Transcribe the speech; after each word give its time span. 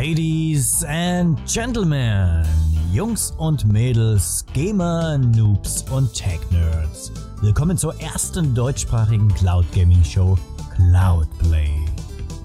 Ladies 0.00 0.84
and 0.84 1.36
Gentlemen, 1.52 2.46
Jungs 2.92 3.32
und 3.36 3.64
Mädels, 3.64 4.44
Gamer, 4.54 5.18
Noobs 5.18 5.84
und 5.90 6.14
Tech-Nerds. 6.14 7.10
Willkommen 7.40 7.76
zur 7.76 8.00
ersten 8.00 8.54
deutschsprachigen 8.54 9.26
Cloud 9.34 9.66
Gaming 9.72 10.04
Show 10.04 10.38
Cloudplay. 10.76 11.72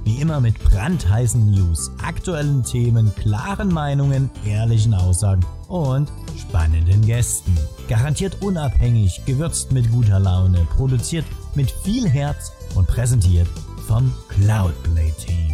Wie 0.04 0.20
immer 0.20 0.42
mit 0.42 0.58
brandheißen 0.63 1.52
News, 1.52 1.92
aktuellen 2.04 2.63
Themen, 2.63 3.14
klaren 3.18 3.72
Meinungen, 3.72 4.32
ehrlichen 4.48 4.96
Aussagen 4.96 5.46
und 5.68 6.12
spannenden 6.36 7.06
Gästen. 7.06 7.56
Garantiert 7.88 8.42
unabhängig, 8.42 9.22
gewürzt 9.28 9.72
mit 9.72 9.92
guter 9.92 10.20
Laune, 10.20 10.66
produziert 10.76 11.26
mit 11.54 11.70
viel 11.70 12.10
Herz 12.10 12.52
und 12.74 12.88
präsentiert 12.88 13.48
vom 13.86 14.12
Cloudplay 14.30 15.12
Team. 15.24 15.53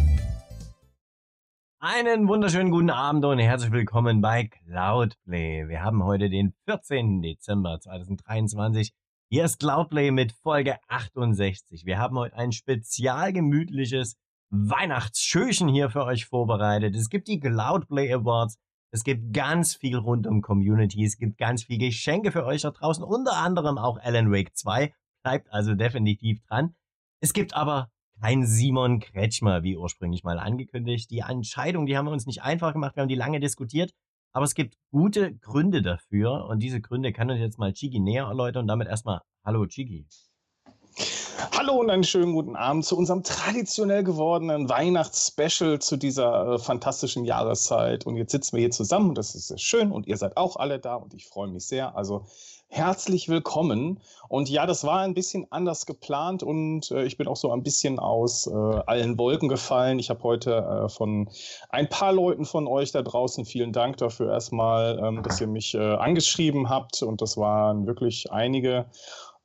Einen 1.82 2.28
wunderschönen 2.28 2.70
guten 2.70 2.90
Abend 2.90 3.24
und 3.24 3.38
herzlich 3.38 3.72
willkommen 3.72 4.20
bei 4.20 4.48
Cloudplay. 4.48 5.66
Wir 5.66 5.82
haben 5.82 6.04
heute 6.04 6.28
den 6.28 6.52
14. 6.66 7.22
Dezember 7.22 7.80
2023. 7.80 8.92
Hier 9.30 9.46
ist 9.46 9.60
Cloudplay 9.60 10.10
mit 10.10 10.32
Folge 10.32 10.76
68. 10.88 11.86
Wir 11.86 11.96
haben 11.96 12.18
heute 12.18 12.36
ein 12.36 12.52
spezial 12.52 13.32
gemütliches 13.32 14.18
Weihnachtsschöchen 14.50 15.68
hier 15.68 15.88
für 15.88 16.04
euch 16.04 16.26
vorbereitet. 16.26 16.94
Es 16.94 17.08
gibt 17.08 17.28
die 17.28 17.40
Cloudplay 17.40 18.12
Awards. 18.12 18.58
Es 18.90 19.02
gibt 19.02 19.32
ganz 19.32 19.74
viel 19.74 19.96
rund 19.96 20.26
um 20.26 20.42
Community. 20.42 21.02
Es 21.02 21.16
gibt 21.16 21.38
ganz 21.38 21.62
viel 21.62 21.78
Geschenke 21.78 22.30
für 22.30 22.44
euch 22.44 22.60
da 22.60 22.72
draußen. 22.72 23.02
Unter 23.02 23.38
anderem 23.38 23.78
auch 23.78 23.96
Alan 23.96 24.30
Wake 24.30 24.54
2. 24.54 24.92
Bleibt 25.22 25.50
also 25.50 25.74
definitiv 25.74 26.42
dran. 26.46 26.74
Es 27.22 27.32
gibt 27.32 27.54
aber 27.54 27.90
kein 28.20 28.46
Simon 28.46 29.00
Kretschmer, 29.00 29.62
wie 29.62 29.76
ursprünglich 29.76 30.24
mal 30.24 30.38
angekündigt. 30.38 31.10
Die 31.10 31.20
Entscheidung, 31.20 31.86
die 31.86 31.96
haben 31.96 32.04
wir 32.06 32.12
uns 32.12 32.26
nicht 32.26 32.42
einfach 32.42 32.72
gemacht, 32.72 32.96
wir 32.96 33.02
haben 33.02 33.08
die 33.08 33.14
lange 33.14 33.40
diskutiert, 33.40 33.92
aber 34.32 34.44
es 34.44 34.54
gibt 34.54 34.76
gute 34.90 35.34
Gründe 35.34 35.80
dafür 35.80 36.46
und 36.46 36.60
diese 36.60 36.80
Gründe 36.80 37.12
kann 37.12 37.30
uns 37.30 37.40
jetzt 37.40 37.58
mal 37.58 37.72
Chigi 37.72 37.98
näher 37.98 38.26
erläutern 38.26 38.62
und 38.62 38.68
damit 38.68 38.88
erstmal 38.88 39.22
Hallo 39.44 39.66
Chigi. 39.66 40.06
Hallo 41.56 41.80
und 41.80 41.88
einen 41.88 42.04
schönen 42.04 42.34
guten 42.34 42.56
Abend 42.56 42.84
zu 42.84 42.96
unserem 42.96 43.22
traditionell 43.22 44.04
gewordenen 44.04 44.68
Weihnachtsspecial 44.68 45.78
zu 45.78 45.96
dieser 45.96 46.54
äh, 46.54 46.58
fantastischen 46.58 47.24
Jahreszeit. 47.24 48.04
Und 48.04 48.16
jetzt 48.16 48.32
sitzen 48.32 48.56
wir 48.56 48.60
hier 48.60 48.70
zusammen 48.70 49.10
und 49.10 49.18
das 49.18 49.34
ist 49.34 49.48
sehr 49.48 49.58
schön 49.58 49.90
und 49.90 50.06
ihr 50.06 50.18
seid 50.18 50.36
auch 50.36 50.56
alle 50.56 50.78
da 50.78 50.96
und 50.96 51.14
ich 51.14 51.26
freue 51.26 51.48
mich 51.48 51.66
sehr. 51.66 51.96
Also 51.96 52.26
herzlich 52.70 53.28
willkommen. 53.28 54.00
Und 54.28 54.48
ja, 54.48 54.64
das 54.64 54.84
war 54.84 55.00
ein 55.00 55.12
bisschen 55.12 55.46
anders 55.50 55.86
geplant 55.86 56.42
und 56.42 56.90
äh, 56.92 57.04
ich 57.04 57.16
bin 57.16 57.26
auch 57.26 57.36
so 57.36 57.50
ein 57.52 57.64
bisschen 57.64 57.98
aus 57.98 58.46
äh, 58.46 58.50
allen 58.52 59.18
Wolken 59.18 59.48
gefallen. 59.48 59.98
Ich 59.98 60.08
habe 60.08 60.22
heute 60.22 60.54
äh, 60.54 60.88
von 60.88 61.28
ein 61.68 61.88
paar 61.88 62.12
Leuten 62.12 62.44
von 62.44 62.68
euch 62.68 62.92
da 62.92 63.02
draußen 63.02 63.44
vielen 63.44 63.72
Dank 63.72 63.96
dafür 63.96 64.32
erstmal, 64.32 64.98
ähm, 65.04 65.22
dass 65.22 65.40
ihr 65.40 65.48
mich 65.48 65.74
äh, 65.74 65.78
angeschrieben 65.78 66.70
habt 66.70 67.02
und 67.02 67.20
das 67.20 67.36
waren 67.36 67.86
wirklich 67.86 68.30
einige. 68.32 68.86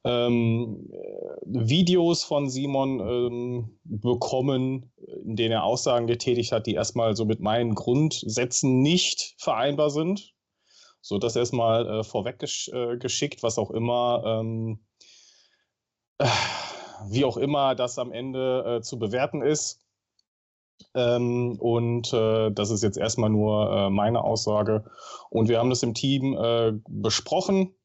Ähm, 0.03 0.87
äh, 0.93 0.97
Videos 1.45 2.23
von 2.23 2.47
Simon 2.47 2.99
ähm, 2.99 3.79
bekommen, 3.85 4.91
in 5.23 5.35
denen 5.35 5.53
er 5.53 5.63
Aussagen 5.63 6.05
getätigt 6.05 6.51
hat, 6.51 6.67
die 6.67 6.75
erstmal 6.75 7.15
so 7.15 7.25
mit 7.25 7.39
meinen 7.39 7.73
Grundsätzen 7.73 8.81
nicht 8.81 9.33
vereinbar 9.39 9.89
sind. 9.89 10.34
So, 11.07 11.19
das 11.19 11.35
erstmal 11.35 11.87
äh, 11.87 12.03
vorweggeschickt, 12.03 13.39
äh, 13.39 13.43
was 13.43 13.59
auch 13.59 13.69
immer, 13.69 14.23
ähm, 14.25 14.79
äh, 16.17 16.25
wie 17.09 17.25
auch 17.25 17.37
immer 17.37 17.75
das 17.75 17.99
am 17.99 18.11
Ende 18.11 18.77
äh, 18.77 18.81
zu 18.81 18.97
bewerten 18.97 19.43
ist. 19.43 19.85
Ähm, 20.95 21.59
und 21.59 22.11
äh, 22.11 22.49
das 22.49 22.71
ist 22.71 22.81
jetzt 22.81 22.97
erstmal 22.97 23.29
nur 23.29 23.71
äh, 23.71 23.89
meine 23.91 24.23
Aussage. 24.23 24.83
Und 25.29 25.47
wir 25.47 25.59
haben 25.59 25.69
das 25.69 25.83
im 25.83 25.93
Team 25.93 26.35
besprochen 26.87 27.75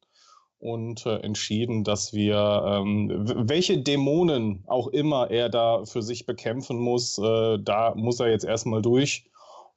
und 0.59 1.05
äh, 1.05 1.17
entschieden, 1.17 1.85
dass 1.85 2.15
wir, 2.15 2.63
ähm, 2.67 3.11
welche 3.49 3.83
Dämonen 3.83 4.65
auch 4.67 4.89
immer 4.89 5.31
er 5.31 5.51
da 5.51 5.85
für 5.85 6.01
sich 6.01 6.25
bekämpfen 6.25 6.79
muss, 6.79 7.19
äh, 7.19 7.59
da 7.61 7.95
muss 7.95 8.19
er 8.19 8.31
jetzt 8.31 8.47
erstmal 8.47 8.81
durch. 8.81 9.30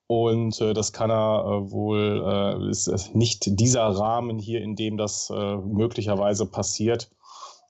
Und 0.08 0.60
äh, 0.62 0.74
das 0.74 0.92
kann 0.94 1.10
er 1.10 1.46
äh, 1.46 1.72
wohl, 1.72 2.24
äh, 2.26 2.70
ist 2.70 3.16
nicht 3.16 3.60
dieser 3.60 3.84
Rahmen 3.84 4.38
hier, 4.38 4.62
in 4.62 4.76
dem 4.76 4.98
das 4.98 5.30
äh, 5.30 5.56
möglicherweise 5.58 6.46
passiert. 6.46 7.10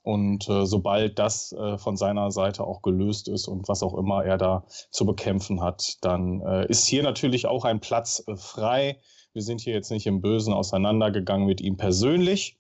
Und 0.02 0.50
äh, 0.50 0.66
sobald 0.66 1.18
das 1.20 1.54
äh, 1.54 1.78
von 1.78 1.96
seiner 1.96 2.32
Seite 2.32 2.66
auch 2.66 2.82
gelöst 2.82 3.30
ist 3.30 3.48
und 3.48 3.70
was 3.70 3.84
auch 3.84 3.98
immer 3.98 4.26
er 4.26 4.38
da 4.38 4.66
zu 4.92 5.06
bekämpfen 5.06 5.62
hat, 5.62 5.98
dann 6.02 6.42
ist 6.68 6.86
hier 6.86 7.04
natürlich 7.04 7.46
auch 7.46 7.64
ein 7.64 7.80
Platz 7.80 8.24
frei. 8.36 8.98
Wir 9.32 9.42
sind 9.42 9.62
hier 9.62 9.74
jetzt 9.74 9.92
nicht 9.92 10.06
im 10.06 10.22
Bösen 10.22 10.54
auseinandergegangen 10.54 11.48
mit 11.48 11.62
ihm 11.62 11.78
persönlich 11.78 12.58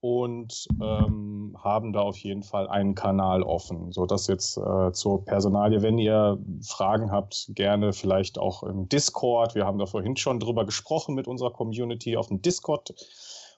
und 0.00 0.66
ähm, 0.80 1.56
haben 1.62 1.92
da 1.92 2.00
auf 2.00 2.16
jeden 2.16 2.42
Fall 2.42 2.68
einen 2.68 2.94
Kanal 2.94 3.42
offen. 3.42 3.92
So 3.92 4.06
dass 4.06 4.26
jetzt 4.26 4.56
äh, 4.56 4.92
zur 4.92 5.24
Personalie, 5.24 5.82
wenn 5.82 5.98
ihr 5.98 6.38
Fragen 6.62 7.12
habt, 7.12 7.50
gerne 7.54 7.92
vielleicht 7.92 8.38
auch 8.38 8.62
im 8.62 8.88
Discord. 8.88 9.54
Wir 9.54 9.66
haben 9.66 9.78
da 9.78 9.86
vorhin 9.86 10.16
schon 10.16 10.40
drüber 10.40 10.64
gesprochen 10.64 11.14
mit 11.14 11.28
unserer 11.28 11.52
Community 11.52 12.16
auf 12.16 12.28
dem 12.28 12.40
Discord. 12.40 12.94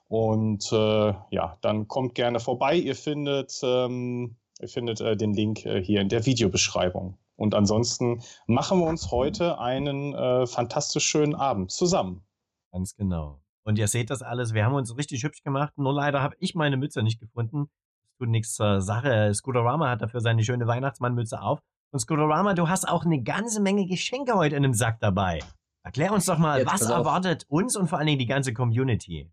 Und 0.09 0.71
äh, 0.71 1.13
ja, 1.31 1.57
dann 1.61 1.87
kommt 1.87 2.13
gerne 2.13 2.39
vorbei. 2.39 2.75
Ihr 2.75 2.95
findet, 2.95 3.61
ähm, 3.63 4.35
ihr 4.59 4.67
findet 4.67 4.99
äh, 4.99 5.15
den 5.15 5.33
Link 5.33 5.65
äh, 5.65 5.81
hier 5.81 6.01
in 6.01 6.09
der 6.09 6.25
Videobeschreibung. 6.25 7.17
Und 7.35 7.55
ansonsten 7.55 8.21
machen 8.45 8.79
wir 8.79 8.87
uns 8.87 9.11
heute 9.11 9.59
einen 9.59 10.13
äh, 10.13 10.45
fantastisch 10.45 11.05
schönen 11.05 11.35
Abend 11.35 11.71
zusammen. 11.71 12.23
Ganz 12.71 12.95
genau. 12.95 13.42
Und 13.63 13.77
ihr 13.77 13.87
seht 13.87 14.09
das 14.09 14.21
alles. 14.21 14.53
Wir 14.53 14.65
haben 14.65 14.75
uns 14.75 14.95
richtig 14.97 15.23
hübsch 15.23 15.43
gemacht. 15.43 15.73
Nur 15.77 15.93
leider 15.93 16.21
habe 16.21 16.35
ich 16.39 16.55
meine 16.55 16.77
Mütze 16.77 17.01
nicht 17.01 17.19
gefunden. 17.19 17.69
Das 18.03 18.17
tut 18.17 18.29
nichts 18.29 18.55
zur 18.55 18.81
Sache. 18.81 19.33
Scooterama 19.33 19.89
hat 19.89 20.01
dafür 20.01 20.19
seine 20.19 20.43
schöne 20.43 20.67
Weihnachtsmannmütze 20.67 21.41
auf. 21.41 21.59
Und 21.91 21.99
Scooterama, 21.99 22.53
du 22.53 22.67
hast 22.67 22.87
auch 22.87 23.05
eine 23.05 23.21
ganze 23.21 23.61
Menge 23.61 23.85
Geschenke 23.85 24.33
heute 24.35 24.55
in 24.55 24.65
einem 24.65 24.73
Sack 24.73 24.99
dabei. 24.99 25.39
Erklär 25.83 26.13
uns 26.13 26.25
doch 26.25 26.37
mal, 26.37 26.59
Jetzt 26.59 26.71
was 26.71 26.89
erwartet 26.89 27.45
uns 27.49 27.75
und 27.75 27.87
vor 27.87 27.99
allen 27.99 28.07
Dingen 28.07 28.19
die 28.19 28.25
ganze 28.25 28.53
Community? 28.53 29.29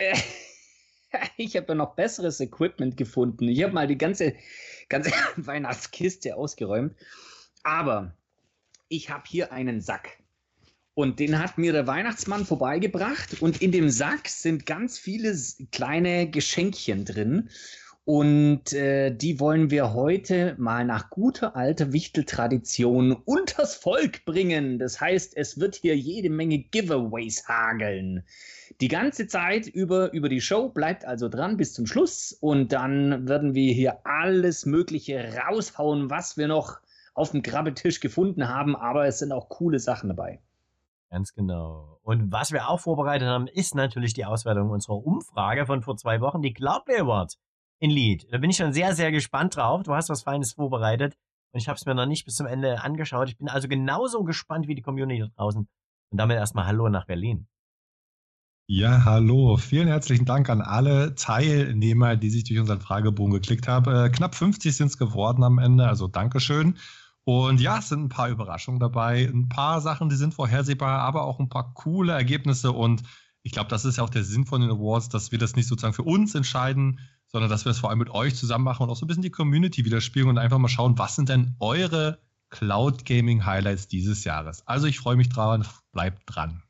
Ich 1.38 1.56
habe 1.56 1.68
ja 1.68 1.74
noch 1.74 1.94
besseres 1.94 2.38
Equipment 2.40 2.98
gefunden. 2.98 3.48
Ich 3.48 3.62
habe 3.62 3.72
mal 3.72 3.86
die 3.86 3.96
ganze, 3.96 4.34
ganze 4.90 5.10
Weihnachtskiste 5.36 6.36
ausgeräumt. 6.36 6.94
Aber 7.62 8.14
ich 8.88 9.10
habe 9.10 9.24
hier 9.26 9.52
einen 9.52 9.80
Sack. 9.80 10.17
Und 10.98 11.20
den 11.20 11.38
hat 11.38 11.58
mir 11.58 11.72
der 11.72 11.86
Weihnachtsmann 11.86 12.44
vorbeigebracht. 12.44 13.40
Und 13.40 13.62
in 13.62 13.70
dem 13.70 13.88
Sack 13.88 14.26
sind 14.26 14.66
ganz 14.66 14.98
viele 14.98 15.32
kleine 15.70 16.28
Geschenkchen 16.28 17.04
drin. 17.04 17.50
Und 18.04 18.72
äh, 18.72 19.14
die 19.14 19.38
wollen 19.38 19.70
wir 19.70 19.94
heute 19.94 20.56
mal 20.58 20.84
nach 20.84 21.08
guter 21.10 21.54
alter 21.54 21.92
Wichteltradition 21.92 23.12
unters 23.12 23.76
Volk 23.76 24.24
bringen. 24.24 24.80
Das 24.80 25.00
heißt, 25.00 25.36
es 25.36 25.60
wird 25.60 25.76
hier 25.76 25.96
jede 25.96 26.30
Menge 26.30 26.58
Giveaways 26.58 27.46
hageln. 27.46 28.24
Die 28.80 28.88
ganze 28.88 29.28
Zeit 29.28 29.68
über, 29.68 30.12
über 30.12 30.28
die 30.28 30.40
Show 30.40 30.68
bleibt 30.68 31.04
also 31.04 31.28
dran 31.28 31.56
bis 31.56 31.74
zum 31.74 31.86
Schluss. 31.86 32.36
Und 32.40 32.72
dann 32.72 33.28
werden 33.28 33.54
wir 33.54 33.72
hier 33.72 34.04
alles 34.04 34.66
Mögliche 34.66 35.32
raushauen, 35.46 36.10
was 36.10 36.36
wir 36.36 36.48
noch 36.48 36.80
auf 37.14 37.30
dem 37.30 37.42
Grabbetisch 37.42 38.00
gefunden 38.00 38.48
haben. 38.48 38.74
Aber 38.74 39.06
es 39.06 39.20
sind 39.20 39.30
auch 39.30 39.48
coole 39.48 39.78
Sachen 39.78 40.08
dabei. 40.08 40.40
Ganz 41.10 41.32
genau. 41.32 41.98
Und 42.02 42.30
was 42.30 42.52
wir 42.52 42.68
auch 42.68 42.80
vorbereitet 42.80 43.28
haben, 43.28 43.46
ist 43.46 43.74
natürlich 43.74 44.12
die 44.12 44.26
Auswertung 44.26 44.70
unserer 44.70 44.96
Umfrage 44.96 45.64
von 45.64 45.82
vor 45.82 45.96
zwei 45.96 46.20
Wochen, 46.20 46.42
die 46.42 46.52
Cloudplay 46.52 47.00
Awards 47.00 47.38
in 47.80 47.90
Lead. 47.90 48.26
Da 48.30 48.38
bin 48.38 48.50
ich 48.50 48.56
schon 48.56 48.72
sehr, 48.72 48.94
sehr 48.94 49.10
gespannt 49.10 49.56
drauf. 49.56 49.82
Du 49.84 49.94
hast 49.94 50.10
was 50.10 50.22
Feines 50.22 50.52
vorbereitet 50.52 51.16
und 51.52 51.60
ich 51.60 51.68
habe 51.68 51.76
es 51.76 51.86
mir 51.86 51.94
noch 51.94 52.06
nicht 52.06 52.24
bis 52.24 52.34
zum 52.34 52.46
Ende 52.46 52.82
angeschaut. 52.82 53.28
Ich 53.28 53.38
bin 53.38 53.48
also 53.48 53.68
genauso 53.68 54.22
gespannt 54.24 54.68
wie 54.68 54.74
die 54.74 54.82
Community 54.82 55.20
da 55.20 55.28
draußen. 55.36 55.66
Und 56.10 56.18
damit 56.18 56.36
erstmal 56.36 56.66
Hallo 56.66 56.88
nach 56.88 57.06
Berlin. 57.06 57.46
Ja, 58.70 59.06
hallo. 59.06 59.56
Vielen 59.56 59.88
herzlichen 59.88 60.26
Dank 60.26 60.50
an 60.50 60.60
alle 60.60 61.14
Teilnehmer, 61.14 62.16
die 62.16 62.28
sich 62.28 62.44
durch 62.44 62.60
unseren 62.60 62.80
Fragebogen 62.80 63.32
geklickt 63.32 63.66
haben. 63.66 63.90
Äh, 63.90 64.10
knapp 64.10 64.34
50 64.34 64.76
sind 64.76 64.88
es 64.88 64.98
geworden 64.98 65.42
am 65.42 65.58
Ende, 65.58 65.88
also 65.88 66.06
Dankeschön. 66.06 66.76
Und 67.28 67.60
ja, 67.60 67.80
es 67.80 67.90
sind 67.90 68.04
ein 68.04 68.08
paar 68.08 68.30
Überraschungen 68.30 68.80
dabei, 68.80 69.26
ein 69.26 69.50
paar 69.50 69.82
Sachen, 69.82 70.08
die 70.08 70.16
sind 70.16 70.32
vorhersehbar, 70.32 71.00
aber 71.00 71.24
auch 71.24 71.38
ein 71.38 71.50
paar 71.50 71.74
coole 71.74 72.14
Ergebnisse. 72.14 72.72
Und 72.72 73.02
ich 73.42 73.52
glaube, 73.52 73.68
das 73.68 73.84
ist 73.84 73.98
ja 73.98 74.04
auch 74.04 74.08
der 74.08 74.24
Sinn 74.24 74.46
von 74.46 74.62
den 74.62 74.70
Awards, 74.70 75.10
dass 75.10 75.30
wir 75.30 75.38
das 75.38 75.54
nicht 75.54 75.68
sozusagen 75.68 75.92
für 75.92 76.04
uns 76.04 76.34
entscheiden, 76.34 77.00
sondern 77.26 77.50
dass 77.50 77.66
wir 77.66 77.70
es 77.70 77.80
vor 77.80 77.90
allem 77.90 77.98
mit 77.98 78.08
euch 78.08 78.34
zusammen 78.34 78.64
machen 78.64 78.84
und 78.84 78.88
auch 78.88 78.96
so 78.96 79.04
ein 79.04 79.08
bisschen 79.08 79.22
die 79.22 79.30
Community 79.30 79.84
widerspiegeln 79.84 80.30
und 80.30 80.38
einfach 80.38 80.56
mal 80.56 80.68
schauen, 80.68 80.96
was 80.96 81.16
sind 81.16 81.28
denn 81.28 81.54
eure 81.60 82.18
Cloud 82.48 83.04
Gaming 83.04 83.44
Highlights 83.44 83.88
dieses 83.88 84.24
Jahres. 84.24 84.66
Also 84.66 84.86
ich 84.86 84.98
freue 84.98 85.16
mich 85.16 85.28
dran, 85.28 85.66
bleibt 85.92 86.22
dran. 86.24 86.62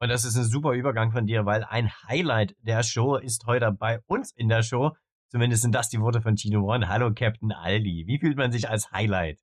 Und 0.00 0.08
das 0.08 0.24
ist 0.24 0.38
ein 0.38 0.44
super 0.44 0.72
Übergang 0.72 1.12
von 1.12 1.26
dir, 1.26 1.44
weil 1.44 1.62
ein 1.62 1.92
Highlight 2.08 2.56
der 2.62 2.84
Show 2.84 3.16
ist 3.16 3.44
heute 3.44 3.70
bei 3.70 4.00
uns 4.06 4.32
in 4.32 4.48
der 4.48 4.62
Show. 4.62 4.96
Zumindest 5.28 5.60
sind 5.60 5.74
das 5.74 5.90
die 5.90 6.00
Worte 6.00 6.22
von 6.22 6.36
Tino 6.36 6.72
One. 6.72 6.88
Hallo 6.88 7.12
Captain 7.12 7.52
Aldi. 7.52 8.04
Wie 8.06 8.18
fühlt 8.18 8.38
man 8.38 8.50
sich 8.50 8.70
als 8.70 8.90
Highlight? 8.90 9.40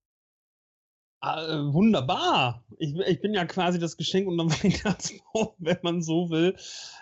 Äh, 1.21 1.73
wunderbar. 1.73 2.63
Ich, 2.79 2.95
ich, 2.95 3.21
bin 3.21 3.33
ja 3.33 3.45
quasi 3.45 3.77
das 3.77 3.97
Geschenk 3.97 4.27
unterm 4.27 4.49
Weihnachtsbaum, 4.63 5.49
wenn 5.59 5.77
man 5.83 6.01
so 6.01 6.29
will. 6.29 6.55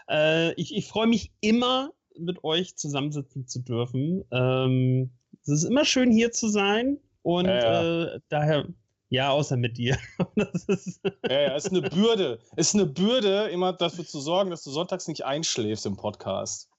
Äh, 0.09 0.53
ich, 0.53 0.75
ich 0.75 0.87
freue 0.87 1.07
mich 1.07 1.31
immer, 1.39 1.91
mit 2.17 2.43
euch 2.43 2.75
zusammensitzen 2.75 3.47
zu 3.47 3.59
dürfen. 3.59 4.25
Ähm, 4.31 5.11
es 5.41 5.49
ist 5.49 5.63
immer 5.63 5.85
schön, 5.85 6.11
hier 6.11 6.31
zu 6.31 6.49
sein. 6.49 6.97
Und 7.21 7.45
ja, 7.45 7.83
ja. 7.83 8.15
Äh, 8.15 8.19
daher, 8.29 8.67
ja, 9.09 9.29
außer 9.29 9.55
mit 9.55 9.77
dir. 9.77 9.97
das 10.35 10.65
ist 10.65 11.01
ja, 11.29 11.41
ja, 11.41 11.55
ist 11.55 11.69
eine 11.69 11.89
Bürde. 11.89 12.39
Ist 12.57 12.75
eine 12.75 12.85
Bürde, 12.85 13.49
immer 13.49 13.73
dafür 13.73 14.05
zu 14.05 14.19
sorgen, 14.19 14.49
dass 14.49 14.63
du 14.63 14.71
sonntags 14.71 15.07
nicht 15.07 15.25
einschläfst 15.25 15.85
im 15.85 15.95
Podcast. 15.95 16.69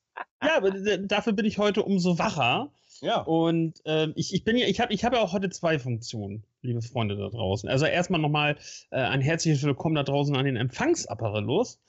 Ja, 0.43 0.57
aber 0.57 0.71
dafür 0.71 1.33
bin 1.33 1.47
ich 1.47 1.59
heute 1.59 1.83
umso 1.83 2.19
wacher. 2.19 2.71
Ja. 3.01 3.21
Und 3.23 3.85
äh, 3.87 4.09
ich, 4.15 4.35
ich 4.35 4.45
bin 4.45 4.57
ja, 4.57 4.67
ich 4.67 4.81
habe 4.81 4.93
ich 4.93 5.05
hab 5.05 5.13
ja 5.13 5.21
auch 5.21 5.33
heute 5.33 5.49
zwei 5.51 5.79
Funktionen, 5.79 6.45
liebe 6.63 6.83
Freunde 6.83 7.17
da 7.17 7.29
draußen. 7.29 7.69
Also 7.69 7.87
erstmal 7.87 8.21
nochmal 8.21 8.57
äh, 8.91 9.01
ein 9.01 9.21
herzliches 9.21 9.63
Willkommen 9.63 9.95
da 9.95 10.03
draußen 10.03 10.37
an 10.37 10.45
den 10.45 10.57
Empfangsapparelos. 10.57 11.81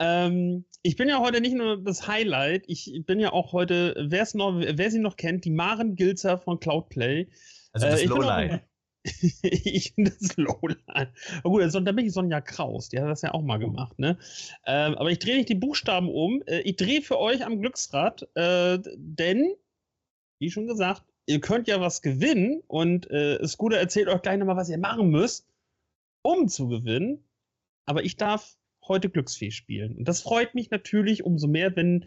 Ähm, 0.00 0.64
ich 0.82 0.96
bin 0.96 1.08
ja 1.08 1.20
heute 1.20 1.40
nicht 1.40 1.54
nur 1.54 1.82
das 1.82 2.06
Highlight, 2.06 2.64
ich 2.66 3.02
bin 3.06 3.20
ja 3.20 3.32
auch 3.32 3.52
heute, 3.52 3.94
wer's 4.08 4.34
noch, 4.34 4.58
wer 4.58 4.90
sie 4.90 5.00
noch 5.00 5.16
kennt, 5.16 5.44
die 5.44 5.50
Maren 5.50 5.96
Gilzer 5.96 6.38
von 6.38 6.60
Cloudplay. 6.60 7.28
Also 7.72 7.86
das 7.86 8.02
äh, 8.02 8.06
Lowlight. 8.06 8.62
ich 9.42 9.94
bin 9.94 10.04
das 10.06 10.36
Lowlight. 10.36 11.08
Aber 11.38 11.50
gut, 11.50 11.62
also, 11.62 11.80
dann 11.80 11.96
bin 11.96 12.06
ich 12.06 12.12
Sonja 12.12 12.40
Kraus, 12.40 12.88
die 12.88 12.98
hat 12.98 13.08
das 13.08 13.22
ja 13.22 13.32
auch 13.32 13.42
mal 13.42 13.58
gemacht, 13.58 13.98
ne? 13.98 14.18
Ähm, 14.66 14.94
aber 14.96 15.10
ich 15.10 15.18
drehe 15.18 15.36
nicht 15.36 15.48
die 15.48 15.54
Buchstaben 15.54 16.08
um. 16.08 16.42
Äh, 16.46 16.60
ich 16.60 16.76
drehe 16.76 17.02
für 17.02 17.18
euch 17.18 17.44
am 17.44 17.60
Glücksrad, 17.60 18.28
äh, 18.34 18.78
denn 18.96 19.54
wie 20.38 20.50
schon 20.50 20.66
gesagt, 20.66 21.02
ihr 21.26 21.40
könnt 21.40 21.68
ja 21.68 21.80
was 21.80 22.02
gewinnen 22.02 22.62
und 22.66 23.10
äh, 23.10 23.46
Scooter 23.46 23.78
erzählt 23.78 24.08
euch 24.08 24.22
gleich 24.22 24.38
nochmal, 24.38 24.56
was 24.56 24.70
ihr 24.70 24.78
machen 24.78 25.10
müsst, 25.10 25.46
um 26.22 26.48
zu 26.48 26.68
gewinnen. 26.68 27.24
Aber 27.86 28.04
ich 28.04 28.16
darf 28.16 28.56
heute 28.86 29.10
Glücksfee 29.10 29.50
spielen. 29.50 29.96
Und 29.96 30.08
das 30.08 30.22
freut 30.22 30.54
mich 30.54 30.70
natürlich 30.70 31.24
umso 31.24 31.46
mehr, 31.46 31.76
wenn 31.76 32.06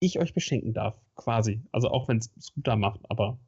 ich 0.00 0.18
euch 0.18 0.34
beschenken 0.34 0.74
darf, 0.74 1.00
quasi. 1.14 1.60
Also 1.70 1.88
auch 1.88 2.08
wenn 2.08 2.18
es 2.18 2.32
Scooter 2.40 2.76
macht, 2.76 3.00
aber. 3.08 3.38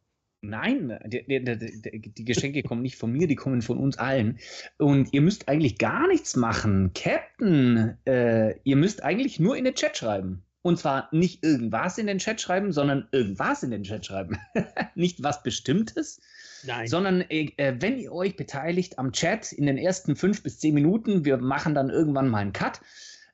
Nein, 0.40 0.98
die, 1.06 1.24
die, 1.26 2.12
die, 2.12 2.24
Geschenke 2.26 2.62
kommen 2.62 2.82
nicht 2.82 2.96
von 2.96 3.10
mir, 3.10 3.26
die 3.26 3.34
kommen 3.34 3.62
von 3.62 3.78
uns 3.78 3.96
allen. 3.96 4.38
Und 4.76 5.14
ihr 5.14 5.22
müsst 5.22 5.48
eigentlich 5.48 5.78
gar 5.78 6.06
nichts 6.06 6.36
machen. 6.36 6.92
Captain, 6.92 7.96
äh, 8.04 8.58
ihr 8.62 8.76
müsst 8.76 9.02
eigentlich 9.02 9.40
nur 9.40 9.56
in 9.56 9.64
den 9.64 9.74
Chat 9.74 9.96
schreiben. 9.96 10.44
Und 10.64 10.78
zwar 10.78 11.10
nicht 11.12 11.44
irgendwas 11.44 11.98
in 11.98 12.06
den 12.06 12.16
Chat 12.16 12.40
schreiben, 12.40 12.72
sondern 12.72 13.06
irgendwas 13.12 13.62
in 13.62 13.70
den 13.70 13.82
Chat 13.82 14.06
schreiben. 14.06 14.38
nicht 14.94 15.22
was 15.22 15.42
Bestimmtes, 15.42 16.22
Nein. 16.66 16.88
sondern 16.88 17.20
äh, 17.20 17.52
äh, 17.58 17.76
wenn 17.80 17.98
ihr 17.98 18.10
euch 18.14 18.34
beteiligt 18.34 18.98
am 18.98 19.12
Chat 19.12 19.52
in 19.52 19.66
den 19.66 19.76
ersten 19.76 20.16
fünf 20.16 20.42
bis 20.42 20.58
zehn 20.58 20.72
Minuten, 20.72 21.26
wir 21.26 21.36
machen 21.36 21.74
dann 21.74 21.90
irgendwann 21.90 22.30
mal 22.30 22.38
einen 22.38 22.54
Cut. 22.54 22.80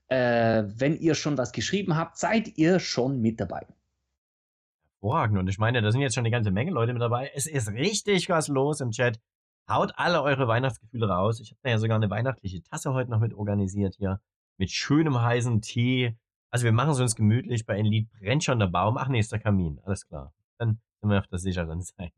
Äh, 0.09 0.65
wenn 0.75 0.99
ihr 0.99 1.15
schon 1.15 1.39
was 1.39 1.53
geschrieben 1.53 1.97
habt, 1.97 2.19
seid 2.19 2.59
ihr 2.59 2.81
schon 2.81 3.21
mit 3.21 3.39
dabei. 3.39 3.65
Hervorragend. 4.95 5.39
Und 5.39 5.47
ich 5.47 5.59
meine, 5.59 5.83
da 5.83 5.93
sind 5.93 6.01
jetzt 6.01 6.17
schon 6.17 6.23
eine 6.23 6.33
ganze 6.33 6.51
Menge 6.51 6.73
Leute 6.73 6.93
mit 6.93 7.01
dabei. 7.01 7.31
Es 7.37 7.47
ist 7.47 7.71
richtig 7.71 8.29
was 8.29 8.49
los 8.49 8.81
im 8.81 8.91
Chat. 8.91 9.21
Haut 9.69 9.93
alle 9.95 10.21
eure 10.25 10.49
Weihnachtsgefühle 10.49 11.09
raus. 11.09 11.39
Ich 11.39 11.53
habe 11.53 11.61
da 11.63 11.71
ja 11.71 11.79
sogar 11.79 11.95
eine 11.95 12.11
weihnachtliche 12.11 12.61
Tasse 12.65 12.93
heute 12.93 13.13
noch 13.13 13.21
mit 13.21 13.35
organisiert 13.35 13.95
hier. 13.99 14.21
Mit 14.59 14.73
schönem 14.73 15.23
heißen 15.23 15.63
Tee, 15.63 16.17
also 16.51 16.65
wir 16.65 16.73
machen 16.73 16.91
es 16.91 17.01
uns 17.01 17.15
gemütlich. 17.15 17.65
Bei 17.67 17.79
Enlied 17.79 18.11
brennt 18.19 18.45
schon 18.45 18.59
der 18.59 18.67
Baum. 18.67 18.97
Ach 18.99 19.09
nee, 19.09 19.21
ist 19.21 19.33
der 19.33 19.39
Kamin. 19.39 19.79
Alles 19.85 20.07
klar. 20.07 20.35
Dann 20.59 20.81
sind 21.01 21.11
wir 21.11 21.19
auf 21.19 21.27
der 21.29 21.39
sicheren 21.39 21.81
Seite. 21.83 22.13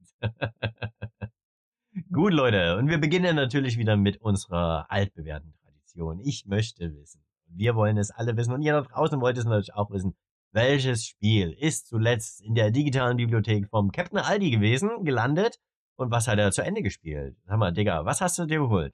Gut, 2.10 2.32
Leute. 2.32 2.76
Und 2.78 2.88
wir 2.88 2.98
beginnen 2.98 3.36
natürlich 3.36 3.76
wieder 3.76 3.96
mit 3.96 4.16
unserer 4.18 4.90
altbewährten 4.90 5.52
Tradition. 5.62 6.20
Ich 6.20 6.46
möchte 6.46 6.94
wissen. 6.94 7.22
Wir 7.46 7.74
wollen 7.74 7.98
es 7.98 8.10
alle 8.10 8.36
wissen. 8.36 8.54
Und 8.54 8.62
ihr 8.62 8.72
da 8.72 8.80
draußen 8.80 9.20
wollt 9.20 9.36
es 9.36 9.44
natürlich 9.44 9.74
auch 9.74 9.90
wissen. 9.90 10.14
Welches 10.52 11.06
Spiel 11.06 11.52
ist 11.52 11.88
zuletzt 11.88 12.40
in 12.42 12.54
der 12.54 12.70
digitalen 12.70 13.16
Bibliothek 13.16 13.68
vom 13.68 13.90
Captain 13.90 14.18
Aldi 14.18 14.50
gewesen, 14.50 15.04
gelandet? 15.04 15.58
Und 15.96 16.10
was 16.10 16.28
hat 16.28 16.38
er 16.38 16.50
zu 16.52 16.62
Ende 16.62 16.82
gespielt? 16.82 17.36
Sag 17.46 17.58
mal, 17.58 17.72
Digga, 17.72 18.04
was 18.04 18.20
hast 18.20 18.38
du 18.38 18.46
dir 18.46 18.58
geholt? 18.58 18.92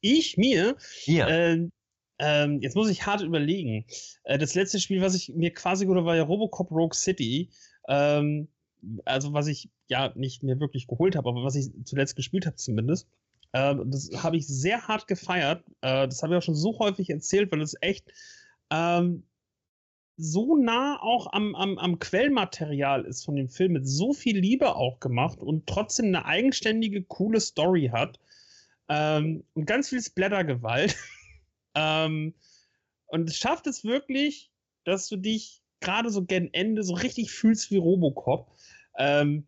Ich 0.00 0.36
mir? 0.36 0.76
Hier. 1.04 1.26
Äh, 1.26 1.68
ähm, 2.18 2.60
jetzt 2.62 2.76
muss 2.76 2.90
ich 2.90 3.06
hart 3.06 3.22
überlegen. 3.22 3.84
Äh, 4.24 4.38
das 4.38 4.54
letzte 4.54 4.80
Spiel, 4.80 5.00
was 5.02 5.14
ich 5.14 5.34
mir 5.34 5.52
quasi 5.52 5.86
geholt 5.86 6.04
war 6.04 6.16
ja 6.16 6.22
Robocop 6.22 6.70
Rogue 6.70 6.94
City. 6.94 7.50
Ähm, 7.88 8.48
also 9.04 9.32
was 9.32 9.46
ich 9.46 9.70
ja 9.88 10.12
nicht 10.14 10.42
mir 10.42 10.60
wirklich 10.60 10.86
geholt 10.86 11.16
habe, 11.16 11.28
aber 11.28 11.44
was 11.44 11.56
ich 11.56 11.70
zuletzt 11.84 12.16
gespielt 12.16 12.46
habe 12.46 12.56
zumindest. 12.56 13.08
Ähm, 13.52 13.90
das 13.90 14.10
habe 14.22 14.36
ich 14.36 14.46
sehr 14.46 14.88
hart 14.88 15.06
gefeiert. 15.06 15.64
Äh, 15.80 16.08
das 16.08 16.22
habe 16.22 16.34
ich 16.34 16.38
auch 16.38 16.44
schon 16.44 16.54
so 16.54 16.78
häufig 16.78 17.10
erzählt, 17.10 17.50
weil 17.52 17.62
es 17.62 17.76
echt 17.80 18.10
ähm, 18.70 19.24
so 20.16 20.56
nah 20.56 20.98
auch 21.00 21.32
am, 21.32 21.54
am, 21.54 21.78
am 21.78 21.98
Quellmaterial 21.98 23.04
ist 23.04 23.24
von 23.24 23.36
dem 23.36 23.48
Film, 23.48 23.72
mit 23.72 23.86
so 23.86 24.12
viel 24.12 24.38
Liebe 24.38 24.74
auch 24.74 24.98
gemacht 25.00 25.38
und 25.40 25.66
trotzdem 25.66 26.06
eine 26.06 26.24
eigenständige, 26.24 27.02
coole 27.02 27.40
Story 27.40 27.90
hat. 27.92 28.18
Ähm, 28.88 29.44
und 29.54 29.66
ganz 29.66 29.88
viel 29.90 30.02
Splattergewalt. 30.02 30.96
Ähm, 31.76 32.34
und 33.06 33.28
es 33.28 33.36
schafft 33.36 33.68
es 33.68 33.84
wirklich, 33.84 34.50
dass 34.84 35.06
du 35.08 35.16
dich 35.16 35.62
gerade 35.80 36.10
so 36.10 36.24
gen 36.24 36.52
Ende 36.52 36.82
so 36.82 36.94
richtig 36.94 37.30
fühlst 37.30 37.70
wie 37.70 37.76
Robocop. 37.76 38.50
Ähm, 38.98 39.46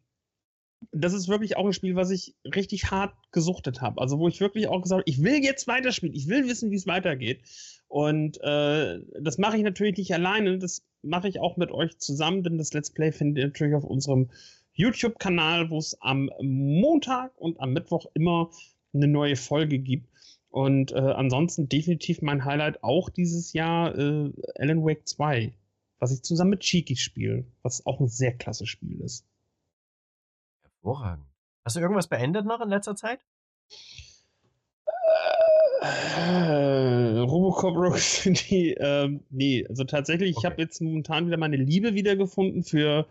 das 0.93 1.13
ist 1.13 1.27
wirklich 1.27 1.57
auch 1.57 1.67
ein 1.67 1.73
Spiel, 1.73 1.97
was 1.97 2.11
ich 2.11 2.37
richtig 2.45 2.91
hart 2.91 3.13
gesuchtet 3.33 3.81
habe. 3.81 4.01
Also 4.01 4.19
wo 4.19 4.29
ich 4.29 4.41
wirklich 4.41 4.69
auch 4.69 4.81
gesagt 4.81 5.01
habe, 5.01 5.11
ich 5.11 5.23
will 5.23 5.43
jetzt 5.43 5.67
weiterspielen, 5.67 6.15
ich 6.15 6.29
will 6.29 6.47
wissen, 6.47 6.71
wie 6.71 6.77
es 6.77 6.87
weitergeht. 6.87 7.43
Und 7.89 8.41
äh, 8.43 9.01
das 9.21 9.39
mache 9.39 9.57
ich 9.57 9.63
natürlich 9.63 9.97
nicht 9.97 10.15
alleine, 10.15 10.59
das 10.59 10.85
mache 11.03 11.29
ich 11.29 11.41
auch 11.41 11.57
mit 11.57 11.73
euch 11.73 11.99
zusammen, 11.99 12.45
denn 12.45 12.59
das 12.59 12.73
Let's 12.75 12.91
Play 12.91 13.11
findet 13.11 13.39
ihr 13.39 13.47
natürlich 13.47 13.75
auf 13.75 13.85
unserem 13.85 14.31
YouTube-Kanal, 14.75 15.71
wo 15.71 15.79
es 15.79 16.01
am 16.01 16.31
Montag 16.41 17.37
und 17.37 17.59
am 17.61 17.73
Mittwoch 17.73 18.07
immer 18.15 18.51
eine 18.95 19.09
neue 19.09 19.37
Folge 19.37 19.79
gibt. 19.79 20.09
Und 20.51 20.93
äh, 20.93 20.99
ansonsten 20.99 21.69
definitiv 21.69 22.23
mein 22.23 22.45
Highlight 22.45 22.83
auch 22.83 23.11
dieses 23.11 23.53
Jahr 23.53 23.97
äh, 23.97 24.33
Alan 24.57 24.85
Wake 24.85 25.07
2, 25.07 25.53
was 25.99 26.13
ich 26.13 26.23
zusammen 26.23 26.51
mit 26.51 26.61
Cheeky 26.61 26.97
spiele, 26.97 27.45
was 27.63 27.85
auch 27.87 28.01
ein 28.01 28.09
sehr 28.09 28.33
klasse 28.33 28.67
Spiel 28.67 29.01
ist. 29.01 29.27
Hervorragend. 30.63 31.27
Hast 31.65 31.77
du 31.77 31.81
irgendwas 31.81 32.09
beendet 32.09 32.47
noch 32.47 32.61
in 32.63 32.71
letzter 32.71 32.97
Zeit? 32.97 33.21
Äh, 35.83 37.19
Robocop 37.19 37.77
Rogue 37.77 37.99
City, 37.99 38.73
ähm, 38.81 39.21
nee, 39.31 39.67
also 39.69 39.85
tatsächlich, 39.85 40.37
okay. 40.37 40.39
ich 40.41 40.51
habe 40.51 40.63
jetzt 40.63 40.81
momentan 40.81 41.27
wieder 41.27 41.37
meine 41.37 41.57
Liebe 41.57 41.95
wiedergefunden 41.95 42.65
für 42.65 43.07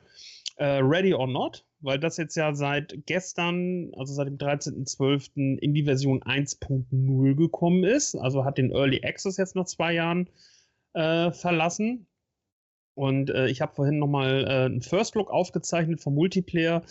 äh, 0.57 0.79
Ready 0.79 1.13
or 1.13 1.27
Not 1.27 1.65
weil 1.79 1.99
das 1.99 2.17
jetzt 2.17 2.35
ja 2.35 2.53
seit 2.53 3.05
gestern, 3.05 3.91
also 3.95 4.13
seit 4.13 4.27
dem 4.27 4.37
13.12. 4.37 5.57
in 5.57 5.73
die 5.73 5.83
Version 5.83 6.21
1.0 6.21 7.35
gekommen 7.35 7.83
ist. 7.83 8.15
Also 8.15 8.45
hat 8.45 8.57
den 8.57 8.71
Early 8.71 9.01
Access 9.03 9.37
jetzt 9.37 9.55
nach 9.55 9.65
zwei 9.65 9.93
Jahren 9.93 10.29
äh, 10.93 11.31
verlassen. 11.31 12.07
Und 12.95 13.29
äh, 13.29 13.47
ich 13.47 13.61
habe 13.61 13.75
vorhin 13.75 13.99
nochmal 13.99 14.45
äh, 14.45 14.65
einen 14.65 14.81
First 14.81 15.13
Look 15.13 15.29
aufgezeichnet 15.29 16.01
vom 16.01 16.15
Multiplayer 16.15 16.81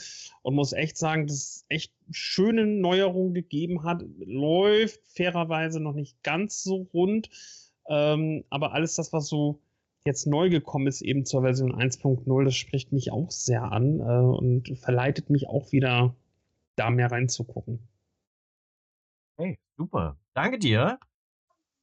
und 0.42 0.54
muss 0.54 0.72
echt 0.72 0.96
sagen, 0.96 1.26
dass 1.26 1.36
es 1.36 1.64
echt 1.68 1.92
schöne 2.12 2.64
Neuerungen 2.64 3.34
gegeben 3.34 3.82
hat. 3.82 4.04
Läuft 4.18 5.00
fairerweise 5.08 5.80
noch 5.80 5.94
nicht 5.94 6.22
ganz 6.22 6.62
so 6.62 6.86
rund. 6.94 7.28
Ähm, 7.88 8.44
aber 8.50 8.72
alles 8.72 8.94
das, 8.94 9.12
was 9.12 9.26
so 9.26 9.58
jetzt 10.06 10.26
neu 10.26 10.48
gekommen 10.48 10.86
ist, 10.86 11.02
eben 11.02 11.24
zur 11.24 11.42
Version 11.42 11.74
1.0, 11.74 12.44
das 12.44 12.54
spricht 12.54 12.92
mich 12.92 13.12
auch 13.12 13.30
sehr 13.30 13.62
an 13.64 14.00
äh, 14.00 14.02
und 14.02 14.78
verleitet 14.78 15.30
mich 15.30 15.48
auch 15.48 15.72
wieder, 15.72 16.14
da 16.76 16.90
mehr 16.90 17.10
reinzugucken. 17.10 17.80
Hey, 19.36 19.58
super. 19.76 20.16
Danke 20.34 20.58
dir. 20.58 20.98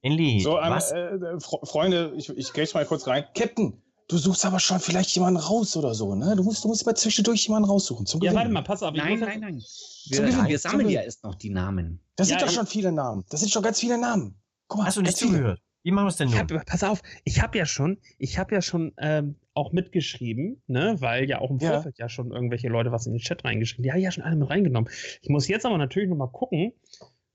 Inli, 0.02 0.42
so, 0.42 0.60
ähm, 0.60 0.70
was? 0.72 0.92
Äh, 0.92 1.16
äh 1.16 1.40
Freunde, 1.40 2.14
ich, 2.18 2.30
ich 2.30 2.54
gehe 2.54 2.68
mal 2.74 2.86
kurz 2.86 3.08
rein. 3.08 3.26
Captain, 3.36 3.82
du 4.08 4.18
suchst 4.18 4.46
aber 4.46 4.60
schon 4.60 4.80
vielleicht 4.80 5.16
jemanden 5.16 5.40
raus 5.40 5.78
oder 5.78 5.94
so, 5.94 6.14
ne? 6.16 6.36
Du 6.36 6.44
musst, 6.44 6.64
du 6.64 6.68
musst 6.68 6.86
mal 6.86 6.96
zwischendurch 6.96 7.46
jemanden 7.46 7.70
raussuchen. 7.70 8.06
Zum 8.06 8.22
ja, 8.22 8.34
warte 8.34 8.50
mal, 8.50 8.64
pass 8.64 8.84
auf. 8.84 8.94
Nein, 8.94 9.20
nein, 9.20 9.40
nein. 9.40 9.64
Wir, 10.08 10.48
wir 10.48 10.60
sammeln 10.60 10.90
ja 10.90 11.02
erst 11.02 11.24
noch 11.24 11.36
die 11.36 11.50
Namen. 11.50 12.02
Das 12.16 12.30
ja, 12.30 12.38
sind 12.38 12.48
doch 12.48 12.54
schon 12.54 12.68
viele 12.68 12.92
Namen. 12.92 13.24
Das 13.30 13.40
sind 13.40 13.52
schon 13.52 13.64
ganz 13.64 13.80
viele 13.80 13.98
Namen. 13.98 14.36
Guck 14.68 14.80
mal, 14.80 14.88
Hast 14.88 14.98
du 14.98 15.02
nicht 15.02 15.18
zugehört? 15.18 15.62
Wie 15.84 15.92
machen 15.92 16.06
wir 16.06 16.10
es 16.10 16.18
denn 16.18 16.30
nun? 16.30 16.40
Hab, 16.40 16.66
pass 16.66 16.84
auf, 16.84 17.02
ich 17.26 17.42
habe 17.42 17.58
ja 17.58 17.66
schon, 17.66 18.00
ich 18.18 18.38
habe 18.38 18.56
ja 18.56 18.62
schon 18.62 18.94
ähm, 18.98 19.36
auch 19.54 19.74
mitgeschrieben, 19.74 20.64
ne, 20.68 20.96
weil 21.00 21.30
ja 21.30 21.40
auch 21.40 21.52
im 21.52 21.60
Vorfeld 21.60 21.98
ja. 21.98 22.06
ja 22.06 22.10
schon 22.10 22.32
irgendwelche 22.32 22.70
Leute 22.70 22.92
was 22.92 23.06
in 23.06 23.14
den 23.14 23.20
Chat 23.20 23.44
reingeschrieben. 23.44 23.84
Die 23.84 23.92
haben 23.92 24.00
ja 24.00 24.12
schon 24.12 24.24
alle 24.24 24.38
mit 24.38 24.50
reingenommen. 24.50 24.90
Ich 25.22 25.30
muss 25.30 25.48
jetzt 25.48 25.66
aber 25.66 25.78
natürlich 25.78 26.10
noch 26.10 26.16
mal 26.16 26.32
gucken. 26.32 26.74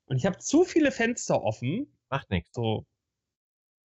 Und 0.06 0.16
ich 0.16 0.24
habe 0.24 0.38
zu 0.38 0.64
viele 0.64 0.90
Fenster 0.90 1.42
offen. 1.42 1.86
Macht 2.08 2.30
nichts. 2.30 2.50
So, 2.54 2.86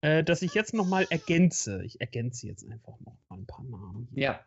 äh, 0.04 0.24
dass 0.24 0.42
ich 0.42 0.54
jetzt 0.54 0.74
noch 0.74 0.88
mal 0.88 1.06
ergänze. 1.10 1.84
Ich 1.84 2.00
ergänze 2.02 2.48
jetzt 2.48 2.66
einfach 2.66 3.00
noch 3.02 3.18
mal 3.30 3.38
ein 3.38 3.46
paar 3.46 3.64
Namen. 3.66 4.08
Ja. 4.14 4.40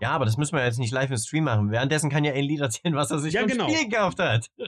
Ja, 0.00 0.10
aber 0.10 0.26
das 0.26 0.36
müssen 0.36 0.56
wir 0.56 0.64
jetzt 0.64 0.78
nicht 0.78 0.92
live 0.92 1.10
im 1.10 1.16
Stream 1.16 1.44
machen. 1.44 1.70
Währenddessen 1.70 2.10
kann 2.10 2.22
ja 2.24 2.32
ein 2.34 2.44
Lied 2.44 2.60
erzählen, 2.60 2.94
was 2.94 3.10
er 3.10 3.18
sich 3.18 3.32
Ja, 3.32 3.40
vom 3.40 3.50
genau. 3.50 3.68
Spiel 3.68 3.88
gekauft 3.88 4.18
hat. 4.18 4.50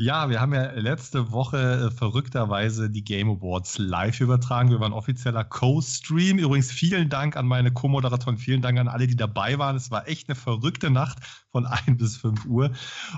Ja, 0.00 0.30
wir 0.30 0.40
haben 0.40 0.54
ja 0.54 0.70
letzte 0.74 1.32
Woche 1.32 1.88
äh, 1.88 1.90
verrückterweise 1.90 2.88
die 2.88 3.02
Game 3.02 3.28
Awards 3.28 3.78
live 3.78 4.20
übertragen. 4.20 4.70
Wir 4.70 4.78
waren 4.78 4.92
offizieller 4.92 5.42
Co-Stream. 5.42 6.38
Übrigens 6.38 6.70
vielen 6.70 7.08
Dank 7.08 7.36
an 7.36 7.48
meine 7.48 7.72
Co-Moderatoren, 7.72 8.38
vielen 8.38 8.62
Dank 8.62 8.78
an 8.78 8.86
alle, 8.86 9.08
die 9.08 9.16
dabei 9.16 9.58
waren. 9.58 9.74
Es 9.74 9.90
war 9.90 10.06
echt 10.06 10.28
eine 10.28 10.36
verrückte 10.36 10.90
Nacht 10.90 11.18
von 11.50 11.66
1 11.66 11.98
bis 11.98 12.16
5 12.16 12.44
Uhr. 12.44 12.70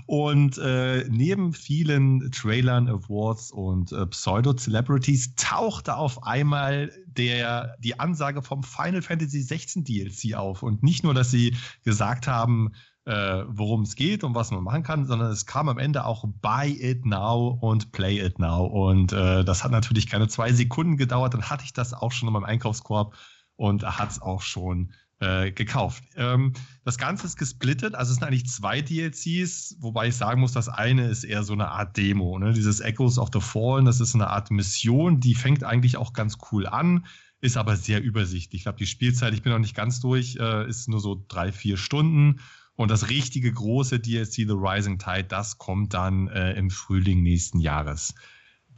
Und 0.07 0.57
äh, 0.57 1.05
neben 1.11 1.53
vielen 1.53 2.31
Trailern, 2.31 2.89
Awards 2.89 3.53
und 3.53 3.93
äh, 3.93 4.07
Pseudo-Celebrities 4.07 5.35
tauchte 5.35 5.97
auf 5.97 6.23
einmal 6.23 6.91
der, 7.07 7.77
die 7.81 8.01
Ansage 8.01 8.41
vom 8.41 8.63
Final 8.63 9.03
Fantasy 9.03 9.43
16 9.43 9.85
DLC 9.85 10.35
auf. 10.35 10.63
Und 10.63 10.83
nicht 10.83 11.05
nur, 11.05 11.13
dass 11.13 11.31
sie 11.31 11.55
gesagt 11.85 12.27
haben, 12.27 12.73
äh, 13.07 13.45
worum 13.49 13.83
es 13.83 13.97
geht 13.97 14.25
und 14.25 14.35
was 14.35 14.51
man 14.51 14.63
machen 14.63 14.83
kann, 14.83 15.07
sondern 15.07 15.31
es 15.31 15.47
kam 15.47 15.69
am 15.69 15.79
Ende 15.79 16.05
auch 16.05 16.25
Buy 16.43 16.71
It 16.71 17.07
Now 17.07 17.59
und 17.61 17.93
Play 17.93 18.25
It 18.25 18.39
Now. 18.39 18.67
Und 18.67 19.13
äh, 19.13 19.45
das 19.45 19.65
hat 19.65 19.73
natürlich 19.73 20.07
keine 20.07 20.29
zwei 20.29 20.53
Sekunden 20.53 20.97
gedauert. 20.97 21.35
Dann 21.35 21.49
hatte 21.49 21.65
ich 21.65 21.73
das 21.73 21.95
auch 21.95 22.13
schon 22.13 22.29
in 22.29 22.35
meinem 22.35 22.45
Einkaufskorb 22.45 23.17
und 23.57 23.85
hat 23.85 24.11
es 24.11 24.23
auch 24.23 24.43
schon 24.43 24.93
äh, 25.21 25.53
gekauft. 25.53 26.03
Ähm, 26.17 26.55
das 26.85 26.99
Ganze 26.99 27.27
ist 27.27 27.37
gesplittet, 27.37 27.95
also 27.95 28.11
es 28.11 28.19
sind 28.19 28.27
eigentlich 28.27 28.49
zwei 28.49 28.81
DLCs, 28.81 29.77
wobei 29.81 30.09
ich 30.09 30.17
sagen 30.17 30.41
muss, 30.41 30.53
das 30.53 30.69
eine 30.69 31.09
ist 31.09 31.25
eher 31.25 31.43
so 31.43 31.53
eine 31.53 31.69
Art 31.69 31.97
Demo. 31.97 32.39
Ne? 32.39 32.53
Dieses 32.53 32.81
Echoes 32.81 33.19
of 33.19 33.29
the 33.33 33.41
Fallen, 33.41 33.85
das 33.85 34.01
ist 34.01 34.15
eine 34.15 34.29
Art 34.29 34.51
Mission, 34.51 35.21
die 35.21 35.35
fängt 35.35 35.63
eigentlich 35.63 35.99
auch 35.99 36.15
ganz 36.15 36.39
cool 36.51 36.67
an, 36.67 37.07
ist 37.43 37.57
aber 37.57 37.77
sehr 37.77 38.03
übersichtlich. 38.03 38.61
Ich 38.61 38.65
glaube, 38.65 38.79
die 38.79 38.87
Spielzeit, 38.87 39.35
ich 39.35 39.43
bin 39.43 39.53
noch 39.53 39.59
nicht 39.59 39.77
ganz 39.77 40.01
durch, 40.01 40.37
äh, 40.37 40.67
ist 40.69 40.89
nur 40.89 41.01
so 41.01 41.25
drei, 41.29 41.53
vier 41.53 41.77
Stunden. 41.77 42.41
Und 42.81 42.91
das 42.91 43.11
richtige 43.11 43.53
große 43.53 44.01
DLC 44.01 44.37
The 44.37 44.55
Rising 44.57 44.99
Tide, 44.99 45.25
das 45.25 45.59
kommt 45.59 45.93
dann 45.93 46.29
äh, 46.29 46.55
im 46.55 46.71
Frühling 46.71 47.23
nächsten 47.23 47.61
Jahres. 47.61 48.15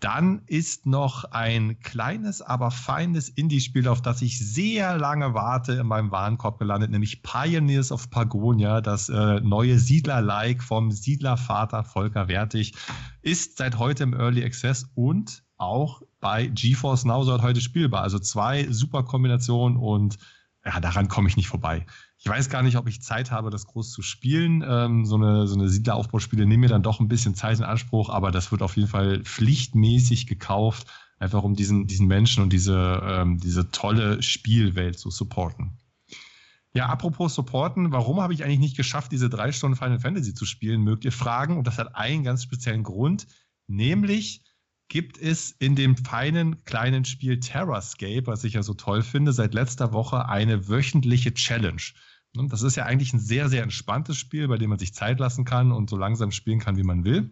Dann 0.00 0.42
ist 0.48 0.86
noch 0.86 1.22
ein 1.30 1.78
kleines, 1.78 2.42
aber 2.42 2.72
feines 2.72 3.28
Indie-Spiel, 3.28 3.86
auf 3.86 4.02
das 4.02 4.20
ich 4.20 4.40
sehr 4.40 4.98
lange 4.98 5.34
warte, 5.34 5.74
in 5.74 5.86
meinem 5.86 6.10
Warenkorb 6.10 6.58
gelandet, 6.58 6.90
nämlich 6.90 7.22
Pioneers 7.22 7.92
of 7.92 8.10
Pagonia, 8.10 8.80
das 8.80 9.08
äh, 9.08 9.38
neue 9.38 9.78
Siedler-like 9.78 10.64
vom 10.64 10.90
Siedlervater 10.90 11.84
Volker 11.84 12.26
Wertig, 12.26 12.74
ist 13.20 13.56
seit 13.56 13.78
heute 13.78 14.02
im 14.02 14.14
Early 14.14 14.44
Access 14.44 14.90
und 14.96 15.44
auch 15.58 16.02
bei 16.18 16.48
GeForce 16.48 17.04
Now 17.04 17.22
seit 17.22 17.42
heute 17.42 17.60
spielbar. 17.60 18.02
Also 18.02 18.18
zwei 18.18 18.66
super 18.68 19.04
Kombinationen 19.04 19.76
und 19.76 20.18
ja, 20.64 20.80
daran 20.80 21.06
komme 21.06 21.28
ich 21.28 21.36
nicht 21.36 21.48
vorbei. 21.48 21.86
Ich 22.24 22.28
weiß 22.28 22.48
gar 22.50 22.62
nicht, 22.62 22.76
ob 22.76 22.86
ich 22.86 23.02
Zeit 23.02 23.32
habe, 23.32 23.50
das 23.50 23.66
groß 23.66 23.90
zu 23.90 24.00
spielen. 24.00 24.64
Ähm, 24.64 25.04
so 25.04 25.16
eine, 25.16 25.48
so 25.48 25.56
eine 25.56 25.68
Siedleraufbauspiele 25.68 26.46
nehmen 26.46 26.60
mir 26.60 26.68
dann 26.68 26.84
doch 26.84 27.00
ein 27.00 27.08
bisschen 27.08 27.34
Zeit 27.34 27.58
in 27.58 27.64
Anspruch, 27.64 28.10
aber 28.10 28.30
das 28.30 28.52
wird 28.52 28.62
auf 28.62 28.76
jeden 28.76 28.88
Fall 28.88 29.24
pflichtmäßig 29.24 30.28
gekauft, 30.28 30.86
einfach 31.18 31.42
um 31.42 31.56
diesen, 31.56 31.88
diesen 31.88 32.06
Menschen 32.06 32.44
und 32.44 32.52
diese, 32.52 33.02
ähm, 33.04 33.40
diese 33.40 33.72
tolle 33.72 34.22
Spielwelt 34.22 35.00
zu 35.00 35.10
supporten. 35.10 35.72
Ja, 36.74 36.86
apropos 36.86 37.34
supporten, 37.34 37.90
warum 37.90 38.20
habe 38.20 38.34
ich 38.34 38.44
eigentlich 38.44 38.60
nicht 38.60 38.76
geschafft, 38.76 39.10
diese 39.10 39.28
drei 39.28 39.50
Stunden 39.50 39.76
Final 39.76 39.98
Fantasy 39.98 40.32
zu 40.32 40.44
spielen, 40.44 40.82
mögt 40.82 41.04
ihr 41.04 41.10
fragen. 41.10 41.58
Und 41.58 41.66
das 41.66 41.78
hat 41.78 41.96
einen 41.96 42.22
ganz 42.22 42.44
speziellen 42.44 42.84
Grund, 42.84 43.26
nämlich 43.66 44.44
gibt 44.86 45.18
es 45.18 45.50
in 45.50 45.74
dem 45.74 45.96
feinen 45.96 46.62
kleinen 46.64 47.04
Spiel 47.04 47.40
Terrascape, 47.40 48.26
was 48.26 48.44
ich 48.44 48.52
ja 48.52 48.62
so 48.62 48.74
toll 48.74 49.02
finde, 49.02 49.32
seit 49.32 49.54
letzter 49.54 49.92
Woche 49.92 50.28
eine 50.28 50.68
wöchentliche 50.68 51.34
Challenge. 51.34 51.82
Und 52.36 52.52
Das 52.52 52.62
ist 52.62 52.76
ja 52.76 52.84
eigentlich 52.84 53.12
ein 53.12 53.20
sehr, 53.20 53.48
sehr 53.48 53.62
entspanntes 53.62 54.16
Spiel, 54.16 54.48
bei 54.48 54.56
dem 54.56 54.70
man 54.70 54.78
sich 54.78 54.94
Zeit 54.94 55.18
lassen 55.18 55.44
kann 55.44 55.70
und 55.70 55.90
so 55.90 55.96
langsam 55.96 56.30
spielen 56.30 56.60
kann, 56.60 56.76
wie 56.76 56.82
man 56.82 57.04
will. 57.04 57.30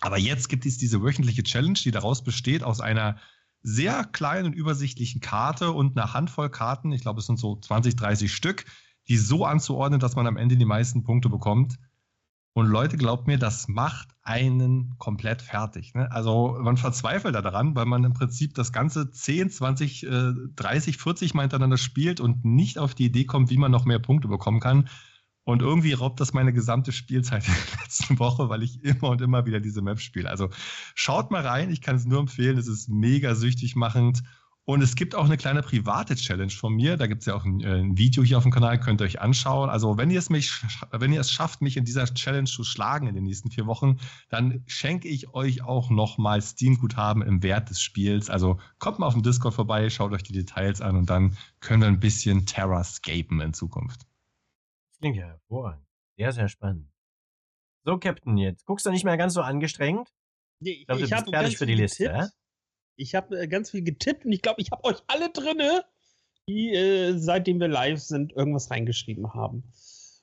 Aber 0.00 0.18
jetzt 0.18 0.48
gibt 0.48 0.66
es 0.66 0.76
diese 0.76 1.02
wöchentliche 1.02 1.44
Challenge, 1.44 1.78
die 1.82 1.90
daraus 1.90 2.24
besteht 2.24 2.62
aus 2.62 2.80
einer 2.80 3.16
sehr 3.62 4.04
kleinen 4.04 4.46
und 4.46 4.52
übersichtlichen 4.54 5.20
Karte 5.20 5.70
und 5.72 5.96
einer 5.96 6.12
Handvoll 6.12 6.50
Karten, 6.50 6.92
ich 6.92 7.00
glaube 7.00 7.20
es 7.20 7.26
sind 7.26 7.38
so 7.38 7.56
20, 7.56 7.96
30 7.96 8.32
Stück, 8.32 8.66
die 9.08 9.16
so 9.16 9.46
anzuordnen, 9.46 10.00
dass 10.00 10.16
man 10.16 10.26
am 10.26 10.36
Ende 10.36 10.56
die 10.56 10.64
meisten 10.64 11.04
Punkte 11.04 11.28
bekommt. 11.28 11.78
Und 12.56 12.68
Leute, 12.68 12.96
glaubt 12.96 13.26
mir, 13.26 13.36
das 13.36 13.66
macht 13.66 14.08
einen 14.22 14.96
komplett 14.98 15.42
fertig. 15.42 15.92
Ne? 15.94 16.10
Also 16.12 16.56
man 16.60 16.76
verzweifelt 16.76 17.34
da 17.34 17.42
daran, 17.42 17.74
weil 17.74 17.84
man 17.84 18.04
im 18.04 18.12
Prinzip 18.12 18.54
das 18.54 18.72
Ganze 18.72 19.10
10, 19.10 19.50
20, 19.50 20.06
äh, 20.06 20.32
30, 20.54 20.98
40 20.98 21.34
Mal 21.34 21.42
hintereinander 21.42 21.78
spielt 21.78 22.20
und 22.20 22.44
nicht 22.44 22.78
auf 22.78 22.94
die 22.94 23.06
Idee 23.06 23.24
kommt, 23.24 23.50
wie 23.50 23.58
man 23.58 23.72
noch 23.72 23.86
mehr 23.86 23.98
Punkte 23.98 24.28
bekommen 24.28 24.60
kann. 24.60 24.88
Und 25.42 25.62
irgendwie 25.62 25.94
raubt 25.94 26.20
das 26.20 26.32
meine 26.32 26.52
gesamte 26.52 26.92
Spielzeit 26.92 27.44
in 27.48 27.54
der 27.54 27.82
letzten 27.82 28.18
Woche, 28.20 28.48
weil 28.48 28.62
ich 28.62 28.84
immer 28.84 29.10
und 29.10 29.20
immer 29.20 29.46
wieder 29.46 29.58
diese 29.58 29.82
Map 29.82 29.98
spiele. 29.98 30.30
Also 30.30 30.50
schaut 30.94 31.32
mal 31.32 31.44
rein, 31.44 31.70
ich 31.70 31.80
kann 31.80 31.96
es 31.96 32.06
nur 32.06 32.20
empfehlen, 32.20 32.56
es 32.56 32.68
ist 32.68 32.88
mega 32.88 33.34
süchtig 33.34 33.74
machend. 33.74 34.22
Und 34.66 34.80
es 34.82 34.94
gibt 34.94 35.14
auch 35.14 35.26
eine 35.26 35.36
kleine 35.36 35.62
private 35.62 36.14
Challenge 36.14 36.50
von 36.50 36.72
mir. 36.72 36.96
Da 36.96 37.06
gibt 37.06 37.20
es 37.20 37.26
ja 37.26 37.34
auch 37.34 37.44
ein, 37.44 37.60
äh, 37.60 37.80
ein, 37.80 37.98
Video 37.98 38.22
hier 38.22 38.38
auf 38.38 38.44
dem 38.44 38.52
Kanal, 38.52 38.80
könnt 38.80 39.02
ihr 39.02 39.04
euch 39.04 39.20
anschauen. 39.20 39.68
Also 39.68 39.98
wenn 39.98 40.10
ihr 40.10 40.18
es 40.18 40.30
mich, 40.30 40.52
wenn 40.90 41.12
ihr 41.12 41.20
es 41.20 41.30
schafft, 41.30 41.60
mich 41.60 41.76
in 41.76 41.84
dieser 41.84 42.06
Challenge 42.06 42.48
zu 42.48 42.64
schlagen 42.64 43.06
in 43.06 43.14
den 43.14 43.24
nächsten 43.24 43.50
vier 43.50 43.66
Wochen, 43.66 43.98
dann 44.30 44.62
schenke 44.66 45.08
ich 45.08 45.34
euch 45.34 45.62
auch 45.62 45.90
nochmal 45.90 46.40
Steam-Guthaben 46.40 47.22
im 47.22 47.42
Wert 47.42 47.68
des 47.68 47.82
Spiels. 47.82 48.30
Also 48.30 48.58
kommt 48.78 48.98
mal 48.98 49.06
auf 49.06 49.12
dem 49.12 49.22
Discord 49.22 49.52
vorbei, 49.52 49.90
schaut 49.90 50.12
euch 50.12 50.22
die 50.22 50.32
Details 50.32 50.80
an 50.80 50.96
und 50.96 51.10
dann 51.10 51.36
können 51.60 51.82
wir 51.82 51.88
ein 51.88 52.00
bisschen 52.00 52.46
Terrascapen 52.46 53.42
in 53.42 53.52
Zukunft. 53.52 54.00
Das 54.92 54.98
klingt 54.98 55.16
ja 55.16 55.26
hervorragend. 55.26 55.84
Sehr, 56.16 56.32
sehr 56.32 56.48
spannend. 56.48 56.88
So, 57.84 57.98
Captain, 57.98 58.38
jetzt 58.38 58.64
guckst 58.64 58.86
du 58.86 58.90
nicht 58.90 59.04
mehr 59.04 59.18
ganz 59.18 59.34
so 59.34 59.42
angestrengt. 59.42 60.08
Nee, 60.60 60.70
Ich 60.70 60.86
glaube, 60.86 61.00
du 61.00 61.04
ich 61.04 61.10
bist 61.10 61.28
fertig 61.28 61.58
für 61.58 61.66
die 61.66 61.74
Liste, 61.74 62.04
ja? 62.04 62.28
Ich 62.96 63.14
habe 63.14 63.38
äh, 63.40 63.48
ganz 63.48 63.70
viel 63.70 63.82
getippt 63.82 64.24
und 64.24 64.32
ich 64.32 64.42
glaube, 64.42 64.60
ich 64.60 64.70
habe 64.70 64.84
euch 64.84 64.96
alle 65.06 65.30
drinne, 65.30 65.84
die 66.48 66.72
äh, 66.74 67.16
seitdem 67.18 67.60
wir 67.60 67.68
live 67.68 68.00
sind, 68.00 68.32
irgendwas 68.32 68.70
reingeschrieben 68.70 69.34
haben. 69.34 69.64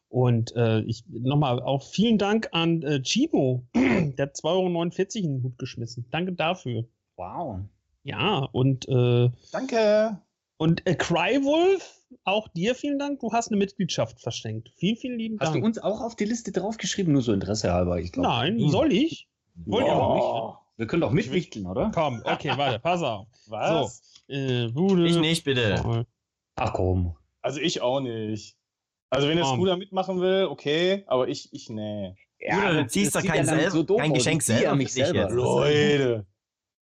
Und 0.10 0.56
äh, 0.56 0.82
ich 0.82 1.04
nochmal 1.10 1.62
auch 1.62 1.84
vielen 1.84 2.18
Dank 2.18 2.50
an 2.51 2.82
äh, 2.84 3.01
Chibo. 3.01 3.63
Der 3.75 4.25
hat 4.28 4.36
2,49 4.36 4.44
Euro 4.46 4.84
in 5.25 5.34
den 5.38 5.44
Hut 5.44 5.58
geschmissen. 5.58 6.06
Danke 6.12 6.34
dafür. 6.34 6.86
Wow. 7.16 7.60
Ja, 8.04 8.40
und, 8.51 8.88
äh, 8.90 9.30
Danke. 9.51 10.20
und 10.58 10.86
äh, 10.88 10.96
Crywolf, 10.96 12.01
auch 12.25 12.48
dir 12.50 12.75
vielen 12.75 13.00
Dank. 13.00 13.20
Du 13.22 13.32
hast 13.32 13.50
eine 13.50 13.58
Mitgliedschaft 13.58 14.20
verschenkt. 14.20 14.72
Vielen, 14.75 14.98
vielen 14.98 15.18
lieben 15.20 15.38
Hast 15.40 15.50
Dank. 15.54 15.62
du 15.62 15.66
uns 15.66 15.78
auch 15.80 16.01
auf 16.01 16.16
die 16.16 16.25
Liste 16.25 16.51
draufgeschrieben? 16.51 17.13
Nur 17.13 17.22
so 17.22 17.32
Interesse 17.32 17.72
halber, 17.72 18.00
ich 18.00 18.12
glaube. 18.12 18.28
Nein, 18.28 18.58
Hm. 18.60 18.70
soll 18.70 18.92
ich? 18.92 19.30
Wollt 19.66 19.86
ihr 19.86 19.94
auch 19.96 20.56
Oh, 20.61 20.61
Wir 20.82 20.88
können 20.88 21.02
doch 21.02 21.12
mitwichteln, 21.12 21.68
oder? 21.68 21.92
Komm, 21.94 22.24
okay, 22.26 22.54
warte, 22.56 22.80
pass 22.80 23.04
auf. 23.04 23.28
was? 23.46 24.02
Äh, 24.28 24.70
Bude. 24.70 25.06
Ich 25.06 25.16
nicht, 25.16 25.44
bitte. 25.44 26.08
Ach 26.56 26.74
komm. 26.74 27.16
Also 27.44 27.60
ich 27.60 27.84
auch 27.84 28.00
nicht. 28.00 28.58
Also 29.12 29.28
wenn 29.28 29.36
der 29.38 29.46
Komm. 29.46 29.58
Scooter 29.60 29.78
mitmachen 29.78 30.20
will, 30.22 30.48
okay, 30.50 31.04
aber 31.06 31.28
ich, 31.28 31.54
ich 31.54 31.70
nee. 31.70 32.16
Bruder, 32.50 32.74
du 32.74 32.84
das 32.86 32.92
ziehst 32.94 33.16
doch 33.16 33.24
kein 33.24 33.46
selber- 33.46 33.84
doof 33.84 34.00
kein. 34.00 34.12
Geschenk 34.12 34.42
selber 34.42 34.74
mich 34.74 34.92
selber. 34.92 35.20
jetzt. 35.20 35.34
Leute. 35.34 36.26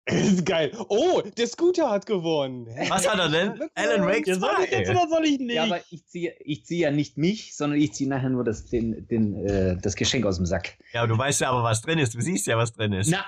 ist 0.13 0.47
geil. 0.47 0.73
Oh, 0.89 1.23
der 1.37 1.47
Scooter 1.47 1.91
hat 1.91 2.07
gewonnen. 2.07 2.67
Was 2.89 3.09
hat 3.09 3.19
er 3.19 3.29
denn? 3.29 3.69
Alan 3.75 4.07
Wake 4.07 4.27
soll 4.35 4.51
ich 4.65 4.71
jetzt 4.71 4.91
2. 4.91 4.97
oder 4.97 5.09
soll 5.09 5.25
ich 5.27 5.39
nicht? 5.39 5.55
Ja, 5.55 5.65
aber 5.65 5.81
ich 5.91 6.07
ziehe 6.07 6.35
ich 6.41 6.65
zieh 6.65 6.79
ja 6.81 6.91
nicht 6.91 7.19
mich, 7.19 7.57
sondern 7.57 7.79
ich 7.81 7.93
ziehe 7.95 8.09
nachher 8.09 8.31
nur 8.31 8.45
das, 8.45 8.67
den, 8.67 9.07
den, 9.09 9.35
äh, 9.47 9.77
das 9.81 9.95
Geschenk 9.97 10.25
aus 10.27 10.37
dem 10.37 10.47
Sack. 10.47 10.79
Ja, 10.93 11.03
aber 11.03 11.09
du 11.09 11.19
weißt 11.19 11.41
ja 11.43 11.51
aber, 11.51 11.63
was 11.63 11.83
drin 11.83 11.99
ist. 11.99 12.15
Du 12.15 12.21
siehst 12.21 12.47
ja, 12.47 12.57
was 12.57 12.73
drin 12.73 12.93
ist. 12.93 13.11
Na, 13.11 13.25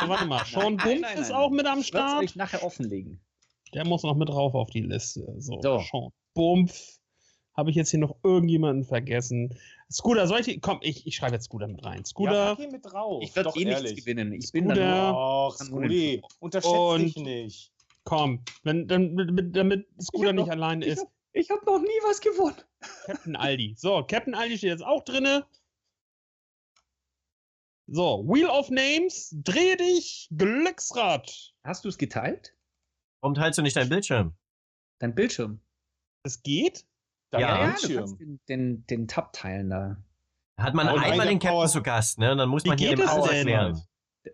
So, 0.00 0.08
warte 0.08 0.26
mal, 0.26 0.44
Sean 0.50 0.76
nein, 0.76 1.04
ist 1.18 1.32
auch 1.32 1.50
mit 1.50 1.66
am 1.66 1.80
Ich 1.80 1.88
Start. 1.88 2.22
euch 2.22 2.36
nachher 2.36 2.62
offenlegen. 2.62 3.20
Der 3.74 3.84
muss 3.86 4.02
noch 4.02 4.16
mit 4.16 4.28
drauf 4.28 4.54
auf 4.54 4.70
die 4.70 4.80
Liste. 4.82 5.26
So, 5.38 5.60
So. 5.60 5.80
Sean 5.90 6.10
Bumpf. 6.34 6.98
Habe 7.56 7.70
ich 7.70 7.76
jetzt 7.76 7.90
hier 7.90 8.00
noch 8.00 8.16
irgendjemanden 8.24 8.84
vergessen? 8.84 9.56
Scooter, 9.90 10.26
soll 10.26 10.40
ich. 10.40 10.60
Komm, 10.60 10.78
ich, 10.82 11.06
ich 11.06 11.14
schreibe 11.14 11.34
jetzt 11.34 11.44
Scooter 11.44 11.68
mit 11.68 11.84
rein. 11.84 11.98
Ja, 11.98 12.04
Scooter. 12.04 12.58
ihn 12.58 12.72
mit 12.72 12.84
drauf. 12.84 13.22
Ich 13.22 13.34
werde 13.36 13.48
Doch, 13.50 13.56
eh 13.56 13.62
ehrlich. 13.62 13.92
nichts 13.92 14.04
gewinnen. 14.04 14.32
Ich 14.32 14.50
bin 14.52 14.68
dann 14.68 14.76
Scooter. 14.76 15.12
nur. 15.12 15.46
Och, 15.46 15.58
Kann 15.58 15.68
nur 15.70 15.80
den 15.82 15.90
Scooty, 15.90 16.22
unterschätzt 16.40 16.74
Und- 16.74 17.02
dich 17.02 17.16
nicht. 17.16 17.72
komm. 18.02 18.42
Wenn, 18.64 18.88
dann, 18.88 19.16
damit, 19.16 19.54
damit 19.56 19.86
Scooter 20.02 20.32
nicht 20.32 20.46
noch- 20.46 20.52
allein 20.52 20.82
ich 20.82 20.88
ist. 20.88 21.06
Ich 21.32 21.50
habe 21.50 21.64
noch 21.64 21.78
nie 21.80 21.88
was 22.04 22.20
gewonnen. 22.20 22.56
Captain 23.06 23.36
Aldi. 23.36 23.74
So, 23.76 24.04
Captain 24.06 24.34
Aldi 24.34 24.58
steht 24.58 24.70
jetzt 24.70 24.84
auch 24.84 25.02
drinne. 25.04 25.44
So, 27.86 28.24
Wheel 28.26 28.46
of 28.46 28.70
Names, 28.70 29.30
dreh 29.44 29.76
dich, 29.76 30.28
Glücksrad. 30.36 31.52
Hast 31.64 31.84
du 31.84 31.88
es 31.88 31.98
geteilt? 31.98 32.54
Warum 33.20 33.34
teilst 33.34 33.58
du 33.58 33.62
nicht 33.62 33.76
deinen 33.76 33.90
Bildschirm? 33.90 34.32
Dein 35.00 35.14
Bildschirm. 35.14 35.60
Es 36.24 36.42
geht? 36.42 36.86
Dein 37.34 37.40
Ja, 37.42 37.56
du 37.66 37.70
Bildschirm. 37.72 37.96
kannst 38.04 38.20
den, 38.20 38.40
den, 38.48 38.86
den 38.86 39.08
Tab 39.08 39.32
teilen 39.32 39.70
da. 39.70 39.96
Da 40.56 40.62
hat 40.64 40.74
man 40.74 40.88
Und 40.88 41.00
einmal 41.00 41.26
den 41.26 41.38
Power- 41.38 41.62
Captain 41.62 41.68
zu 41.68 41.82
Gast, 41.82 42.18
ne? 42.18 42.32
Und 42.32 42.38
dann 42.38 42.48
muss 42.48 42.64
man 42.64 42.78
hier 42.78 42.94
dem 42.96 43.08
alles 43.08 43.26
denn? 43.28 43.36
erklären. 43.48 43.82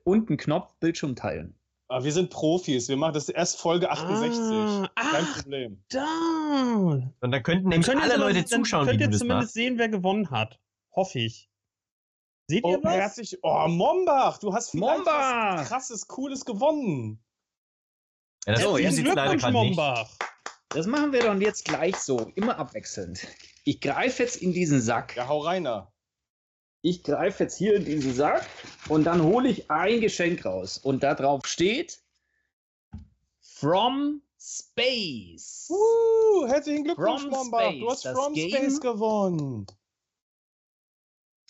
Und 0.04 0.30
ein 0.30 0.36
Knopf 0.36 0.74
Bildschirm 0.78 1.16
teilen. 1.16 1.56
Aber 1.88 2.04
wir 2.04 2.12
sind 2.12 2.30
Profis. 2.30 2.88
Wir 2.88 2.96
machen 2.96 3.14
das 3.14 3.28
erst 3.28 3.58
Folge 3.58 3.90
68. 3.90 4.38
Ah, 4.38 4.88
Kein 4.94 5.24
ach, 5.24 5.42
Problem. 5.42 5.82
da. 5.88 6.04
Und 7.20 7.30
da 7.32 7.40
könnten 7.40 7.68
nämlich 7.68 7.88
alle 7.88 8.14
aber- 8.14 8.16
Leute 8.18 8.40
dann 8.40 8.46
zuschauen, 8.46 8.86
wie 8.86 8.90
Könnt 8.90 9.00
du 9.00 9.04
ihr 9.06 9.18
zumindest 9.18 9.54
sehen, 9.54 9.76
wer 9.78 9.88
gewonnen 9.88 10.30
hat. 10.30 10.60
Hoffe 10.94 11.18
ich. 11.18 11.48
Seht 12.48 12.64
Oh, 12.64 12.72
ihr 12.72 12.80
was? 12.84 12.92
herzlich. 12.94 13.38
Oh, 13.42 13.66
Mombach, 13.68 14.38
du 14.38 14.52
hast 14.52 14.70
vielleicht 14.70 14.98
Mombach! 14.98 15.58
was 15.58 15.68
krasses, 15.68 16.06
cooles 16.06 16.44
gewonnen. 16.44 17.22
Ja, 18.46 18.54
das 18.54 18.62
So, 18.62 18.74
Spiel 18.74 18.84
jetzt 18.84 18.96
Glückwunsch, 18.96 19.42
gerade 19.42 19.60
nicht. 19.60 19.78
Das 20.72 20.86
machen 20.86 21.12
wir 21.12 21.20
dann 21.20 21.40
jetzt 21.40 21.64
gleich 21.64 21.96
so, 21.96 22.30
immer 22.36 22.56
abwechselnd. 22.58 23.26
Ich 23.64 23.80
greife 23.80 24.22
jetzt 24.22 24.36
in 24.36 24.52
diesen 24.52 24.80
Sack. 24.80 25.16
Ja, 25.16 25.26
hau 25.26 25.38
reiner. 25.40 25.92
Ich 26.82 27.02
greife 27.02 27.42
jetzt 27.44 27.58
hier 27.58 27.74
in 27.74 27.84
diesen 27.84 28.14
Sack 28.14 28.46
und 28.88 29.04
dann 29.04 29.22
hole 29.22 29.48
ich 29.48 29.70
ein 29.70 30.00
Geschenk 30.00 30.44
raus. 30.46 30.78
Und 30.78 31.02
da 31.02 31.14
drauf 31.14 31.42
steht 31.46 32.00
From 33.40 34.22
Space. 34.38 35.68
Uh, 35.70 36.46
herzlichen 36.46 36.84
Glückwunsch. 36.84 37.22
Space, 37.22 37.80
Du 37.80 37.90
hast 37.90 38.04
das 38.04 38.16
From 38.16 38.32
Game- 38.32 38.50
Space 38.50 38.80
gewonnen. 38.80 39.66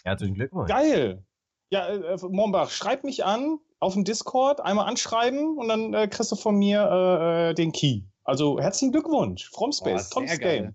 Herzlichen 0.02 0.34
Glückwunsch. 0.34 0.68
Geil. 0.68 1.24
Ja, 1.70 1.86
äh, 1.88 2.14
äh, 2.14 2.18
Mombach, 2.28 2.70
schreib 2.70 3.04
mich 3.04 3.24
an 3.24 3.60
auf 3.78 3.92
dem 3.92 4.04
Discord, 4.04 4.60
einmal 4.60 4.88
anschreiben 4.88 5.56
und 5.58 5.68
dann 5.68 5.94
äh, 5.94 6.08
kriegst 6.08 6.32
du 6.32 6.36
von 6.36 6.56
mir 6.56 6.82
äh, 6.90 7.50
äh, 7.50 7.54
den 7.54 7.70
Key. 7.70 8.02
Also 8.24 8.60
herzlichen 8.60 8.92
Glückwunsch. 8.92 9.50
From 9.50 9.72
Space, 9.72 10.08
sehr 10.08 10.10
tolles 10.10 10.38
geil. 10.38 10.62
Game. 10.62 10.74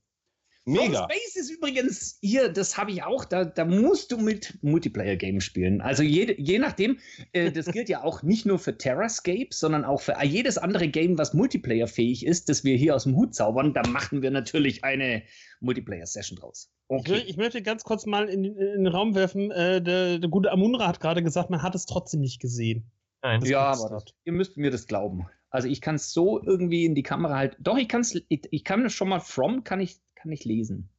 Mega. 0.67 1.01
From 1.01 1.11
Space 1.11 1.35
ist 1.35 1.51
übrigens 1.51 2.17
hier, 2.21 2.49
das 2.49 2.75
habe 2.75 2.89
ich 2.89 3.03
auch, 3.03 3.23
da, 3.23 3.45
da 3.45 3.65
musst 3.65 4.11
du 4.11 4.17
mit 4.17 4.57
Multiplayer-Games 4.63 5.43
spielen. 5.43 5.79
Also 5.79 6.01
jede, 6.01 6.39
je 6.41 6.57
nachdem, 6.57 6.97
äh, 7.33 7.51
das 7.51 7.67
gilt 7.67 7.87
ja 7.87 8.03
auch 8.03 8.23
nicht 8.23 8.47
nur 8.47 8.57
für 8.57 8.75
Terrascape, 8.75 9.49
sondern 9.51 9.85
auch 9.85 10.01
für 10.01 10.15
jedes 10.23 10.57
andere 10.57 10.87
Game, 10.87 11.19
was 11.19 11.35
Multiplayer-fähig 11.35 12.25
ist, 12.25 12.49
das 12.49 12.63
wir 12.63 12.75
hier 12.77 12.95
aus 12.95 13.03
dem 13.03 13.15
Hut 13.15 13.35
zaubern. 13.35 13.75
Da 13.75 13.83
machen 13.87 14.23
wir 14.23 14.31
natürlich 14.31 14.83
eine 14.83 15.21
Multiplayer-Session 15.59 16.39
draus. 16.39 16.71
Ich, 16.89 17.09
will, 17.09 17.23
ich 17.27 17.37
möchte 17.37 17.61
ganz 17.61 17.83
kurz 17.83 18.07
mal 18.07 18.27
in, 18.27 18.43
in 18.43 18.55
den 18.55 18.87
Raum 18.87 19.13
werfen. 19.13 19.51
Äh, 19.51 19.83
der, 19.83 20.17
der 20.17 20.29
gute 20.29 20.51
Amunra 20.51 20.87
hat 20.87 20.99
gerade 20.99 21.21
gesagt, 21.21 21.51
man 21.51 21.61
hat 21.61 21.75
es 21.75 21.85
trotzdem 21.85 22.21
nicht 22.21 22.41
gesehen. 22.41 22.91
Nein, 23.21 23.39
das 23.39 23.49
ja, 23.49 23.71
aber 23.71 23.95
nicht. 23.95 24.15
ihr 24.23 24.33
müsst 24.33 24.57
mir 24.57 24.71
das 24.71 24.87
glauben. 24.87 25.27
Also 25.55 25.67
ich 25.67 25.81
kann 25.81 25.95
es 25.95 26.11
so 26.13 26.41
irgendwie 26.43 26.85
in 26.85 26.93
die 26.95 27.03
Kamera 27.03 27.35
halt. 27.35 27.57
Doch, 27.59 27.77
ich 27.77 27.87
kann 27.87 28.01
es, 28.01 28.13
ich, 28.27 28.47
ich 28.51 28.63
kann 28.63 28.89
schon 28.89 29.09
mal 29.09 29.19
from, 29.19 29.63
kann 29.63 29.79
ich, 29.79 29.97
kann 30.15 30.31
ich 30.31 30.45
lesen. 30.45 30.89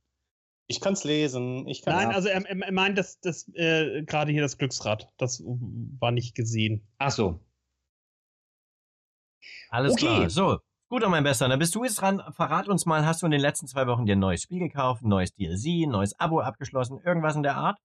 Ich 0.69 0.81
kann 0.81 0.95
es 0.95 1.05
lesen. 1.05 1.67
Ich 1.69 1.83
kann's 1.83 1.97
Nein, 1.97 2.11
Ja. 2.11 2.17
also 2.17 2.29
er, 2.29 2.45
er 2.45 2.73
meint, 2.73 2.99
dass 2.99 3.21
das 3.21 3.49
äh, 3.55 4.03
gerade 4.03 4.33
hier 4.33 4.43
das 4.43 4.59
Glücksrad, 4.59 5.09
das 5.17 5.43
war 5.45 6.11
nicht 6.11 6.35
gesehen. 6.35 6.87
Ach 6.99 7.13
so. 7.13 7.39
Alles 9.71 9.93
Okay. 9.93 10.05
klar. 10.07 10.31
So, 10.31 10.59
guter 10.89 11.09
mein 11.09 11.23
Bester, 11.25 11.49
dann 11.49 11.59
bist 11.59 11.75
du 11.75 11.85
jetzt 11.85 12.01
dran. 12.01 12.23
Verrat 12.33 12.69
uns 12.69 12.87
mal, 12.87 13.05
hast 13.07 13.23
du 13.23 13.27
in 13.27 13.33
den 13.33 13.41
letzten 13.41 13.67
zwei 13.67 13.87
Wochen 13.87 14.07
dir 14.07 14.17
ein 14.17 14.21
neues 14.21 14.43
Spiel 14.43 14.59
gekauft, 14.59 15.03
ein 15.03 15.09
neues 15.09 15.33
DLC, 15.35 15.85
ein 15.87 15.91
neues 15.91 16.19
Abo 16.19 16.41
abgeschlossen, 16.41 17.01
irgendwas 17.05 17.37
in 17.37 17.43
der 17.43 17.57
Art? 17.57 17.79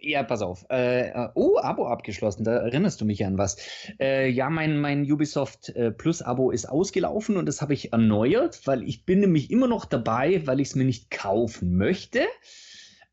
Ja, 0.00 0.22
pass 0.22 0.42
auf. 0.42 0.66
Äh, 0.70 1.08
äh, 1.08 1.28
oh, 1.34 1.58
Abo 1.58 1.86
abgeschlossen, 1.86 2.44
da 2.44 2.56
erinnerst 2.56 3.00
du 3.00 3.04
mich 3.04 3.24
an 3.24 3.38
was. 3.38 3.56
Äh, 3.98 4.28
ja, 4.30 4.50
mein, 4.50 4.78
mein 4.78 5.10
Ubisoft 5.10 5.70
äh, 5.70 5.90
Plus-Abo 5.90 6.50
ist 6.50 6.66
ausgelaufen 6.66 7.36
und 7.36 7.46
das 7.46 7.62
habe 7.62 7.74
ich 7.74 7.92
erneuert, 7.92 8.66
weil 8.66 8.82
ich 8.82 9.04
bin 9.04 9.20
nämlich 9.20 9.50
immer 9.50 9.68
noch 9.68 9.84
dabei, 9.84 10.46
weil 10.46 10.60
ich 10.60 10.68
es 10.68 10.74
mir 10.74 10.84
nicht 10.84 11.10
kaufen 11.10 11.76
möchte, 11.76 12.26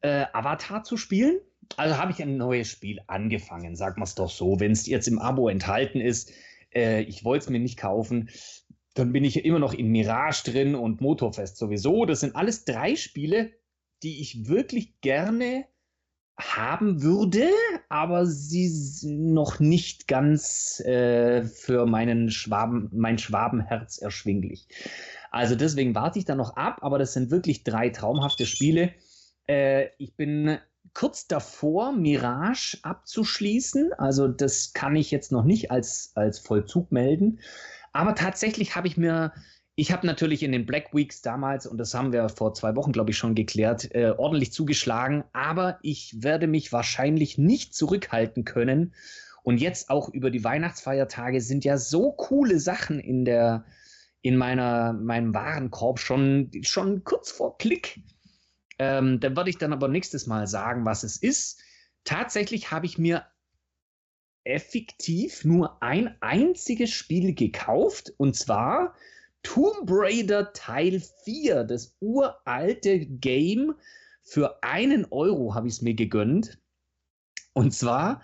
äh, 0.01 0.25
Avatar 0.33 0.83
zu 0.83 0.97
spielen. 0.97 1.39
Also 1.77 1.97
habe 1.97 2.11
ich 2.11 2.21
ein 2.21 2.37
neues 2.37 2.67
Spiel 2.67 2.99
angefangen, 3.07 3.75
sagen 3.75 3.99
wir 3.99 4.05
es 4.05 4.15
doch 4.15 4.29
so. 4.29 4.59
Wenn 4.59 4.71
es 4.71 4.85
jetzt 4.85 5.07
im 5.07 5.19
Abo 5.19 5.49
enthalten 5.49 6.01
ist, 6.01 6.31
äh, 6.73 7.01
ich 7.03 7.23
wollte 7.23 7.45
es 7.45 7.49
mir 7.49 7.59
nicht 7.59 7.77
kaufen, 7.77 8.29
dann 8.93 9.11
bin 9.11 9.23
ich 9.23 9.43
immer 9.43 9.59
noch 9.59 9.73
in 9.73 9.87
Mirage 9.87 10.51
drin 10.51 10.75
und 10.75 11.01
Motorfest 11.01 11.57
sowieso. 11.57 12.05
Das 12.05 12.19
sind 12.19 12.35
alles 12.35 12.65
drei 12.65 12.95
Spiele, 12.95 13.51
die 14.03 14.21
ich 14.21 14.47
wirklich 14.47 14.99
gerne 15.01 15.65
haben 16.37 17.03
würde, 17.03 17.47
aber 17.89 18.25
sie 18.25 18.71
noch 19.03 19.59
nicht 19.59 20.07
ganz 20.07 20.79
äh, 20.79 21.43
für 21.43 21.85
meinen 21.85 22.31
Schwaben, 22.31 22.89
mein 22.91 23.17
Schwabenherz 23.17 23.99
erschwinglich. 23.99 24.67
Also 25.31 25.55
deswegen 25.55 25.95
warte 25.95 26.19
ich 26.19 26.25
da 26.25 26.35
noch 26.35 26.55
ab, 26.55 26.79
aber 26.81 26.97
das 26.97 27.13
sind 27.13 27.31
wirklich 27.31 27.63
drei 27.63 27.89
traumhafte 27.89 28.45
Spiele. 28.45 28.93
Äh, 29.47 29.89
ich 29.97 30.15
bin 30.15 30.57
kurz 30.93 31.27
davor, 31.27 31.91
Mirage 31.91 32.77
abzuschließen. 32.81 33.93
Also 33.93 34.27
das 34.27 34.73
kann 34.73 34.95
ich 34.95 35.11
jetzt 35.11 35.31
noch 35.31 35.43
nicht 35.43 35.71
als, 35.71 36.11
als 36.15 36.39
Vollzug 36.39 36.91
melden. 36.91 37.39
Aber 37.91 38.15
tatsächlich 38.15 38.75
habe 38.75 38.87
ich 38.87 38.97
mir 38.97 39.33
ich 39.75 39.91
habe 39.91 40.05
natürlich 40.05 40.43
in 40.43 40.51
den 40.51 40.65
Black 40.65 40.93
Weeks 40.93 41.21
damals, 41.21 41.65
und 41.65 41.77
das 41.77 41.93
haben 41.93 42.13
wir 42.13 42.29
vor 42.29 42.53
zwei 42.53 42.75
Wochen, 42.75 42.91
glaube 42.91 43.11
ich, 43.11 43.17
schon 43.17 43.33
geklärt, 43.33 43.93
äh, 43.95 44.13
ordentlich 44.15 44.53
zugeschlagen. 44.53 45.23
Aber 45.33 45.79
ich 45.81 46.21
werde 46.21 46.47
mich 46.47 46.71
wahrscheinlich 46.71 47.37
nicht 47.37 47.73
zurückhalten 47.73 48.45
können. 48.45 48.93
Und 49.41 49.57
jetzt 49.57 49.89
auch 49.89 50.09
über 50.09 50.29
die 50.29 50.43
Weihnachtsfeiertage 50.43 51.41
sind 51.41 51.65
ja 51.65 51.77
so 51.77 52.11
coole 52.11 52.59
Sachen 52.59 52.99
in 52.99 53.25
der, 53.25 53.65
in 54.21 54.37
meiner, 54.37 54.93
meinem 54.93 55.33
Warenkorb 55.33 55.99
schon, 55.99 56.51
schon 56.61 57.03
kurz 57.03 57.31
vor 57.31 57.57
Klick. 57.57 57.99
Ähm, 58.77 59.19
da 59.19 59.35
werde 59.35 59.49
ich 59.49 59.57
dann 59.57 59.73
aber 59.73 59.87
nächstes 59.87 60.27
Mal 60.27 60.45
sagen, 60.45 60.85
was 60.85 61.03
es 61.03 61.17
ist. 61.17 61.61
Tatsächlich 62.03 62.69
habe 62.71 62.85
ich 62.85 62.99
mir 62.99 63.25
effektiv 64.43 65.45
nur 65.45 65.81
ein 65.81 66.15
einziges 66.21 66.91
Spiel 66.91 67.33
gekauft, 67.33 68.13
und 68.17 68.35
zwar 68.35 68.93
Tomb 69.43 69.89
Raider 69.89 70.53
Teil 70.53 71.01
4, 71.23 71.63
das 71.65 71.95
uralte 71.99 72.99
Game. 73.05 73.75
Für 74.23 74.63
einen 74.63 75.05
Euro 75.11 75.53
habe 75.53 75.67
ich 75.67 75.75
es 75.75 75.81
mir 75.81 75.93
gegönnt. 75.93 76.59
Und 77.53 77.73
zwar 77.73 78.21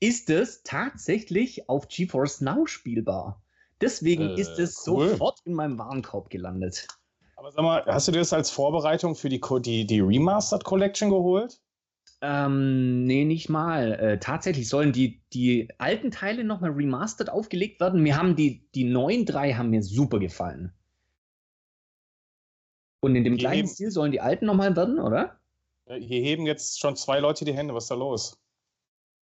ist 0.00 0.30
es 0.30 0.62
tatsächlich 0.62 1.68
auf 1.68 1.88
GeForce 1.88 2.40
Now 2.40 2.66
spielbar. 2.66 3.42
Deswegen 3.80 4.30
Äh, 4.30 4.40
ist 4.40 4.58
es 4.58 4.86
cool. 4.86 5.10
sofort 5.10 5.40
in 5.44 5.52
meinem 5.54 5.78
Warenkorb 5.78 6.30
gelandet. 6.30 6.88
Aber 7.36 7.52
sag 7.52 7.62
mal, 7.62 7.84
hast 7.86 8.08
du 8.08 8.12
dir 8.12 8.18
das 8.18 8.32
als 8.32 8.50
Vorbereitung 8.50 9.14
für 9.14 9.28
die, 9.28 9.40
die, 9.60 9.86
die 9.86 10.00
Remastered 10.00 10.64
Collection 10.64 11.10
geholt? 11.10 11.60
Ähm, 12.26 13.04
nee, 13.04 13.26
nicht 13.26 13.50
mal. 13.50 13.92
Äh, 14.00 14.18
tatsächlich 14.18 14.68
sollen 14.70 14.92
die, 14.92 15.20
die 15.34 15.68
alten 15.76 16.10
Teile 16.10 16.42
nochmal 16.42 16.70
remastered 16.70 17.28
aufgelegt 17.28 17.80
werden. 17.80 18.02
Mir 18.02 18.16
haben 18.16 18.34
die, 18.34 18.66
die 18.74 18.84
neuen 18.84 19.26
drei 19.26 19.52
haben 19.52 19.68
mir 19.68 19.82
super 19.82 20.18
gefallen. 20.18 20.72
Und 23.00 23.14
in 23.14 23.24
dem 23.24 23.36
gleichen 23.36 23.66
heben- 23.66 23.68
Stil 23.68 23.90
sollen 23.90 24.10
die 24.10 24.22
alten 24.22 24.46
nochmal 24.46 24.74
werden, 24.74 24.98
oder? 24.98 25.38
Äh, 25.84 26.00
Hier 26.00 26.22
heben 26.22 26.46
jetzt 26.46 26.80
schon 26.80 26.96
zwei 26.96 27.20
Leute 27.20 27.44
die 27.44 27.52
Hände. 27.52 27.74
Was 27.74 27.84
ist 27.84 27.90
da 27.90 27.94
los? 27.94 28.40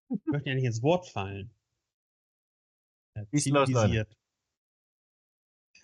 Ich 0.10 0.25
möchte 0.25 0.49
ja 0.49 0.55
nicht 0.55 0.63
ins 0.65 0.81
Wort 0.81 1.07
fallen. 1.07 1.51
Leute? 3.15 3.29
zivilisiert. 3.39 4.10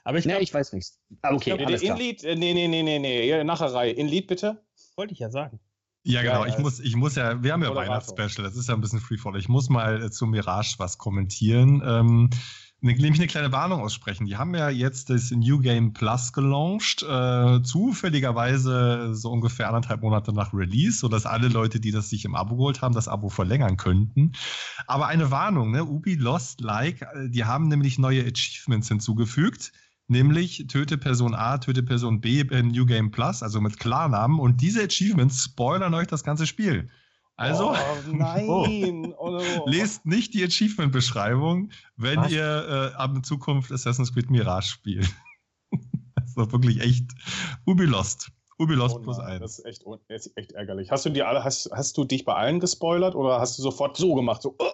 Aber 0.04 0.18
ich 0.18 0.26
Nee, 0.26 0.32
glaube, 0.32 0.44
ich 0.44 0.54
weiß 0.54 0.74
nichts. 0.74 1.00
Ah, 1.22 1.34
okay, 1.36 1.52
Nee, 1.52 1.58
nee, 1.58 1.66
alles 1.66 1.82
klar. 1.82 1.96
In-Lead, 2.00 2.24
äh, 2.24 2.36
nee, 2.36 2.54
nee, 2.54 2.68
nee, 2.68 2.82
nee, 2.82 2.98
nee, 3.00 3.28
ja, 3.28 3.44
nachher 3.44 3.72
Reihe. 3.72 3.92
In-Lead 3.92 4.26
bitte. 4.28 4.66
wollte 4.96 5.14
ich 5.14 5.20
ja 5.20 5.30
sagen. 5.30 5.60
Ja, 6.04 6.22
genau. 6.22 6.46
ich, 6.46 6.58
muss, 6.58 6.80
ich 6.80 6.96
muss 6.96 7.16
ja, 7.16 7.42
wir 7.42 7.54
haben 7.54 7.64
ja. 7.64 7.74
Weihnachtsspecial, 7.74 8.44
das 8.44 8.58
ist 8.58 8.68
ja 8.68 8.76
ein 8.76 8.82
bisschen 8.82 9.00
freefall. 9.00 9.38
Ich 9.38 9.48
muss 9.48 9.70
mal 9.70 10.04
äh, 10.04 10.12
zu 10.12 10.26
Mirage 10.26 10.76
was 10.78 10.98
kommentieren. 10.98 11.82
Ähm, 11.86 12.30
ne- 12.82 12.94
nämlich 12.94 13.20
eine 13.20 13.28
kleine 13.28 13.54
Warnung 13.54 13.80
aussprechen. 13.80 14.26
Die 14.26 14.36
haben 14.36 14.54
ja 14.54 14.70
jetzt 14.70 15.10
das 15.10 15.32
New 15.32 15.60
Game 15.60 15.94
Plus 15.94 16.34
gelauncht, 16.34 17.04
äh, 17.04 17.62
zufälligerweise 17.64 19.16
so 19.16 19.32
ungefähr 19.32 19.68
anderthalb 19.70 20.02
Monate 20.02 20.34
nach 20.34 20.54
Release, 20.54 21.00
sodass 21.00 21.26
alle 21.26 21.48
Leute, 21.48 21.80
die 21.80 21.92
das 21.92 22.10
sich 22.10 22.26
im 22.26 22.36
Abo 22.36 22.58
geholt 22.58 22.82
haben, 22.82 22.94
das 22.94 23.08
Abo 23.08 23.30
verlängern 23.30 23.78
könnten. 23.78 24.34
Aber 24.88 25.08
eine 25.08 25.32
Warnung, 25.32 25.72
ne? 25.72 25.86
Ubi 25.86 26.16
Lost 26.16 26.60
Like, 26.60 27.02
äh, 27.02 27.30
die 27.30 27.46
haben 27.46 27.70
nämlich 27.70 27.98
neue 27.98 28.26
Achievements 28.26 28.90
hinzugefügt. 28.90 29.72
Nämlich 30.14 30.68
töte 30.68 30.98
Person 31.00 31.34
A, 31.34 31.58
töte 31.58 31.82
Person 31.82 32.22
B 32.22 32.42
im 32.42 32.68
New 32.68 32.86
Game 32.86 33.10
Plus, 33.10 33.42
also 33.42 33.60
mit 33.60 33.80
Klarnamen. 33.80 34.40
Und 34.40 34.62
diese 34.62 34.84
Achievements 34.84 35.44
spoilern 35.44 35.94
euch 35.96 36.06
das 36.08 36.24
ganze 36.24 36.46
Spiel. 36.46 36.88
Also, 37.36 37.72
Oh, 37.72 37.76
nein. 38.12 39.14
Oh, 39.18 39.64
lest 39.66 40.06
nicht 40.06 40.36
die 40.36 40.44
Achievement-Beschreibung, 40.44 41.72
wenn 41.98 42.20
Was? 42.20 42.32
ihr 42.32 42.92
äh, 42.94 42.96
ab 42.96 43.16
in 43.16 43.24
Zukunft 43.24 43.72
Assassin's 43.72 44.14
Creed 44.14 44.30
Mirage 44.30 44.68
spielt. 44.70 45.10
das 46.16 46.28
ist 46.30 46.38
doch 46.38 46.52
wirklich 46.52 46.80
echt 46.82 47.10
Ubi 47.66 47.86
Lost. 47.86 48.32
Ubi 48.60 48.76
Lost 48.76 48.98
Oh 48.98 49.00
plus 49.00 49.18
nein, 49.18 49.42
Das 49.42 49.54
eins. 49.54 49.60
ist 49.60 49.66
echt, 49.66 49.86
un- 49.88 50.00
das 50.10 50.28
ist 50.28 50.38
echt 50.38 50.52
ärgerlich. 50.52 50.92
Hast 50.92 51.06
du, 51.06 51.10
die 51.10 51.24
alle, 51.24 51.44
hast, 51.44 51.72
hast 51.74 51.98
du 51.98 52.04
dich 52.04 52.24
bei 52.24 52.36
allen 52.36 52.60
gespoilert 52.60 53.16
oder 53.16 53.40
hast 53.40 53.58
du 53.58 53.64
sofort 53.64 53.98
so 53.98 54.14
gemacht? 54.14 54.44
So, 54.44 54.56
oh, 54.60 54.72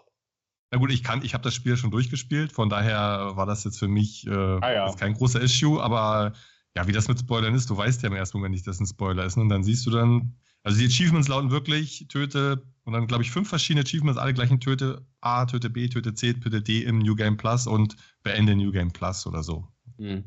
Na 0.72 0.78
gut, 0.78 0.92
ich 0.92 1.04
kann, 1.04 1.24
ich 1.24 1.34
habe 1.34 1.44
das 1.44 1.56
Spiel 1.56 1.78
schon 1.78 1.92
durchgespielt, 1.92 2.52
von 2.52 2.70
daher 2.70 3.32
war 3.36 3.46
das 3.46 3.64
jetzt 3.64 3.80
für 3.80 3.88
mich 3.88 4.28
äh, 4.28 4.32
Ah, 4.62 4.72
ja. 4.72 4.94
kein 4.94 5.14
großer 5.16 5.42
Issue, 5.42 5.82
aber 5.82 6.34
ja, 6.76 6.88
wie 6.88 6.92
das 6.92 7.08
mit 7.08 7.20
Spoilern 7.20 7.56
ist, 7.56 7.70
du 7.70 7.76
weißt 7.78 8.04
ja 8.04 8.10
im 8.10 8.16
ersten 8.16 8.38
Moment 8.38 8.54
nicht, 8.54 8.68
dass 8.68 8.80
ein 8.80 8.86
Spoiler 8.86 9.26
ist. 9.26 9.36
ne? 9.38 9.44
Und 9.44 9.50
dann 9.50 9.64
siehst 9.64 9.86
du 9.88 9.90
dann, 9.92 10.36
Also 10.64 10.78
die 10.80 10.86
Achievements 10.86 11.28
lauten 11.28 11.50
wirklich, 11.52 12.06
töte, 12.10 12.64
und 12.84 12.94
dann 12.94 13.08
glaube 13.08 13.24
ich 13.24 13.32
fünf 13.32 13.50
verschiedene 13.50 13.84
Achievements, 13.86 14.20
alle 14.20 14.34
gleichen 14.34 14.60
töte 14.60 15.06
A, 15.22 15.46
töte 15.46 15.70
B, 15.70 15.88
töte 15.90 16.14
C, 16.14 16.34
töte 16.34 16.62
D 16.62 16.84
im 16.84 17.00
New 17.00 17.16
Game 17.16 17.38
Plus 17.38 17.66
und 17.66 17.96
beende 18.24 18.56
New 18.56 18.72
Game 18.72 18.92
Plus 18.92 19.26
oder 19.26 19.42
so. 19.44 19.68
Mhm. 19.98 20.26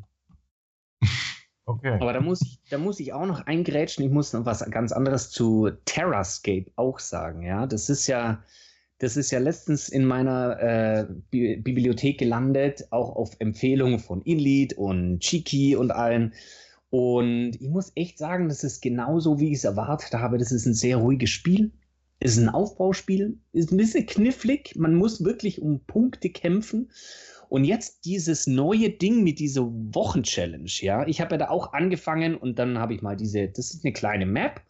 Okay. 1.65 1.93
Aber 2.01 2.11
da 2.11 2.19
muss, 2.19 2.41
ich, 2.41 2.59
da 2.69 2.77
muss 2.77 2.99
ich 2.99 3.13
auch 3.13 3.25
noch 3.25 3.45
eingrätschen. 3.45 4.03
Ich 4.03 4.11
muss 4.11 4.33
noch 4.33 4.45
was 4.45 4.69
ganz 4.69 4.91
anderes 4.91 5.31
zu 5.31 5.71
Terrascape 5.85 6.65
auch 6.75 6.99
sagen. 6.99 7.41
Ja, 7.43 7.65
das 7.67 7.89
ist 7.89 8.05
ja, 8.07 8.43
das 9.03 9.17
ist 9.17 9.31
ja 9.31 9.39
letztens 9.39 9.89
in 9.89 10.05
meiner 10.05 10.59
äh, 10.59 11.05
Bi 11.29 11.57
Bibliothek 11.57 12.17
gelandet, 12.17 12.87
auch 12.91 13.15
auf 13.15 13.31
Empfehlung 13.39 13.99
von 13.99 14.21
Inlead 14.21 14.73
und 14.73 15.19
Chiki 15.19 15.75
und 15.75 15.91
allen. 15.91 16.33
Und 16.89 17.57
ich 17.59 17.69
muss 17.69 17.91
echt 17.95 18.17
sagen, 18.17 18.47
das 18.47 18.63
ist 18.63 18.81
genauso, 18.81 19.39
wie 19.39 19.49
ich 19.49 19.57
es 19.57 19.63
erwartet 19.65 20.13
habe. 20.13 20.37
Das 20.37 20.51
ist 20.51 20.65
ein 20.65 20.73
sehr 20.73 20.97
ruhiges 20.97 21.31
Spiel. 21.31 21.71
Ist 22.21 22.37
ein 22.37 22.47
Aufbauspiel, 22.47 23.39
ist 23.51 23.73
ein 23.73 23.77
bisschen 23.77 24.05
knifflig. 24.05 24.75
Man 24.77 24.95
muss 24.95 25.25
wirklich 25.25 25.61
um 25.61 25.81
Punkte 25.85 26.29
kämpfen. 26.29 26.89
Und 27.49 27.65
jetzt 27.65 28.05
dieses 28.05 28.47
neue 28.47 28.89
Ding 28.89 29.23
mit 29.23 29.39
dieser 29.39 29.63
Wochenchallenge, 29.63 30.71
ja. 30.79 31.05
Ich 31.07 31.19
habe 31.19 31.31
ja 31.31 31.39
da 31.39 31.49
auch 31.49 31.73
angefangen 31.73 32.35
und 32.35 32.57
dann 32.57 32.79
habe 32.79 32.93
ich 32.93 33.01
mal 33.01 33.17
diese, 33.17 33.49
das 33.49 33.73
ist 33.73 33.83
eine 33.83 33.91
kleine 33.91 34.25
Map. 34.25 34.61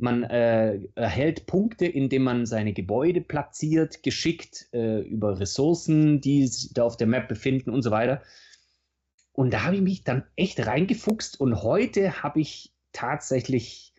Man 0.00 0.22
äh, 0.22 0.80
erhält 0.94 1.46
Punkte, 1.46 1.86
indem 1.86 2.22
man 2.22 2.46
seine 2.46 2.72
Gebäude 2.72 3.20
platziert, 3.20 4.02
geschickt 4.02 4.68
äh, 4.72 5.00
über 5.00 5.38
Ressourcen, 5.38 6.20
die 6.20 6.46
sich 6.46 6.72
da 6.72 6.84
auf 6.84 6.96
der 6.96 7.06
Map 7.06 7.28
befinden 7.28 7.70
und 7.70 7.82
so 7.82 7.90
weiter. 7.90 8.22
Und 9.32 9.52
da 9.52 9.64
habe 9.64 9.76
ich 9.76 9.82
mich 9.82 10.02
dann 10.02 10.24
echt 10.36 10.66
reingefuchst 10.66 11.40
und 11.40 11.62
heute 11.62 12.22
habe 12.22 12.40
ich 12.40 12.72
tatsächlich 12.92 13.94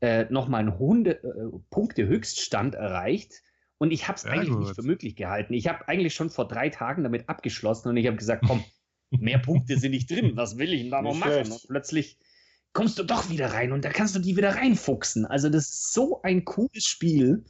äh, 0.00 0.24
nochmal 0.30 0.60
einen 0.60 0.78
Hunde, 0.78 1.22
äh, 1.22 1.58
Punkte-Höchststand 1.70 2.74
erreicht 2.74 3.42
und 3.78 3.92
ich 3.92 4.08
habe 4.08 4.16
es 4.16 4.26
eigentlich 4.26 4.50
gut. 4.50 4.60
nicht 4.60 4.74
für 4.74 4.82
möglich 4.82 5.16
gehalten. 5.16 5.54
Ich 5.54 5.68
habe 5.68 5.88
eigentlich 5.88 6.14
schon 6.14 6.30
vor 6.30 6.46
drei 6.46 6.68
Tagen 6.68 7.02
damit 7.02 7.28
abgeschlossen 7.28 7.88
und 7.88 7.96
ich 7.96 8.06
habe 8.06 8.16
gesagt, 8.16 8.44
komm, 8.46 8.64
mehr 9.10 9.38
Punkte 9.38 9.78
sind 9.78 9.92
nicht 9.92 10.10
drin. 10.10 10.32
Was 10.36 10.58
will 10.58 10.72
ich 10.72 10.82
denn 10.82 10.90
da 10.90 11.02
noch 11.02 11.16
machen? 11.16 11.50
Und 11.50 11.66
plötzlich 11.68 12.18
kommst 12.72 12.98
du 12.98 13.02
doch 13.02 13.28
wieder 13.28 13.52
rein 13.52 13.72
und 13.72 13.84
da 13.84 13.90
kannst 13.90 14.14
du 14.14 14.18
die 14.20 14.36
wieder 14.36 14.54
reinfuchsen. 14.54 15.26
Also 15.26 15.48
das 15.48 15.64
ist 15.64 15.92
so 15.92 16.22
ein 16.22 16.44
cooles 16.44 16.84
Spiel. 16.84 17.44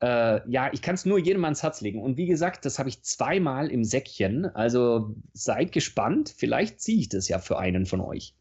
Äh, 0.00 0.48
ja, 0.50 0.72
ich 0.72 0.80
kann 0.80 0.94
es 0.94 1.04
nur 1.04 1.18
jedem 1.18 1.44
ans 1.44 1.62
Herz 1.62 1.80
legen. 1.80 2.00
Und 2.00 2.16
wie 2.16 2.26
gesagt, 2.26 2.64
das 2.64 2.78
habe 2.78 2.88
ich 2.88 3.02
zweimal 3.02 3.70
im 3.70 3.84
Säckchen. 3.84 4.46
Also 4.46 5.16
seid 5.32 5.72
gespannt. 5.72 6.34
Vielleicht 6.36 6.80
ziehe 6.80 7.00
ich 7.00 7.08
das 7.08 7.28
ja 7.28 7.38
für 7.38 7.58
einen 7.58 7.84
von 7.84 8.00
euch. 8.00 8.34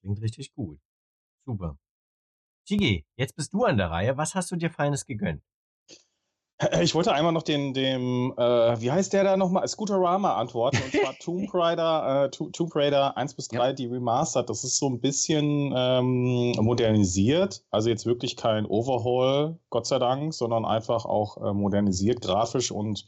Klingt 0.00 0.20
richtig 0.20 0.54
gut. 0.54 0.78
Super. 1.44 1.78
Tigi, 2.66 3.04
jetzt 3.16 3.34
bist 3.34 3.52
du 3.52 3.64
an 3.64 3.76
der 3.76 3.90
Reihe. 3.90 4.16
Was 4.16 4.34
hast 4.34 4.50
du 4.52 4.56
dir 4.56 4.70
Feines 4.70 5.06
gegönnt? 5.06 5.42
Ich 6.82 6.94
wollte 6.94 7.12
einmal 7.12 7.32
noch 7.32 7.42
den, 7.42 7.74
dem, 7.74 8.32
äh, 8.36 8.80
wie 8.80 8.90
heißt 8.90 9.12
der 9.12 9.24
da 9.24 9.36
nochmal? 9.36 9.66
Scooterama 9.66 10.36
antworten. 10.36 10.78
Und 10.84 10.92
zwar 10.92 11.14
Tomb 11.20 11.52
Raider, 11.54 12.24
äh, 12.24 12.30
Tomb 12.30 12.74
Raider 12.74 13.16
1 13.16 13.34
bis 13.34 13.48
3, 13.48 13.56
ja. 13.56 13.72
die 13.72 13.86
Remastered. 13.86 14.48
Das 14.48 14.64
ist 14.64 14.78
so 14.78 14.88
ein 14.88 15.00
bisschen 15.00 15.72
ähm, 15.76 16.52
modernisiert. 16.52 17.64
Also 17.70 17.88
jetzt 17.88 18.06
wirklich 18.06 18.36
kein 18.36 18.66
Overhaul, 18.66 19.58
Gott 19.70 19.86
sei 19.86 19.98
Dank, 19.98 20.34
sondern 20.34 20.64
einfach 20.64 21.04
auch 21.04 21.36
äh, 21.38 21.52
modernisiert, 21.52 22.20
grafisch 22.20 22.70
und 22.70 23.06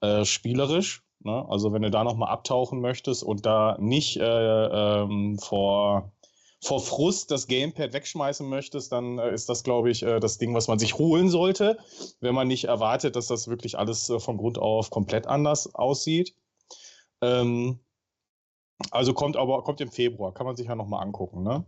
äh, 0.00 0.24
spielerisch. 0.24 1.02
Ne? 1.20 1.44
Also 1.48 1.72
wenn 1.72 1.82
du 1.82 1.90
da 1.90 2.04
nochmal 2.04 2.30
abtauchen 2.30 2.80
möchtest 2.80 3.22
und 3.22 3.46
da 3.46 3.76
nicht 3.78 4.16
äh, 4.16 4.22
ähm, 4.22 5.38
vor 5.38 6.12
vor 6.62 6.80
Frust 6.80 7.30
das 7.32 7.48
Gamepad 7.48 7.92
wegschmeißen 7.92 8.48
möchtest, 8.48 8.92
dann 8.92 9.18
äh, 9.18 9.34
ist 9.34 9.48
das, 9.48 9.64
glaube 9.64 9.90
ich, 9.90 10.04
äh, 10.04 10.20
das 10.20 10.38
Ding, 10.38 10.54
was 10.54 10.68
man 10.68 10.78
sich 10.78 10.96
holen 10.96 11.28
sollte, 11.28 11.76
wenn 12.20 12.34
man 12.34 12.46
nicht 12.46 12.64
erwartet, 12.64 13.16
dass 13.16 13.26
das 13.26 13.48
wirklich 13.48 13.76
alles 13.76 14.08
äh, 14.08 14.20
von 14.20 14.36
Grund 14.36 14.58
auf 14.58 14.90
komplett 14.90 15.26
anders 15.26 15.74
aussieht. 15.74 16.36
Ähm, 17.20 17.80
also 18.90 19.12
kommt 19.12 19.36
aber 19.36 19.62
kommt 19.64 19.80
im 19.80 19.90
Februar, 19.90 20.32
kann 20.32 20.46
man 20.46 20.56
sich 20.56 20.68
ja 20.68 20.76
nochmal 20.76 21.02
angucken. 21.02 21.42
Ne? 21.42 21.66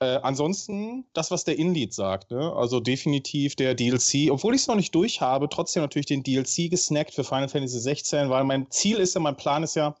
Äh, 0.00 0.20
ansonsten, 0.22 1.04
das, 1.12 1.32
was 1.32 1.44
der 1.44 1.58
Inlead 1.58 1.92
sagt, 1.92 2.30
ne? 2.30 2.52
also 2.52 2.78
definitiv 2.78 3.56
der 3.56 3.74
DLC, 3.74 4.30
obwohl 4.30 4.54
ich 4.54 4.62
es 4.62 4.68
noch 4.68 4.76
nicht 4.76 4.94
durch 4.94 5.20
habe, 5.20 5.48
trotzdem 5.48 5.82
natürlich 5.82 6.06
den 6.06 6.22
DLC 6.22 6.70
gesnackt 6.70 7.14
für 7.14 7.24
Final 7.24 7.48
Fantasy 7.48 7.80
16, 7.80 8.30
weil 8.30 8.44
mein 8.44 8.70
Ziel 8.70 8.98
ist 8.98 9.14
ja, 9.14 9.20
mein 9.20 9.36
Plan 9.36 9.64
ist 9.64 9.74
ja, 9.74 9.96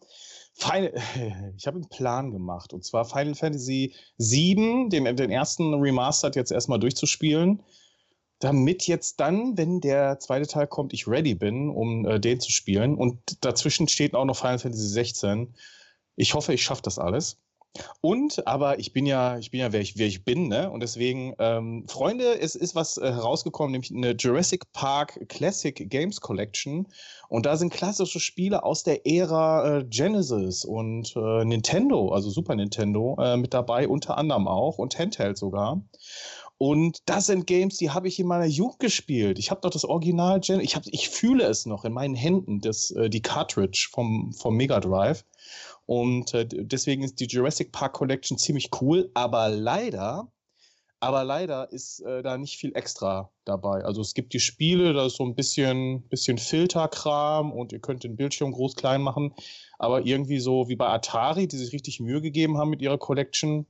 Final, 0.58 0.92
ich 1.56 1.66
habe 1.66 1.76
einen 1.76 1.88
Plan 1.88 2.32
gemacht 2.32 2.72
und 2.72 2.84
zwar 2.84 3.04
Final 3.04 3.34
Fantasy 3.34 3.94
VII, 4.18 4.88
den, 4.88 5.16
den 5.16 5.30
ersten 5.30 5.72
Remastered 5.74 6.34
jetzt 6.34 6.50
erstmal 6.50 6.80
durchzuspielen, 6.80 7.62
damit 8.40 8.86
jetzt 8.86 9.20
dann, 9.20 9.56
wenn 9.56 9.80
der 9.80 10.18
zweite 10.18 10.46
Teil 10.46 10.66
kommt, 10.66 10.92
ich 10.92 11.06
ready 11.06 11.34
bin, 11.34 11.70
um 11.70 12.06
äh, 12.06 12.20
den 12.20 12.40
zu 12.40 12.50
spielen. 12.50 12.96
Und 12.96 13.44
dazwischen 13.44 13.88
steht 13.88 14.14
auch 14.14 14.24
noch 14.24 14.36
Final 14.36 14.58
Fantasy 14.58 14.88
16. 14.88 15.54
Ich 16.16 16.34
hoffe, 16.34 16.52
ich 16.52 16.62
schaffe 16.62 16.82
das 16.82 16.98
alles. 16.98 17.38
Und, 18.00 18.46
aber 18.46 18.78
ich 18.78 18.92
bin 18.92 19.06
ja, 19.06 19.38
ich 19.38 19.50
bin 19.50 19.60
ja, 19.60 19.72
wer 19.72 19.80
ich, 19.80 19.98
wer 19.98 20.06
ich 20.06 20.24
bin, 20.24 20.48
ne? 20.48 20.70
Und 20.70 20.80
deswegen, 20.80 21.34
ähm, 21.38 21.84
Freunde, 21.88 22.38
es 22.40 22.54
ist 22.54 22.74
was 22.74 22.96
äh, 22.96 23.12
herausgekommen, 23.12 23.72
nämlich 23.72 23.90
eine 23.90 24.12
Jurassic 24.12 24.72
Park 24.72 25.18
Classic 25.28 25.88
Games 25.88 26.20
Collection. 26.20 26.88
Und 27.28 27.46
da 27.46 27.56
sind 27.56 27.72
klassische 27.72 28.20
Spiele 28.20 28.62
aus 28.62 28.82
der 28.82 29.06
Ära 29.06 29.78
äh, 29.78 29.84
Genesis 29.84 30.64
und 30.64 31.14
äh, 31.16 31.44
Nintendo, 31.44 32.10
also 32.10 32.30
Super 32.30 32.54
Nintendo, 32.54 33.16
äh, 33.20 33.36
mit 33.36 33.54
dabei, 33.54 33.86
unter 33.86 34.16
anderem 34.18 34.48
auch 34.48 34.78
und 34.78 34.98
Handheld 34.98 35.36
sogar. 35.36 35.82
Und 36.58 36.98
das 37.06 37.26
sind 37.26 37.46
Games, 37.46 37.76
die 37.76 37.90
habe 37.90 38.08
ich 38.08 38.18
in 38.18 38.26
meiner 38.26 38.46
Jugend 38.46 38.80
gespielt. 38.80 39.38
Ich 39.38 39.52
habe 39.52 39.60
doch 39.60 39.70
das 39.70 39.84
Original 39.84 40.40
Gen, 40.40 40.58
ich, 40.58 40.76
ich 40.86 41.08
fühle 41.08 41.44
es 41.44 41.66
noch 41.66 41.84
in 41.84 41.92
meinen 41.92 42.16
Händen, 42.16 42.60
das, 42.60 42.90
äh, 42.90 43.08
die 43.08 43.22
Cartridge 43.22 43.88
vom, 43.92 44.32
vom 44.32 44.56
Mega 44.56 44.80
Drive. 44.80 45.24
Und 45.88 46.34
äh, 46.34 46.46
deswegen 46.46 47.02
ist 47.02 47.18
die 47.18 47.24
Jurassic 47.24 47.72
Park 47.72 47.94
Collection 47.94 48.36
ziemlich 48.36 48.68
cool, 48.82 49.10
aber 49.14 49.48
leider, 49.48 50.30
aber 51.00 51.24
leider 51.24 51.72
ist 51.72 52.00
äh, 52.00 52.22
da 52.22 52.36
nicht 52.36 52.58
viel 52.58 52.76
extra 52.76 53.32
dabei. 53.46 53.82
Also 53.84 54.02
es 54.02 54.12
gibt 54.12 54.34
die 54.34 54.40
Spiele, 54.40 54.92
da 54.92 55.06
ist 55.06 55.16
so 55.16 55.24
ein 55.24 55.34
bisschen, 55.34 56.02
bisschen 56.10 56.36
Filterkram 56.36 57.52
und 57.52 57.72
ihr 57.72 57.80
könnt 57.80 58.04
den 58.04 58.16
Bildschirm 58.16 58.52
groß 58.52 58.76
klein 58.76 59.00
machen. 59.00 59.32
Aber 59.78 60.04
irgendwie 60.04 60.40
so 60.40 60.68
wie 60.68 60.76
bei 60.76 60.88
Atari, 60.88 61.48
die 61.48 61.56
sich 61.56 61.72
richtig 61.72 62.00
Mühe 62.00 62.20
gegeben 62.20 62.58
haben 62.58 62.68
mit 62.68 62.82
ihrer 62.82 62.98
Collection, 62.98 63.66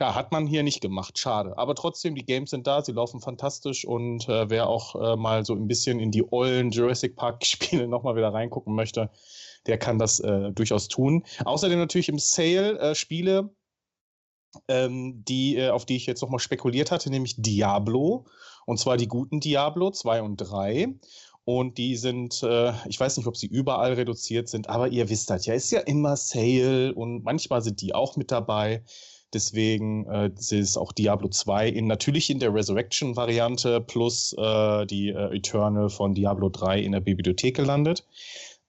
ja, 0.00 0.14
hat 0.14 0.32
man 0.32 0.46
hier 0.46 0.62
nicht 0.62 0.80
gemacht. 0.80 1.18
Schade. 1.18 1.58
Aber 1.58 1.74
trotzdem, 1.74 2.14
die 2.14 2.24
Games 2.24 2.48
sind 2.48 2.66
da, 2.66 2.82
sie 2.82 2.92
laufen 2.92 3.20
fantastisch 3.20 3.84
und 3.84 4.26
äh, 4.26 4.48
wer 4.48 4.68
auch 4.68 4.94
äh, 4.94 5.16
mal 5.16 5.44
so 5.44 5.54
ein 5.54 5.68
bisschen 5.68 6.00
in 6.00 6.10
die 6.10 6.24
ollen 6.32 6.70
Jurassic 6.70 7.14
Park-Spiele 7.14 7.86
nochmal 7.88 8.16
wieder 8.16 8.32
reingucken 8.32 8.74
möchte, 8.74 9.10
der 9.66 9.78
kann 9.78 9.98
das 9.98 10.20
äh, 10.20 10.52
durchaus 10.52 10.88
tun. 10.88 11.24
Außerdem 11.44 11.78
natürlich 11.78 12.08
im 12.08 12.18
Sale 12.18 12.78
äh, 12.78 12.94
Spiele, 12.94 13.50
ähm, 14.68 15.24
die, 15.24 15.56
äh, 15.56 15.70
auf 15.70 15.86
die 15.86 15.96
ich 15.96 16.06
jetzt 16.06 16.22
nochmal 16.22 16.40
spekuliert 16.40 16.90
hatte, 16.90 17.10
nämlich 17.10 17.36
Diablo. 17.38 18.26
Und 18.66 18.78
zwar 18.78 18.96
die 18.96 19.08
guten 19.08 19.40
Diablo 19.40 19.90
2 19.90 20.22
und 20.22 20.36
3. 20.36 20.94
Und 21.44 21.76
die 21.78 21.96
sind, 21.96 22.42
äh, 22.44 22.72
ich 22.86 23.00
weiß 23.00 23.16
nicht, 23.16 23.26
ob 23.26 23.36
sie 23.36 23.48
überall 23.48 23.94
reduziert 23.94 24.48
sind, 24.48 24.68
aber 24.68 24.88
ihr 24.88 25.08
wisst 25.08 25.28
das 25.28 25.44
ja, 25.46 25.54
ist 25.54 25.72
ja 25.72 25.80
immer 25.80 26.16
Sale 26.16 26.94
und 26.94 27.24
manchmal 27.24 27.62
sind 27.62 27.80
die 27.80 27.94
auch 27.94 28.16
mit 28.16 28.30
dabei. 28.30 28.84
Deswegen 29.32 30.06
äh, 30.06 30.30
ist 30.50 30.76
auch 30.76 30.92
Diablo 30.92 31.28
2 31.28 31.68
in, 31.68 31.86
natürlich 31.86 32.28
in 32.28 32.38
der 32.38 32.54
Resurrection-Variante 32.54 33.80
plus 33.80 34.34
äh, 34.38 34.86
die 34.86 35.08
äh, 35.08 35.34
Eternal 35.36 35.88
von 35.88 36.14
Diablo 36.14 36.50
3 36.50 36.80
in 36.80 36.92
der 36.92 37.00
Bibliothek 37.00 37.56
gelandet. 37.56 38.06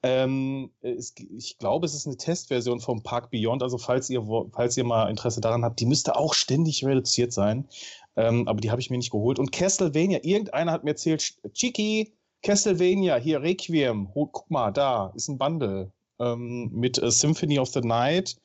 Ähm, 0.04 0.70
es, 0.82 1.16
ich 1.18 1.58
glaube, 1.58 1.86
es 1.86 1.94
ist 1.94 2.06
eine 2.06 2.18
Testversion 2.18 2.82
vom 2.82 3.04
Park 3.04 3.32
Beyond. 3.32 3.63
Also, 3.63 3.78
falls 3.78 4.10
ihr, 4.10 4.22
falls 4.52 4.76
ihr 4.76 4.84
mal 4.84 5.10
Interesse 5.10 5.39
daran 5.39 5.63
habt, 5.63 5.80
die 5.80 5.86
müsste 5.86 6.18
auch 6.18 6.34
ständig 6.34 6.86
reduziert 6.86 7.32
sein. 7.32 7.68
Ähm, 8.16 8.48
aber 8.48 8.60
die 8.60 8.70
habe 8.70 8.82
ich 8.82 8.89
mir 8.89 8.98
nicht 8.98 9.12
geholt. 9.12 9.39
Und 9.39 9.52
Castlevania, 9.52 10.20
irgendeiner 10.24 10.74
hat 10.74 10.84
mir 10.84 10.92
erzählt, 10.92 11.34
Chiki, 11.54 12.13
Castlevania, 12.44 13.16
hier 13.16 13.42
Requiem, 13.42 14.10
guck 14.13 14.50
mal, 14.52 14.72
da 14.72 15.13
ist 15.16 15.30
ein 15.30 15.38
Bundle 15.38 15.92
ähm, 16.20 16.70
mit 16.74 17.02
äh, 17.02 17.10
Symphony 17.10 17.58
of 17.58 17.70
the 17.70 17.82
Night. 17.82 18.36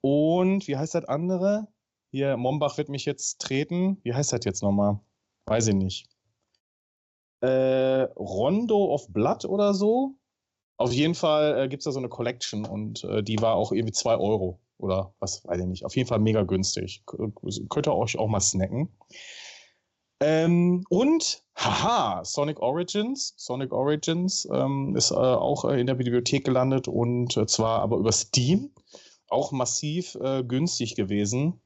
Und 0.00 0.68
wie 0.68 0.76
heißt 0.76 0.94
das 0.94 1.04
andere? 1.06 1.66
Hier, 2.12 2.36
Mombach 2.36 2.78
wird 2.78 2.88
mich 2.88 3.04
jetzt 3.04 3.40
treten. 3.40 3.98
Wie 4.04 4.14
heißt 4.14 4.32
das 4.32 4.44
jetzt 4.44 4.62
nochmal? 4.62 5.00
Weiß 5.46 5.66
ich 5.66 5.74
nicht. 5.74 6.06
Äh, 7.40 8.02
Rondo 8.16 8.92
of 8.94 9.08
Blood 9.08 9.44
oder 9.44 9.74
so? 9.74 10.14
Auf 10.76 10.92
jeden 10.92 11.14
Fall 11.14 11.58
äh, 11.58 11.68
gibt 11.68 11.80
es 11.80 11.84
da 11.84 11.92
so 11.92 11.98
eine 11.98 12.08
Collection 12.08 12.64
und 12.64 13.04
äh, 13.04 13.22
die 13.22 13.40
war 13.40 13.54
auch 13.54 13.72
irgendwie 13.72 13.92
2 13.92 14.16
Euro 14.16 14.58
oder 14.78 15.14
was 15.20 15.44
weiß 15.46 15.60
ich 15.60 15.66
nicht. 15.66 15.84
Auf 15.84 15.96
jeden 15.96 16.08
Fall 16.08 16.18
mega 16.18 16.42
günstig. 16.42 17.02
K 17.06 17.30
könnt 17.68 17.86
ihr 17.86 17.94
euch 17.94 18.18
auch 18.18 18.28
mal 18.28 18.40
snacken. 18.40 18.88
Ähm, 20.20 20.84
und, 20.88 21.42
haha, 21.56 22.24
Sonic 22.24 22.60
Origins. 22.60 23.34
Sonic 23.36 23.72
Origins 23.72 24.48
ähm, 24.52 24.94
ist 24.96 25.10
äh, 25.10 25.14
auch 25.14 25.64
äh, 25.64 25.80
in 25.80 25.86
der 25.86 25.94
Bibliothek 25.94 26.44
gelandet 26.44 26.86
und 26.86 27.36
äh, 27.36 27.46
zwar 27.46 27.80
aber 27.80 27.96
über 27.96 28.12
Steam. 28.12 28.70
Auch 29.28 29.50
massiv 29.50 30.14
äh, 30.16 30.44
günstig 30.44 30.94
gewesen. 30.94 31.60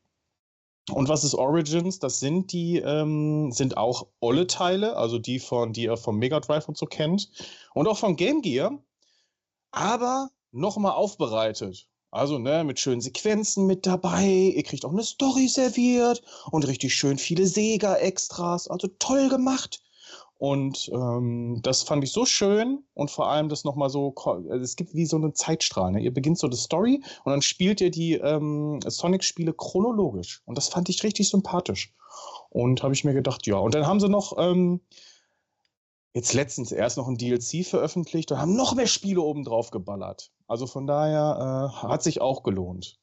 Und 0.90 1.08
was 1.08 1.24
ist 1.24 1.34
Origins? 1.34 1.98
Das 1.98 2.20
sind 2.20 2.52
die, 2.52 2.78
ähm, 2.78 3.50
sind 3.50 3.76
auch 3.76 4.06
olle 4.20 4.46
Teile, 4.46 4.96
also 4.96 5.18
die 5.18 5.40
von, 5.40 5.72
die 5.72 5.84
ihr 5.84 5.96
vom 5.96 6.18
Mega 6.18 6.38
Drive 6.40 6.68
und 6.68 6.78
so 6.78 6.86
kennt. 6.86 7.28
Und 7.74 7.88
auch 7.88 7.98
von 7.98 8.16
Game 8.16 8.40
Gear. 8.40 8.78
Aber 9.76 10.30
nochmal 10.52 10.92
aufbereitet. 10.92 11.86
Also, 12.10 12.38
ne, 12.38 12.64
mit 12.64 12.80
schönen 12.80 13.02
Sequenzen 13.02 13.66
mit 13.66 13.84
dabei. 13.84 14.24
Ihr 14.24 14.62
kriegt 14.62 14.86
auch 14.86 14.92
eine 14.92 15.02
Story 15.02 15.48
serviert 15.48 16.22
und 16.50 16.66
richtig 16.66 16.94
schön 16.94 17.18
viele 17.18 17.46
Sega-Extras. 17.46 18.68
Also 18.68 18.88
toll 18.98 19.28
gemacht. 19.28 19.82
Und 20.38 20.90
ähm, 20.94 21.60
das 21.62 21.82
fand 21.82 22.04
ich 22.04 22.12
so 22.12 22.24
schön 22.24 22.84
und 22.94 23.10
vor 23.10 23.28
allem 23.28 23.50
das 23.50 23.64
nochmal 23.64 23.90
so, 23.90 24.14
also 24.16 24.48
es 24.50 24.76
gibt 24.76 24.94
wie 24.94 25.04
so 25.04 25.16
eine 25.16 25.34
Zeitstrahl. 25.34 25.92
Ne? 25.92 26.00
Ihr 26.00 26.12
beginnt 26.12 26.38
so 26.38 26.48
die 26.48 26.56
Story 26.56 27.02
und 27.24 27.32
dann 27.32 27.42
spielt 27.42 27.82
ihr 27.82 27.90
die 27.90 28.14
ähm, 28.14 28.80
Sonic-Spiele 28.86 29.52
chronologisch. 29.52 30.40
Und 30.46 30.56
das 30.56 30.68
fand 30.68 30.88
ich 30.88 31.04
richtig 31.04 31.28
sympathisch. 31.28 31.94
Und 32.48 32.82
habe 32.82 32.94
ich 32.94 33.04
mir 33.04 33.12
gedacht, 33.12 33.46
ja. 33.46 33.56
Und 33.56 33.74
dann 33.74 33.86
haben 33.86 34.00
sie 34.00 34.08
noch 34.08 34.38
ähm, 34.38 34.80
jetzt 36.16 36.32
letztens 36.32 36.72
erst 36.72 36.96
noch 36.96 37.08
ein 37.08 37.18
DLC 37.18 37.66
veröffentlicht 37.66 38.32
und 38.32 38.38
haben 38.38 38.56
noch 38.56 38.74
mehr 38.74 38.86
Spiele 38.86 39.20
oben 39.20 39.44
drauf 39.44 39.70
geballert. 39.70 40.32
Also 40.46 40.66
von 40.66 40.86
daher 40.86 41.70
äh, 41.82 41.86
hat 41.86 42.02
sich 42.02 42.22
auch 42.22 42.42
gelohnt. 42.42 42.98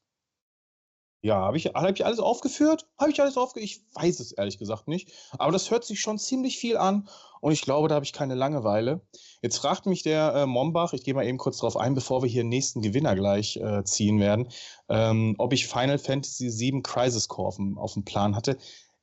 Ja, 1.21 1.35
habe 1.35 1.55
ich, 1.57 1.67
hab 1.67 1.91
ich 1.91 2.05
alles 2.05 2.19
aufgeführt? 2.19 2.87
Habe 2.97 3.11
ich 3.11 3.21
alles 3.21 3.37
aufgeführt? 3.37 3.69
Ich 3.69 3.85
weiß 3.93 4.19
es 4.19 4.31
ehrlich 4.31 4.57
gesagt 4.57 4.87
nicht. 4.87 5.11
Aber 5.37 5.51
das 5.51 5.69
hört 5.69 5.85
sich 5.85 6.01
schon 6.01 6.17
ziemlich 6.17 6.57
viel 6.57 6.75
an 6.75 7.07
und 7.39 7.51
ich 7.51 7.61
glaube, 7.61 7.87
da 7.87 7.93
habe 7.95 8.03
ich 8.03 8.13
keine 8.13 8.33
Langeweile. 8.33 9.01
Jetzt 9.43 9.59
fragt 9.59 9.85
mich 9.85 10.01
der 10.01 10.33
äh, 10.33 10.45
Mombach, 10.47 10.93
ich 10.93 11.03
gehe 11.03 11.13
mal 11.13 11.27
eben 11.27 11.37
kurz 11.37 11.59
drauf 11.59 11.77
ein, 11.77 11.93
bevor 11.93 12.23
wir 12.23 12.29
hier 12.29 12.41
den 12.41 12.49
nächsten 12.49 12.81
Gewinner 12.81 13.13
gleich 13.13 13.57
äh, 13.57 13.83
ziehen 13.83 14.19
werden, 14.19 14.49
ähm, 14.89 15.35
ob 15.37 15.53
ich 15.53 15.67
Final 15.67 15.99
Fantasy 15.99 16.49
VII 16.49 16.81
Crisis 16.81 17.27
Core 17.27 17.55
auf 17.75 17.93
dem 17.93 18.05
Plan 18.05 18.35
hatte. 18.35 18.57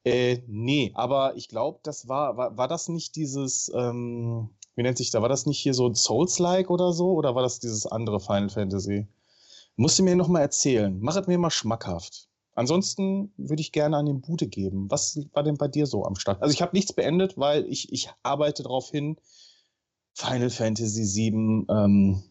Äh, 0.05 0.39
nee, 0.47 0.93
aber 0.95 1.37
ich 1.37 1.49
glaube, 1.49 1.81
das 1.83 2.09
war, 2.09 2.37
war, 2.37 2.57
war 2.57 2.69
das 2.69 2.89
nicht 2.89 3.17
dieses, 3.17 3.71
ähm, 3.75 4.51
wie 4.75 4.83
nennt 4.83 4.97
sich 4.99 5.11
da, 5.11 5.21
war 5.21 5.29
das 5.29 5.47
nicht 5.47 5.59
hier 5.59 5.75
so 5.75 5.87
ein 5.87 5.95
Souls-like 5.95 6.71
oder 6.71 6.93
so? 6.93 7.13
Oder 7.13 7.35
war 7.35 7.43
das 7.43 7.61
dieses 7.61 7.87
andere 7.87 8.21
Final 8.21 8.49
Fantasy? 8.49 9.07
Musst 9.77 9.99
du 9.99 10.03
mir 10.03 10.17
nochmal 10.17 10.43
erzählen. 10.43 10.99
Mach 11.01 11.17
es 11.17 11.27
mir 11.27 11.39
mal 11.39 11.51
schmackhaft. 11.51 12.29
Ansonsten 12.55 13.33
würde 13.37 13.61
ich 13.61 13.73
gerne 13.73 13.97
an 13.97 14.07
den 14.07 14.21
Bude 14.21 14.49
geben. 14.49 14.91
Was 14.91 15.19
war 15.33 15.43
denn 15.43 15.57
bei 15.57 15.69
dir 15.69 15.87
so 15.87 16.05
am 16.05 16.17
Start? 16.17 16.43
Also 16.43 16.53
ich 16.53 16.63
habe 16.63 16.77
nichts 16.77 16.93
beendet, 16.93 17.39
weil 17.39 17.65
ich, 17.67 17.93
ich 17.93 18.11
arbeite 18.23 18.63
darauf 18.63 18.91
hin, 18.91 19.17
Final 20.15 20.51
Fantasy 20.51 21.03
VII 21.03 21.67
ähm, 21.71 22.23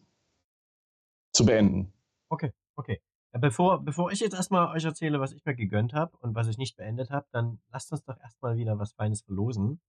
zu 1.32 1.44
beenden. 1.44 1.92
Okay, 2.28 2.52
okay. 2.76 3.00
Bevor, 3.32 3.84
bevor 3.84 4.10
ich 4.10 4.20
jetzt 4.20 4.34
erstmal 4.34 4.74
euch 4.74 4.84
erzähle, 4.84 5.20
was 5.20 5.32
ich 5.32 5.44
mir 5.44 5.54
gegönnt 5.54 5.94
habe 5.94 6.16
und 6.18 6.34
was 6.34 6.48
ich 6.48 6.58
nicht 6.58 6.76
beendet 6.76 7.10
habe, 7.10 7.26
dann 7.30 7.60
lasst 7.70 7.92
uns 7.92 8.02
doch 8.04 8.18
erstmal 8.18 8.56
wieder 8.56 8.78
was 8.78 8.92
Feines 8.92 9.22
verlosen. 9.22 9.80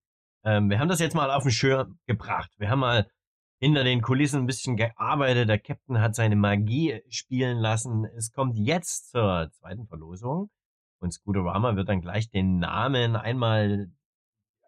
Ähm, 0.44 0.70
wir 0.70 0.80
haben 0.80 0.90
das 0.90 1.00
jetzt 1.00 1.16
mal 1.16 1.32
auf 1.32 1.44
den 1.44 1.52
Schirm 1.52 1.98
gebracht. 2.06 2.52
Wir 2.58 2.70
haben 2.70 2.80
mal 2.80 3.10
hinter 3.60 3.84
den 3.84 4.02
Kulissen 4.02 4.42
ein 4.42 4.46
bisschen 4.46 4.78
gearbeitet. 4.78 5.50
Der 5.50 5.60
Captain 5.60 6.00
hat 6.00 6.16
seine 6.16 6.36
Magie 6.36 7.02
spielen 7.10 7.58
lassen. 7.58 8.06
Es 8.16 8.32
kommt 8.32 8.58
jetzt 8.58 9.12
zur 9.12 9.50
zweiten 9.52 9.88
Verlosung. 9.88 10.50
Und 11.00 11.12
Scooterama 11.12 11.76
wird 11.76 11.90
dann 11.90 12.02
gleich 12.02 12.30
den 12.30 12.60
Namen 12.60 13.16
einmal 13.16 13.92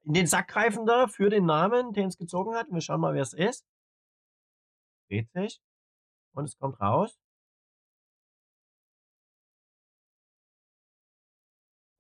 in 0.04 0.14
den 0.14 0.28
Sack 0.28 0.50
greifen 0.50 0.86
da 0.86 1.08
für 1.08 1.30
den 1.30 1.46
Namen, 1.46 1.94
den 1.94 2.08
es 2.08 2.18
gezogen 2.18 2.56
hat. 2.56 2.68
wir 2.70 2.82
schauen 2.82 3.02
mal, 3.02 3.14
wer 3.14 3.22
es 3.22 3.34
ist. 3.34 3.66
Dreht 5.10 5.32
sich. 5.32 5.62
Und 6.34 6.46
es 6.46 6.58
kommt 6.58 6.80
raus. 6.82 7.18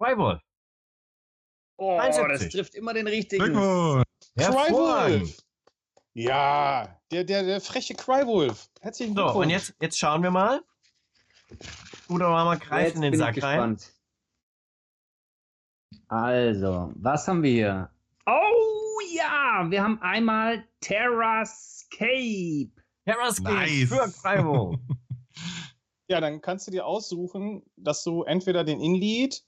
Crywolf. 0.03 0.41
Oh, 1.77 1.97
71. 1.97 2.39
das 2.39 2.49
trifft 2.51 2.75
immer 2.75 2.93
den 2.93 3.07
richtigen. 3.07 3.53
Crywolf. 4.35 5.37
Ja, 6.13 6.99
der, 7.11 7.23
der, 7.23 7.43
der 7.43 7.61
freche 7.61 7.95
Crywolf. 7.95 8.69
Herzlichen 8.81 9.15
Glückwunsch. 9.15 9.33
So, 9.33 9.41
und 9.41 9.49
jetzt, 9.49 9.73
jetzt 9.81 9.97
schauen 9.97 10.21
wir 10.21 10.31
mal. 10.31 10.61
Oder 12.09 12.29
mal 12.29 12.57
greifen 12.57 13.01
in 13.01 13.13
den 13.13 13.17
Sack 13.17 13.41
rein. 13.41 13.77
Also, 16.07 16.91
was 16.95 17.27
haben 17.27 17.41
wir 17.41 17.51
hier? 17.51 17.89
Oh 18.25 18.99
ja, 19.11 19.65
wir 19.69 19.81
haben 19.81 20.01
einmal 20.01 20.67
Terrascape. 20.81 22.71
Terrascape 23.05 23.55
nice. 23.55 23.89
für 23.89 24.11
Crywolf. 24.21 24.79
ja, 26.07 26.21
dann 26.21 26.41
kannst 26.41 26.67
du 26.67 26.71
dir 26.71 26.85
aussuchen, 26.85 27.63
dass 27.77 28.03
du 28.03 28.23
entweder 28.23 28.63
den 28.63 28.79
Inlead 28.79 29.43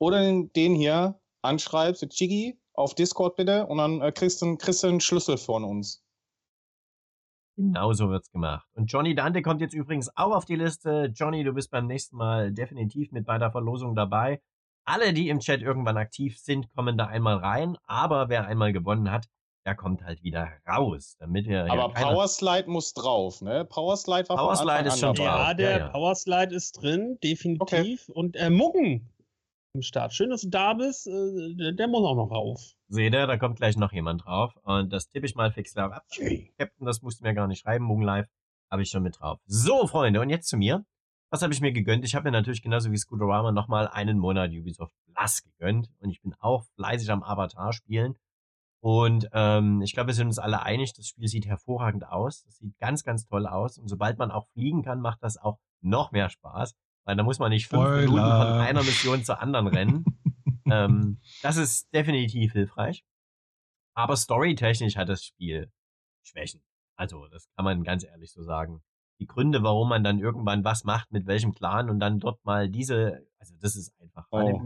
oder 0.00 0.22
den, 0.22 0.52
den 0.54 0.74
hier 0.74 1.20
anschreibst, 1.42 2.08
Chigi, 2.08 2.58
auf 2.72 2.94
Discord 2.94 3.36
bitte, 3.36 3.66
und 3.66 3.78
dann 3.78 4.00
äh, 4.00 4.10
kriegst, 4.10 4.42
du, 4.42 4.56
kriegst 4.56 4.82
du 4.82 4.88
einen 4.88 5.00
Schlüssel 5.00 5.38
von 5.38 5.62
uns. 5.62 6.02
Genau 7.56 7.92
so 7.92 8.08
wird's 8.08 8.32
gemacht. 8.32 8.66
Und 8.74 8.86
Johnny 8.86 9.14
Dante 9.14 9.42
kommt 9.42 9.60
jetzt 9.60 9.74
übrigens 9.74 10.10
auch 10.16 10.34
auf 10.34 10.46
die 10.46 10.56
Liste. 10.56 11.12
Johnny, 11.14 11.44
du 11.44 11.52
bist 11.52 11.70
beim 11.70 11.86
nächsten 11.86 12.16
Mal 12.16 12.52
definitiv 12.52 13.12
mit 13.12 13.26
bei 13.26 13.36
der 13.36 13.50
Verlosung 13.50 13.94
dabei. 13.94 14.40
Alle, 14.86 15.12
die 15.12 15.28
im 15.28 15.40
Chat 15.40 15.60
irgendwann 15.60 15.98
aktiv 15.98 16.38
sind, 16.38 16.72
kommen 16.74 16.96
da 16.96 17.06
einmal 17.06 17.36
rein. 17.36 17.76
Aber 17.84 18.30
wer 18.30 18.46
einmal 18.46 18.72
gewonnen 18.72 19.10
hat, 19.10 19.26
der 19.66 19.74
kommt 19.74 20.02
halt 20.02 20.22
wieder 20.22 20.48
raus, 20.66 21.16
damit 21.18 21.46
er. 21.46 21.70
Aber 21.70 21.92
Powerslide 21.92 22.70
muss 22.70 22.94
drauf, 22.94 23.42
ne? 23.42 23.66
Powerslide 23.66 24.26
war 24.30 24.38
Powerslide 24.38 24.88
ist 24.88 24.98
schon 24.98 25.14
drauf. 25.14 25.26
Ja, 25.26 25.52
der 25.52 25.70
ja, 25.70 25.78
ja. 25.78 25.88
Powerslide 25.88 26.54
ist 26.54 26.80
drin, 26.80 27.18
definitiv. 27.22 28.08
Okay. 28.08 28.12
Und 28.14 28.36
äh, 28.36 28.48
Mucken 28.48 29.10
im 29.74 29.82
Start. 29.82 30.12
Schön, 30.12 30.30
dass 30.30 30.42
du 30.42 30.48
da 30.48 30.74
bist. 30.74 31.06
Äh, 31.06 31.74
der 31.74 31.88
muss 31.88 32.04
auch 32.04 32.16
noch 32.16 32.30
rauf. 32.30 32.60
Seht 32.88 33.14
ihr, 33.14 33.26
da 33.26 33.36
kommt 33.36 33.56
gleich 33.56 33.76
noch 33.76 33.92
jemand 33.92 34.24
drauf. 34.24 34.52
Und 34.62 34.92
das 34.92 35.08
tippe 35.08 35.26
ich 35.26 35.34
mal 35.34 35.52
fix 35.52 35.76
ab. 35.76 36.04
Captain, 36.58 36.86
das 36.86 37.02
musst 37.02 37.20
du 37.20 37.24
mir 37.24 37.34
gar 37.34 37.46
nicht 37.46 37.60
schreiben. 37.60 37.84
Moon 37.84 38.02
Live 38.02 38.28
habe 38.70 38.82
ich 38.82 38.90
schon 38.90 39.02
mit 39.02 39.20
drauf. 39.20 39.38
So, 39.46 39.86
Freunde, 39.86 40.20
und 40.20 40.30
jetzt 40.30 40.48
zu 40.48 40.56
mir. 40.56 40.84
Was 41.30 41.42
habe 41.42 41.52
ich 41.52 41.60
mir 41.60 41.72
gegönnt? 41.72 42.04
Ich 42.04 42.16
habe 42.16 42.24
mir 42.24 42.32
natürlich 42.32 42.62
genauso 42.62 42.90
wie 42.90 42.96
Scooterama 42.96 43.52
nochmal 43.52 43.86
einen 43.86 44.18
Monat 44.18 44.50
Ubisoft 44.50 44.92
Plus 45.14 45.42
gegönnt. 45.42 45.88
Und 46.00 46.10
ich 46.10 46.20
bin 46.20 46.34
auch 46.40 46.64
fleißig 46.74 47.10
am 47.10 47.22
Avatar 47.22 47.72
spielen. 47.72 48.16
Und 48.82 49.28
ähm, 49.32 49.82
ich 49.82 49.92
glaube, 49.92 50.08
wir 50.08 50.14
sind 50.14 50.28
uns 50.28 50.38
alle 50.38 50.62
einig, 50.62 50.94
das 50.94 51.06
Spiel 51.06 51.28
sieht 51.28 51.46
hervorragend 51.46 52.06
aus. 52.08 52.42
Das 52.44 52.56
sieht 52.56 52.76
ganz, 52.78 53.04
ganz 53.04 53.26
toll 53.26 53.46
aus. 53.46 53.78
Und 53.78 53.88
sobald 53.88 54.18
man 54.18 54.30
auch 54.30 54.48
fliegen 54.54 54.82
kann, 54.82 55.00
macht 55.00 55.22
das 55.22 55.36
auch 55.36 55.58
noch 55.82 56.10
mehr 56.10 56.30
Spaß. 56.30 56.74
Weil 57.04 57.16
da 57.16 57.22
muss 57.22 57.38
man 57.38 57.50
nicht 57.50 57.66
fünf 57.66 57.82
Spoiler. 57.82 58.00
Minuten 58.00 58.20
von 58.20 58.60
einer 58.60 58.82
Mission 58.82 59.24
zur 59.24 59.40
anderen 59.40 59.66
rennen. 59.66 60.04
ähm, 60.70 61.20
das 61.42 61.56
ist 61.56 61.92
definitiv 61.94 62.52
hilfreich. 62.52 63.04
Aber 63.94 64.16
storytechnisch 64.16 64.96
hat 64.96 65.08
das 65.08 65.24
Spiel 65.24 65.70
Schwächen. 66.22 66.62
Also, 66.96 67.26
das 67.28 67.48
kann 67.56 67.64
man 67.64 67.82
ganz 67.82 68.04
ehrlich 68.04 68.30
so 68.30 68.42
sagen. 68.42 68.82
Die 69.20 69.26
Gründe, 69.26 69.62
warum 69.62 69.88
man 69.88 70.04
dann 70.04 70.18
irgendwann 70.18 70.64
was 70.64 70.84
macht, 70.84 71.10
mit 71.12 71.26
welchem 71.26 71.54
Clan 71.54 71.90
und 71.90 72.00
dann 72.00 72.20
dort 72.20 72.44
mal 72.44 72.70
diese, 72.70 73.26
also 73.38 73.54
das 73.60 73.76
ist 73.76 73.92
einfach 74.00 74.26
oh. 74.30 74.62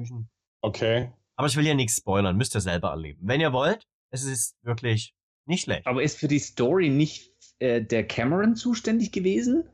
Okay. 0.60 1.12
Aber 1.36 1.48
ich 1.48 1.56
will 1.56 1.66
ja 1.66 1.74
nichts 1.74 1.96
spoilern, 1.96 2.36
müsst 2.36 2.54
ihr 2.54 2.60
selber 2.60 2.90
erleben. 2.90 3.20
Wenn 3.22 3.40
ihr 3.40 3.52
wollt, 3.52 3.86
es 4.10 4.24
ist 4.24 4.56
wirklich 4.62 5.14
nicht 5.46 5.64
schlecht. 5.64 5.86
Aber 5.86 6.02
ist 6.02 6.18
für 6.18 6.28
die 6.28 6.38
Story 6.38 6.88
nicht 6.88 7.32
äh, 7.58 7.82
der 7.82 8.06
Cameron 8.06 8.54
zuständig 8.54 9.12
gewesen? 9.12 9.68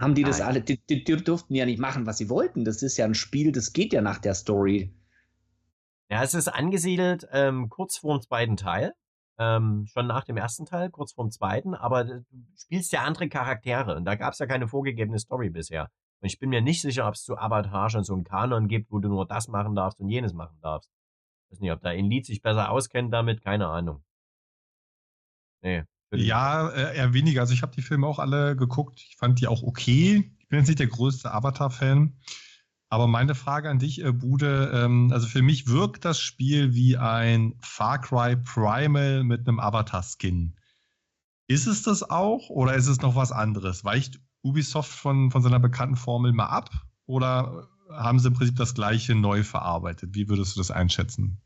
Haben 0.00 0.14
die 0.14 0.24
das 0.24 0.38
Nein. 0.38 0.48
alle, 0.48 0.60
die, 0.60 0.78
die, 0.86 1.04
die, 1.04 1.16
durften 1.16 1.54
ja 1.54 1.64
nicht 1.64 1.78
machen, 1.78 2.06
was 2.06 2.18
sie 2.18 2.28
wollten. 2.28 2.64
Das 2.64 2.82
ist 2.82 2.96
ja 2.96 3.04
ein 3.04 3.14
Spiel, 3.14 3.52
das 3.52 3.72
geht 3.72 3.92
ja 3.92 4.02
nach 4.02 4.18
der 4.18 4.34
Story. 4.34 4.94
Ja, 6.10 6.22
es 6.22 6.34
ist 6.34 6.48
angesiedelt 6.48 7.26
ähm, 7.32 7.68
kurz 7.68 7.98
vor 7.98 8.18
dem 8.18 8.22
zweiten 8.22 8.56
Teil. 8.56 8.92
Ähm, 9.38 9.86
schon 9.86 10.06
nach 10.06 10.24
dem 10.24 10.36
ersten 10.36 10.64
Teil, 10.64 10.90
kurz 10.90 11.12
vor 11.12 11.24
dem 11.24 11.30
zweiten, 11.30 11.74
aber 11.74 12.04
du 12.04 12.24
spielst 12.56 12.90
ja 12.92 13.02
andere 13.02 13.28
Charaktere 13.28 13.94
und 13.94 14.06
da 14.06 14.14
gab 14.14 14.32
es 14.32 14.38
ja 14.38 14.46
keine 14.46 14.66
vorgegebene 14.66 15.18
Story 15.18 15.50
bisher. 15.50 15.90
Und 16.20 16.28
ich 16.28 16.38
bin 16.38 16.48
mir 16.48 16.62
nicht 16.62 16.80
sicher, 16.80 17.06
ob 17.06 17.14
es 17.14 17.22
zu 17.22 17.36
Avatar 17.36 17.90
schon 17.90 18.04
so 18.04 18.14
einen 18.14 18.24
Kanon 18.24 18.66
gibt, 18.68 18.90
wo 18.90 18.98
du 18.98 19.08
nur 19.08 19.26
das 19.26 19.48
machen 19.48 19.74
darfst 19.74 20.00
und 20.00 20.08
jenes 20.08 20.32
machen 20.32 20.58
darfst. 20.62 20.90
Ich 21.44 21.52
weiß 21.52 21.60
nicht, 21.60 21.72
ob 21.72 21.82
da 21.82 21.90
Inlied 21.90 22.24
sich 22.24 22.40
besser 22.40 22.70
auskennt 22.70 23.12
damit, 23.12 23.42
keine 23.42 23.68
Ahnung. 23.68 24.02
Nee, 25.60 25.84
ja, 26.12 26.68
äh, 26.68 26.96
eher 26.96 27.12
weniger. 27.12 27.40
Also 27.40 27.52
ich 27.52 27.62
habe 27.62 27.74
die 27.74 27.82
Filme 27.82 28.06
auch 28.06 28.18
alle 28.18 28.56
geguckt. 28.56 29.04
Ich 29.08 29.16
fand 29.16 29.40
die 29.40 29.48
auch 29.48 29.62
okay. 29.62 30.32
Ich 30.38 30.48
bin 30.48 30.58
jetzt 30.58 30.68
nicht 30.68 30.78
der 30.78 30.86
größte 30.86 31.32
Avatar-Fan. 31.32 32.16
Aber 32.88 33.08
meine 33.08 33.34
Frage 33.34 33.68
an 33.68 33.80
dich, 33.80 34.02
äh, 34.04 34.12
Bude, 34.12 34.70
ähm, 34.72 35.10
also 35.12 35.26
für 35.26 35.42
mich 35.42 35.66
wirkt 35.66 36.04
das 36.04 36.20
Spiel 36.20 36.74
wie 36.74 36.96
ein 36.96 37.54
Far 37.60 38.00
Cry 38.00 38.36
Primal 38.36 39.24
mit 39.24 39.48
einem 39.48 39.58
Avatar-Skin. 39.58 40.56
Ist 41.48 41.66
es 41.66 41.82
das 41.82 42.08
auch 42.08 42.48
oder 42.48 42.74
ist 42.74 42.86
es 42.86 43.00
noch 43.00 43.16
was 43.16 43.32
anderes? 43.32 43.84
Weicht 43.84 44.20
Ubisoft 44.42 44.92
von, 44.92 45.30
von 45.30 45.42
seiner 45.42 45.58
bekannten 45.58 45.96
Formel 45.96 46.32
mal 46.32 46.46
ab 46.46 46.70
oder 47.06 47.68
haben 47.90 48.18
sie 48.18 48.28
im 48.28 48.34
Prinzip 48.34 48.56
das 48.56 48.74
gleiche 48.74 49.14
neu 49.14 49.42
verarbeitet? 49.42 50.14
Wie 50.14 50.28
würdest 50.28 50.54
du 50.54 50.60
das 50.60 50.70
einschätzen? 50.70 51.40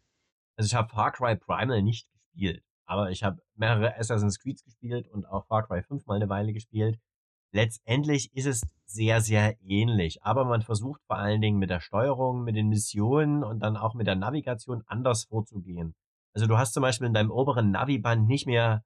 Also 0.57 0.66
ich 0.66 0.75
habe 0.75 0.90
Far 0.90 1.12
Cry 1.12 1.37
Primal 1.37 1.83
nicht 1.83 2.07
gespielt. 2.12 2.62
Aber 2.90 3.12
ich 3.12 3.22
habe 3.22 3.40
mehrere 3.55 3.96
Assassin's 3.96 4.40
Creed 4.40 4.64
gespielt 4.64 5.07
und 5.07 5.24
auch 5.24 5.46
Far 5.46 5.64
Cry 5.64 5.81
5 5.81 6.07
mal 6.07 6.16
eine 6.16 6.29
Weile 6.29 6.53
gespielt. 6.53 6.98
letztendlich 7.53 8.35
ist 8.35 8.46
es 8.46 8.62
sehr, 8.85 9.20
sehr 9.20 9.57
ähnlich. 9.62 10.24
Aber 10.24 10.44
man 10.44 10.62
versucht 10.62 11.00
vor 11.07 11.16
allen 11.16 11.40
Dingen 11.40 11.59
mit 11.59 11.70
der 11.70 11.79
Steuerung, 11.79 12.42
mit 12.42 12.57
den 12.57 12.68
Missionen 12.68 13.44
und 13.44 13.61
dann 13.61 13.76
auch 13.76 13.94
mit 13.94 14.09
der 14.09 14.16
Navigation 14.16 14.83
anders 14.87 15.24
vorzugehen. 15.24 15.94
Also 16.35 16.48
du 16.48 16.59
hast 16.59 16.74
zum 16.74 16.83
Beispiel 16.83 17.07
in 17.07 17.14
deinem 17.14 17.31
oberen 17.31 17.70
Naviband 17.70 18.26
nicht 18.26 18.46
mehr 18.46 18.83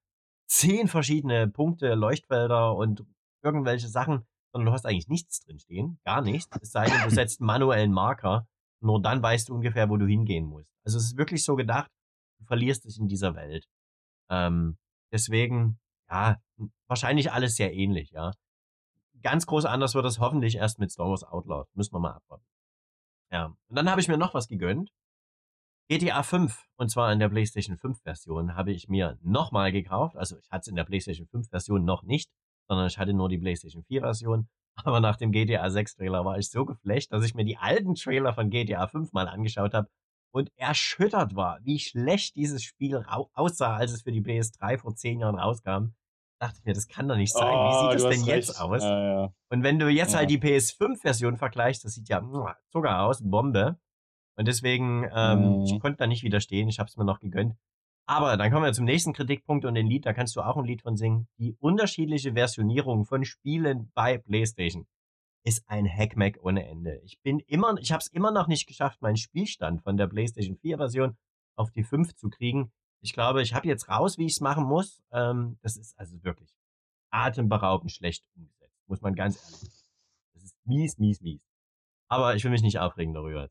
zehn 0.46 0.86
verschiedene 0.86 1.48
Punkte, 1.48 1.94
Leuchtfelder 1.94 2.76
und 2.76 3.04
irgendwelche 3.42 3.88
Sachen, 3.88 4.26
sondern 4.52 4.66
du 4.66 4.72
hast 4.72 4.84
eigentlich 4.84 5.08
nichts 5.08 5.40
drinstehen, 5.40 5.98
gar 6.04 6.20
nichts. 6.20 6.54
Es 6.60 6.72
sei 6.72 6.86
denn, 6.86 7.02
du 7.04 7.10
setzt 7.14 7.40
einen 7.40 7.46
manuellen 7.46 7.92
Marker, 7.92 8.46
nur 8.82 9.00
dann 9.00 9.22
weißt 9.22 9.48
du 9.48 9.54
ungefähr, 9.54 9.88
wo 9.88 9.96
du 9.96 10.06
hingehen 10.06 10.44
musst. 10.44 10.68
Also 10.84 10.98
es 10.98 11.04
ist 11.04 11.16
wirklich 11.16 11.42
so 11.42 11.56
gedacht, 11.56 11.90
du 12.38 12.44
verlierst 12.44 12.84
dich 12.84 12.98
in 12.98 13.08
dieser 13.08 13.34
Welt. 13.34 13.66
Ähm, 14.34 14.76
deswegen, 15.12 15.78
ja, 16.10 16.36
wahrscheinlich 16.86 17.32
alles 17.32 17.56
sehr 17.56 17.72
ähnlich, 17.74 18.10
ja. 18.10 18.32
Ganz 19.22 19.46
groß 19.46 19.64
anders 19.64 19.94
wird 19.94 20.04
es 20.06 20.18
hoffentlich 20.18 20.56
erst 20.56 20.78
mit 20.78 20.90
Star 20.90 21.08
Wars 21.08 21.24
Outlaw. 21.24 21.64
Müssen 21.74 21.94
wir 21.94 22.00
mal 22.00 22.12
abwarten. 22.12 22.44
Ja. 23.30 23.46
Und 23.46 23.76
dann 23.76 23.90
habe 23.90 24.00
ich 24.00 24.08
mir 24.08 24.18
noch 24.18 24.34
was 24.34 24.48
gegönnt. 24.48 24.90
GTA 25.88 26.22
5, 26.22 26.64
und 26.76 26.90
zwar 26.90 27.12
in 27.12 27.18
der 27.18 27.28
PlayStation 27.28 27.76
5 27.76 28.00
Version, 28.02 28.54
habe 28.56 28.72
ich 28.72 28.88
mir 28.88 29.18
nochmal 29.22 29.70
gekauft. 29.70 30.16
Also 30.16 30.38
ich 30.38 30.50
hatte 30.50 30.62
es 30.62 30.68
in 30.68 30.76
der 30.76 30.84
PlayStation 30.84 31.26
5 31.26 31.50
Version 31.50 31.84
noch 31.84 32.02
nicht, 32.04 32.30
sondern 32.68 32.86
ich 32.86 32.98
hatte 32.98 33.12
nur 33.12 33.28
die 33.28 33.38
PlayStation 33.38 33.84
4 33.84 34.00
Version. 34.00 34.48
Aber 34.76 35.00
nach 35.00 35.16
dem 35.16 35.30
GTA 35.30 35.70
6 35.70 35.96
Trailer 35.96 36.24
war 36.24 36.38
ich 36.38 36.50
so 36.50 36.64
geflasht, 36.64 37.12
dass 37.12 37.24
ich 37.24 37.34
mir 37.34 37.44
die 37.44 37.58
alten 37.58 37.94
Trailer 37.94 38.32
von 38.32 38.50
GTA 38.50 38.86
5 38.86 39.12
mal 39.12 39.28
angeschaut 39.28 39.74
habe 39.74 39.88
und 40.34 40.50
erschüttert 40.56 41.36
war, 41.36 41.60
wie 41.62 41.78
schlecht 41.78 42.34
dieses 42.34 42.64
Spiel 42.64 43.04
aussah, 43.34 43.76
als 43.76 43.92
es 43.92 44.02
für 44.02 44.10
die 44.10 44.20
PS3 44.20 44.78
vor 44.78 44.96
zehn 44.96 45.20
Jahren 45.20 45.38
rauskam. 45.38 45.94
Dachte 46.40 46.58
ich 46.58 46.64
mir, 46.64 46.72
das 46.72 46.88
kann 46.88 47.06
doch 47.06 47.16
nicht 47.16 47.32
sein. 47.32 47.54
Oh, 47.54 47.92
wie 47.92 47.92
sieht 47.92 48.04
das 48.04 48.16
denn 48.16 48.26
jetzt 48.26 48.60
aus? 48.60 48.82
Ja, 48.82 49.22
ja. 49.22 49.32
Und 49.50 49.62
wenn 49.62 49.78
du 49.78 49.88
jetzt 49.88 50.16
halt 50.16 50.28
ja. 50.28 50.40
halt 50.40 50.44
die 50.44 50.56
PS5-Version 50.58 51.36
vergleichst, 51.36 51.84
das 51.84 51.92
sieht 51.94 52.08
ja 52.08 52.20
sogar 52.72 53.02
aus, 53.04 53.20
Bombe. 53.22 53.78
Und 54.36 54.48
deswegen, 54.48 55.08
ähm, 55.14 55.60
mhm. 55.60 55.64
ich 55.66 55.78
konnte 55.78 55.98
da 55.98 56.08
nicht 56.08 56.24
widerstehen, 56.24 56.68
ich 56.68 56.80
habe 56.80 56.88
es 56.88 56.96
mir 56.96 57.04
noch 57.04 57.20
gegönnt. 57.20 57.54
Aber 58.06 58.36
dann 58.36 58.50
kommen 58.50 58.64
wir 58.64 58.72
zum 58.72 58.86
nächsten 58.86 59.12
Kritikpunkt 59.12 59.64
und 59.64 59.74
den 59.74 59.86
Lied, 59.86 60.04
da 60.04 60.12
kannst 60.12 60.34
du 60.34 60.42
auch 60.42 60.56
ein 60.56 60.64
Lied 60.64 60.82
von 60.82 60.96
singen. 60.96 61.28
Die 61.38 61.54
unterschiedliche 61.60 62.32
Versionierung 62.32 63.04
von 63.04 63.24
Spielen 63.24 63.92
bei 63.94 64.18
PlayStation 64.18 64.88
ist 65.44 65.68
ein 65.68 65.86
Hackmack 65.86 66.38
ohne 66.42 66.66
Ende. 66.66 67.00
Ich 67.04 67.20
bin 67.20 67.38
immer, 67.40 67.76
ich 67.78 67.92
habe 67.92 68.00
es 68.00 68.08
immer 68.08 68.30
noch 68.30 68.48
nicht 68.48 68.66
geschafft, 68.66 69.02
meinen 69.02 69.16
Spielstand 69.16 69.82
von 69.82 69.96
der 69.96 70.06
PlayStation 70.06 70.56
4 70.56 70.78
Version 70.78 71.16
auf 71.56 71.70
die 71.70 71.84
5 71.84 72.14
zu 72.14 72.30
kriegen. 72.30 72.72
Ich 73.00 73.12
glaube, 73.12 73.42
ich 73.42 73.54
habe 73.54 73.68
jetzt 73.68 73.88
raus, 73.88 74.16
wie 74.16 74.24
ich 74.24 74.32
es 74.32 74.40
machen 74.40 74.64
muss. 74.64 75.02
Ähm, 75.12 75.58
das 75.60 75.76
ist 75.76 75.98
also 75.98 76.22
wirklich 76.24 76.50
atemberaubend 77.10 77.92
schlecht 77.92 78.26
umgesetzt, 78.34 78.82
muss 78.86 79.02
man 79.02 79.14
ganz 79.14 79.36
ehrlich 79.36 79.74
sagen. 79.74 79.90
Das 80.32 80.42
ist 80.44 80.56
mies, 80.64 80.98
mies, 80.98 81.20
mies. 81.20 81.42
Aber 82.08 82.34
ich 82.34 82.42
will 82.44 82.50
mich 82.50 82.62
nicht 82.62 82.78
aufregen 82.78 83.12
darüber 83.12 83.48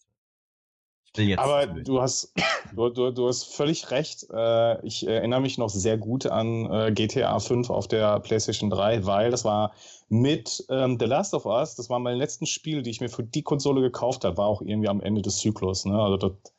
jetzt. 1.21 1.39
Aber 1.39 1.67
du 1.67 2.01
hast, 2.01 2.33
du, 2.75 2.89
du, 2.89 3.11
du 3.11 3.27
hast 3.27 3.43
völlig 3.55 3.91
recht. 3.91 4.27
Äh, 4.33 4.85
ich 4.85 5.07
erinnere 5.07 5.41
mich 5.41 5.57
noch 5.57 5.69
sehr 5.69 5.97
gut 5.97 6.25
an 6.25 6.71
äh, 6.71 6.91
GTA 6.91 7.39
5 7.39 7.69
auf 7.69 7.87
der 7.87 8.19
PlayStation 8.19 8.69
3, 8.69 9.05
weil 9.05 9.31
das 9.31 9.45
war 9.45 9.73
mit 10.09 10.63
ähm, 10.69 10.97
The 10.99 11.05
Last 11.05 11.33
of 11.33 11.45
Us, 11.45 11.75
das 11.75 11.89
war 11.89 11.99
mein 11.99 12.17
letzten 12.17 12.45
Spiel, 12.45 12.83
die 12.83 12.91
ich 12.91 13.01
mir 13.01 13.09
für 13.09 13.23
die 13.23 13.41
Konsole 13.41 13.81
gekauft 13.81 14.25
habe, 14.25 14.37
war 14.37 14.47
auch 14.47 14.61
irgendwie 14.61 14.89
am 14.89 15.01
Ende 15.01 15.21
des 15.21 15.37
Zyklus. 15.37 15.85
Ne? 15.85 15.99
Also 15.99 16.17
das, 16.17 16.52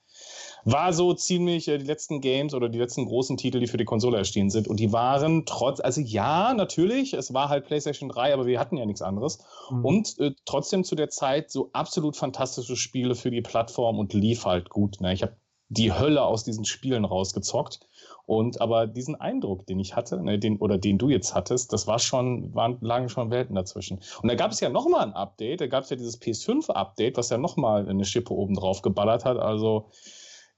war 0.65 0.93
so 0.93 1.15
ziemlich 1.15 1.69
äh, 1.69 1.79
die 1.79 1.87
letzten 1.87 2.21
Games 2.21 2.55
oder 2.55 2.69
die 2.69 2.79
letzten 2.79 3.07
großen 3.07 3.37
Titel, 3.37 3.61
die 3.61 3.67
für 3.67 3.77
die 3.77 3.85
Konsole 3.85 4.19
erschienen 4.19 4.51
sind. 4.51 4.69
Und 4.69 4.81
die 4.81 4.93
waren 4.93 5.45
trotz, 5.47 5.81
also 5.81 6.01
ja, 6.01 6.55
natürlich, 6.55 7.15
es 7.15 7.35
war 7.35 7.49
halt 7.49 7.67
PlayStation 7.67 8.09
3, 8.09 8.33
aber 8.33 8.47
wir 8.47 8.59
hatten 8.59 8.77
ja 8.77 8.87
nichts 8.87 9.03
anderes. 9.03 9.39
Mhm. 9.71 9.85
Und 9.85 10.19
äh, 10.19 10.33
trotzdem 10.45 10.85
zu 10.85 10.95
der 10.95 11.11
Zeit 11.11 11.51
so 11.51 11.71
absolut 11.73 12.17
fantastische 12.17 12.77
Spiele 12.77 13.15
für 13.15 13.31
die 13.31 13.43
Plattform 13.43 13.99
und 13.99 14.13
lief 14.13 14.45
halt 14.45 14.71
gut. 14.71 15.01
Ne? 15.01 15.13
Ich 15.13 15.23
habe 15.23 15.37
die 15.69 15.93
Hölle 15.93 16.23
aus 16.23 16.45
diesen 16.45 16.65
Spielen 16.65 17.05
rausgezockt. 17.05 17.81
Und 18.27 18.63
aber 18.63 18.87
diesen 18.87 19.21
Eindruck, 19.21 19.67
den 19.67 19.79
ich 19.79 19.97
hatte, 19.97 20.23
ne, 20.23 20.39
den, 20.39 20.57
oder 20.57 20.79
den 20.79 20.97
du 20.97 21.11
jetzt 21.11 21.35
hattest, 21.35 21.75
das 21.75 21.87
war 21.87 21.99
schon, 21.99 22.55
waren, 22.55 22.79
lagen 22.81 23.11
schon 23.11 23.31
Welten 23.31 23.55
dazwischen. 23.55 24.01
Und 24.23 24.29
da 24.29 24.35
gab 24.35 24.51
es 24.51 24.61
ja 24.61 24.71
nochmal 24.71 25.03
ein 25.03 25.13
Update, 25.13 25.61
da 25.61 25.67
gab 25.67 25.85
es 25.85 25.91
ja 25.91 25.97
dieses 25.97 26.21
PS5-Update, 26.23 27.19
was 27.19 27.29
ja 27.29 27.37
nochmal 27.37 27.87
eine 27.87 28.07
Schippe 28.07 28.33
oben 28.33 28.55
drauf 28.55 28.81
geballert 28.81 29.27
hat. 29.27 29.37
Also 29.37 29.91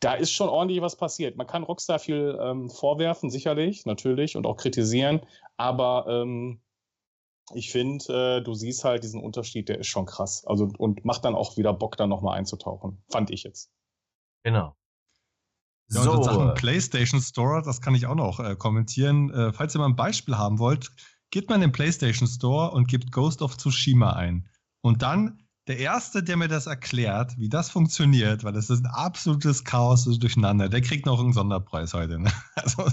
da 0.01 0.15
ist 0.15 0.33
schon 0.33 0.49
ordentlich 0.49 0.81
was 0.83 0.97
passiert. 0.97 1.37
Man 1.37 1.47
kann 1.47 1.63
Rockstar 1.63 1.99
viel 1.99 2.39
ähm, 2.41 2.71
vorwerfen, 2.71 3.31
sicherlich, 3.31 3.87
natürlich, 3.87 4.37
und 4.37 4.47
auch 4.47 4.57
kritisieren, 4.57 5.21
aber 5.57 6.07
ähm, 6.09 6.61
ich 7.55 7.71
finde, 7.71 8.39
äh, 8.39 8.43
du 8.43 8.55
siehst 8.55 8.85
halt 8.85 9.05
diesen 9.05 9.23
Unterschied, 9.23 9.69
der 9.69 9.79
ist 9.79 9.87
schon 9.87 10.07
krass. 10.07 10.45
Also 10.47 10.69
und 10.79 11.05
macht 11.05 11.25
dann 11.25 11.35
auch 11.35 11.57
wieder 11.57 11.73
Bock, 11.73 11.97
da 11.97 12.07
nochmal 12.07 12.37
einzutauchen. 12.39 13.03
Fand 13.11 13.31
ich 13.31 13.45
jetzt. 13.45 13.71
Genau. 14.43 14.77
Ja, 15.89 16.03
so. 16.03 16.13
und 16.13 16.25
Sachen 16.25 16.55
PlayStation 16.55 17.21
Store, 17.21 17.63
das 17.63 17.81
kann 17.81 17.95
ich 17.95 18.07
auch 18.07 18.17
noch 18.17 18.41
äh, 18.41 18.57
kommentieren. 18.57 19.31
Äh, 19.31 19.53
falls 19.53 19.77
ihr 19.77 19.79
mal 19.79 19.87
ein 19.87 19.97
Beispiel 19.97 20.37
haben 20.37 20.59
wollt, 20.59 20.91
geht 21.31 21.49
mal 21.49 21.57
in 21.57 21.61
den 21.61 21.73
PlayStation 21.73 22.27
Store 22.27 22.73
und 22.73 22.89
gebt 22.89 23.13
Ghost 23.13 23.43
of 23.43 23.57
Tsushima 23.57 24.15
ein. 24.15 24.49
Und 24.81 25.03
dann 25.03 25.46
der 25.67 25.79
Erste, 25.79 26.23
der 26.23 26.37
mir 26.37 26.49
das 26.49 26.67
erklärt, 26.67 27.37
wie 27.39 27.49
das 27.49 27.71
funktioniert, 27.71 28.45
weil 28.45 28.53
das 28.53 28.71
ist 28.71 28.85
ein 28.85 28.91
absolutes 28.91 29.65
Chaos 29.65 30.05
durcheinander, 30.05 30.69
der 30.69 30.81
kriegt 30.81 31.07
noch 31.07 31.19
einen 31.19 31.33
Sonderpreis 31.33 31.93
heute. 31.95 32.19
Ne? 32.19 32.31
Also, 32.55 32.89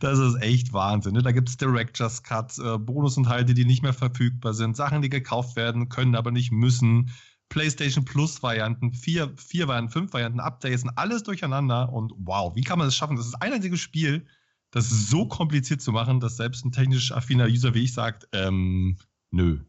das 0.00 0.18
ist 0.18 0.42
echt 0.42 0.72
Wahnsinn. 0.72 1.14
Ne? 1.14 1.22
Da 1.22 1.32
gibt 1.32 1.48
es 1.48 1.56
Director's 1.56 2.22
Cut, 2.22 2.58
äh, 2.58 2.78
Bonusinhalte, 2.78 3.54
die 3.54 3.64
nicht 3.64 3.82
mehr 3.82 3.92
verfügbar 3.92 4.54
sind, 4.54 4.76
Sachen, 4.76 5.02
die 5.02 5.08
gekauft 5.08 5.56
werden 5.56 5.88
können, 5.88 6.14
aber 6.14 6.30
nicht 6.30 6.50
müssen. 6.50 7.10
PlayStation 7.48 8.04
Plus 8.04 8.42
Varianten, 8.42 8.92
vier, 8.92 9.32
vier 9.36 9.68
Varianten, 9.68 9.92
fünf 9.92 10.12
Varianten, 10.12 10.40
Updates, 10.40 10.84
alles 10.96 11.22
durcheinander. 11.22 11.92
Und 11.92 12.12
wow, 12.16 12.54
wie 12.56 12.62
kann 12.62 12.78
man 12.78 12.88
das 12.88 12.96
schaffen? 12.96 13.16
Das 13.16 13.26
ist 13.26 13.40
ein 13.40 13.52
einziges 13.52 13.80
Spiel, 13.80 14.26
das 14.70 14.90
ist 14.90 15.08
so 15.08 15.28
kompliziert 15.28 15.80
zu 15.80 15.92
machen, 15.92 16.20
dass 16.20 16.36
selbst 16.36 16.64
ein 16.64 16.72
technisch 16.72 17.12
affiner 17.12 17.46
User 17.46 17.74
wie 17.74 17.84
ich 17.84 17.92
sagt, 17.92 18.28
ähm, 18.32 18.96
nö. 19.30 19.60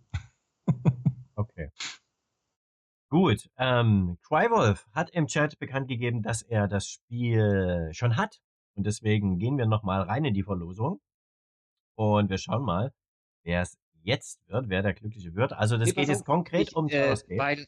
okay. 1.35 1.69
Gut, 3.15 3.49
ähm, 3.57 4.17
Crywolf 4.23 4.89
hat 4.91 5.09
im 5.11 5.27
Chat 5.27 5.57
bekannt 5.57 5.87
gegeben, 5.87 6.21
dass 6.21 6.41
er 6.41 6.67
das 6.67 6.85
Spiel 6.85 7.87
schon 7.93 8.17
hat. 8.17 8.41
Und 8.73 8.85
deswegen 8.85 9.39
gehen 9.39 9.57
wir 9.57 9.65
nochmal 9.67 10.01
rein 10.01 10.25
in 10.25 10.33
die 10.33 10.43
Verlosung. 10.43 10.99
Und 11.95 12.29
wir 12.29 12.37
schauen 12.37 12.65
mal, 12.65 12.91
wer 13.43 13.61
es 13.61 13.77
jetzt 14.03 14.41
wird, 14.49 14.67
wer 14.67 14.81
der 14.81 14.93
Glückliche 14.93 15.33
wird. 15.33 15.53
Also 15.53 15.77
das 15.77 15.87
nee, 15.87 15.93
geht 15.93 16.09
jetzt 16.09 16.25
konkret 16.25 16.67
ich, 16.67 16.75
um 16.75 16.89
äh, 16.89 17.15
weil, 17.37 17.65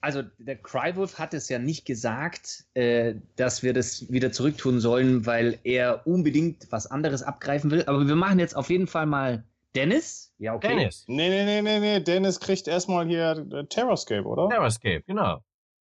Also 0.00 0.22
der 0.38 0.56
Crywolf 0.62 1.18
hat 1.18 1.34
es 1.34 1.50
ja 1.50 1.58
nicht 1.58 1.84
gesagt, 1.84 2.64
äh, 2.72 3.16
dass 3.36 3.62
wir 3.62 3.74
das 3.74 4.10
wieder 4.10 4.32
zurücktun 4.32 4.80
sollen, 4.80 5.26
weil 5.26 5.58
er 5.62 6.06
unbedingt 6.06 6.72
was 6.72 6.86
anderes 6.86 7.22
abgreifen 7.22 7.70
will. 7.70 7.84
Aber 7.84 8.08
wir 8.08 8.16
machen 8.16 8.38
jetzt 8.38 8.56
auf 8.56 8.70
jeden 8.70 8.86
Fall 8.86 9.04
mal 9.04 9.44
Dennis? 9.74 10.25
Ja, 10.38 10.54
okay. 10.54 10.68
Dennis. 10.68 11.04
Nee, 11.06 11.28
nee, 11.28 11.44
nee, 11.44 11.62
nee, 11.62 11.80
nee. 11.80 12.00
Dennis 12.00 12.40
kriegt 12.40 12.68
erstmal 12.68 13.06
hier 13.06 13.46
äh, 13.52 13.64
Terrascape, 13.66 14.24
oder? 14.24 14.48
Terrascape, 14.48 15.02
genau. 15.06 15.38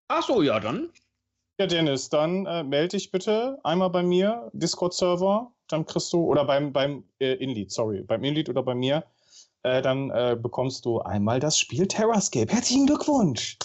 Ach 0.08 0.22
so, 0.22 0.42
ja, 0.42 0.58
dann. 0.58 0.90
Ja, 1.60 1.66
Dennis, 1.66 2.08
dann 2.08 2.46
äh, 2.46 2.64
melde 2.64 2.96
dich 2.96 3.10
bitte 3.10 3.58
einmal 3.62 3.90
bei 3.90 4.02
mir, 4.02 4.50
Discord-Server, 4.54 5.52
dann 5.68 5.84
kriegst 5.86 6.12
du, 6.12 6.24
oder 6.24 6.44
beim, 6.46 6.72
beim 6.72 7.04
äh, 7.20 7.34
Inlead, 7.34 7.70
sorry, 7.70 8.02
beim 8.02 8.24
Inlead 8.24 8.48
oder 8.48 8.62
bei 8.62 8.74
mir, 8.74 9.04
äh, 9.62 9.82
dann 9.82 10.10
äh, 10.10 10.36
bekommst 10.40 10.84
du 10.86 11.00
einmal 11.00 11.38
das 11.38 11.58
Spiel 11.58 11.86
Terrascape. 11.86 12.50
Herzlichen 12.50 12.86
Glückwunsch! 12.86 13.58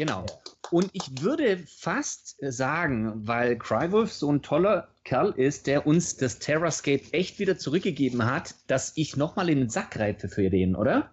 Genau. 0.00 0.24
Und 0.70 0.88
ich 0.94 1.20
würde 1.20 1.58
fast 1.58 2.36
sagen, 2.40 3.12
weil 3.16 3.58
Crywolf 3.58 4.10
so 4.10 4.32
ein 4.32 4.40
toller 4.40 4.88
Kerl 5.04 5.32
ist, 5.32 5.66
der 5.66 5.86
uns 5.86 6.16
das 6.16 6.38
Terrascape 6.38 7.12
echt 7.12 7.38
wieder 7.38 7.58
zurückgegeben 7.58 8.24
hat, 8.24 8.54
dass 8.66 8.92
ich 8.94 9.18
nochmal 9.18 9.50
in 9.50 9.58
den 9.58 9.68
Sack 9.68 9.90
greife 9.90 10.30
für 10.30 10.48
den, 10.48 10.74
oder? 10.74 11.10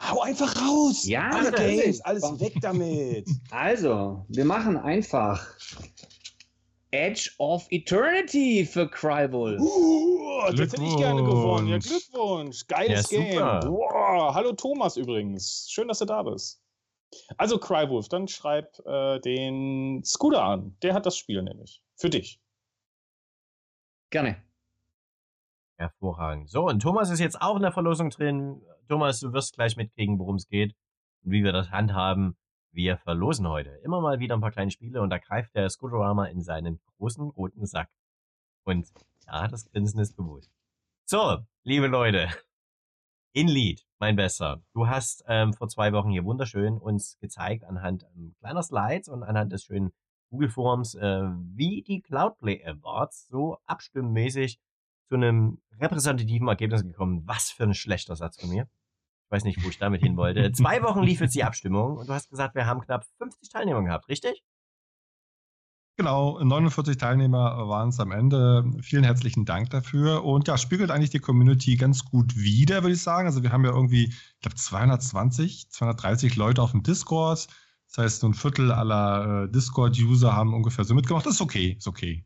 Hau 0.00 0.20
einfach 0.20 0.54
raus! 0.54 1.04
Ja, 1.04 1.30
Alle 1.30 1.50
Games, 1.50 2.00
alles 2.02 2.22
weg 2.38 2.52
damit! 2.60 3.28
Also, 3.50 4.24
wir 4.28 4.44
machen 4.44 4.76
einfach 4.76 5.44
Edge 6.92 7.28
of 7.38 7.66
Eternity 7.70 8.64
für 8.66 8.88
Crywolf. 8.88 9.60
Uh, 9.60 10.52
das 10.52 10.72
hätte 10.72 10.84
ich 10.84 10.96
gerne 10.96 11.24
gewonnen. 11.24 11.66
Ja, 11.66 11.78
Glückwunsch. 11.78 12.68
Geiles 12.68 13.10
ja, 13.10 13.20
Game. 13.20 13.40
Wow. 13.40 14.32
Hallo 14.32 14.52
Thomas 14.52 14.96
übrigens. 14.96 15.66
Schön, 15.68 15.88
dass 15.88 15.98
du 15.98 16.04
da 16.04 16.22
bist. 16.22 16.60
Also 17.36 17.58
Crywolf, 17.58 18.08
dann 18.08 18.28
schreib 18.28 18.78
äh, 18.86 19.18
den 19.20 20.02
Scooter 20.04 20.42
an. 20.42 20.76
Der 20.82 20.94
hat 20.94 21.06
das 21.06 21.16
Spiel 21.16 21.42
nämlich. 21.42 21.82
Für 21.96 22.10
dich. 22.10 22.40
Gerne. 24.10 24.42
Hervorragend. 25.76 26.50
So, 26.50 26.66
und 26.66 26.80
Thomas 26.80 27.10
ist 27.10 27.20
jetzt 27.20 27.40
auch 27.40 27.56
in 27.56 27.62
der 27.62 27.72
Verlosung 27.72 28.10
drin. 28.10 28.60
Thomas, 28.88 29.20
du 29.20 29.32
wirst 29.32 29.54
gleich 29.54 29.76
mitkriegen, 29.76 30.18
worum 30.18 30.36
es 30.36 30.48
geht 30.48 30.74
und 31.22 31.32
wie 31.32 31.42
wir 31.42 31.52
das 31.52 31.70
handhaben. 31.70 32.36
Wir 32.72 32.98
verlosen 32.98 33.48
heute 33.48 33.70
immer 33.82 34.00
mal 34.00 34.20
wieder 34.20 34.36
ein 34.36 34.40
paar 34.40 34.52
kleine 34.52 34.70
Spiele 34.70 35.00
und 35.00 35.10
da 35.10 35.18
greift 35.18 35.54
der 35.54 35.68
Scooterama 35.68 36.26
in 36.26 36.42
seinen 36.42 36.80
großen 36.96 37.30
roten 37.30 37.66
Sack. 37.66 37.88
Und 38.64 38.88
ja, 39.26 39.48
das 39.48 39.64
Grinsen 39.70 40.00
ist 40.00 40.16
bewusst. 40.16 40.50
So, 41.06 41.38
liebe 41.64 41.86
Leute, 41.86 42.28
In 43.32 43.46
Lied, 43.46 43.86
mein 44.00 44.16
Bester. 44.16 44.60
Du 44.74 44.88
hast 44.88 45.22
ähm, 45.28 45.52
vor 45.52 45.68
zwei 45.68 45.92
Wochen 45.92 46.10
hier 46.10 46.24
wunderschön 46.24 46.78
uns 46.78 47.16
gezeigt 47.20 47.62
anhand 47.62 48.04
ähm, 48.16 48.34
kleiner 48.40 48.60
Slides 48.60 49.08
und 49.08 49.22
anhand 49.22 49.52
des 49.52 49.62
schönen 49.62 49.92
Google-Forums, 50.30 50.96
äh, 50.96 51.22
wie 51.54 51.82
die 51.82 52.02
Cloudplay 52.02 52.64
Awards 52.64 53.28
so 53.28 53.58
abstimmmäßig 53.66 54.58
zu 55.08 55.14
einem 55.14 55.62
repräsentativen 55.78 56.48
Ergebnis 56.48 56.82
gekommen. 56.82 57.22
Was 57.24 57.52
für 57.52 57.62
ein 57.62 57.74
schlechter 57.74 58.16
Satz 58.16 58.40
von 58.40 58.50
mir. 58.50 58.62
Ich 58.62 59.30
weiß 59.30 59.44
nicht, 59.44 59.62
wo 59.62 59.68
ich 59.68 59.78
damit 59.78 60.02
hin 60.02 60.16
wollte. 60.16 60.50
Zwei 60.52 60.82
Wochen 60.82 61.04
lief 61.04 61.20
jetzt 61.20 61.36
die 61.36 61.44
Abstimmung 61.44 61.98
und 61.98 62.08
du 62.08 62.12
hast 62.12 62.30
gesagt, 62.30 62.56
wir 62.56 62.66
haben 62.66 62.80
knapp 62.80 63.04
50 63.18 63.48
Teilnehmer 63.48 63.84
gehabt, 63.84 64.08
richtig? 64.08 64.42
Genau, 66.00 66.42
49 66.42 66.96
Teilnehmer 66.96 67.68
waren 67.68 67.90
es 67.90 68.00
am 68.00 68.10
Ende. 68.10 68.64
Vielen 68.80 69.04
herzlichen 69.04 69.44
Dank 69.44 69.68
dafür. 69.68 70.24
Und 70.24 70.48
ja, 70.48 70.56
spiegelt 70.56 70.90
eigentlich 70.90 71.10
die 71.10 71.18
Community 71.18 71.76
ganz 71.76 72.06
gut 72.06 72.34
wider, 72.36 72.82
würde 72.82 72.94
ich 72.94 73.02
sagen. 73.02 73.28
Also 73.28 73.42
wir 73.42 73.52
haben 73.52 73.66
ja 73.66 73.70
irgendwie, 73.70 74.04
ich 74.04 74.40
glaube, 74.40 74.56
220, 74.56 75.68
230 75.68 76.36
Leute 76.36 76.62
auf 76.62 76.70
dem 76.70 76.82
Discord. 76.82 77.48
Das 77.88 77.98
heißt, 77.98 78.20
so 78.20 78.28
ein 78.28 78.32
Viertel 78.32 78.72
aller 78.72 79.44
äh, 79.44 79.50
Discord-User 79.50 80.34
haben 80.34 80.54
ungefähr 80.54 80.86
so 80.86 80.94
mitgemacht. 80.94 81.26
Das 81.26 81.34
ist 81.34 81.42
okay, 81.42 81.76
ist 81.76 81.86
okay. 81.86 82.24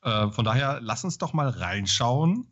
Äh, 0.00 0.30
von 0.30 0.46
daher, 0.46 0.80
lass 0.80 1.04
uns 1.04 1.18
doch 1.18 1.34
mal 1.34 1.50
reinschauen, 1.50 2.48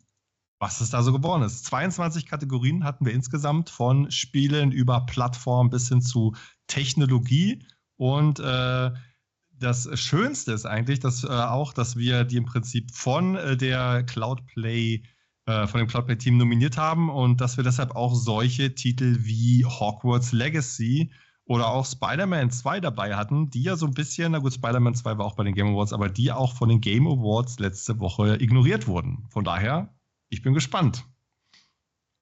was 0.59 0.79
es 0.79 0.91
da 0.91 1.01
so 1.01 1.11
geworden 1.11 1.41
ist. 1.41 1.65
22 1.65 2.27
Kategorien 2.27 2.83
hatten 2.83 3.03
wir 3.07 3.13
insgesamt 3.13 3.71
von 3.71 4.11
Spielen 4.11 4.71
über 4.71 5.07
Plattform 5.07 5.71
bis 5.71 5.89
hin 5.89 6.03
zu 6.03 6.35
Technologie. 6.67 7.65
Und 7.97 8.39
äh, 8.39 8.91
das 9.59 9.87
Schönste 9.99 10.51
ist 10.51 10.65
eigentlich, 10.65 10.99
dass 10.99 11.23
äh, 11.23 11.27
auch, 11.27 11.73
dass 11.73 11.95
wir 11.95 12.23
die 12.23 12.37
im 12.37 12.45
Prinzip 12.45 12.91
von 12.91 13.35
äh, 13.35 13.57
der 13.57 14.03
Cloudplay, 14.03 15.03
äh, 15.45 15.67
von 15.67 15.79
dem 15.79 15.87
Cloudplay-Team 15.87 16.37
nominiert 16.37 16.77
haben 16.77 17.09
und 17.09 17.41
dass 17.41 17.57
wir 17.57 17.63
deshalb 17.63 17.95
auch 17.95 18.15
solche 18.15 18.75
Titel 18.75 19.17
wie 19.21 19.65
Hogwarts 19.65 20.31
Legacy 20.31 21.11
oder 21.45 21.67
auch 21.67 21.85
Spider-Man 21.85 22.49
2 22.51 22.79
dabei 22.79 23.15
hatten, 23.15 23.49
die 23.49 23.63
ja 23.63 23.75
so 23.75 23.85
ein 23.85 23.93
bisschen, 23.93 24.31
na 24.31 24.39
gut, 24.39 24.53
Spider-Man 24.53 24.95
2 24.95 25.17
war 25.17 25.25
auch 25.25 25.35
bei 25.35 25.43
den 25.43 25.53
Game 25.53 25.67
Awards, 25.67 25.93
aber 25.93 26.09
die 26.09 26.31
auch 26.31 26.55
von 26.55 26.69
den 26.69 26.81
Game 26.81 27.07
Awards 27.07 27.59
letzte 27.59 27.99
Woche 27.99 28.41
ignoriert 28.41 28.87
wurden. 28.87 29.25
Von 29.29 29.43
daher, 29.43 29.93
ich 30.29 30.41
bin 30.41 30.53
gespannt. 30.53 31.05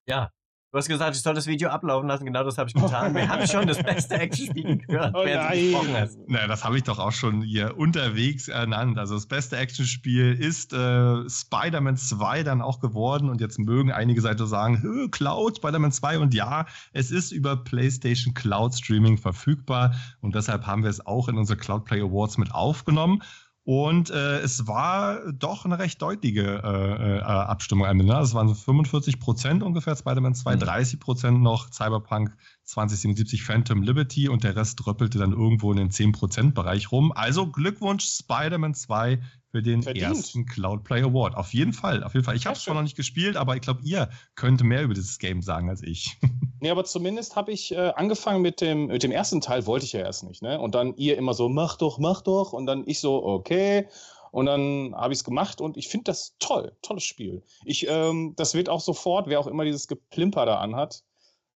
Ja, 0.06 0.30
Du 0.74 0.80
hast 0.80 0.88
gesagt, 0.88 1.16
ich 1.16 1.22
soll 1.22 1.36
das 1.36 1.46
Video 1.46 1.70
ablaufen 1.70 2.08
lassen. 2.08 2.26
Genau 2.26 2.44
das 2.44 2.58
habe 2.58 2.68
ich 2.68 2.74
getan. 2.74 3.14
Wir 3.14 3.30
haben 3.30 3.46
schon 3.46 3.68
das 3.68 3.78
beste 3.78 4.16
Actionspiel 4.16 4.78
gehört, 4.88 5.14
oh 5.16 5.24
während 5.24 5.54
du 5.54 5.62
gesprochen 5.62 5.94
hast. 5.96 6.18
Na, 6.26 6.48
das 6.48 6.64
habe 6.64 6.78
ich 6.78 6.84
doch 6.84 6.98
auch 6.98 7.12
schon 7.12 7.44
hier 7.44 7.78
unterwegs 7.78 8.48
ernannt. 8.48 8.98
Also 8.98 9.14
das 9.14 9.28
beste 9.28 9.56
Actionspiel 9.56 10.34
ist 10.34 10.74
äh, 10.74 11.30
Spider-Man 11.30 11.96
2 11.96 12.42
dann 12.42 12.64
auch 12.64 12.80
geworden. 12.80 13.30
Und 13.30 13.40
jetzt 13.40 13.60
mögen 13.60 13.92
einige 13.92 14.20
Seiten 14.22 14.48
sagen, 14.48 15.12
Cloud, 15.12 15.58
Spider-Man 15.58 15.92
2. 15.92 16.18
Und 16.18 16.34
ja, 16.34 16.66
es 16.92 17.12
ist 17.12 17.32
über 17.32 17.56
PlayStation 17.56 18.34
Cloud 18.34 18.74
Streaming 18.74 19.20
verfügbar. 19.20 19.94
Und 20.22 20.34
deshalb 20.34 20.66
haben 20.66 20.82
wir 20.82 20.90
es 20.90 21.06
auch 21.06 21.30
in 21.30 21.38
unsere 21.38 21.60
Cloud 21.60 21.86
Play 21.86 22.02
Awards 22.02 22.40
mit 22.40 22.52
aufgenommen. 22.52 23.22
Und 23.66 24.10
äh, 24.10 24.40
es 24.40 24.68
war 24.68 25.32
doch 25.32 25.64
eine 25.64 25.80
recht 25.80 26.02
deutliche 26.02 26.62
äh, 26.64 27.18
äh, 27.18 27.22
Abstimmung 27.22 27.88
am 27.88 28.02
Ende. 28.02 28.14
Es 28.16 28.34
waren 28.34 28.54
45 28.54 29.22
Prozent 29.22 29.64
ungefähr 29.64 29.96
Spider-Man 29.96 30.36
2, 30.36 30.56
mhm. 30.56 30.60
30 30.60 31.00
Prozent 31.00 31.42
noch 31.42 31.72
Cyberpunk 31.72 32.36
2077 32.64 33.44
Phantom 33.44 33.82
Liberty 33.82 34.28
und 34.28 34.44
der 34.44 34.58
Rest 34.58 34.86
röppelte 34.86 35.18
dann 35.18 35.32
irgendwo 35.32 35.72
in 35.72 35.78
den 35.78 35.92
10 35.92 36.12
Prozent 36.12 36.56
Bereich 36.56 36.92
rum. 36.92 37.14
Also 37.14 37.48
Glückwunsch 37.48 38.06
Spider-Man 38.06 38.74
2 38.74 39.22
für 39.54 39.62
den 39.62 39.84
Verdient. 39.84 40.08
ersten 40.08 40.46
Cloud 40.48 40.84
Play 40.84 41.04
Award. 41.04 41.36
Auf 41.36 41.54
jeden 41.54 41.74
Fall, 41.74 42.04
auf 42.04 42.16
jeden 42.16 42.26
Fall. 42.26 42.36
Ich 42.36 42.48
habe 42.48 42.58
es 42.58 42.64
zwar 42.64 42.74
noch 42.74 42.82
nicht 42.82 42.98
gespielt, 42.98 43.38
aber 43.38 43.56
ich 43.56 43.62
glaube, 43.62 43.82
ihr 43.84 44.10
könnt 44.34 44.64
mehr 44.64 44.82
über 44.82 44.96
dieses 44.96 45.20
Game 45.20 45.44
sagen 45.44 45.70
als 45.70 45.84
ich. 45.84 46.18
Nee, 46.60 46.70
aber 46.70 46.86
zumindest 46.86 47.36
habe 47.36 47.52
ich 47.52 47.74
äh, 47.74 47.92
angefangen 47.94 48.42
mit 48.42 48.62
dem, 48.62 48.86
mit 48.86 49.04
dem 49.04 49.12
ersten 49.12 49.42
Teil, 49.42 49.66
wollte 49.66 49.86
ich 49.86 49.92
ja 49.92 50.00
erst 50.00 50.24
nicht, 50.24 50.42
ne? 50.42 50.62
Und 50.62 50.76
dann 50.76 50.96
ihr 50.96 51.18
immer 51.18 51.34
so, 51.34 51.50
mach 51.50 51.76
doch, 51.76 51.98
mach 51.98 52.22
doch. 52.22 52.54
Und 52.54 52.68
dann 52.68 52.84
ich 52.86 53.02
so, 53.02 53.22
okay. 53.22 53.90
Und 54.32 54.46
dann 54.46 54.96
habe 54.96 55.12
ich 55.12 55.20
es 55.20 55.24
gemacht 55.26 55.60
und 55.60 55.76
ich 55.76 55.90
finde 55.90 56.06
das 56.06 56.38
toll, 56.40 56.72
tolles 56.82 57.04
Spiel. 57.04 57.44
Ich, 57.66 57.86
ähm, 57.90 58.34
das 58.38 58.54
wird 58.54 58.70
auch 58.70 58.80
sofort, 58.80 59.28
wer 59.28 59.42
auch 59.42 59.48
immer 59.48 59.66
dieses 59.66 59.90
Geplimper 59.90 60.46
da 60.46 60.60
anhat, 60.60 61.04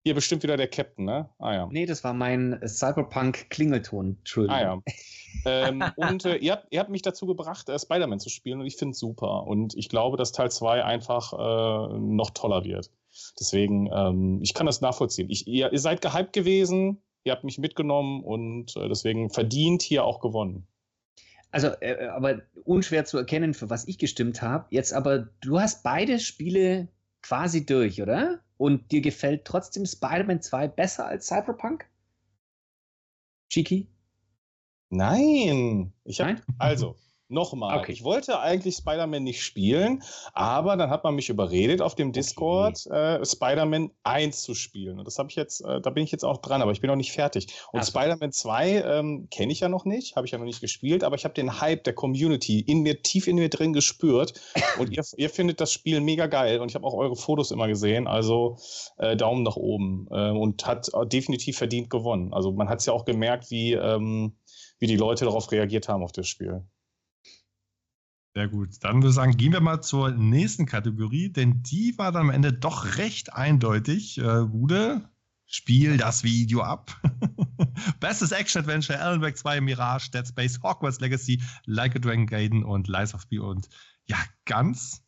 hier 0.07 0.15
bestimmt 0.15 0.43
wieder 0.43 0.55
der 0.55 0.69
Captain, 0.69 1.03
ne? 1.03 1.29
Ah 1.37 1.53
ja. 1.53 1.67
Nee, 1.69 1.85
das 1.85 2.01
war 2.05 2.13
mein 2.13 2.61
Cyberpunk-Klingelton. 2.65 4.17
Entschuldigung. 4.19 4.55
Ah 4.55 4.61
ja. 4.61 4.81
ähm, 5.67 5.83
und 5.97 6.23
äh, 6.23 6.37
ihr, 6.37 6.53
habt, 6.53 6.67
ihr 6.69 6.79
habt 6.79 6.89
mich 6.89 7.01
dazu 7.01 7.25
gebracht, 7.25 7.67
äh, 7.67 7.77
Spider-Man 7.77 8.21
zu 8.21 8.29
spielen 8.29 8.61
und 8.61 8.65
ich 8.67 8.77
finde 8.77 8.93
es 8.93 8.99
super. 8.99 9.45
Und 9.45 9.75
ich 9.75 9.89
glaube, 9.89 10.15
dass 10.15 10.31
Teil 10.31 10.49
2 10.49 10.85
einfach 10.85 11.33
äh, 11.33 11.99
noch 11.99 12.29
toller 12.29 12.63
wird. 12.63 12.89
Deswegen, 13.37 13.89
ähm, 13.93 14.39
ich 14.41 14.53
kann 14.53 14.65
das 14.65 14.79
nachvollziehen. 14.79 15.29
Ich, 15.29 15.45
ihr, 15.45 15.73
ihr, 15.73 15.79
seid 15.79 16.01
gehypt 16.01 16.31
gewesen, 16.31 17.01
ihr 17.25 17.33
habt 17.33 17.43
mich 17.43 17.57
mitgenommen 17.57 18.23
und 18.23 18.77
äh, 18.77 18.87
deswegen 18.87 19.29
verdient 19.29 19.81
hier 19.81 20.05
auch 20.05 20.21
gewonnen. 20.21 20.67
Also, 21.51 21.67
äh, 21.81 22.05
äh, 22.05 22.07
aber 22.07 22.43
unschwer 22.63 23.03
zu 23.03 23.17
erkennen, 23.17 23.53
für 23.53 23.69
was 23.69 23.85
ich 23.89 23.97
gestimmt 23.97 24.41
habe. 24.41 24.67
Jetzt 24.69 24.93
aber, 24.93 25.27
du 25.41 25.59
hast 25.59 25.83
beide 25.83 26.19
Spiele 26.19 26.87
quasi 27.21 27.65
durch, 27.65 28.01
oder? 28.01 28.39
Und 28.57 28.91
dir 28.91 29.01
gefällt 29.01 29.45
trotzdem 29.45 29.85
Spider-Man 29.85 30.41
2 30.41 30.67
besser 30.67 31.05
als 31.05 31.27
Cyberpunk? 31.27 31.87
Chiki? 33.49 33.87
Nein. 34.89 35.93
Ich 36.03 36.19
hab, 36.19 36.27
Nein? 36.27 36.41
Also, 36.57 36.95
Nochmal. 37.30 37.80
Okay. 37.80 37.91
Ich 37.91 38.05
wollte 38.05 38.39
eigentlich 38.39 38.75
Spider-Man 38.75 39.21
nicht 39.21 39.43
spielen, 39.43 40.01
aber 40.34 40.78
dann 40.78 40.89
hat 40.89 41.03
man 41.03 41.13
mich 41.13 41.28
überredet, 41.28 41.82
auf 41.82 41.93
dem 41.93 42.13
Discord 42.13 42.86
okay. 42.86 43.15
äh, 43.17 43.25
Spider-Man 43.25 43.91
1 44.03 44.43
zu 44.43 44.53
spielen. 44.53 44.97
Und 44.97 45.05
das 45.05 45.19
habe 45.19 45.30
ich 45.30 45.36
jetzt, 45.36 45.59
äh, 45.59 45.82
da 45.82 45.89
bin 45.89 46.05
ich 46.05 46.11
jetzt 46.11 46.23
auch 46.23 46.38
dran, 46.38 46.61
aber 46.61 46.71
ich 46.71 46.80
bin 46.80 46.88
noch 46.88 46.95
nicht 46.95 47.11
fertig. 47.11 47.47
Und 47.73 47.80
also. 47.80 47.91
Spider-Man 47.91 48.32
2 48.32 48.82
ähm, 48.82 49.28
kenne 49.30 49.51
ich 49.51 49.59
ja 49.59 49.67
noch 49.67 49.84
nicht, 49.84 50.15
habe 50.15 50.25
ich 50.25 50.32
ja 50.32 50.38
noch 50.38 50.45
nicht 50.45 50.61
gespielt, 50.61 51.03
aber 51.03 51.17
ich 51.17 51.25
habe 51.25 51.34
den 51.34 51.59
Hype 51.59 51.84
der 51.84 51.93
Community 51.93 52.61
in 52.61 52.82
mir, 52.82 53.01
tief 53.01 53.28
in 53.28 53.36
mir 53.36 53.49
drin 53.49 53.73
gespürt. 53.73 54.34
und 54.80 54.95
ihr, 54.95 55.03
ihr, 55.17 55.30
findet 55.30 55.59
das 55.59 55.73
Spiel 55.73 55.99
mega 55.99 56.28
geil. 56.28 56.61
Und 56.61 56.69
ich 56.69 56.75
habe 56.75 56.88
auch 56.88 56.93
eure 56.93 57.17
Fotos 57.17 57.51
immer 57.51 57.67
gesehen. 57.67 58.07
Also 58.07 58.55
äh, 58.99 59.17
Daumen 59.17 59.43
nach 59.43 59.57
oben. 59.57 60.07
Äh, 60.11 60.30
und 60.32 60.65
hat 60.65 60.89
definitiv 61.11 61.57
verdient 61.57 61.89
gewonnen. 61.89 62.34
Also 62.34 62.53
man 62.53 62.69
hat 62.69 62.80
es 62.80 62.86
ja 62.86 62.93
auch 62.93 63.03
gemerkt, 63.03 63.51
wie, 63.51 63.73
ähm, 63.73 64.38
wie 64.80 64.88
die 64.88 64.95
Leute 64.95 65.25
darauf 65.25 65.51
reagiert 65.51 65.89
haben 65.89 66.03
auf 66.03 66.13
das 66.13 66.30
Spiel. 66.30 66.63
Sehr 68.38 68.49
gut. 68.49 68.69
Dann 68.81 68.97
würde 68.97 69.09
ich 69.09 69.15
sagen, 69.15 69.35
gehen 69.35 69.51
wir 69.51 69.61
mal 69.61 69.81
zur 69.81 70.11
nächsten 70.11 70.67
Kategorie, 70.67 71.29
denn 71.29 71.63
die 71.63 71.97
war 71.97 72.11
dann 72.11 72.21
am 72.21 72.29
Ende 72.29 72.53
doch 72.53 72.97
recht 72.97 73.33
eindeutig. 73.33 74.19
Äh, 74.19 74.45
Gude, 74.45 75.09
spiel 75.47 75.97
das 75.97 76.23
Video 76.23 76.61
ab. 76.61 76.95
Bestes 77.99 78.31
Action-Adventure, 78.31 78.99
Alan 78.99 79.21
Wake 79.23 79.39
2, 79.39 79.59
Mirage, 79.61 80.11
Dead 80.11 80.27
Space, 80.27 80.59
Hogwarts 80.61 80.99
Legacy, 80.99 81.41
Like 81.65 81.95
a 81.95 81.99
Dragon 81.99 82.27
Gaiden 82.27 82.63
und 82.63 82.88
Lies 82.88 83.15
of 83.15 83.27
P. 83.27 83.39
Und 83.39 83.69
ja, 84.05 84.17
ganz 84.45 85.01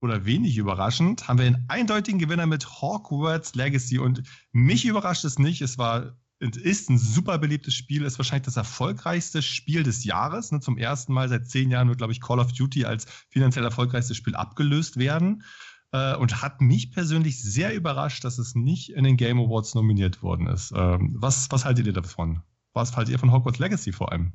oder 0.00 0.24
wenig 0.24 0.56
überraschend 0.56 1.28
haben 1.28 1.38
wir 1.38 1.46
einen 1.46 1.66
eindeutigen 1.68 2.18
Gewinner 2.18 2.46
mit 2.46 2.82
Hogwarts 2.82 3.54
Legacy. 3.54 4.00
Und 4.00 4.24
mich 4.50 4.86
überrascht 4.86 5.24
es 5.24 5.38
nicht. 5.38 5.62
Es 5.62 5.78
war 5.78 6.16
ist 6.40 6.88
ein 6.88 6.98
super 6.98 7.38
beliebtes 7.38 7.74
Spiel, 7.74 8.04
ist 8.04 8.18
wahrscheinlich 8.18 8.46
das 8.46 8.56
erfolgreichste 8.56 9.42
Spiel 9.42 9.82
des 9.82 10.04
Jahres. 10.04 10.52
Ne? 10.52 10.60
Zum 10.60 10.78
ersten 10.78 11.12
Mal 11.12 11.28
seit 11.28 11.48
zehn 11.48 11.70
Jahren 11.70 11.88
wird, 11.88 11.98
glaube 11.98 12.12
ich, 12.12 12.20
Call 12.20 12.38
of 12.38 12.52
Duty 12.52 12.84
als 12.84 13.06
finanziell 13.28 13.64
erfolgreichstes 13.64 14.16
Spiel 14.16 14.36
abgelöst 14.36 14.98
werden. 14.98 15.42
Äh, 15.90 16.16
und 16.16 16.42
hat 16.42 16.60
mich 16.60 16.92
persönlich 16.92 17.42
sehr 17.42 17.74
überrascht, 17.74 18.22
dass 18.24 18.38
es 18.38 18.54
nicht 18.54 18.90
in 18.90 19.04
den 19.04 19.16
Game 19.16 19.40
Awards 19.40 19.74
nominiert 19.74 20.22
worden 20.22 20.46
ist. 20.46 20.72
Ähm, 20.76 21.16
was, 21.18 21.50
was 21.50 21.64
haltet 21.64 21.86
ihr 21.86 21.94
davon? 21.94 22.42
Was 22.74 22.96
haltet 22.96 23.12
ihr 23.12 23.18
von 23.18 23.32
Hogwarts 23.32 23.58
Legacy 23.58 23.92
vor 23.92 24.12
allem? 24.12 24.34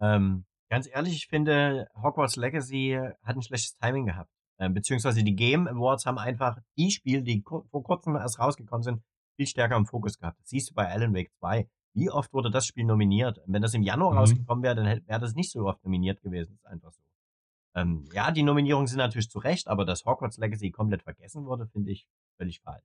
Ähm, 0.00 0.44
ganz 0.70 0.88
ehrlich, 0.88 1.14
ich 1.14 1.26
finde, 1.26 1.88
Hogwarts 2.00 2.36
Legacy 2.36 2.98
hat 3.22 3.36
ein 3.36 3.42
schlechtes 3.42 3.76
Timing 3.76 4.06
gehabt. 4.06 4.30
Ähm, 4.60 4.74
beziehungsweise 4.74 5.24
die 5.24 5.34
Game 5.34 5.66
Awards 5.66 6.06
haben 6.06 6.18
einfach 6.18 6.58
die 6.78 6.92
Spiele, 6.92 7.22
die 7.22 7.42
vor 7.42 7.82
kurzem 7.82 8.14
erst 8.14 8.38
rausgekommen 8.38 8.84
sind, 8.84 9.02
viel 9.36 9.46
stärker 9.46 9.76
im 9.76 9.86
Fokus 9.86 10.18
gehabt. 10.18 10.40
Das 10.40 10.48
siehst 10.48 10.70
du 10.70 10.74
bei 10.74 10.90
Alan 10.90 11.14
Wake 11.14 11.32
2. 11.38 11.68
Wie 11.94 12.10
oft 12.10 12.32
wurde 12.32 12.50
das 12.50 12.66
Spiel 12.66 12.84
nominiert? 12.84 13.40
Wenn 13.46 13.62
das 13.62 13.74
im 13.74 13.82
Januar 13.82 14.12
mhm. 14.12 14.18
rausgekommen 14.18 14.64
wäre, 14.64 14.74
dann 14.74 14.86
wäre 15.06 15.20
das 15.20 15.34
nicht 15.34 15.50
so 15.50 15.66
oft 15.66 15.82
nominiert 15.84 16.22
gewesen. 16.22 16.52
Das 16.52 16.60
ist 16.60 16.66
einfach 16.66 16.92
so. 16.92 17.02
Ähm, 17.76 18.08
ja, 18.12 18.30
die 18.30 18.42
Nominierungen 18.42 18.86
sind 18.86 18.98
natürlich 18.98 19.30
zu 19.30 19.38
Recht, 19.38 19.68
aber 19.68 19.84
dass 19.84 20.04
Hogwarts 20.04 20.38
Legacy 20.38 20.70
komplett 20.70 21.02
vergessen 21.02 21.44
wurde, 21.44 21.66
finde 21.66 21.90
ich 21.90 22.06
völlig 22.36 22.60
falsch. 22.60 22.84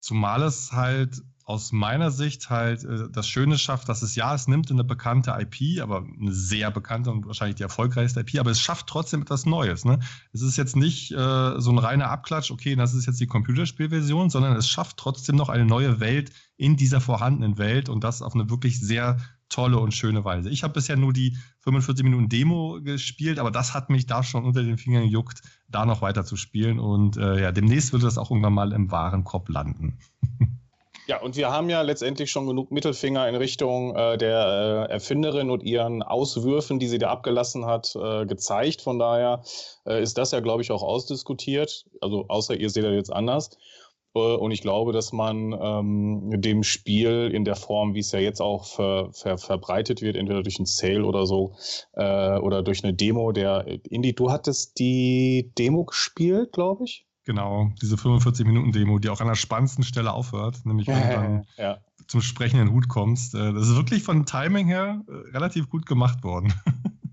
Zumal 0.00 0.42
es 0.42 0.72
halt 0.72 1.22
aus 1.50 1.72
meiner 1.72 2.12
Sicht 2.12 2.48
halt 2.48 2.84
äh, 2.84 3.08
das 3.10 3.26
Schöne 3.26 3.58
schafft, 3.58 3.88
dass 3.88 4.02
es 4.02 4.14
ja, 4.14 4.34
es 4.34 4.46
nimmt 4.46 4.70
eine 4.70 4.84
bekannte 4.84 5.36
IP, 5.38 5.82
aber 5.82 6.06
eine 6.20 6.32
sehr 6.32 6.70
bekannte 6.70 7.10
und 7.10 7.26
wahrscheinlich 7.26 7.56
die 7.56 7.64
erfolgreichste 7.64 8.20
IP, 8.20 8.38
aber 8.38 8.52
es 8.52 8.60
schafft 8.60 8.86
trotzdem 8.86 9.22
etwas 9.22 9.46
Neues. 9.46 9.84
Ne? 9.84 9.98
Es 10.32 10.42
ist 10.42 10.56
jetzt 10.56 10.76
nicht 10.76 11.10
äh, 11.10 11.60
so 11.60 11.70
ein 11.70 11.78
reiner 11.78 12.08
Abklatsch, 12.08 12.52
okay, 12.52 12.76
das 12.76 12.94
ist 12.94 13.06
jetzt 13.06 13.20
die 13.20 13.26
Computerspielversion, 13.26 14.30
sondern 14.30 14.56
es 14.56 14.68
schafft 14.68 14.96
trotzdem 14.96 15.34
noch 15.34 15.48
eine 15.48 15.64
neue 15.64 15.98
Welt 15.98 16.30
in 16.56 16.76
dieser 16.76 17.00
vorhandenen 17.00 17.58
Welt 17.58 17.88
und 17.88 18.04
das 18.04 18.22
auf 18.22 18.34
eine 18.34 18.48
wirklich 18.48 18.80
sehr 18.80 19.18
tolle 19.50 19.78
und 19.78 19.92
schöne 19.92 20.24
Weise. 20.24 20.48
Ich 20.48 20.62
habe 20.62 20.72
bisher 20.72 20.96
nur 20.96 21.12
die 21.12 21.36
45 21.60 22.04
Minuten 22.04 22.28
Demo 22.28 22.80
gespielt, 22.82 23.38
aber 23.38 23.50
das 23.50 23.74
hat 23.74 23.90
mich 23.90 24.06
da 24.06 24.22
schon 24.22 24.44
unter 24.44 24.62
den 24.62 24.78
Fingern 24.78 25.02
gejuckt, 25.02 25.42
da 25.68 25.84
noch 25.84 26.00
weiter 26.00 26.24
zu 26.24 26.36
spielen. 26.36 26.78
Und 26.78 27.16
äh, 27.18 27.42
ja, 27.42 27.52
demnächst 27.52 27.92
wird 27.92 28.02
das 28.02 28.16
auch 28.16 28.30
irgendwann 28.30 28.54
mal 28.54 28.72
im 28.72 28.90
Warenkorb 28.90 29.48
landen. 29.48 29.98
Ja, 31.10 31.20
und 31.20 31.34
wir 31.34 31.50
haben 31.50 31.68
ja 31.68 31.82
letztendlich 31.82 32.30
schon 32.30 32.46
genug 32.46 32.70
Mittelfinger 32.70 33.28
in 33.28 33.34
Richtung 33.34 33.96
äh, 33.96 34.16
der 34.16 34.86
äh, 34.88 34.92
Erfinderin 34.92 35.50
und 35.50 35.64
ihren 35.64 36.04
Auswürfen, 36.04 36.78
die 36.78 36.86
sie 36.86 36.98
da 36.98 37.10
abgelassen 37.10 37.66
hat, 37.66 37.96
äh, 37.96 38.26
gezeigt. 38.26 38.80
Von 38.80 39.00
daher 39.00 39.42
äh, 39.86 40.00
ist 40.00 40.18
das 40.18 40.30
ja, 40.30 40.38
glaube 40.38 40.62
ich, 40.62 40.70
auch 40.70 40.84
ausdiskutiert. 40.84 41.84
Also 42.00 42.26
außer 42.28 42.54
ihr 42.54 42.70
seht 42.70 42.84
das 42.84 42.92
jetzt 42.92 43.12
anders. 43.12 43.50
Äh, 44.14 44.18
und 44.18 44.50
ich 44.50 44.62
glaube, 44.62 44.92
dass 44.92 45.12
man 45.12 45.52
ähm, 45.52 46.40
dem 46.40 46.62
Spiel 46.62 47.30
in 47.32 47.44
der 47.44 47.56
Form, 47.56 47.94
wie 47.94 48.00
es 48.00 48.12
ja 48.12 48.18
jetzt 48.18 48.40
auch 48.40 48.66
ver, 48.66 49.10
ver, 49.12 49.38
verbreitet 49.38 50.02
wird, 50.02 50.16
entweder 50.16 50.42
durch 50.42 50.58
einen 50.58 50.66
Sale 50.66 51.04
oder 51.04 51.26
so, 51.26 51.54
äh, 51.94 52.38
oder 52.38 52.62
durch 52.62 52.84
eine 52.84 52.94
Demo, 52.94 53.32
der 53.32 53.66
Indie, 53.90 54.14
du 54.14 54.30
hattest 54.30 54.78
die 54.78 55.52
Demo 55.58 55.84
gespielt, 55.84 56.52
glaube 56.52 56.84
ich. 56.84 57.06
Genau, 57.24 57.70
diese 57.80 57.96
45-Minuten-Demo, 57.96 58.98
die 58.98 59.08
auch 59.08 59.20
an 59.20 59.28
der 59.28 59.34
spannendsten 59.34 59.84
Stelle 59.84 60.12
aufhört, 60.12 60.64
nämlich 60.64 60.88
wenn 60.88 61.00
du 61.00 61.08
dann 61.14 61.46
ja. 61.58 61.78
zum 62.08 62.22
sprechenden 62.22 62.72
Hut 62.72 62.88
kommst. 62.88 63.34
Äh, 63.34 63.52
das 63.52 63.68
ist 63.68 63.76
wirklich 63.76 64.02
von 64.02 64.26
Timing 64.26 64.66
her 64.66 65.02
relativ 65.32 65.68
gut 65.68 65.86
gemacht 65.86 66.24
worden. 66.24 66.52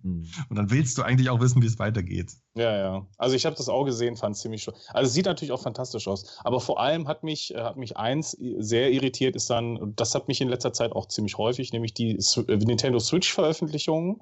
Hm. 0.02 0.26
Und 0.50 0.56
dann 0.56 0.72
willst 0.72 0.98
du 0.98 1.04
eigentlich 1.04 1.30
auch 1.30 1.42
wissen, 1.42 1.62
wie 1.62 1.68
es 1.68 1.78
weitergeht. 1.80 2.34
Ja, 2.58 2.76
ja. 2.76 3.06
Also 3.20 3.36
ich 3.36 3.46
habe 3.46 3.56
das 3.56 3.70
auch 3.70 3.86
gesehen, 3.86 4.16
fand 4.16 4.36
es 4.36 4.42
ziemlich 4.42 4.64
schön. 4.64 4.74
Also 4.92 5.08
es 5.08 5.14
sieht 5.14 5.28
natürlich 5.28 5.52
auch 5.52 5.62
fantastisch 5.62 6.08
aus. 6.08 6.40
Aber 6.44 6.60
vor 6.60 6.80
allem 6.80 7.08
hat 7.08 7.24
mich, 7.24 7.54
äh, 7.54 7.60
hat 7.60 7.78
mich 7.78 7.98
eins 7.98 8.32
sehr 8.32 8.92
irritiert, 8.92 9.36
ist 9.36 9.52
dann, 9.52 9.94
das 9.96 10.16
hat 10.16 10.28
mich 10.28 10.42
in 10.42 10.50
letzter 10.50 10.74
Zeit 10.74 10.92
auch 10.92 11.06
ziemlich 11.08 11.38
häufig, 11.38 11.72
nämlich 11.72 11.94
die 11.94 12.14
äh, 12.16 12.56
Nintendo 12.58 13.00
Switch-Veröffentlichungen. 13.00 14.22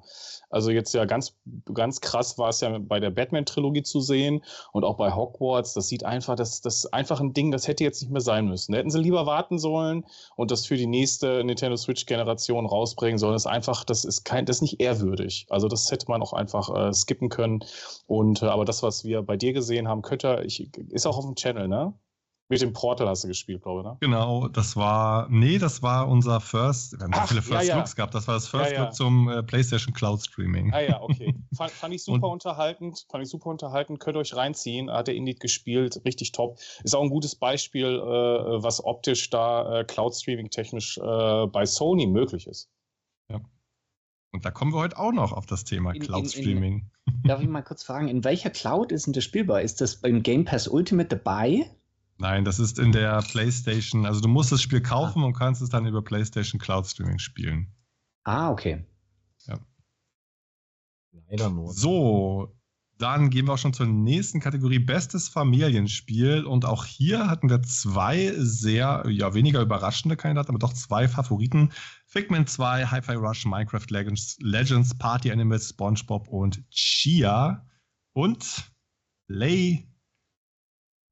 Also 0.50 0.70
jetzt 0.70 0.92
ja 0.94 1.06
ganz, 1.06 1.34
ganz 1.72 2.00
krass 2.00 2.38
war 2.38 2.50
es 2.50 2.60
ja 2.60 2.78
bei 2.78 3.00
der 3.00 3.10
Batman-Trilogie 3.10 3.82
zu 3.82 4.00
sehen 4.00 4.44
und 4.72 4.84
auch 4.84 4.96
bei 4.96 5.14
Hogwarts. 5.14 5.72
Das 5.72 5.88
sieht 5.88 6.04
einfach, 6.04 6.36
das, 6.36 6.60
das 6.60 6.84
ist 6.84 6.94
einfach 6.94 7.20
ein 7.20 7.32
Ding, 7.32 7.50
das 7.50 7.66
hätte 7.66 7.84
jetzt 7.84 8.02
nicht 8.02 8.12
mehr 8.12 8.20
sein 8.20 8.46
müssen. 8.46 8.72
Da 8.72 8.78
hätten 8.78 8.90
sie 8.90 9.00
lieber 9.00 9.26
warten 9.26 9.58
sollen 9.58 10.04
und 10.36 10.50
das 10.50 10.66
für 10.66 10.76
die 10.76 10.86
nächste 10.86 11.42
Nintendo 11.42 11.76
Switch-Generation 11.76 12.66
rausbringen 12.66 13.18
sollen. 13.18 13.32
Das 13.32 13.42
ist 13.42 13.50
einfach, 13.50 13.84
das 13.84 14.04
ist 14.04 14.24
kein, 14.24 14.44
das 14.44 14.58
ist 14.58 14.62
nicht 14.62 14.80
ehrwürdig. 14.80 15.46
Also 15.48 15.68
das 15.68 15.90
hätte 15.90 16.06
man 16.08 16.22
auch 16.22 16.32
einfach 16.32 16.70
äh, 16.74 16.92
skippen 16.92 17.28
können. 17.28 17.64
Und 18.06 18.25
äh, 18.34 18.46
aber 18.46 18.64
das, 18.64 18.82
was 18.82 19.04
wir 19.04 19.22
bei 19.22 19.36
dir 19.36 19.52
gesehen 19.52 19.88
haben, 19.88 20.02
könnte, 20.02 20.42
ich, 20.44 20.74
ist 20.90 21.06
auch 21.06 21.18
auf 21.18 21.24
dem 21.24 21.34
Channel, 21.34 21.68
ne? 21.68 21.94
Mit 22.48 22.62
dem 22.62 22.72
Portal 22.72 23.08
hast 23.08 23.24
du 23.24 23.28
gespielt, 23.28 23.62
glaube 23.62 23.80
ich, 23.80 23.86
ne? 23.86 23.96
Genau, 24.00 24.46
das 24.46 24.76
war, 24.76 25.26
nee, 25.28 25.58
das 25.58 25.82
war 25.82 26.06
unser 26.06 26.40
First, 26.40 26.92
wir 26.92 27.04
haben 27.04 27.10
Ach, 27.12 27.22
so 27.22 27.28
viele 27.28 27.42
First 27.42 27.68
ja, 27.68 27.74
ja. 27.74 27.78
Looks 27.78 27.96
gehabt, 27.96 28.14
das 28.14 28.28
war 28.28 28.34
das 28.34 28.46
First 28.46 28.70
ja, 28.70 28.84
Look 28.84 28.94
zum 28.94 29.28
äh, 29.28 29.42
PlayStation 29.42 29.92
Cloud 29.92 30.22
Streaming. 30.22 30.72
Ah 30.72 30.80
ja, 30.80 31.02
okay. 31.02 31.34
Fand, 31.56 31.72
fand 31.72 31.94
ich 31.94 32.04
super 32.04 32.28
unterhaltend, 32.28 33.04
fand 33.10 33.24
ich 33.24 33.30
super 33.30 33.50
unterhaltend, 33.50 33.98
könnt 33.98 34.16
ihr 34.16 34.20
euch 34.20 34.36
reinziehen, 34.36 34.90
hat 34.90 35.08
der 35.08 35.16
Indie 35.16 35.34
gespielt, 35.34 36.00
richtig 36.04 36.30
top. 36.30 36.58
Ist 36.84 36.94
auch 36.94 37.02
ein 37.02 37.10
gutes 37.10 37.34
Beispiel, 37.34 37.86
äh, 37.86 38.62
was 38.62 38.84
optisch 38.84 39.28
da 39.30 39.80
äh, 39.80 39.84
Cloud 39.84 40.14
Streaming 40.14 40.50
technisch 40.50 40.98
äh, 40.98 41.46
bei 41.46 41.66
Sony 41.66 42.06
möglich 42.06 42.46
ist. 42.46 42.70
Ja. 43.28 43.40
Und 44.32 44.44
da 44.44 44.50
kommen 44.50 44.72
wir 44.72 44.78
heute 44.78 44.98
auch 44.98 45.12
noch 45.12 45.32
auf 45.32 45.46
das 45.46 45.64
Thema 45.64 45.92
in, 45.92 46.02
Cloud 46.02 46.30
Streaming. 46.30 46.90
In, 47.06 47.14
in, 47.22 47.28
darf 47.28 47.40
ich 47.40 47.48
mal 47.48 47.62
kurz 47.62 47.82
fragen, 47.82 48.08
in 48.08 48.24
welcher 48.24 48.50
Cloud 48.50 48.92
ist 48.92 49.06
denn 49.06 49.12
das 49.12 49.24
spielbar? 49.24 49.62
Ist 49.62 49.80
das 49.80 49.96
beim 49.96 50.22
Game 50.22 50.44
Pass 50.44 50.68
Ultimate 50.68 51.08
dabei? 51.08 51.70
Nein, 52.18 52.44
das 52.44 52.58
ist 52.58 52.78
in 52.78 52.92
der 52.92 53.20
PlayStation. 53.22 54.06
Also 54.06 54.20
du 54.20 54.28
musst 54.28 54.50
das 54.50 54.62
Spiel 54.62 54.80
kaufen 54.80 55.22
ah. 55.22 55.26
und 55.26 55.32
kannst 55.34 55.60
es 55.60 55.68
dann 55.68 55.86
über 55.86 56.02
PlayStation 56.02 56.58
Cloud 56.58 56.86
Streaming 56.86 57.18
spielen. 57.18 57.72
Ah, 58.24 58.50
okay. 58.50 58.84
Ja. 59.46 59.58
Leider 61.28 61.50
nur. 61.50 61.72
So, 61.72 62.55
dann 62.98 63.28
gehen 63.28 63.46
wir 63.46 63.54
auch 63.54 63.58
schon 63.58 63.74
zur 63.74 63.86
nächsten 63.86 64.40
Kategorie, 64.40 64.78
bestes 64.78 65.28
Familienspiel. 65.28 66.44
Und 66.44 66.64
auch 66.64 66.84
hier 66.86 67.28
hatten 67.28 67.50
wir 67.50 67.62
zwei 67.62 68.32
sehr, 68.36 69.04
ja, 69.08 69.34
weniger 69.34 69.60
überraschende 69.60 70.16
Kandidaten, 70.16 70.50
aber 70.50 70.58
doch 70.58 70.72
zwei 70.72 71.06
Favoriten. 71.06 71.72
Figment 72.06 72.48
2, 72.48 72.86
Hi-Fi 72.86 73.14
Rush, 73.14 73.44
Minecraft 73.44 73.86
Legends, 73.90 74.38
Legends, 74.40 74.96
Party 74.96 75.30
Animals, 75.30 75.70
SpongeBob 75.70 76.28
und 76.28 76.62
Chia. 76.70 77.66
Und 78.14 78.70
Lay 79.28 79.86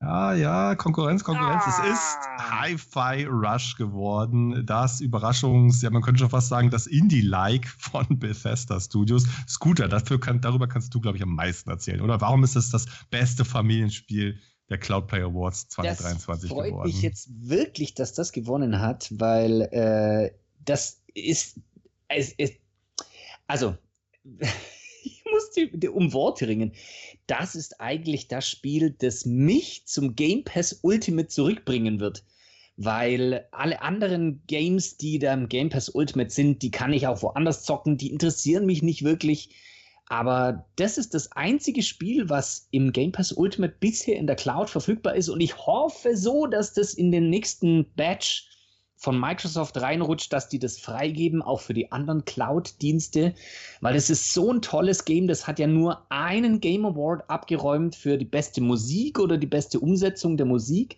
ja, 0.01 0.35
ja, 0.35 0.75
Konkurrenz, 0.75 1.25
Konkurrenz. 1.25 1.63
Ah. 1.67 1.71
Es 1.71 1.93
ist 1.93 2.19
ah. 2.21 2.61
Hi-Fi 2.61 3.25
Rush 3.25 3.77
geworden. 3.77 4.67
Das 4.67 5.01
Überraschungs-, 5.01 5.83
ja, 5.83 5.91
man 5.91 6.03
könnte 6.03 6.21
schon 6.21 6.31
fast 6.31 6.49
sagen, 6.49 6.71
das 6.71 6.87
Indie-like 6.87 7.67
von 7.67 8.07
Bethesda 8.19 8.81
Studios. 8.81 9.25
Scooter, 9.49 9.89
dafür 9.89 10.21
kann, 10.21 10.41
darüber 10.41 10.67
kannst 10.67 10.95
du, 10.95 11.01
glaube 11.01 11.17
ich, 11.17 11.23
am 11.23 11.35
meisten 11.35 11.71
erzählen. 11.71 12.01
Oder 12.01 12.21
warum 12.21 12.45
ist 12.45 12.57
es 12.57 12.71
das 12.71 12.87
beste 13.11 13.45
Familienspiel 13.45 14.39
der 14.69 14.79
Cloud 14.79 15.07
Play 15.07 15.23
Awards 15.23 15.69
2023 15.69 16.49
das 16.49 16.57
freut 16.57 16.71
geworden? 16.71 16.87
mich 16.87 17.03
jetzt 17.03 17.29
wirklich, 17.31 17.95
dass 17.95 18.13
das 18.13 18.33
gewonnen 18.33 18.81
hat, 18.81 19.09
weil 19.19 19.63
äh, 19.63 20.31
das 20.65 21.03
ist, 21.15 21.61
es, 22.09 22.35
es, 22.37 22.53
also, 23.47 23.77
ich 25.05 25.23
muss 25.31 25.51
die, 25.51 25.71
die, 25.79 25.89
um 25.89 26.13
Worte 26.13 26.49
ringen 26.49 26.73
das 27.27 27.55
ist 27.55 27.81
eigentlich 27.81 28.29
das 28.29 28.49
Spiel, 28.49 28.91
das 28.91 29.25
mich 29.25 29.87
zum 29.87 30.15
Game 30.15 30.45
Pass 30.45 30.81
Ultimate 30.83 31.29
zurückbringen 31.29 32.01
wird. 32.01 32.25
Weil 32.77 33.47
alle 33.53 33.83
anderen 33.83 34.43
Games, 34.47 34.97
die 34.97 35.19
da 35.19 35.33
im 35.33 35.49
Game 35.49 35.71
Pass 35.71 35.89
Ultimate 35.89 36.31
sind, 36.31 36.63
die 36.63 36.71
kann 36.71 36.93
ich 36.93 37.07
auch 37.07 37.23
woanders 37.23 37.63
zocken, 37.63 37.97
die 37.97 38.11
interessieren 38.11 38.67
mich 38.67 38.83
nicht 38.83 39.05
wirklich. 39.05 39.51
Aber 40.07 40.67
das 40.77 40.99
ist 40.99 41.15
das 41.15 41.33
einzige 41.33 41.83
Spiel, 41.83 42.29
was 42.29 42.69
im 42.73 42.93
Game 42.93 43.13
Pass 43.13 43.33
Ultimate 43.33 43.77
bisher 43.81 44.17
in 44.17 44.27
der 44.27 44.37
Cloud 44.37 44.69
verfügbar 44.69 45.15
ist. 45.15 45.29
Und 45.29 45.41
ich 45.41 45.57
hoffe 45.57 46.17
so, 46.17 46.47
dass 46.47 46.75
das 46.75 46.95
in 46.95 47.11
den 47.11 47.31
nächsten 47.31 47.87
Batch 47.95 48.51
von 49.05 49.21
Microsoft 49.21 49.79
reinrutscht, 49.81 50.33
dass 50.33 50.49
die 50.49 50.59
das 50.59 50.79
freigeben, 50.79 51.43
auch 51.43 51.61
für 51.61 51.75
die 51.75 51.93
anderen 51.93 52.25
Cloud-Dienste, 52.25 53.35
weil 53.83 53.97
es 53.97 54.09
ist 54.09 54.33
so 54.33 54.51
ein 54.51 54.63
tolles 54.63 55.05
Game, 55.05 55.29
das 55.29 55.47
hat 55.47 55.59
ja 55.59 55.67
nur 55.67 56.07
einen 56.11 56.59
Game 56.59 56.87
Award 56.87 57.29
abgeräumt 57.29 57.95
für 57.95 58.17
die 58.17 58.25
beste 58.25 58.63
Musik 58.63 59.19
oder 59.19 59.37
die 59.37 59.47
beste 59.47 59.79
Umsetzung 59.79 60.39
der 60.39 60.47
Musik. 60.47 60.97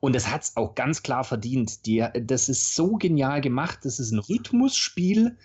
Und 0.00 0.14
das 0.14 0.30
hat 0.30 0.42
es 0.42 0.56
auch 0.58 0.74
ganz 0.74 1.02
klar 1.02 1.24
verdient. 1.24 1.86
Die, 1.86 2.04
das 2.22 2.50
ist 2.50 2.74
so 2.74 2.96
genial 2.96 3.40
gemacht. 3.40 3.78
Das 3.84 3.98
ist 3.98 4.10
ein 4.10 4.18
Rhythmusspiel, 4.18 5.38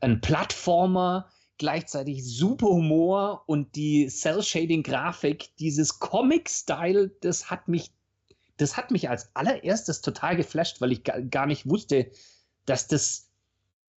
ein 0.00 0.20
Plattformer, 0.20 1.28
gleichzeitig 1.58 2.24
super 2.24 2.66
Humor 2.66 3.44
und 3.46 3.76
die 3.76 4.08
Cell-Shading-Grafik, 4.08 5.56
dieses 5.58 6.00
Comic-Style, 6.00 7.10
das 7.20 7.48
hat 7.48 7.68
mich 7.68 7.92
das 8.58 8.76
hat 8.76 8.90
mich 8.90 9.08
als 9.08 9.34
allererstes 9.34 10.02
total 10.02 10.36
geflasht, 10.36 10.80
weil 10.80 10.92
ich 10.92 11.02
gar 11.04 11.46
nicht 11.46 11.68
wusste, 11.68 12.10
dass 12.66 12.86
das. 12.86 13.24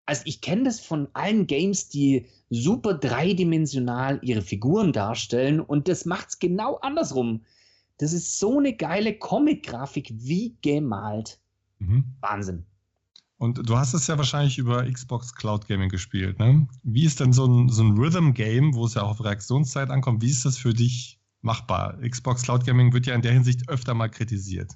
Also 0.06 0.24
ich 0.26 0.42
kenne 0.42 0.64
das 0.64 0.80
von 0.80 1.08
allen 1.14 1.46
Games, 1.46 1.90
die 1.90 2.26
super 2.50 2.96
dreidimensional 2.96 4.20
ihre 4.24 4.42
Figuren 4.42 4.92
darstellen 4.92 5.60
und 5.60 5.88
das 5.88 6.06
macht 6.06 6.30
es 6.30 6.40
genau 6.40 6.78
andersrum. 6.78 7.46
Das 8.00 8.12
ist 8.12 8.40
so 8.40 8.58
eine 8.58 8.76
geile 8.76 9.20
Comic-Grafik 9.20 10.12
wie 10.16 10.58
gemalt. 10.64 11.40
Mhm. 11.78 12.06
Wahnsinn. 12.22 12.66
Und 13.38 13.70
du 13.70 13.78
hast 13.78 13.94
es 13.94 14.08
ja 14.08 14.18
wahrscheinlich 14.18 14.58
über 14.58 14.84
Xbox 14.92 15.36
Cloud 15.36 15.68
Gaming 15.68 15.90
gespielt, 15.90 16.40
ne? 16.40 16.68
Wie 16.82 17.06
ist 17.06 17.20
denn 17.20 17.32
so 17.32 17.46
ein, 17.46 17.70
so 17.70 17.84
ein 17.84 17.98
Rhythm-Game, 17.98 18.74
wo 18.74 18.86
es 18.86 18.96
ja 18.96 19.04
auch 19.04 19.12
auf 19.12 19.24
Reaktionszeit 19.24 19.92
ankommt, 19.92 20.22
wie 20.24 20.30
ist 20.30 20.44
das 20.44 20.58
für 20.58 20.74
dich 20.74 21.19
machbar. 21.42 21.98
Xbox 22.02 22.44
Cloud 22.44 22.66
Gaming 22.66 22.94
wird 22.94 23.06
ja 23.06 23.16
in 23.16 23.22
der 23.22 23.32
Hinsicht 23.32 23.70
öfter 23.70 23.94
mal 23.94 24.10
kritisiert. 24.10 24.74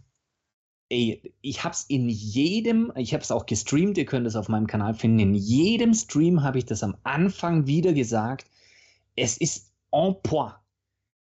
Ey, 0.89 1.33
ich 1.41 1.63
hab's 1.63 1.85
in 1.87 2.09
jedem, 2.09 2.91
ich 2.95 3.13
hab's 3.13 3.31
auch 3.31 3.45
gestreamt, 3.45 3.97
ihr 3.97 4.05
könnt 4.05 4.27
es 4.27 4.35
auf 4.35 4.49
meinem 4.49 4.67
Kanal 4.67 4.93
finden, 4.93 5.19
in 5.19 5.33
jedem 5.33 5.93
Stream 5.93 6.43
habe 6.43 6.59
ich 6.59 6.65
das 6.65 6.83
am 6.83 6.95
Anfang 7.03 7.65
wieder 7.67 7.93
gesagt. 7.93 8.49
Es 9.15 9.37
ist 9.37 9.71
en 9.91 10.15
point. 10.23 10.55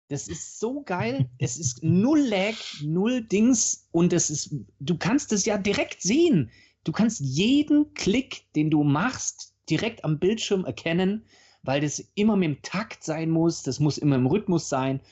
Das 0.08 0.26
ist 0.26 0.58
so 0.58 0.82
geil. 0.82 1.28
es 1.38 1.58
ist 1.58 1.84
null 1.84 2.20
Lag, 2.20 2.54
null 2.82 3.22
Dings 3.22 3.88
und 3.90 4.14
es 4.14 4.30
ist, 4.30 4.54
du 4.80 4.96
kannst 4.96 5.32
es 5.32 5.44
ja 5.44 5.58
direkt 5.58 6.00
sehen. 6.00 6.50
Du 6.84 6.92
kannst 6.92 7.20
jeden 7.20 7.92
Klick, 7.92 8.50
den 8.54 8.70
du 8.70 8.84
machst, 8.84 9.54
direkt 9.68 10.04
am 10.04 10.18
Bildschirm 10.18 10.64
erkennen, 10.64 11.26
weil 11.62 11.82
das 11.82 11.98
immer 12.14 12.36
mit 12.36 12.48
dem 12.48 12.62
Takt 12.62 13.04
sein 13.04 13.28
muss, 13.28 13.62
das 13.62 13.80
muss 13.80 13.98
immer 13.98 14.16
im 14.16 14.26
Rhythmus 14.26 14.70
sein 14.70 15.02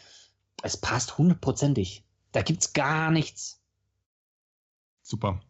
es 0.66 0.76
passt 0.76 1.16
hundertprozentig. 1.16 2.04
Da 2.32 2.42
gibt 2.42 2.62
es 2.62 2.72
gar 2.72 3.10
nichts. 3.10 3.62
Super. 5.02 5.40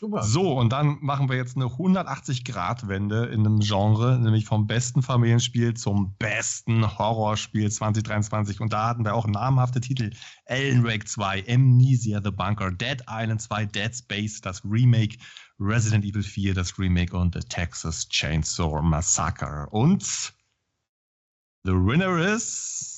Super. 0.00 0.22
So, 0.22 0.58
und 0.58 0.70
dann 0.70 0.98
machen 1.00 1.28
wir 1.28 1.36
jetzt 1.36 1.56
eine 1.56 1.66
180-Grad-Wende 1.66 3.26
in 3.26 3.46
einem 3.46 3.60
Genre, 3.60 4.18
nämlich 4.18 4.44
vom 4.44 4.66
besten 4.66 5.02
Familienspiel 5.02 5.74
zum 5.74 6.14
besten 6.18 6.98
Horrorspiel 6.98 7.70
2023. 7.70 8.60
Und 8.60 8.72
da 8.72 8.88
hatten 8.88 9.04
wir 9.04 9.14
auch 9.14 9.26
namhafte 9.26 9.80
Titel: 9.80 10.10
Alan 10.46 10.84
Wake 10.84 11.06
2, 11.08 11.44
Amnesia 11.48 12.20
The 12.22 12.30
Bunker, 12.30 12.72
Dead 12.72 13.02
Island 13.08 13.40
2, 13.40 13.66
Dead 13.66 13.94
Space, 13.94 14.40
das 14.40 14.64
Remake, 14.64 15.16
Resident 15.60 16.04
Evil 16.04 16.22
4, 16.22 16.54
das 16.54 16.78
Remake 16.78 17.16
und 17.16 17.34
The 17.34 17.40
Texas 17.40 18.08
Chainsaw 18.08 18.82
Massacre. 18.82 19.68
Und 19.70 20.02
the 21.64 21.72
winner 21.72 22.18
is 22.18 22.97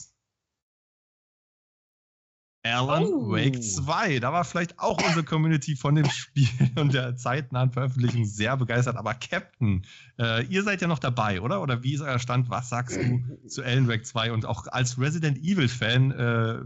Alan 2.63 3.05
oh. 3.05 3.33
Wake 3.33 3.63
2. 3.63 4.19
Da 4.19 4.33
war 4.33 4.45
vielleicht 4.45 4.79
auch 4.79 4.99
unsere 5.03 5.25
Community 5.25 5.77
von 5.77 5.95
dem 5.95 6.09
Spiel 6.11 6.49
und 6.77 6.93
der 6.93 7.17
zeitnahen 7.17 7.71
Veröffentlichung 7.71 8.25
sehr 8.25 8.57
begeistert. 8.57 8.97
Aber 8.97 9.15
Captain, 9.15 9.87
äh, 10.19 10.45
ihr 10.47 10.63
seid 10.63 10.83
ja 10.83 10.89
noch 10.89 10.99
dabei, 10.99 11.41
oder? 11.41 11.63
Oder 11.63 11.83
wie 11.83 11.95
ist 11.95 12.03
euer 12.03 12.19
Stand? 12.19 12.51
Was 12.51 12.69
sagst 12.69 12.97
du 12.97 13.49
zu 13.49 13.63
Alan 13.63 13.89
Wake 13.89 14.05
2? 14.05 14.33
Und 14.33 14.45
auch 14.45 14.67
als 14.67 14.99
Resident 14.99 15.39
Evil-Fan, 15.39 16.11
äh, 16.13 16.61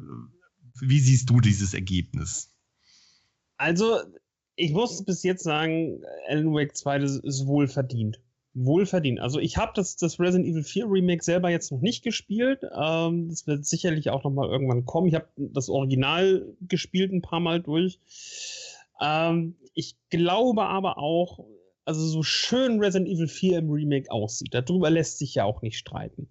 wie 0.80 1.00
siehst 1.00 1.30
du 1.30 1.40
dieses 1.40 1.74
Ergebnis? 1.74 2.50
Also, 3.56 4.00
ich 4.56 4.72
muss 4.72 5.04
bis 5.04 5.22
jetzt 5.22 5.44
sagen, 5.44 6.02
Alan 6.28 6.52
Wake 6.52 6.76
2 6.76 6.98
das 6.98 7.16
ist 7.16 7.46
wohl 7.46 7.68
verdient 7.68 8.18
wohlverdient. 8.54 9.20
Also 9.20 9.40
ich 9.40 9.56
habe 9.56 9.72
das, 9.74 9.96
das 9.96 10.20
Resident 10.20 10.48
Evil 10.48 10.62
4 10.62 10.86
Remake 10.86 11.24
selber 11.24 11.50
jetzt 11.50 11.72
noch 11.72 11.80
nicht 11.80 12.02
gespielt. 12.02 12.62
Ähm, 12.76 13.28
das 13.28 13.46
wird 13.46 13.66
sicherlich 13.66 14.10
auch 14.10 14.24
noch 14.24 14.30
mal 14.30 14.48
irgendwann 14.48 14.86
kommen. 14.86 15.08
Ich 15.08 15.14
habe 15.14 15.26
das 15.36 15.68
Original 15.68 16.46
gespielt 16.60 17.12
ein 17.12 17.22
paar 17.22 17.40
Mal 17.40 17.60
durch. 17.60 17.98
Ähm, 19.00 19.56
ich 19.74 19.96
glaube 20.08 20.64
aber 20.66 20.98
auch, 20.98 21.44
also 21.84 22.06
so 22.06 22.22
schön 22.22 22.78
Resident 22.78 23.10
Evil 23.10 23.28
4 23.28 23.58
im 23.58 23.70
Remake 23.70 24.10
aussieht, 24.10 24.54
darüber 24.54 24.88
lässt 24.88 25.18
sich 25.18 25.34
ja 25.34 25.44
auch 25.44 25.60
nicht 25.60 25.76
streiten. 25.76 26.28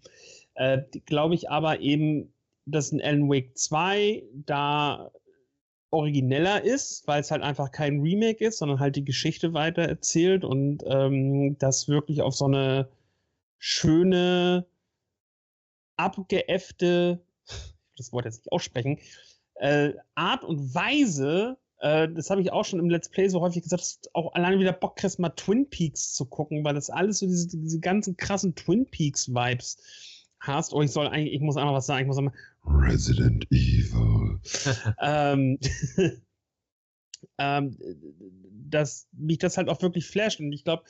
Äh, 0.55 0.83
glaube 1.05 1.35
ich 1.35 1.49
aber 1.49 1.81
eben, 1.81 2.33
dass 2.65 2.91
ein 2.91 3.01
Alan 3.01 3.29
Wake 3.29 3.57
2 3.57 4.23
da 4.45 5.11
origineller 5.93 6.63
ist, 6.63 7.07
weil 7.07 7.21
es 7.21 7.31
halt 7.31 7.43
einfach 7.43 7.71
kein 7.71 8.01
Remake 8.01 8.43
ist, 8.43 8.57
sondern 8.57 8.79
halt 8.79 8.95
die 8.95 9.05
Geschichte 9.05 9.53
weiter 9.53 9.83
erzählt 9.83 10.43
und 10.43 10.83
ähm, 10.85 11.57
das 11.59 11.87
wirklich 11.87 12.21
auf 12.21 12.35
so 12.35 12.45
eine 12.45 12.89
schöne, 13.59 14.65
abgeäffte, 15.95 17.21
das 17.95 18.11
Wort 18.11 18.25
jetzt 18.25 18.39
nicht 18.39 18.51
aussprechen, 18.51 18.99
äh, 19.55 19.93
Art 20.15 20.43
und 20.43 20.73
Weise, 20.73 21.57
äh, 21.79 22.09
das 22.09 22.29
habe 22.29 22.41
ich 22.41 22.51
auch 22.51 22.65
schon 22.65 22.79
im 22.79 22.89
Let's 22.89 23.09
Play 23.09 23.27
so 23.27 23.39
häufig 23.41 23.61
gesagt, 23.61 23.81
dass 23.81 23.99
auch 24.13 24.33
alleine 24.33 24.59
wieder 24.59 24.73
Bock 24.73 24.95
kriegst, 24.95 25.19
mal 25.19 25.29
Twin 25.29 25.69
Peaks 25.69 26.13
zu 26.13 26.25
gucken, 26.25 26.63
weil 26.63 26.73
das 26.73 26.89
alles 26.89 27.19
so 27.19 27.27
diese, 27.27 27.47
diese 27.47 27.79
ganzen 27.79 28.17
krassen 28.17 28.55
Twin 28.55 28.87
Peaks-Vibes 28.87 29.77
hast. 30.43 30.73
Oh, 30.73 30.81
ich 30.81 30.91
soll 30.91 31.07
eigentlich, 31.07 31.33
ich 31.33 31.41
muss 31.41 31.57
einmal 31.57 31.73
was 31.73 31.85
sagen, 31.85 32.01
ich 32.01 32.07
muss 32.07 32.17
einmal, 32.17 32.33
Resident 32.65 33.45
Evil. 33.51 34.39
ähm, 35.01 35.59
ähm, 37.37 37.77
dass 38.69 39.07
mich 39.11 39.37
das 39.39 39.57
halt 39.57 39.69
auch 39.69 39.81
wirklich 39.81 40.07
flasht. 40.07 40.39
Und 40.39 40.51
ich 40.51 40.63
glaube, 40.63 40.83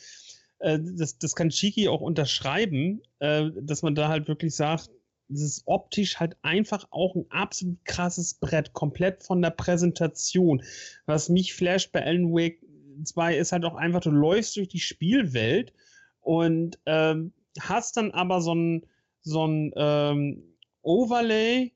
äh, 0.59 0.79
das, 0.81 1.17
das 1.17 1.35
kann 1.35 1.49
Chiki 1.49 1.87
auch 1.87 2.01
unterschreiben, 2.01 3.01
äh, 3.19 3.49
dass 3.61 3.81
man 3.81 3.95
da 3.95 4.07
halt 4.07 4.27
wirklich 4.27 4.55
sagt, 4.55 4.89
es 5.29 5.41
ist 5.41 5.63
optisch 5.65 6.19
halt 6.19 6.37
einfach 6.41 6.87
auch 6.91 7.15
ein 7.15 7.25
absolut 7.29 7.83
krasses 7.85 8.35
Brett, 8.35 8.73
komplett 8.73 9.23
von 9.23 9.41
der 9.41 9.51
Präsentation. 9.51 10.61
Was 11.05 11.29
mich 11.29 11.53
flasht 11.53 11.91
bei 11.91 12.05
Alan 12.05 12.31
Wake 12.31 12.59
2 13.03 13.37
ist 13.37 13.51
halt 13.51 13.65
auch 13.65 13.75
einfach, 13.75 14.01
du 14.01 14.11
läufst 14.11 14.55
durch 14.55 14.67
die 14.67 14.79
Spielwelt 14.79 15.73
und 16.21 16.77
ähm, 16.85 17.33
hast 17.59 17.97
dann 17.97 18.11
aber 18.11 18.41
so 18.41 18.53
ein, 18.53 18.85
so 19.23 19.47
ein 19.47 19.71
ähm, 19.75 20.57
Overlay 20.81 21.73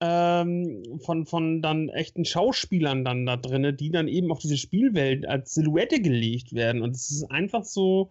ähm, 0.00 1.00
von, 1.00 1.26
von 1.26 1.62
dann 1.62 1.88
echten 1.88 2.24
Schauspielern 2.24 3.04
dann 3.04 3.26
da 3.26 3.36
drin, 3.36 3.76
die 3.76 3.90
dann 3.90 4.08
eben 4.08 4.30
auf 4.30 4.38
diese 4.38 4.58
Spielwelt 4.58 5.26
als 5.26 5.54
Silhouette 5.54 6.00
gelegt 6.00 6.52
werden. 6.52 6.82
Und 6.82 6.94
es 6.94 7.10
ist 7.10 7.30
einfach 7.30 7.64
so, 7.64 8.10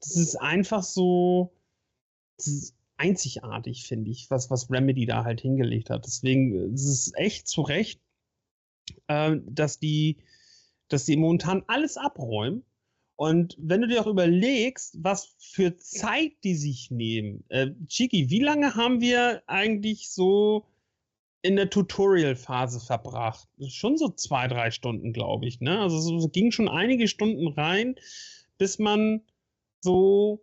das 0.00 0.16
ist 0.16 0.36
einfach 0.36 0.82
so, 0.82 1.52
das 2.38 2.46
ist 2.46 2.76
einzigartig, 2.96 3.84
finde 3.84 4.10
ich, 4.10 4.30
was, 4.30 4.50
was 4.50 4.70
Remedy 4.70 5.06
da 5.06 5.24
halt 5.24 5.40
hingelegt 5.40 5.90
hat. 5.90 6.06
Deswegen 6.06 6.74
es 6.74 6.84
ist 6.84 7.08
es 7.08 7.12
echt 7.16 7.48
zu 7.48 7.62
Recht, 7.62 8.00
äh, 9.08 9.36
dass 9.46 9.78
die, 9.78 10.18
dass 10.88 11.04
die 11.04 11.16
momentan 11.16 11.64
alles 11.66 11.96
abräumen 11.96 12.64
und 13.20 13.54
wenn 13.58 13.82
du 13.82 13.86
dir 13.86 14.00
auch 14.00 14.06
überlegst, 14.06 14.96
was 15.02 15.34
für 15.38 15.76
Zeit 15.76 16.32
die 16.42 16.54
sich 16.54 16.90
nehmen. 16.90 17.44
Äh, 17.50 17.72
Chiki, 17.86 18.30
wie 18.30 18.40
lange 18.40 18.76
haben 18.76 19.02
wir 19.02 19.42
eigentlich 19.46 20.08
so 20.08 20.64
in 21.42 21.56
der 21.56 21.68
Tutorial-Phase 21.68 22.80
verbracht? 22.80 23.46
Schon 23.68 23.98
so 23.98 24.08
zwei, 24.08 24.48
drei 24.48 24.70
Stunden, 24.70 25.12
glaube 25.12 25.46
ich. 25.46 25.60
Ne? 25.60 25.80
Also 25.80 26.16
es 26.16 26.32
ging 26.32 26.50
schon 26.50 26.70
einige 26.70 27.08
Stunden 27.08 27.48
rein, 27.48 27.96
bis 28.56 28.78
man 28.78 29.20
so 29.80 30.42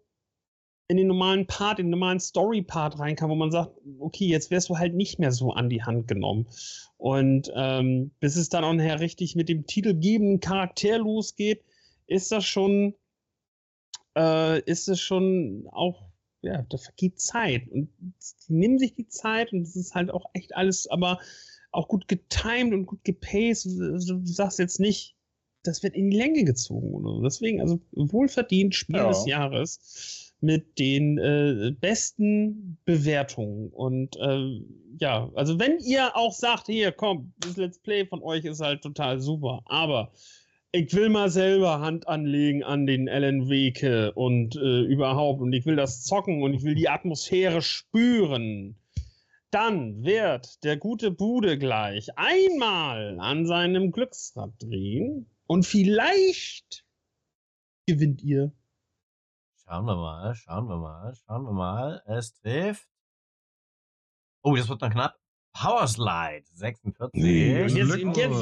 in 0.88 0.98
den 0.98 1.08
normalen 1.08 1.48
Part, 1.48 1.80
in 1.80 1.88
den 1.88 1.92
normalen 1.92 2.20
Story-Part 2.20 3.00
reinkam, 3.00 3.32
wo 3.32 3.36
man 3.36 3.50
sagt, 3.50 3.72
okay, 3.98 4.28
jetzt 4.28 4.52
wärst 4.52 4.70
du 4.70 4.78
halt 4.78 4.94
nicht 4.94 5.18
mehr 5.18 5.32
so 5.32 5.52
an 5.52 5.72
die 5.72 5.82
Hand 5.82 6.08
genommen. 6.08 6.46
Und 6.98 7.52
ähm, 7.56 8.12
bis 8.20 8.36
es 8.36 8.50
dann 8.50 8.64
auch 8.64 8.74
nachher 8.74 9.00
richtig 9.00 9.36
mit 9.36 9.50
dem 9.50 9.66
titelgebenden 9.66 10.42
Charakter 10.42 11.00
losgeht, 11.00 11.64
ist 12.08 12.32
das 12.32 12.46
schon, 12.46 12.96
äh, 14.18 14.62
ist 14.62 14.88
es 14.88 15.00
schon 15.00 15.68
auch, 15.72 16.10
ja, 16.42 16.64
da 16.70 16.78
vergeht 16.78 17.20
Zeit. 17.20 17.68
Und 17.70 17.90
die 18.48 18.54
nehmen 18.54 18.80
sich 18.80 18.96
die 18.96 19.08
Zeit 19.08 19.54
und 19.54 19.62
es 19.62 19.76
ist 19.76 19.96
halt 19.96 20.10
auch 20.12 20.26
echt 20.34 20.56
alles, 20.56 20.88
aber 20.88 21.20
auch 21.72 21.88
gut 21.88 22.08
getimed 22.08 22.74
und 22.74 22.86
gut 22.86 23.04
gepaced. 23.04 23.66
Du 23.66 24.26
sagst 24.26 24.60
jetzt 24.60 24.80
nicht, 24.80 25.16
das 25.64 25.84
wird 25.84 25.96
in 25.96 26.10
die 26.10 26.18
Länge 26.18 26.44
gezogen 26.44 26.94
oder 26.94 27.16
so. 27.16 27.22
Deswegen, 27.22 27.62
also 27.62 27.80
wohlverdient 27.92 28.74
Spiel 28.74 28.98
ja. 28.98 29.10
des 29.10 29.26
Jahres 29.26 30.34
mit 30.40 30.78
den 30.78 31.18
äh, 31.18 31.72
besten 31.80 32.78
Bewertungen. 32.86 33.70
Und 33.70 34.16
äh, 34.18 34.62
ja, 35.00 35.32
also 35.36 35.60
wenn 35.60 35.80
ihr 35.80 36.16
auch 36.16 36.34
sagt, 36.34 36.68
hier, 36.68 36.92
komm, 36.92 37.34
das 37.40 37.58
Let's 37.58 37.80
Play 37.80 38.06
von 38.06 38.22
euch 38.22 38.46
ist 38.46 38.62
halt 38.62 38.82
total 38.82 39.20
super, 39.20 39.64
aber 39.66 40.12
ich 40.72 40.94
will 40.94 41.10
mal 41.10 41.30
selber 41.30 41.80
Hand 41.80 42.08
anlegen 42.08 42.64
an 42.64 42.86
den 42.86 43.08
Alan 43.08 43.50
Weke 43.50 44.12
und 44.14 44.56
äh, 44.56 44.82
überhaupt 44.82 45.42
und 45.42 45.54
ich 45.54 45.66
will 45.66 45.76
das 45.76 46.04
zocken 46.04 46.44
und 46.44 46.54
ich 46.54 46.64
will 46.64 46.76
die 46.76 46.90
Atmosphäre 46.90 47.62
spüren. 47.62 48.78
Dann 49.50 50.04
wird 50.04 50.64
der 50.64 50.78
gute 50.78 51.10
Bude 51.10 51.58
gleich 51.58 52.10
einmal 52.18 53.18
an 53.20 53.46
seinem 53.46 53.92
Glücksrad 53.92 54.52
drehen 54.60 55.30
und 55.48 55.66
vielleicht 55.66 56.86
gewinnt 57.86 58.22
ihr. 58.22 58.52
Schauen 59.64 59.86
wir 59.86 59.96
mal, 59.96 60.36
schauen 60.36 60.68
wir 60.68 60.78
mal, 60.78 61.16
schauen 61.16 61.44
wir 61.44 61.54
mal. 61.54 62.02
Es 62.06 62.34
trifft. 62.34 62.88
Oh, 64.42 64.56
das 64.56 64.68
wird 64.68 64.82
dann 64.82 64.92
knapp. 64.92 65.18
Powerslide 65.60 66.44
46. 66.54 67.10
Nee, 67.14 67.62
jetzt, 67.62 67.76
jetzt, 67.76 67.90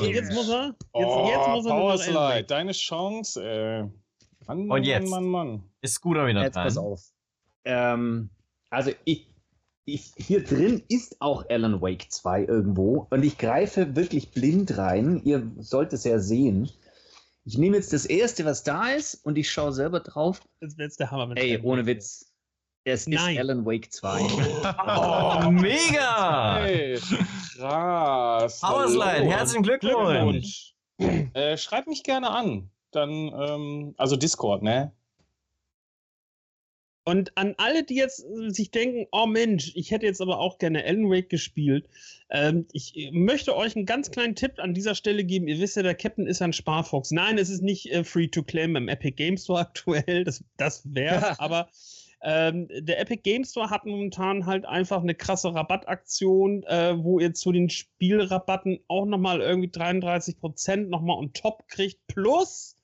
jetzt, 0.04 0.34
muss 0.34 0.50
er. 0.50 0.68
Jetzt, 0.68 0.86
oh, 0.92 1.30
jetzt 1.30 1.48
muss 1.48 1.66
er 1.66 1.72
Powerslide, 1.72 2.44
deine 2.44 2.72
Chance. 2.74 3.44
Äh. 3.44 3.88
Mann, 4.48 4.70
Und 4.70 4.84
jetzt 4.84 5.10
Mann, 5.10 5.26
Mann, 5.26 5.48
Mann. 5.48 5.64
ist 5.82 5.96
Scooter 5.96 6.28
wieder 6.28 6.44
jetzt 6.44 6.56
dran. 6.56 6.66
Pass 6.66 6.78
auf. 6.78 7.02
Ähm, 7.64 8.30
also 8.70 8.92
ich, 9.06 9.28
ich, 9.86 10.14
hier 10.18 10.44
drin 10.44 10.84
ist 10.88 11.22
auch 11.22 11.46
Alan 11.50 11.82
Wake 11.82 12.12
2 12.12 12.44
irgendwo 12.44 13.08
und 13.10 13.24
ich 13.24 13.38
greife 13.38 13.96
wirklich 13.96 14.32
blind 14.32 14.78
rein. 14.78 15.22
Ihr 15.24 15.52
sollt 15.58 15.94
es 15.94 16.04
ja 16.04 16.20
sehen. 16.20 16.70
Ich 17.46 17.58
nehme 17.58 17.78
jetzt 17.78 17.94
das 17.94 18.06
erste, 18.06 18.46
was 18.46 18.64
da 18.64 18.90
ist 18.90 19.26
und 19.26 19.38
ich 19.38 19.50
schaue 19.52 19.72
selber 19.72 20.00
drauf. 20.00 20.42
Das 20.60 20.78
wäre 20.78 20.88
jetzt 20.88 21.00
der 21.00 21.12
Hammer. 21.12 21.36
Ey, 21.38 21.60
ohne 21.62 21.86
Witz. 21.86 22.32
Es 22.88 23.08
ist 23.08 23.20
Alan 23.20 23.66
Wake 23.66 23.92
2. 23.92 24.22
Oh, 24.22 25.50
mega! 25.50 26.60
Hey, 26.62 27.00
krass. 27.58 28.62
Powerslide, 28.62 29.26
herzlichen 29.26 29.64
Glückwunsch. 29.64 30.76
Glückwunsch. 31.00 31.34
Äh, 31.34 31.58
schreib 31.58 31.88
mich 31.88 32.04
gerne 32.04 32.30
an. 32.30 32.70
Dann, 32.92 33.10
ähm, 33.10 33.96
also 33.98 34.16
Discord, 34.16 34.62
ne? 34.62 34.92
Und 37.06 37.36
an 37.36 37.56
alle, 37.58 37.84
die 37.84 37.96
jetzt 37.96 38.24
sich 38.50 38.70
denken, 38.70 39.08
oh 39.12 39.26
Mensch, 39.26 39.72
ich 39.74 39.90
hätte 39.90 40.06
jetzt 40.06 40.22
aber 40.22 40.38
auch 40.38 40.60
gerne 40.60 40.86
Alan 40.86 41.10
Wake 41.10 41.30
gespielt. 41.30 41.90
Ähm, 42.30 42.68
ich 42.72 43.10
möchte 43.12 43.56
euch 43.56 43.76
einen 43.76 43.88
ganz 43.88 44.12
kleinen 44.12 44.36
Tipp 44.36 44.60
an 44.60 44.76
dieser 44.76 44.94
Stelle 44.94 45.24
geben. 45.24 45.48
Ihr 45.48 45.60
wisst 45.60 45.76
ja, 45.76 45.82
der 45.82 45.96
Captain 45.96 46.28
ist 46.28 46.44
ein 46.44 46.54
Sparfox. 46.54 47.10
Nein, 47.10 47.40
es 47.40 47.50
ist 47.50 47.64
nicht 47.64 47.92
äh, 47.92 48.04
free 48.04 48.28
to 48.28 48.44
claim 48.44 48.76
im 48.76 48.90
Epic 48.90 49.16
Games 49.16 49.46
Store 49.46 49.60
aktuell. 49.62 50.24
Das, 50.24 50.44
das 50.58 50.84
wäre 50.94 51.40
aber 51.40 51.68
Ähm, 52.22 52.68
der 52.70 53.00
Epic 53.00 53.22
Game 53.24 53.44
Store 53.44 53.70
hat 53.70 53.86
momentan 53.86 54.46
halt 54.46 54.66
einfach 54.66 55.02
eine 55.02 55.16
krasse 55.16 55.54
Rabattaktion, 55.54 56.64
äh, 56.64 56.96
wo 56.98 57.20
ihr 57.20 57.34
zu 57.34 57.52
den 57.52 57.70
Spielrabatten 57.70 58.80
auch 58.88 59.06
nochmal 59.06 59.42
irgendwie 59.42 59.70
33% 59.70 60.88
nochmal 60.88 61.18
on 61.18 61.34
top 61.34 61.68
kriegt, 61.68 62.00
plus 62.08 62.76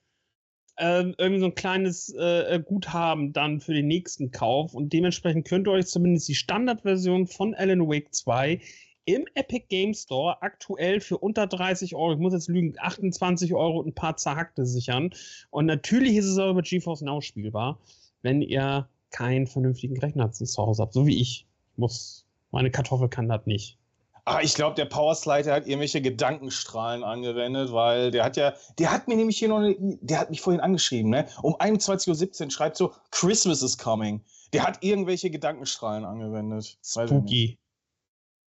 ähm, 0.78 1.16
irgendwie 1.18 1.40
so 1.42 1.46
ein 1.48 1.56
kleines 1.56 2.14
äh, 2.14 2.62
Guthaben 2.64 3.34
dann 3.34 3.60
für 3.60 3.74
den 3.74 3.88
nächsten 3.88 4.32
Kauf. 4.32 4.74
Und 4.74 4.94
dementsprechend 4.94 5.48
könnt 5.48 5.68
ihr 5.68 5.72
euch 5.72 5.88
zumindest 5.88 6.28
die 6.28 6.36
Standardversion 6.36 7.28
von 7.28 7.54
Alan 7.54 7.88
Wake 7.88 8.14
2 8.14 8.60
im 9.06 9.26
Epic 9.34 9.66
Game 9.70 9.94
Store 9.94 10.42
aktuell 10.42 11.00
für 11.00 11.18
unter 11.18 11.48
30 11.48 11.96
Euro, 11.96 12.14
ich 12.14 12.20
muss 12.20 12.34
jetzt 12.34 12.48
lügen, 12.48 12.76
28 12.78 13.54
Euro 13.54 13.80
und 13.80 13.88
ein 13.88 13.96
paar 13.96 14.18
zerhackte 14.18 14.66
sichern. 14.66 15.12
Und 15.50 15.66
natürlich 15.66 16.16
ist 16.16 16.26
es 16.26 16.38
auch 16.38 16.52
über 16.52 16.62
GeForce 16.62 17.02
Now 17.02 17.22
spielbar, 17.22 17.80
wenn 18.22 18.42
ihr 18.42 18.88
keinen 19.12 19.48
vernünftigen 19.48 20.00
Rechner 20.00 20.32
zu 20.32 20.46
Hause 20.58 20.82
habt, 20.82 20.94
so 20.94 21.06
wie 21.06 21.22
ich. 21.22 21.48
Ich 21.74 21.78
muss, 21.78 22.26
meine 22.52 22.72
Kartoffel 22.72 23.10
kann 23.10 23.30
das 23.30 23.46
nicht. 23.46 23.78
Ah, 24.26 24.40
ich 24.42 24.54
glaube, 24.54 24.76
der 24.76 24.86
Powerslider 24.86 25.52
hat 25.52 25.66
irgendwelche 25.66 26.00
Gedankenstrahlen 26.00 27.04
angewendet, 27.04 27.72
weil 27.74 28.12
der 28.12 28.24
hat 28.24 28.38
ja, 28.38 28.54
der 28.78 28.92
hat 28.92 29.08
mir 29.08 29.16
nämlich 29.16 29.40
hier 29.40 29.48
noch 29.48 29.58
eine, 29.58 29.76
der 30.02 30.20
hat 30.20 30.30
mich 30.30 30.42
vorhin 30.42 30.62
angeschrieben, 30.62 31.10
ne? 31.10 31.28
Um 31.42 31.56
21.17 31.56 32.46
Uhr 32.46 32.52
schreibt 32.52 32.78
so, 32.78 32.94
Christmas 33.10 33.64
is 33.64 33.78
coming. 33.78 34.22
Der 34.54 34.64
hat 34.64 34.84
irgendwelche 34.84 35.32
Gedankenstrahlen 35.32 36.06
angewendet. 36.06 36.78
Spooky. 36.84 37.58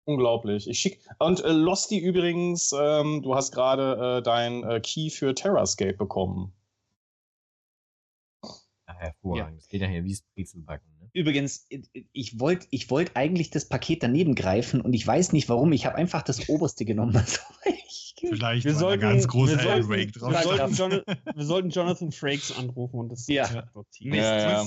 Unglaublich. 0.04 0.68
Ich 0.68 0.78
schick 0.78 1.00
und 1.18 1.42
äh, 1.42 1.50
Losty 1.50 1.98
übrigens, 1.98 2.72
ähm, 2.78 3.22
du 3.22 3.34
hast 3.34 3.52
gerade 3.52 4.18
äh, 4.18 4.22
dein 4.22 4.62
äh, 4.62 4.80
Key 4.80 5.10
für 5.10 5.34
Terrascape 5.34 5.94
bekommen. 5.94 6.52
Hervorragend. 9.05 9.52
Ja. 9.52 9.57
Das 9.57 9.68
geht 9.68 9.80
ja 9.80 9.88
hier 9.88 10.05
wie 10.05 10.16
Brezelbacken. 10.34 10.88
Ne? 11.00 11.11
Übrigens, 11.12 11.66
ich 12.12 12.40
wollte 12.40 12.66
ich 12.70 12.90
wollt 12.90 13.16
eigentlich 13.16 13.50
das 13.50 13.68
Paket 13.68 14.02
daneben 14.02 14.34
greifen 14.34 14.80
und 14.80 14.92
ich 14.92 15.07
weiß 15.07 15.32
nicht 15.32 15.48
warum. 15.48 15.72
Ich 15.72 15.86
habe 15.86 15.96
einfach 15.96 16.22
das 16.22 16.48
oberste 16.48 16.84
genommen. 16.84 17.16
Also 17.16 17.40
Vielleicht 18.16 18.64
wir 18.64 18.74
sollten, 18.74 19.02
ganz 19.02 19.28
groß 19.28 19.50
wir 19.50 19.59
sollten, 19.59 19.88
wir, 19.90 20.42
sollten 20.42 20.74
John, 20.74 21.02
wir 21.34 21.44
sollten 21.44 21.70
Jonathan 21.70 22.11
Frakes 22.11 22.57
anrufen 22.57 23.00
und 23.00 23.11
das 23.11 23.26
ja. 23.26 23.44
ja. 23.52 23.64
ja, 24.00 24.38
ja 24.38 24.66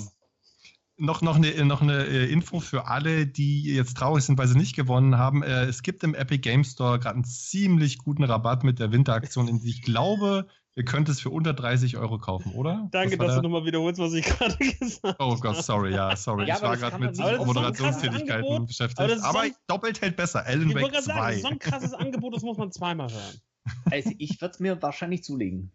noch, 0.98 1.22
noch, 1.22 1.36
eine, 1.36 1.66
noch 1.66 1.82
eine 1.82 2.06
äh, 2.06 2.32
Info 2.32 2.60
für 2.60 2.88
alle, 2.88 3.28
die 3.28 3.64
jetzt 3.64 3.98
traurig 3.98 4.24
sind, 4.24 4.38
weil 4.38 4.48
sie 4.48 4.58
nicht 4.58 4.76
gewonnen 4.76 5.18
haben. 5.18 5.44
Äh, 5.44 5.66
es 5.66 5.84
gibt 5.84 6.04
im 6.04 6.16
Epic 6.16 6.40
Game 6.40 6.64
Store 6.64 7.00
gerade 7.00 7.16
einen 7.16 7.24
ziemlich 7.24 8.00
guten 8.00 8.24
Rabatt 8.24 8.64
mit 8.64 8.80
der 8.80 8.92
Winteraktion. 8.92 9.62
Ich 9.64 9.84
glaube, 9.84 10.48
ihr 10.78 10.86
könnt 10.86 11.10
es 11.10 11.20
für 11.20 11.30
unter 11.30 11.54
30 11.54 11.98
Euro 11.98 12.20
kaufen, 12.20 12.54
oder? 12.54 12.88
Danke, 12.92 13.18
dass 13.18 13.36
du 13.36 13.42
nochmal 13.42 13.66
wiederholst, 13.66 14.00
was 14.00 14.14
ich 14.14 14.26
gerade 14.38 14.56
gesagt 14.58 15.04
habe. 15.04 15.16
Oh 15.20 15.36
Gott, 15.36 15.64
sorry, 15.64 15.94
ja, 15.94 16.16
sorry. 16.16 16.48
Ja, 16.48 16.56
ich 16.56 16.62
war 16.62 16.78
gerade 16.78 17.00
mit 17.00 17.18
Moderationstätigkeiten 17.18 18.48
so 18.48 18.66
beschäftigt. 18.66 19.00
Aber, 19.02 19.24
aber 19.24 19.48
so 19.48 19.54
doppelt 19.68 20.02
hält 20.02 20.16
besser. 20.16 20.46
Alan 20.46 20.74
Wake 20.74 20.94
2. 20.94 21.02
Sagen, 21.02 21.20
das 21.20 21.36
ist 21.36 21.42
so 21.42 21.48
ein 21.48 21.60
krasses 21.60 21.94
Angebot, 21.94 22.36
das 22.36 22.44
muss 22.44 22.58
man 22.58 22.72
zweimal 22.72 23.12
hören. 23.12 23.42
Also 23.92 24.12
ich 24.18 24.40
würde 24.40 24.54
es 24.54 24.60
mir 24.62 24.82
wahrscheinlich 24.82 25.24
zulegen. 25.26 25.74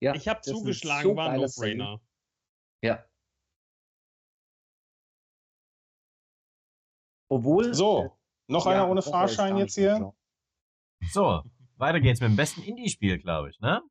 Ja, 0.00 0.14
ich 0.14 0.28
habe 0.28 0.42
zugeschlagen, 0.42 1.10
so 1.10 1.16
war 1.16 1.30
ein 1.30 1.40
No-Brainer. 1.40 2.00
Ja, 2.82 3.04
Obwohl. 7.28 7.74
So, 7.74 8.04
äh, 8.04 8.08
noch 8.52 8.66
ja, 8.66 8.72
einer 8.72 8.88
ohne 8.88 9.02
Fahrschein 9.02 9.56
jetzt 9.56 9.74
hier. 9.74 10.12
So, 11.10 11.42
weiter 11.76 12.00
geht's 12.00 12.20
mit 12.20 12.30
dem 12.30 12.36
besten 12.36 12.62
Indie-Spiel, 12.62 13.18
glaube 13.18 13.50
ich, 13.50 13.60
ne? 13.60 13.82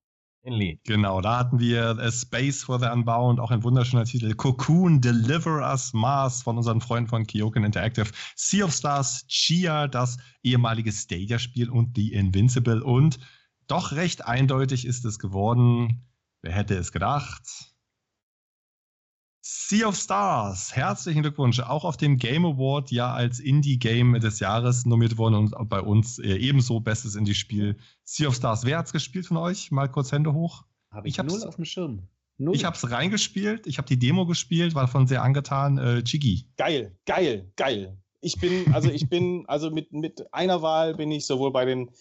In. 0.45 0.79
Genau, 0.83 1.21
da 1.21 1.39
hatten 1.39 1.59
wir 1.59 1.97
A 1.99 2.11
Space 2.11 2.63
for 2.63 2.79
the 2.79 2.85
Unbound, 2.85 3.39
auch 3.39 3.49
ein 3.49 3.63
wunderschöner 3.63 4.05
Titel. 4.05 4.35
Cocoon, 4.35 5.01
Deliver 5.01 5.67
Us 5.71 5.91
Mars 5.93 6.43
von 6.43 6.57
unseren 6.57 6.81
Freunden 6.81 7.09
von 7.09 7.25
Kyokan 7.25 7.63
Interactive. 7.63 8.11
Sea 8.35 8.65
of 8.65 8.71
Stars, 8.71 9.25
Chia, 9.27 9.87
das 9.87 10.17
ehemalige 10.43 10.91
Stadia-Spiel 10.91 11.71
und 11.71 11.95
The 11.95 12.13
Invincible. 12.13 12.83
Und 12.83 13.17
doch 13.65 13.93
recht 13.93 14.27
eindeutig 14.27 14.85
ist 14.85 15.03
es 15.05 15.17
geworden. 15.17 16.05
Wer 16.43 16.53
hätte 16.53 16.75
es 16.75 16.91
gedacht? 16.91 17.74
Sea 19.47 19.87
of 19.87 19.95
Stars, 19.95 20.75
herzlichen 20.75 21.21
Glückwunsch. 21.21 21.59
Auch 21.59 21.85
auf 21.85 21.97
dem 21.97 22.17
Game 22.17 22.45
Award 22.45 22.89
ja 22.89 23.13
als 23.13 23.39
Indie-Game 23.39 24.19
des 24.19 24.39
Jahres 24.39 24.87
nominiert 24.87 25.19
worden 25.19 25.35
und 25.35 25.69
bei 25.69 25.81
uns 25.81 26.17
äh, 26.17 26.35
ebenso 26.37 26.79
bestes 26.79 27.13
Indie-Spiel. 27.13 27.77
Sea 28.03 28.29
of 28.29 28.35
Stars. 28.35 28.65
Wer 28.65 28.79
hat 28.79 28.87
es 28.87 28.91
gespielt 28.91 29.27
von 29.27 29.37
euch? 29.37 29.69
Mal 29.69 29.87
kurz 29.87 30.11
Hände 30.11 30.33
hoch. 30.33 30.63
Habe 30.89 31.07
ich, 31.07 31.19
ich 31.19 31.23
null 31.23 31.43
auf 31.43 31.57
dem 31.57 31.65
Schirm. 31.65 32.07
Null. 32.39 32.55
Ich 32.55 32.65
habe 32.65 32.75
es 32.75 32.89
reingespielt, 32.89 33.67
ich 33.67 33.77
habe 33.77 33.87
die 33.87 33.99
Demo 33.99 34.25
gespielt, 34.25 34.73
war 34.73 34.81
davon 34.81 35.05
sehr 35.05 35.21
angetan. 35.21 35.77
Äh, 35.77 36.03
Chigi. 36.03 36.47
Geil, 36.57 36.97
geil, 37.05 37.51
geil. 37.55 37.99
Ich 38.21 38.39
bin, 38.39 38.73
also 38.73 38.89
ich 38.89 39.09
bin, 39.09 39.45
also 39.47 39.69
mit, 39.69 39.93
mit 39.93 40.33
einer 40.33 40.63
Wahl 40.63 40.95
bin 40.95 41.11
ich 41.11 41.27
sowohl 41.27 41.51
bei 41.51 41.65
den 41.65 41.91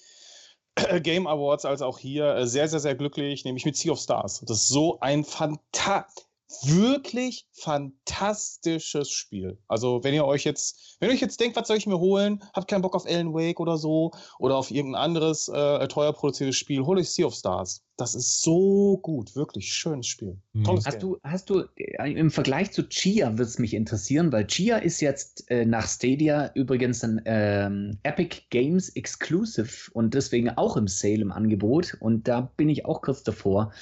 Game 1.02 1.26
Awards 1.26 1.66
als 1.66 1.82
auch 1.82 1.98
hier 1.98 2.36
äh, 2.36 2.46
sehr, 2.46 2.68
sehr, 2.68 2.80
sehr 2.80 2.94
glücklich, 2.94 3.44
nämlich 3.44 3.66
mit 3.66 3.76
Sea 3.76 3.92
of 3.92 4.00
Stars. 4.00 4.40
Das 4.46 4.60
ist 4.60 4.68
so 4.68 4.98
ein 5.00 5.24
fantastisch 5.24 6.24
wirklich 6.62 7.46
fantastisches 7.52 9.10
Spiel. 9.10 9.58
Also, 9.68 10.04
wenn 10.04 10.14
ihr 10.14 10.24
euch 10.24 10.44
jetzt, 10.44 10.96
wenn 11.00 11.08
ihr 11.08 11.14
euch 11.14 11.20
jetzt 11.20 11.40
denkt, 11.40 11.56
was 11.56 11.68
soll 11.68 11.76
ich 11.76 11.86
mir 11.86 11.98
holen, 11.98 12.42
habt 12.52 12.68
keinen 12.68 12.82
Bock 12.82 12.94
auf 12.94 13.06
Alan 13.06 13.34
Wake 13.34 13.60
oder 13.60 13.76
so 13.76 14.12
oder 14.38 14.56
auf 14.56 14.70
irgendein 14.70 15.02
anderes 15.02 15.48
äh, 15.48 15.86
teuer 15.88 16.12
produziertes 16.12 16.56
Spiel, 16.56 16.84
holt 16.84 16.98
euch 16.98 17.10
Sea 17.10 17.26
of 17.26 17.34
Stars. 17.34 17.82
Das 17.96 18.14
ist 18.14 18.42
so 18.42 18.98
gut, 19.02 19.36
wirklich 19.36 19.72
schönes 19.72 20.08
Spiel. 20.08 20.36
Mhm. 20.52 20.64
Tolles 20.64 20.86
hast 20.86 21.00
Game. 21.00 21.10
du, 21.10 21.18
hast 21.22 21.50
du 21.50 21.64
äh, 21.76 22.12
im 22.12 22.30
Vergleich 22.30 22.72
zu 22.72 22.88
Chia 22.88 23.38
wird 23.38 23.48
es 23.48 23.58
mich 23.58 23.72
interessieren, 23.72 24.32
weil 24.32 24.46
Chia 24.46 24.78
ist 24.78 25.00
jetzt 25.00 25.48
äh, 25.50 25.64
nach 25.64 25.86
Stadia 25.86 26.50
übrigens 26.54 27.04
ein 27.04 27.22
ähm, 27.24 27.98
Epic 28.02 28.42
Games 28.50 28.88
Exclusive 28.90 29.90
und 29.92 30.14
deswegen 30.14 30.50
auch 30.50 30.76
im 30.76 30.88
Sale 30.88 31.20
im 31.20 31.30
Angebot 31.30 31.96
und 32.00 32.26
da 32.26 32.52
bin 32.56 32.68
ich 32.68 32.84
auch 32.84 33.00
kurz 33.00 33.22
davor. 33.22 33.72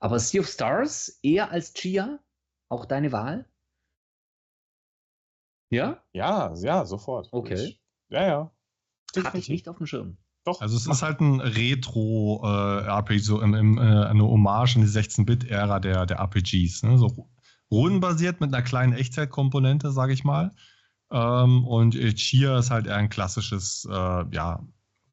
Aber 0.00 0.18
Sea 0.18 0.40
of 0.40 0.48
Stars 0.48 1.18
eher 1.22 1.50
als 1.50 1.74
Chia? 1.74 2.18
Auch 2.68 2.84
deine 2.84 3.12
Wahl? 3.12 3.48
Ja? 5.70 6.02
Ja, 6.12 6.52
ja, 6.54 6.84
sofort. 6.84 7.28
Okay. 7.32 7.54
Ich, 7.54 7.80
ja, 8.08 8.26
ja. 8.26 8.50
Hatte 9.16 9.38
ich 9.38 9.48
nicht 9.48 9.68
auf 9.68 9.78
dem 9.78 9.86
Schirm. 9.86 10.18
Doch. 10.44 10.60
Also 10.60 10.76
es 10.76 10.86
ist 10.86 11.02
halt 11.02 11.20
ein 11.20 11.40
Retro-RPG, 11.40 13.14
äh, 13.14 13.18
so 13.18 13.40
im, 13.40 13.54
im, 13.54 13.78
äh, 13.78 13.80
eine 13.80 14.22
Hommage 14.22 14.76
in 14.76 14.82
die 14.82 14.88
16-Bit-Ära 14.88 15.80
der, 15.80 16.06
der 16.06 16.18
RPGs. 16.18 16.84
Ne? 16.84 16.98
So 16.98 17.28
rundenbasiert 17.70 18.40
mit 18.40 18.54
einer 18.54 18.62
kleinen 18.62 18.92
Echtzeitkomponente, 18.92 19.90
sage 19.90 20.12
ich 20.12 20.22
mal. 20.22 20.52
Ähm, 21.10 21.66
und 21.66 21.98
Chia 22.14 22.58
ist 22.58 22.70
halt 22.70 22.86
eher 22.86 22.94
ein 22.96 23.08
klassisches, 23.08 23.88
äh, 23.90 24.24
ja, 24.30 24.64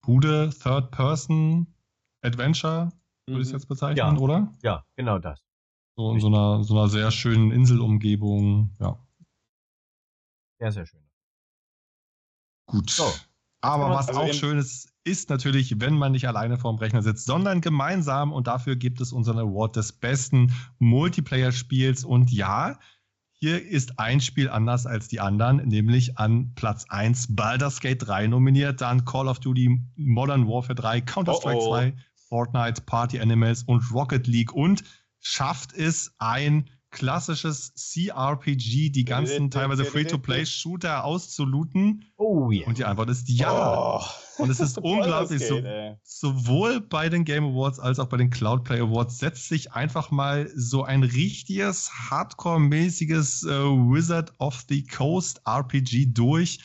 Bude 0.02 0.52
Third-Person-Adventure 0.62 2.92
würde 3.28 3.42
ich 3.42 3.48
es 3.48 3.54
mhm. 3.54 3.58
jetzt 3.58 3.68
bezeichnen, 3.68 3.98
ja. 3.98 4.18
oder? 4.18 4.52
Ja, 4.62 4.86
genau 4.96 5.20
das. 5.20 5.44
So 5.96 6.12
in 6.12 6.20
so 6.20 6.28
einer, 6.28 6.64
so 6.64 6.78
einer 6.78 6.90
sehr 6.90 7.12
schönen 7.12 7.52
Inselumgebung, 7.52 8.72
ja. 8.80 8.98
Sehr, 10.60 10.72
sehr 10.72 10.86
schön. 10.86 11.04
Gut. 12.68 12.90
So. 12.90 13.12
Aber 13.62 13.90
was 13.92 14.10
also 14.10 14.22
auch 14.22 14.34
schön 14.34 14.58
ist, 14.58 14.94
ist 15.06 15.30
natürlich, 15.30 15.80
wenn 15.80 15.96
man 15.96 16.12
nicht 16.12 16.28
alleine 16.28 16.58
vorm 16.58 16.78
Rechner 16.78 17.02
sitzt, 17.02 17.26
sondern 17.26 17.62
gemeinsam. 17.62 18.34
Und 18.34 18.48
dafür 18.48 18.76
gibt 18.76 19.00
es 19.00 19.14
unseren 19.14 19.40
Award 19.40 19.76
des 19.76 19.94
besten 19.94 20.54
Multiplayer-Spiels. 20.80 22.04
Und 22.04 22.32
ja, 22.32 22.78
hier 23.32 23.66
ist 23.66 24.00
ein 24.00 24.22
Spiel 24.22 24.50
anders 24.50 24.86
als 24.86 25.08
die 25.08 25.20
anderen, 25.20 25.58
nämlich 25.68 26.18
an 26.18 26.54
Platz 26.56 26.86
1 26.90 27.36
Baldur's 27.36 27.80
Gate 27.80 28.06
3 28.06 28.28
nominiert, 28.28 28.82
dann 28.82 29.06
Call 29.06 29.28
of 29.28 29.40
Duty 29.40 29.82
Modern 29.96 30.48
Warfare 30.48 30.76
3, 30.76 31.02
Counter-Strike 31.02 31.58
oh 31.58 31.66
oh. 31.66 31.76
2, 31.76 31.94
Fortnite, 32.34 32.82
Party 32.88 33.20
Animals 33.20 33.62
und 33.62 33.84
Rocket 33.94 34.26
League 34.26 34.54
und 34.54 34.84
schafft 35.20 35.72
es 35.72 36.16
ein 36.18 36.68
klassisches 36.90 37.74
CRPG, 37.76 38.90
die 38.90 39.06
ganzen 39.06 39.52
teilweise 39.52 39.86
Free-to-Play-Shooter 39.86 41.04
auszulooten? 41.04 42.06
Oh 42.18 42.50
ja. 42.50 42.66
Und 42.66 42.80
die 42.80 42.86
Antwort 42.86 43.12
ist 43.12 43.30
ja. 43.30 44.00
Oh. 44.00 44.04
Und 44.40 44.50
es 44.50 44.60
ist 44.60 44.78
unglaublich. 44.82 45.48
So, 45.48 45.62
sowohl 46.02 46.82
bei 46.82 47.08
den 47.08 47.24
Game 47.24 47.46
Awards 47.46 47.80
als 47.80 48.00
auch 48.00 48.08
bei 48.08 48.18
den 48.18 48.32
Cloud 48.32 48.64
Play 48.64 48.80
Awards 48.80 49.20
setzt 49.20 49.48
sich 49.48 49.74
einfach 49.74 50.10
mal 50.10 50.50
so 50.56 50.84
ein 50.84 51.04
richtiges, 51.04 51.92
hardcore-mäßiges 52.10 53.44
äh, 53.44 53.50
Wizard 53.52 54.34
of 54.40 54.66
the 54.68 54.82
Coast 54.82 55.40
RPG 55.46 56.08
durch 56.08 56.58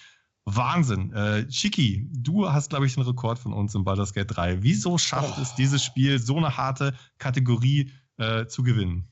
Wahnsinn. 0.56 1.12
Äh, 1.12 1.46
Chiki, 1.48 2.08
du 2.10 2.50
hast, 2.50 2.70
glaube 2.70 2.86
ich, 2.86 2.94
den 2.94 3.02
Rekord 3.02 3.38
von 3.38 3.52
uns 3.52 3.74
im 3.74 3.84
Baldur's 3.84 4.14
Gate 4.14 4.34
3. 4.34 4.62
Wieso 4.62 4.96
schafft 4.96 5.34
oh. 5.38 5.42
es 5.42 5.54
dieses 5.54 5.82
Spiel, 5.84 6.18
so 6.18 6.36
eine 6.36 6.56
harte 6.56 6.94
Kategorie 7.18 7.92
äh, 8.16 8.46
zu 8.46 8.62
gewinnen? 8.62 9.08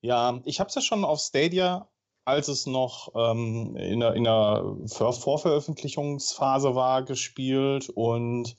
Ja, 0.00 0.40
ich 0.44 0.60
habe 0.60 0.68
es 0.68 0.74
ja 0.74 0.80
schon 0.80 1.04
auf 1.04 1.20
Stadia, 1.20 1.88
als 2.24 2.48
es 2.48 2.66
noch 2.66 3.12
ähm, 3.14 3.76
in, 3.76 4.00
der, 4.00 4.14
in 4.14 4.24
der 4.24 4.64
Vorveröffentlichungsphase 4.86 6.74
war, 6.74 7.02
gespielt 7.02 7.88
und 7.88 8.56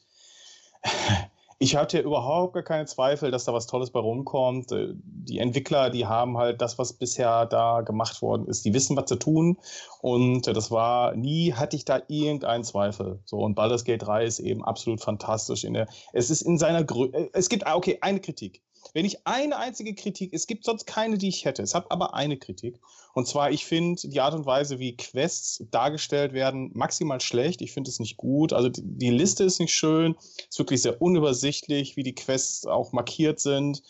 ich 1.62 1.76
hatte 1.76 1.99
überhaupt 1.99 2.55
gar 2.55 2.64
keine 2.64 2.88
Zweifel, 2.88 3.30
dass 3.30 3.45
da 3.45 3.53
was 3.53 3.68
Tolles 3.68 3.91
bei 3.91 3.99
rumkommt. 3.99 4.72
Äh, 4.72 4.95
die 4.95 5.38
Entwickler, 5.38 5.91
die 5.91 6.07
haben 6.07 6.36
halt 6.39 6.59
das, 6.59 6.80
was 6.80 6.93
bisher 6.93 7.45
da 7.45 7.82
gemacht 7.82 8.24
worden 8.24 8.47
ist, 8.47 8.66
die 8.66 8.74
wissen, 8.74 8.97
was 8.97 9.07
sie 9.09 9.20
tun. 9.20 9.59
Und 10.01 10.47
äh, 10.47 10.53
das 10.53 10.72
war, 10.72 11.16
nie 11.16 11.53
hatte 11.53 11.76
ich 11.76 11.86
da 11.86 12.01
irgendeinen 12.07 12.64
Zweifel. 12.64 13.20
So, 13.26 13.38
und 13.38 13.53
Baldur's 13.53 13.84
Gate 13.84 14.01
3 14.01 14.26
ist 14.26 14.39
eben 14.39 14.66
absolut 14.66 15.01
fantastisch. 15.01 15.64
In 15.64 15.76
der, 15.76 15.88
es 16.14 16.32
ist 16.32 16.41
in 16.41 16.57
seiner 16.57 16.84
Grö 16.84 17.09
äh, 17.14 17.30
Es 17.34 17.47
gibt, 17.47 17.68
ah, 17.68 17.76
okay, 17.76 17.99
eine 18.01 18.22
Kritik. 18.22 18.64
Wenn 18.94 19.06
ich 19.06 19.26
eine 19.26 19.58
einzige 19.58 19.96
Kritik, 19.96 20.34
es 20.34 20.48
gibt 20.48 20.66
sonst 20.66 20.86
keine, 20.86 21.18
die 21.18 21.30
ich 21.30 21.46
hätte. 21.46 21.62
Es 21.62 21.76
hat 21.76 21.92
aber 21.92 22.14
eine 22.14 22.38
Kritik. 22.38 22.80
Und 23.14 23.28
zwar, 23.28 23.52
ich 23.52 23.66
finde 23.66 24.08
die 24.08 24.22
Art 24.22 24.34
und 24.34 24.46
Weise, 24.46 24.80
wie 24.80 24.96
Quests 24.96 25.64
dargestellt 25.72 26.34
werden, 26.34 26.72
maximal 26.74 27.20
schlecht. 27.22 27.62
Ich 27.62 27.74
finde 27.74 27.90
es 27.90 28.00
nicht 28.00 28.18
gut. 28.18 28.54
Also 28.54 28.70
die, 28.70 28.82
die 28.84 29.10
Liste 29.10 29.44
ist 29.44 29.60
nicht 29.60 29.74
schön. 29.74 30.16
Es 30.18 30.48
ist 30.52 30.60
wirklich 30.60 30.82
sehr 30.82 31.02
unübersichtlich, 31.02 31.98
wie 31.98 32.04
die 32.04 32.16
Quests 32.16 32.66
auch 32.66 32.92
markiert 32.92 33.40
sind. 33.40 33.84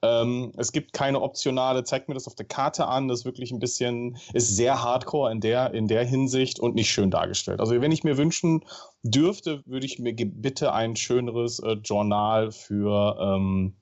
Ähm, 0.00 0.52
es 0.56 0.70
gibt 0.70 0.92
keine 0.92 1.20
optionale, 1.20 1.82
zeigt 1.82 2.08
mir 2.08 2.14
das 2.14 2.28
auf 2.28 2.36
der 2.36 2.46
Karte 2.46 2.86
an. 2.86 3.08
Das 3.08 3.20
ist 3.20 3.24
wirklich 3.24 3.50
ein 3.50 3.58
bisschen, 3.58 4.16
ist 4.32 4.54
sehr 4.54 4.82
hardcore 4.82 5.32
in 5.32 5.40
der, 5.40 5.74
in 5.74 5.88
der 5.88 6.04
Hinsicht 6.04 6.60
und 6.60 6.74
nicht 6.74 6.90
schön 6.90 7.10
dargestellt. 7.10 7.60
Also, 7.60 7.80
wenn 7.80 7.90
ich 7.90 8.04
mir 8.04 8.16
wünschen 8.16 8.64
dürfte, 9.02 9.62
würde 9.66 9.86
ich 9.86 9.98
mir 9.98 10.14
bitte 10.14 10.72
ein 10.72 10.94
schöneres 10.94 11.58
äh, 11.58 11.72
Journal 11.82 12.52
für, 12.52 13.18
ähm, 13.20 13.74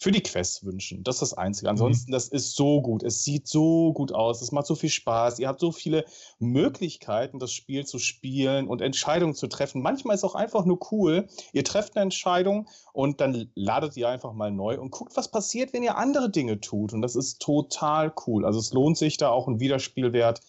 für 0.00 0.10
die 0.10 0.22
Quests 0.22 0.64
wünschen. 0.64 1.04
Das 1.04 1.16
ist 1.16 1.20
das 1.20 1.34
Einzige. 1.34 1.68
Mhm. 1.68 1.72
Ansonsten, 1.72 2.10
mhm. 2.10 2.14
das 2.14 2.28
ist 2.28 2.56
so 2.56 2.80
gut. 2.80 3.02
Es 3.02 3.22
sieht 3.22 3.46
so 3.46 3.92
gut 3.92 4.12
aus. 4.12 4.40
Es 4.40 4.50
macht 4.50 4.66
so 4.66 4.74
viel 4.74 4.88
Spaß. 4.88 5.38
Ihr 5.38 5.46
habt 5.46 5.60
so 5.60 5.72
viele 5.72 6.06
Möglichkeiten, 6.38 7.38
das 7.38 7.52
Spiel 7.52 7.84
zu 7.84 7.98
spielen 7.98 8.66
und 8.66 8.80
Entscheidungen 8.80 9.34
zu 9.34 9.46
treffen. 9.46 9.82
Manchmal 9.82 10.14
ist 10.14 10.24
es 10.24 10.30
auch 10.30 10.34
einfach 10.34 10.64
nur 10.64 10.78
cool. 10.90 11.28
Ihr 11.52 11.64
trefft 11.64 11.96
eine 11.96 12.04
Entscheidung 12.04 12.66
und 12.94 13.20
dann 13.20 13.50
ladet 13.54 13.94
ihr 13.98 14.08
einfach 14.08 14.32
mal 14.32 14.50
neu 14.50 14.80
und 14.80 14.90
guckt, 14.90 15.16
was 15.16 15.30
passiert, 15.30 15.74
wenn 15.74 15.82
ihr 15.82 15.98
andere 15.98 16.30
Dinge 16.30 16.60
tut. 16.60 16.94
Und 16.94 17.02
das 17.02 17.14
ist 17.14 17.42
total 17.42 18.12
cool. 18.26 18.46
Also 18.46 18.58
es 18.58 18.72
lohnt 18.72 18.96
sich 18.96 19.18
da 19.18 19.28
auch 19.28 19.48
ein 19.48 19.60
Wiederspielwert 19.60 20.40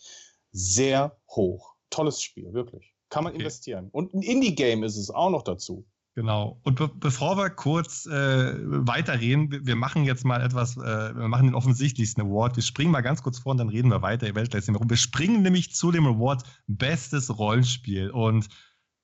sehr 0.53 1.17
hoch. 1.29 1.75
Tolles 1.89 2.21
Spiel, 2.21 2.53
wirklich. 2.53 2.93
Kann 3.09 3.25
man 3.25 3.33
okay. 3.33 3.41
investieren. 3.41 3.89
Und 3.91 4.13
ein 4.13 4.21
Indie-Game 4.21 4.83
ist 4.83 4.95
es 4.95 5.09
auch 5.09 5.29
noch 5.29 5.43
dazu. 5.43 5.85
Genau. 6.13 6.59
Und 6.63 6.75
be 6.75 6.89
bevor 6.89 7.37
wir 7.37 7.49
kurz 7.49 8.05
äh, 8.05 8.53
weiterreden, 8.61 9.65
wir, 9.65 9.75
machen 9.77 10.03
jetzt 10.03 10.25
mal 10.25 10.41
etwas, 10.41 10.75
äh, 10.75 11.15
wir 11.15 11.29
machen 11.29 11.47
den 11.47 11.55
offensichtlichsten 11.55 12.21
Award. 12.23 12.57
Wir 12.57 12.63
springen 12.63 12.91
mal 12.91 13.01
ganz 13.01 13.23
kurz 13.23 13.39
vor 13.39 13.53
und 13.53 13.59
dann 13.59 13.69
reden 13.69 13.89
wir 13.89 14.01
weiter. 14.01 14.27
Ihr 14.27 14.35
werdet 14.35 14.51
gleich 14.51 14.65
sehen, 14.65 14.75
warum. 14.75 14.89
Wir 14.89 14.97
springen 14.97 15.41
nämlich 15.41 15.73
zu 15.73 15.91
dem 15.91 16.05
Award 16.05 16.43
Bestes 16.67 17.37
Rollenspiel. 17.37 18.09
Und 18.09 18.49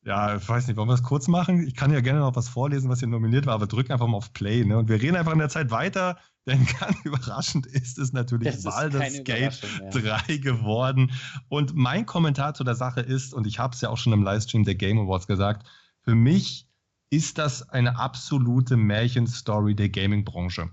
ja, 0.03 0.35
ich 0.35 0.47
weiß 0.47 0.67
nicht, 0.67 0.75
wollen 0.75 0.89
wir 0.89 0.95
es 0.95 1.03
kurz 1.03 1.29
machen? 1.29 1.65
Ich 1.65 1.75
kann 1.75 1.93
ja 1.93 2.01
gerne 2.01 2.19
noch 2.19 2.35
was 2.35 2.49
vorlesen, 2.49 2.89
was 2.89 2.99
hier 2.99 3.07
nominiert 3.07 3.45
war, 3.45 3.55
aber 3.55 3.67
drück 3.67 3.89
einfach 3.89 4.07
mal 4.07 4.17
auf 4.17 4.33
Play. 4.33 4.65
Ne? 4.65 4.77
Und 4.77 4.89
wir 4.89 5.01
reden 5.01 5.15
einfach 5.15 5.33
in 5.33 5.39
der 5.39 5.49
Zeit 5.49 5.71
weiter, 5.71 6.17
denn 6.45 6.65
ganz 6.79 6.97
überraschend 7.05 7.67
ist 7.67 7.97
es 7.99 8.11
natürlich 8.11 8.53
das 8.53 8.63
Baldur's 8.63 9.23
Gate 9.23 9.61
3 9.91 10.37
geworden. 10.37 11.11
Und 11.47 11.73
mein 11.73 12.05
Kommentar 12.05 12.53
zu 12.53 12.65
der 12.65 12.75
Sache 12.75 12.99
ist, 12.99 13.33
und 13.33 13.47
ich 13.47 13.59
habe 13.59 13.75
es 13.75 13.79
ja 13.79 13.89
auch 13.89 13.97
schon 13.97 14.11
im 14.11 14.23
Livestream 14.23 14.65
der 14.65 14.75
Game 14.75 14.99
Awards 14.99 15.27
gesagt, 15.27 15.65
für 16.01 16.15
mich 16.15 16.66
ist 17.09 17.37
das 17.37 17.69
eine 17.69 17.97
absolute 17.97 18.77
Märchenstory 18.77 19.75
der 19.75 19.89
Gaming-Branche. 19.89 20.69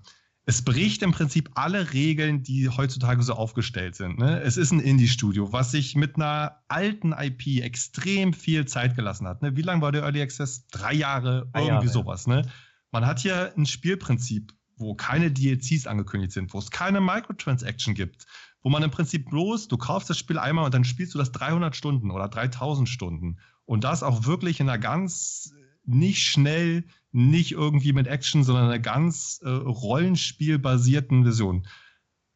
Es 0.47 0.62
bricht 0.62 1.03
im 1.03 1.12
Prinzip 1.12 1.51
alle 1.55 1.95
Regeln, 1.95 2.43
die 2.43 2.68
heutzutage 2.68 3.22
so 3.22 3.32
aufgestellt 3.32 3.95
sind. 3.95 4.18
Ne? 4.18 4.41
Es 4.43 4.59
ist 4.59 4.72
ein 4.72 4.80
Indie-Studio, 4.80 5.53
was 5.53 5.70
sich 5.70 5.97
mit 5.97 6.16
einer 6.16 6.61
alten 6.68 7.12
IP 7.12 7.62
extrem 7.62 8.35
viel 8.35 8.66
Zeit 8.66 8.95
gelassen 8.95 9.26
hat. 9.26 9.41
Ne? 9.41 9.57
Wie 9.57 9.62
lange 9.62 9.80
war 9.80 9.93
der 9.93 10.03
Early 10.03 10.20
Access? 10.20 10.66
Drei 10.66 10.93
Jahre, 10.93 11.49
irgendwie 11.55 11.68
Jahre. 11.68 11.89
sowas. 11.89 12.26
Ne? 12.26 12.47
Man 12.91 13.07
hat 13.07 13.20
hier 13.20 13.55
ein 13.57 13.64
Spielprinzip, 13.64 14.53
wo 14.76 14.95
keine 14.95 15.30
DLCs 15.30 15.87
angekündigt 15.87 16.32
sind, 16.32 16.53
wo 16.53 16.59
es 16.59 16.70
keine 16.70 17.01
Microtransaction 17.01 17.95
gibt, 17.95 18.26
wo 18.62 18.68
man 18.68 18.82
im 18.82 18.91
Prinzip 18.91 19.30
bloß, 19.30 19.68
du 19.68 19.78
kaufst 19.78 20.11
das 20.11 20.18
Spiel 20.18 20.39
einmal 20.39 20.66
und 20.66 20.74
dann 20.74 20.85
spielst 20.85 21.14
du 21.14 21.18
das 21.18 21.32
300 21.32 21.74
Stunden 21.74 22.11
oder 22.11 22.28
3000 22.28 22.87
Stunden. 22.87 23.39
Und 23.64 23.85
das 23.85 24.03
auch 24.03 24.26
wirklich 24.26 24.61
in 24.61 24.68
einer 24.68 24.78
ganz 24.78 25.55
nicht 25.85 26.22
schnell, 26.22 26.85
nicht 27.12 27.53
irgendwie 27.53 27.93
mit 27.93 28.07
Action, 28.07 28.45
sondern 28.45 28.64
einer 28.66 28.78
ganz 28.78 29.41
äh, 29.43 29.49
rollenspielbasierten 29.49 31.22
Version. 31.22 31.66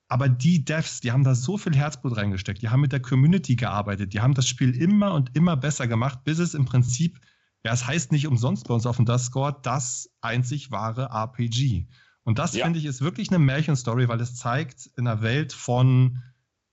Aber 0.09 0.28
die 0.28 0.64
Devs, 0.64 1.01
die 1.01 1.12
haben 1.12 1.24
da 1.24 1.34
so 1.34 1.59
viel 1.59 1.76
Herzblut 1.76 2.16
reingesteckt, 2.16 2.62
die 2.62 2.70
haben 2.70 2.80
mit 2.80 2.92
der 2.92 3.01
Community 3.01 3.57
gearbeitet, 3.57 4.14
die 4.14 4.20
haben 4.20 4.34
das 4.34 4.49
Spiel 4.49 4.74
immer 4.74 5.12
und 5.14 5.36
immer 5.36 5.57
besser 5.57 5.86
gemacht, 5.86 6.24
bis 6.24 6.38
es 6.38 6.55
im 6.55 6.64
Prinzip, 6.64 7.20
ja, 7.64 7.72
es 7.72 7.86
heißt 7.86 8.12
nicht 8.12 8.26
umsonst 8.26 8.66
bei 8.68 8.74
uns 8.74 8.86
auf 8.86 8.96
dem 8.96 9.05
Dust-Score, 9.05 9.59
das 9.62 10.11
einzig 10.20 10.70
wahre 10.70 11.11
RPG. 11.12 11.86
Und 12.22 12.38
das, 12.38 12.55
ja. 12.55 12.64
finde 12.64 12.78
ich, 12.78 12.84
ist 12.84 13.01
wirklich 13.01 13.30
eine 13.30 13.38
Märchenstory, 13.38 14.09
weil 14.09 14.20
es 14.20 14.34
zeigt 14.34 14.90
in 14.96 15.07
einer 15.07 15.22
Welt 15.22 15.53
von 15.53 16.22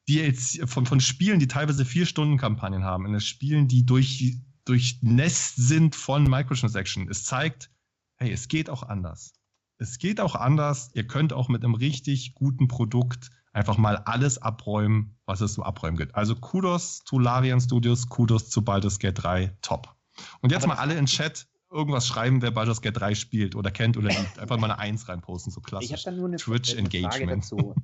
DLC, 0.08 0.70
von, 0.70 0.86
von 0.86 1.00
Spielen, 1.00 1.40
die 1.40 1.48
teilweise 1.48 1.86
vier 1.86 2.06
Stunden 2.06 2.38
Kampagnen 2.38 2.84
haben, 2.84 3.06
in 3.06 3.20
Spielen, 3.20 3.68
die 3.68 3.86
durch 3.86 4.38
durchnässt 4.66 5.56
sind 5.56 5.96
von 5.96 6.24
Microtransaction. 6.24 7.08
Es 7.10 7.24
zeigt, 7.24 7.72
hey, 8.18 8.32
es 8.32 8.48
geht 8.48 8.70
auch 8.70 8.84
anders. 8.84 9.34
Es 9.78 9.98
geht 9.98 10.20
auch 10.20 10.36
anders. 10.36 10.92
Ihr 10.94 11.08
könnt 11.08 11.34
auch 11.34 11.50
mit 11.50 11.64
einem 11.64 11.76
richtig 11.76 12.34
guten 12.34 12.68
Produkt 12.68 13.30
einfach 13.52 13.78
mal 13.78 13.98
alles 13.98 14.38
abräumen, 14.38 15.18
was 15.26 15.42
es 15.42 15.54
so 15.54 15.64
abräumen 15.64 15.98
gibt. 15.98 16.16
Also 16.16 16.36
Kudos 16.36 17.04
zu 17.06 17.20
Larian 17.20 17.62
Studios, 17.62 18.10
Kudos 18.10 18.50
zu 18.50 18.64
Baldur's 18.64 19.00
Gate 19.00 19.24
3, 19.24 19.58
top. 19.62 19.96
Und 20.42 20.52
jetzt 20.52 20.64
Aber 20.64 20.76
mal 20.76 20.82
alle 20.82 20.98
in 20.98 21.06
Chat 21.06 21.48
irgendwas 21.72 22.08
schreiben, 22.08 22.42
wer 22.42 22.52
Baldur's 22.52 22.82
Gate 22.82 22.98
3 22.98 23.16
spielt 23.16 23.56
oder 23.56 23.72
kennt 23.72 23.98
oder 23.98 24.10
liebt. 24.10 24.40
Einfach 24.40 24.58
mal 24.58 24.72
eine 24.72 24.80
Eins 24.80 25.08
reinposten, 25.08 25.52
so 25.52 25.62
klassisch. 25.62 25.90
Ich 25.90 25.94
habe 25.94 26.04
dann 26.04 26.18
nur 26.18 26.28
eine, 26.28 26.38
Twitch 26.38 26.76
eine 26.76 26.90
Frage 26.90 27.28
dazu, 27.28 27.76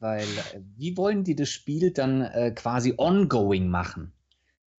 weil 0.00 0.22
äh, 0.22 0.60
wie 0.76 0.96
wollen 0.96 1.24
die 1.24 1.36
das 1.36 1.50
Spiel 1.50 1.92
dann 1.92 2.22
äh, 2.22 2.52
quasi 2.52 2.94
ongoing 2.96 3.68
machen? 3.68 4.12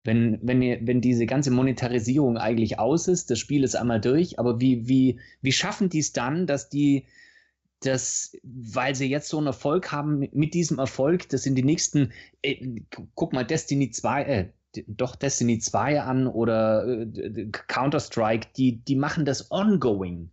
Wenn, 0.03 0.39
wenn, 0.41 0.61
ihr, 0.61 0.79
wenn 0.81 1.01
diese 1.01 1.25
ganze 1.25 1.51
Monetarisierung 1.51 2.37
eigentlich 2.37 2.79
aus 2.79 3.07
ist, 3.07 3.31
das 3.31 3.39
Spiel 3.39 3.63
ist 3.63 3.75
einmal 3.75 4.01
durch, 4.01 4.37
aber 4.37 4.59
wie, 4.59 4.87
wie, 4.87 5.19
wie 5.41 5.51
schaffen 5.51 5.89
die 5.89 5.99
es 5.99 6.11
dann, 6.11 6.45
dass 6.45 6.69
die 6.69 7.05
das, 7.79 8.35
weil 8.43 8.95
sie 8.95 9.09
jetzt 9.09 9.29
so 9.29 9.37
einen 9.37 9.47
Erfolg 9.47 9.91
haben, 9.91 10.27
mit 10.31 10.53
diesem 10.53 10.79
Erfolg, 10.79 11.29
das 11.29 11.45
in 11.45 11.55
die 11.55 11.63
nächsten, 11.63 12.11
äh, 12.41 12.81
guck 13.15 13.33
mal, 13.33 13.43
Destiny 13.43 13.91
2, 13.91 14.23
äh, 14.23 14.49
doch 14.87 15.15
Destiny 15.15 15.59
2 15.59 16.01
an 16.01 16.27
oder 16.27 16.87
äh, 16.87 17.49
Counter-Strike, 17.67 18.49
die, 18.55 18.83
die 18.83 18.95
machen 18.95 19.25
das 19.25 19.51
ongoing. 19.51 20.31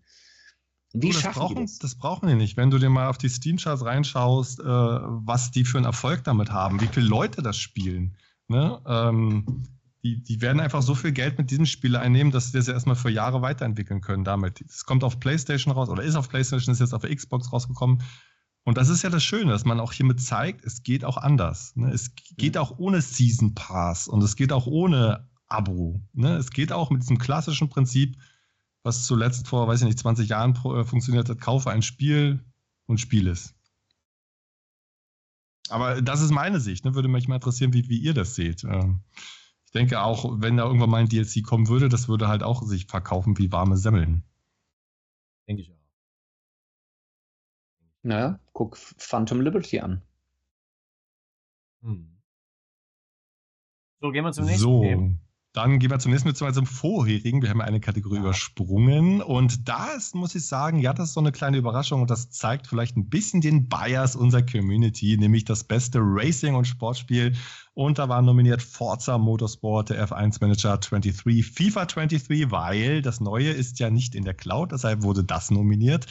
Wie 0.93 1.11
das 1.11 1.21
schaffen 1.21 1.41
brauchen, 1.41 1.57
die 1.57 1.63
das? 1.63 1.79
Das 1.79 1.95
brauchen 1.97 2.29
die 2.29 2.35
nicht. 2.35 2.57
Wenn 2.57 2.71
du 2.71 2.79
dir 2.79 2.91
mal 2.91 3.09
auf 3.09 3.19
die 3.19 3.29
Steam-Charts 3.29 3.85
reinschaust, 3.85 4.61
äh, 4.61 4.65
was 4.65 5.51
die 5.51 5.65
für 5.65 5.79
einen 5.79 5.87
Erfolg 5.87 6.25
damit 6.25 6.51
haben, 6.51 6.81
wie 6.81 6.89
viele 6.89 7.07
Leute 7.07 7.43
das 7.43 7.57
spielen. 7.57 8.17
Ne? 8.51 8.81
Ähm, 8.85 9.63
die, 10.03 10.23
die 10.25 10.41
werden 10.41 10.59
einfach 10.59 10.83
so 10.83 10.97
viel 10.97 11.13
Geld 11.13 11.39
mit 11.39 11.53
diesem 11.53 11.67
Spiel 11.67 11.95
einnehmen, 11.95 12.33
dass 12.33 12.51
sie 12.51 12.59
erstmal 12.59 12.97
für 12.97 13.11
Jahre 13.11 13.43
weiterentwickeln 13.43 14.01
können 14.01 14.25
damit. 14.25 14.61
Es 14.63 14.85
kommt 14.85 15.05
auf 15.05 15.21
PlayStation 15.21 15.73
raus 15.73 15.89
oder 15.89 16.03
ist 16.03 16.17
auf 16.17 16.29
PlayStation, 16.29 16.73
ist 16.73 16.81
jetzt 16.81 16.93
auf 16.93 17.03
der 17.03 17.15
Xbox 17.15 17.53
rausgekommen. 17.53 18.03
Und 18.65 18.77
das 18.77 18.89
ist 18.89 19.03
ja 19.03 19.11
das 19.11 19.23
Schöne, 19.23 19.53
dass 19.53 19.65
man 19.65 19.79
auch 19.79 19.93
hiermit 19.93 20.21
zeigt, 20.21 20.65
es 20.65 20.83
geht 20.83 21.05
auch 21.05 21.17
anders. 21.17 21.77
Ne? 21.77 21.93
Es 21.93 22.13
geht 22.37 22.59
auch 22.59 22.79
ohne 22.79 23.01
Season 23.03 23.55
Pass 23.55 24.09
und 24.09 24.21
es 24.23 24.35
geht 24.35 24.53
auch 24.53 24.67
ohne 24.67 25.29
Abo. 25.47 26.01
Ne? 26.13 26.37
Es 26.37 26.51
geht 26.51 26.73
auch 26.73 26.91
mit 26.91 27.03
diesem 27.03 27.19
klassischen 27.19 27.69
Prinzip, 27.69 28.17
was 28.83 29.07
zuletzt 29.07 29.47
vor, 29.47 29.69
weiß 29.69 29.83
ich 29.83 29.87
nicht, 29.87 29.99
20 30.01 30.29
Jahren 30.29 30.57
äh, 30.57 30.85
funktioniert 30.85 31.29
hat, 31.29 31.41
kaufe 31.41 31.71
ein 31.71 31.83
Spiel 31.83 32.45
und 32.87 32.99
spiel 32.99 33.29
es. 33.29 33.55
Aber 35.71 36.03
das 36.03 36.21
ist 36.21 36.31
meine 36.31 36.61
Sicht. 36.61 36.85
Ne? 36.85 36.95
Würde 36.95 37.09
mich 37.09 37.29
mal 37.29 37.37
interessieren, 37.37 37.73
wie, 37.73 37.89
wie 37.89 37.99
ihr 37.99 38.15
das 38.15 38.35
seht. 38.35 38.65
Ähm, 38.65 39.01
ich 39.65 39.73
denke 39.73 40.03
auch, 40.03 40.41
wenn 40.41 40.57
da 40.57 40.65
irgendwann 40.65 40.91
mal 40.91 40.99
ein 40.99 41.09
DLC 41.09 41.45
kommen 41.45 41.69
würde, 41.69 41.89
das 41.89 42.09
würde 42.09 42.29
halt 42.29 42.43
auch 42.43 42.63
sich 42.63 42.87
verkaufen 42.87 43.39
wie 43.39 43.53
warme 43.53 43.77
Semmeln. 43.77 44.25
Denke 45.47 45.63
ich 45.63 45.71
auch. 45.71 45.77
Naja, 48.03 48.41
guck 48.53 48.77
Phantom 48.77 49.41
Liberty 49.41 49.81
an. 49.81 50.03
Hm. 51.83 52.19
So, 54.01 54.11
gehen 54.11 54.25
wir 54.25 54.33
zum 54.33 54.47
nächsten 54.47 54.63
so. 54.63 54.81
Game. 54.81 55.21
Dann 55.53 55.81
gehen 55.81 55.91
wir 55.91 55.99
zum 55.99 56.13
nächsten 56.13 56.29
Mal 56.29 56.55
zum 56.55 56.67
vorherigen. 56.67 57.43
Wir 57.43 57.51
haben 57.51 57.61
eine 57.61 57.81
Kategorie 57.81 58.17
ja. 58.17 58.21
übersprungen. 58.21 59.21
Und 59.21 59.69
da 59.69 59.89
ist, 59.89 60.15
muss 60.15 60.37
ich 60.37 60.47
sagen, 60.47 60.79
ja, 60.79 60.93
das 60.93 61.09
ist 61.09 61.15
so 61.15 61.21
eine 61.21 61.33
kleine 61.33 61.57
Überraschung 61.57 62.03
und 62.03 62.11
das 62.11 62.31
zeigt 62.31 62.69
vielleicht 62.69 62.97
ein 62.97 63.09
bisschen 63.09 63.41
den 63.41 63.69
Bias 63.69 64.15
unserer 64.15 64.43
Community, 64.43 65.17
nämlich 65.19 65.45
das 65.45 65.65
beste 65.65 65.99
Racing- 66.01 66.55
und 66.55 66.67
Sportspiel. 66.67 67.35
Und 67.75 67.99
da 67.99 68.09
waren 68.09 68.27
nominiert 68.27 68.63
Forza 68.63 69.19
Motorsport, 69.19 69.91
der 69.91 70.07
F1 70.07 70.39
Manager 70.41 70.79
23, 70.79 71.45
FIFA 71.45 71.87
23, 71.87 72.51
weil 72.53 73.03
das 73.03 73.21
Neue 73.21 73.51
ist 73.51 73.81
ja 73.81 73.91
nicht 73.91 74.15
in 74.15 74.25
der 74.25 74.35
Cloud, 74.35 74.71
deshalb 74.71 75.03
wurde 75.03 75.25
das 75.25 75.51
nominiert. 75.51 76.07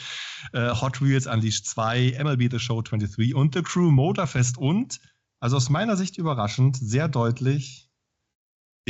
Äh, 0.52 0.70
Hot 0.70 1.00
Wheels 1.00 1.26
Unleashed 1.26 1.66
2, 1.66 2.18
MLB 2.22 2.50
The 2.50 2.58
Show 2.58 2.82
23 2.82 3.34
und 3.34 3.54
The 3.54 3.62
Crew 3.62 3.90
Motorfest 3.90 4.58
und, 4.58 5.00
also 5.38 5.56
aus 5.56 5.70
meiner 5.70 5.96
Sicht 5.96 6.18
überraschend, 6.18 6.76
sehr 6.76 7.08
deutlich, 7.08 7.89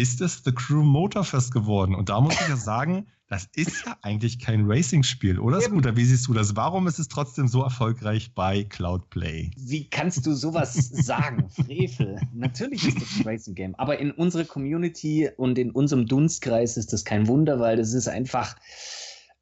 ist 0.01 0.23
es 0.23 0.43
The 0.45 0.53
Crew 0.53 0.83
Motorfest 0.83 1.53
geworden. 1.53 1.95
Und 1.95 2.09
da 2.09 2.21
muss 2.21 2.35
ich 2.41 2.49
ja 2.49 2.57
sagen, 2.57 3.07
das 3.29 3.47
ist 3.55 3.85
ja 3.87 3.97
eigentlich 4.03 4.41
kein 4.41 4.65
Racing-Spiel, 4.67 5.39
oder 5.39 5.59
Eben. 5.59 5.67
Scooter? 5.67 5.95
Wie 5.95 6.05
siehst 6.05 6.27
du 6.27 6.33
das? 6.33 6.57
Warum 6.57 6.89
ist 6.89 6.99
es 6.99 7.07
trotzdem 7.07 7.47
so 7.47 7.63
erfolgreich 7.63 8.35
bei 8.35 8.65
Cloudplay? 8.65 9.51
Wie 9.57 9.89
kannst 9.89 10.27
du 10.27 10.33
sowas 10.33 10.75
sagen? 10.75 11.49
Frevel. 11.55 12.19
Natürlich 12.33 12.89
ist 12.89 13.01
das 13.01 13.09
ein 13.19 13.29
Racing-Game. 13.29 13.75
Aber 13.77 13.99
in 13.99 14.11
unserer 14.11 14.45
Community 14.45 15.29
und 15.37 15.59
in 15.59 15.71
unserem 15.71 16.07
Dunstkreis 16.07 16.77
ist 16.77 16.93
das 16.93 17.05
kein 17.05 17.29
Wunder, 17.29 17.61
weil 17.61 17.77
das 17.77 17.93
ist 17.93 18.09
einfach 18.09 18.57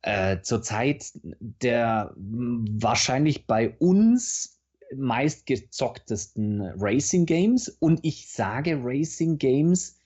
äh, 0.02 0.40
zurzeit 0.42 1.04
der 1.40 2.12
wahrscheinlich 2.16 3.46
bei 3.46 3.70
uns 3.78 4.58
meistgezocktesten 4.96 6.62
Racing 6.76 7.26
Games. 7.26 7.68
Und 7.80 8.00
ich 8.02 8.30
sage 8.30 8.80
Racing 8.82 9.38
Games, 9.38 9.97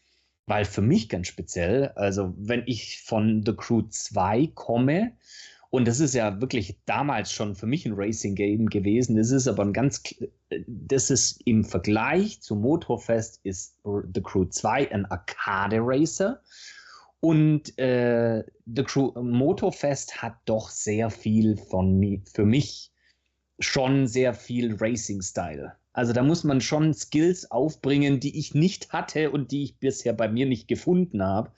weil 0.46 0.64
für 0.64 0.82
mich 0.82 1.08
ganz 1.08 1.28
speziell, 1.28 1.88
also 1.94 2.34
wenn 2.36 2.62
ich 2.66 3.02
von 3.02 3.44
The 3.44 3.54
Crew 3.54 3.82
2 3.88 4.50
komme, 4.54 5.12
und 5.72 5.88
das 5.88 6.00
ist 6.00 6.14
ja 6.14 6.38
wirklich 6.38 6.76
damals 6.84 7.32
schon 7.32 7.54
für 7.54 7.64
mich 7.64 7.86
ein 7.86 7.94
Racing 7.94 8.34
Game 8.34 8.68
gewesen. 8.68 9.16
Das 9.16 9.30
ist 9.30 9.48
aber 9.48 9.62
ein 9.62 9.72
ganz, 9.72 10.02
das 10.66 11.08
ist 11.08 11.40
im 11.46 11.64
Vergleich 11.64 12.42
zu 12.42 12.56
Motorfest 12.56 13.40
ist 13.42 13.78
The 13.82 14.20
Crew 14.20 14.44
2 14.44 14.92
ein 14.92 15.06
Arcade 15.06 15.78
Racer. 15.80 16.42
Und 17.20 17.78
äh, 17.78 18.44
The 18.66 18.82
Crew 18.82 19.12
Motorfest 19.14 20.20
hat 20.20 20.34
doch 20.44 20.68
sehr 20.68 21.08
viel 21.08 21.56
von 21.56 22.22
für 22.30 22.44
mich 22.44 22.92
schon 23.58 24.06
sehr 24.06 24.34
viel 24.34 24.76
Racing-Style. 24.78 25.74
Also 25.92 26.12
da 26.12 26.22
muss 26.22 26.44
man 26.44 26.60
schon 26.60 26.94
Skills 26.94 27.50
aufbringen, 27.50 28.20
die 28.20 28.38
ich 28.38 28.54
nicht 28.54 28.92
hatte 28.92 29.30
und 29.30 29.52
die 29.52 29.64
ich 29.64 29.78
bisher 29.78 30.12
bei 30.12 30.28
mir 30.28 30.46
nicht 30.46 30.68
gefunden 30.68 31.22
habe. 31.22 31.52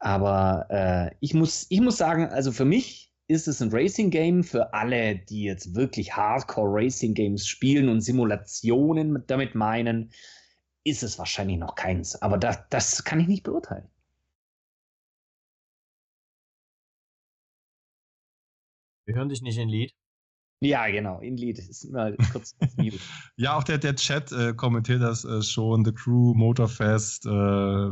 Aber 0.00 0.66
äh, 0.70 1.14
ich, 1.20 1.34
muss, 1.34 1.66
ich 1.68 1.80
muss 1.80 1.96
sagen, 1.96 2.26
also 2.26 2.50
für 2.50 2.64
mich 2.64 3.12
ist 3.28 3.48
es 3.48 3.60
ein 3.62 3.70
Racing-Game. 3.70 4.42
Für 4.44 4.74
alle, 4.74 5.16
die 5.16 5.42
jetzt 5.44 5.74
wirklich 5.74 6.16
Hardcore-Racing-Games 6.16 7.46
spielen 7.46 7.88
und 7.88 8.00
Simulationen 8.00 9.24
damit 9.26 9.54
meinen, 9.54 10.12
ist 10.84 11.02
es 11.02 11.18
wahrscheinlich 11.18 11.58
noch 11.58 11.74
keins. 11.74 12.20
Aber 12.20 12.38
das, 12.38 12.58
das 12.70 13.04
kann 13.04 13.20
ich 13.20 13.28
nicht 13.28 13.44
beurteilen. 13.44 13.88
Wir 19.04 19.14
hören 19.14 19.28
dich 19.28 19.42
nicht 19.42 19.58
in 19.58 19.68
Lied. 19.68 19.94
Ja, 20.62 20.88
genau, 20.88 21.18
in 21.18 21.36
Lied. 21.36 21.58
Ist 21.58 21.90
mal 21.90 22.16
kurz 22.32 22.54
ja, 23.36 23.56
auch 23.56 23.64
der, 23.64 23.78
der 23.78 23.96
Chat 23.96 24.30
äh, 24.30 24.54
kommentiert 24.54 25.02
das 25.02 25.24
äh, 25.24 25.42
schon. 25.42 25.84
The 25.84 25.92
Crew, 25.92 26.34
Motorfest, 26.34 27.26
äh, 27.26 27.90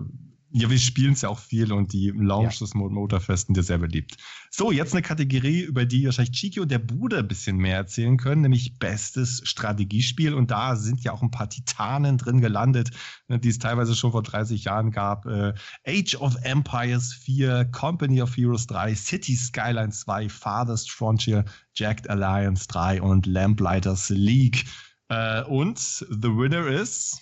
ja, 0.53 0.69
wir 0.69 0.79
spielen 0.79 1.13
es 1.13 1.23
ja 1.23 1.29
auch 1.29 1.39
viel 1.39 1.73
und 1.73 1.93
die 1.93 2.11
Lounge 2.11 2.51
ja. 2.53 2.59
des 2.59 2.75
Motorfesten 2.75 3.55
dir 3.55 3.63
sehr 3.63 3.79
beliebt. 3.79 4.17
So, 4.51 4.73
jetzt 4.73 4.93
eine 4.93 5.03
Kategorie, 5.03 5.61
über 5.61 5.85
die 5.85 6.07
wahrscheinlich 6.07 6.37
Chiki 6.37 6.59
und 6.59 6.71
der 6.71 6.81
Bude 6.81 7.19
ein 7.19 7.29
bisschen 7.29 7.57
mehr 7.57 7.77
erzählen 7.77 8.17
können, 8.17 8.43
nämlich 8.43 8.79
bestes 8.79 9.43
Strategiespiel. 9.45 10.35
Und 10.35 10.51
da 10.51 10.75
sind 10.75 11.05
ja 11.05 11.13
auch 11.13 11.23
ein 11.23 11.31
paar 11.31 11.49
Titanen 11.49 12.19
drin 12.19 12.41
gelandet, 12.41 12.91
ne, 13.29 13.39
die 13.39 13.49
es 13.49 13.61
teilweise 13.61 13.95
schon 13.95 14.11
vor 14.11 14.25
30 14.25 14.65
Jahren 14.65 14.91
gab. 14.91 15.25
Äh, 15.27 15.55
Age 15.87 16.17
of 16.17 16.35
Empires 16.43 17.13
4, 17.13 17.67
Company 17.67 18.21
of 18.21 18.37
Heroes 18.37 18.67
3, 18.67 18.95
City 18.97 19.37
Skylines 19.37 20.01
2, 20.01 20.29
Farthest 20.29 20.91
Frontier, 20.91 21.45
Jacked 21.75 22.11
Alliance 22.11 22.67
3 22.67 23.03
und 23.03 23.27
Lamplighters 23.27 24.11
League. 24.11 24.65
Äh, 25.09 25.43
und 25.45 25.79
the 25.79 26.29
winner 26.29 26.67
is 26.67 27.21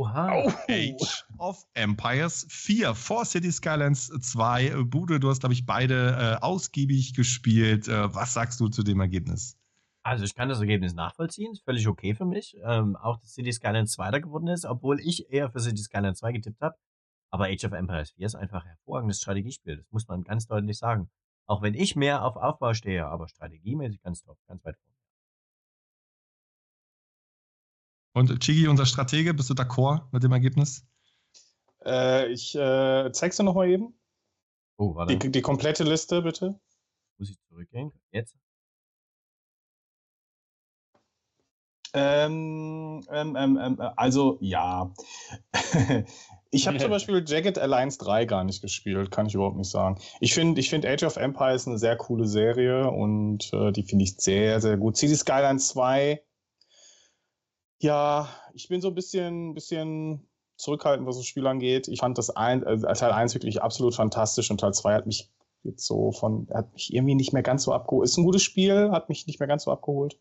Oha. 0.00 0.44
Oh. 0.46 0.50
Age 0.70 1.26
of 1.36 1.66
Empires 1.74 2.46
4 2.48 2.94
vor 2.94 3.26
City 3.26 3.52
Skylines 3.52 4.08
2. 4.08 4.84
Bude, 4.84 5.20
du 5.20 5.28
hast, 5.28 5.40
glaube 5.40 5.52
ich, 5.52 5.66
beide 5.66 6.38
äh, 6.40 6.42
ausgiebig 6.42 7.12
gespielt. 7.12 7.86
Äh, 7.86 8.14
was 8.14 8.32
sagst 8.32 8.60
du 8.60 8.68
zu 8.68 8.82
dem 8.82 9.00
Ergebnis? 9.00 9.58
Also 10.02 10.24
ich 10.24 10.34
kann 10.34 10.48
das 10.48 10.60
Ergebnis 10.60 10.94
nachvollziehen, 10.94 11.52
ist 11.52 11.64
völlig 11.64 11.86
okay 11.86 12.14
für 12.14 12.24
mich. 12.24 12.56
Ähm, 12.64 12.96
auch 12.96 13.18
dass 13.20 13.34
City 13.34 13.52
Skylines 13.52 13.92
2 13.92 14.10
da 14.10 14.18
geworden 14.20 14.48
ist, 14.48 14.64
obwohl 14.64 15.00
ich 15.00 15.30
eher 15.30 15.50
für 15.50 15.60
City 15.60 15.82
Skylines 15.82 16.20
2 16.20 16.32
getippt 16.32 16.62
habe. 16.62 16.76
Aber 17.30 17.44
Age 17.48 17.66
of 17.66 17.72
Empires 17.72 18.12
4 18.12 18.24
ist 18.24 18.36
einfach 18.36 18.62
ein 18.62 18.68
hervorragendes 18.68 19.18
Strategiespiel. 19.18 19.76
Das 19.76 19.86
muss 19.90 20.08
man 20.08 20.22
ganz 20.22 20.46
deutlich 20.46 20.78
sagen. 20.78 21.10
Auch 21.44 21.60
wenn 21.60 21.74
ich 21.74 21.94
mehr 21.94 22.24
auf 22.24 22.36
Aufbau 22.36 22.72
stehe, 22.72 23.04
aber 23.04 23.28
strategiemäßig 23.28 24.00
ganz 24.00 24.22
top, 24.22 24.38
ganz 24.46 24.64
weit 24.64 24.78
vorne. 24.78 24.99
Und 28.12 28.40
Chigi, 28.40 28.66
unser 28.66 28.86
Stratege, 28.86 29.34
bist 29.34 29.50
du 29.50 29.54
d'accord 29.54 30.02
mit 30.10 30.22
dem 30.22 30.32
Ergebnis? 30.32 30.84
Äh, 31.84 32.32
ich 32.32 32.54
äh, 32.54 33.10
zeig's 33.12 33.36
dir 33.36 33.44
nochmal 33.44 33.68
eben. 33.68 33.94
Oh, 34.76 34.94
warte. 34.94 35.16
Die, 35.16 35.30
die 35.30 35.42
komplette 35.42 35.84
Liste, 35.84 36.22
bitte. 36.22 36.58
Muss 37.18 37.30
ich 37.30 37.38
zurückgehen? 37.48 37.92
Jetzt? 38.10 38.34
Ähm, 41.92 43.04
ähm, 43.10 43.36
ähm, 43.36 43.58
ähm 43.60 43.80
also 43.96 44.38
ja. 44.40 44.92
ich 46.50 46.66
habe 46.66 46.78
zum 46.78 46.90
Beispiel 46.90 47.24
Jagged 47.26 47.58
Alliance 47.58 47.98
3 47.98 48.24
gar 48.26 48.44
nicht 48.44 48.62
gespielt, 48.62 49.10
kann 49.10 49.26
ich 49.26 49.34
überhaupt 49.34 49.56
nicht 49.56 49.70
sagen. 49.70 50.00
Ich 50.20 50.34
finde 50.34 50.60
ich 50.60 50.70
find 50.70 50.86
Age 50.86 51.04
of 51.04 51.16
Empires 51.16 51.66
eine 51.66 51.78
sehr 51.78 51.96
coole 51.96 52.26
Serie 52.26 52.90
und 52.90 53.52
äh, 53.52 53.72
die 53.72 53.82
finde 53.82 54.04
ich 54.04 54.16
sehr, 54.16 54.60
sehr 54.60 54.76
gut. 54.76 54.96
City 54.96 55.16
Skylines 55.16 55.68
2 55.68 56.22
ja, 57.80 58.28
ich 58.52 58.68
bin 58.68 58.80
so 58.80 58.88
ein 58.88 58.94
bisschen, 58.94 59.54
bisschen 59.54 60.26
zurückhaltend, 60.56 61.08
was 61.08 61.16
das 61.16 61.26
Spiel 61.26 61.46
angeht. 61.46 61.88
Ich 61.88 62.00
fand 62.00 62.18
das 62.18 62.30
ein, 62.30 62.62
äh, 62.62 62.78
Teil 62.94 63.12
1 63.12 63.34
wirklich 63.34 63.62
absolut 63.62 63.94
fantastisch 63.94 64.50
und 64.50 64.60
Teil 64.60 64.74
2 64.74 64.94
hat 64.94 65.06
mich 65.06 65.30
jetzt 65.62 65.86
so 65.86 66.12
von, 66.12 66.46
hat 66.52 66.72
mich 66.74 66.92
irgendwie 66.92 67.14
nicht 67.14 67.32
mehr 67.32 67.42
ganz 67.42 67.64
so 67.64 67.72
abgeholt. 67.72 68.08
Ist 68.08 68.18
ein 68.18 68.24
gutes 68.24 68.42
Spiel, 68.42 68.90
hat 68.92 69.08
mich 69.08 69.26
nicht 69.26 69.40
mehr 69.40 69.48
ganz 69.48 69.64
so 69.64 69.72
abgeholt. 69.72 70.18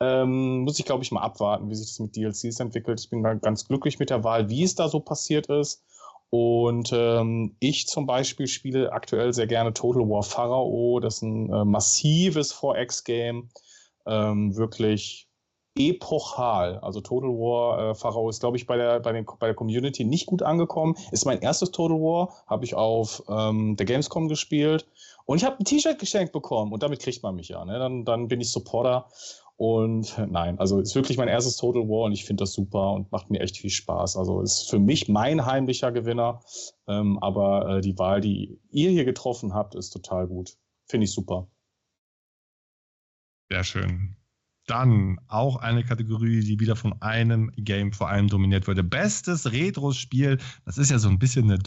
Ähm, 0.00 0.64
muss 0.64 0.78
ich, 0.78 0.84
glaube 0.84 1.04
ich, 1.04 1.12
mal 1.12 1.22
abwarten, 1.22 1.70
wie 1.70 1.74
sich 1.74 1.86
das 1.86 2.00
mit 2.00 2.16
DLCs 2.16 2.60
entwickelt. 2.60 3.00
Ich 3.00 3.08
bin 3.08 3.22
ganz 3.22 3.66
glücklich 3.66 3.98
mit 3.98 4.10
der 4.10 4.24
Wahl, 4.24 4.50
wie 4.50 4.64
es 4.64 4.74
da 4.74 4.88
so 4.88 5.00
passiert 5.00 5.46
ist. 5.46 5.84
Und 6.30 6.90
ähm, 6.92 7.56
ich 7.60 7.86
zum 7.86 8.06
Beispiel 8.06 8.48
spiele 8.48 8.92
aktuell 8.92 9.32
sehr 9.32 9.46
gerne 9.46 9.72
Total 9.72 10.02
War 10.02 10.24
Pharaoh. 10.24 11.00
Das 11.00 11.16
ist 11.16 11.22
ein 11.22 11.52
äh, 11.52 11.64
massives 11.64 12.52
4X-Game. 12.52 13.48
Ähm, 14.06 14.56
wirklich 14.56 15.25
epochal. 15.76 16.78
Also 16.78 17.00
Total 17.00 17.30
War 17.30 17.90
äh, 17.90 17.94
Pharao 17.94 18.28
ist, 18.28 18.40
glaube 18.40 18.56
ich, 18.56 18.66
bei 18.66 18.76
der, 18.76 19.00
bei, 19.00 19.12
den, 19.12 19.26
bei 19.38 19.46
der 19.46 19.54
Community 19.54 20.04
nicht 20.04 20.26
gut 20.26 20.42
angekommen. 20.42 20.96
Ist 21.12 21.26
mein 21.26 21.40
erstes 21.40 21.70
Total 21.70 21.98
War, 21.98 22.44
habe 22.46 22.64
ich 22.64 22.74
auf 22.74 23.22
ähm, 23.28 23.76
der 23.76 23.86
Gamescom 23.86 24.28
gespielt. 24.28 24.86
Und 25.24 25.38
ich 25.38 25.44
habe 25.44 25.58
ein 25.58 25.64
T-Shirt 25.64 25.98
geschenkt 25.98 26.32
bekommen 26.32 26.72
und 26.72 26.82
damit 26.82 27.00
kriegt 27.00 27.22
man 27.22 27.34
mich 27.34 27.48
ja. 27.48 27.64
Ne? 27.64 27.78
Dann, 27.78 28.04
dann 28.04 28.28
bin 28.28 28.40
ich 28.40 28.50
Supporter. 28.50 29.08
Und 29.56 30.18
nein, 30.28 30.58
also 30.58 30.80
ist 30.80 30.94
wirklich 30.94 31.16
mein 31.16 31.28
erstes 31.28 31.56
Total 31.56 31.88
War 31.88 32.04
und 32.04 32.12
ich 32.12 32.26
finde 32.26 32.42
das 32.42 32.52
super 32.52 32.92
und 32.92 33.10
macht 33.10 33.30
mir 33.30 33.40
echt 33.40 33.56
viel 33.56 33.70
Spaß. 33.70 34.16
Also 34.18 34.42
ist 34.42 34.68
für 34.68 34.78
mich 34.78 35.08
mein 35.08 35.46
heimlicher 35.46 35.92
Gewinner. 35.92 36.40
Ähm, 36.86 37.18
aber 37.20 37.78
äh, 37.78 37.80
die 37.80 37.98
Wahl, 37.98 38.20
die 38.20 38.60
ihr 38.70 38.90
hier 38.90 39.06
getroffen 39.06 39.54
habt, 39.54 39.74
ist 39.74 39.90
total 39.90 40.26
gut. 40.26 40.58
Finde 40.84 41.04
ich 41.04 41.12
super. 41.12 41.48
Sehr 43.50 43.64
schön. 43.64 44.16
Dann 44.66 45.18
auch 45.28 45.56
eine 45.56 45.84
Kategorie, 45.84 46.40
die 46.40 46.58
wieder 46.58 46.74
von 46.74 47.00
einem 47.00 47.52
Game 47.56 47.92
vor 47.92 48.08
allem 48.08 48.28
dominiert 48.28 48.66
wurde. 48.66 48.82
Bestes 48.82 49.52
Retro-Spiel. 49.52 50.38
Das 50.64 50.76
ist 50.76 50.90
ja 50.90 50.98
so 50.98 51.08
ein 51.08 51.18
bisschen 51.18 51.50
eine, 51.50 51.58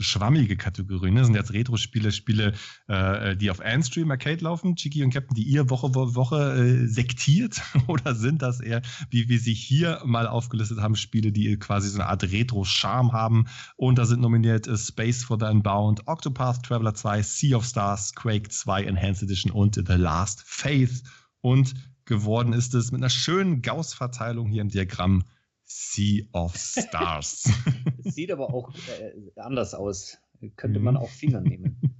schwammige 0.00 0.56
Kategorie. 0.56 1.10
Ne? 1.10 1.20
Das 1.20 1.26
sind 1.28 1.36
jetzt 1.36 1.52
Retro-Spiele, 1.52 2.10
Spiele, 2.10 2.54
äh, 2.88 3.36
die 3.36 3.50
auf 3.50 3.60
Anstream 3.60 4.10
Arcade 4.10 4.42
laufen, 4.42 4.74
Chiki 4.74 5.04
und 5.04 5.10
Captain, 5.10 5.34
die 5.34 5.44
ihr 5.44 5.70
Woche 5.70 5.94
Woche 5.94 6.54
äh, 6.54 6.86
sektiert? 6.86 7.62
Oder 7.86 8.14
sind 8.14 8.42
das 8.42 8.60
eher, 8.60 8.82
wie 9.10 9.28
wir 9.28 9.38
sie 9.38 9.54
hier 9.54 10.02
mal 10.04 10.26
aufgelistet 10.26 10.80
haben, 10.80 10.96
Spiele, 10.96 11.32
die 11.32 11.56
quasi 11.58 11.88
so 11.88 11.98
eine 11.98 12.08
Art 12.08 12.24
Retro-Charme 12.24 13.12
haben? 13.12 13.46
Und 13.76 13.98
da 13.98 14.06
sind 14.06 14.20
nominiert 14.20 14.66
äh, 14.66 14.76
Space 14.76 15.24
for 15.24 15.38
the 15.38 15.46
Unbound, 15.46 16.06
Octopath 16.06 16.64
Traveler 16.64 16.94
2, 16.94 17.22
Sea 17.22 17.56
of 17.56 17.64
Stars, 17.64 18.14
Quake 18.14 18.48
2 18.48 18.84
Enhanced 18.84 19.22
Edition 19.22 19.52
und 19.52 19.76
The 19.76 19.94
Last 19.94 20.42
Faith. 20.44 21.02
Und 21.40 21.74
geworden 22.08 22.52
ist 22.52 22.74
es 22.74 22.90
mit 22.90 23.00
einer 23.00 23.10
schönen 23.10 23.62
Gauss-Verteilung 23.62 24.48
hier 24.48 24.62
im 24.62 24.68
Diagramm 24.68 25.22
Sea 25.64 26.24
of 26.32 26.56
Stars. 26.56 27.48
Sieht 27.98 28.32
aber 28.32 28.52
auch 28.52 28.74
äh, 28.74 29.40
anders 29.40 29.74
aus. 29.74 30.18
Könnte 30.56 30.78
man 30.80 30.94
mhm. 30.94 31.00
auch 31.00 31.10
Finger 31.10 31.40
nehmen. 31.40 31.80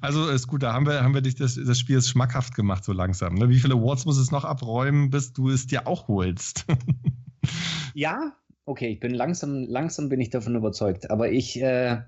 Also 0.00 0.28
ist 0.28 0.46
gut, 0.46 0.62
da 0.62 0.72
haben 0.72 0.86
wir, 0.86 1.02
haben 1.02 1.14
wir 1.14 1.20
dich 1.20 1.34
das, 1.34 1.56
das 1.56 1.78
Spiel 1.78 2.00
schmackhaft 2.00 2.54
gemacht, 2.54 2.84
so 2.84 2.92
langsam. 2.92 3.34
Ne? 3.34 3.48
Wie 3.48 3.58
viele 3.58 3.74
Awards 3.74 4.04
muss 4.04 4.18
es 4.18 4.30
noch 4.30 4.44
abräumen, 4.44 5.10
bis 5.10 5.32
du 5.32 5.48
es 5.48 5.66
dir 5.66 5.88
auch 5.88 6.06
holst? 6.06 6.64
ja, 7.94 8.36
okay, 8.66 8.88
ich 8.88 9.00
bin 9.00 9.12
langsam, 9.12 9.64
langsam 9.64 10.08
bin 10.08 10.20
ich 10.20 10.30
davon 10.30 10.54
überzeugt. 10.54 11.10
Aber 11.10 11.32
ich, 11.32 11.60
äh, 11.60 12.02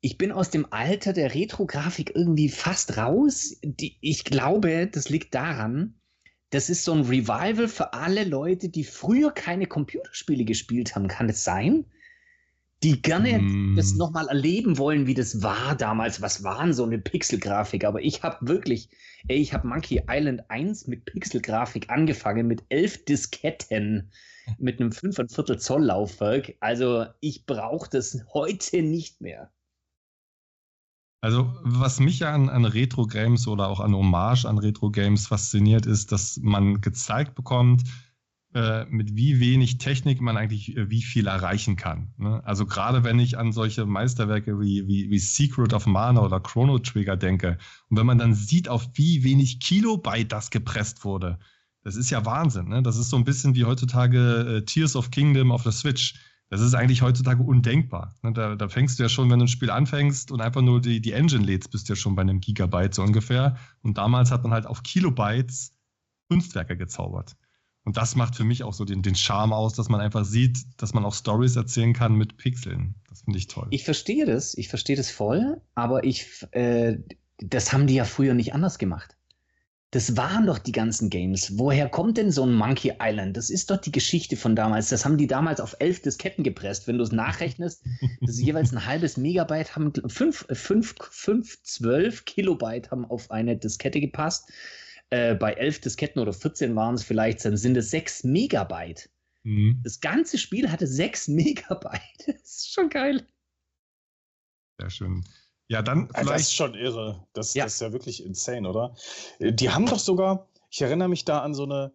ich 0.00 0.16
bin 0.16 0.32
aus 0.32 0.48
dem 0.48 0.72
Alter 0.72 1.12
der 1.12 1.34
Retro-Grafik 1.34 2.12
irgendwie 2.14 2.48
fast 2.48 2.96
raus. 2.96 3.56
Die, 3.62 3.98
ich 4.00 4.24
glaube, 4.24 4.86
das 4.86 5.10
liegt 5.10 5.34
daran, 5.34 5.99
das 6.50 6.68
ist 6.70 6.84
so 6.84 6.92
ein 6.92 7.02
Revival 7.02 7.68
für 7.68 7.92
alle 7.92 8.24
Leute, 8.24 8.68
die 8.68 8.84
früher 8.84 9.30
keine 9.30 9.66
Computerspiele 9.66 10.44
gespielt 10.44 10.94
haben. 10.94 11.08
Kann 11.08 11.28
es 11.28 11.44
sein? 11.44 11.86
die 12.82 13.02
gerne 13.02 13.38
Mm. 13.38 13.76
das 13.76 13.94
nochmal 13.94 14.28
erleben 14.28 14.78
wollen, 14.78 15.06
wie 15.06 15.14
das 15.14 15.42
war 15.42 15.76
damals. 15.76 16.22
Was 16.22 16.42
waren 16.42 16.72
so 16.72 16.84
eine 16.84 16.98
Pixelgrafik? 16.98 17.84
Aber 17.84 18.00
ich 18.00 18.22
habe 18.22 18.48
wirklich, 18.48 18.88
ey, 19.28 19.38
ich 19.38 19.52
habe 19.52 19.68
Monkey 19.68 20.02
Island 20.08 20.48
1 20.48 20.86
mit 20.86 21.04
Pixelgrafik 21.04 21.90
angefangen, 21.90 22.46
mit 22.46 22.62
elf 22.70 23.04
Disketten, 23.04 24.10
mit 24.58 24.80
einem 24.80 24.90
5,25 24.90 25.58
Zoll 25.58 25.84
Laufwerk. 25.84 26.54
Also 26.60 27.04
ich 27.20 27.44
brauche 27.44 27.90
das 27.90 28.24
heute 28.32 28.82
nicht 28.82 29.20
mehr. 29.20 29.50
Also, 31.22 31.52
was 31.62 32.00
mich 32.00 32.20
ja 32.20 32.32
an, 32.34 32.48
an 32.48 32.64
Retro-Games 32.64 33.46
oder 33.46 33.68
auch 33.68 33.80
an 33.80 33.94
Hommage 33.94 34.46
an 34.46 34.58
Retro-Games 34.58 35.26
fasziniert, 35.26 35.84
ist, 35.84 36.12
dass 36.12 36.38
man 36.42 36.80
gezeigt 36.80 37.34
bekommt, 37.34 37.82
äh, 38.54 38.84
mit 38.86 39.14
wie 39.14 39.38
wenig 39.38 39.78
Technik 39.78 40.20
man 40.20 40.36
eigentlich 40.36 40.76
äh, 40.76 40.90
wie 40.90 41.02
viel 41.02 41.28
erreichen 41.28 41.76
kann. 41.76 42.12
Ne? 42.16 42.42
Also 42.44 42.66
gerade 42.66 43.04
wenn 43.04 43.20
ich 43.20 43.38
an 43.38 43.52
solche 43.52 43.86
Meisterwerke 43.86 44.58
wie, 44.58 44.88
wie, 44.88 45.08
wie 45.08 45.18
Secret 45.18 45.72
of 45.72 45.86
Mana 45.86 46.20
oder 46.20 46.40
Chrono 46.40 46.78
Trigger 46.80 47.16
denke 47.16 47.58
und 47.88 47.96
wenn 47.96 48.06
man 48.06 48.18
dann 48.18 48.34
sieht, 48.34 48.68
auf 48.68 48.88
wie 48.94 49.22
wenig 49.22 49.60
Kilobyte 49.60 50.32
das 50.32 50.50
gepresst 50.50 51.04
wurde, 51.04 51.38
das 51.84 51.94
ist 51.94 52.10
ja 52.10 52.24
Wahnsinn. 52.24 52.68
Ne? 52.68 52.82
Das 52.82 52.96
ist 52.96 53.10
so 53.10 53.16
ein 53.16 53.24
bisschen 53.24 53.54
wie 53.54 53.66
heutzutage 53.66 54.56
äh, 54.56 54.64
Tears 54.64 54.96
of 54.96 55.10
Kingdom 55.10 55.52
auf 55.52 55.62
der 55.62 55.72
Switch. 55.72 56.14
Das 56.50 56.60
ist 56.60 56.74
eigentlich 56.74 57.02
heutzutage 57.02 57.42
undenkbar. 57.44 58.16
Ne? 58.22 58.32
Da, 58.32 58.56
da 58.56 58.68
fängst 58.68 58.98
du 58.98 59.04
ja 59.04 59.08
schon, 59.08 59.30
wenn 59.30 59.38
du 59.38 59.44
ein 59.44 59.48
Spiel 59.48 59.70
anfängst 59.70 60.32
und 60.32 60.40
einfach 60.40 60.62
nur 60.62 60.80
die, 60.80 61.00
die 61.00 61.12
Engine 61.12 61.44
lädst, 61.44 61.70
bist 61.70 61.88
du 61.88 61.92
ja 61.92 61.96
schon 61.96 62.16
bei 62.16 62.22
einem 62.22 62.40
Gigabyte 62.40 62.92
so 62.92 63.02
ungefähr. 63.02 63.56
Und 63.82 63.98
damals 63.98 64.32
hat 64.32 64.42
man 64.42 64.52
halt 64.52 64.66
auf 64.66 64.82
Kilobytes 64.82 65.72
Kunstwerke 66.28 66.76
gezaubert. 66.76 67.36
Und 67.84 67.96
das 67.96 68.14
macht 68.14 68.36
für 68.36 68.44
mich 68.44 68.62
auch 68.64 68.74
so 68.74 68.84
den, 68.84 69.02
den 69.02 69.14
Charme 69.14 69.52
aus, 69.52 69.74
dass 69.74 69.88
man 69.88 70.00
einfach 70.00 70.24
sieht, 70.24 70.58
dass 70.76 70.92
man 70.92 71.04
auch 71.04 71.14
Stories 71.14 71.56
erzählen 71.56 71.92
kann 71.92 72.14
mit 72.14 72.36
Pixeln. 72.36 72.96
Das 73.08 73.22
finde 73.22 73.38
ich 73.38 73.46
toll. 73.46 73.68
Ich 73.70 73.84
verstehe 73.84 74.26
das, 74.26 74.54
ich 74.54 74.68
verstehe 74.68 74.96
das 74.96 75.10
voll, 75.10 75.60
aber 75.74 76.04
ich, 76.04 76.46
äh, 76.50 76.98
das 77.38 77.72
haben 77.72 77.86
die 77.86 77.94
ja 77.94 78.04
früher 78.04 78.34
nicht 78.34 78.54
anders 78.54 78.78
gemacht. 78.78 79.16
Das 79.92 80.16
waren 80.16 80.46
doch 80.46 80.58
die 80.58 80.72
ganzen 80.72 81.10
Games. 81.10 81.58
Woher 81.58 81.88
kommt 81.88 82.16
denn 82.16 82.30
so 82.30 82.44
ein 82.44 82.54
Monkey 82.54 82.92
Island? 83.00 83.36
Das 83.36 83.50
ist 83.50 83.70
doch 83.70 83.78
die 83.78 83.90
Geschichte 83.90 84.36
von 84.36 84.54
damals. 84.54 84.88
Das 84.88 85.04
haben 85.04 85.18
die 85.18 85.26
damals 85.26 85.60
auf 85.60 85.74
elf 85.80 86.00
Disketten 86.00 86.44
gepresst. 86.44 86.86
Wenn 86.86 86.98
du 86.98 87.02
es 87.02 87.10
nachrechnest, 87.10 87.84
das 88.20 88.30
ist 88.30 88.40
jeweils 88.40 88.72
ein 88.72 88.86
halbes 88.86 89.16
Megabyte, 89.16 89.74
haben 89.74 89.92
fünf, 90.06 90.46
fünf, 90.52 90.94
fünf, 91.10 91.62
zwölf 91.64 92.24
Kilobyte 92.24 92.92
haben 92.92 93.04
auf 93.04 93.32
eine 93.32 93.56
Diskette 93.56 94.00
gepasst. 94.00 94.52
Äh, 95.10 95.34
bei 95.34 95.54
elf 95.54 95.80
Disketten 95.80 96.22
oder 96.22 96.32
14 96.32 96.76
waren 96.76 96.94
es 96.94 97.02
vielleicht, 97.02 97.44
dann 97.44 97.56
sind 97.56 97.76
es 97.76 97.90
sechs 97.90 98.22
Megabyte. 98.22 99.10
Mhm. 99.42 99.80
Das 99.82 100.00
ganze 100.00 100.38
Spiel 100.38 100.70
hatte 100.70 100.86
sechs 100.86 101.26
Megabyte. 101.28 102.28
Das 102.28 102.36
ist 102.44 102.72
schon 102.72 102.90
geil. 102.90 103.26
Sehr 104.78 104.90
schön. 104.90 105.24
Ja, 105.70 105.82
dann 105.82 106.00
Ja, 106.00 106.06
das 106.06 106.18
ist 106.20 106.26
vielleicht. 106.26 106.52
schon 106.54 106.74
irre. 106.74 107.24
Das, 107.32 107.54
Ja. 107.54 107.64
das 107.64 107.74
ist 107.74 107.80
ja 107.80 107.92
wirklich 107.92 108.24
insane, 108.24 108.68
oder? 108.68 108.94
Äh, 109.38 109.52
Die 109.52 109.70
haben 109.70 109.86
doch 109.86 110.00
sogar, 110.00 110.48
ich 110.68 110.82
erinnere 110.82 111.08
mich 111.08 111.24
da 111.24 111.38
an 111.40 111.54
so 111.54 111.62
eine 111.62 111.92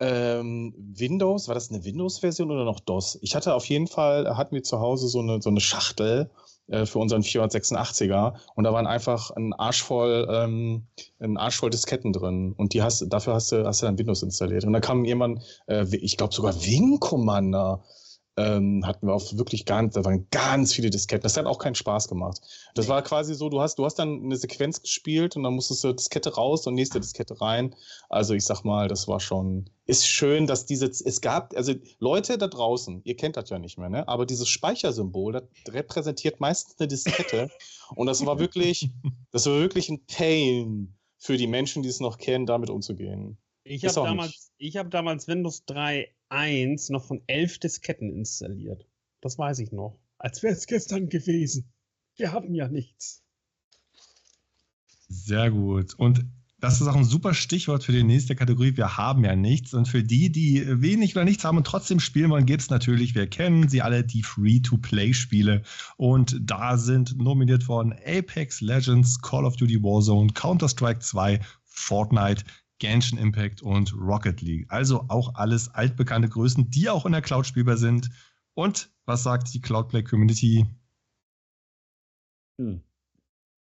ähm, 0.00 0.74
Windows, 0.76 1.48
war 1.48 1.54
das 1.54 1.70
eine 1.70 1.82
Windows-Version 1.84 2.50
oder 2.50 2.64
noch 2.64 2.80
DOS? 2.80 3.18
Ich 3.22 3.34
hatte 3.34 3.54
auf 3.54 3.64
jeden 3.66 3.86
Fall, 3.86 4.36
hatten 4.36 4.54
wir 4.54 4.62
zu 4.62 4.80
Hause 4.80 5.08
so 5.08 5.20
eine, 5.20 5.40
so 5.40 5.48
eine 5.48 5.60
Schachtel 5.60 6.30
äh, 6.66 6.84
für 6.84 6.98
unseren 6.98 7.22
486er 7.22 8.34
und 8.54 8.64
da 8.64 8.72
waren 8.74 8.86
einfach 8.86 9.30
ein 9.30 9.54
Arsch 9.54 9.82
voll, 9.82 10.26
ähm, 10.30 10.86
ein 11.20 11.38
Arsch 11.38 11.56
voll 11.56 11.70
Disketten 11.70 12.12
drin 12.12 12.52
und 12.56 12.74
die 12.74 12.82
hast, 12.82 13.06
dafür 13.08 13.32
hast 13.34 13.50
du, 13.52 13.64
hast 13.64 13.80
du 13.80 13.86
dann 13.86 13.96
Windows 13.98 14.22
installiert. 14.22 14.64
Und 14.64 14.74
da 14.74 14.80
kam 14.80 15.04
jemand, 15.06 15.42
äh, 15.68 15.86
ich 15.96 16.16
glaube 16.18 16.34
sogar 16.34 16.54
Wing 16.66 16.98
Commander 17.00 17.82
ähm, 18.36 18.84
hatten 18.84 19.06
wir 19.06 19.14
auf 19.14 19.36
wirklich 19.36 19.64
ganz, 19.64 19.94
da 19.94 20.04
waren 20.04 20.26
ganz 20.30 20.72
viele 20.72 20.90
Disketten. 20.90 21.22
Das 21.22 21.36
hat 21.36 21.46
auch 21.46 21.58
keinen 21.58 21.76
Spaß 21.76 22.08
gemacht. 22.08 22.40
Das 22.74 22.88
war 22.88 23.02
quasi 23.02 23.34
so, 23.34 23.48
du 23.48 23.60
hast, 23.60 23.78
du 23.78 23.84
hast 23.84 23.96
dann 23.96 24.22
eine 24.24 24.36
Sequenz 24.36 24.82
gespielt 24.82 25.36
und 25.36 25.44
dann 25.44 25.54
musstest 25.54 25.84
du 25.84 25.92
Diskette 25.92 26.34
raus 26.34 26.66
und 26.66 26.74
nächste 26.74 27.00
Diskette 27.00 27.40
rein. 27.40 27.74
Also 28.08 28.34
ich 28.34 28.44
sag 28.44 28.64
mal, 28.64 28.88
das 28.88 29.06
war 29.06 29.20
schon, 29.20 29.70
ist 29.86 30.08
schön, 30.08 30.46
dass 30.46 30.66
diese, 30.66 30.86
es 30.86 31.20
gab, 31.20 31.54
also 31.56 31.74
Leute 32.00 32.36
da 32.36 32.48
draußen, 32.48 33.02
ihr 33.04 33.16
kennt 33.16 33.36
das 33.36 33.50
ja 33.50 33.58
nicht 33.58 33.78
mehr, 33.78 33.88
ne? 33.88 34.08
Aber 34.08 34.26
dieses 34.26 34.48
Speichersymbol, 34.48 35.32
das 35.32 35.44
repräsentiert 35.68 36.40
meistens 36.40 36.78
eine 36.78 36.88
Diskette. 36.88 37.50
und 37.94 38.06
das 38.06 38.24
war 38.26 38.38
wirklich, 38.38 38.90
das 39.30 39.46
war 39.46 39.54
wirklich 39.54 39.88
ein 39.88 40.04
Pain 40.06 40.94
für 41.18 41.36
die 41.36 41.46
Menschen, 41.46 41.82
die 41.82 41.88
es 41.88 42.00
noch 42.00 42.18
kennen, 42.18 42.46
damit 42.46 42.68
umzugehen. 42.68 43.38
Ich 43.64 43.84
habe 43.86 44.00
auch 44.00 44.04
damals, 44.04 44.52
ich 44.58 44.76
hab 44.76 44.90
damals 44.90 45.26
Windows 45.26 45.64
3.1 46.34 46.92
noch 46.92 47.04
von 47.04 47.22
elf 47.26 47.58
Disketten 47.58 48.10
installiert. 48.12 48.86
Das 49.20 49.38
weiß 49.38 49.60
ich 49.60 49.72
noch. 49.72 49.98
Als 50.18 50.42
wäre 50.42 50.54
es 50.54 50.66
gestern 50.66 51.08
gewesen. 51.08 51.72
Wir 52.16 52.32
haben 52.32 52.54
ja 52.54 52.68
nichts. 52.68 53.22
Sehr 55.08 55.50
gut. 55.50 55.94
Und 55.94 56.24
das 56.60 56.80
ist 56.80 56.86
auch 56.86 56.96
ein 56.96 57.04
super 57.04 57.34
Stichwort 57.34 57.84
für 57.84 57.92
die 57.92 58.04
nächste 58.04 58.34
Kategorie. 58.34 58.76
Wir 58.76 58.96
haben 58.96 59.24
ja 59.24 59.36
nichts. 59.36 59.74
Und 59.74 59.86
für 59.86 60.02
die, 60.02 60.32
die 60.32 60.80
wenig 60.80 61.14
oder 61.14 61.24
nichts 61.24 61.44
haben 61.44 61.58
und 61.58 61.66
trotzdem 61.66 62.00
spielen 62.00 62.30
wollen, 62.30 62.46
gibt 62.46 62.62
es 62.62 62.70
natürlich, 62.70 63.14
wir 63.14 63.26
kennen 63.26 63.68
sie 63.68 63.82
alle, 63.82 64.02
die 64.02 64.22
Free-to-Play-Spiele. 64.22 65.62
Und 65.96 66.38
da 66.40 66.78
sind 66.78 67.18
nominiert 67.18 67.68
worden 67.68 67.94
Apex 68.06 68.60
Legends, 68.60 69.20
Call 69.20 69.44
of 69.44 69.56
Duty 69.56 69.82
Warzone, 69.82 70.32
Counter-Strike 70.32 71.00
2, 71.00 71.40
Fortnite, 71.64 72.44
Genshin 72.78 73.18
Impact 73.18 73.62
und 73.62 73.94
Rocket 73.94 74.40
League. 74.40 74.66
Also 74.68 75.04
auch 75.08 75.34
alles 75.34 75.68
altbekannte 75.68 76.28
Größen, 76.28 76.70
die 76.70 76.88
auch 76.90 77.06
in 77.06 77.12
der 77.12 77.22
Cloud 77.22 77.46
spielbar 77.46 77.76
sind. 77.76 78.10
Und 78.54 78.90
was 79.06 79.22
sagt 79.22 79.52
die 79.54 79.60
Cloudplay 79.60 80.02
Community? 80.02 80.66
Hm. 82.58 82.82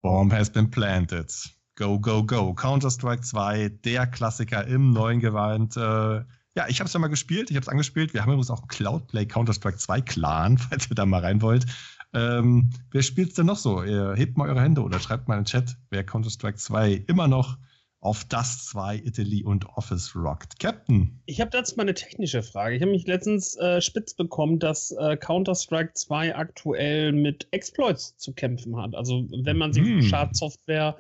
Bomb 0.03 0.33
has 0.33 0.51
been 0.51 0.71
planted. 0.71 1.33
Go, 1.77 1.99
go, 1.99 2.25
go. 2.25 2.55
Counter-Strike 2.55 3.23
2, 3.23 3.69
der 3.85 4.07
Klassiker 4.07 4.67
im 4.67 4.93
neuen 4.93 5.21
Gewand. 5.21 5.77
Äh, 5.77 5.81
ja, 5.81 6.67
ich 6.69 6.81
habe 6.81 6.87
es 6.87 6.93
ja 6.95 7.01
mal 7.01 7.09
gespielt, 7.09 7.51
ich 7.51 7.57
habe 7.57 7.65
es 7.65 7.69
angespielt. 7.69 8.15
Wir 8.15 8.23
haben 8.23 8.31
übrigens 8.31 8.51
auch 8.51 8.61
einen 8.61 8.69
Cloudplay 8.69 9.27
Counter-Strike 9.27 9.77
2 9.77 10.01
Clan, 10.01 10.59
falls 10.59 10.89
ihr 10.89 10.95
da 10.95 11.05
mal 11.05 11.21
rein 11.21 11.43
wollt. 11.43 11.67
Ähm, 12.15 12.71
wer 12.91 13.03
spielt 13.03 13.31
es 13.31 13.35
denn 13.35 13.47
noch 13.47 13.59
so? 13.59 13.83
Ihr 13.83 14.15
hebt 14.17 14.39
mal 14.39 14.49
eure 14.49 14.63
Hände 14.63 14.83
oder 14.83 15.01
schreibt 15.01 15.29
mal 15.29 15.35
in 15.35 15.41
den 15.41 15.47
Chat, 15.47 15.77
wer 15.91 16.05
Counter-Strike 16.05 16.57
2 16.57 17.05
immer 17.09 17.29
noch 17.29 17.59
auf 18.01 18.25
das 18.25 18.67
2 18.67 18.97
Italy 19.05 19.43
und 19.43 19.67
Office 19.77 20.15
rockt. 20.15 20.61
Captain. 20.61 21.19
Ich 21.27 21.41
habe 21.41 21.51
dazu 21.51 21.77
mal 21.77 21.83
eine 21.83 21.95
technische 21.95 22.43
Frage. 22.43 22.77
Ich 22.77 22.83
habe 22.83 22.93
mich 22.93 23.07
letztens 23.07 23.57
äh, 23.57 23.81
spitz 23.81 24.15
bekommen, 24.15 24.59
dass 24.59 24.93
äh, 24.93 25.17
Counter-Strike 25.17 25.95
2 25.95 26.37
aktuell 26.37 27.13
mit 27.13 27.49
Exploits 27.51 28.17
zu 28.17 28.33
kämpfen 28.33 28.77
hat. 28.77 28.95
Also 28.95 29.27
wenn 29.45 29.57
man 29.57 29.73
sich 29.73 29.85
Mhm. 29.85 30.03
Schadsoftware 30.03 30.97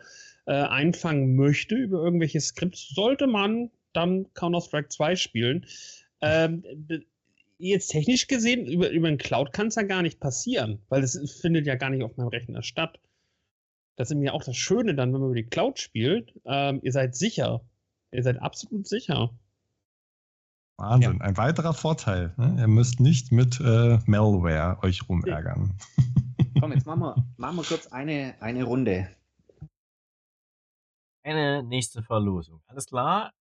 äh, 0.46 0.52
einfangen 0.52 1.36
möchte 1.36 1.74
über 1.74 2.02
irgendwelche 2.02 2.40
Skripts, 2.40 2.88
sollte 2.94 3.26
man 3.26 3.70
dann 3.92 4.26
Counter-Strike 4.34 4.88
2 4.88 5.16
spielen. 5.16 5.66
Ähm, 6.22 6.64
jetzt 7.58 7.88
technisch 7.88 8.26
gesehen, 8.26 8.66
über, 8.66 8.90
über 8.90 9.08
den 9.08 9.18
Cloud 9.18 9.52
kann 9.52 9.68
es 9.68 9.76
ja 9.76 9.82
gar 9.82 10.02
nicht 10.02 10.20
passieren, 10.20 10.80
weil 10.88 11.02
es 11.02 11.18
findet 11.40 11.66
ja 11.66 11.74
gar 11.74 11.90
nicht 11.90 12.02
auf 12.02 12.16
meinem 12.16 12.28
Rechner 12.28 12.62
statt. 12.62 12.98
Das 13.96 14.10
ist 14.10 14.16
mir 14.16 14.34
auch 14.34 14.44
das 14.44 14.56
Schöne 14.56 14.94
dann, 14.94 15.12
wenn 15.12 15.20
man 15.20 15.30
über 15.30 15.36
die 15.36 15.46
Cloud 15.46 15.78
spielt. 15.78 16.38
Ähm, 16.44 16.80
ihr 16.82 16.92
seid 16.92 17.16
sicher. 17.16 17.62
Ihr 18.12 18.22
seid 18.22 18.40
absolut 18.40 18.86
sicher. 18.86 19.30
Wahnsinn. 20.76 21.22
Ein 21.22 21.36
weiterer 21.38 21.72
Vorteil. 21.72 22.34
Ne? 22.36 22.56
Ihr 22.60 22.68
müsst 22.68 23.00
nicht 23.00 23.32
mit 23.32 23.58
äh, 23.60 23.98
Malware 24.06 24.78
euch 24.82 25.08
rumärgern. 25.08 25.74
Komm, 26.60 26.72
jetzt 26.72 26.86
machen 26.86 27.00
wir, 27.00 27.26
machen 27.38 27.56
wir 27.56 27.64
kurz 27.64 27.86
eine, 27.88 28.34
eine 28.40 28.64
Runde. 28.64 29.08
Eine 31.22 31.62
nächste 31.62 32.02
Verlosung. 32.02 32.62
Alles 32.66 32.86
klar? 32.86 33.32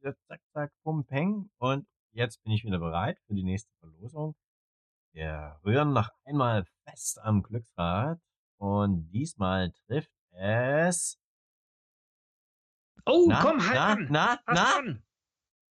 Zack, 0.00 0.40
zack, 0.52 0.72
pum, 0.84 1.04
peng. 1.04 1.50
Und 1.58 1.86
jetzt 2.12 2.42
bin 2.44 2.52
ich 2.52 2.64
wieder 2.64 2.78
bereit 2.78 3.18
für 3.26 3.34
die 3.34 3.42
nächste 3.42 3.70
Verlosung. 3.80 4.36
Wir 5.12 5.58
rühren 5.64 5.92
noch 5.92 6.10
einmal 6.24 6.64
fest 6.84 7.20
am 7.20 7.42
Glücksrad. 7.42 8.20
Und 8.58 9.08
diesmal 9.10 9.72
trifft 9.86 10.10
es. 10.32 11.18
Oh, 13.06 13.26
Na, 13.28 13.40
komm, 13.40 13.66
halt 13.66 13.74
na, 13.74 13.86
an! 13.86 14.06
na, 14.10 14.38
Hast 14.46 14.46
na? 14.46 14.76
an. 14.78 15.02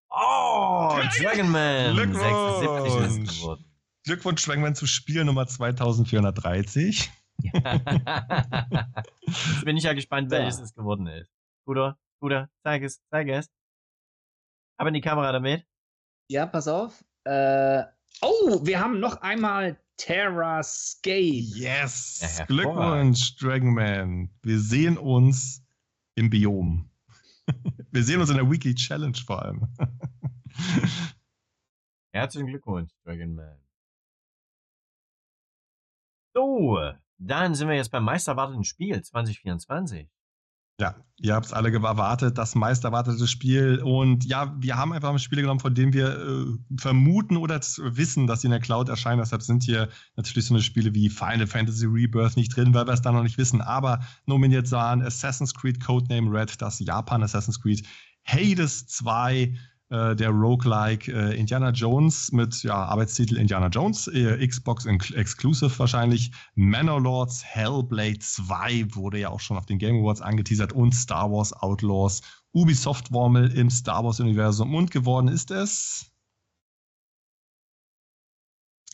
Oh, 0.09 0.99
Dragonman! 1.19 1.95
Glückwunsch! 1.95 2.61
76 2.61 3.23
ist 3.29 3.41
geworden. 3.41 3.65
Glückwunsch, 4.05 4.41
Schwengmann, 4.41 4.75
zu 4.75 4.87
Spiel 4.87 5.25
Nummer 5.25 5.47
2430. 5.47 7.11
Jetzt 7.43 7.65
bin 9.65 9.77
ich 9.77 9.85
ja 9.85 9.93
gespannt, 9.93 10.31
welches 10.31 10.61
es 10.61 10.75
geworden 10.75 11.07
ist. 11.09 11.31
Bruder, 11.67 11.99
Bruder, 12.21 12.49
zeig 12.63 12.83
es, 12.83 13.03
zeig 13.11 13.29
es. 13.29 13.51
Aber 14.79 14.89
in 14.89 14.95
die 14.95 15.01
Kamera 15.01 15.33
damit. 15.33 15.67
Ja, 16.29 16.47
pass 16.47 16.69
auf. 16.69 17.05
Äh, 17.25 17.83
oh, 18.23 18.65
wir 18.65 18.81
haben 18.81 19.01
noch 19.01 19.21
einmal 19.21 19.79
Terrascape. 19.97 21.45
Yes! 21.55 22.39
Ja. 22.39 22.45
Glückwunsch, 22.45 23.37
Dragonman. 23.37 24.31
Wir 24.43 24.61
sehen 24.61 24.99
uns 24.99 25.63
im 26.15 26.31
Biom. 26.31 26.91
Wir 27.91 28.03
sehen 28.03 28.21
uns 28.21 28.31
in 28.31 28.37
der 28.37 28.51
Weekly 28.51 28.75
Challenge 28.75 29.17
vor 29.25 29.43
allem. 29.43 29.67
Herzlichen 32.13 32.49
Glückwunsch, 32.49 32.91
Dragonman. 33.05 33.59
So, 36.35 36.93
dann 37.19 37.55
sind 37.55 37.69
wir 37.69 37.77
jetzt 37.77 37.91
beim 37.91 38.05
meisterwarteten 38.05 38.65
Spiel 38.65 39.03
2024. 39.03 40.09
Ja, 40.79 40.95
ihr 41.19 41.35
habt 41.35 41.47
es 41.47 41.53
alle 41.55 41.73
erwartet, 41.73 42.37
das 42.37 42.55
meisterwartete 42.55 43.27
Spiel. 43.27 43.81
Und 43.83 44.27
ja, 44.27 44.55
wir 44.59 44.77
haben 44.77 44.93
einfach 44.93 45.19
Spiele 45.19 45.41
genommen, 45.41 45.61
von 45.61 45.75
denen 45.75 45.95
wir 45.95 46.19
äh, 46.19 46.77
vermuten 46.77 47.39
oder 47.39 47.61
wissen, 47.61 48.27
dass 48.27 48.43
sie 48.43 48.49
in 48.49 48.51
der 48.51 48.61
Cloud 48.61 48.89
erscheinen. 48.91 49.21
Deshalb 49.21 49.43
sind 49.43 49.63
hier 49.63 49.89
natürlich 50.17 50.47
so 50.47 50.55
eine 50.55 50.63
Spiele 50.63 50.95
wie 50.95 51.09
Final 51.09 51.47
Fantasy 51.47 51.87
Rebirth 51.87 52.37
nicht 52.37 52.55
drin, 52.55 52.75
weil 52.75 52.87
wir 52.87 52.93
es 52.93 53.03
da 53.03 53.13
noch 53.13 53.23
nicht 53.23 53.39
wissen. 53.39 53.63
Aber 53.63 54.01
nominiert 54.27 54.71
waren 54.71 55.01
Assassin's 55.01 55.55
Creed 55.55 55.83
Codename 55.83 56.31
Red, 56.31 56.61
das 56.61 56.79
Japan 56.81 57.23
Assassin's 57.23 57.61
Creed, 57.61 57.87
Hades 58.25 58.87
2, 58.87 59.55
äh, 59.91 60.17
der 60.17 60.31
Roguelike 60.31 61.13
äh, 61.13 61.39
Indiana 61.39 61.71
Jones 61.71 62.33
mit 62.33 62.63
ja, 62.63 62.75
Arbeitstitel 62.75 63.37
Indiana 63.37 63.69
Jones, 63.69 64.09
äh, 64.09 64.47
Xbox 64.47 64.87
Exclusive 64.87 65.79
wahrscheinlich, 65.79 66.33
Manor 66.55 67.01
Lords, 67.01 67.45
Hellblade 67.45 68.19
2 68.19 68.95
wurde 68.95 69.19
ja 69.19 69.29
auch 69.31 69.41
schon 69.41 69.57
auf 69.57 69.67
den 69.67 69.79
Game 69.79 69.97
Awards 70.03 70.21
angeteasert 70.21 70.73
und 70.73 70.93
Star 70.93 71.31
Wars 71.31 71.53
Outlaws, 71.53 72.23
Ubisoft 72.53 73.13
Wormel 73.13 73.51
im 73.53 73.71
Star 73.71 74.05
Wars 74.05 74.21
Universum 74.21 74.75
und 74.75 74.91
geworden 74.91 75.29
ist 75.29 75.51
es 75.51 76.11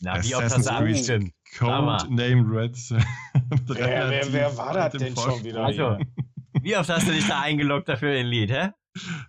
na, 0.03 0.21
wie 0.21 0.35
oft 0.35 0.43
hast 0.43 0.65
du 0.65 0.71
abgestimmt? 0.71 1.33
Code 1.57 2.13
Name 2.13 2.43
Red. 2.45 2.75
wer, 3.67 4.09
wer, 4.09 4.33
wer, 4.33 4.57
war 4.57 4.73
das 4.73 4.93
denn 4.93 5.15
schon 5.15 5.43
wieder? 5.43 5.63
Also, 5.63 5.97
wie 6.61 6.75
oft 6.75 6.89
hast 6.89 7.07
du 7.07 7.13
dich 7.13 7.25
da 7.25 7.39
eingeloggt 7.41 7.87
dafür 7.87 8.13
in 8.15 8.27
Lied, 8.27 8.51
hä? 8.51 8.71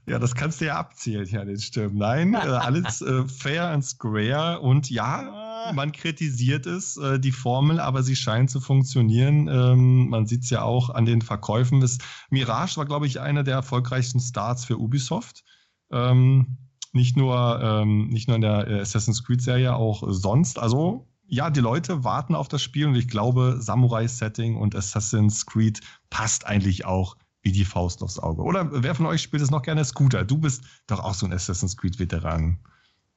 Ja, 0.07 0.19
das 0.19 0.35
kannst 0.35 0.61
du 0.61 0.67
ja 0.67 0.77
abzählen, 0.77 1.27
ja, 1.27 1.45
den 1.45 1.59
Stimmen. 1.59 1.97
Nein, 1.97 2.35
äh, 2.35 2.37
alles 2.39 3.01
äh, 3.01 3.25
fair 3.25 3.69
and 3.69 3.85
square 3.85 4.61
und 4.61 4.91
ja, 4.91 5.73
man 5.73 5.93
kritisiert 5.93 6.67
es, 6.67 6.97
äh, 6.99 7.19
die 7.19 7.33
Formel, 7.33 7.81
aber 7.81 8.03
sie 8.03 8.17
scheint 8.17 8.51
zu 8.51 8.61
funktionieren. 8.61 9.49
Ähm, 9.49 10.09
man 10.09 10.27
sieht 10.27 10.45
es 10.45 10.51
ja 10.51 10.63
auch 10.63 10.91
an 10.91 11.07
den 11.07 11.23
Verkäufen. 11.23 11.81
Das 11.81 11.99
Mirage 12.31 12.77
war, 12.77 12.85
glaube 12.85 13.07
ich, 13.07 13.21
einer 13.21 13.43
der 13.43 13.55
erfolgreichsten 13.55 14.21
Starts 14.21 14.65
für 14.65 14.79
Ubisoft. 14.79 15.45
Ähm, 15.91 16.59
nicht 16.93 17.17
nur, 17.17 17.61
ähm, 17.63 18.09
nicht 18.09 18.29
nur 18.29 18.37
in 18.37 18.43
der 18.43 18.69
äh, 18.69 18.81
Assassin's 18.81 19.25
Creed-Serie, 19.25 19.75
auch 19.75 20.05
sonst. 20.07 20.59
Also 20.59 21.09
ja, 21.27 21.51
die 21.51 21.61
Leute 21.61 22.05
warten 22.05 22.35
auf 22.35 22.49
das 22.49 22.63
Spiel 22.63 22.87
und 22.87 22.95
ich 22.95 23.09
glaube, 23.09 23.57
Samurai-Setting 23.59 24.57
und 24.57 24.77
Assassin's 24.77 25.47
Creed 25.47 25.81
passt 26.11 26.47
eigentlich 26.47 26.85
auch 26.85 27.17
wie 27.45 27.53
die 27.53 27.65
Faust 27.65 28.03
aufs 28.03 28.19
Auge. 28.19 28.43
Oder 28.43 28.69
wer 28.83 28.95
von 28.95 29.07
euch 29.07 29.23
spielt 29.23 29.43
es 29.43 29.51
noch 29.51 29.63
gerne 29.63 29.85
Scooter? 29.85 30.25
Du 30.25 30.39
bist 30.39 30.65
doch 30.87 31.01
auch 31.01 31.15
so 31.15 31.27
ein 31.27 31.33
Assassin's 31.33 31.77
Creed-Veteran. 31.77 32.59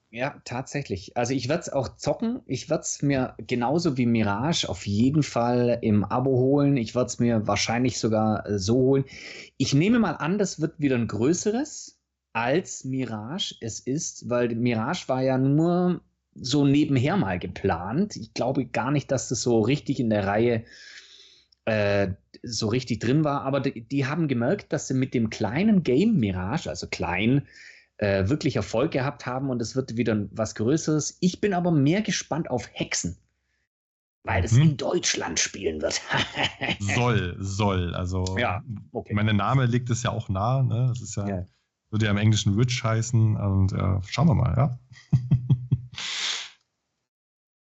Ja, 0.09 0.41
tatsächlich. 0.45 1.17
Also 1.17 1.33
ich 1.33 1.49
werde 1.49 1.61
es 1.61 1.69
auch 1.69 1.95
zocken. 1.95 2.41
Ich 2.45 2.69
werde 2.69 2.83
es 2.83 3.01
mir 3.01 3.35
genauso 3.37 3.97
wie 3.97 4.05
Mirage 4.05 4.67
auf 4.69 4.85
jeden 4.87 5.23
Fall 5.23 5.79
im 5.81 6.03
Abo 6.05 6.31
holen. 6.31 6.77
Ich 6.77 6.95
werde 6.95 7.07
es 7.07 7.19
mir 7.19 7.45
wahrscheinlich 7.47 7.99
sogar 7.99 8.47
äh, 8.47 8.59
so 8.59 8.75
holen. 8.75 9.05
Ich 9.57 9.73
nehme 9.73 9.99
mal 9.99 10.13
an, 10.13 10.37
das 10.37 10.61
wird 10.61 10.79
wieder 10.79 10.95
ein 10.95 11.07
größeres 11.07 11.99
als 12.33 12.83
Mirage 12.83 13.55
es 13.61 13.79
ist, 13.79 14.29
weil 14.29 14.53
Mirage 14.55 15.07
war 15.07 15.23
ja 15.23 15.37
nur 15.37 16.01
so 16.35 16.65
nebenher 16.65 17.17
mal 17.17 17.39
geplant. 17.39 18.15
Ich 18.15 18.33
glaube 18.33 18.65
gar 18.65 18.91
nicht, 18.91 19.11
dass 19.11 19.27
das 19.29 19.41
so 19.41 19.59
richtig 19.61 19.99
in 19.99 20.09
der 20.09 20.27
Reihe 20.27 20.53
äh, 20.55 20.65
so 22.43 22.67
richtig 22.67 22.99
drin 22.99 23.23
war, 23.23 23.41
aber 23.41 23.59
die, 23.59 23.81
die, 23.81 24.05
haben 24.05 24.27
gemerkt, 24.27 24.71
dass 24.71 24.87
sie 24.87 24.93
mit 24.93 25.13
dem 25.13 25.29
kleinen 25.29 25.83
Game 25.83 26.17
Mirage, 26.17 26.69
also 26.69 26.87
klein, 26.87 27.45
äh, 27.97 28.29
wirklich 28.29 28.55
Erfolg 28.55 28.91
gehabt 28.91 29.25
haben 29.25 29.49
und 29.49 29.61
es 29.61 29.75
wird 29.75 29.97
wieder 29.97 30.27
was 30.31 30.55
Größeres. 30.55 31.17
Ich 31.19 31.41
bin 31.41 31.53
aber 31.53 31.71
mehr 31.71 32.01
gespannt 32.01 32.49
auf 32.49 32.69
Hexen, 32.71 33.17
weil 34.23 34.45
es 34.45 34.53
hm. 34.53 34.61
in 34.61 34.77
Deutschland 34.77 35.39
spielen 35.39 35.81
wird. 35.81 36.01
soll, 36.79 37.35
soll. 37.39 37.95
Also, 37.95 38.37
ja, 38.37 38.63
okay. 38.91 39.13
Mein 39.13 39.35
Name 39.35 39.65
liegt 39.65 39.89
es 39.89 40.03
ja 40.03 40.11
auch 40.11 40.29
nah. 40.29 40.63
Ne? 40.63 40.87
Das 40.89 41.01
ist 41.01 41.15
ja, 41.15 41.27
ja. 41.27 41.45
würde 41.89 42.05
ja 42.05 42.11
im 42.11 42.17
Englischen 42.17 42.57
Witch 42.57 42.83
heißen 42.83 43.35
und 43.35 43.73
äh, 43.73 43.99
schauen 44.07 44.27
wir 44.27 44.35
mal, 44.35 44.53
ja. 44.55 44.79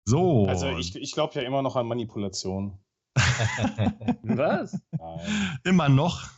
so. 0.06 0.48
Also, 0.48 0.76
ich, 0.78 0.96
ich 0.96 1.14
glaube 1.14 1.40
ja 1.40 1.44
immer 1.44 1.62
noch 1.62 1.76
an 1.76 1.88
Manipulation. 1.88 2.80
was? 4.24 4.80
Nein. 4.92 5.60
Immer 5.64 5.90
noch. 5.90 6.30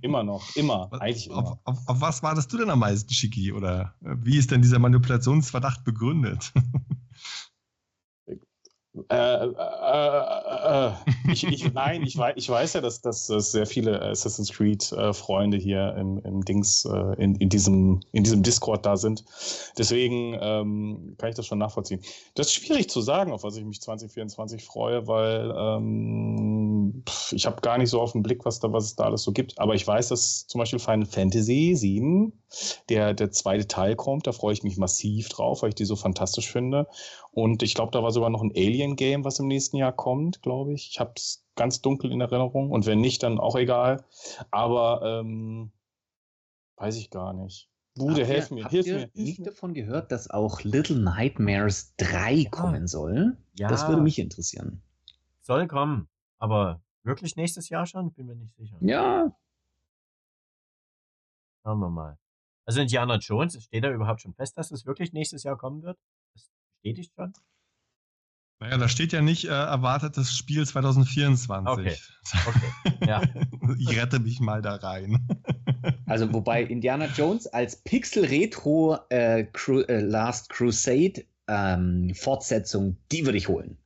Immer 0.00 0.24
noch, 0.24 0.56
immer, 0.56 0.90
eigentlich 1.00 1.28
immer. 1.28 1.38
Auf, 1.38 1.58
auf, 1.64 1.78
auf, 1.86 2.00
was 2.00 2.22
wartest 2.22 2.52
du 2.52 2.58
denn 2.58 2.70
am 2.70 2.80
meisten, 2.80 3.12
Schicki? 3.12 3.52
Oder 3.52 3.94
wie 4.00 4.36
ist 4.36 4.50
denn 4.50 4.62
dieser 4.62 4.80
Manipulationsverdacht 4.80 5.84
begründet? 5.84 6.52
Äh, 9.08 9.46
äh, 9.46 10.88
äh, 10.88 10.92
ich, 11.32 11.44
ich, 11.44 11.72
nein, 11.72 12.02
ich 12.02 12.16
weiß, 12.16 12.34
ich 12.36 12.48
weiß 12.48 12.74
ja, 12.74 12.80
dass, 12.80 13.00
dass, 13.00 13.26
dass 13.26 13.52
sehr 13.52 13.66
viele 13.66 14.00
Assassin's 14.02 14.52
Creed-Freunde 14.52 15.56
hier 15.56 15.94
im, 15.96 16.18
im 16.24 16.44
Dings, 16.44 16.84
in, 17.18 17.34
in, 17.36 17.48
diesem, 17.48 18.00
in 18.12 18.24
diesem 18.24 18.42
Discord 18.42 18.84
da 18.84 18.96
sind. 18.96 19.24
Deswegen 19.78 20.36
ähm, 20.40 21.14
kann 21.18 21.30
ich 21.30 21.36
das 21.36 21.46
schon 21.46 21.58
nachvollziehen. 21.58 22.00
Das 22.34 22.48
ist 22.48 22.54
schwierig 22.54 22.90
zu 22.90 23.00
sagen, 23.00 23.32
auf 23.32 23.42
was 23.42 23.56
ich 23.56 23.64
mich 23.64 23.80
2024 23.80 24.64
freue, 24.64 25.06
weil 25.06 25.52
ähm, 25.56 27.04
ich 27.30 27.46
habe 27.46 27.60
gar 27.60 27.78
nicht 27.78 27.90
so 27.90 28.00
auf 28.00 28.12
den 28.12 28.22
Blick, 28.22 28.44
was, 28.44 28.60
da, 28.60 28.72
was 28.72 28.84
es 28.84 28.96
da 28.96 29.04
alles 29.04 29.22
so 29.22 29.32
gibt. 29.32 29.58
Aber 29.58 29.74
ich 29.74 29.86
weiß, 29.86 30.08
dass 30.08 30.46
zum 30.46 30.58
Beispiel 30.58 30.78
Final 30.78 31.06
Fantasy 31.06 31.74
7, 31.74 32.32
der, 32.88 33.14
der 33.14 33.30
zweite 33.30 33.68
Teil 33.68 33.96
kommt, 33.96 34.26
da 34.26 34.32
freue 34.32 34.52
ich 34.52 34.62
mich 34.62 34.76
massiv 34.76 35.28
drauf, 35.28 35.62
weil 35.62 35.70
ich 35.70 35.74
die 35.74 35.84
so 35.84 35.96
fantastisch 35.96 36.50
finde. 36.50 36.86
Und 37.32 37.62
ich 37.62 37.74
glaube, 37.74 37.92
da 37.92 38.02
war 38.02 38.10
sogar 38.10 38.30
noch 38.30 38.42
ein 38.42 38.52
Alien-Game, 38.54 39.24
was 39.24 39.38
im 39.38 39.46
nächsten 39.46 39.76
Jahr 39.76 39.92
kommt, 39.92 40.42
glaube 40.42 40.72
ich. 40.72 40.88
Ich 40.90 41.00
habe 41.00 41.12
es 41.16 41.44
ganz 41.54 41.80
dunkel 41.80 42.10
in 42.12 42.20
Erinnerung. 42.20 42.70
Und 42.70 42.86
wenn 42.86 43.00
nicht, 43.00 43.22
dann 43.22 43.38
auch 43.38 43.56
egal. 43.56 44.04
Aber 44.50 45.02
ähm, 45.04 45.70
weiß 46.76 46.96
ich 46.96 47.10
gar 47.10 47.32
nicht. 47.32 47.68
Bude, 47.96 48.24
helf 48.24 48.50
mir, 48.50 48.68
hilf 48.68 48.86
mir. 48.86 49.02
Habt 49.02 49.16
ihr 49.16 49.22
nicht 49.22 49.46
davon 49.46 49.74
gehört, 49.74 50.12
dass 50.12 50.30
auch 50.30 50.62
Little 50.62 50.98
Nightmares 50.98 51.94
3 51.98 52.32
ja. 52.32 52.50
kommen 52.50 52.86
soll? 52.86 53.36
Ja. 53.58 53.68
Das 53.68 53.88
würde 53.88 54.00
mich 54.00 54.18
interessieren. 54.18 54.82
Soll 55.42 55.66
kommen, 55.66 56.08
aber 56.38 56.80
wirklich 57.02 57.36
nächstes 57.36 57.68
Jahr 57.68 57.86
schon? 57.86 58.12
Bin 58.12 58.26
mir 58.26 58.36
nicht 58.36 58.54
sicher. 58.56 58.76
Ja. 58.80 59.36
Schauen 61.62 61.78
wir 61.80 61.90
mal. 61.90 62.18
Also 62.70 62.82
Indiana 62.82 63.16
Jones, 63.16 63.60
steht 63.64 63.82
da 63.82 63.90
überhaupt 63.90 64.20
schon 64.20 64.32
fest, 64.32 64.56
dass 64.56 64.70
es 64.70 64.86
wirklich 64.86 65.12
nächstes 65.12 65.42
Jahr 65.42 65.58
kommen 65.58 65.82
wird? 65.82 65.98
bestätigt 66.84 67.12
schon? 67.16 67.32
Naja, 68.60 68.78
da 68.78 68.88
steht 68.88 69.12
ja 69.12 69.22
nicht 69.22 69.46
äh, 69.46 69.48
erwartetes 69.48 70.32
Spiel 70.32 70.64
2024. 70.64 71.66
Okay. 71.66 71.96
okay. 72.46 73.06
Ja. 73.08 73.22
ich 73.76 74.00
rette 74.00 74.20
mich 74.20 74.38
mal 74.38 74.62
da 74.62 74.76
rein. 74.76 75.18
also, 76.06 76.32
wobei 76.32 76.62
Indiana 76.62 77.06
Jones 77.06 77.48
als 77.48 77.74
Pixel 77.74 78.24
Retro 78.26 79.00
äh, 79.08 79.46
Cru 79.46 79.80
äh, 79.80 79.98
Last 80.00 80.50
Crusade 80.50 81.24
ähm, 81.48 82.12
Fortsetzung, 82.14 82.98
die 83.10 83.26
würde 83.26 83.38
ich 83.38 83.48
holen. 83.48 83.78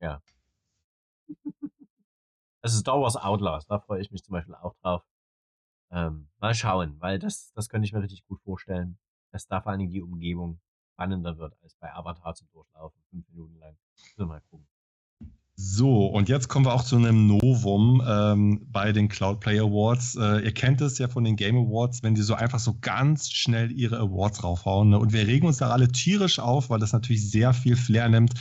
Ja. 0.00 0.20
Also 2.60 2.80
Star 2.80 3.00
Wars 3.00 3.14
Outlaws, 3.14 3.66
da 3.68 3.78
freue 3.78 4.00
ich 4.00 4.10
mich 4.10 4.24
zum 4.24 4.32
Beispiel 4.32 4.56
auch 4.56 4.74
drauf. 4.82 5.04
Ähm, 5.92 6.28
mal 6.38 6.54
schauen, 6.54 6.96
weil 7.00 7.18
das, 7.18 7.52
das 7.54 7.68
könnte 7.68 7.86
ich 7.86 7.92
mir 7.92 8.02
richtig 8.02 8.24
gut 8.26 8.40
vorstellen. 8.42 8.98
dass 9.30 9.46
da 9.46 9.60
vor 9.62 9.70
allen 9.70 9.78
Dingen 9.78 9.92
die 9.92 10.02
Umgebung 10.02 10.60
spannender 10.92 11.38
wird 11.38 11.54
als 11.62 11.74
bei 11.76 11.92
Avatar 11.94 12.34
zum 12.34 12.48
Durchlaufen, 12.52 13.00
fünf 13.10 13.28
Minuten 13.28 13.58
lang. 13.58 13.76
So, 14.16 14.26
mal 14.26 14.40
gucken. 14.50 14.66
So, 15.54 16.06
und 16.06 16.28
jetzt 16.28 16.48
kommen 16.48 16.64
wir 16.64 16.72
auch 16.72 16.82
zu 16.82 16.96
einem 16.96 17.26
Novum 17.26 18.02
ähm, 18.06 18.66
bei 18.70 18.92
den 18.92 19.08
Cloud 19.08 19.40
Play 19.40 19.58
Awards. 19.58 20.16
Äh, 20.16 20.44
ihr 20.44 20.52
kennt 20.52 20.80
es 20.80 20.98
ja 20.98 21.08
von 21.08 21.24
den 21.24 21.36
Game 21.36 21.56
Awards, 21.56 22.02
wenn 22.02 22.14
die 22.14 22.22
so 22.22 22.34
einfach 22.34 22.58
so 22.58 22.78
ganz 22.80 23.30
schnell 23.30 23.70
ihre 23.70 23.98
Awards 23.98 24.42
raufhauen. 24.42 24.90
Ne? 24.90 24.98
Und 24.98 25.12
wir 25.12 25.26
regen 25.26 25.46
uns 25.46 25.58
da 25.58 25.70
alle 25.70 25.88
tierisch 25.88 26.38
auf, 26.38 26.70
weil 26.70 26.80
das 26.80 26.92
natürlich 26.92 27.30
sehr 27.30 27.52
viel 27.52 27.76
Flair 27.76 28.08
nimmt. 28.08 28.32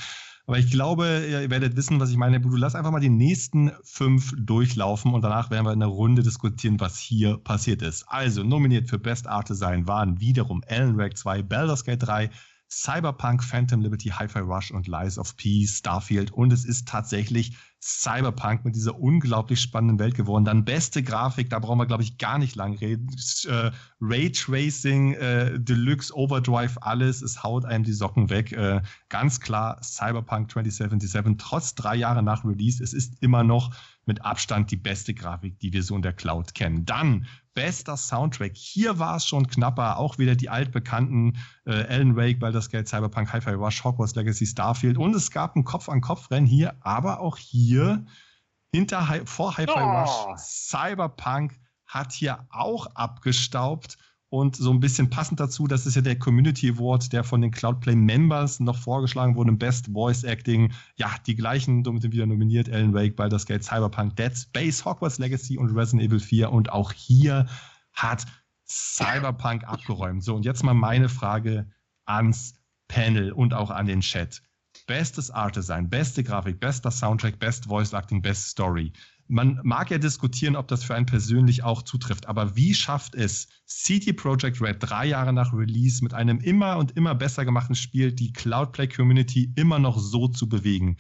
Aber 0.48 0.58
ich 0.58 0.72
glaube, 0.72 1.26
ihr 1.30 1.50
werdet 1.50 1.76
wissen, 1.76 2.00
was 2.00 2.10
ich 2.10 2.18
meine. 2.18 2.40
Du 2.40 2.56
lass 2.56 2.76
einfach 2.76 2.92
mal 2.92 3.00
die 3.00 3.10
nächsten 3.10 3.72
fünf 3.84 4.34
durchlaufen 4.38 5.14
und 5.14 5.22
danach 5.22 5.52
werden 5.52 5.66
wir 5.66 5.74
in 5.74 5.82
einer 5.82 5.92
Runde 5.92 6.24
diskutieren, 6.24 6.80
was 6.80 6.98
hier 6.98 7.38
passiert 7.38 7.82
ist. 7.82 8.06
Also, 8.08 8.44
nominiert 8.44 8.90
für 8.90 9.00
Best 9.00 9.28
Art 9.28 9.50
Design 9.50 9.88
waren 9.88 10.20
wiederum 10.20 10.64
Alan 10.68 10.98
Wake 10.98 11.18
2, 11.18 11.44
Baldur's 11.44 11.86
Gate 11.86 12.04
3, 12.04 12.30
Cyberpunk, 12.72 13.44
Phantom 13.44 13.82
Liberty, 13.82 14.10
Hi-Fi 14.10 14.40
Rush 14.40 14.72
und 14.72 14.88
Lies 14.88 15.20
of 15.20 15.36
Peace, 15.36 15.80
Starfield. 15.80 16.32
Und 16.32 16.54
es 16.54 16.64
ist 16.64 16.88
tatsächlich 16.88 17.58
Cyberpunk 17.82 18.64
mit 18.64 18.76
dieser 18.76 18.98
unglaublich 18.98 19.60
spannenden 19.60 20.00
Welt 20.00 20.16
geworden. 20.16 20.46
Dann 20.46 20.64
beste 20.64 21.04
Grafik, 21.04 21.50
da 21.50 21.60
brauchen 21.60 21.80
wir, 21.80 21.86
glaube 21.86 22.04
ich, 22.04 22.18
gar 22.18 22.38
nicht 22.38 22.56
lang 22.56 22.76
reden. 22.76 23.10
Äh, 23.48 23.72
Raytracing, 24.00 25.14
äh, 25.16 25.60
Deluxe, 25.60 26.16
Overdrive, 26.16 26.78
alles, 26.82 27.22
es 27.22 27.44
haut 27.44 27.66
einem 27.66 27.84
die 27.84 27.94
Socken 27.94 28.30
weg. 28.30 28.54
Äh, 28.54 28.82
ganz 29.10 29.42
klar, 29.42 29.82
Cyberpunk 29.84 30.52
2077, 30.52 31.38
trotz 31.40 31.76
drei 31.76 31.96
Jahre 31.96 32.24
nach 32.24 32.46
Release, 32.46 32.82
es 32.82 32.94
ist 32.94 33.22
immer 33.22 33.44
noch 33.44 33.76
mit 34.06 34.24
Abstand 34.24 34.72
die 34.72 34.78
beste 34.78 35.14
Grafik, 35.14 35.60
die 35.60 35.74
wir 35.74 35.84
so 35.84 35.96
in 35.96 36.02
der 36.02 36.14
Cloud 36.14 36.56
kennen. 36.56 36.86
Dann 36.86 37.28
bester 37.54 37.98
Soundtrack. 37.98 38.56
Hier 38.56 39.00
war 39.00 39.18
es 39.18 39.26
schon 39.26 39.48
knapper. 39.48 39.98
Auch 39.98 40.18
wieder 40.18 40.36
die 40.36 40.50
altbekannten 40.50 41.38
äh, 41.66 41.84
Alan 41.84 42.16
Wake, 42.16 42.40
Baldur's 42.40 42.70
Gate, 42.70 42.88
Cyberpunk, 42.88 43.32
Hi-Fi 43.34 43.52
Rush, 43.52 43.84
Hogwarts 43.84 44.16
Legacy, 44.16 44.46
Starfield. 44.46 44.98
Und 44.98 45.16
es 45.16 45.32
gab 45.32 45.56
ein 45.56 45.64
Kopf-an-Kopf-Rennen 45.64 46.48
hier, 46.48 46.76
aber 46.82 47.20
auch 47.20 47.38
hier 47.38 48.06
hinter 48.74 49.22
vor 49.26 49.58
Hi-Fi 49.58 49.74
oh. 49.76 49.80
Rush. 49.80 50.40
Cyberpunk 50.42 51.60
hat 51.86 52.14
hier 52.14 52.46
auch 52.50 52.88
abgestaubt. 52.96 53.98
Und 54.34 54.56
so 54.56 54.72
ein 54.72 54.80
bisschen 54.80 55.10
passend 55.10 55.42
dazu, 55.42 55.68
das 55.68 55.86
ist 55.86 55.96
ja 55.96 56.02
der 56.02 56.18
Community 56.18 56.70
Award, 56.70 57.12
der 57.12 57.26
von 57.26 57.42
den 57.42 57.52
Cloudplay 57.52 57.96
Members 57.96 58.62
noch 58.62 58.78
vorgeschlagen 58.78 59.36
wurde, 59.36 59.52
Best 59.52 59.88
Voice 59.92 60.24
Acting. 60.24 60.72
Ja, 60.96 61.14
die 61.28 61.36
gleichen 61.36 61.84
sind 61.84 62.14
wieder 62.14 62.26
nominiert: 62.26 62.70
Alan 62.70 62.94
Wake, 62.94 63.18
Baldur's 63.18 63.46
Gate, 63.46 63.62
Cyberpunk, 63.62 64.16
Dead 64.16 64.32
Space, 64.34 64.86
Hogwarts 64.86 65.20
Legacy 65.20 65.58
und 65.58 65.76
Resident 65.76 66.08
Evil 66.08 66.22
4. 66.22 66.50
Und 66.50 66.72
auch 66.72 66.94
hier 66.94 67.46
hat 67.92 68.26
Cyberpunk 68.66 69.66
abgeräumt. 69.66 70.24
So, 70.24 70.38
und 70.38 70.46
jetzt 70.46 70.64
mal 70.64 70.76
meine 70.76 71.10
Frage 71.10 71.70
ans 72.06 72.56
Panel 72.88 73.34
und 73.34 73.54
auch 73.54 73.70
an 73.70 73.86
den 73.86 74.00
Chat. 74.00 74.42
Bestes 74.88 75.30
Art 75.30 75.58
Design, 75.58 75.90
beste 75.90 76.24
Grafik, 76.24 76.62
bester 76.62 76.90
Soundtrack, 76.90 77.38
best 77.38 77.66
Voice 77.66 77.92
Acting, 77.92 78.22
best 78.22 78.48
Story 78.48 78.94
man 79.32 79.62
mag 79.64 79.90
ja 79.90 79.98
diskutieren, 79.98 80.58
ob 80.58 80.68
das 80.68 80.84
für 80.84 80.94
einen 80.94 81.06
persönlich 81.06 81.64
auch 81.64 81.84
zutrifft, 81.84 82.28
aber 82.28 82.58
wie 82.58 82.74
schafft 82.74 83.16
es 83.16 83.48
CD 83.66 84.12
Projekt 84.12 84.62
Red 84.62 84.78
drei 84.82 85.06
Jahre 85.06 85.32
nach 85.32 85.54
Release 85.54 86.04
mit 86.04 86.14
einem 86.14 86.42
immer 86.42 86.78
und 86.78 86.98
immer 86.98 87.16
besser 87.16 87.46
gemachten 87.46 87.76
Spiel 87.76 88.12
die 88.12 88.34
Cloudplay 88.34 88.90
Community 88.90 89.54
immer 89.56 89.80
noch 89.80 89.98
so 89.98 90.28
zu 90.28 90.50
bewegen? 90.50 90.98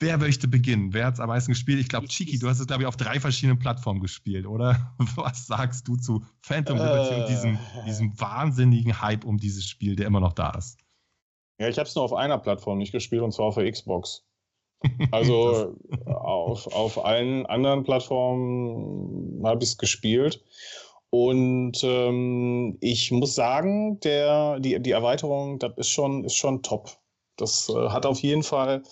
Wer 0.00 0.18
möchte 0.18 0.48
beginnen? 0.48 0.92
Wer 0.92 1.06
hat 1.06 1.14
es 1.14 1.20
am 1.20 1.28
meisten 1.28 1.52
gespielt? 1.52 1.78
Ich 1.78 1.88
glaube, 1.88 2.08
Chiki, 2.08 2.40
du 2.40 2.48
hast 2.48 2.58
es, 2.58 2.66
glaube 2.66 2.82
ich, 2.82 2.88
auf 2.88 2.96
drei 2.96 3.20
verschiedenen 3.20 3.60
Plattformen 3.60 4.00
gespielt, 4.00 4.44
oder? 4.44 4.96
Was 5.14 5.46
sagst 5.46 5.86
du 5.86 5.96
zu 5.96 6.26
Phantom 6.42 6.76
Liberty 6.76 7.14
äh. 7.14 7.20
und 7.20 7.28
diesem, 7.28 7.58
diesem 7.86 8.20
wahnsinnigen 8.20 9.00
Hype 9.00 9.24
um 9.24 9.38
dieses 9.38 9.64
Spiel, 9.64 9.94
der 9.94 10.08
immer 10.08 10.20
noch 10.20 10.32
da 10.32 10.50
ist? 10.50 10.80
Ja, 11.60 11.68
ich 11.68 11.78
habe 11.78 11.88
es 11.88 11.94
nur 11.94 12.02
auf 12.02 12.12
einer 12.12 12.38
Plattform 12.38 12.78
nicht 12.78 12.90
gespielt, 12.90 13.22
und 13.22 13.32
zwar 13.32 13.46
auf 13.46 13.54
der 13.54 13.70
Xbox. 13.70 14.26
Also 15.10 15.74
auf, 16.06 16.66
auf 16.74 17.04
allen 17.04 17.46
anderen 17.46 17.84
Plattformen 17.84 19.42
habe 19.44 19.62
ich 19.62 19.70
es 19.70 19.78
gespielt. 19.78 20.42
Und 21.10 21.84
ähm, 21.84 22.76
ich 22.80 23.12
muss 23.12 23.36
sagen, 23.36 24.00
der, 24.00 24.58
die, 24.58 24.80
die 24.80 24.90
Erweiterung, 24.90 25.60
das 25.60 25.72
ist 25.76 25.90
schon, 25.90 26.24
ist 26.24 26.34
schon 26.34 26.62
top. 26.62 26.90
Das 27.36 27.68
äh, 27.68 27.88
hat 27.90 28.04
auf 28.04 28.20
jeden 28.20 28.42
Fall 28.42 28.82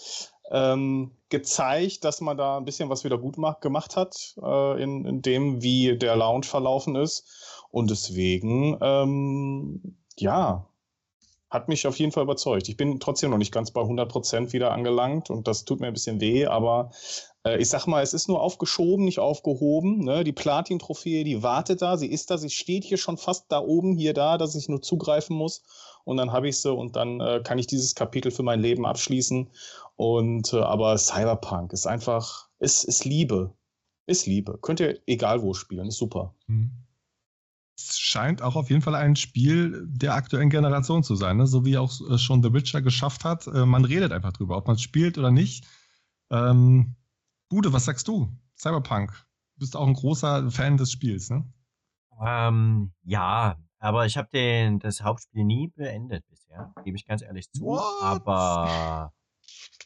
ähm, 0.52 1.12
gezeigt, 1.31 2.05
dass 2.05 2.20
man 2.20 2.36
da 2.36 2.59
ein 2.59 2.64
bisschen 2.64 2.90
was 2.90 3.02
wieder 3.05 3.19
gut 3.19 3.39
macht, 3.39 3.60
gemacht 3.60 3.97
hat, 3.97 4.36
äh, 4.40 4.82
in, 4.82 5.05
in 5.05 5.23
dem, 5.23 5.62
wie 5.62 5.98
der 5.98 6.14
Lounge 6.14 6.44
verlaufen 6.44 6.94
ist. 6.94 7.27
Und 7.70 7.90
deswegen, 7.90 8.78
ähm, 8.81 9.97
ja, 10.16 10.66
hat 11.52 11.68
mich 11.68 11.86
auf 11.86 11.98
jeden 11.98 12.12
Fall 12.12 12.22
überzeugt. 12.22 12.70
Ich 12.70 12.78
bin 12.78 12.98
trotzdem 12.98 13.30
noch 13.30 13.36
nicht 13.36 13.52
ganz 13.52 13.70
bei 13.70 13.82
100 13.82 14.10
Prozent 14.10 14.54
wieder 14.54 14.72
angelangt 14.72 15.28
und 15.28 15.46
das 15.46 15.66
tut 15.66 15.80
mir 15.80 15.86
ein 15.86 15.92
bisschen 15.92 16.18
weh, 16.18 16.46
aber 16.46 16.92
äh, 17.44 17.60
ich 17.60 17.68
sag 17.68 17.86
mal, 17.86 18.02
es 18.02 18.14
ist 18.14 18.26
nur 18.26 18.40
aufgeschoben, 18.40 19.04
nicht 19.04 19.18
aufgehoben. 19.18 20.02
Ne? 20.02 20.24
Die 20.24 20.32
Platin-Trophäe, 20.32 21.24
die 21.24 21.42
wartet 21.42 21.82
da, 21.82 21.98
sie 21.98 22.06
ist 22.06 22.30
da, 22.30 22.38
sie 22.38 22.48
steht 22.48 22.84
hier 22.84 22.96
schon 22.96 23.18
fast 23.18 23.52
da 23.52 23.58
oben, 23.60 23.98
hier 23.98 24.14
da, 24.14 24.38
dass 24.38 24.54
ich 24.54 24.70
nur 24.70 24.80
zugreifen 24.80 25.36
muss 25.36 25.62
und 26.04 26.16
dann 26.16 26.32
habe 26.32 26.48
ich 26.48 26.58
sie 26.58 26.72
und 26.72 26.96
dann 26.96 27.20
äh, 27.20 27.42
kann 27.44 27.58
ich 27.58 27.66
dieses 27.66 27.94
Kapitel 27.94 28.32
für 28.32 28.42
mein 28.42 28.60
Leben 28.60 28.86
abschließen. 28.86 29.50
Und 29.96 30.54
äh, 30.54 30.56
aber 30.56 30.96
Cyberpunk 30.96 31.74
ist 31.74 31.86
einfach, 31.86 32.48
ist, 32.60 32.84
ist 32.84 33.04
Liebe. 33.04 33.52
Ist 34.06 34.24
Liebe. 34.24 34.58
Könnt 34.62 34.80
ihr 34.80 35.00
egal 35.06 35.42
wo 35.42 35.52
spielen, 35.52 35.88
ist 35.88 35.98
super. 35.98 36.34
Mhm 36.46 36.70
scheint 37.90 38.42
auch 38.42 38.56
auf 38.56 38.70
jeden 38.70 38.82
Fall 38.82 38.94
ein 38.94 39.16
Spiel 39.16 39.84
der 39.86 40.14
aktuellen 40.14 40.50
Generation 40.50 41.02
zu 41.02 41.16
sein, 41.16 41.36
ne? 41.36 41.46
so 41.46 41.64
wie 41.64 41.78
auch 41.78 41.92
äh, 42.10 42.18
schon 42.18 42.42
The 42.42 42.52
Witcher 42.52 42.82
geschafft 42.82 43.24
hat. 43.24 43.46
Äh, 43.46 43.66
man 43.66 43.84
redet 43.84 44.12
einfach 44.12 44.32
drüber, 44.32 44.56
ob 44.56 44.66
man 44.66 44.76
es 44.76 44.82
spielt 44.82 45.18
oder 45.18 45.30
nicht. 45.30 45.66
Ähm, 46.30 46.96
Bude, 47.48 47.72
was 47.72 47.84
sagst 47.84 48.09
du? 48.09 48.28
Cyberpunk. 48.56 49.12
Du 49.54 49.60
bist 49.60 49.76
auch 49.76 49.86
ein 49.86 49.94
großer 49.94 50.50
Fan 50.50 50.76
des 50.76 50.90
Spiels, 50.92 51.30
ne? 51.30 51.44
Ähm, 52.24 52.92
ja, 53.02 53.56
aber 53.78 54.06
ich 54.06 54.16
habe 54.16 54.78
das 54.80 55.02
Hauptspiel 55.02 55.44
nie 55.44 55.68
beendet 55.74 56.24
bisher, 56.28 56.72
gebe 56.84 56.96
ich 56.96 57.04
ganz 57.04 57.22
ehrlich 57.22 57.50
zu. 57.50 57.64
What? 57.64 58.02
Aber 58.02 59.12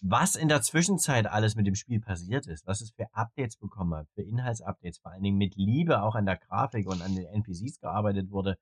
was 0.03 0.37
in 0.37 0.49
der 0.49 0.63
Zwischenzeit 0.63 1.27
alles 1.27 1.55
mit 1.55 1.67
dem 1.67 1.75
Spiel 1.75 2.01
passiert 2.01 2.47
ist, 2.47 2.67
was 2.67 2.81
es 2.81 2.91
für 2.91 3.07
Updates 3.13 3.57
bekommen 3.57 3.95
hat, 3.95 4.09
für 4.15 4.23
Inhaltsupdates, 4.23 4.99
vor 4.99 5.13
allen 5.13 5.23
Dingen 5.23 5.39
mit 5.39 5.55
Liebe 5.57 6.03
auch 6.03 6.15
an 6.15 6.27
der 6.27 6.37
Grafik 6.37 6.87
und 6.87 7.03
an 7.03 7.15
den 7.15 7.27
NPCs 7.27 7.81
gearbeitet 7.81 8.31
wurde. 8.31 8.59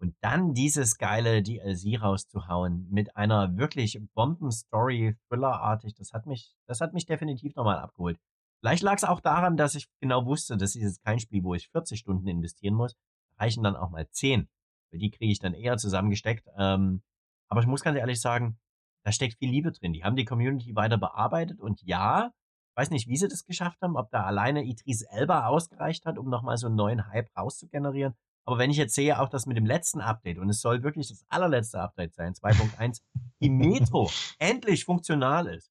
Und 0.00 0.14
dann 0.22 0.54
dieses 0.54 0.96
geile 0.96 1.42
DLC 1.42 2.00
rauszuhauen 2.00 2.88
mit 2.90 3.16
einer 3.16 3.56
wirklich 3.58 4.00
Bomben-Story, 4.14 5.16
Thriller-artig, 5.28 5.94
das 5.94 6.12
hat 6.12 6.26
mich, 6.26 6.54
das 6.66 6.80
hat 6.80 6.94
mich 6.94 7.04
definitiv 7.04 7.54
nochmal 7.54 7.78
abgeholt. 7.78 8.18
Vielleicht 8.60 8.82
lag 8.82 8.96
es 8.96 9.04
auch 9.04 9.20
daran, 9.20 9.56
dass 9.56 9.74
ich 9.74 9.88
genau 10.00 10.24
wusste, 10.24 10.56
das 10.56 10.74
ist 10.74 10.82
jetzt 10.82 11.04
kein 11.04 11.18
Spiel, 11.18 11.42
wo 11.44 11.54
ich 11.54 11.68
40 11.68 11.98
Stunden 11.98 12.26
investieren 12.26 12.74
muss. 12.74 12.96
reichen 13.38 13.62
dann 13.62 13.76
auch 13.76 13.90
mal 13.90 14.08
10. 14.10 14.48
Weil 14.90 15.00
die 15.00 15.10
kriege 15.10 15.32
ich 15.32 15.38
dann 15.38 15.54
eher 15.54 15.76
zusammengesteckt. 15.76 16.46
Ähm, 16.56 17.02
aber 17.48 17.60
ich 17.60 17.66
muss 17.66 17.82
ganz 17.82 17.98
ehrlich 17.98 18.20
sagen, 18.20 18.58
da 19.04 19.12
steckt 19.12 19.38
viel 19.38 19.50
Liebe 19.50 19.72
drin. 19.72 19.92
Die 19.92 20.04
haben 20.04 20.16
die 20.16 20.24
Community 20.24 20.74
weiter 20.74 20.98
bearbeitet 20.98 21.60
und 21.60 21.82
ja, 21.82 22.32
weiß 22.76 22.90
nicht, 22.90 23.08
wie 23.08 23.16
sie 23.16 23.28
das 23.28 23.44
geschafft 23.44 23.80
haben, 23.82 23.96
ob 23.96 24.10
da 24.10 24.24
alleine 24.24 24.64
Idris 24.64 25.02
Elba 25.02 25.46
ausgereicht 25.46 26.06
hat, 26.06 26.18
um 26.18 26.28
nochmal 26.28 26.56
so 26.56 26.66
einen 26.66 26.76
neuen 26.76 27.08
Hype 27.08 27.28
rauszugenerieren. 27.36 28.14
Aber 28.46 28.58
wenn 28.58 28.70
ich 28.70 28.76
jetzt 28.76 28.94
sehe, 28.94 29.20
auch 29.20 29.28
das 29.28 29.46
mit 29.46 29.56
dem 29.56 29.66
letzten 29.66 30.00
Update, 30.00 30.38
und 30.38 30.48
es 30.48 30.60
soll 30.60 30.82
wirklich 30.82 31.08
das 31.08 31.24
allerletzte 31.28 31.80
Update 31.80 32.14
sein, 32.14 32.32
2.1, 32.32 33.00
die 33.40 33.50
Metro 33.50 34.10
endlich 34.38 34.84
funktional 34.84 35.46
ist, 35.46 35.70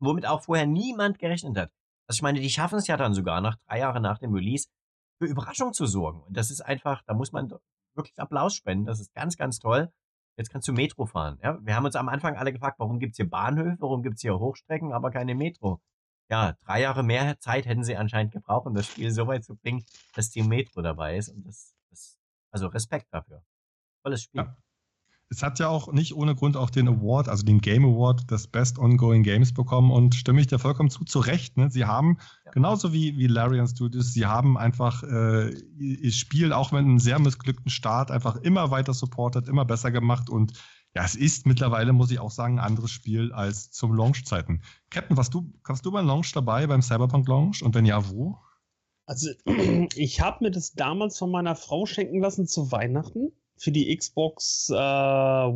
womit 0.00 0.26
auch 0.26 0.42
vorher 0.42 0.66
niemand 0.66 1.18
gerechnet 1.18 1.56
hat. 1.56 1.70
Also 2.08 2.18
ich 2.18 2.22
meine, 2.22 2.40
die 2.40 2.50
schaffen 2.50 2.78
es 2.78 2.86
ja 2.86 2.96
dann 2.96 3.14
sogar 3.14 3.40
nach 3.40 3.56
drei 3.66 3.80
Jahren 3.80 4.02
nach 4.02 4.18
dem 4.18 4.34
Release, 4.34 4.68
für 5.20 5.26
Überraschung 5.26 5.72
zu 5.72 5.86
sorgen. 5.86 6.22
Und 6.22 6.36
das 6.36 6.50
ist 6.50 6.62
einfach, 6.62 7.02
da 7.06 7.14
muss 7.14 7.32
man 7.32 7.52
wirklich 7.94 8.18
Applaus 8.18 8.54
spenden. 8.54 8.86
Das 8.86 9.00
ist 9.00 9.12
ganz, 9.12 9.36
ganz 9.36 9.58
toll. 9.58 9.92
Jetzt 10.36 10.50
kannst 10.50 10.68
du 10.68 10.72
Metro 10.72 11.06
fahren. 11.06 11.38
Ja? 11.42 11.58
Wir 11.62 11.74
haben 11.74 11.84
uns 11.84 11.96
am 11.96 12.08
Anfang 12.08 12.36
alle 12.36 12.52
gefragt, 12.52 12.78
warum 12.78 12.98
gibt 12.98 13.12
es 13.12 13.16
hier 13.16 13.28
Bahnhöfe, 13.28 13.76
warum 13.80 14.02
gibt 14.02 14.16
es 14.16 14.22
hier 14.22 14.38
Hochstrecken, 14.38 14.92
aber 14.92 15.10
keine 15.10 15.34
Metro. 15.34 15.80
Ja, 16.30 16.54
drei 16.64 16.80
Jahre 16.80 17.02
mehr 17.02 17.38
Zeit 17.40 17.66
hätten 17.66 17.84
sie 17.84 17.96
anscheinend 17.96 18.32
gebraucht, 18.32 18.66
um 18.66 18.74
das 18.74 18.86
Spiel 18.86 19.10
so 19.10 19.26
weit 19.26 19.44
zu 19.44 19.56
bringen, 19.56 19.84
dass 20.14 20.30
die 20.30 20.42
Metro 20.42 20.80
dabei 20.80 21.16
ist. 21.16 21.28
Und 21.28 21.46
das, 21.46 21.74
das 21.90 22.18
also 22.52 22.68
Respekt 22.68 23.06
dafür. 23.12 23.42
Tolles 24.02 24.22
Spiel. 24.22 24.42
Ja 24.42 24.56
es 25.30 25.44
hat 25.44 25.60
ja 25.60 25.68
auch 25.68 25.92
nicht 25.92 26.14
ohne 26.14 26.34
Grund 26.34 26.56
auch 26.56 26.70
den 26.70 26.88
Award, 26.88 27.28
also 27.28 27.44
den 27.44 27.60
Game 27.60 27.84
Award 27.84 28.28
des 28.30 28.48
Best 28.48 28.80
Ongoing 28.80 29.22
Games 29.22 29.54
bekommen 29.54 29.92
und 29.92 30.16
stimme 30.16 30.40
ich 30.40 30.48
dir 30.48 30.58
vollkommen 30.58 30.90
zu, 30.90 31.04
zu 31.04 31.20
Recht. 31.20 31.56
Ne? 31.56 31.70
Sie 31.70 31.84
haben, 31.84 32.18
ja. 32.44 32.50
genauso 32.50 32.92
wie, 32.92 33.16
wie 33.16 33.28
Larian 33.28 33.68
Studios, 33.68 34.12
sie 34.12 34.26
haben 34.26 34.58
einfach 34.58 35.04
äh, 35.04 35.50
ihr 35.78 36.12
Spiel, 36.12 36.52
auch 36.52 36.72
mit 36.72 36.80
einem 36.80 36.98
sehr 36.98 37.20
missglückten 37.20 37.70
Start, 37.70 38.10
einfach 38.10 38.36
immer 38.36 38.72
weiter 38.72 38.92
supportet, 38.92 39.48
immer 39.48 39.64
besser 39.64 39.92
gemacht 39.92 40.28
und 40.28 40.52
ja, 40.96 41.04
es 41.04 41.14
ist 41.14 41.46
mittlerweile, 41.46 41.92
muss 41.92 42.10
ich 42.10 42.18
auch 42.18 42.32
sagen, 42.32 42.58
ein 42.58 42.64
anderes 42.64 42.90
Spiel 42.90 43.32
als 43.32 43.70
zum 43.70 43.94
Launch-Zeiten. 43.94 44.62
Captain, 44.90 45.16
warst 45.16 45.32
du, 45.32 45.52
warst 45.64 45.86
du 45.86 45.92
beim 45.92 46.08
Launch 46.08 46.32
dabei, 46.32 46.66
beim 46.66 46.82
Cyberpunk-Launch? 46.82 47.62
Und 47.62 47.76
wenn 47.76 47.86
ja, 47.86 48.10
wo? 48.10 48.36
Also, 49.06 49.30
ich 49.94 50.20
habe 50.20 50.42
mir 50.42 50.50
das 50.50 50.72
damals 50.72 51.16
von 51.16 51.30
meiner 51.30 51.54
Frau 51.54 51.86
schenken 51.86 52.20
lassen 52.20 52.48
zu 52.48 52.72
Weihnachten 52.72 53.30
für 53.60 53.72
die 53.72 53.94
Xbox, 53.94 54.72
äh, 54.74 55.48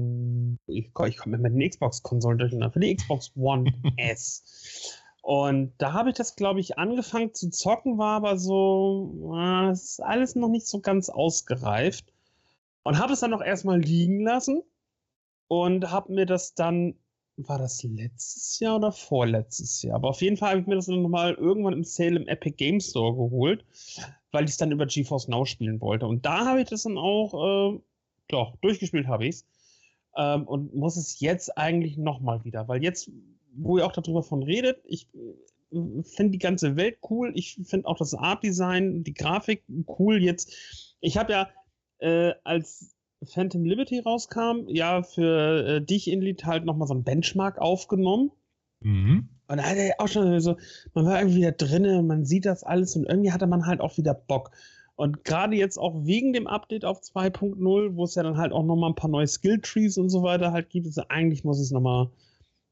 ich, 0.66 0.90
ich 1.06 1.16
komme 1.16 1.38
mit 1.38 1.54
den 1.54 1.68
Xbox-Konsolen 1.70 2.36
durcheinander, 2.36 2.70
für 2.70 2.80
die 2.80 2.94
Xbox 2.94 3.32
One 3.34 3.72
S. 3.96 5.00
Und 5.22 5.72
da 5.78 5.94
habe 5.94 6.10
ich 6.10 6.16
das, 6.16 6.36
glaube 6.36 6.60
ich, 6.60 6.76
angefangen 6.76 7.32
zu 7.32 7.48
zocken, 7.48 7.96
war 7.96 8.16
aber 8.16 8.36
so, 8.36 9.32
äh, 9.34 9.72
ist 9.72 10.02
alles 10.02 10.34
noch 10.34 10.50
nicht 10.50 10.66
so 10.66 10.80
ganz 10.80 11.08
ausgereift. 11.08 12.12
Und 12.82 12.98
habe 12.98 13.14
es 13.14 13.20
dann 13.20 13.30
noch 13.30 13.40
erstmal 13.40 13.80
liegen 13.80 14.20
lassen 14.20 14.62
und 15.48 15.90
habe 15.90 16.12
mir 16.12 16.26
das 16.26 16.52
dann, 16.52 16.96
war 17.38 17.58
das 17.58 17.82
letztes 17.84 18.60
Jahr 18.60 18.76
oder 18.76 18.92
vorletztes 18.92 19.80
Jahr? 19.80 19.94
Aber 19.94 20.10
auf 20.10 20.20
jeden 20.20 20.36
Fall 20.36 20.50
habe 20.50 20.60
ich 20.60 20.66
mir 20.66 20.74
das 20.74 20.86
dann 20.86 21.00
nochmal 21.00 21.32
irgendwann 21.32 21.72
im 21.72 21.84
Sale 21.84 22.16
im 22.16 22.28
Epic 22.28 22.56
Game 22.56 22.80
Store 22.80 23.14
geholt, 23.14 23.64
weil 24.30 24.44
ich 24.44 24.50
es 24.50 24.56
dann 24.58 24.72
über 24.72 24.84
GeForce 24.84 25.28
Now 25.28 25.46
spielen 25.46 25.80
wollte. 25.80 26.06
Und 26.06 26.26
da 26.26 26.44
habe 26.44 26.60
ich 26.60 26.68
das 26.68 26.82
dann 26.82 26.98
auch 26.98 27.72
äh, 27.72 27.80
doch, 28.28 28.56
durchgespielt 28.56 29.06
habe 29.06 29.26
ich 29.26 29.36
es. 29.36 29.46
Ähm, 30.16 30.46
und 30.46 30.74
muss 30.74 30.96
es 30.96 31.20
jetzt 31.20 31.58
eigentlich 31.58 31.96
nochmal 31.96 32.44
wieder, 32.44 32.68
weil 32.68 32.82
jetzt 32.82 33.10
wo 33.54 33.78
ihr 33.78 33.86
auch 33.86 33.92
darüber 33.92 34.22
von 34.22 34.42
redet. 34.42 34.82
Ich 34.84 35.08
äh, 35.14 36.02
finde 36.02 36.32
die 36.32 36.38
ganze 36.38 36.76
Welt 36.76 36.98
cool. 37.10 37.32
Ich 37.34 37.58
finde 37.64 37.88
auch 37.88 37.96
das 37.96 38.14
Art 38.14 38.42
Design, 38.42 39.04
die 39.04 39.14
Grafik 39.14 39.64
cool. 39.98 40.22
Jetzt, 40.22 40.96
ich 41.00 41.16
habe 41.16 41.32
ja 41.32 41.48
äh, 41.98 42.34
als 42.44 42.94
Phantom 43.24 43.64
Liberty 43.64 44.00
rauskam, 44.00 44.68
ja 44.68 45.02
für 45.02 45.66
äh, 45.66 45.84
dich 45.84 46.10
Inlit 46.10 46.44
halt 46.44 46.64
nochmal 46.64 46.88
so 46.88 46.94
ein 46.94 47.04
Benchmark 47.04 47.58
aufgenommen. 47.58 48.30
Mhm. 48.80 49.28
Und 49.46 49.56
da 49.58 49.62
hat 49.62 49.76
er 49.76 49.94
auch 49.98 50.08
schon 50.08 50.40
so, 50.40 50.56
man 50.94 51.06
war 51.06 51.18
irgendwie 51.18 51.38
wieder 51.38 51.52
drinne, 51.52 52.02
man 52.02 52.24
sieht 52.24 52.46
das 52.46 52.64
alles 52.64 52.96
und 52.96 53.04
irgendwie 53.04 53.32
hatte 53.32 53.46
man 53.46 53.66
halt 53.66 53.80
auch 53.80 53.96
wieder 53.98 54.14
Bock. 54.14 54.50
Und 54.96 55.24
gerade 55.24 55.56
jetzt 55.56 55.76
auch 55.76 56.04
wegen 56.04 56.32
dem 56.32 56.46
Update 56.46 56.84
auf 56.84 57.00
2.0, 57.00 57.96
wo 57.96 58.04
es 58.04 58.14
ja 58.14 58.22
dann 58.22 58.36
halt 58.36 58.52
auch 58.52 58.64
nochmal 58.64 58.90
ein 58.90 58.94
paar 58.94 59.10
neue 59.10 59.26
Skill-Trees 59.26 59.98
und 59.98 60.08
so 60.08 60.22
weiter 60.22 60.52
halt 60.52 60.70
gibt, 60.70 60.86
also 60.86 61.02
eigentlich 61.08 61.42
muss 61.42 61.58
ich 61.58 61.64
es 61.64 61.70
nochmal 61.72 62.10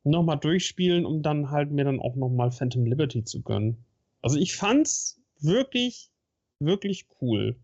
noch 0.05 0.23
mal 0.23 0.37
durchspielen, 0.37 1.05
um 1.05 1.23
dann 1.23 1.51
halt 1.51 1.71
mir 1.71 1.85
dann 1.85 2.01
auch 2.01 2.17
nochmal 2.17 2.51
Phantom 2.51 2.85
Liberty 2.87 3.25
zu 3.25 3.43
gönnen. 3.43 3.85
Also 4.21 4.37
ich 4.37 4.57
fand's 4.57 5.21
wirklich, 5.41 6.11
wirklich 6.61 7.07
cool. 7.21 7.57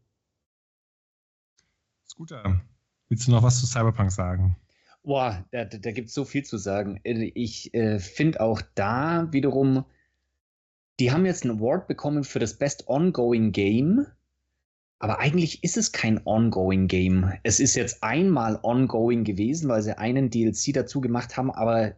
Scooter, 2.08 2.60
willst 3.08 3.26
du 3.26 3.32
noch 3.32 3.42
was 3.42 3.60
zu 3.60 3.66
Cyberpunk 3.66 4.10
sagen? 4.10 4.56
Boah, 5.02 5.44
da, 5.52 5.64
da, 5.64 5.92
gibt 5.92 6.08
es 6.08 6.14
so 6.14 6.24
viel 6.24 6.44
zu 6.44 6.58
sagen. 6.58 7.00
Äh, 7.04 7.30
Ich 7.34 7.72
äh, 7.74 7.98
finde 7.98 8.40
auch 8.40 8.60
da 8.74 9.28
wiederum, 9.32 9.84
die 11.00 11.12
haben 11.12 11.26
jetzt 11.26 11.44
einen 11.44 11.58
Award 11.58 11.86
bekommen 11.86 12.24
für 12.24 12.40
das 12.40 12.58
Best 12.58 12.88
Ongoing 12.88 13.52
Game. 13.52 14.06
Aber 15.00 15.20
eigentlich 15.20 15.62
ist 15.62 15.76
es 15.76 15.92
kein 15.92 16.20
Ongoing 16.26 16.88
Game. 16.88 17.32
Es 17.44 17.60
ist 17.60 17.76
jetzt 17.76 18.02
einmal 18.02 18.58
Ongoing 18.62 19.22
gewesen, 19.24 19.68
weil 19.68 19.82
sie 19.82 19.96
einen 19.96 20.28
DLC 20.30 20.72
dazu 20.74 21.00
gemacht 21.00 21.36
haben. 21.36 21.52
Aber 21.52 21.94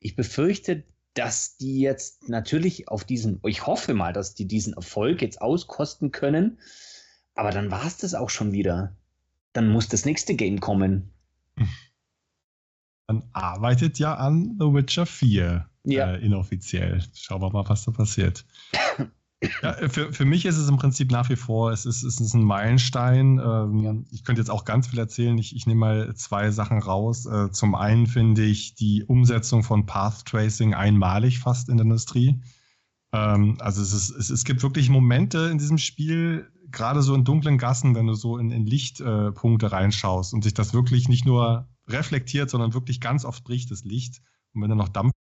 ich 0.00 0.16
befürchte, 0.16 0.84
dass 1.14 1.56
die 1.56 1.80
jetzt 1.80 2.28
natürlich 2.28 2.88
auf 2.88 3.04
diesen, 3.04 3.40
ich 3.46 3.66
hoffe 3.66 3.94
mal, 3.94 4.12
dass 4.12 4.34
die 4.34 4.46
diesen 4.46 4.74
Erfolg 4.74 5.22
jetzt 5.22 5.40
auskosten 5.40 6.10
können. 6.10 6.58
Aber 7.34 7.50
dann 7.50 7.70
war 7.70 7.86
es 7.86 7.96
das 7.96 8.14
auch 8.14 8.28
schon 8.30 8.52
wieder. 8.52 8.96
Dann 9.54 9.70
muss 9.70 9.88
das 9.88 10.04
nächste 10.04 10.34
Game 10.34 10.60
kommen. 10.60 11.12
Man 13.06 13.24
arbeitet 13.32 13.98
ja 13.98 14.14
an 14.14 14.56
The 14.58 14.66
Witcher 14.66 15.06
4 15.06 15.68
Ja. 15.84 16.12
äh, 16.14 16.24
inoffiziell. 16.24 17.02
Schauen 17.14 17.40
wir 17.40 17.50
mal, 17.50 17.68
was 17.68 17.84
da 17.84 17.92
passiert. 17.92 18.44
ja, 19.62 19.72
äh, 19.72 19.88
für, 19.88 20.12
für 20.12 20.24
mich 20.24 20.44
ist 20.46 20.56
es 20.56 20.68
im 20.68 20.76
Prinzip 20.76 21.10
nach 21.10 21.28
wie 21.28 21.36
vor, 21.36 21.72
es 21.72 21.86
ist, 21.86 22.02
es 22.02 22.20
ist 22.20 22.34
ein 22.34 22.44
Meilenstein. 22.44 23.38
Ähm, 23.38 23.78
Ja. 23.78 23.94
Ich 24.10 24.24
könnte 24.24 24.40
jetzt 24.40 24.50
auch 24.50 24.64
ganz 24.64 24.88
viel 24.88 24.98
erzählen. 24.98 25.36
Ich, 25.38 25.56
ich 25.56 25.66
nehme 25.66 25.80
mal 25.80 26.14
zwei 26.14 26.50
Sachen 26.50 26.78
raus. 26.78 27.26
Äh, 27.26 27.50
zum 27.50 27.74
einen 27.74 28.06
finde 28.06 28.44
ich 28.44 28.74
die 28.74 29.04
Umsetzung 29.04 29.62
von 29.62 29.86
Path 29.86 30.24
Tracing 30.26 30.74
einmalig 30.74 31.40
fast 31.40 31.68
in 31.68 31.76
der 31.76 31.84
Industrie. 31.84 32.40
Ähm, 33.12 33.56
also 33.60 33.82
es, 33.82 33.92
ist, 33.92 34.10
es, 34.10 34.30
es 34.30 34.44
gibt 34.44 34.62
wirklich 34.62 34.88
Momente 34.88 35.48
in 35.50 35.58
diesem 35.58 35.78
Spiel, 35.78 36.50
gerade 36.70 37.02
so 37.02 37.14
in 37.14 37.24
dunklen 37.24 37.58
Gassen, 37.58 37.94
wenn 37.94 38.06
du 38.06 38.14
so 38.14 38.38
in, 38.38 38.50
in 38.50 38.66
Lichtpunkte 38.66 39.66
äh, 39.66 39.68
reinschaust 39.68 40.32
und 40.34 40.42
sich 40.42 40.54
das 40.54 40.72
wirklich 40.72 41.08
nicht 41.08 41.26
nur 41.26 41.68
reflektiert, 41.86 42.48
sondern 42.48 42.74
wirklich 42.74 43.00
ganz 43.00 43.24
oft 43.24 43.44
bricht 43.44 43.70
das 43.70 43.84
Licht. 43.84 44.22
Und 44.54 44.62
wenn 44.62 44.70
dann 44.70 44.78
noch 44.78 44.88
Dampf 44.88 45.12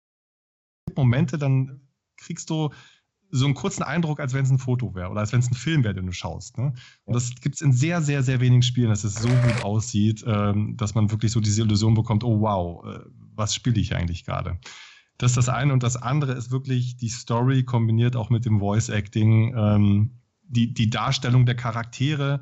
gibt 0.87 0.97
Momente, 0.97 1.37
dann 1.37 1.81
kriegst 2.17 2.49
du 2.49 2.69
so 3.31 3.45
einen 3.45 3.53
kurzen 3.53 3.83
Eindruck, 3.83 4.19
als 4.19 4.33
wenn 4.33 4.43
es 4.43 4.51
ein 4.51 4.59
Foto 4.59 4.93
wäre 4.93 5.09
oder 5.09 5.21
als 5.21 5.31
wenn 5.31 5.39
es 5.39 5.49
ein 5.49 5.55
Film 5.55 5.83
wäre, 5.83 5.93
den 5.93 6.05
du 6.05 6.11
schaust. 6.11 6.57
Ne? 6.57 6.73
Und 7.05 7.15
das 7.15 7.33
gibt 7.35 7.55
es 7.55 7.61
in 7.61 7.71
sehr, 7.71 8.01
sehr, 8.01 8.23
sehr 8.23 8.39
wenigen 8.41 8.61
Spielen, 8.61 8.89
dass 8.89 9.03
es 9.03 9.15
so 9.15 9.29
gut 9.29 9.63
aussieht, 9.63 10.23
ähm, 10.27 10.75
dass 10.77 10.95
man 10.95 11.09
wirklich 11.11 11.31
so 11.31 11.39
diese 11.39 11.61
Illusion 11.61 11.93
bekommt, 11.93 12.23
oh 12.23 12.41
wow, 12.41 12.85
äh, 12.85 12.99
was 13.35 13.55
spiele 13.55 13.79
ich 13.79 13.95
eigentlich 13.95 14.25
gerade? 14.25 14.59
Das 15.17 15.31
ist 15.31 15.37
das 15.37 15.49
eine. 15.49 15.71
Und 15.71 15.83
das 15.83 15.97
andere 15.97 16.33
ist 16.33 16.51
wirklich 16.51 16.97
die 16.97 17.09
Story 17.09 17.63
kombiniert 17.63 18.15
auch 18.15 18.29
mit 18.29 18.45
dem 18.45 18.59
Voice 18.59 18.89
Acting, 18.89 19.55
ähm, 19.55 20.11
die, 20.43 20.73
die 20.73 20.89
Darstellung 20.89 21.45
der 21.45 21.55
Charaktere, 21.55 22.41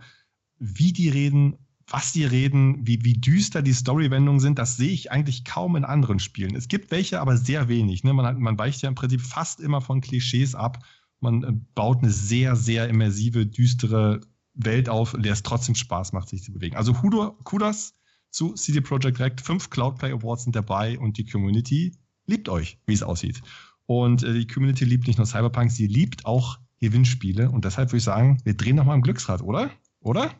wie 0.57 0.93
die 0.93 1.09
reden, 1.09 1.57
was 1.91 2.11
die 2.11 2.25
reden, 2.25 2.85
wie, 2.85 3.03
wie 3.03 3.13
düster 3.13 3.61
die 3.61 3.73
Storywendungen 3.73 4.39
sind, 4.39 4.59
das 4.59 4.77
sehe 4.77 4.91
ich 4.91 5.11
eigentlich 5.11 5.43
kaum 5.43 5.75
in 5.75 5.85
anderen 5.85 6.19
Spielen. 6.19 6.55
Es 6.55 6.67
gibt 6.67 6.91
welche, 6.91 7.19
aber 7.19 7.37
sehr 7.37 7.67
wenig. 7.67 8.03
Ne? 8.03 8.13
Man, 8.13 8.25
hat, 8.25 8.39
man 8.39 8.57
weicht 8.57 8.81
ja 8.81 8.89
im 8.89 8.95
Prinzip 8.95 9.21
fast 9.21 9.59
immer 9.59 9.81
von 9.81 10.01
Klischees 10.01 10.55
ab. 10.55 10.83
Man 11.19 11.43
äh, 11.43 11.51
baut 11.75 11.99
eine 11.99 12.11
sehr, 12.11 12.55
sehr 12.55 12.87
immersive, 12.87 13.45
düstere 13.45 14.21
Welt 14.53 14.89
auf, 14.89 15.13
in 15.13 15.23
der 15.23 15.33
es 15.33 15.43
trotzdem 15.43 15.75
Spaß 15.75 16.13
macht, 16.13 16.29
sich 16.29 16.43
zu 16.43 16.53
bewegen. 16.53 16.75
Also 16.75 17.01
Hudo, 17.01 17.37
Kudos 17.43 17.95
zu 18.29 18.53
CD 18.53 18.81
Projekt 18.81 19.17
Direct. 19.17 19.41
Fünf 19.41 19.69
Cloudplay 19.69 20.11
Awards 20.11 20.43
sind 20.43 20.55
dabei 20.55 20.99
und 20.99 21.17
die 21.17 21.25
Community 21.25 21.97
liebt 22.27 22.49
euch, 22.49 22.77
wie 22.85 22.93
es 22.93 23.03
aussieht. 23.03 23.41
Und 23.85 24.23
äh, 24.23 24.33
die 24.33 24.47
Community 24.47 24.85
liebt 24.85 25.07
nicht 25.07 25.17
nur 25.17 25.25
Cyberpunk, 25.25 25.71
sie 25.71 25.87
liebt 25.87 26.25
auch 26.25 26.59
Gewinnspiele. 26.79 27.49
Und 27.49 27.65
deshalb 27.65 27.89
würde 27.89 27.97
ich 27.97 28.03
sagen, 28.03 28.39
wir 28.43 28.55
drehen 28.55 28.75
nochmal 28.75 28.95
im 28.95 29.01
Glücksrad, 29.01 29.41
oder? 29.41 29.71
Oder? 30.01 30.31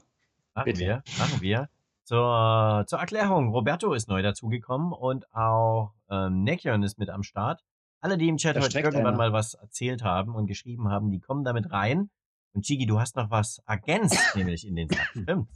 Machen 0.59 0.73
Bitte. 0.73 0.79
wir, 0.79 1.03
machen 1.17 1.41
wir. 1.41 1.69
Zur, 2.03 2.85
zur 2.87 2.99
Erklärung, 2.99 3.49
Roberto 3.49 3.93
ist 3.93 4.09
neu 4.09 4.21
dazugekommen 4.21 4.93
und 4.93 5.31
auch 5.33 5.93
ähm, 6.09 6.43
Nekion 6.43 6.83
ist 6.83 6.97
mit 6.97 7.09
am 7.09 7.23
Start. 7.23 7.63
Alle, 8.01 8.17
die 8.17 8.27
im 8.27 8.37
Chat 8.37 8.55
Da 8.55 8.61
heute 8.61 8.79
irgendwann 8.79 9.07
einer. 9.07 9.17
mal 9.17 9.33
was 9.33 9.53
erzählt 9.53 10.03
haben 10.03 10.33
und 10.33 10.47
geschrieben 10.47 10.89
haben, 10.89 11.11
die 11.11 11.19
kommen 11.19 11.43
damit 11.43 11.71
rein. 11.71 12.09
Und 12.53 12.65
Chigi, 12.65 12.85
du 12.85 12.99
hast 12.99 13.15
noch 13.15 13.29
was 13.29 13.61
ergänzt, 13.67 14.17
nämlich 14.35 14.65
in 14.65 14.75
den 14.75 14.89
Sack. 14.89 15.07
Stimmt. 15.11 15.49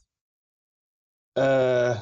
Äh, 1.36 1.96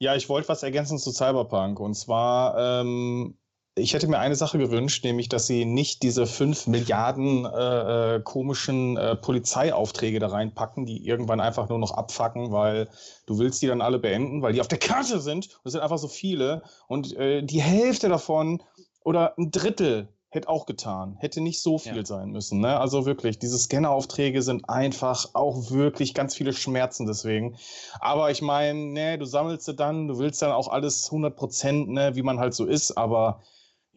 ja, 0.00 0.14
ich 0.16 0.28
wollte 0.28 0.48
was 0.48 0.62
ergänzen 0.62 0.98
zu 0.98 1.12
Cyberpunk. 1.12 1.78
Und 1.78 1.94
zwar, 1.94 2.80
ähm, 2.80 3.38
ich 3.78 3.94
hätte 3.94 4.08
mir 4.08 4.18
eine 4.18 4.34
Sache 4.36 4.58
gewünscht, 4.58 5.04
nämlich, 5.04 5.28
dass 5.28 5.46
sie 5.46 5.64
nicht 5.64 6.02
diese 6.02 6.26
5 6.26 6.66
Milliarden 6.66 7.44
äh, 7.46 8.16
äh, 8.16 8.20
komischen 8.20 8.96
äh, 8.96 9.16
Polizeiaufträge 9.16 10.18
da 10.18 10.28
reinpacken, 10.28 10.86
die 10.86 11.06
irgendwann 11.06 11.40
einfach 11.40 11.68
nur 11.68 11.78
noch 11.78 11.92
abfacken, 11.92 12.52
weil 12.52 12.88
du 13.26 13.38
willst 13.38 13.62
die 13.62 13.66
dann 13.66 13.80
alle 13.80 13.98
beenden, 13.98 14.42
weil 14.42 14.52
die 14.52 14.60
auf 14.60 14.68
der 14.68 14.78
Karte 14.78 15.20
sind. 15.20 15.46
Und 15.46 15.60
es 15.66 15.72
sind 15.72 15.80
einfach 15.80 15.98
so 15.98 16.08
viele. 16.08 16.62
Und 16.86 17.16
äh, 17.16 17.42
die 17.42 17.62
Hälfte 17.62 18.08
davon 18.08 18.62
oder 19.04 19.36
ein 19.38 19.50
Drittel 19.50 20.08
hätte 20.30 20.48
auch 20.48 20.66
getan. 20.66 21.16
Hätte 21.20 21.40
nicht 21.40 21.62
so 21.62 21.78
viel 21.78 21.96
Ja. 21.96 22.04
sein 22.04 22.30
müssen. 22.30 22.60
Ne? 22.60 22.78
Also 22.78 23.06
wirklich, 23.06 23.38
diese 23.38 23.58
Scanneraufträge 23.58 24.42
sind 24.42 24.68
einfach 24.68 25.26
auch 25.32 25.70
wirklich 25.70 26.12
ganz 26.12 26.34
viele 26.34 26.52
Schmerzen 26.52 27.06
deswegen. 27.06 27.56
Aber 28.00 28.30
ich 28.30 28.42
meine, 28.42 28.78
ne, 28.78 29.18
du 29.18 29.24
sammelst 29.24 29.64
sie 29.64 29.74
dann, 29.74 30.06
du 30.06 30.18
willst 30.18 30.42
dann 30.42 30.52
auch 30.52 30.68
alles 30.68 31.06
100 31.06 31.34
Prozent, 31.34 31.88
ne, 31.88 32.14
wie 32.14 32.22
man 32.22 32.38
halt 32.38 32.52
so 32.52 32.66
ist. 32.66 32.98
Aber 32.98 33.40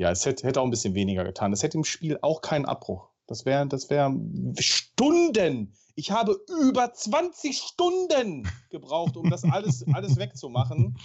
ja, 0.01 0.09
es 0.09 0.25
hätte, 0.25 0.47
hätte 0.47 0.59
auch 0.59 0.65
ein 0.65 0.71
bisschen 0.71 0.95
weniger 0.95 1.23
getan. 1.23 1.53
Es 1.53 1.61
hätte 1.61 1.77
im 1.77 1.83
Spiel 1.83 2.17
auch 2.23 2.41
keinen 2.41 2.65
Abbruch. 2.65 3.09
Das 3.27 3.45
wäre 3.45 3.67
das 3.67 3.89
wär 3.91 4.11
Stunden. 4.59 5.75
Ich 5.93 6.09
habe 6.09 6.39
über 6.63 6.91
20 6.91 7.55
Stunden 7.55 8.47
gebraucht, 8.71 9.15
um 9.15 9.29
das 9.29 9.43
alles, 9.43 9.85
alles 9.93 10.17
wegzumachen. 10.17 10.97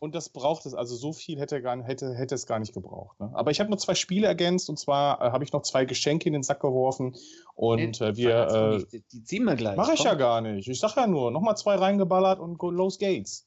Und 0.00 0.14
das 0.14 0.28
braucht 0.28 0.66
es. 0.66 0.74
Also 0.74 0.94
so 0.96 1.14
viel 1.14 1.40
hätte, 1.40 1.62
gar, 1.62 1.82
hätte, 1.82 2.14
hätte 2.14 2.34
es 2.34 2.46
gar 2.46 2.58
nicht 2.58 2.74
gebraucht. 2.74 3.18
Ne? 3.20 3.30
Aber 3.32 3.50
ich 3.50 3.58
habe 3.58 3.70
noch 3.70 3.78
zwei 3.78 3.94
Spiele 3.94 4.26
ergänzt. 4.26 4.68
Und 4.68 4.78
zwar 4.78 5.22
äh, 5.22 5.30
habe 5.30 5.44
ich 5.44 5.52
noch 5.54 5.62
zwei 5.62 5.86
Geschenke 5.86 6.26
in 6.26 6.34
den 6.34 6.42
Sack 6.42 6.60
geworfen. 6.60 7.16
Und 7.54 8.02
äh, 8.02 8.16
wir. 8.16 8.82
Äh, 8.92 9.00
die, 9.12 9.24
ziehen 9.24 9.44
wir 9.44 9.56
gleich. 9.56 9.78
Mache 9.78 9.94
ich 9.94 10.00
Komm, 10.00 10.08
ja 10.08 10.14
gar 10.14 10.42
nicht. 10.42 10.68
Ich 10.68 10.78
sag 10.78 10.94
ja 10.96 11.06
nur, 11.06 11.30
nochmal 11.30 11.56
zwei 11.56 11.76
reingeballert 11.76 12.38
und 12.38 12.58
go, 12.58 12.70
los 12.70 12.98
geht's. 12.98 13.46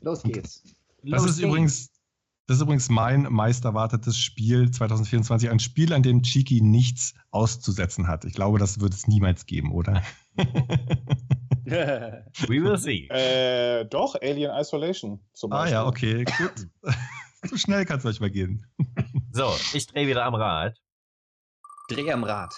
Los 0.00 0.22
geht's. 0.22 0.62
Das 1.02 1.22
Los 1.22 1.30
ist 1.30 1.36
geht's. 1.38 1.48
übrigens, 1.48 1.89
das 2.50 2.56
ist 2.56 2.62
übrigens 2.62 2.88
mein 2.88 3.28
meist 3.30 3.64
erwartetes 3.64 4.18
Spiel 4.18 4.72
2024. 4.72 5.50
Ein 5.50 5.60
Spiel, 5.60 5.92
an 5.92 6.02
dem 6.02 6.24
Chiki 6.24 6.60
nichts 6.60 7.14
auszusetzen 7.30 8.08
hat. 8.08 8.24
Ich 8.24 8.32
glaube, 8.32 8.58
das 8.58 8.80
wird 8.80 8.92
es 8.92 9.06
niemals 9.06 9.46
geben, 9.46 9.70
oder? 9.70 10.02
We 10.34 10.46
will 12.60 12.76
see. 12.76 13.06
Äh, 13.06 13.84
doch, 13.84 14.16
Alien 14.20 14.50
Isolation. 14.50 15.20
Zum 15.32 15.52
ah 15.52 15.58
Beispiel. 15.58 15.74
ja, 15.74 15.86
okay, 15.86 16.24
gut. 16.24 16.66
so 17.48 17.56
schnell 17.56 17.84
kann 17.84 18.00
es 18.00 18.04
euch 18.04 18.18
mal 18.18 18.32
gehen. 18.32 18.66
So, 19.30 19.54
ich 19.72 19.86
drehe 19.86 20.08
wieder 20.08 20.24
am 20.24 20.34
Rad. 20.34 20.76
Dreh 21.88 22.10
am 22.10 22.24
Rad. 22.24 22.52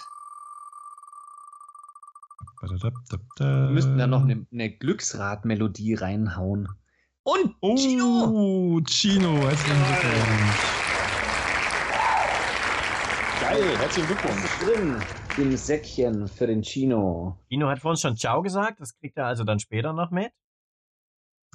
Wir 2.63 2.71
Wir 2.71 3.69
müssten 3.69 3.99
da 3.99 4.07
noch 4.07 4.23
eine, 4.23 4.47
eine 4.51 4.75
Glücksrad-Melodie 4.75 5.93
reinhauen. 5.93 6.67
Und 7.25 7.55
Oh, 7.61 7.75
Chino! 7.75 8.81
Chino, 8.85 9.31
herzlichen 9.47 9.81
Glückwunsch. 9.85 10.59
Geil, 13.39 13.77
herzlichen 13.77 14.07
Glückwunsch. 14.07 14.59
drin 14.59 15.01
im 15.37 15.55
Säckchen 15.57 16.27
für 16.27 16.47
den 16.47 16.61
Chino? 16.61 17.37
Dino 17.49 17.69
hat 17.69 17.79
vorhin 17.79 17.97
schon 17.97 18.17
Ciao 18.17 18.41
gesagt, 18.41 18.81
das 18.81 18.97
kriegt 18.97 19.17
er 19.17 19.27
also 19.27 19.43
dann 19.45 19.59
später 19.59 19.93
noch 19.93 20.11
mit. 20.11 20.31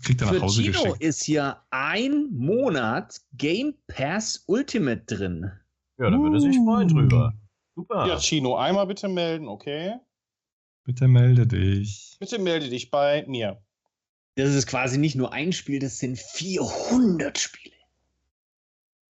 Kriegt 0.02 0.20
er 0.22 0.28
nach 0.28 0.34
Für 0.34 0.42
Hause 0.42 0.62
Chino 0.62 0.72
geschickt. 0.82 1.02
ist 1.02 1.22
hier 1.24 1.60
ein 1.70 2.28
Monat 2.30 3.20
Game 3.34 3.74
Pass 3.88 4.44
Ultimate 4.46 5.02
drin. 5.04 5.50
Ja, 5.98 6.08
da 6.10 6.18
würde 6.18 6.36
er 6.36 6.40
sich 6.40 6.56
freuen 6.56 6.88
drüber. 6.88 7.34
Super. 7.74 8.06
Ja, 8.06 8.18
Chino, 8.18 8.56
einmal 8.56 8.86
bitte 8.86 9.08
melden, 9.08 9.48
okay? 9.48 9.96
Bitte 10.84 11.08
melde 11.08 11.46
dich. 11.46 12.16
Bitte 12.18 12.38
melde 12.38 12.68
dich 12.70 12.90
bei 12.90 13.24
mir. 13.28 13.60
Das 14.38 14.54
ist 14.54 14.68
quasi 14.68 14.98
nicht 14.98 15.16
nur 15.16 15.32
ein 15.32 15.52
Spiel, 15.52 15.80
das 15.80 15.98
sind 15.98 16.16
400 16.16 17.36
Spiele. 17.36 17.74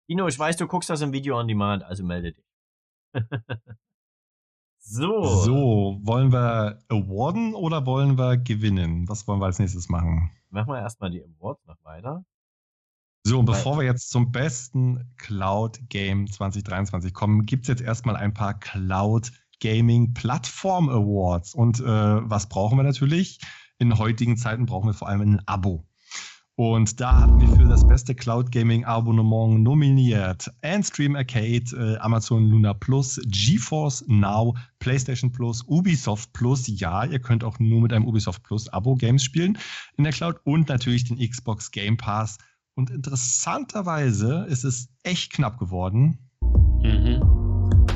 Dino, 0.08 0.28
ich 0.28 0.38
weiß, 0.38 0.56
du 0.58 0.68
guckst 0.68 0.92
das 0.92 1.02
im 1.02 1.14
Video 1.14 1.40
on 1.40 1.48
Demand, 1.48 1.84
also 1.84 2.04
melde 2.04 2.34
dich. 2.34 2.46
so. 4.78 5.24
So, 5.24 6.00
wollen 6.04 6.32
wir 6.32 6.78
awarden 6.90 7.56
oder 7.56 7.88
wollen 7.88 8.20
wir 8.20 8.38
gewinnen? 8.38 9.10
Was 9.10 9.28
wollen 9.28 9.42
wir 9.42 9.48
als 9.48 9.58
nächstes 9.58 9.90
machen? 9.90 10.30
Machen 10.52 10.72
wir 10.72 10.80
erstmal 10.80 11.10
die 11.10 11.24
Awards 11.24 11.66
noch 11.66 11.84
weiter. 11.84 12.24
So, 13.24 13.40
und 13.40 13.46
bevor 13.46 13.80
wir 13.80 13.86
jetzt 13.86 14.12
zum 14.12 14.32
besten 14.32 15.12
Cloud 15.18 15.80
Game 15.90 16.30
2023 16.30 17.16
kommen, 17.16 17.48
gibt 17.48 17.64
es 17.64 17.70
jetzt 17.70 17.82
erstmal 17.82 18.16
ein 18.16 18.36
paar 18.36 18.60
Cloud 18.60 19.32
Gaming 19.60 20.14
Plattform 20.14 20.88
Awards. 20.88 21.56
Und 21.56 21.80
äh, 21.80 21.84
was 21.84 22.48
brauchen 22.48 22.78
wir 22.78 22.84
natürlich? 22.84 23.40
In 23.78 23.98
heutigen 23.98 24.38
Zeiten 24.38 24.66
brauchen 24.66 24.88
wir 24.88 24.94
vor 24.94 25.10
allem 25.10 25.22
ein 25.22 25.48
Abo. 25.48 25.86
Und 26.58 27.02
da 27.02 27.20
hatten 27.20 27.42
wir 27.42 27.50
für 27.50 27.66
das 27.66 27.86
beste 27.86 28.16
Cloud 28.16 28.50
Gaming 28.50 28.86
Abonnement 28.86 29.62
nominiert 29.62 30.50
Andstream 30.62 31.18
Arcade, 31.18 31.66
äh, 31.76 31.98
Amazon 31.98 32.50
Luna 32.50 32.74
Plus, 32.74 33.20
GeForce 33.26 34.06
Now, 34.08 34.56
PlayStation 34.80 35.34
Plus, 35.34 35.64
Ubisoft 35.68 36.32
Plus. 36.32 36.66
Ja, 36.68 37.04
ihr 37.04 37.20
könnt 37.20 37.44
auch 37.44 37.60
nur 37.60 37.82
mit 37.82 37.92
einem 37.92 38.08
Ubisoft 38.08 38.42
Plus 38.44 38.70
Abo 38.70 38.96
Games 38.96 39.26
spielen 39.26 39.58
in 39.98 40.06
der 40.06 40.14
Cloud 40.14 40.38
und 40.46 40.70
natürlich 40.70 41.04
den 41.04 41.18
Xbox 41.20 41.72
Game 41.72 41.98
Pass. 41.98 42.38
Und 42.76 42.90
interessanterweise 42.90 44.46
ist 44.48 44.64
es 44.64 44.88
echt 45.04 45.34
knapp 45.34 45.60
geworden. 45.60 46.20
Mhm. 46.82 47.45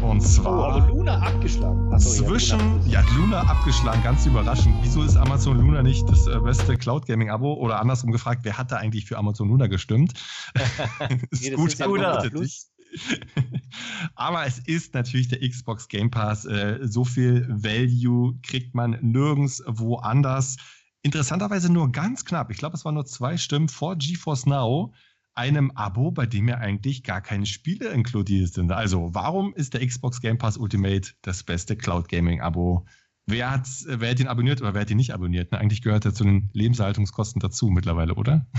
Und 0.02 0.22
zwar. 0.22 0.90
Oh, 0.90 0.96
Luna 0.96 1.20
abgeschlagen. 1.20 1.94
Achso, 1.94 2.24
zwischen. 2.24 2.60
Ja, 2.90 3.02
Luna. 3.16 3.44
ja, 3.44 3.50
abgeschlagen, 3.50 4.02
ganz 4.04 4.26
überraschend. 4.26 4.76
Wieso 4.82 5.04
ist 5.04 5.18
Amazon 5.18 5.58
Luna 5.60 5.84
nicht 5.84 6.08
das 6.10 6.28
äh, 6.28 6.40
beste 6.40 6.78
Cloud 6.78 7.06
Gaming 7.06 7.30
Abo? 7.30 7.54
Oder 7.54 7.80
andersrum 7.80 8.12
gefragt, 8.12 8.42
wer 8.44 8.58
hat 8.58 8.72
da 8.72 8.78
eigentlich 8.78 9.06
für 9.06 9.18
Amazon 9.18 9.50
Luna 9.50 9.68
gestimmt? 9.68 10.14
ist 11.32 11.44
nee, 11.44 11.52
gut, 11.52 11.74
ist 11.74 12.72
Aber 14.16 14.46
es 14.46 14.60
ist 14.60 14.94
natürlich 14.94 15.28
der 15.28 15.48
Xbox 15.48 15.88
Game 15.88 16.10
Pass. 16.10 16.46
Äh, 16.46 16.80
so 16.82 17.06
viel 17.06 17.46
Value 17.50 18.40
kriegt 18.42 18.76
man 18.76 18.98
nirgends 19.02 19.64
woanders. 19.68 20.58
Interessanterweise 21.02 21.72
nur 21.72 21.92
ganz 21.92 22.26
knapp. 22.26 22.52
Ich 22.52 22.58
glaube, 22.58 22.76
es 22.76 22.86
waren 22.86 22.96
nur 22.96 23.06
zwei 23.06 23.38
Stimmen 23.38 23.70
vor 23.70 23.96
GeForce 23.96 24.46
Now 24.46 24.94
einem 25.40 25.72
Abo, 25.72 26.12
bei 26.12 26.26
dem 26.26 26.50
ja 26.50 26.58
eigentlich 26.58 27.04
gar 27.04 27.22
keine 27.22 27.46
Spiele 27.46 27.90
inkludiert 27.90 28.54
sind. 28.54 28.72
Also, 28.72 29.10
warum 29.14 29.54
ist 29.54 29.74
der 29.74 29.88
Xbox 29.88 30.20
Game 30.20 30.38
Pass 30.38 30.58
Ultimate 30.58 31.14
das 31.22 31.44
beste 31.44 31.78
Cloud 31.78 32.10
Gaming 32.10 32.42
Abo? 32.42 32.86
Wer 33.26 33.52
hat, 33.52 33.68
wer 33.86 34.12
hat 34.12 34.20
ihn 34.20 34.28
abonniert 34.28 34.62
oder 34.62 34.74
wer 34.74 34.82
hat 34.82 34.92
ihn 34.92 34.98
nicht 34.98 35.14
abonniert? 35.14 35.52
Ne, 35.52 35.58
eigentlich 35.58 35.82
gehört 35.82 36.04
er 36.04 36.14
zu 36.14 36.26
den 36.26 36.50
Lebenserhaltungskosten 36.54 37.40
dazu 37.40 37.70
mittlerweile, 37.70 38.16
oder? 38.16 38.46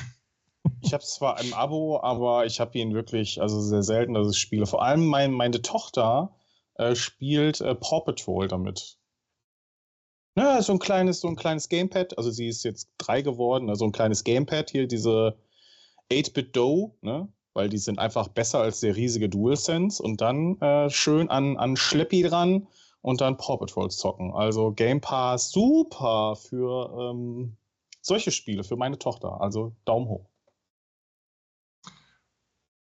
Ich 0.82 0.92
habe 0.92 1.02
zwar 1.02 1.38
ein 1.38 1.54
Abo, 1.54 2.00
aber 2.02 2.44
ich 2.44 2.60
habe 2.60 2.76
ihn 2.78 2.92
wirklich, 2.92 3.40
also 3.40 3.62
sehr 3.62 3.82
selten, 3.82 4.12
dass 4.12 4.30
ich 4.30 4.38
spiele. 4.38 4.66
Vor 4.66 4.82
allem 4.82 5.06
mein, 5.06 5.32
meine 5.32 5.62
Tochter 5.62 6.34
äh, 6.74 6.94
spielt 6.94 7.62
äh, 7.62 7.74
Paw 7.74 8.02
Patrol 8.04 8.46
damit. 8.46 8.98
Ja, 10.36 10.60
so 10.60 10.74
ein 10.74 10.78
kleines, 10.78 11.20
so 11.20 11.28
ein 11.28 11.36
kleines 11.36 11.70
Gamepad. 11.70 12.18
Also 12.18 12.30
sie 12.30 12.46
ist 12.46 12.62
jetzt 12.62 12.90
drei 12.98 13.22
geworden, 13.22 13.70
also 13.70 13.86
ein 13.86 13.92
kleines 13.92 14.22
Gamepad 14.22 14.68
hier, 14.70 14.86
diese 14.86 15.38
8-Bit 16.10 16.56
Dough, 16.56 16.94
ne? 17.02 17.28
weil 17.54 17.68
die 17.68 17.78
sind 17.78 17.98
einfach 17.98 18.28
besser 18.28 18.60
als 18.60 18.80
der 18.80 18.96
riesige 18.96 19.28
DualSense 19.28 20.02
und 20.02 20.20
dann 20.20 20.60
äh, 20.60 20.90
schön 20.90 21.30
an, 21.30 21.56
an 21.56 21.76
Schleppi 21.76 22.22
dran 22.22 22.66
und 23.02 23.20
dann 23.20 23.36
Paw 23.36 23.56
Patrol 23.58 23.90
zocken. 23.90 24.32
Also 24.32 24.72
Game 24.72 25.00
Pass 25.00 25.50
super 25.50 26.36
für 26.36 27.10
ähm, 27.10 27.56
solche 28.00 28.30
Spiele, 28.30 28.64
für 28.64 28.76
meine 28.76 28.98
Tochter. 28.98 29.40
Also 29.40 29.72
Daumen 29.84 30.08
hoch. 30.08 30.26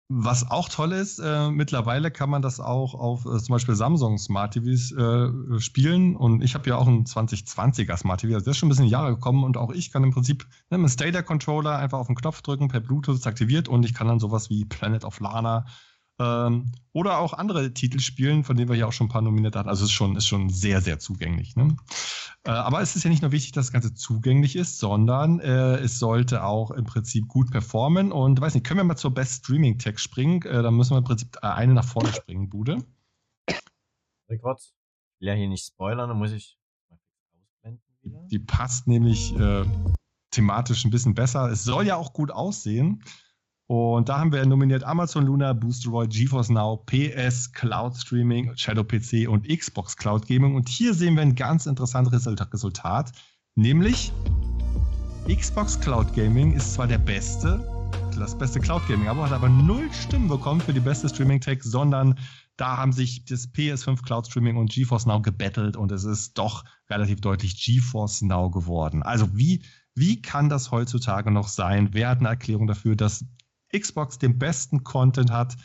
Was 0.09 0.49
auch 0.49 0.69
toll 0.69 0.93
ist, 0.93 1.19
äh, 1.19 1.51
mittlerweile 1.51 2.11
kann 2.11 2.29
man 2.29 2.41
das 2.41 2.61
auch 2.61 2.93
auf 2.93 3.25
äh, 3.25 3.39
zum 3.39 3.51
Beispiel 3.51 3.75
Samsung 3.75 4.17
Smart 4.17 4.53
TVs 4.53 4.93
äh, 4.93 5.59
spielen. 5.59 6.15
Und 6.15 6.41
ich 6.41 6.53
habe 6.53 6.69
ja 6.69 6.77
auch 6.77 6.87
einen 6.87 7.03
2020er 7.03 7.97
Smart 7.97 8.21
TV. 8.21 8.35
Also 8.35 8.45
der 8.45 8.51
ist 8.51 8.57
schon 8.57 8.67
ein 8.67 8.69
bisschen 8.69 8.85
Jahre 8.85 9.15
gekommen 9.15 9.43
und 9.43 9.57
auch 9.57 9.71
ich 9.71 9.91
kann 9.91 10.05
im 10.05 10.11
Prinzip 10.11 10.47
ne, 10.69 10.77
mit 10.77 10.91
Stadia 10.91 11.23
Controller 11.23 11.77
einfach 11.77 11.99
auf 11.99 12.07
den 12.07 12.15
Knopf 12.15 12.41
drücken, 12.41 12.69
per 12.69 12.79
Bluetooth 12.79 13.27
aktiviert 13.27 13.67
und 13.67 13.83
ich 13.83 13.93
kann 13.93 14.07
dann 14.07 14.21
sowas 14.21 14.49
wie 14.49 14.63
Planet 14.63 15.03
of 15.03 15.19
Lana 15.19 15.65
ähm, 16.19 16.71
oder 16.93 17.19
auch 17.19 17.33
andere 17.33 17.73
Titel 17.73 17.99
spielen, 17.99 18.43
von 18.43 18.57
denen 18.57 18.69
wir 18.69 18.75
ja 18.75 18.87
auch 18.87 18.91
schon 18.91 19.07
ein 19.07 19.11
paar 19.11 19.21
nominiert 19.21 19.55
hatten. 19.55 19.69
Also 19.69 19.83
es 19.83 19.91
ist 19.91 19.95
schon, 19.95 20.15
ist 20.15 20.27
schon 20.27 20.49
sehr, 20.49 20.81
sehr 20.81 20.99
zugänglich. 20.99 21.55
Ne? 21.55 21.77
Äh, 22.43 22.51
aber 22.51 22.81
es 22.81 22.95
ist 22.95 23.03
ja 23.03 23.09
nicht 23.09 23.21
nur 23.21 23.31
wichtig, 23.31 23.51
dass 23.51 23.67
das 23.67 23.73
Ganze 23.73 23.93
zugänglich 23.93 24.55
ist, 24.55 24.79
sondern 24.79 25.39
äh, 25.39 25.75
es 25.77 25.99
sollte 25.99 26.43
auch 26.43 26.71
im 26.71 26.85
Prinzip 26.85 27.27
gut 27.27 27.51
performen. 27.51 28.11
Und 28.11 28.41
weiß 28.41 28.55
nicht, 28.55 28.65
können 28.65 28.79
wir 28.79 28.83
mal 28.83 28.95
zur 28.95 29.13
Best 29.13 29.45
Streaming 29.45 29.77
Tech 29.77 29.99
springen? 29.99 30.41
Äh, 30.41 30.63
dann 30.63 30.75
müssen 30.75 30.93
wir 30.93 30.97
im 30.97 31.03
Prinzip 31.03 31.37
äh, 31.41 31.47
eine 31.47 31.73
nach 31.73 31.85
vorne 31.85 32.11
springen, 32.11 32.49
Bude. 32.49 32.77
Rekord. 34.29 34.59
Ich 34.59 35.21
will 35.21 35.27
ja 35.29 35.33
hier 35.35 35.47
nicht 35.47 35.65
spoilern, 35.65 36.09
dann 36.09 36.17
muss 36.17 36.31
ich 36.31 36.57
ausblenden 36.89 37.83
wieder. 38.01 38.27
Die 38.31 38.39
passt 38.39 38.87
nämlich 38.87 39.35
äh, 39.37 39.65
thematisch 40.31 40.85
ein 40.85 40.91
bisschen 40.91 41.15
besser. 41.15 41.51
Es 41.51 41.63
soll 41.63 41.85
ja 41.85 41.95
auch 41.95 42.13
gut 42.13 42.31
aussehen. 42.31 43.03
Und 43.67 44.07
da 44.07 44.19
haben 44.19 44.31
wir 44.31 44.45
nominiert 44.45 44.85
Amazon 44.85 45.25
Luna, 45.25 45.51
Boosteroid, 45.51 46.09
GeForce 46.09 46.49
Now, 46.49 46.77
PS, 46.85 47.51
Cloud 47.51 47.97
Streaming, 47.97 48.55
Shadow 48.55 48.85
PC 48.85 49.27
und 49.27 49.45
Xbox 49.45 49.97
Cloud 49.97 50.25
Gaming. 50.25 50.55
Und 50.55 50.69
hier 50.69 50.93
sehen 50.93 51.15
wir 51.15 51.21
ein 51.21 51.35
ganz 51.35 51.65
interessantes 51.65 52.25
Resultat, 52.25 53.11
nämlich 53.55 54.13
Xbox 55.27 55.77
Cloud 55.81 56.13
Gaming 56.15 56.53
ist 56.53 56.75
zwar 56.75 56.87
der 56.87 56.99
beste, 56.99 57.59
das 58.17 58.37
beste 58.37 58.61
Cloud 58.61 58.87
Gaming, 58.87 59.09
aber 59.09 59.25
hat 59.25 59.33
aber 59.33 59.49
null 59.49 59.91
Stimmen 59.91 60.29
bekommen 60.29 60.61
für 60.61 60.73
die 60.73 60.79
beste 60.79 61.09
Streaming 61.09 61.41
Tech, 61.41 61.61
sondern 61.61 62.17
da 62.55 62.77
haben 62.77 62.93
sich 62.93 63.25
das 63.25 63.53
PS5 63.53 64.01
Cloud 64.01 64.27
Streaming 64.27 64.55
und 64.55 64.71
GeForce 64.71 65.07
Now 65.07 65.21
gebettelt 65.21 65.75
und 65.75 65.91
es 65.91 66.05
ist 66.05 66.37
doch 66.37 66.63
relativ 66.89 67.19
deutlich 67.19 67.61
GeForce 67.61 68.21
Now 68.21 68.49
geworden. 68.49 69.03
Also 69.03 69.35
wie, 69.35 69.61
wie 69.93 70.21
kann 70.21 70.47
das 70.47 70.71
heutzutage 70.71 71.31
noch 71.31 71.49
sein? 71.49 71.89
Wer 71.91 72.07
hat 72.07 72.19
eine 72.19 72.29
Erklärung 72.29 72.67
dafür, 72.67 72.95
dass 72.95 73.25
Xbox 73.75 74.17
den 74.19 74.37
besten 74.37 74.83
Content 74.83 75.31
hat, 75.31 75.57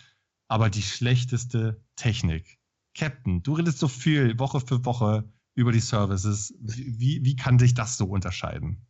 aber 0.49 0.71
die 0.71 0.83
schlechteste 0.83 1.83
Technik. 1.97 2.59
Captain, 2.95 3.43
du 3.43 3.55
redest 3.55 3.79
so 3.79 3.89
viel 3.89 4.39
Woche 4.39 4.61
für 4.61 4.85
Woche 4.85 5.25
über 5.55 5.73
die 5.73 5.81
Services. 5.81 6.55
Wie, 6.61 7.25
wie 7.25 7.37
kann 7.37 7.59
sich 7.59 7.75
das 7.75 7.97
so 7.97 8.07
unterscheiden? 8.07 8.87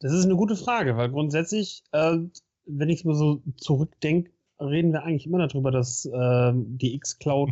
Das 0.00 0.12
ist 0.12 0.24
eine 0.24 0.36
gute 0.36 0.56
Frage, 0.56 0.96
weil 0.96 1.10
grundsätzlich, 1.10 1.82
äh, 1.92 2.18
wenn 2.66 2.88
ich 2.88 3.04
mal 3.04 3.14
so 3.14 3.42
zurückdenke, 3.56 4.30
reden 4.60 4.92
wir 4.92 5.04
eigentlich 5.04 5.26
immer 5.26 5.46
darüber, 5.46 5.70
dass 5.70 6.04
äh, 6.04 6.52
die 6.54 6.94
X-Cloud 6.94 7.50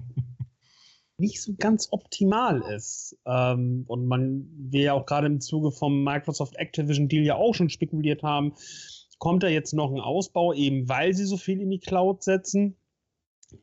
nicht 1.18 1.40
so 1.40 1.54
ganz 1.58 1.88
optimal 1.92 2.62
ist. 2.74 3.16
Ähm, 3.24 3.84
und 3.86 4.06
man, 4.06 4.48
wir 4.56 4.82
ja 4.82 4.92
auch 4.92 5.06
gerade 5.06 5.26
im 5.26 5.40
Zuge 5.40 5.70
vom 5.70 6.04
Microsoft 6.04 6.56
Activision 6.56 7.08
Deal 7.08 7.24
ja 7.24 7.36
auch 7.36 7.54
schon 7.54 7.70
spekuliert 7.70 8.22
haben, 8.22 8.52
kommt 9.18 9.42
da 9.42 9.48
jetzt 9.48 9.72
noch 9.72 9.90
ein 9.90 10.00
Ausbau, 10.00 10.52
eben 10.52 10.88
weil 10.88 11.14
sie 11.14 11.24
so 11.24 11.36
viel 11.36 11.60
in 11.60 11.70
die 11.70 11.80
Cloud 11.80 12.22
setzen. 12.22 12.76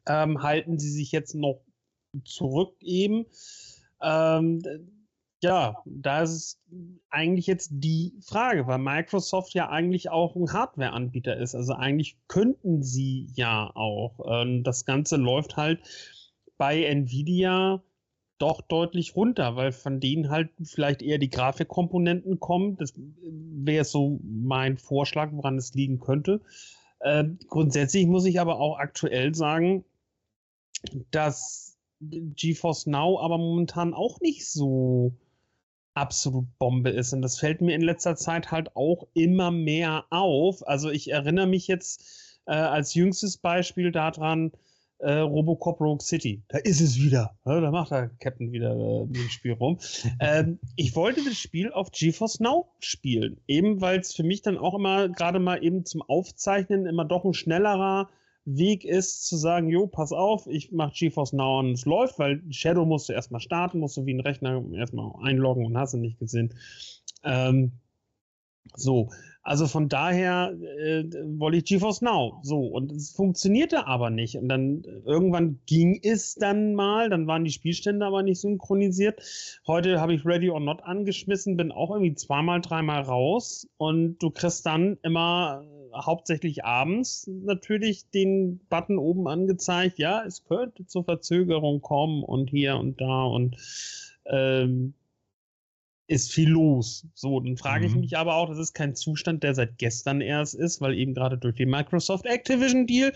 Ähm, 0.08 0.42
halten 0.42 0.80
sie 0.80 0.90
sich 0.90 1.12
jetzt 1.12 1.36
noch 1.36 1.62
zurück 2.26 2.76
eben. 2.82 3.26
Ähm, 4.02 4.62
ja, 5.44 5.84
da 5.86 6.22
ist 6.22 6.62
eigentlich 7.10 7.48
jetzt 7.48 7.70
die 7.74 8.14
Frage, 8.26 8.66
weil 8.66 8.78
Microsoft 8.78 9.54
ja 9.54 9.70
eigentlich 9.70 10.10
auch 10.10 10.38
ein 10.38 10.52
Hardware-Anbieter 10.52 11.36
ist. 11.36 11.54
Also 11.54 11.74
eigentlich 11.74 12.18
könnten 12.30 12.82
sie 12.82 13.30
ja 13.36 13.70
auch. 13.76 14.22
Ähm, 14.26 14.64
das 14.64 14.86
Ganze 14.86 15.18
läuft 15.18 15.58
halt 15.58 15.82
bei 16.58 16.84
Nvidia 16.86 17.84
doch 18.44 18.62
deutlich 18.62 19.16
runter, 19.16 19.56
weil 19.56 19.72
von 19.72 20.02
denen 20.02 20.30
halt 20.30 20.50
vielleicht 20.62 21.02
eher 21.02 21.18
die 21.18 21.30
Grafikkomponenten 21.30 22.42
kommen. 22.42 22.76
Das 22.76 22.94
wäre 22.98 23.86
so 23.86 24.20
mein 24.22 24.78
Vorschlag, 24.78 25.32
woran 25.32 25.58
es 25.58 25.74
liegen 25.74 26.02
könnte. 26.02 26.42
Äh, 27.00 27.24
grundsätzlich 27.48 28.06
muss 28.06 28.26
ich 28.26 28.42
aber 28.42 28.60
auch 28.60 28.78
aktuell 28.78 29.34
sagen, 29.34 29.86
dass 31.10 31.78
GeForce 32.02 32.88
Now 32.88 33.18
aber 33.22 33.38
momentan 33.38 33.94
auch 33.94 34.20
nicht 34.20 34.46
so 34.46 35.14
absolut 35.94 36.46
Bombe 36.60 36.90
ist. 36.90 37.14
Und 37.14 37.22
das 37.22 37.40
fällt 37.40 37.62
mir 37.62 37.76
in 37.76 37.82
letzter 37.82 38.18
Zeit 38.18 38.52
halt 38.52 38.76
auch 38.76 39.08
immer 39.14 39.52
mehr 39.52 40.04
auf. 40.10 40.68
Also 40.68 40.90
ich 40.90 41.12
erinnere 41.12 41.48
mich 41.48 41.68
jetzt 41.68 42.42
äh, 42.46 42.52
als 42.52 42.94
jüngstes 42.94 43.38
Beispiel 43.38 43.94
daran, 43.94 44.52
äh, 45.00 45.20
Robocop 45.20 45.80
Rogue 45.82 46.02
City. 46.02 46.42
Da 46.48 46.60
ist 46.60 46.82
es 46.82 46.98
wieder. 46.98 47.38
Ja, 47.46 47.60
da 47.60 47.72
macht 47.72 47.92
der 47.92 48.10
Captain 48.20 48.52
wieder 48.52 48.76
äh, 48.76 49.02
im 49.04 49.30
Spiel 49.30 49.54
rum. 49.54 49.80
ähm, 50.20 50.60
ich 50.76 50.96
wollte 50.96 51.24
das 51.24 51.38
Spiel 51.38 51.72
auf 51.72 51.92
GeForce 51.92 52.40
Now 52.40 52.68
spielen. 52.80 53.40
Eben 53.48 53.82
weil 53.82 54.00
es 54.00 54.14
für 54.14 54.24
mich 54.24 54.42
dann 54.42 54.58
auch 54.58 54.76
immer 54.76 55.10
gerade 55.10 55.40
mal 55.40 55.64
eben 55.64 55.86
zum 55.86 56.02
Aufzeichnen 56.02 56.86
immer 56.86 57.06
doch 57.06 57.26
ein 57.26 57.34
schnellerer 57.34 58.10
Weg 58.46 58.84
ist, 58.84 59.26
zu 59.26 59.38
sagen, 59.38 59.70
jo, 59.70 59.88
pass 59.88 60.12
auf, 60.12 60.48
ich 60.48 60.72
mache 60.72 60.94
GeForce 60.94 61.34
Now 61.34 61.60
und 61.60 61.72
es 61.72 61.86
läuft, 61.86 62.20
weil 62.20 62.42
Shadow 62.52 62.86
musst 62.86 63.08
du 63.10 63.14
erstmal 63.14 63.42
starten, 63.42 63.80
musst 63.80 63.96
du 63.98 64.06
wie 64.06 64.14
ein 64.14 64.20
Rechner 64.20 64.64
erstmal 64.74 65.12
einloggen 65.22 65.66
und 65.66 65.78
hast 65.78 65.94
du 65.94 65.98
nicht 65.98 66.20
gesehen. 66.20 66.54
Ähm, 67.24 67.72
So, 68.76 69.10
also 69.44 69.68
von 69.68 69.90
daher 69.90 70.56
äh, 70.78 71.04
wollte 71.38 71.58
ich 71.58 71.66
GeForce 71.66 72.02
Now. 72.02 72.40
So, 72.44 72.62
und 72.62 72.94
es 72.94 73.12
funktionierte 73.12 73.86
aber 73.88 74.10
nicht. 74.10 74.38
Und 74.38 74.48
dann 74.48 74.84
irgendwann 75.06 75.60
ging 75.66 76.00
es 76.02 76.36
dann 76.36 76.76
mal, 76.76 77.10
dann 77.10 77.28
waren 77.28 77.44
die 77.44 77.52
Spielstände 77.52 78.06
aber 78.06 78.24
nicht 78.24 78.40
synchronisiert. 78.40 79.22
Heute 79.68 80.00
habe 80.00 80.14
ich 80.14 80.26
Ready 80.26 80.50
or 80.50 80.62
Not 80.62 80.84
angeschmissen, 80.84 81.58
bin 81.58 81.74
auch 81.74 81.92
irgendwie 81.92 82.16
zweimal, 82.16 82.62
dreimal 82.62 83.02
raus 83.02 83.68
und 83.78 84.18
du 84.20 84.30
kriegst 84.30 84.66
dann 84.66 84.98
immer 85.04 85.66
äh, 85.66 85.98
hauptsächlich 85.98 86.64
abends 86.64 87.30
natürlich 87.44 88.10
den 88.12 88.62
Button 88.70 88.98
oben 88.98 89.28
angezeigt, 89.28 90.00
ja, 90.00 90.24
es 90.26 90.46
könnte 90.46 90.86
zur 90.86 91.04
Verzögerung 91.04 91.82
kommen 91.82 92.24
und 92.24 92.50
hier 92.50 92.78
und 92.78 93.02
da 93.02 93.24
und 93.24 93.58
ähm, 94.26 94.94
ist 96.14 96.32
viel 96.32 96.50
los. 96.50 97.08
So, 97.16 97.40
dann 97.40 97.58
frage 97.58 97.88
ich 97.88 97.94
Mhm. 97.94 98.02
mich 98.02 98.18
aber 98.18 98.36
auch, 98.36 98.50
das 98.50 98.60
ist 98.60 98.74
kein 98.74 98.96
Zustand, 98.96 99.44
der 99.44 99.56
seit 99.56 99.78
gestern 99.80 100.22
erst 100.22 100.54
ist, 100.54 100.80
weil 100.80 100.94
eben 100.94 101.14
gerade 101.14 101.38
durch 101.38 101.56
den 101.56 101.70
Microsoft 101.70 102.26
Activision 102.26 102.86
Deal 102.88 103.14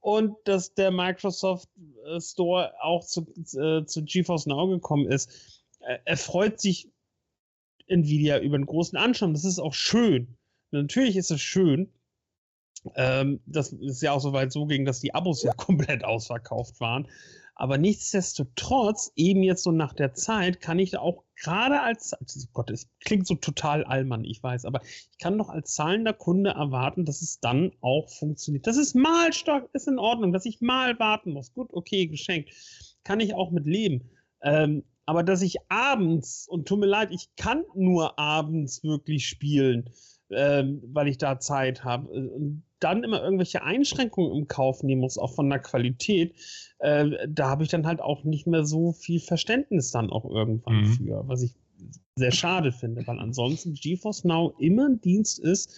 und 0.00 0.36
dass 0.44 0.74
der 0.74 0.90
Microsoft 0.90 1.68
äh, 2.06 2.20
Store 2.20 2.74
auch 2.82 3.04
zu, 3.04 3.22
äh, 3.56 3.84
zu 3.84 4.04
GeForce 4.04 4.46
Now 4.46 4.66
gekommen 4.68 5.06
ist. 5.06 5.30
Äh, 5.80 5.98
er 6.04 6.16
freut 6.16 6.60
sich 6.60 6.90
Nvidia 7.86 8.40
über 8.40 8.56
einen 8.56 8.66
großen 8.66 8.98
Anschauung. 8.98 9.32
Das 9.32 9.44
ist 9.44 9.60
auch 9.60 9.74
schön. 9.74 10.36
Natürlich 10.72 11.16
ist 11.16 11.30
es 11.30 11.40
schön. 11.40 11.92
Ähm, 12.96 13.40
das 13.46 13.72
ist 13.72 14.02
ja 14.02 14.12
auch 14.12 14.20
so 14.20 14.32
weit 14.32 14.52
so 14.52 14.66
ging, 14.66 14.84
dass 14.84 15.00
die 15.00 15.14
Abos 15.14 15.42
ja 15.42 15.52
komplett 15.56 16.04
ausverkauft 16.04 16.80
waren. 16.80 17.08
Aber 17.54 17.78
nichtsdestotrotz, 17.78 19.12
eben 19.16 19.42
jetzt 19.42 19.62
so 19.62 19.72
nach 19.72 19.92
der 19.92 20.14
Zeit, 20.14 20.60
kann 20.60 20.78
ich 20.78 20.96
auch 20.96 21.24
gerade 21.42 21.80
als, 21.80 22.12
also 22.12 22.46
Gott, 22.52 22.70
es 22.70 22.88
klingt 23.04 23.26
so 23.26 23.34
total 23.34 23.84
allmann, 23.84 24.24
ich 24.24 24.42
weiß, 24.42 24.64
aber 24.64 24.82
ich 24.82 25.18
kann 25.18 25.38
doch 25.38 25.48
als 25.48 25.74
zahlender 25.74 26.12
Kunde 26.12 26.50
erwarten, 26.50 27.04
dass 27.04 27.22
es 27.22 27.40
dann 27.40 27.72
auch 27.80 28.08
funktioniert. 28.10 28.66
Das 28.66 28.76
ist 28.76 28.94
mal 28.94 29.32
stark, 29.32 29.68
ist 29.72 29.88
in 29.88 29.98
Ordnung, 29.98 30.32
dass 30.32 30.44
ich 30.44 30.60
mal 30.60 30.98
warten 30.98 31.32
muss. 31.32 31.52
Gut, 31.52 31.70
okay, 31.72 32.06
geschenkt. 32.06 32.50
Kann 33.04 33.20
ich 33.20 33.34
auch 33.34 33.50
mit 33.50 33.66
leben. 33.66 34.10
Ähm, 34.42 34.84
aber 35.06 35.22
dass 35.22 35.40
ich 35.40 35.56
abends, 35.70 36.46
und 36.48 36.68
tut 36.68 36.80
mir 36.80 36.86
leid, 36.86 37.10
ich 37.12 37.34
kann 37.36 37.64
nur 37.74 38.18
abends 38.18 38.84
wirklich 38.84 39.26
spielen, 39.26 39.90
ähm, 40.30 40.82
weil 40.92 41.08
ich 41.08 41.18
da 41.18 41.38
Zeit 41.40 41.84
habe, 41.84 42.12
äh, 42.14 42.28
und 42.28 42.62
dann 42.80 43.02
immer 43.02 43.22
irgendwelche 43.22 43.62
Einschränkungen 43.64 44.36
im 44.36 44.46
Kauf 44.46 44.82
nehmen 44.84 45.00
muss, 45.00 45.18
auch 45.18 45.34
von 45.34 45.50
der 45.50 45.58
Qualität, 45.58 46.34
äh, 46.78 47.26
da 47.28 47.48
habe 47.48 47.64
ich 47.64 47.70
dann 47.70 47.86
halt 47.86 48.00
auch 48.00 48.22
nicht 48.24 48.46
mehr 48.46 48.64
so 48.64 48.92
viel 48.92 49.18
Verständnis 49.20 49.90
dann 49.90 50.10
auch 50.10 50.24
irgendwann 50.24 50.82
Mhm. 50.82 50.86
für, 50.86 51.26
was 51.26 51.42
ich 51.42 51.54
sehr 52.16 52.32
schade 52.32 52.72
finde, 52.72 53.06
weil 53.06 53.18
ansonsten 53.18 53.74
GeForce 53.74 54.24
Now 54.24 54.54
immer 54.58 54.86
ein 54.88 55.00
Dienst 55.00 55.38
ist, 55.38 55.72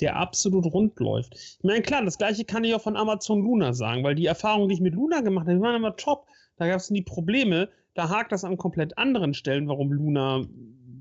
der 0.00 0.16
absolut 0.16 0.66
rund 0.66 0.98
läuft. 0.98 1.34
Ich 1.34 1.64
meine, 1.64 1.82
klar, 1.82 2.04
das 2.04 2.18
gleiche 2.18 2.44
kann 2.44 2.64
ich 2.64 2.74
auch 2.74 2.80
von 2.80 2.96
Amazon 2.96 3.40
Luna 3.42 3.72
sagen, 3.72 4.02
weil 4.02 4.16
die 4.16 4.26
Erfahrungen, 4.26 4.68
die 4.68 4.74
ich 4.74 4.80
mit 4.80 4.94
Luna 4.94 5.20
gemacht 5.20 5.46
habe, 5.46 5.56
die 5.56 5.62
waren 5.62 5.76
immer 5.76 5.96
top. 5.96 6.26
Da 6.56 6.66
gab 6.66 6.78
es 6.78 6.90
nie 6.90 7.02
Probleme. 7.02 7.68
Da 7.94 8.08
hakt 8.08 8.32
das 8.32 8.42
an 8.42 8.56
komplett 8.56 8.98
anderen 8.98 9.32
Stellen, 9.34 9.68
warum 9.68 9.92
Luna 9.92 10.44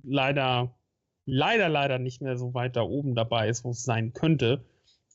leider, 0.04 0.76
leider, 1.26 1.70
leider 1.70 2.00
nicht 2.00 2.22
mehr 2.22 2.38
so 2.38 2.54
weit 2.54 2.76
da 2.76 2.82
oben 2.82 3.16
dabei 3.16 3.50
ist, 3.50 3.64
wo 3.64 3.72
es 3.72 3.84
sein 3.84 4.14
könnte. 4.14 4.66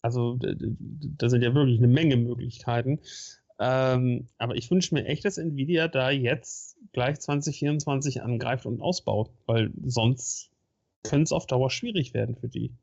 Also 0.03 0.39
da 0.39 1.29
sind 1.29 1.43
ja 1.43 1.55
wirklich 1.55 1.79
eine 1.79 1.89
Menge 1.89 2.17
Möglichkeiten. 2.17 3.01
Ähm, 3.59 4.29
aber 4.39 4.55
ich 4.55 4.71
wünsche 4.71 4.95
mir 4.95 5.07
echt, 5.07 5.25
dass 5.25 5.39
Nvidia 5.39 5.89
da 5.89 6.11
jetzt 6.11 6.77
gleich 6.93 7.19
2024 7.21 8.23
angreift 8.23 8.67
und 8.67 8.81
ausbaut, 8.81 9.31
weil 9.47 9.73
sonst 9.85 10.51
könnte 11.03 11.25
es 11.25 11.33
auf 11.33 11.47
Dauer 11.47 11.71
schwierig 11.71 12.13
werden 12.13 12.37
für 12.37 12.49
die. 12.49 12.75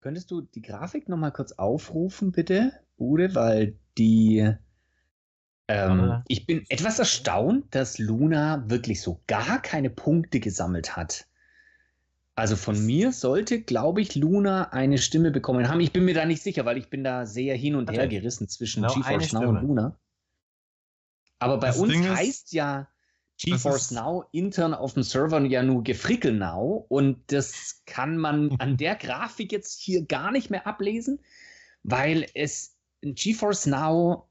Könntest 0.00 0.30
du 0.30 0.42
die 0.42 0.62
Grafik 0.62 1.08
nochmal 1.08 1.32
kurz 1.32 1.52
aufrufen, 1.52 2.30
bitte, 2.30 2.72
Bude? 2.96 3.34
Weil 3.34 3.76
die. 3.98 4.52
Ähm, 5.68 6.22
ich 6.28 6.46
bin 6.46 6.64
etwas 6.68 7.00
erstaunt, 7.00 7.74
dass 7.74 7.98
Luna 7.98 8.64
wirklich 8.70 9.02
so 9.02 9.20
gar 9.26 9.60
keine 9.60 9.90
Punkte 9.90 10.38
gesammelt 10.38 10.96
hat. 10.96 11.26
Also 12.36 12.54
von 12.54 12.84
mir 12.84 13.12
sollte, 13.12 13.62
glaube 13.62 14.02
ich, 14.02 14.14
Luna 14.14 14.68
eine 14.68 14.98
Stimme 14.98 15.30
bekommen 15.30 15.68
haben. 15.68 15.80
Ich 15.80 15.92
bin 15.92 16.04
mir 16.04 16.14
da 16.14 16.26
nicht 16.26 16.42
sicher, 16.42 16.66
weil 16.66 16.76
ich 16.76 16.90
bin 16.90 17.02
da 17.02 17.24
sehr 17.24 17.56
hin 17.56 17.74
und 17.74 17.88
Hatte 17.88 18.00
her 18.00 18.08
gerissen 18.08 18.46
zwischen 18.46 18.82
genau 18.82 18.94
GeForce 18.94 19.32
Now 19.32 19.48
und. 19.48 19.62
Luna. 19.62 19.98
Aber 21.38 21.58
bei 21.58 21.68
Das 21.68 21.78
uns 21.78 21.92
Ding 21.92 22.06
heißt 22.06 22.52
ja 22.52 22.88
GeForce 23.38 23.92
Now 23.92 24.24
intern 24.32 24.74
auf 24.74 24.92
dem 24.92 25.02
Server 25.02 25.40
ja 25.46 25.62
nur 25.62 25.82
Gefrickel 25.82 26.34
Now 26.34 26.84
und 26.88 27.32
das 27.32 27.82
kann 27.86 28.18
man 28.18 28.50
an 28.60 28.76
der 28.76 28.96
Grafik 28.96 29.50
jetzt 29.50 29.80
hier 29.80 30.04
gar 30.04 30.30
nicht 30.30 30.50
mehr 30.50 30.66
ablesen, 30.66 31.20
weil 31.82 32.26
es 32.34 32.76
GeForce 33.00 33.66
Now 33.66 34.28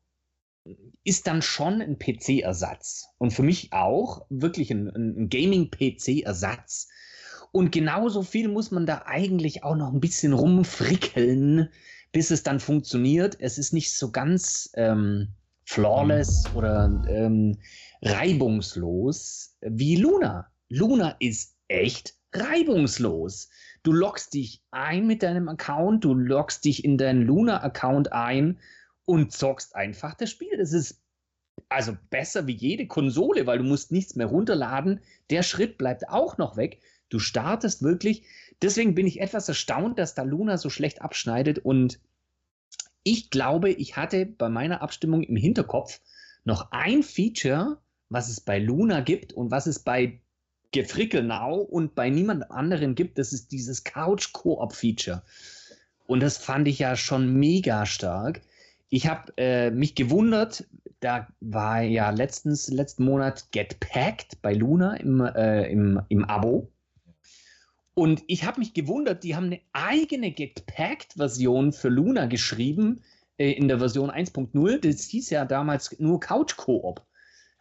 ist 1.04 1.26
dann 1.26 1.42
schon 1.42 1.82
ein 1.82 1.98
PC-Ersatz 1.98 3.08
und 3.18 3.32
für 3.32 3.44
mich 3.44 3.74
auch 3.74 4.26
wirklich 4.30 4.70
ein, 4.70 4.88
ein 4.90 5.30
Gaming-PC-Ersatz. 5.30 6.90
Und 7.56 7.72
genauso 7.72 8.22
viel 8.22 8.50
muss 8.50 8.72
man 8.72 8.86
da 8.86 9.04
eigentlich 9.06 9.64
auch 9.64 9.78
noch 9.78 9.94
ein 9.94 10.02
bisschen 10.02 10.34
rumfrickeln, 10.34 11.70
bis 12.12 12.30
es 12.30 12.44
dann 12.44 12.60
funktioniert. 12.60 13.38
Es 13.40 13.58
ist 13.58 13.72
nicht 13.72 13.94
so 13.94 14.12
ganz 14.12 14.70
ähm, 14.74 15.30
flawless 15.64 16.44
oder 16.54 16.92
ähm, 17.08 17.58
reibungslos 18.02 19.56
wie 19.62 19.96
Luna. 19.96 20.52
Luna 20.68 21.16
ist 21.22 21.56
echt 21.70 22.16
reibungslos. 22.34 23.48
Du 23.84 23.94
loggst 23.94 24.34
dich 24.34 24.62
ein 24.72 25.08
mit 25.08 25.24
deinem 25.24 25.48
Account, 25.48 26.04
du 26.04 26.14
loggst 26.14 26.66
dich 26.66 26.84
in 26.84 26.98
deinen 26.98 27.22
Luna-Account 27.22 28.12
ein 28.12 28.60
und 29.06 29.32
zockst 29.32 29.78
einfach 29.78 30.14
das 30.16 30.30
Spiel. 30.30 30.58
Das 30.58 30.74
ist 30.74 31.02
also 31.70 31.96
besser 32.10 32.48
wie 32.48 32.56
jede 32.56 32.86
Konsole, 32.88 33.48
weil 33.48 33.60
du 33.60 33.64
musst 33.64 33.94
nichts 33.94 34.18
mehr 34.18 34.28
runterladen. 34.28 35.00
Der 35.30 35.42
Schritt 35.42 35.78
bleibt 35.78 36.10
auch 36.10 36.38
noch 36.38 36.58
weg. 36.58 36.82
Du 37.10 37.20
startest 37.20 37.84
wirklich. 37.84 38.24
Deswegen 38.62 38.96
bin 38.96 39.08
ich 39.08 39.22
etwas 39.22 39.48
erstaunt, 39.48 40.00
dass 40.00 40.16
da 40.16 40.24
Luna 40.24 40.58
so 40.58 40.70
schlecht 40.70 41.02
abschneidet. 41.02 41.60
Und 41.60 42.00
ich 43.04 43.30
glaube, 43.30 43.70
ich 43.70 43.98
hatte 43.98 44.26
bei 44.26 44.50
meiner 44.50 44.82
Abstimmung 44.82 45.24
im 45.24 45.36
Hinterkopf 45.36 46.02
noch 46.44 46.72
ein 46.72 47.04
Feature, 47.04 47.78
was 48.10 48.30
es 48.30 48.42
bei 48.42 48.60
Luna 48.60 49.02
gibt 49.02 49.34
und 49.34 49.52
was 49.52 49.68
es 49.68 49.80
bei 49.80 50.22
Gefrickel 50.72 51.24
Now 51.24 51.56
und 51.56 51.96
bei 51.96 52.10
niemand 52.10 52.52
anderem 52.52 52.96
gibt. 52.96 53.18
Das 53.18 53.34
ist 53.34 53.52
dieses 53.52 53.84
Couch-Koop-Feature. 53.84 55.24
Und 56.08 56.22
das 56.22 56.38
fand 56.38 56.68
ich 56.68 56.80
ja 56.80 56.96
schon 56.96 57.34
mega 57.34 57.86
stark. 57.86 58.42
Ich 58.90 59.08
habe 59.08 59.34
äh, 59.38 59.72
mich 59.72 59.96
gewundert, 59.96 60.66
da 61.00 61.28
war 61.40 61.82
ja 61.82 62.10
letztens, 62.12 62.70
letzten 62.70 63.06
Monat 63.06 63.52
Get 63.52 63.80
Packed 63.80 64.42
bei 64.42 64.54
Luna 64.54 64.96
im, 64.96 65.22
äh, 65.22 65.70
im, 65.72 66.02
im 66.10 66.26
Abo. 66.26 66.72
Und 67.96 68.24
ich 68.28 68.44
habe 68.46 68.60
mich 68.60 68.74
gewundert, 68.74 69.24
die 69.24 69.36
haben 69.36 69.46
eine 69.46 69.62
eigene 69.74 70.32
Get 70.32 70.66
Packed-Version 70.68 71.72
für 71.74 71.90
Luna 71.90 72.26
geschrieben, 72.28 73.02
äh, 73.38 73.52
in 73.54 73.68
der 73.68 73.80
Version 73.80 74.12
1.0. 74.12 74.80
Das 74.80 75.04
hieß 75.06 75.30
ja 75.32 75.46
damals 75.46 75.98
nur 76.00 76.20
Couch 76.20 76.56
Koop. 76.58 77.02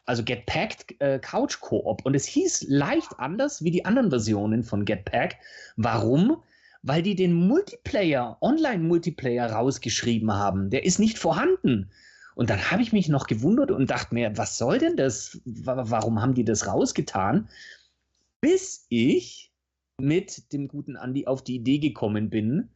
Also 0.06 0.22
Get 0.24 0.44
Packed 0.46 1.00
äh, 1.00 1.18
Couch 1.20 1.60
Koop. 1.60 2.04
Und 2.04 2.14
es 2.14 2.26
hieß 2.26 2.66
leicht 2.68 3.08
anders 3.18 3.62
wie 3.64 3.70
die 3.70 3.84
anderen 3.84 4.10
Versionen 4.10 4.64
von 4.64 4.84
Get 4.84 5.04
Packed. 5.04 5.36
Warum? 5.76 6.42
Weil 6.82 7.02
die 7.02 7.14
den 7.14 7.32
Multiplayer, 7.32 8.36
Online-Multiplayer 8.42 9.50
rausgeschrieben 9.52 10.32
haben. 10.32 10.68
Der 10.68 10.84
ist 10.84 10.98
nicht 10.98 11.18
vorhanden. 11.18 11.90
Und 12.34 12.50
dann 12.50 12.70
habe 12.72 12.82
ich 12.82 12.92
mich 12.92 13.08
noch 13.08 13.28
gewundert 13.28 13.70
und 13.70 13.88
dachte 13.88 14.12
mir, 14.12 14.36
was 14.36 14.58
soll 14.58 14.78
denn 14.78 14.96
das? 14.96 15.40
Wa- 15.44 15.84
Warum 15.88 16.20
haben 16.20 16.34
die 16.34 16.44
das 16.44 16.66
rausgetan? 16.66 17.48
Bis 18.40 18.84
ich 18.88 19.52
mit 20.00 20.52
dem 20.52 20.68
guten 20.68 20.96
Andy 20.96 21.26
auf 21.26 21.44
die 21.44 21.56
Idee 21.56 21.78
gekommen 21.78 22.30
bin, 22.30 22.70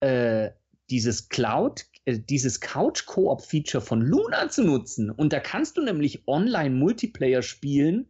äh, 0.00 0.50
dieses 0.90 1.28
Cloud, 1.28 1.86
äh, 2.04 2.18
dieses 2.18 2.60
Couch-Koop-Feature 2.60 3.82
von 3.82 4.00
Luna 4.00 4.48
zu 4.48 4.64
nutzen. 4.64 5.10
Und 5.10 5.32
da 5.32 5.40
kannst 5.40 5.76
du 5.76 5.82
nämlich 5.82 6.26
Online-Multiplayer 6.26 7.42
spielen 7.42 8.08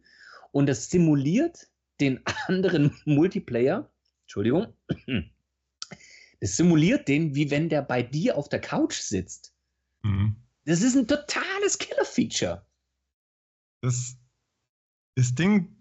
und 0.51 0.67
das 0.67 0.89
simuliert 0.89 1.67
den 1.99 2.21
anderen 2.47 2.95
Multiplayer. 3.05 3.89
Entschuldigung. 4.23 4.73
Es 6.39 6.55
simuliert 6.55 7.07
den, 7.07 7.33
wie 7.33 7.49
wenn 7.49 7.67
der 7.67 7.81
bei 7.81 8.03
dir 8.03 8.37
auf 8.37 8.47
der 8.47 8.61
Couch 8.61 8.99
sitzt. 8.99 9.55
Mhm. 10.03 10.35
Das 10.65 10.83
ist 10.83 10.95
ein 10.95 11.07
totales 11.07 11.79
Killer-Feature. 11.79 12.63
Das, 13.81 14.15
das 15.15 15.33
Ding 15.33 15.76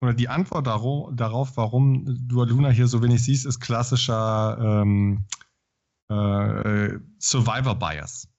oder 0.00 0.14
die 0.14 0.28
Antwort 0.28 0.66
darauf, 0.66 1.56
warum 1.56 2.04
du 2.06 2.44
Luna 2.44 2.70
hier 2.70 2.86
so 2.86 3.02
wenig 3.02 3.22
siehst, 3.22 3.46
ist 3.46 3.60
klassischer 3.60 4.58
ähm, 4.60 5.24
äh, 6.08 6.98
Survivor-Bias. 7.18 8.28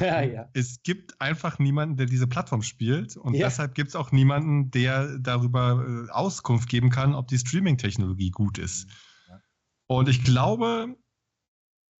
Ja, 0.00 0.22
ja. 0.22 0.48
Es 0.54 0.82
gibt 0.82 1.20
einfach 1.20 1.58
niemanden, 1.58 1.98
der 1.98 2.06
diese 2.06 2.26
Plattform 2.26 2.62
spielt 2.62 3.14
und 3.18 3.34
Ja. 3.34 3.48
deshalb 3.48 3.74
gibt 3.74 3.90
es 3.90 3.94
auch 3.94 4.10
niemanden, 4.10 4.70
der 4.70 5.18
darüber 5.18 5.84
äh, 5.86 6.10
Auskunft 6.10 6.70
geben 6.70 6.88
kann, 6.88 7.14
ob 7.14 7.28
die 7.28 7.36
Streaming-Technologie 7.36 8.30
gut 8.30 8.56
ist. 8.56 8.88
Und 9.88 10.08
ich 10.08 10.24
glaube, 10.24 10.96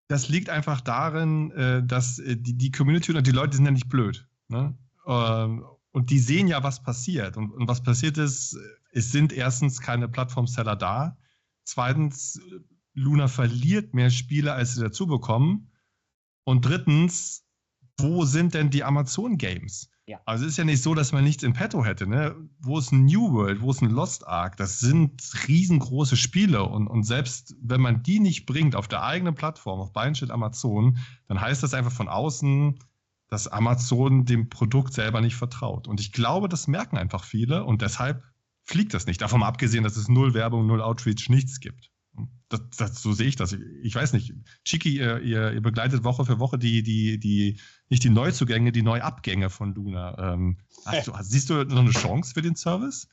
das 0.08 0.30
liegt 0.30 0.48
einfach 0.48 0.80
darin, 0.80 1.50
äh, 1.50 1.84
dass 1.84 2.18
äh, 2.18 2.34
die, 2.38 2.56
die 2.56 2.70
Community 2.70 3.12
und 3.12 3.26
die 3.26 3.30
Leute 3.30 3.56
sind 3.58 3.66
ja 3.66 3.72
nicht 3.72 3.90
blöd. 3.90 4.26
Ne? 4.48 4.74
Ähm, 5.06 5.62
und 5.90 6.08
die 6.08 6.18
sehen 6.18 6.48
ja, 6.48 6.62
was 6.62 6.82
passiert. 6.82 7.36
Und, 7.36 7.50
und 7.52 7.68
was 7.68 7.82
passiert 7.82 8.16
ist, 8.16 8.56
es 8.92 9.10
sind 9.10 9.32
erstens 9.32 9.80
keine 9.80 10.08
Plattformseller 10.08 10.76
da. 10.76 11.16
Zweitens, 11.64 12.40
Luna 12.94 13.26
verliert 13.26 13.94
mehr 13.94 14.10
Spiele, 14.10 14.52
als 14.52 14.74
sie 14.74 14.82
dazu 14.82 15.06
bekommen. 15.06 15.70
Und 16.44 16.64
drittens, 16.64 17.44
wo 17.98 18.24
sind 18.24 18.54
denn 18.54 18.70
die 18.70 18.84
Amazon-Games? 18.84 19.88
Ja. 20.06 20.20
Also 20.26 20.44
es 20.44 20.52
ist 20.52 20.56
ja 20.58 20.64
nicht 20.64 20.82
so, 20.82 20.94
dass 20.94 21.12
man 21.12 21.24
nichts 21.24 21.42
in 21.42 21.52
petto 21.52 21.84
hätte. 21.84 22.06
Ne? 22.06 22.36
Wo 22.58 22.78
ist 22.78 22.92
ein 22.92 23.04
New 23.04 23.32
World, 23.32 23.62
wo 23.62 23.70
ist 23.70 23.82
ein 23.82 23.90
Lost 23.90 24.26
Ark? 24.26 24.56
Das 24.56 24.80
sind 24.80 25.22
riesengroße 25.46 26.16
Spiele. 26.16 26.64
Und, 26.64 26.88
und 26.88 27.04
selbst 27.04 27.54
wenn 27.62 27.80
man 27.80 28.02
die 28.02 28.20
nicht 28.20 28.44
bringt 28.44 28.76
auf 28.76 28.88
der 28.88 29.02
eigenen 29.02 29.34
Plattform, 29.34 29.80
auf 29.80 29.92
beiden 29.92 30.14
steht 30.14 30.30
Amazon, 30.30 30.98
dann 31.28 31.40
heißt 31.40 31.62
das 31.62 31.72
einfach 31.72 31.92
von 31.92 32.08
außen, 32.08 32.78
dass 33.28 33.48
Amazon 33.48 34.26
dem 34.26 34.50
Produkt 34.50 34.92
selber 34.92 35.20
nicht 35.20 35.36
vertraut. 35.36 35.88
Und 35.88 36.00
ich 36.00 36.12
glaube, 36.12 36.48
das 36.48 36.66
merken 36.66 36.98
einfach 36.98 37.24
viele 37.24 37.64
und 37.64 37.80
deshalb 37.80 38.22
fliegt 38.64 38.94
das 38.94 39.06
nicht. 39.06 39.20
Davon 39.20 39.40
mal 39.40 39.48
abgesehen, 39.48 39.84
dass 39.84 39.96
es 39.96 40.08
null 40.08 40.34
Werbung, 40.34 40.66
null 40.66 40.82
Outreach, 40.82 41.28
nichts 41.28 41.60
gibt. 41.60 41.90
Das, 42.48 42.60
das, 42.76 43.02
so 43.02 43.12
sehe 43.12 43.28
ich 43.28 43.36
das. 43.36 43.56
Ich 43.82 43.94
weiß 43.94 44.12
nicht. 44.12 44.34
Chiki, 44.64 44.96
ihr, 44.96 45.20
ihr, 45.20 45.60
begleitet 45.60 46.04
Woche 46.04 46.26
für 46.26 46.38
Woche 46.38 46.58
die, 46.58 46.82
die, 46.82 47.18
die, 47.18 47.58
nicht 47.88 48.04
die 48.04 48.10
Neuzugänge, 48.10 48.72
die 48.72 48.82
Neuabgänge 48.82 49.48
von 49.48 49.74
Luna. 49.74 50.34
Ähm, 50.34 50.58
du, 51.04 51.12
siehst 51.22 51.48
du 51.48 51.64
noch 51.64 51.80
eine 51.80 51.90
Chance 51.90 52.34
für 52.34 52.42
den 52.42 52.54
Service? 52.54 53.08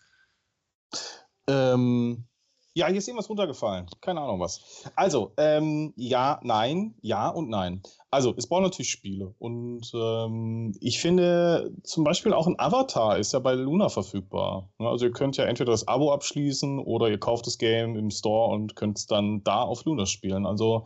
Ähm, 1.47 2.25
ja, 2.73 2.87
hier 2.87 2.97
ist 2.97 3.07
irgendwas 3.07 3.29
runtergefallen. 3.29 3.87
Keine 4.01 4.21
Ahnung 4.21 4.39
was. 4.39 4.83
Also, 4.95 5.33
ähm, 5.37 5.93
ja, 5.95 6.39
nein, 6.43 6.95
ja 7.01 7.29
und 7.29 7.49
nein. 7.49 7.81
Also, 8.11 8.33
es 8.37 8.47
braucht 8.47 8.63
natürlich 8.63 8.91
Spiele. 8.91 9.33
Und 9.39 9.91
ähm, 9.93 10.75
ich 10.79 10.99
finde 10.99 11.71
zum 11.83 12.03
Beispiel 12.03 12.33
auch 12.33 12.47
ein 12.47 12.59
Avatar 12.59 13.17
ist 13.17 13.33
ja 13.33 13.39
bei 13.39 13.53
Luna 13.53 13.89
verfügbar. 13.89 14.69
Also, 14.77 15.05
ihr 15.05 15.11
könnt 15.11 15.37
ja 15.37 15.45
entweder 15.45 15.71
das 15.71 15.87
Abo 15.87 16.13
abschließen 16.13 16.79
oder 16.79 17.09
ihr 17.09 17.19
kauft 17.19 17.47
das 17.47 17.57
Game 17.57 17.95
im 17.95 18.11
Store 18.11 18.53
und 18.53 18.75
könnt 18.75 18.97
es 18.99 19.07
dann 19.07 19.43
da 19.43 19.63
auf 19.63 19.85
Luna 19.85 20.05
spielen. 20.05 20.45
Also, 20.45 20.85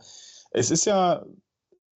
es 0.50 0.70
ist 0.70 0.86
ja 0.86 1.24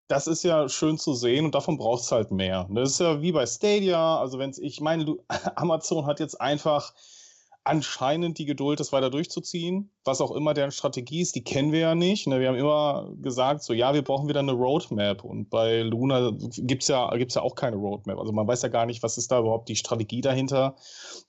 das 0.09 0.29
ist 0.29 0.45
ja 0.45 0.69
schön 0.69 0.99
zu 0.99 1.15
sehen 1.15 1.47
und 1.47 1.55
davon 1.55 1.79
braucht 1.79 2.03
es 2.03 2.13
halt 2.13 2.31
mehr. 2.31 2.69
Das 2.71 2.91
ist 2.93 3.01
ja 3.01 3.21
wie 3.23 3.33
bei 3.33 3.47
Stadia. 3.47 4.19
Also, 4.19 4.39
wenn 4.39 4.53
ich 4.59 4.81
meine, 4.81 5.17
Amazon 5.57 6.07
hat 6.07 6.21
jetzt 6.21 6.41
einfach 6.41 6.93
anscheinend 7.67 8.39
die 8.39 8.47
Geduld, 8.47 8.79
das 8.79 8.93
weiter 8.93 9.11
durchzuziehen. 9.11 9.91
Was 10.05 10.21
auch 10.21 10.31
immer 10.31 10.55
deren 10.55 10.71
Strategie 10.71 11.21
ist, 11.21 11.35
die 11.35 11.43
kennen 11.43 11.73
wir 11.73 11.81
ja 11.81 11.95
nicht. 11.97 12.29
Ne? 12.29 12.39
Wir 12.39 12.49
haben 12.49 12.57
immer 12.57 13.11
gesagt, 13.21 13.65
so 13.65 13.73
ja, 13.73 13.93
wir 13.93 14.03
brauchen 14.03 14.29
wieder 14.29 14.39
eine 14.39 14.53
Roadmap. 14.53 15.25
Und 15.25 15.51
bei 15.51 15.81
Luna 15.81 16.31
gibt 16.59 16.83
es 16.83 16.89
ja, 16.89 17.11
gibt's 17.17 17.35
ja 17.35 17.43
auch 17.43 17.57
keine 17.57 17.77
Roadmap. 17.77 18.19
Also 18.19 18.33
man 18.33 18.47
weiß 18.47 18.63
ja 18.63 18.69
gar 18.69 18.87
nicht, 18.87 19.03
was 19.03 19.19
ist 19.19 19.33
da 19.33 19.41
überhaupt 19.41 19.69
die 19.69 19.75
Strategie 19.75 20.21
dahinter. 20.21 20.77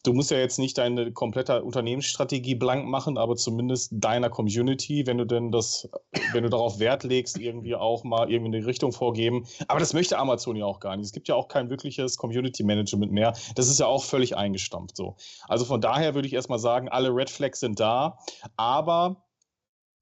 Du 0.04 0.14
musst 0.14 0.30
ja 0.30 0.38
jetzt 0.38 0.60
nicht 0.60 0.78
deine 0.78 1.12
komplette 1.12 1.64
Unternehmensstrategie 1.64 2.54
blank 2.54 2.86
machen, 2.88 3.18
aber 3.18 3.36
zumindest 3.36 3.94
deiner 3.96 4.30
Community, 4.30 5.08
wenn 5.08 5.18
du 5.18 5.26
denn 5.26 5.52
das, 5.52 5.90
wenn 6.34 6.44
du 6.44 6.50
darauf 6.50 6.78
Wert 6.78 7.04
legst, 7.04 7.40
irgendwie 7.40 7.74
auch 7.74 8.04
mal 8.04 8.32
irgendwie 8.32 8.58
eine 8.58 8.68
Richtung 8.68 8.92
vorgeben. 8.92 9.48
Aber 9.68 9.80
das 9.80 9.94
möchte 9.94 10.20
Amazon 10.20 10.56
ja 10.56 10.66
auch 10.66 10.80
gar 10.80 10.96
nicht. 10.96 11.08
Es 11.08 11.14
gibt 11.14 11.28
ja 11.28 11.34
auch 11.34 11.48
kein 11.48 11.72
wirkliches 11.72 12.18
Community 12.18 12.64
Management 12.64 13.12
mehr. 13.12 13.34
Das 13.56 13.70
ist 13.70 13.80
ja 13.80 13.88
auch 13.88 14.04
völlig 14.04 14.38
eingestampft 14.38 14.96
so. 14.96 15.16
Also 15.48 15.66
von 15.66 15.82
daher 15.82 16.14
würde 16.14 16.27
ich 16.28 16.34
erstmal 16.34 16.60
sagen, 16.60 16.90
alle 16.90 17.10
Red 17.10 17.30
Flags 17.30 17.60
sind 17.60 17.80
da. 17.80 18.20
Aber 18.56 19.24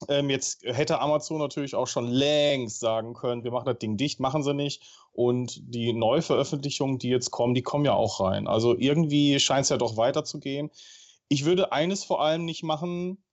ähm, 0.09 0.29
jetzt 0.29 0.63
hätte 0.63 0.99
Amazon 0.99 1.39
natürlich 1.39 1.75
auch 1.75 1.87
schon 1.87 2.07
längst 2.07 2.79
sagen 2.79 3.13
können, 3.13 3.43
wir 3.43 3.51
machen 3.51 3.65
das 3.65 3.79
Ding 3.79 3.97
dicht, 3.97 4.19
machen 4.19 4.43
sie 4.43 4.53
nicht. 4.53 4.83
Und 5.13 5.61
die 5.63 5.93
Neuveröffentlichungen, 5.93 6.99
die 6.99 7.09
jetzt 7.09 7.31
kommen, 7.31 7.53
die 7.53 7.61
kommen 7.61 7.85
ja 7.85 7.93
auch 7.93 8.19
rein. 8.19 8.47
Also 8.47 8.77
irgendwie 8.77 9.39
scheint 9.39 9.63
es 9.63 9.69
ja 9.69 9.77
doch 9.77 9.97
weiterzugehen. 9.97 10.69
Ich 11.29 11.45
würde 11.45 11.71
eines 11.71 12.03
vor 12.03 12.21
allem 12.21 12.45
nicht 12.45 12.63
machen. 12.63 13.23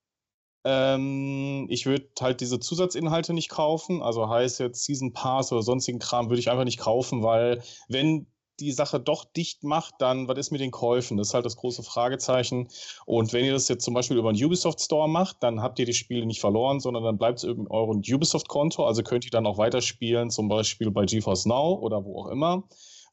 Ähm, 0.63 1.67
ich 1.69 1.85
würde 1.85 2.07
halt 2.21 2.39
diese 2.39 2.59
Zusatzinhalte 2.59 3.33
nicht 3.33 3.49
kaufen. 3.49 4.01
Also 4.01 4.29
heißt 4.29 4.59
jetzt 4.59 4.85
Season 4.85 5.11
Pass 5.13 5.51
oder 5.51 5.61
sonstigen 5.61 5.99
Kram 5.99 6.29
würde 6.29 6.39
ich 6.39 6.49
einfach 6.49 6.63
nicht 6.63 6.79
kaufen, 6.79 7.21
weil 7.21 7.61
wenn 7.89 8.27
die 8.59 8.71
Sache 8.71 8.99
doch 8.99 9.25
dicht 9.25 9.63
macht, 9.63 9.95
dann 9.99 10.27
was 10.27 10.37
ist 10.37 10.51
mit 10.51 10.61
den 10.61 10.71
Käufen? 10.71 11.17
Das 11.17 11.29
ist 11.29 11.33
halt 11.33 11.45
das 11.45 11.57
große 11.57 11.83
Fragezeichen. 11.83 12.69
Und 13.05 13.33
wenn 13.33 13.45
ihr 13.45 13.53
das 13.53 13.67
jetzt 13.67 13.83
zum 13.83 13.93
Beispiel 13.93 14.17
über 14.17 14.29
einen 14.29 14.43
Ubisoft 14.43 14.81
Store 14.81 15.09
macht, 15.09 15.37
dann 15.41 15.61
habt 15.61 15.79
ihr 15.79 15.85
die 15.85 15.93
Spiele 15.93 16.25
nicht 16.25 16.39
verloren, 16.39 16.79
sondern 16.79 17.03
dann 17.03 17.17
bleibt 17.17 17.39
es 17.39 17.43
in 17.43 17.67
eurem 17.67 18.01
Ubisoft-Konto. 18.07 18.85
Also 18.85 19.03
könnt 19.03 19.25
ihr 19.25 19.31
dann 19.31 19.47
auch 19.47 19.57
weiterspielen, 19.57 20.29
zum 20.29 20.47
Beispiel 20.47 20.91
bei 20.91 21.05
GeForce 21.05 21.45
Now 21.45 21.79
oder 21.79 22.03
wo 22.05 22.21
auch 22.21 22.27
immer, 22.27 22.63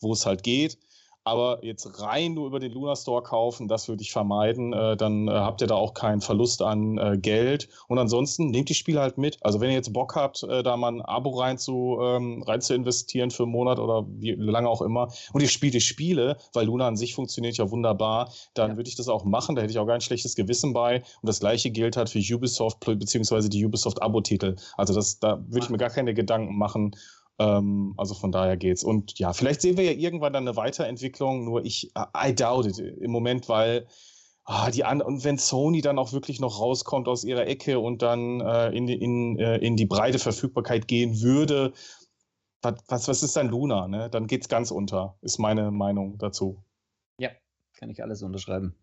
wo 0.00 0.12
es 0.12 0.26
halt 0.26 0.42
geht. 0.42 0.78
Aber 1.24 1.62
jetzt 1.62 2.00
rein 2.00 2.34
nur 2.34 2.46
über 2.46 2.60
den 2.60 2.72
Luna 2.72 2.96
Store 2.96 3.22
kaufen, 3.22 3.68
das 3.68 3.88
würde 3.88 4.02
ich 4.02 4.10
vermeiden. 4.10 4.72
Äh, 4.72 4.96
dann 4.96 5.28
äh, 5.28 5.32
habt 5.32 5.60
ihr 5.60 5.66
da 5.66 5.74
auch 5.74 5.92
keinen 5.92 6.22
Verlust 6.22 6.62
an 6.62 6.96
äh, 6.96 7.18
Geld. 7.18 7.68
Und 7.88 7.98
ansonsten 7.98 8.50
nehmt 8.50 8.70
die 8.70 8.74
Spiele 8.74 9.00
halt 9.00 9.18
mit. 9.18 9.38
Also 9.42 9.60
wenn 9.60 9.68
ihr 9.68 9.76
jetzt 9.76 9.92
Bock 9.92 10.16
habt, 10.16 10.42
äh, 10.44 10.62
da 10.62 10.76
mal 10.76 10.92
ein 10.92 11.02
Abo 11.02 11.30
rein 11.38 11.58
zu, 11.58 11.98
ähm, 12.00 12.42
rein 12.42 12.62
zu 12.62 12.74
investieren 12.74 13.30
für 13.30 13.42
einen 13.42 13.52
Monat 13.52 13.78
oder 13.78 14.06
wie 14.08 14.32
lange 14.32 14.68
auch 14.68 14.80
immer 14.80 15.08
und 15.32 15.42
ihr 15.42 15.48
spielt 15.48 15.74
die 15.74 15.80
Spiele, 15.80 16.38
weil 16.54 16.66
Luna 16.66 16.86
an 16.86 16.96
sich 16.96 17.14
funktioniert 17.14 17.56
ja 17.58 17.70
wunderbar, 17.70 18.32
dann 18.54 18.70
ja. 18.70 18.76
würde 18.76 18.88
ich 18.88 18.96
das 18.96 19.08
auch 19.08 19.24
machen. 19.24 19.56
Da 19.56 19.62
hätte 19.62 19.72
ich 19.72 19.78
auch 19.78 19.86
gar 19.86 19.96
ein 19.96 20.00
schlechtes 20.00 20.34
Gewissen 20.34 20.72
bei. 20.72 20.96
Und 20.96 21.28
das 21.28 21.40
gleiche 21.40 21.70
gilt 21.70 21.96
halt 21.96 22.08
für 22.08 22.18
Ubisoft 22.18 22.80
beziehungsweise 22.80 23.50
die 23.50 23.64
Ubisoft 23.64 24.02
Abo-Titel. 24.02 24.56
Also 24.76 24.94
das, 24.94 25.18
da 25.18 25.38
würde 25.48 25.64
ich 25.64 25.70
mir 25.70 25.78
gar 25.78 25.90
keine 25.90 26.14
Gedanken 26.14 26.56
machen. 26.56 26.96
Ähm, 27.40 27.94
also 27.96 28.14
von 28.14 28.32
daher 28.32 28.58
geht's. 28.58 28.84
Und 28.84 29.18
ja, 29.18 29.32
vielleicht 29.32 29.62
sehen 29.62 29.78
wir 29.78 29.84
ja 29.84 29.92
irgendwann 29.92 30.34
dann 30.34 30.46
eine 30.46 30.56
Weiterentwicklung, 30.56 31.46
nur 31.46 31.64
ich, 31.64 31.90
I 32.14 32.34
doubt 32.34 32.66
it 32.66 32.78
im 32.78 33.10
Moment, 33.10 33.48
weil 33.48 33.86
ah, 34.44 34.70
die 34.70 34.84
an 34.84 35.00
und 35.00 35.24
wenn 35.24 35.38
Sony 35.38 35.80
dann 35.80 35.98
auch 35.98 36.12
wirklich 36.12 36.38
noch 36.38 36.60
rauskommt 36.60 37.08
aus 37.08 37.24
ihrer 37.24 37.46
Ecke 37.46 37.78
und 37.80 38.02
dann 38.02 38.42
äh, 38.42 38.68
in, 38.70 38.88
in, 38.88 39.38
äh, 39.38 39.56
in 39.56 39.76
die 39.76 39.86
breite 39.86 40.18
Verfügbarkeit 40.18 40.86
gehen 40.86 41.22
würde, 41.22 41.72
was, 42.60 43.08
was 43.08 43.22
ist 43.22 43.36
dann 43.36 43.48
Luna? 43.48 43.88
Ne? 43.88 44.10
Dann 44.10 44.26
geht's 44.26 44.50
ganz 44.50 44.70
unter, 44.70 45.16
ist 45.22 45.38
meine 45.38 45.70
Meinung 45.70 46.18
dazu. 46.18 46.62
Ja, 47.18 47.30
kann 47.72 47.88
ich 47.88 48.02
alles 48.02 48.22
unterschreiben. 48.22 48.74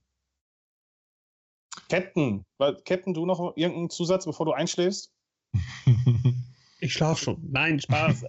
Captain, 1.90 2.44
Captain, 2.86 3.14
du 3.14 3.28
noch 3.28 3.56
irgendeinen 3.56 3.92
Zusatz, 3.92 4.26
bevor 4.26 4.48
du 4.48 4.52
einschläfst? 4.54 5.14
Ich 6.88 6.94
schlafe 6.94 7.22
schon. 7.22 7.50
Nein, 7.52 7.82
Spaß. 7.82 8.24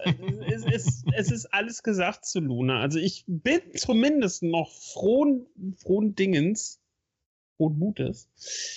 es, 0.47 0.65
es, 0.65 1.03
es, 1.13 1.31
ist 1.31 1.45
alles 1.53 1.81
gesagt 1.81 2.25
zu 2.25 2.41
Luna. 2.41 2.81
Also 2.81 2.99
ich 2.99 3.23
bin 3.25 3.61
zumindest 3.73 4.43
noch 4.43 4.69
frohen, 4.69 5.45
frohen 5.77 6.13
Dingens, 6.13 6.81
frohen 7.55 7.79
Mutes, 7.79 8.27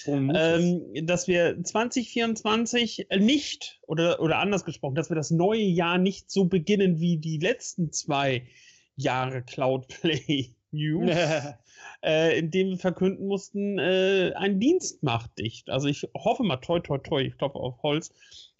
frohen 0.04 0.26
Mutes. 0.26 0.40
Ähm, 0.40 1.04
dass 1.04 1.26
wir 1.26 1.60
2024 1.64 3.08
nicht, 3.18 3.80
oder, 3.88 4.20
oder 4.20 4.38
anders 4.38 4.64
gesprochen, 4.64 4.94
dass 4.94 5.10
wir 5.10 5.16
das 5.16 5.32
neue 5.32 5.64
Jahr 5.64 5.98
nicht 5.98 6.30
so 6.30 6.44
beginnen 6.44 7.00
wie 7.00 7.16
die 7.16 7.38
letzten 7.38 7.90
zwei 7.90 8.46
Jahre 8.94 9.42
Cloudplay 9.42 10.54
News. 10.70 11.10
äh, 12.04 12.38
in 12.38 12.52
dem 12.52 12.68
wir 12.68 12.78
verkünden 12.78 13.26
mussten, 13.26 13.80
äh, 13.80 14.32
ein 14.36 14.60
Dienst 14.60 15.02
macht 15.02 15.38
dicht. 15.38 15.70
Also 15.70 15.88
ich 15.88 16.08
hoffe 16.16 16.44
mal, 16.44 16.58
toi, 16.58 16.78
toi, 16.78 16.98
toi, 16.98 17.20
ich 17.22 17.36
klopfe 17.36 17.58
auf 17.58 17.82
Holz, 17.82 18.12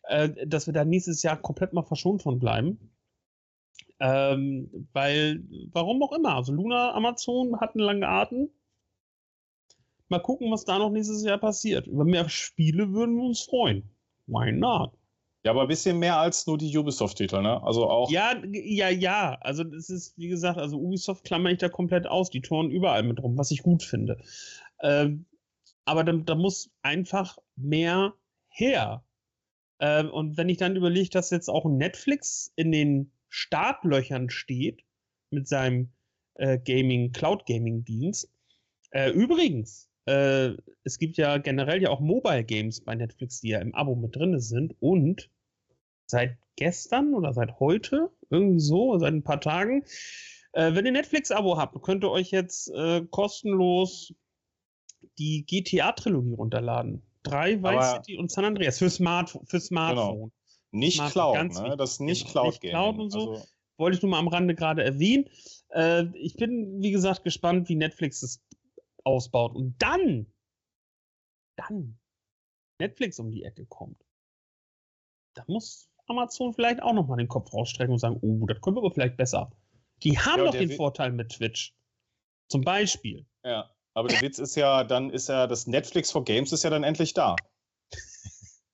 äh, 0.04 0.46
dass 0.46 0.66
wir 0.66 0.72
da 0.72 0.84
nächstes 0.84 1.22
Jahr 1.22 1.36
komplett 1.36 1.72
mal 1.72 1.82
verschont 1.82 2.22
von 2.22 2.38
bleiben. 2.38 2.90
Ähm, 4.00 4.88
weil, 4.92 5.44
warum 5.72 6.02
auch 6.02 6.12
immer, 6.12 6.34
also 6.36 6.52
Luna, 6.52 6.92
Amazon 6.94 7.60
hatten 7.60 7.78
lange 7.78 8.08
Atem. 8.08 8.50
Mal 10.08 10.18
gucken, 10.18 10.50
was 10.50 10.64
da 10.64 10.78
noch 10.78 10.90
nächstes 10.90 11.24
Jahr 11.24 11.38
passiert. 11.38 11.86
Über 11.86 12.04
mehr 12.04 12.28
Spiele 12.28 12.92
würden 12.92 13.16
wir 13.16 13.24
uns 13.24 13.42
freuen. 13.42 13.88
Why 14.26 14.52
not? 14.52 14.92
Ja, 15.44 15.50
aber 15.50 15.62
ein 15.62 15.68
bisschen 15.68 15.98
mehr 15.98 16.18
als 16.18 16.46
nur 16.46 16.56
die 16.56 16.76
Ubisoft-Titel, 16.76 17.42
ne? 17.42 17.62
Also 17.62 17.88
auch. 17.88 18.10
Ja, 18.10 18.34
ja, 18.44 18.88
ja. 18.90 19.38
Also 19.40 19.64
das 19.64 19.90
ist, 19.90 20.16
wie 20.16 20.28
gesagt, 20.28 20.58
also 20.58 20.78
Ubisoft 20.78 21.24
klammer 21.24 21.50
ich 21.50 21.58
da 21.58 21.68
komplett 21.68 22.06
aus. 22.06 22.30
Die 22.30 22.42
touren 22.42 22.70
überall 22.70 23.02
mit 23.02 23.20
rum, 23.22 23.36
was 23.38 23.50
ich 23.50 23.62
gut 23.62 23.82
finde. 23.82 24.18
Ähm, 24.80 25.26
aber 25.84 26.04
da, 26.04 26.12
da 26.12 26.34
muss 26.36 26.70
einfach 26.82 27.38
mehr 27.56 28.14
her. 28.48 29.02
Ähm, 29.82 30.10
und 30.10 30.36
wenn 30.36 30.48
ich 30.48 30.58
dann 30.58 30.76
überlege, 30.76 31.10
dass 31.10 31.30
jetzt 31.30 31.48
auch 31.48 31.66
Netflix 31.66 32.52
in 32.54 32.70
den 32.70 33.10
Startlöchern 33.28 34.30
steht 34.30 34.84
mit 35.30 35.48
seinem 35.48 35.90
äh, 36.34 36.58
Gaming, 36.58 37.12
Cloud 37.12 37.46
Gaming 37.46 37.84
Dienst. 37.84 38.30
Äh, 38.90 39.10
übrigens, 39.10 39.90
äh, 40.06 40.52
es 40.84 40.98
gibt 40.98 41.16
ja 41.16 41.38
generell 41.38 41.82
ja 41.82 41.90
auch 41.90 42.00
Mobile 42.00 42.44
Games 42.44 42.80
bei 42.80 42.94
Netflix, 42.94 43.40
die 43.40 43.48
ja 43.48 43.58
im 43.58 43.74
Abo 43.74 43.96
mit 43.96 44.14
drin 44.14 44.38
sind 44.38 44.76
und 44.80 45.30
seit 46.06 46.38
gestern 46.56 47.14
oder 47.14 47.32
seit 47.32 47.58
heute, 47.58 48.10
irgendwie 48.30 48.60
so, 48.60 48.98
seit 48.98 49.12
ein 49.12 49.24
paar 49.24 49.40
Tagen, 49.40 49.84
äh, 50.52 50.74
wenn 50.74 50.86
ihr 50.86 50.92
Netflix-Abo 50.92 51.56
habt, 51.56 51.82
könnt 51.82 52.04
ihr 52.04 52.10
euch 52.10 52.30
jetzt 52.30 52.68
äh, 52.68 53.04
kostenlos 53.10 54.14
die 55.18 55.44
GTA-Trilogie 55.44 56.34
runterladen. 56.34 57.02
3, 57.24 57.62
Vice 57.62 57.90
City 57.92 58.16
und 58.16 58.30
San 58.30 58.44
Andreas 58.44 58.78
für, 58.78 58.90
Smart, 58.90 59.38
für 59.44 59.60
Smartphone. 59.60 60.32
Nicht 60.70 60.96
Smart- 60.96 61.12
Cloud, 61.12 61.52
ne? 61.68 61.76
Das 61.76 61.92
ist 61.92 62.00
nicht 62.00 62.22
Genau, 62.28 62.32
Cloud 62.32 62.46
nicht 62.46 62.60
Gaming. 62.62 62.72
Cloud 62.76 62.98
und 62.98 63.10
so. 63.10 63.30
Also, 63.32 63.46
Wollte 63.78 63.96
ich 63.96 64.02
nur 64.02 64.10
mal 64.10 64.18
am 64.18 64.28
Rande 64.28 64.54
gerade 64.54 64.84
erwähnen. 64.84 65.28
Äh, 65.70 66.04
ich 66.16 66.34
bin, 66.36 66.82
wie 66.82 66.90
gesagt, 66.92 67.24
gespannt, 67.24 67.68
wie 67.68 67.74
Netflix 67.74 68.22
es 68.22 68.40
ausbaut. 69.04 69.54
Und 69.54 69.74
dann, 69.82 70.26
dann 71.56 71.98
Netflix 72.78 73.18
um 73.18 73.30
die 73.30 73.42
Ecke 73.44 73.66
kommt. 73.66 74.00
Da 75.34 75.44
muss 75.46 75.88
Amazon 76.06 76.52
vielleicht 76.52 76.82
auch 76.82 76.92
nochmal 76.92 77.16
den 77.18 77.28
Kopf 77.28 77.52
rausstrecken 77.52 77.92
und 77.92 77.98
sagen, 77.98 78.18
oh, 78.20 78.46
das 78.46 78.60
können 78.60 78.76
wir 78.76 78.80
aber 78.82 78.92
vielleicht 78.92 79.16
besser. 79.16 79.50
Die 80.02 80.18
haben 80.18 80.40
Ja, 80.40 80.44
doch 80.46 80.52
den 80.52 80.70
Vorteil 80.72 81.12
mit 81.12 81.30
Twitch. 81.30 81.74
Zum 82.48 82.60
Beispiel. 82.62 83.26
ja. 83.44 83.70
Aber 83.94 84.08
der 84.08 84.20
Witz 84.22 84.38
ist 84.38 84.54
ja, 84.56 84.84
dann 84.84 85.10
ist 85.10 85.28
ja 85.28 85.46
das 85.46 85.66
Netflix 85.66 86.10
for 86.10 86.24
Games 86.24 86.52
ist 86.52 86.64
ja 86.64 86.70
dann 86.70 86.84
endlich 86.84 87.14
da. 87.14 87.36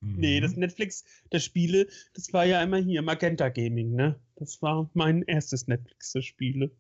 Nee, 0.01 0.39
Mhm. 0.39 0.43
das 0.45 0.53
Netflix 0.57 1.05
der 1.33 1.41
Spiele, 1.41 1.89
das 2.15 2.33
war 2.33 2.45
ja 2.45 2.63
immer 2.63 2.77
hier 2.77 3.03
Magenta 3.03 3.49
Gaming, 3.49 3.95
ne? 3.97 4.21
Das 4.37 4.63
war 4.63 4.89
mein 4.95 5.23
erstes 5.23 5.67
Netflix 5.67 6.13
der 6.13 6.23
Spiele. 6.23 6.71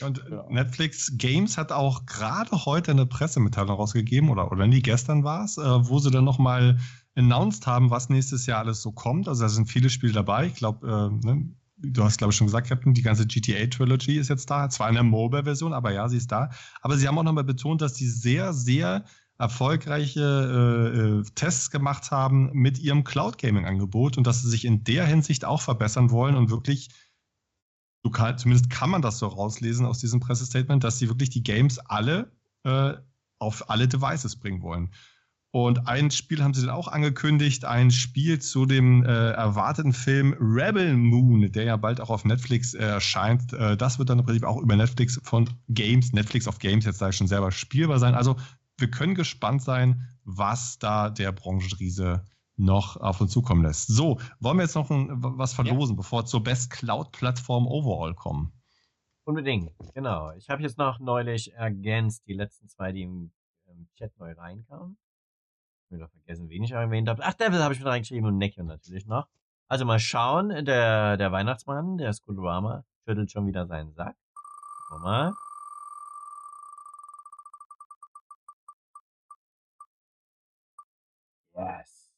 Und 0.00 0.24
Ja. 0.30 0.46
Netflix 0.48 1.12
Games 1.18 1.58
hat 1.58 1.72
auch 1.72 2.06
gerade 2.06 2.64
heute 2.64 2.92
eine 2.92 3.06
Pressemitteilung 3.06 3.74
rausgegeben, 3.76 4.30
oder, 4.30 4.52
oder 4.52 4.68
nie 4.68 4.82
gestern 4.82 5.24
war 5.24 5.44
es, 5.44 5.58
äh, 5.58 5.62
wo 5.62 5.98
sie 5.98 6.12
dann 6.12 6.24
nochmal 6.24 6.78
announced 7.16 7.66
haben, 7.66 7.90
was 7.90 8.08
nächstes 8.08 8.46
Jahr 8.46 8.60
alles 8.60 8.80
so 8.80 8.92
kommt. 8.92 9.26
Also 9.26 9.42
da 9.42 9.48
sind 9.48 9.66
viele 9.66 9.90
Spiele 9.90 10.12
dabei. 10.12 10.46
Ich 10.46 10.54
glaube, 10.54 10.86
äh, 10.86 11.26
ne, 11.26 11.48
du 11.84 12.04
hast, 12.04 12.18
glaube 12.18 12.32
ich, 12.32 12.36
schon 12.36 12.46
gesagt, 12.46 12.68
Captain, 12.68 12.94
die 12.94 13.02
ganze 13.02 13.26
GTA-Trilogy 13.26 14.16
ist 14.16 14.28
jetzt 14.28 14.50
da. 14.50 14.68
Zwar 14.68 14.88
in 14.88 14.94
der 14.94 15.04
Mobile-Version, 15.04 15.72
aber 15.72 15.92
ja, 15.92 16.08
sie 16.08 16.16
ist 16.16 16.32
da. 16.32 16.50
Aber 16.80 16.96
sie 16.96 17.06
haben 17.08 17.18
auch 17.18 17.22
nochmal 17.22 17.44
betont, 17.44 17.82
dass 17.82 17.94
die 17.94 18.08
sehr, 18.08 18.52
sehr 18.52 19.04
erfolgreiche 19.38 20.20
äh, 20.20 20.98
äh, 20.98 21.22
Tests 21.34 21.70
gemacht 21.70 22.10
haben 22.10 22.50
mit 22.52 22.78
ihrem 22.78 23.04
Cloud-Gaming-Angebot 23.04 24.16
und 24.16 24.26
dass 24.26 24.42
sie 24.42 24.50
sich 24.50 24.64
in 24.64 24.84
der 24.84 25.06
Hinsicht 25.06 25.44
auch 25.44 25.60
verbessern 25.60 26.10
wollen 26.10 26.36
und 26.36 26.50
wirklich 26.50 26.90
du 28.04 28.10
kann, 28.10 28.38
zumindest 28.38 28.70
kann 28.70 28.90
man 28.90 29.02
das 29.02 29.18
so 29.18 29.26
rauslesen 29.26 29.86
aus 29.86 29.98
diesem 29.98 30.20
Pressestatement, 30.20 30.84
dass 30.84 30.98
sie 30.98 31.08
wirklich 31.08 31.30
die 31.30 31.42
Games 31.42 31.78
alle 31.78 32.30
äh, 32.62 32.94
auf 33.38 33.70
alle 33.70 33.88
Devices 33.88 34.36
bringen 34.36 34.62
wollen. 34.62 34.90
Und 35.54 35.86
ein 35.86 36.10
Spiel 36.10 36.42
haben 36.42 36.52
sie 36.52 36.66
dann 36.66 36.74
auch 36.74 36.88
angekündigt, 36.88 37.64
ein 37.64 37.92
Spiel 37.92 38.40
zu 38.40 38.66
dem 38.66 39.04
äh, 39.04 39.30
erwarteten 39.30 39.92
Film 39.92 40.34
Rebel 40.40 40.96
Moon, 40.96 41.52
der 41.52 41.62
ja 41.62 41.76
bald 41.76 42.00
auch 42.00 42.10
auf 42.10 42.24
Netflix 42.24 42.74
erscheint. 42.74 43.52
Äh, 43.52 43.76
das 43.76 44.00
wird 44.00 44.10
dann 44.10 44.18
im 44.18 44.24
Prinzip 44.24 44.42
auch 44.42 44.60
über 44.60 44.74
Netflix 44.74 45.20
von 45.22 45.48
Games, 45.68 46.12
Netflix 46.12 46.48
of 46.48 46.58
Games 46.58 46.86
jetzt 46.86 46.98
sage 46.98 47.10
ich 47.10 47.16
schon 47.16 47.28
selber 47.28 47.52
spielbar 47.52 48.00
sein. 48.00 48.16
Also 48.16 48.34
wir 48.78 48.90
können 48.90 49.14
gespannt 49.14 49.62
sein, 49.62 50.08
was 50.24 50.80
da 50.80 51.08
der 51.08 51.30
Branchenriese 51.30 52.24
noch 52.56 52.96
auf 52.96 53.20
uns 53.20 53.30
zukommen 53.30 53.62
lässt. 53.62 53.86
So, 53.86 54.18
wollen 54.40 54.56
wir 54.56 54.64
jetzt 54.64 54.74
noch 54.74 54.90
ein, 54.90 55.08
was 55.12 55.54
verlosen, 55.54 55.94
bevor 55.94 56.22
wir 56.22 56.26
zur 56.26 56.42
Best 56.42 56.70
Cloud 56.70 57.12
Plattform 57.12 57.68
Overall 57.68 58.14
kommen? 58.16 58.52
Unbedingt, 59.22 59.70
genau. 59.94 60.32
Ich 60.32 60.50
habe 60.50 60.62
jetzt 60.62 60.78
noch 60.78 60.98
neulich 60.98 61.52
ergänzt, 61.52 62.26
die 62.26 62.34
letzten 62.34 62.68
zwei, 62.68 62.90
die 62.90 63.02
im, 63.02 63.30
im 63.66 63.86
Chat 63.94 64.18
neu 64.18 64.32
reinkamen. 64.32 64.98
Habe 65.94 66.12
wieder 66.12 66.24
vergessen, 66.24 66.48
wen 66.48 66.64
ich 66.64 66.72
erwähnt 66.72 67.08
habe. 67.08 67.22
Ach, 67.24 67.34
Devil 67.34 67.62
habe 67.62 67.72
ich 67.72 67.80
mit 67.80 67.88
reingeschrieben 67.88 68.26
und 68.26 68.38
Neckio 68.38 68.64
natürlich 68.64 69.06
noch. 69.06 69.28
Also 69.68 69.84
mal 69.84 69.98
schauen, 69.98 70.64
der, 70.64 71.16
der 71.16 71.32
Weihnachtsmann, 71.32 71.98
der 71.98 72.12
Skulorama, 72.12 72.84
schüttelt 73.04 73.30
schon 73.30 73.46
wieder 73.46 73.66
seinen 73.66 73.92
Sack. 73.94 74.16
Gucken 74.88 75.04
wir 75.04 75.08
mal. 75.08 75.32
Yes. 81.54 82.10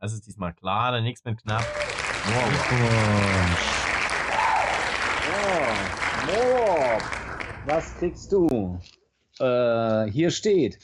Das 0.00 0.12
ist 0.12 0.26
diesmal 0.26 0.52
klar, 0.52 0.92
dann 0.92 1.04
nichts 1.04 1.24
mit 1.24 1.40
knapp. 1.40 1.64
Wow. 2.24 2.52
Oh, 5.32 5.76
Mob, 6.26 7.02
was 7.66 7.96
kriegst 7.98 8.32
du? 8.32 8.80
Äh, 9.38 10.10
hier 10.10 10.30
steht 10.30 10.78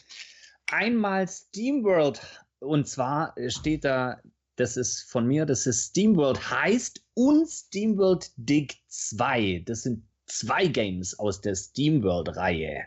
einmal 0.73 1.29
SteamWorld 1.29 2.21
und 2.61 2.89
zwar 2.89 3.35
steht 3.49 3.85
da, 3.85 4.21
das 4.57 4.77
ist 4.77 5.11
von 5.11 5.27
mir, 5.27 5.47
das 5.47 5.67
ist 5.67 5.91
SteamWorld 5.91 6.51
heißt 6.51 7.03
und 7.15 7.49
SteamWorld 7.49 8.33
Dig 8.37 8.81
2. 8.89 9.65
Das 9.67 9.83
sind 9.83 10.07
zwei 10.27 10.67
Games 10.67 11.19
aus 11.19 11.41
der 11.41 11.55
SteamWorld-Reihe. 11.55 12.85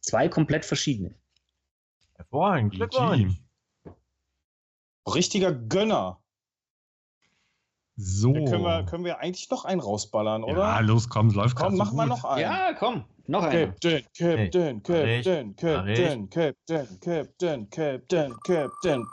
Zwei 0.00 0.28
komplett 0.28 0.64
verschiedene. 0.64 1.14
Hervorragend. 2.14 2.74
Glückwunsch. 2.74 3.34
Richtiger 5.06 5.52
Gönner. 5.52 6.20
So. 7.96 8.32
Da 8.32 8.50
können 8.50 8.62
wir, 8.62 8.84
können 8.84 9.04
wir 9.04 9.18
eigentlich 9.18 9.50
noch 9.50 9.64
einen 9.64 9.80
rausballern, 9.80 10.44
oder? 10.44 10.58
Ja, 10.58 10.80
los, 10.80 11.08
komm, 11.08 11.30
läuft 11.30 11.56
Komm, 11.56 11.76
grad 11.76 11.88
so 11.88 11.92
mach 11.92 11.92
mal 11.92 12.06
noch 12.06 12.24
einen. 12.24 12.42
Ja, 12.42 12.72
komm, 12.74 13.04
noch 13.28 13.42
einer. 13.44 13.66
Captain, 13.72 14.02
Captain, 14.16 14.82
Hey, 14.86 15.22
Captain. 15.22 15.56
Captain, 15.56 16.28
Captain, 16.30 17.00
Captain, 17.00 17.70
Captain, 17.70 18.34
Captain. 18.44 19.06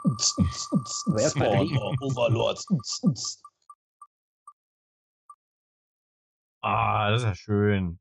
Aber 1.06 1.20
erstmal 1.20 1.50
trinken. 1.50 1.76
Spoiler, 1.76 2.02
Overlords. 2.02 2.66
Ah, 6.62 7.10
das 7.10 7.22
ist 7.22 7.28
ja 7.28 7.34
schön. 7.34 7.98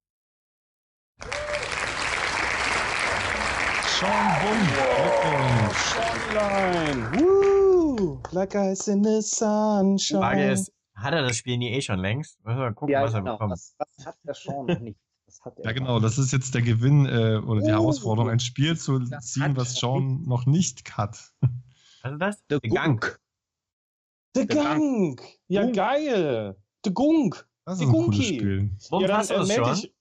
Sean 3.99 4.09
Bumm. 4.41 4.67
Glückwunsch. 4.67 5.77
Sunshine. 5.93 7.19
Woo! 7.19 8.21
Black 8.31 8.55
eyes 8.55 8.87
in 8.87 9.03
the 9.03 9.21
Die 9.21 9.37
Frage 9.37 9.97
sunshine. 9.97 10.51
ist, 10.51 10.71
hat 10.95 11.13
er 11.13 11.21
das 11.21 11.37
Spiel 11.37 11.57
nie 11.57 11.71
eh 11.71 11.81
schon 11.81 11.99
längst? 11.99 12.43
Müssen 12.43 12.57
wir 12.57 12.65
mal 12.65 12.73
gucken, 12.73 12.93
Ja, 12.93 13.03
was 13.03 13.13
er 13.13 13.19
genau. 13.19 13.33
bekommt. 13.33 13.51
Was, 13.53 13.75
was 13.77 14.05
hat 14.05 14.15
der 14.23 14.33
Sean 14.33 14.65
noch 14.65 14.79
nicht? 14.79 14.99
Hat 15.45 15.59
er 15.59 15.65
Ja, 15.65 15.71
genau, 15.73 15.99
das 15.99 16.17
ist 16.17 16.31
jetzt 16.33 16.53
der 16.55 16.61
Gewinn 16.63 17.05
äh, 17.05 17.37
oder 17.45 17.61
die 17.61 17.67
Oh. 17.67 17.73
Herausforderung, 17.73 18.29
ein 18.29 18.39
Spiel 18.39 18.77
zu 18.77 18.99
ziehen, 19.21 19.55
was 19.55 19.75
Sean 19.75 20.23
noch 20.23 20.45
nicht 20.45 20.97
hat. 20.97 21.31
Was 22.01 22.11
ist 22.13 22.19
das? 22.21 22.45
Der 22.47 22.59
Der 22.59 22.69
Gang. 22.71 22.99
Gunk. 23.01 23.19
The 24.35 24.45
Der 24.47 24.55
Gunk. 24.63 25.21
Ja, 25.47 25.61
Gunk. 25.63 25.75
geil. 25.75 26.55
The 26.83 26.93
Gunk. 26.93 27.47
Das 27.65 27.77
Die 27.79 27.83
ist 27.85 27.89
ein 27.89 27.93
cooles 27.93 28.17
Gunki. 28.17 28.23
Spiel. 28.35 28.71
Warum 28.89 29.01
ja, 29.03 29.07
dann 29.07 29.25
äh, 29.25 29.27
das 29.27 29.47
meld 29.47 29.67
dich. 29.77 29.95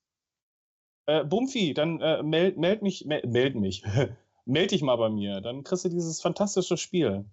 Äh, 1.06 1.24
Bumfi, 1.24 1.74
dann 1.74 2.00
äh, 2.00 2.22
meld, 2.22 2.56
meld 2.56 2.82
mich, 2.82 3.04
meld, 3.04 3.26
meld 3.26 3.54
mich. 3.56 3.82
meld 4.46 4.70
dich 4.70 4.82
mal 4.82 4.96
bei 4.96 5.10
mir. 5.10 5.40
Dann 5.42 5.62
kriegst 5.62 5.84
du 5.84 5.88
dieses 5.90 6.20
fantastische 6.20 6.76
Spiel. 6.78 7.26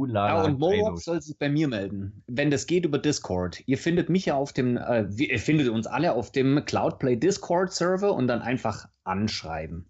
Ulala, 0.00 0.42
Ja, 0.42 0.44
und 0.44 0.58
Kratos. 0.60 1.04
soll 1.04 1.20
sich 1.22 1.38
bei 1.38 1.48
mir 1.48 1.68
melden, 1.68 2.22
wenn 2.26 2.50
das 2.50 2.66
geht 2.66 2.84
über 2.84 2.98
Discord. 2.98 3.62
Ihr 3.66 3.78
findet 3.78 4.08
mich 4.08 4.26
ja 4.26 4.34
auf 4.34 4.52
dem, 4.52 4.76
äh, 4.76 5.06
ihr 5.18 5.38
findet 5.38 5.68
uns 5.68 5.86
alle 5.86 6.14
auf 6.14 6.32
dem 6.32 6.64
Cloudplay 6.64 7.16
Discord 7.16 7.72
Server 7.72 8.14
und 8.14 8.26
dann 8.26 8.40
einfach 8.42 8.88
anschreiben. 9.04 9.88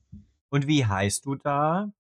Und 0.51 0.67
wie 0.67 0.85
heißt 0.85 1.25
du 1.27 1.37
da? 1.37 1.93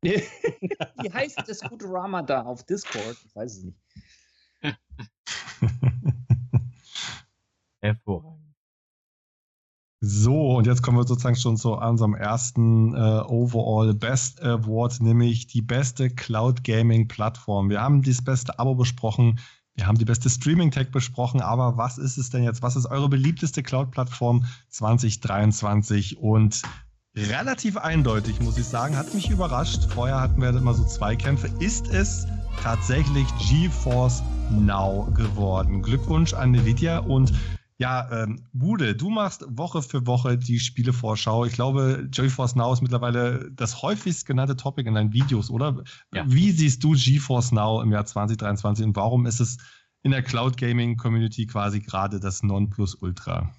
Wie 0.02 1.12
heißt 1.12 1.42
das 1.46 1.60
gute 1.60 1.86
Rama 1.90 2.22
da 2.22 2.42
auf 2.42 2.62
Discord? 2.64 3.16
Ich 3.26 3.34
weiß 3.34 3.56
es 3.58 3.64
nicht. 3.64 3.78
Hervorragend. 7.80 8.47
So, 10.00 10.56
und 10.56 10.66
jetzt 10.68 10.82
kommen 10.82 10.96
wir 10.96 11.06
sozusagen 11.06 11.34
schon 11.34 11.56
zu 11.56 11.72
unserem 11.72 12.14
ersten 12.14 12.94
äh, 12.94 12.98
Overall 12.98 13.94
Best 13.94 14.40
Award, 14.40 15.00
nämlich 15.00 15.48
die 15.48 15.62
beste 15.62 16.08
Cloud 16.08 16.62
Gaming 16.62 17.08
Plattform. 17.08 17.68
Wir 17.68 17.82
haben 17.82 18.02
das 18.02 18.22
beste 18.22 18.60
Abo 18.60 18.76
besprochen, 18.76 19.40
wir 19.74 19.88
haben 19.88 19.98
die 19.98 20.04
beste 20.04 20.30
Streaming 20.30 20.70
Tech 20.70 20.92
besprochen, 20.92 21.40
aber 21.40 21.76
was 21.76 21.98
ist 21.98 22.16
es 22.16 22.30
denn 22.30 22.44
jetzt? 22.44 22.62
Was 22.62 22.76
ist 22.76 22.86
eure 22.86 23.08
beliebteste 23.08 23.62
Cloud 23.64 23.90
Plattform 23.90 24.44
2023? 24.70 26.18
Und 26.18 26.62
relativ 27.16 27.76
eindeutig, 27.76 28.40
muss 28.40 28.58
ich 28.58 28.66
sagen, 28.66 28.96
hat 28.96 29.14
mich 29.14 29.30
überrascht. 29.30 29.84
Vorher 29.92 30.20
hatten 30.20 30.40
wir 30.40 30.50
immer 30.50 30.74
so 30.74 30.84
zwei 30.84 31.16
Kämpfe. 31.16 31.48
Ist 31.58 31.88
es 31.88 32.26
tatsächlich 32.62 33.26
GeForce 33.38 34.22
Now 34.50 35.08
geworden? 35.14 35.82
Glückwunsch 35.82 36.34
an 36.34 36.54
Nvidia 36.54 36.98
und 36.98 37.32
ja, 37.78 38.10
ähm, 38.10 38.44
Bude, 38.52 38.96
du 38.96 39.08
machst 39.08 39.44
Woche 39.48 39.82
für 39.82 40.04
Woche 40.06 40.36
die 40.36 40.58
Spielevorschau. 40.58 41.44
Ich 41.44 41.52
glaube, 41.52 42.08
GeForce 42.10 42.56
Now 42.56 42.72
ist 42.72 42.82
mittlerweile 42.82 43.52
das 43.52 43.82
häufigst 43.82 44.26
genannte 44.26 44.56
Topic 44.56 44.88
in 44.88 44.94
deinen 44.94 45.12
Videos, 45.12 45.48
oder? 45.48 45.84
Ja. 46.12 46.24
Wie 46.26 46.50
siehst 46.50 46.82
du 46.82 46.92
GeForce 46.92 47.52
Now 47.52 47.80
im 47.80 47.92
Jahr 47.92 48.04
2023 48.04 48.84
und 48.84 48.96
warum 48.96 49.26
ist 49.26 49.38
es 49.38 49.58
in 50.02 50.10
der 50.10 50.22
Cloud 50.22 50.56
Gaming 50.56 50.96
Community 50.96 51.46
quasi 51.46 51.78
gerade 51.78 52.18
das 52.18 52.42
Nonplusultra? 52.42 53.52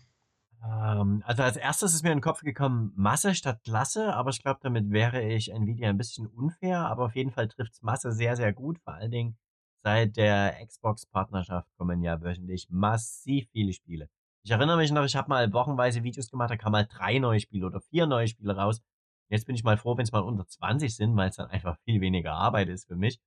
Ähm, 0.66 1.24
also 1.26 1.44
als 1.44 1.56
erstes 1.56 1.94
ist 1.94 2.04
mir 2.04 2.12
in 2.12 2.18
den 2.18 2.24
Kopf 2.24 2.41
gekommen, 2.41 2.91
Masse 2.98 3.34
statt 3.36 3.62
Klasse, 3.64 4.14
aber 4.14 4.32
ich 4.32 4.41
glaube, 4.41 4.60
damit 4.62 4.91
wäre 4.91 5.24
ich 5.24 5.54
Nvidia 5.54 5.90
ein 5.90 5.98
bisschen 5.98 6.28
unfair, 6.28 6.80
aber 6.80 7.06
auf 7.06 7.16
jeden 7.16 7.32
Fall 7.32 7.48
trifft 7.48 7.72
es 7.74 7.82
Masse 7.82 8.12
sehr, 8.12 8.36
sehr 8.36 8.52
gut. 8.52 8.80
Vor 8.80 8.96
allen 8.96 9.12
Dingen 9.12 9.38
seit 9.84 10.18
der 10.18 10.56
Xbox-Partnerschaft 10.65 11.68
kommen 11.77 12.01
ja 12.01 12.22
wöchentlich 12.22 12.68
massiv 12.69 13.47
viele 13.51 13.73
Spiele. 13.73 14.10
Ich 14.43 14.51
erinnere 14.51 14.77
mich 14.77 14.91
noch, 14.91 15.03
ich 15.03 15.15
habe 15.15 15.30
mal 15.30 15.51
wochenweise 15.53 16.03
Videos 16.03 16.30
gemacht, 16.30 16.49
da 16.49 16.57
kamen 16.57 16.72
mal 16.72 16.88
drei 16.88 17.19
neue 17.19 17.39
Spiele 17.39 17.65
oder 17.65 17.81
vier 17.81 18.07
neue 18.07 18.27
Spiele 18.27 18.56
raus. 18.56 18.81
Jetzt 19.30 19.45
bin 19.45 19.56
ich 19.56 19.64
mal 19.64 19.77
froh, 19.77 19.95
wenn 19.97 20.03
es 20.03 20.11
mal 20.11 20.22
unter 20.22 20.47
20 20.47 20.95
sind, 20.95 21.15
weil 21.15 21.30
es 21.30 21.35
dann 21.35 21.49
einfach 21.49 21.77
viel 21.85 22.01
weniger 22.01 22.34
Arbeit 22.34 22.69
ist 22.69 22.88
für 22.88 22.95
mich. 22.95 23.19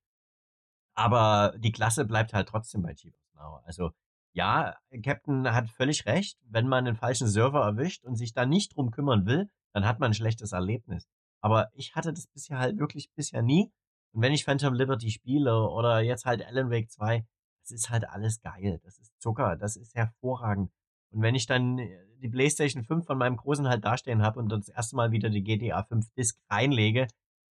Aber 0.95 1.53
die 1.57 1.71
Klasse 1.71 2.05
bleibt 2.05 2.33
halt 2.33 2.47
trotzdem 2.49 2.81
bei 2.81 2.93
GeForce 2.93 3.33
Now. 3.35 3.61
Also 3.63 3.91
ja, 4.33 4.75
Captain 5.03 5.53
hat 5.53 5.69
völlig 5.69 6.05
recht. 6.05 6.39
Wenn 6.45 6.67
man 6.67 6.85
den 6.85 6.95
falschen 6.95 7.27
Server 7.27 7.63
erwischt 7.63 8.03
und 8.03 8.15
sich 8.15 8.33
da 8.33 8.45
nicht 8.45 8.75
drum 8.75 8.91
kümmern 8.91 9.25
will, 9.25 9.49
dann 9.73 9.85
hat 9.85 9.99
man 9.99 10.11
ein 10.11 10.15
schlechtes 10.15 10.51
Erlebnis. 10.51 11.07
Aber 11.41 11.69
ich 11.73 11.95
hatte 11.95 12.13
das 12.13 12.27
bisher 12.27 12.57
halt 12.57 12.77
wirklich 12.77 13.11
bisher 13.15 13.41
nie. 13.41 13.71
Und 14.13 14.21
wenn 14.21 14.33
ich 14.33 14.45
Phantom 14.45 14.73
Liberty 14.73 15.09
spiele 15.09 15.67
oder 15.69 15.99
jetzt 16.01 16.25
halt 16.25 16.45
Alan 16.45 16.69
Wake 16.69 16.89
2, 16.91 17.25
das 17.63 17.71
ist 17.71 17.89
halt 17.89 18.07
alles 18.07 18.41
geil. 18.41 18.79
Das 18.83 18.99
ist 18.99 19.19
Zucker, 19.19 19.55
das 19.55 19.75
ist 19.75 19.95
hervorragend. 19.95 20.71
Und 21.11 21.21
wenn 21.21 21.35
ich 21.35 21.47
dann 21.47 21.79
äh, 21.79 22.05
die 22.21 22.29
PlayStation 22.29 22.83
5 22.83 23.05
von 23.05 23.17
meinem 23.17 23.37
Großen 23.37 23.67
halt 23.67 23.83
dastehen 23.85 24.21
habe 24.21 24.39
und 24.39 24.49
das 24.49 24.69
erste 24.69 24.95
Mal 24.95 25.11
wieder 25.11 25.29
die 25.29 25.43
GTA 25.43 25.83
5 25.83 26.11
Disc 26.13 26.39
reinlege, 26.49 27.07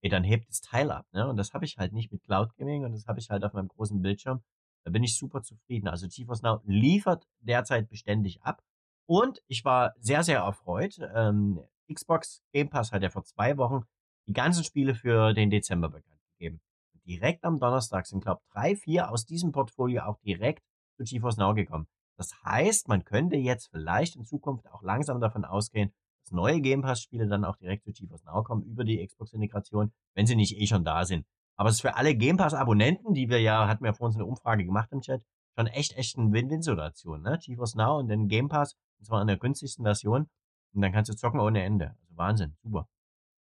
ey, 0.03 0.11
dann 0.11 0.25
hebt 0.25 0.49
das 0.49 0.61
Teil 0.61 0.91
ab, 0.91 1.07
ne? 1.13 1.29
Und 1.29 1.37
das 1.37 1.53
habe 1.53 1.65
ich 1.65 1.77
halt 1.79 1.93
nicht 1.93 2.13
mit 2.13 2.23
Cloud 2.23 2.55
Gaming 2.57 2.85
und 2.85 2.93
das 2.93 3.07
habe 3.07 3.19
ich 3.19 3.31
halt 3.31 3.45
auf 3.45 3.53
meinem 3.53 3.69
großen 3.69 4.01
Bildschirm. 4.01 4.43
Da 4.85 4.91
bin 4.91 5.03
ich 5.03 5.17
super 5.19 5.43
zufrieden. 5.43 5.89
Also 5.89 6.07
GeForce 6.09 6.43
Now 6.43 6.61
liefert 6.65 7.27
derzeit 7.41 7.89
beständig 7.89 8.43
ab. 8.43 8.63
Und 9.07 9.43
ich 9.49 9.65
war 9.65 9.95
sehr, 9.99 10.23
sehr 10.23 10.41
erfreut. 10.41 10.99
Ähm, 11.15 11.61
Xbox 11.93 12.43
Game 12.53 12.71
Pass 12.71 12.93
hat 12.93 13.03
ja 13.03 13.11
vor 13.11 13.25
zwei 13.25 13.57
Wochen 13.57 13.83
die 14.29 14.33
ganzen 14.33 14.65
Spiele 14.65 14.95
für 14.95 15.33
den 15.33 15.51
Dezember 15.51 15.89
bekannt 15.89 16.16
gegeben. 16.39 16.61
Und 16.95 17.05
direkt 17.07 17.45
am 17.45 17.59
Donnerstag 17.59 18.07
sind, 18.07 18.23
glaube 18.23 18.41
ich, 18.43 18.53
drei, 18.53 18.77
vier 18.77 19.11
aus 19.11 19.25
diesem 19.27 19.53
Portfolio 19.53 20.03
auch 20.03 20.19
direkt 20.21 20.65
zu 20.97 21.05
GeForce 21.05 21.37
Now 21.37 21.55
gekommen. 21.55 21.87
Das 22.17 22.33
heißt, 22.45 22.89
man 22.89 23.05
könnte 23.05 23.37
jetzt 23.37 23.69
vielleicht 23.71 24.17
in 24.17 24.25
Zukunft 24.25 24.71
auch 24.71 24.83
langsam 24.83 25.21
davon 25.21 25.45
ausgehen, 25.45 25.93
dass 26.23 26.33
neue 26.33 26.61
Game 26.61 26.83
Pass-Spiele 26.83 27.29
dann 27.29 27.45
auch 27.45 27.57
direkt 27.57 27.85
zu 27.85 27.93
GeForce 27.93 28.25
Now 28.25 28.43
kommen 28.43 28.63
über 28.65 28.85
die 28.85 29.07
Xbox-Integration, 29.07 29.93
wenn 30.15 30.27
sie 30.27 30.37
nicht 30.37 30.57
eh 30.57 30.67
schon 30.67 30.85
da 30.85 31.05
sind. 31.05 31.27
Aber 31.57 31.69
es 31.69 31.77
ist 31.77 31.81
für 31.83 31.97
alle 31.97 32.15
Game 32.15 32.37
Pass-Abonnenten, 32.37 33.15
die 33.15 33.29
wir 33.29 33.41
ja, 33.41 33.69
hatten 33.69 33.85
wir 33.85 33.95
vor 33.95 34.07
uns 34.07 34.17
eine 34.17 34.27
Umfrage 34.27 34.65
gemacht 34.65 34.91
im 34.93 35.01
Chat, 35.01 35.23
schon 35.57 35.67
echt, 35.67 35.97
echt 35.97 36.19
eine 36.19 36.33
Win-Win-Situation, 36.33 37.23
ne? 37.23 37.39
GeForce 37.43 37.77
Now 37.77 37.99
und 37.99 38.09
dann 38.09 38.29
Game 38.29 38.49
Pass, 38.49 38.77
und 38.99 39.07
zwar 39.07 39.21
in 39.21 39.27
der 39.27 39.39
günstigsten 39.39 39.85
Version. 39.85 40.29
Und 40.75 40.83
dann 40.83 40.93
kannst 40.93 41.11
du 41.11 41.17
zocken 41.17 41.41
ohne 41.41 41.63
Ende. 41.63 41.97
Also 42.03 42.17
Wahnsinn, 42.17 42.57
super. 42.63 42.89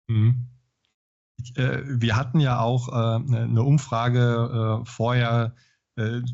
Mhm. 0.08 0.48
Äh, 1.56 1.82
wir 1.84 2.16
hatten 2.16 2.40
ja 2.40 2.60
auch 2.60 2.88
äh, 2.88 2.92
eine 2.92 3.48
ne 3.48 3.62
Umfrage 3.62 4.80
äh, 4.82 4.86
vorher 4.86 5.54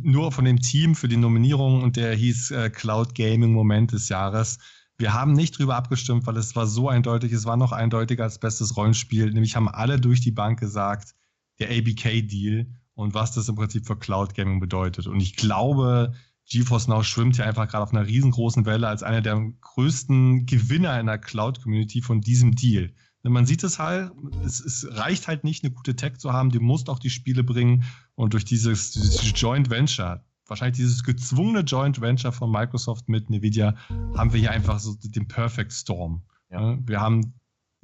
nur 0.01 0.31
von 0.31 0.45
dem 0.45 0.61
Team 0.61 0.95
für 0.95 1.09
die 1.09 1.17
Nominierung 1.17 1.83
und 1.83 1.97
der 1.97 2.15
hieß 2.15 2.55
Cloud 2.73 3.17
Gaming 3.17 3.53
Moment 3.53 3.91
des 3.91 4.09
Jahres. 4.09 4.59
Wir 4.97 5.13
haben 5.13 5.33
nicht 5.33 5.59
drüber 5.59 5.75
abgestimmt, 5.75 6.25
weil 6.27 6.37
es 6.37 6.55
war 6.55 6.69
so 6.69 6.89
eindeutig, 6.89 7.33
es 7.33 7.47
war 7.47 7.57
noch 7.57 7.73
eindeutiger 7.73 8.23
als 8.23 8.39
bestes 8.39 8.77
Rollenspiel. 8.77 9.33
Nämlich 9.33 9.57
haben 9.57 9.69
alle 9.69 9.99
durch 9.99 10.21
die 10.21 10.31
Bank 10.31 10.61
gesagt, 10.61 11.17
der 11.59 11.71
ABK-Deal 11.71 12.67
und 12.95 13.15
was 13.15 13.33
das 13.33 13.49
im 13.49 13.57
Prinzip 13.57 13.87
für 13.87 13.97
Cloud 13.97 14.35
Gaming 14.35 14.61
bedeutet. 14.61 15.09
Und 15.09 15.19
ich 15.19 15.35
glaube, 15.35 16.15
GeForce 16.49 16.89
Now 16.89 17.03
schwimmt 17.03 17.37
ja 17.37 17.45
einfach 17.45 17.69
gerade 17.69 17.83
auf 17.83 17.93
einer 17.93 18.07
riesengroßen 18.07 18.67
Welle 18.67 18.87
als 18.87 19.03
einer 19.03 19.21
der 19.21 19.53
größten 19.61 20.47
Gewinner 20.47 21.01
in 21.01 21.07
der 21.07 21.19
Cloud-Community 21.19 22.03
von 22.03 22.21
diesem 22.21 22.55
Deal. 22.55 22.93
Man 23.29 23.47
sieht 23.47 23.65
es 23.65 23.79
halt, 23.79 24.13
es, 24.45 24.61
es, 24.61 24.87
reicht 24.91 25.29
halt 25.29 25.45
nicht, 25.45 25.65
eine 25.65 25.73
gute 25.73 25.97
Tech 25.97 26.19
zu 26.19 26.33
haben, 26.33 26.51
die 26.51 26.59
muss 26.59 26.87
auch 26.89 26.99
die 26.99 27.11
Spiele 27.11 27.45
bringen. 27.45 27.85
Und 28.15 28.33
durch 28.33 28.45
dieses, 28.45 28.93
dieses 28.93 29.33
Joint 29.35 29.71
Venture, 29.71 30.25
wahrscheinlich 30.47 30.77
dieses 30.77 31.03
gezwungene 31.03 31.61
Joint 31.61 32.01
Venture 32.01 32.33
von 32.33 32.51
Microsoft 32.51 33.09
mit 33.09 33.29
Nvidia, 33.31 33.75
haben 34.17 34.33
wir 34.33 34.41
hier 34.41 34.53
einfach 34.53 34.79
so 34.79 34.95
den 34.95 35.29
Perfect 35.29 35.73
Storm. 35.73 36.23
Ja. 36.51 36.79
Wir 36.87 37.01
haben 37.01 37.35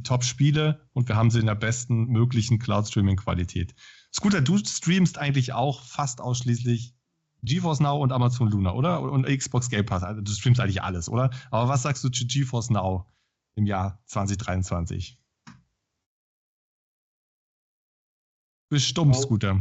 Top-Spiele 0.05 0.81
und 0.93 1.09
wir 1.09 1.16
haben 1.16 1.31
sie 1.31 1.40
in 1.40 1.47
der 1.47 1.55
besten 1.55 2.06
möglichen 2.06 2.59
Cloud-Streaming-Qualität. 2.59 3.74
Scooter, 4.12 4.40
du 4.40 4.59
streamst 4.59 5.19
eigentlich 5.19 5.52
auch 5.52 5.82
fast 5.85 6.20
ausschließlich 6.20 6.94
GeForce 7.43 7.81
Now 7.81 8.01
und 8.01 8.12
Amazon 8.12 8.48
Luna, 8.48 8.73
oder? 8.73 9.01
Und 9.01 9.27
Xbox 9.27 9.69
Game 9.69 9.86
Pass. 9.86 10.02
Also 10.02 10.20
du 10.20 10.31
streamst 10.31 10.60
eigentlich 10.60 10.82
alles, 10.82 11.09
oder? 11.09 11.31
Aber 11.51 11.69
was 11.69 11.82
sagst 11.82 12.05
du 12.05 12.09
zu 12.09 12.27
GeForce 12.27 12.70
Now 12.70 13.06
im 13.56 13.66
Jahr 13.66 14.01
2023? 14.06 15.19
Bist 18.72 18.86
stumm, 18.86 19.10
oh. 19.10 19.12
Scooter. 19.12 19.60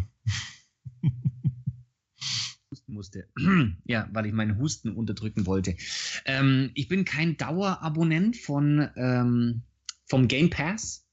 Husten 2.72 2.94
musste. 2.94 3.28
ja, 3.84 4.08
weil 4.14 4.28
ich 4.28 4.32
meinen 4.32 4.58
Husten 4.58 4.96
unterdrücken 4.96 5.46
wollte. 5.46 5.76
Ähm, 6.24 6.72
ich 6.76 6.88
bin 6.88 7.04
kein 7.04 7.36
Dauerabonnent 7.36 8.38
von 8.38 8.90
ähm, 8.96 9.64
vom 10.06 10.30
Game 10.30 10.50
Pass. 10.50 11.06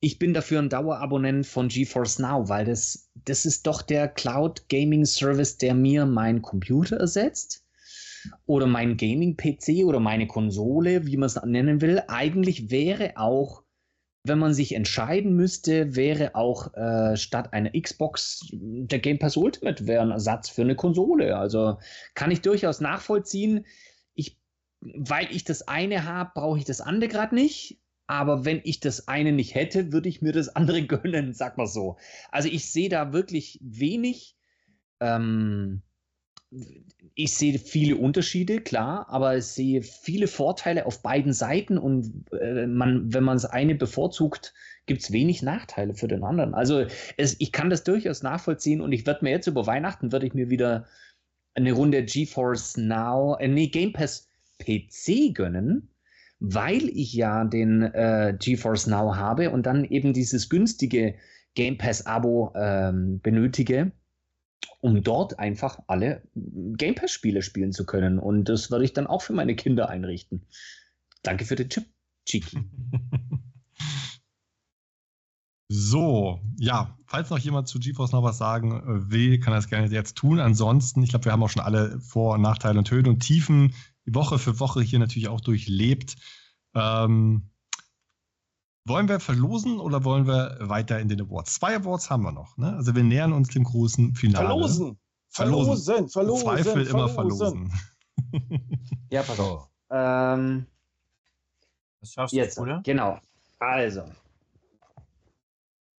Ich 0.00 0.18
bin 0.18 0.32
dafür 0.32 0.60
ein 0.60 0.70
Dauerabonnent 0.70 1.46
von 1.46 1.68
GeForce 1.68 2.18
Now, 2.20 2.48
weil 2.48 2.64
das, 2.64 3.10
das 3.26 3.44
ist 3.44 3.66
doch 3.66 3.82
der 3.82 4.08
Cloud 4.08 4.70
Gaming 4.70 5.04
Service, 5.04 5.58
der 5.58 5.74
mir 5.74 6.06
meinen 6.06 6.40
Computer 6.40 6.96
ersetzt 6.96 7.62
oder 8.46 8.66
mein 8.66 8.96
Gaming-PC 8.96 9.84
oder 9.84 10.00
meine 10.00 10.28
Konsole, 10.28 11.04
wie 11.04 11.18
man 11.18 11.26
es 11.26 11.38
nennen 11.44 11.82
will. 11.82 12.02
Eigentlich 12.08 12.70
wäre 12.70 13.18
auch, 13.18 13.64
wenn 14.24 14.38
man 14.38 14.54
sich 14.54 14.74
entscheiden 14.74 15.34
müsste, 15.34 15.96
wäre 15.96 16.34
auch 16.34 16.74
äh, 16.74 17.16
statt 17.16 17.52
einer 17.52 17.70
Xbox 17.70 18.46
der 18.52 18.98
Game 18.98 19.18
Pass 19.18 19.36
Ultimate 19.36 19.86
wäre 19.86 20.02
ein 20.02 20.10
Ersatz 20.10 20.48
für 20.48 20.62
eine 20.62 20.76
Konsole. 20.76 21.36
Also 21.36 21.78
kann 22.14 22.30
ich 22.30 22.42
durchaus 22.42 22.80
nachvollziehen. 22.80 23.64
Ich, 24.14 24.38
weil 24.80 25.28
ich 25.30 25.44
das 25.44 25.66
eine 25.66 26.04
habe, 26.04 26.30
brauche 26.34 26.58
ich 26.58 26.64
das 26.64 26.80
andere 26.80 27.08
gerade 27.08 27.34
nicht. 27.34 27.80
Aber 28.06 28.44
wenn 28.44 28.62
ich 28.64 28.80
das 28.80 29.06
eine 29.06 29.32
nicht 29.32 29.54
hätte, 29.54 29.92
würde 29.92 30.08
ich 30.08 30.22
mir 30.22 30.32
das 30.32 30.48
andere 30.48 30.82
gönnen, 30.86 31.34
sag 31.34 31.58
mal 31.58 31.66
so. 31.66 31.96
Also 32.30 32.48
ich 32.48 32.70
sehe 32.70 32.88
da 32.88 33.12
wirklich 33.12 33.58
wenig. 33.62 34.36
Ähm, 35.00 35.82
ich 37.14 37.34
sehe 37.34 37.58
viele 37.58 37.96
Unterschiede, 37.96 38.60
klar, 38.60 39.06
aber 39.08 39.36
ich 39.36 39.44
sehe 39.44 39.82
viele 39.82 40.28
Vorteile 40.28 40.86
auf 40.86 41.02
beiden 41.02 41.32
Seiten 41.32 41.76
und 41.78 42.24
äh, 42.32 42.66
man, 42.66 43.12
wenn 43.12 43.24
man 43.24 43.36
das 43.36 43.44
eine 43.44 43.74
bevorzugt, 43.74 44.54
gibt 44.86 45.02
es 45.02 45.12
wenig 45.12 45.42
Nachteile 45.42 45.94
für 45.94 46.08
den 46.08 46.24
anderen. 46.24 46.54
Also 46.54 46.86
es, 47.16 47.36
ich 47.38 47.52
kann 47.52 47.68
das 47.68 47.84
durchaus 47.84 48.22
nachvollziehen 48.22 48.80
und 48.80 48.92
ich 48.92 49.06
werde 49.06 49.24
mir 49.24 49.30
jetzt 49.30 49.46
über 49.46 49.66
Weihnachten, 49.66 50.12
würde 50.12 50.26
ich 50.26 50.34
mir 50.34 50.48
wieder 50.48 50.86
eine 51.54 51.72
Runde 51.72 52.04
GeForce 52.04 52.78
Now, 52.78 53.36
äh, 53.38 53.48
nee, 53.48 53.68
Game 53.68 53.92
Pass 53.92 54.28
PC 54.58 55.34
gönnen 55.34 55.90
weil 56.40 56.88
ich 56.88 57.12
ja 57.14 57.44
den 57.44 57.82
äh, 57.82 58.36
GeForce 58.38 58.86
Now 58.86 59.16
habe 59.16 59.50
und 59.50 59.66
dann 59.66 59.84
eben 59.84 60.12
dieses 60.12 60.48
günstige 60.48 61.16
Game 61.54 61.78
Pass-Abo 61.78 62.52
ähm, 62.54 63.20
benötige, 63.20 63.92
um 64.80 65.02
dort 65.02 65.38
einfach 65.38 65.80
alle 65.86 66.22
Game 66.34 66.94
Pass-Spiele 66.94 67.42
spielen 67.42 67.72
zu 67.72 67.84
können. 67.84 68.18
Und 68.18 68.48
das 68.48 68.70
werde 68.70 68.84
ich 68.84 68.92
dann 68.92 69.06
auch 69.06 69.22
für 69.22 69.32
meine 69.32 69.56
Kinder 69.56 69.88
einrichten. 69.88 70.46
Danke 71.22 71.44
für 71.44 71.56
den 71.56 71.68
Chip, 71.68 71.86
Chiki. 72.26 72.58
So, 75.70 76.40
ja, 76.56 76.96
falls 77.06 77.28
noch 77.28 77.38
jemand 77.38 77.68
zu 77.68 77.78
GeForce 77.78 78.12
noch 78.12 78.22
was 78.22 78.38
sagen 78.38 79.10
will, 79.10 79.38
kann 79.38 79.52
er 79.52 79.56
das 79.56 79.68
gerne 79.68 79.86
jetzt 79.88 80.16
tun. 80.16 80.40
Ansonsten, 80.40 81.02
ich 81.02 81.10
glaube, 81.10 81.26
wir 81.26 81.32
haben 81.32 81.42
auch 81.42 81.50
schon 81.50 81.62
alle 81.62 82.00
Vor- 82.00 82.36
und 82.36 82.40
Nachteile 82.40 82.78
und 82.78 82.90
Höhen 82.90 83.06
und 83.06 83.20
Tiefen 83.20 83.74
Woche 84.06 84.38
für 84.38 84.58
Woche 84.60 84.80
hier 84.80 84.98
natürlich 84.98 85.28
auch 85.28 85.40
durchlebt. 85.40 86.16
Ähm, 86.74 87.50
wollen 88.88 89.08
wir 89.08 89.20
verlosen 89.20 89.78
oder 89.78 90.04
wollen 90.04 90.26
wir 90.26 90.56
weiter 90.60 90.98
in 90.98 91.08
den 91.08 91.20
Awards? 91.20 91.54
Zwei 91.54 91.76
Awards 91.76 92.10
haben 92.10 92.22
wir 92.22 92.32
noch. 92.32 92.56
Ne? 92.56 92.74
Also 92.74 92.94
wir 92.94 93.04
nähern 93.04 93.32
uns 93.32 93.48
dem 93.48 93.64
großen 93.64 94.14
Finale. 94.14 94.46
Verlosen! 94.46 94.98
Verlosen! 95.28 96.08
Verlosen! 96.08 96.44
Zweifel 96.44 96.86
verlosen. 96.86 96.94
immer 96.94 97.08
verlosen. 97.08 97.72
ja, 99.10 99.22
pass 99.22 99.40
auf. 99.40 99.70
Ähm, 99.90 100.66
das 102.00 102.12
schaffst 102.12 102.34
jetzt, 102.34 102.58
du, 102.58 102.62
oder? 102.62 102.80
Genau. 102.84 103.18
Also. 103.58 104.02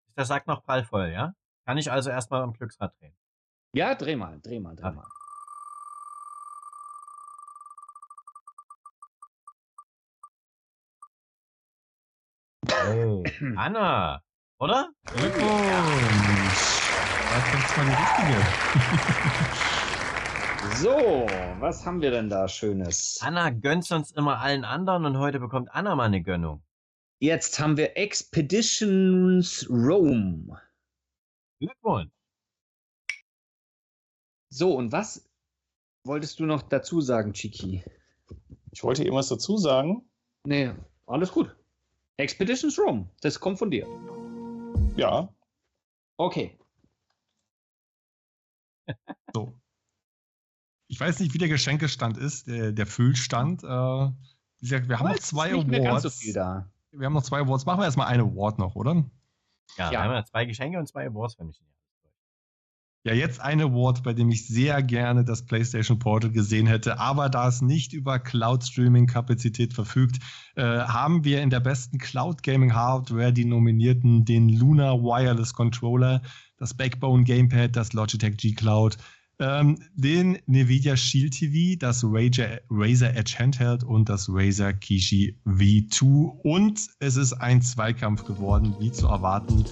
Ist 0.06 0.16
der 0.16 0.24
Sack 0.24 0.46
noch 0.46 0.62
prallvoll, 0.64 1.10
ja? 1.12 1.34
Kann 1.64 1.78
ich 1.78 1.90
also 1.90 2.10
erstmal 2.10 2.42
am 2.42 2.52
Glücksrad 2.52 2.98
drehen? 3.00 3.14
Ja, 3.72 3.94
dreh 3.94 4.16
mal, 4.16 4.40
dreh 4.40 4.60
mal, 4.60 4.74
dreh 4.74 4.90
mal. 4.90 5.06
Oh, 12.88 13.22
Anna, 13.56 14.22
oder? 14.58 14.88
Glückwunsch! 15.04 15.42
Das 17.30 17.44
ist 17.54 17.76
mal 17.76 17.84
die 17.84 17.92
richtige. 17.92 18.38
so, 20.76 21.26
was 21.60 21.84
haben 21.84 22.00
wir 22.00 22.10
denn 22.10 22.30
da 22.30 22.48
Schönes? 22.48 23.18
Anna 23.20 23.50
gönnt 23.50 23.84
sonst 23.84 24.16
immer 24.16 24.38
allen 24.40 24.64
anderen 24.64 25.04
und 25.04 25.18
heute 25.18 25.38
bekommt 25.38 25.68
Anna 25.72 25.94
mal 25.96 26.04
eine 26.04 26.22
Gönnung. 26.22 26.62
Jetzt 27.20 27.58
haben 27.60 27.76
wir 27.76 27.96
Expeditions 27.96 29.68
Rome. 29.68 30.58
Glückwunsch. 31.58 32.10
So, 34.50 34.74
und 34.74 34.92
was 34.92 35.28
wolltest 36.04 36.40
du 36.40 36.46
noch 36.46 36.62
dazu 36.62 37.02
sagen, 37.02 37.34
Chiki? 37.34 37.84
Ich 38.70 38.82
wollte 38.82 39.02
irgendwas 39.02 39.28
dazu 39.28 39.58
sagen. 39.58 40.08
Nee, 40.44 40.72
alles 41.06 41.32
gut. 41.32 41.54
Expeditions 42.18 42.78
Rome, 42.78 43.08
das 43.22 43.38
kommt 43.40 43.58
von 43.58 43.70
dir. 43.70 43.86
Ja. 44.96 45.28
Okay. 46.18 46.58
So. 49.34 49.52
Ich 50.90 50.98
weiß 50.98 51.20
nicht, 51.20 51.34
wie 51.34 51.38
der 51.38 51.48
Geschenkestand 51.48 52.16
ist, 52.16 52.46
der, 52.46 52.72
der 52.72 52.86
Füllstand. 52.86 53.62
Äh, 53.62 53.66
wie 53.66 54.12
gesagt, 54.60 54.88
wir 54.88 54.98
haben 54.98 55.08
noch 55.08 55.16
ist 55.16 55.26
zwei 55.26 55.52
nicht 55.52 55.66
mehr 55.68 55.80
ganz 55.80 55.90
Awards. 55.90 56.02
so 56.04 56.10
viel 56.10 56.32
da. 56.32 56.70
Wir 56.92 57.04
haben 57.06 57.12
noch 57.12 57.22
zwei 57.22 57.40
Awards. 57.40 57.66
Machen 57.66 57.80
wir 57.80 57.84
erstmal 57.84 58.06
eine 58.06 58.22
Award 58.22 58.58
noch, 58.58 58.74
oder? 58.74 58.94
Ja, 59.76 59.84
Ja. 59.86 59.90
wir 59.90 59.98
haben 60.00 60.12
ja 60.14 60.24
zwei 60.24 60.46
Geschenke 60.46 60.78
und 60.78 60.86
zwei 60.88 61.06
Awards, 61.06 61.38
wenn 61.38 61.50
ich 61.50 61.60
nicht 61.60 61.70
Ja, 63.08 63.14
jetzt 63.14 63.40
ein 63.40 63.58
Award, 63.62 64.02
bei 64.02 64.12
dem 64.12 64.28
ich 64.28 64.46
sehr 64.46 64.82
gerne 64.82 65.24
das 65.24 65.42
PlayStation 65.42 65.98
Portal 65.98 66.30
gesehen 66.30 66.66
hätte, 66.66 66.98
aber 66.98 67.30
da 67.30 67.48
es 67.48 67.62
nicht 67.62 67.94
über 67.94 68.18
Cloud-Streaming-Kapazität 68.18 69.72
verfügt, 69.72 70.18
äh, 70.56 70.62
haben 70.62 71.24
wir 71.24 71.40
in 71.40 71.48
der 71.48 71.60
besten 71.60 71.96
Cloud-Gaming-Hardware 71.96 73.32
die 73.32 73.46
Nominierten 73.46 74.26
den 74.26 74.50
Luna 74.50 74.92
Wireless 74.92 75.54
Controller, 75.54 76.20
das 76.58 76.74
Backbone 76.74 77.24
Gamepad, 77.24 77.76
das 77.76 77.94
Logitech 77.94 78.36
G 78.36 78.52
Cloud, 78.52 78.98
ähm, 79.38 79.78
den 79.94 80.38
Nvidia 80.46 80.96
Shield 80.96 81.34
TV, 81.34 81.78
das 81.78 82.02
Razer, 82.04 82.60
Razer 82.70 83.14
Edge 83.14 83.36
Handheld 83.38 83.84
und 83.84 84.08
das 84.08 84.28
Razer 84.28 84.72
Kishi 84.72 85.36
V2. 85.46 86.40
Und 86.42 86.88
es 86.98 87.16
ist 87.16 87.32
ein 87.34 87.62
Zweikampf 87.62 88.24
geworden, 88.24 88.74
wie 88.80 88.90
zu 88.90 89.06
erwarten, 89.06 89.64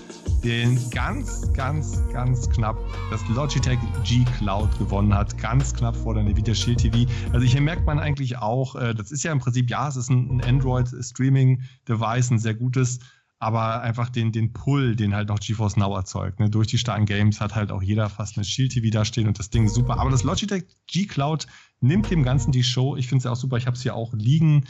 den 0.44 0.78
ganz, 0.90 1.52
ganz, 1.52 2.00
ganz 2.12 2.48
knapp 2.50 2.78
das 3.10 3.26
Logitech 3.28 3.78
G 4.04 4.24
Cloud 4.38 4.78
gewonnen 4.78 5.12
hat. 5.12 5.36
Ganz 5.38 5.74
knapp 5.74 5.96
vor 5.96 6.14
der 6.14 6.22
Nvidia 6.22 6.54
Shield 6.54 6.78
TV. 6.78 7.10
Also 7.32 7.46
hier 7.46 7.60
merkt 7.60 7.86
man 7.86 7.98
eigentlich 7.98 8.38
auch, 8.38 8.76
äh, 8.76 8.94
das 8.94 9.10
ist 9.10 9.24
ja 9.24 9.32
im 9.32 9.40
Prinzip, 9.40 9.68
ja, 9.70 9.88
es 9.88 9.96
ist 9.96 10.10
ein, 10.10 10.40
Android-Streaming-Device, 10.42 12.30
ein 12.30 12.38
sehr 12.38 12.54
gutes, 12.54 13.00
aber 13.38 13.82
einfach 13.82 14.08
den, 14.08 14.32
den 14.32 14.52
Pull, 14.52 14.96
den 14.96 15.14
halt 15.14 15.28
noch 15.28 15.40
GeForce 15.40 15.76
Now 15.76 15.94
erzeugt. 15.94 16.40
Ne? 16.40 16.48
Durch 16.48 16.68
die 16.68 16.78
starken 16.78 17.04
Games 17.04 17.40
hat 17.40 17.54
halt 17.54 17.70
auch 17.70 17.82
jeder 17.82 18.08
fast 18.08 18.36
eine 18.36 18.44
Shield 18.44 18.72
TV 18.72 18.88
da 18.90 19.04
stehen 19.04 19.28
und 19.28 19.38
das 19.38 19.50
Ding 19.50 19.66
ist 19.66 19.74
super. 19.74 19.98
Aber 19.98 20.10
das 20.10 20.22
Logitech 20.22 20.64
G 20.86 21.06
Cloud 21.06 21.46
nimmt 21.80 22.10
dem 22.10 22.22
Ganzen 22.22 22.52
die 22.52 22.62
Show. 22.62 22.96
Ich 22.96 23.08
finde 23.08 23.18
es 23.18 23.24
ja 23.24 23.32
auch 23.32 23.36
super. 23.36 23.58
Ich 23.58 23.66
habe 23.66 23.76
es 23.76 23.82
hier 23.82 23.94
auch 23.94 24.14
liegen, 24.14 24.64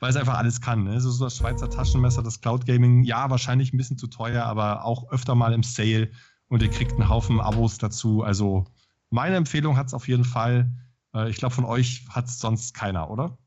weil 0.00 0.10
es 0.10 0.16
einfach 0.16 0.36
alles 0.36 0.60
kann. 0.60 0.84
Ne? 0.84 0.94
Es 0.96 1.04
ist 1.04 1.18
so 1.18 1.24
das 1.24 1.36
Schweizer 1.36 1.70
Taschenmesser, 1.70 2.22
das 2.22 2.40
Cloud 2.40 2.66
Gaming. 2.66 3.04
Ja, 3.04 3.30
wahrscheinlich 3.30 3.72
ein 3.72 3.76
bisschen 3.76 3.98
zu 3.98 4.08
teuer, 4.08 4.44
aber 4.44 4.84
auch 4.84 5.10
öfter 5.12 5.36
mal 5.36 5.52
im 5.52 5.62
Sale 5.62 6.10
und 6.48 6.62
ihr 6.62 6.70
kriegt 6.70 6.92
einen 6.92 7.08
Haufen 7.08 7.40
Abos 7.40 7.78
dazu. 7.78 8.24
Also 8.24 8.64
meine 9.10 9.36
Empfehlung 9.36 9.76
hat 9.76 9.86
es 9.86 9.94
auf 9.94 10.08
jeden 10.08 10.24
Fall. 10.24 10.72
Äh, 11.14 11.30
ich 11.30 11.36
glaube, 11.36 11.54
von 11.54 11.64
euch 11.64 12.04
hat 12.10 12.26
es 12.26 12.40
sonst 12.40 12.74
keiner, 12.74 13.10
oder? 13.10 13.38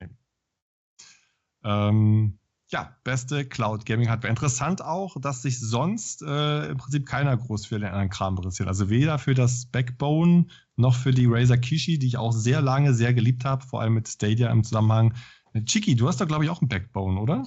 Okay. 0.00 0.10
Ähm, 1.62 2.38
ja, 2.68 2.96
beste 3.04 3.44
Cloud 3.44 3.86
Gaming 3.86 4.08
Hardware. 4.08 4.30
Interessant 4.30 4.82
auch, 4.82 5.20
dass 5.20 5.42
sich 5.42 5.60
sonst 5.60 6.22
äh, 6.22 6.70
im 6.70 6.76
Prinzip 6.78 7.06
keiner 7.06 7.36
groß 7.36 7.66
für 7.66 7.78
den 7.78 7.88
anderen 7.88 8.10
Kram 8.10 8.36
interessiert. 8.36 8.68
Also 8.68 8.90
weder 8.90 9.18
für 9.18 9.34
das 9.34 9.66
Backbone 9.66 10.46
noch 10.76 10.94
für 10.94 11.12
die 11.12 11.26
Razer 11.26 11.58
Kishi, 11.58 11.98
die 11.98 12.06
ich 12.06 12.16
auch 12.16 12.32
sehr 12.32 12.60
lange 12.60 12.94
sehr 12.94 13.14
geliebt 13.14 13.44
habe, 13.44 13.64
vor 13.64 13.80
allem 13.80 13.94
mit 13.94 14.08
Stadia 14.08 14.50
im 14.50 14.64
Zusammenhang. 14.64 15.14
Chiki, 15.66 15.94
du 15.94 16.08
hast 16.08 16.20
da 16.20 16.24
glaube 16.24 16.44
ich 16.44 16.50
auch 16.50 16.62
ein 16.62 16.68
Backbone, 16.68 17.20
oder? 17.20 17.44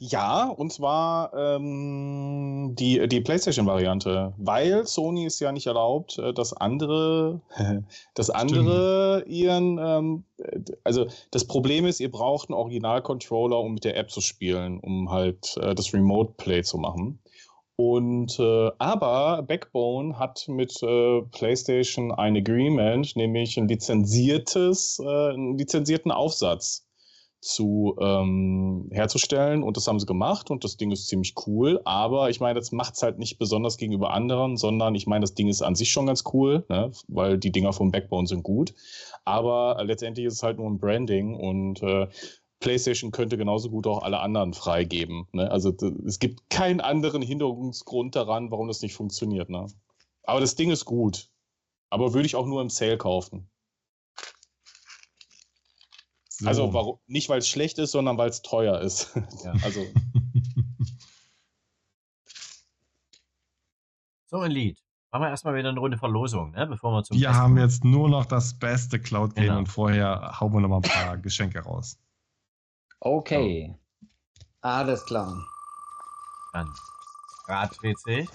Ja, 0.00 0.48
und 0.48 0.72
zwar 0.72 1.32
ähm, 1.34 2.74
die, 2.74 3.06
die 3.08 3.20
PlayStation-Variante, 3.20 4.34
weil 4.36 4.86
Sony 4.86 5.26
ist 5.26 5.40
ja 5.40 5.52
nicht 5.52 5.66
erlaubt, 5.66 6.18
äh, 6.18 6.32
dass 6.32 6.52
andere, 6.52 7.40
dass 8.14 8.30
andere 8.30 9.24
ihren, 9.26 9.78
ähm, 9.78 10.24
äh, 10.38 10.60
also 10.84 11.06
das 11.30 11.44
Problem 11.44 11.86
ist, 11.86 12.00
ihr 12.00 12.10
braucht 12.10 12.50
einen 12.50 12.58
Original-Controller, 12.58 13.58
um 13.58 13.74
mit 13.74 13.84
der 13.84 13.96
App 13.96 14.10
zu 14.10 14.20
spielen, 14.20 14.80
um 14.80 15.10
halt 15.10 15.56
äh, 15.58 15.74
das 15.74 15.92
Remote-Play 15.92 16.62
zu 16.62 16.78
machen. 16.78 17.18
Und 17.76 18.38
äh, 18.38 18.70
aber 18.78 19.42
Backbone 19.42 20.18
hat 20.18 20.46
mit 20.48 20.82
äh, 20.82 21.20
PlayStation 21.32 22.10
ein 22.10 22.36
Agreement, 22.36 23.14
nämlich 23.16 23.58
ein 23.58 23.68
lizenziertes, 23.68 24.98
äh, 24.98 25.32
einen 25.34 25.58
lizenzierten 25.58 26.10
Aufsatz 26.10 26.85
zu 27.46 27.96
ähm, 28.00 28.88
herzustellen 28.90 29.62
und 29.62 29.76
das 29.76 29.86
haben 29.86 30.00
sie 30.00 30.06
gemacht 30.06 30.50
und 30.50 30.64
das 30.64 30.76
Ding 30.76 30.90
ist 30.90 31.06
ziemlich 31.06 31.34
cool, 31.46 31.80
aber 31.84 32.28
ich 32.28 32.40
meine, 32.40 32.58
das 32.58 32.72
macht 32.72 32.94
es 32.94 33.02
halt 33.02 33.18
nicht 33.18 33.38
besonders 33.38 33.76
gegenüber 33.76 34.12
anderen, 34.12 34.56
sondern 34.56 34.94
ich 34.94 35.06
meine, 35.06 35.22
das 35.22 35.34
Ding 35.34 35.48
ist 35.48 35.62
an 35.62 35.76
sich 35.76 35.90
schon 35.90 36.06
ganz 36.06 36.24
cool, 36.32 36.64
ne? 36.68 36.90
weil 37.08 37.38
die 37.38 37.52
Dinger 37.52 37.72
vom 37.72 37.92
Backbone 37.92 38.26
sind 38.26 38.42
gut, 38.42 38.74
aber 39.24 39.80
letztendlich 39.84 40.26
ist 40.26 40.34
es 40.34 40.42
halt 40.42 40.58
nur 40.58 40.68
ein 40.68 40.78
Branding 40.80 41.34
und 41.34 41.82
äh, 41.82 42.08
PlayStation 42.58 43.12
könnte 43.12 43.36
genauso 43.36 43.70
gut 43.70 43.86
auch 43.86 44.02
alle 44.02 44.18
anderen 44.18 44.52
freigeben. 44.52 45.28
Ne? 45.32 45.48
Also 45.50 45.72
es 46.06 46.18
gibt 46.18 46.50
keinen 46.50 46.80
anderen 46.80 47.22
Hinderungsgrund 47.22 48.16
daran, 48.16 48.50
warum 48.50 48.66
das 48.66 48.82
nicht 48.82 48.94
funktioniert. 48.94 49.50
Ne? 49.50 49.66
Aber 50.24 50.40
das 50.40 50.56
Ding 50.56 50.70
ist 50.70 50.84
gut. 50.84 51.28
Aber 51.90 52.14
würde 52.14 52.26
ich 52.26 52.34
auch 52.34 52.46
nur 52.46 52.62
im 52.62 52.70
Sale 52.70 52.98
kaufen. 52.98 53.48
So. 56.38 56.46
Also 56.48 56.72
warum, 56.74 56.98
nicht, 57.06 57.28
weil 57.30 57.38
es 57.38 57.48
schlecht 57.48 57.78
ist, 57.78 57.92
sondern 57.92 58.18
weil 58.18 58.28
es 58.28 58.42
teuer 58.42 58.80
ist. 58.80 59.14
Ja. 59.44 59.52
Also 59.62 59.84
So, 64.28 64.40
ein 64.40 64.50
Lied. 64.50 64.78
Machen 65.12 65.22
wir 65.22 65.28
erstmal 65.30 65.54
wieder 65.54 65.68
eine 65.68 65.78
Runde 65.80 65.96
Verlosung, 65.98 66.50
ne? 66.50 66.66
bevor 66.66 66.90
wir 66.92 67.04
zum 67.04 67.16
Wir 67.16 67.28
Besten 67.28 67.40
haben 67.42 67.54
kommen. 67.54 67.62
jetzt 67.68 67.84
nur 67.84 68.08
noch 68.08 68.26
das 68.26 68.58
beste 68.58 69.00
Cloud 69.00 69.34
Game 69.34 69.44
Genau. 69.44 69.58
und 69.58 69.66
vorher 69.68 70.38
hauen 70.40 70.52
wir 70.52 70.60
noch 70.60 70.68
mal 70.68 70.76
ein 70.76 70.82
paar 70.82 71.16
Geschenke 71.22 71.60
raus. 71.60 71.98
Okay. 73.00 73.74
Alles 74.60 75.04
klar. 75.04 75.46
Dann 76.52 76.68
Rad 77.46 77.76
dreht 77.80 77.98
sich. 78.00 78.28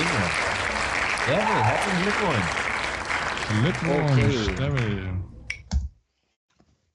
Inge. 0.00 0.30
Devil, 1.26 1.62
herzlichen 1.62 2.02
Glückwunsch. 2.02 2.50
Glückwunsch, 3.60 4.48
Okay. 4.48 4.54
Devil. 4.56 5.24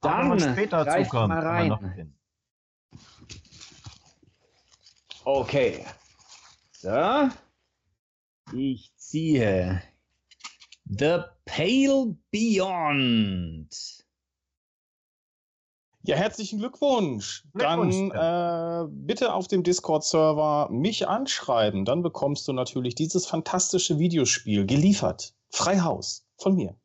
Dann 0.02 0.40
später 0.40 1.03
zukommen. 1.03 1.27
mal 1.30 1.45
rein. 1.45 2.15
Okay. 5.23 5.86
So. 6.72 7.30
Ich 8.53 8.91
ziehe 8.95 9.82
The 10.86 11.19
Pale 11.45 12.15
Beyond. 12.32 14.05
Ja, 16.07 16.15
herzlichen 16.15 16.60
Glückwunsch. 16.60 17.44
Dann 17.53 17.90
Glückwunsch, 17.90 18.14
äh, 18.15 18.86
bitte 18.90 19.34
auf 19.34 19.48
dem 19.48 19.64
Discord-Server 19.64 20.69
mich 20.69 21.07
anschreiben. 21.07 21.84
Dann 21.84 22.03
bekommst 22.03 22.48
du 22.48 22.53
natürlich 22.53 22.94
dieses 22.94 23.26
fantastische 23.26 23.98
Videospiel 23.98 24.68
geliefert. 24.68 25.34
Frei 25.49 25.80
Haus 25.80 26.27
von 26.38 26.56
mir. 26.56 26.76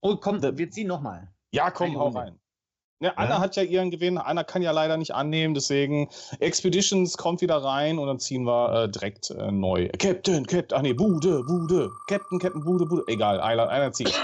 Oh, 0.00 0.16
komm, 0.16 0.42
wir 0.42 0.70
ziehen 0.70 0.86
nochmal. 0.86 1.32
Ja, 1.50 1.70
komm, 1.70 1.96
hau 1.98 2.08
rein. 2.08 2.38
Ne, 3.00 3.16
Anna 3.18 3.34
Ja? 3.34 3.40
hat 3.40 3.56
ja 3.56 3.64
ihren 3.64 3.90
Gewinn. 3.90 4.18
Anna 4.18 4.44
kann 4.44 4.62
ja 4.62 4.70
leider 4.70 4.96
nicht 4.96 5.12
annehmen, 5.12 5.54
deswegen 5.54 6.08
Expeditions 6.38 7.16
kommt 7.18 7.40
wieder 7.40 7.56
rein 7.56 7.98
und 7.98 8.06
dann 8.06 8.20
ziehen 8.20 8.44
wir 8.44 8.84
äh, 8.84 8.88
direkt 8.88 9.30
äh, 9.30 9.50
neu. 9.50 9.88
Captain, 9.98 10.46
Captain, 10.46 10.78
ach 10.78 10.82
nee, 10.82 10.92
Bude, 10.92 11.42
Bude. 11.42 11.90
Captain, 12.06 12.38
Captain, 12.38 12.62
Bude, 12.62 12.86
Bude. 12.86 13.02
Egal, 13.08 13.40
einer, 13.40 13.68
einer 13.68 13.92
zieht. 13.92 14.14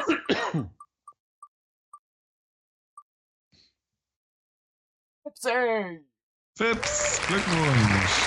Fips, 5.40 7.20
Glückwunsch. 7.28 8.27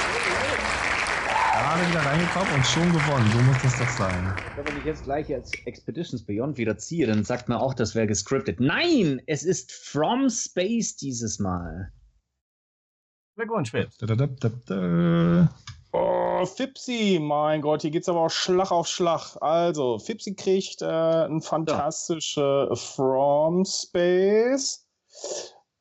Gerade 1.52 1.90
wieder 1.90 2.00
reingekommen 2.00 2.54
und 2.54 2.66
schon 2.66 2.90
gewonnen. 2.94 3.30
So 3.34 3.40
muss 3.40 3.62
das 3.62 3.78
doch 3.80 3.90
sein. 3.90 4.34
Wenn 4.56 4.78
ich 4.78 4.86
jetzt 4.86 5.04
gleich 5.04 5.34
als 5.34 5.52
Expeditions 5.66 6.26
Beyond 6.26 6.58
wieder 6.58 6.78
ziehe, 6.78 7.06
dann 7.08 7.26
sagt 7.26 7.50
man 7.50 7.58
auch, 7.58 7.74
das 7.74 7.96
wäre 7.96 8.08
gescriptet. 8.08 8.62
Nein, 8.62 9.22
es 9.28 9.44
ist 9.44 9.74
From 9.74 10.30
Space 10.30 10.96
dieses 10.96 11.40
Mal. 11.40 11.92
Glückwunsch, 13.36 13.74
da, 13.74 13.88
da, 14.06 14.16
da, 14.16 14.50
da. 14.68 15.50
Oh, 15.92 16.46
Fipsi, 16.46 17.20
mein 17.22 17.62
Gott, 17.62 17.82
hier 17.82 17.92
geht's 17.92 18.08
aber 18.08 18.22
auch 18.22 18.32
Schlag 18.32 18.72
auf 18.72 18.88
Schlag. 18.88 19.36
Also, 19.42 20.00
Fipsi 20.00 20.34
kriegt 20.34 20.82
äh, 20.82 20.86
ein 20.86 21.42
fantastische 21.42 22.70
From 22.74 23.66
Space. 23.66 24.88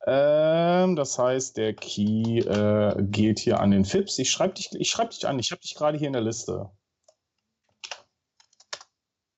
Ähm, 0.05 0.95
das 0.95 1.17
heißt, 1.19 1.57
der 1.57 1.75
Key 1.75 2.39
äh, 2.39 3.03
geht 3.03 3.39
hier 3.39 3.59
an 3.59 3.71
den 3.71 3.85
Fips. 3.85 4.17
Ich 4.17 4.31
schreibe 4.31 4.55
dich, 4.55 4.71
ich 4.73 4.89
schreib 4.89 5.11
dich 5.11 5.27
an, 5.27 5.37
ich 5.37 5.51
habe 5.51 5.61
dich 5.61 5.75
gerade 5.75 5.97
hier 5.97 6.07
in 6.07 6.13
der 6.13 6.23
Liste. 6.23 6.71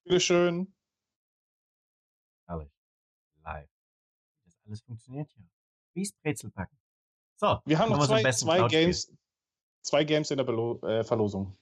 Bitteschön. 0.06 0.74
Herrlich. 2.48 2.72
Live. 3.44 3.70
Das 4.46 4.60
alles 4.66 4.82
funktioniert 4.82 5.30
hier. 5.32 5.46
Wie 5.94 6.10
Brezel 6.22 6.52
packen. 6.52 6.78
So, 7.36 7.60
Wir 7.66 7.78
haben 7.80 7.92
noch 7.92 8.06
zwei, 8.06 8.32
zwei. 8.32 8.68
Games. 8.68 9.12
Zwei 9.82 10.06
Games 10.06 10.32
in 10.32 10.38
der 10.38 10.46
Belo 10.46 10.80
äh, 10.82 11.04
Verlosung. 11.04 11.58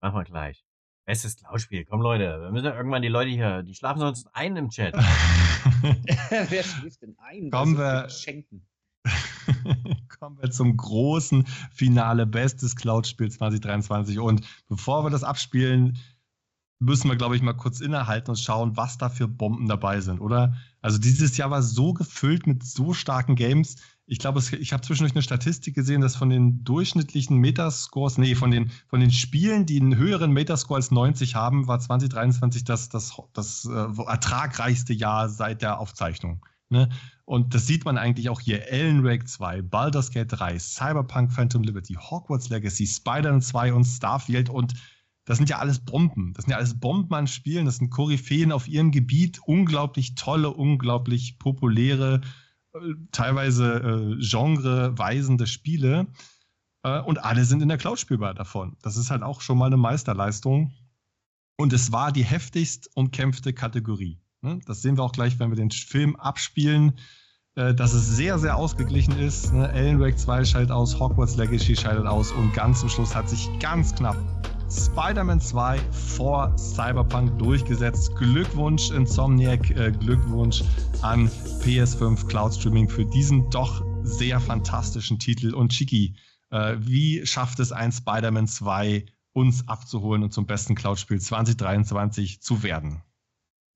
Machen 0.00 0.16
wir 0.16 0.24
gleich. 0.24 0.64
Bestes 1.10 1.36
Cloud-Spiel. 1.38 1.86
Komm, 1.86 2.02
Leute. 2.02 2.40
Wir 2.40 2.52
müssen 2.52 2.66
ja 2.66 2.76
irgendwann 2.76 3.02
die 3.02 3.08
Leute 3.08 3.30
hier, 3.30 3.64
die 3.64 3.74
schlafen 3.74 3.98
sonst 3.98 4.28
ein 4.32 4.56
im 4.56 4.68
Chat. 4.70 4.94
Wer 4.94 6.62
schläft 6.62 7.02
denn 7.02 7.16
ein? 7.18 7.50
Kommen 7.50 7.76
wir- 7.76 8.08
Schenken. 8.08 8.64
Kommen 10.20 10.38
wir 10.40 10.52
zum 10.52 10.76
großen 10.76 11.48
Finale, 11.72 12.26
bestes 12.26 12.76
Cloud-Spiel 12.76 13.28
2023. 13.28 14.20
Und 14.20 14.46
bevor 14.68 15.04
wir 15.04 15.10
das 15.10 15.24
abspielen, 15.24 15.98
müssen 16.78 17.08
wir, 17.10 17.16
glaube 17.16 17.34
ich, 17.34 17.42
mal 17.42 17.54
kurz 17.54 17.80
innehalten 17.80 18.30
und 18.30 18.36
schauen, 18.38 18.76
was 18.76 18.96
da 18.96 19.08
für 19.08 19.26
Bomben 19.26 19.66
dabei 19.66 20.00
sind, 20.00 20.20
oder? 20.20 20.54
Also 20.80 20.98
dieses 20.98 21.36
Jahr 21.36 21.50
war 21.50 21.62
so 21.64 21.92
gefüllt 21.92 22.46
mit 22.46 22.62
so 22.62 22.94
starken 22.94 23.34
Games. 23.34 23.74
Ich 24.10 24.18
glaube, 24.18 24.42
ich 24.58 24.72
habe 24.72 24.82
zwischendurch 24.82 25.14
eine 25.14 25.22
Statistik 25.22 25.76
gesehen, 25.76 26.00
dass 26.00 26.16
von 26.16 26.30
den 26.30 26.64
durchschnittlichen 26.64 27.36
Metascores, 27.36 28.18
nee, 28.18 28.34
von 28.34 28.50
den, 28.50 28.72
von 28.88 28.98
den 28.98 29.12
Spielen, 29.12 29.66
die 29.66 29.80
einen 29.80 29.96
höheren 29.96 30.32
Metascore 30.32 30.78
als 30.78 30.90
90 30.90 31.36
haben, 31.36 31.68
war 31.68 31.78
2023 31.78 32.64
das, 32.64 32.88
das, 32.88 33.14
das 33.32 33.66
äh, 33.66 34.02
ertragreichste 34.02 34.92
Jahr 34.92 35.28
seit 35.28 35.62
der 35.62 35.78
Aufzeichnung. 35.78 36.44
Ne? 36.70 36.88
Und 37.24 37.54
das 37.54 37.68
sieht 37.68 37.84
man 37.84 37.98
eigentlich 37.98 38.30
auch 38.30 38.40
hier. 38.40 38.64
Alan 38.72 39.04
Wake 39.04 39.28
2, 39.28 39.62
Baldur's 39.62 40.10
Gate 40.10 40.32
3, 40.32 40.58
Cyberpunk 40.58 41.32
Phantom 41.32 41.62
Liberty, 41.62 41.94
Hogwarts 41.94 42.48
Legacy, 42.48 42.88
Spider-Man 42.88 43.42
2 43.42 43.74
und 43.74 43.84
Starfield. 43.84 44.50
Und 44.50 44.74
das 45.24 45.36
sind 45.36 45.48
ja 45.48 45.60
alles 45.60 45.78
Bomben. 45.78 46.32
Das 46.32 46.46
sind 46.46 46.50
ja 46.50 46.56
alles 46.56 46.80
Bomben 46.80 47.14
an 47.14 47.28
Spielen. 47.28 47.66
Das 47.66 47.76
sind 47.76 47.90
Koryphäen 47.90 48.50
auf 48.50 48.66
ihrem 48.66 48.90
Gebiet. 48.90 49.38
Unglaublich 49.46 50.16
tolle, 50.16 50.50
unglaublich 50.50 51.38
populäre, 51.38 52.22
äh, 52.22 52.26
teilweise 53.12 53.74
äh, 53.74 54.16
genreweisende 54.20 55.46
Spiele. 55.46 56.06
Äh, 56.82 57.00
und 57.00 57.24
alle 57.24 57.44
sind 57.44 57.62
in 57.62 57.68
der 57.68 57.78
Cloud 57.78 57.98
spielbar 57.98 58.34
davon. 58.34 58.76
Das 58.82 58.96
ist 58.96 59.10
halt 59.10 59.22
auch 59.22 59.40
schon 59.40 59.58
mal 59.58 59.66
eine 59.66 59.76
Meisterleistung. 59.76 60.72
Und 61.56 61.72
es 61.72 61.92
war 61.92 62.12
die 62.12 62.24
heftigst 62.24 62.90
umkämpfte 62.94 63.52
Kategorie. 63.52 64.18
Ne? 64.40 64.60
Das 64.66 64.82
sehen 64.82 64.96
wir 64.96 65.04
auch 65.04 65.12
gleich, 65.12 65.38
wenn 65.38 65.50
wir 65.50 65.56
den 65.56 65.70
Film 65.70 66.16
abspielen, 66.16 66.94
äh, 67.54 67.74
dass 67.74 67.92
es 67.92 68.08
sehr, 68.08 68.38
sehr 68.38 68.56
ausgeglichen 68.56 69.18
ist. 69.18 69.52
Ne? 69.52 69.68
Alan 69.68 70.00
Wake 70.00 70.18
2 70.18 70.44
scheidet 70.44 70.70
aus, 70.70 70.98
Hogwarts 70.98 71.36
Legacy 71.36 71.76
scheidet 71.76 72.06
aus 72.06 72.32
und 72.32 72.54
ganz 72.54 72.80
zum 72.80 72.88
Schluss 72.88 73.14
hat 73.14 73.28
sich 73.28 73.48
ganz 73.58 73.94
knapp 73.94 74.16
Spider-Man 74.70 75.40
2 75.40 75.80
vor 75.90 76.56
Cyberpunk 76.56 77.38
durchgesetzt. 77.38 78.14
Glückwunsch 78.16 78.90
Insomniac, 78.92 79.70
äh, 79.70 79.90
Glückwunsch 79.90 80.62
an 81.02 81.28
PS5 81.62 82.26
Cloud 82.28 82.54
Streaming 82.54 82.88
für 82.88 83.04
diesen 83.04 83.50
doch 83.50 83.84
sehr 84.04 84.38
fantastischen 84.38 85.18
Titel. 85.18 85.54
Und 85.54 85.72
Chiki, 85.72 86.14
äh, 86.50 86.76
wie 86.78 87.26
schafft 87.26 87.58
es 87.58 87.72
ein 87.72 87.90
Spider-Man 87.90 88.46
2 88.46 89.06
uns 89.32 89.66
abzuholen 89.66 90.22
und 90.22 90.32
zum 90.32 90.46
besten 90.46 90.76
Cloud-Spiel 90.76 91.20
2023 91.20 92.40
zu 92.40 92.62
werden? 92.62 93.02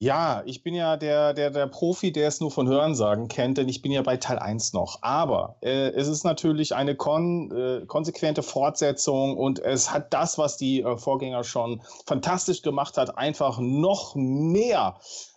Ja, 0.00 0.42
ich 0.44 0.62
bin 0.62 0.74
ja 0.74 0.96
der, 0.96 1.32
der, 1.34 1.50
der 1.50 1.66
Profi, 1.66 2.12
der 2.12 2.28
es 2.28 2.40
nur 2.40 2.50
von 2.50 2.68
Hörensagen 2.68 3.28
kennt, 3.28 3.58
denn 3.58 3.68
ich 3.68 3.80
bin 3.80 3.92
ja 3.92 4.02
bei 4.02 4.16
Teil 4.16 4.38
1 4.38 4.72
noch. 4.72 4.98
Aber 5.02 5.56
äh, 5.62 5.90
es 5.90 6.08
ist 6.08 6.24
natürlich 6.24 6.74
eine 6.74 6.96
kon 6.96 7.50
äh, 7.52 7.86
konsequente 7.86 8.42
Fortsetzung 8.42 9.36
und 9.36 9.60
es 9.60 9.92
hat 9.92 10.12
das, 10.12 10.36
was 10.36 10.56
die 10.56 10.82
äh, 10.82 10.96
Vorgänger 10.96 11.44
schon 11.44 11.80
fantastisch 12.06 12.62
gemacht 12.62 12.96
hat, 12.98 13.16
einfach 13.16 13.58
noch 13.60 14.14
mehr, 14.16 14.96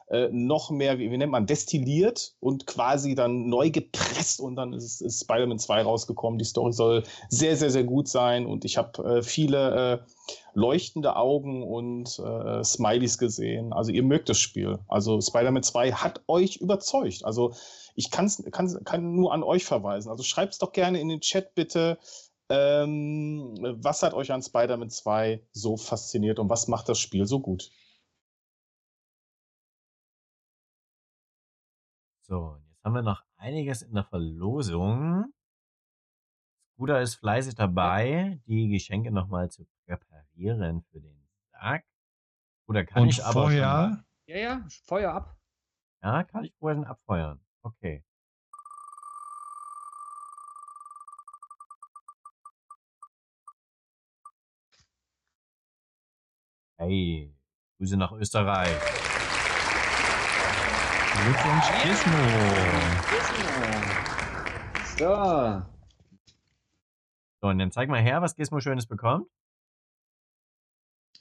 äh, 0.09 0.29
noch 0.31 0.69
mehr, 0.69 0.99
wie, 0.99 1.11
wie 1.11 1.17
nennt 1.17 1.31
man, 1.31 1.45
destilliert 1.45 2.33
und 2.39 2.65
quasi 2.65 3.13
dann 3.13 3.49
neu 3.49 3.69
gepresst 3.69 4.39
und 4.39 4.55
dann 4.55 4.73
ist, 4.73 5.01
ist 5.01 5.21
Spider-Man 5.21 5.59
2 5.59 5.81
rausgekommen. 5.81 6.39
Die 6.39 6.45
Story 6.45 6.71
soll 6.71 7.03
sehr, 7.29 7.57
sehr, 7.57 7.71
sehr 7.71 7.83
gut 7.83 8.07
sein 8.07 8.45
und 8.45 8.63
ich 8.63 8.77
habe 8.77 9.17
äh, 9.17 9.21
viele 9.21 10.03
äh, 10.03 10.37
leuchtende 10.53 11.17
Augen 11.17 11.61
und 11.61 12.19
äh, 12.19 12.63
Smileys 12.63 13.17
gesehen. 13.17 13.73
Also 13.73 13.91
ihr 13.91 14.03
mögt 14.03 14.29
das 14.29 14.39
Spiel. 14.39 14.79
Also 14.87 15.19
Spider-Man 15.19 15.63
2 15.63 15.91
hat 15.91 16.21
euch 16.27 16.57
überzeugt. 16.57 17.25
Also 17.25 17.53
ich 17.95 18.09
kann's, 18.09 18.41
kann, 18.51 18.83
kann 18.85 19.13
nur 19.13 19.33
an 19.33 19.43
euch 19.43 19.65
verweisen. 19.65 20.09
Also 20.09 20.23
schreibt 20.23 20.53
es 20.53 20.59
doch 20.59 20.71
gerne 20.71 21.01
in 21.01 21.09
den 21.09 21.21
Chat 21.21 21.53
bitte. 21.53 21.97
Ähm, 22.49 23.57
was 23.81 24.03
hat 24.03 24.13
euch 24.13 24.31
an 24.31 24.41
Spider-Man 24.41 24.89
2 24.89 25.43
so 25.51 25.75
fasziniert 25.75 26.39
und 26.39 26.49
was 26.49 26.69
macht 26.69 26.87
das 26.87 26.97
Spiel 26.97 27.25
so 27.25 27.41
gut? 27.41 27.69
So, 32.29 32.39
und 32.39 32.65
jetzt 32.67 32.83
haben 32.83 32.93
wir 32.93 33.01
noch 33.01 33.23
einiges 33.37 33.81
in 33.81 33.93
der 33.93 34.03
Verlosung. 34.03 35.33
Scooter 36.73 37.01
ist 37.01 37.15
fleißig 37.15 37.55
dabei, 37.55 38.41
die 38.45 38.67
Geschenke 38.69 39.11
nochmal 39.11 39.49
zu 39.49 39.65
präparieren 39.85 40.83
für 40.91 40.99
den 40.99 41.27
Tag. 41.53 41.85
Oder 42.67 42.85
kann 42.85 43.03
und 43.03 43.09
ich 43.09 43.23
aber 43.23 43.33
vorher, 43.43 44.03
Ja, 44.27 44.37
ja, 44.37 44.67
Feuer 44.85 45.13
ab. 45.13 45.39
schon, 46.01 46.09
ja, 46.09 46.23
kann 46.23 46.43
ich 46.43 46.53
vorher 46.59 46.75
schon 46.75 46.85
abfeuern. 46.85 47.39
Okay. 47.61 48.03
Hey, 56.77 57.33
Grüße 57.77 57.97
nach 57.97 58.11
Österreich. 58.11 58.77
Glückwunsch 61.23 61.67
Gizmo. 61.83 62.21
So. 64.97 65.63
So, 67.41 67.47
und 67.47 67.59
dann 67.59 67.71
zeig 67.71 67.89
mal 67.89 68.01
her, 68.01 68.21
was 68.21 68.35
Gizmo 68.35 68.59
Schönes 68.59 68.87
bekommt. 68.87 69.27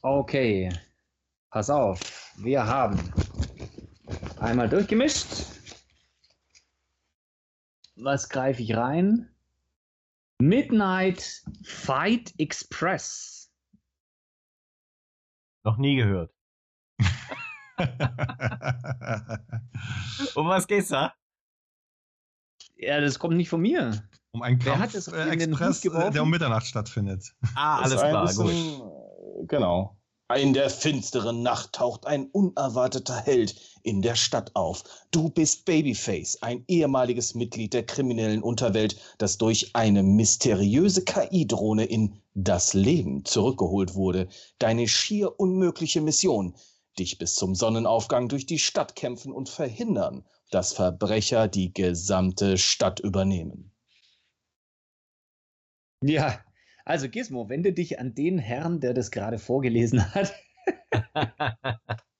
Okay. 0.02 0.70
Pass 1.50 1.70
auf. 1.70 2.32
Wir 2.36 2.66
haben 2.66 2.98
einmal 4.38 4.68
durchgemischt. 4.68 5.46
Was 7.96 8.28
greife 8.28 8.62
ich 8.62 8.76
rein? 8.76 9.30
Midnight 10.38 11.42
Fight 11.64 12.34
Express. 12.38 13.50
Noch 15.64 15.78
nie 15.78 15.96
gehört. 15.96 16.35
Um 20.34 20.46
was 20.48 20.66
geht's 20.66 20.88
da? 20.88 21.12
Ja, 22.76 23.00
das 23.00 23.18
kommt 23.18 23.36
nicht 23.36 23.48
von 23.48 23.60
mir. 23.60 24.02
um 24.32 24.42
einen 24.42 24.62
Wer 24.64 24.72
Kampf 24.72 24.82
hat 24.84 24.94
es 24.94 25.08
äh, 25.08 25.28
Express, 25.30 25.84
äh, 25.84 26.10
der 26.10 26.22
um 26.22 26.30
Mitternacht 26.30 26.66
stattfindet. 26.66 27.24
Ah, 27.54 27.78
alles 27.80 28.00
klar, 28.00 28.26
bisschen, 28.26 28.78
gut. 28.78 28.92
äh, 29.42 29.46
Genau. 29.46 29.96
In 30.36 30.54
der 30.54 30.70
finsteren 30.70 31.42
Nacht 31.42 31.72
taucht 31.74 32.04
ein 32.06 32.26
unerwarteter 32.32 33.14
Held 33.14 33.54
in 33.84 34.02
der 34.02 34.16
Stadt 34.16 34.50
auf. 34.56 34.82
Du 35.12 35.28
bist 35.28 35.64
Babyface, 35.66 36.42
ein 36.42 36.64
ehemaliges 36.66 37.36
Mitglied 37.36 37.72
der 37.72 37.86
kriminellen 37.86 38.42
Unterwelt, 38.42 39.00
das 39.18 39.38
durch 39.38 39.70
eine 39.76 40.02
mysteriöse 40.02 41.04
KI-Drohne 41.04 41.84
in 41.84 42.20
das 42.34 42.74
Leben 42.74 43.24
zurückgeholt 43.24 43.94
wurde. 43.94 44.28
Deine 44.58 44.88
schier 44.88 45.38
unmögliche 45.38 46.00
Mission, 46.00 46.56
dich 46.96 47.18
bis 47.18 47.34
zum 47.34 47.54
Sonnenaufgang 47.54 48.28
durch 48.28 48.46
die 48.46 48.58
Stadt 48.58 48.96
kämpfen 48.96 49.32
und 49.32 49.48
verhindern, 49.48 50.24
dass 50.50 50.72
Verbrecher 50.72 51.48
die 51.48 51.72
gesamte 51.72 52.58
Stadt 52.58 53.00
übernehmen. 53.00 53.72
Ja, 56.02 56.44
also 56.84 57.08
Gizmo, 57.08 57.48
wende 57.48 57.72
dich 57.72 57.98
an 57.98 58.14
den 58.14 58.38
Herrn, 58.38 58.80
der 58.80 58.94
das 58.94 59.10
gerade 59.10 59.38
vorgelesen 59.38 60.14
hat. 60.14 60.32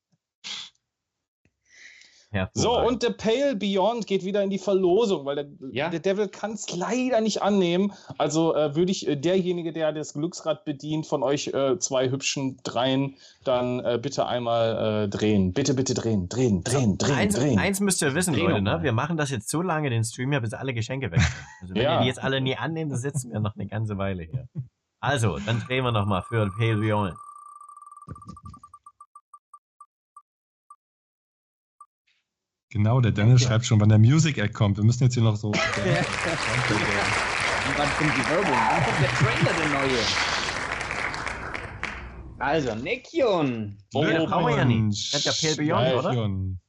So, 2.53 2.79
und 2.79 3.03
The 3.03 3.11
Pale 3.11 3.57
Beyond 3.57 4.07
geht 4.07 4.23
wieder 4.25 4.43
in 4.43 4.51
die 4.51 4.59
Verlosung, 4.59 5.25
weil 5.25 5.37
der, 5.37 5.47
Ja. 5.71 5.89
der 5.89 6.01
Devil 6.01 6.29
kann 6.29 6.53
es 6.53 6.71
leider 6.77 7.21
nicht 7.23 7.41
annehmen. 7.41 7.93
Also 8.19 8.55
äh, 8.55 8.75
würde 8.75 8.93
ich 8.93 9.09
äh, 9.09 9.17
derjenige, 9.17 9.73
der 9.73 9.93
das 9.93 10.13
Glücksrad 10.13 10.65
bedient, 10.67 11.07
von 11.07 11.23
euch 11.23 11.49
äh, 11.49 11.79
zwei 11.79 12.11
hübschen 12.11 12.59
Dreien, 12.63 13.17
dann 13.45 13.81
äh, 13.81 13.99
bitte 14.03 14.27
einmal 14.27 15.05
äh, 15.05 15.09
drehen. 15.09 15.53
Bitte, 15.55 15.73
bitte 15.73 15.95
drehen, 15.95 16.29
drehen, 16.29 16.63
drehen, 16.63 16.99
drehen, 16.99 17.15
eins, 17.17 17.37
drehen. 17.37 17.59
eins 17.59 17.81
müsst 17.81 18.03
ihr 18.03 18.15
wissen, 18.15 18.35
Leute, 18.35 18.61
ne? 18.61 18.81
Wir 18.83 18.93
machen 18.93 19.17
das 19.17 19.31
jetzt 19.31 19.49
so 19.49 19.63
lange, 19.63 19.89
den 19.89 20.05
Stream 20.05 20.33
ja, 20.33 20.41
bis 20.41 20.53
alle 20.53 20.75
Geschenke 20.75 21.11
weg 21.13 21.21
sind. 21.21 21.33
Also 21.63 21.75
wenn 21.75 21.83
Ja. 21.83 21.95
ihr 21.95 22.01
die 22.03 22.07
jetzt 22.09 22.23
alle 22.23 22.41
nie 22.43 22.57
annehmt, 22.57 22.93
dann 22.93 22.99
sitzen 22.99 23.33
wir 23.33 23.41
noch 23.41 23.55
eine 23.55 23.67
ganze 23.67 23.97
Weile 23.97 24.25
hier. 24.25 24.47
Also, 25.01 25.39
dann 25.39 25.61
drehen 25.61 25.85
wir 25.85 25.93
nochmal 25.93 26.23
für 26.23 26.51
Pale 26.59 26.77
Beyond. 26.77 27.15
Genau, 32.71 33.01
der 33.01 33.13
Dennis 33.13 33.43
Okay. 33.43 33.49
schreibt 33.51 33.65
schon, 33.65 33.81
wann 33.81 33.89
der 33.89 33.99
Music 33.99 34.39
Act 34.39 34.55
kommt. 34.55 34.77
Wir 34.77 34.85
müssen 34.85 35.05
jetzt 35.05 35.15
hier 35.15 35.23
noch 35.23 35.37
so. 35.37 35.49
Und 35.53 35.57
wann 37.77 37.89
kommt 37.97 38.13
die 38.17 38.31
Werbung? 38.31 38.51
Wann 38.51 38.85
kommt 38.85 39.01
der 39.01 39.11
Trailer, 39.11 39.53
der 39.59 39.69
neue? 39.81 39.99
Also, 42.39 42.75
Nekion. 42.75 43.79
Oh, 43.95 44.05
Nee, 44.05 44.13
das 44.15 44.27
brauchen 44.27 44.47
wir 44.47 44.57
ja 44.57 44.65
nicht. 44.65 45.15
Hat 45.15 45.25
ja 45.25 45.33
Pale 45.33 45.57
Beyond, 45.57 45.95
oder? 45.99 46.09
Nekion. 46.11 46.61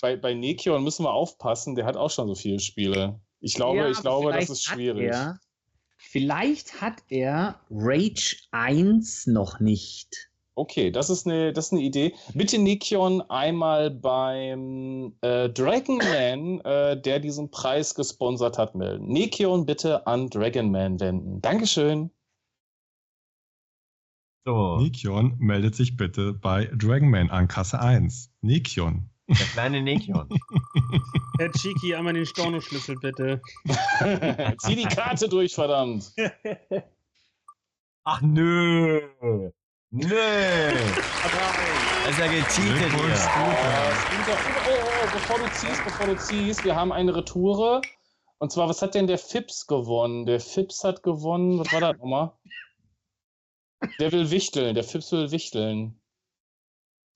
Bei, 0.00 0.16
bei 0.16 0.34
Nekion 0.34 0.82
müssen 0.82 1.04
wir 1.04 1.12
aufpassen, 1.12 1.74
der 1.76 1.84
hat 1.86 1.96
auch 1.96 2.10
schon 2.10 2.26
so 2.28 2.34
viele 2.34 2.58
Spiele. 2.58 3.20
Ich 3.40 3.54
glaube, 3.54 3.78
Ja, 3.78 3.88
ich 3.88 4.00
glaube, 4.00 4.32
das 4.32 4.50
ist 4.50 4.66
hat 4.68 4.74
schwierig. 4.74 5.12
Er, 5.12 5.38
Vielleicht 5.96 6.80
hat 6.80 7.02
er 7.08 7.60
Rage 7.70 8.36
1 8.50 9.28
noch 9.28 9.60
nicht. 9.60 10.31
Okay, 10.54 10.90
das 10.90 11.08
ist 11.08 11.26
eine, 11.26 11.52
das 11.54 11.66
ist 11.66 11.72
eine 11.72 11.80
Idee. 11.80 12.14
Bitte 12.34 12.58
Nikion 12.58 13.22
einmal 13.22 13.90
beim 13.90 15.14
äh, 15.22 15.48
Dragonman, 15.48 16.60
äh, 16.60 17.00
der 17.00 17.20
diesen 17.20 17.50
Preis 17.50 17.94
gesponsert 17.94 18.58
hat, 18.58 18.74
melden. 18.74 19.06
Nikion 19.08 19.64
bitte 19.64 20.06
an 20.06 20.28
Dragonman 20.28 21.00
wenden. 21.00 21.40
Dankeschön. 21.40 22.10
So, 24.44 24.76
Nikion 24.76 25.36
meldet 25.38 25.74
sich 25.74 25.96
bitte 25.96 26.34
bei 26.34 26.66
Dragonman 26.74 27.30
an 27.30 27.48
Kasse 27.48 27.80
1. 27.80 28.30
Nikion. 28.42 29.08
der 29.28 29.46
kleine 29.46 29.80
Nekion. 29.80 30.28
Herr 31.38 31.50
Chiki, 31.52 31.94
einmal 31.94 32.12
den 32.12 32.26
Stornoschlüssel 32.26 32.96
bitte. 32.96 33.40
Zieh 34.58 34.76
die 34.76 34.84
Karte 34.84 35.30
durch, 35.30 35.54
verdammt. 35.54 36.12
Ach 38.04 38.20
nö. 38.20 39.00
Nö. 39.94 40.08
Das 42.04 42.12
ist 42.12 42.18
ja 42.18 42.26
gecheatet 42.26 42.92
hier. 42.92 43.14
Oh, 43.36 43.52
oh, 44.30 44.72
oh, 44.72 45.12
bevor 45.12 45.38
du 45.38 45.52
ziehst, 45.52 45.84
bevor 45.84 46.06
du 46.06 46.16
ziehst, 46.16 46.64
wir 46.64 46.74
haben 46.74 46.92
eine 46.92 47.14
Retoure. 47.14 47.82
Und 48.38 48.50
zwar, 48.50 48.70
was 48.70 48.80
hat 48.80 48.94
denn 48.94 49.06
der 49.06 49.18
Fips 49.18 49.66
gewonnen? 49.66 50.24
Der 50.24 50.40
Fips 50.40 50.82
hat 50.82 51.02
gewonnen, 51.02 51.58
was 51.58 51.70
war 51.74 51.80
das 51.80 51.98
nochmal? 51.98 52.32
Der 54.00 54.12
will 54.12 54.30
wichteln, 54.30 54.74
der 54.74 54.82
Fips 54.82 55.12
will 55.12 55.30
wichteln. 55.30 56.00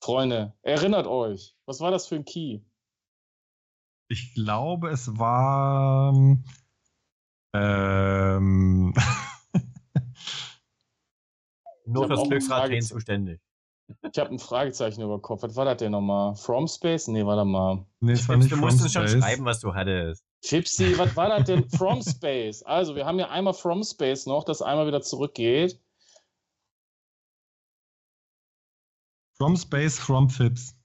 Freunde, 0.03 0.53
erinnert 0.61 1.07
euch, 1.07 1.55
was 1.65 1.79
war 1.79 1.89
das 1.89 2.05
für 2.05 2.15
ein 2.15 2.25
Key? 2.25 2.59
Ich 4.07 4.35
glaube, 4.35 4.89
es 4.89 5.17
war. 5.17 6.13
Ähm, 7.53 8.93
Nur 11.87 12.07
fürs 12.07 12.27
Glücksrad 12.27 12.69
zu- 12.71 12.93
zuständig. 12.95 13.39
Ich 14.11 14.19
habe 14.19 14.31
ein 14.31 14.39
Fragezeichen 14.39 15.01
über 15.01 15.21
Kopf. 15.21 15.43
Was 15.43 15.55
war 15.55 15.63
das 15.63 15.77
denn 15.77 15.93
nochmal? 15.93 16.35
From 16.35 16.67
Space? 16.67 17.07
Nee, 17.07 17.25
warte 17.25 17.45
mal. 17.45 17.85
nee, 18.01 18.13
war 18.27 18.35
nicht 18.35 18.51
du 18.51 18.57
musstest 18.57 18.93
schon 18.93 19.07
schreiben, 19.07 19.45
was 19.45 19.61
du 19.61 19.73
hattest. 19.73 20.25
Fipsi, 20.43 20.97
was 20.97 21.15
war 21.15 21.29
das 21.29 21.45
denn? 21.45 21.69
From 21.69 22.01
Space. 22.01 22.61
Also, 22.63 22.95
wir 22.95 23.05
haben 23.05 23.17
ja 23.17 23.29
einmal 23.29 23.53
From 23.53 23.83
Space 23.83 24.25
noch, 24.25 24.43
das 24.43 24.61
einmal 24.61 24.87
wieder 24.87 25.01
zurückgeht. 25.01 25.79
From 29.37 29.55
Space, 29.55 29.99
From 29.99 30.29
Fips. 30.29 30.75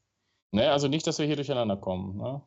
Ne, 0.52 0.70
also 0.70 0.86
nicht, 0.88 1.06
dass 1.06 1.18
wir 1.18 1.26
hier 1.26 1.36
durcheinander 1.36 1.76
kommen. 1.76 2.18
Ne? 2.18 2.42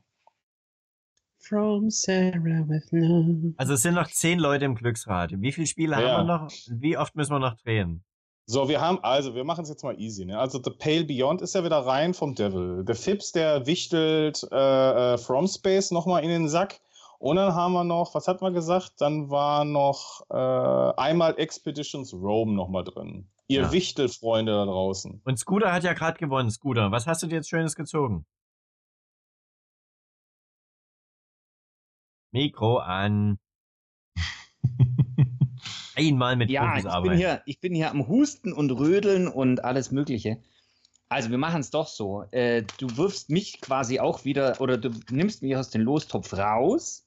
From 1.40 1.90
Sarah 1.90 2.68
with 2.68 2.88
love. 2.92 3.54
Also 3.58 3.74
es 3.74 3.82
sind 3.82 3.96
noch 3.96 4.08
zehn 4.08 4.40
Leute 4.40 4.66
im 4.66 4.76
Glücksrad. 4.76 5.32
Wie 5.42 5.52
viele 5.52 5.68
Spiele 5.68 6.00
Ja. 6.02 6.18
haben 6.18 6.28
wir 6.28 6.38
noch? 6.40 6.52
Wie 6.70 6.98
oft 6.98 7.16
müssen 7.16 7.32
wir 7.34 7.40
noch 7.40 7.56
drehen? 7.58 8.04
So, 8.48 8.70
wir 8.70 8.80
haben, 8.80 9.00
also, 9.04 9.34
wir 9.34 9.44
machen 9.44 9.64
es 9.64 9.70
jetzt 9.70 9.84
mal 9.84 10.00
easy. 10.00 10.24
Ne? 10.26 10.38
Also, 10.38 10.62
The 10.64 10.70
Pale 10.70 11.04
Beyond 11.06 11.42
ist 11.42 11.56
ja 11.56 11.64
wieder 11.64 11.80
rein 11.80 12.14
vom 12.14 12.36
Devil. 12.36 12.84
Der 12.86 12.96
Fips, 12.96 13.32
der 13.32 13.66
wichtelt 13.66 14.48
äh, 14.52 15.14
äh, 15.14 15.18
From 15.18 15.48
Space 15.48 15.90
nochmal 15.92 16.24
in 16.24 16.30
den 16.30 16.48
Sack. 16.48 16.80
Und 17.18 17.38
dann 17.38 17.56
haben 17.56 17.74
wir 17.74 17.84
noch, 17.84 18.14
was 18.14 18.28
hat 18.28 18.42
man 18.42 18.54
gesagt? 18.54 18.94
Dann 19.02 19.30
war 19.32 19.66
noch 19.66 20.26
äh, 20.30 21.02
einmal 21.02 21.40
Expeditions 21.40 22.14
Rome 22.14 22.54
nochmal 22.54 22.84
drin. 22.84 23.28
Ihr 23.48 23.62
Ja. 23.64 23.72
Wichtelfreunde 23.72 24.52
da 24.52 24.66
draußen. 24.66 25.22
Und 25.24 25.40
Scooter 25.40 25.72
hat 25.74 25.84
ja 25.84 25.94
gerade 25.94 26.20
gewonnen. 26.20 26.52
Scooter, 26.52 26.92
was 26.92 27.08
hast 27.08 27.24
du 27.24 27.28
dir 27.28 27.36
jetzt 27.36 27.50
Schönes 27.50 27.76
gezogen? 27.76 28.26
Mikro 32.32 32.78
an. 32.78 33.40
Einmal 35.96 36.36
mit 36.36 36.50
Ja, 36.50 36.62
Profis 36.66 36.78
ich 36.80 36.84
bin, 36.84 36.92
arbeiten. 36.92 37.18
hier, 37.18 37.42
ich 37.46 37.60
bin 37.60 37.74
hier 37.74 37.90
am 37.92 38.08
Husten 38.08 38.52
und 38.54 38.72
Rödeln 38.72 39.28
und 39.28 39.64
alles 39.64 39.92
Mögliche. 39.92 40.42
Also, 41.08 41.30
wir 41.30 41.38
machen 41.38 41.62
es 41.62 41.70
doch 41.70 41.88
so. 41.88 42.24
Äh, 42.32 42.64
du 42.80 42.98
wirfst 42.98 43.30
mich 43.30 43.62
quasi 43.62 44.00
auch 44.00 44.26
wieder, 44.26 44.60
oder 44.60 44.78
du 44.78 44.90
nimmst 45.12 45.42
mich 45.44 45.56
aus 45.56 45.70
dem 45.70 45.82
Lostopf 45.82 46.34
raus. 46.34 47.06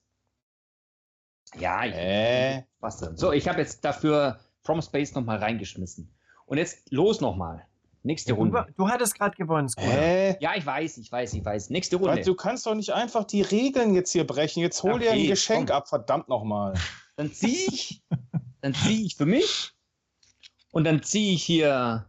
Ja, 1.58 1.84
ich, 1.84 1.94
Äh, 1.94 2.64
was 2.80 2.98
denn? 2.98 3.16
So, 3.16 3.32
ich 3.32 3.48
habe 3.48 3.60
jetzt 3.60 3.84
dafür 3.84 4.38
From 4.62 4.82
Space 4.82 5.14
nochmal 5.14 5.38
reingeschmissen. 5.38 6.12
Und 6.46 6.58
jetzt 6.58 6.90
los 6.92 7.20
nochmal. 7.20 7.66
Nächste 8.04 8.32
du, 8.32 8.36
Runde. 8.38 8.54
war- 8.54 8.66
du 8.76 8.88
hattest 8.88 9.16
gerade 9.16 9.36
gewonnen, 9.36 9.68
Scooter. 9.68 10.40
Ja, 10.40 10.52
ich 10.56 10.64
weiß, 10.64 10.98
ich 10.98 11.10
weiß, 11.10 11.34
ich 11.34 11.44
weiß. 11.44 11.70
Nächste 11.70 11.96
Runde. 11.96 12.16
Weil 12.16 12.22
Du 12.24 12.34
kannst 12.34 12.64
doch 12.66 12.74
nicht 12.74 12.92
einfach 12.92 13.24
die 13.24 13.42
Regeln 13.42 13.94
jetzt 13.94 14.12
hier 14.12 14.26
brechen. 14.26 14.60
Jetzt 14.60 14.82
hol 14.82 14.98
dir 15.00 15.10
ein 15.10 15.18
Okay, 15.18 15.26
Geschenk 15.28 15.68
komm. 15.68 15.76
ab, 15.76 15.88
verdammt 15.88 16.28
nochmal. 16.28 16.74
Dann 17.16 17.32
ziehe 17.32 17.66
ich, 17.68 18.02
dann 18.60 18.74
ziehe 18.74 19.04
ich 19.06 19.16
für 19.16 19.26
mich 19.26 19.72
und 20.70 20.84
dann 20.84 21.02
ziehe 21.02 21.34
ich 21.34 21.42
hier 21.44 22.08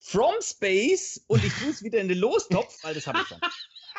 From 0.00 0.34
Space 0.42 1.24
und 1.28 1.42
ich 1.44 1.52
tue 1.54 1.70
es 1.70 1.82
wieder 1.82 1.98
in 2.00 2.08
den 2.08 2.18
Lostopf, 2.18 2.82
weil 2.82 2.94
das 2.94 3.06
habe 3.06 3.20
ich 3.22 3.28
schon. 3.28 3.38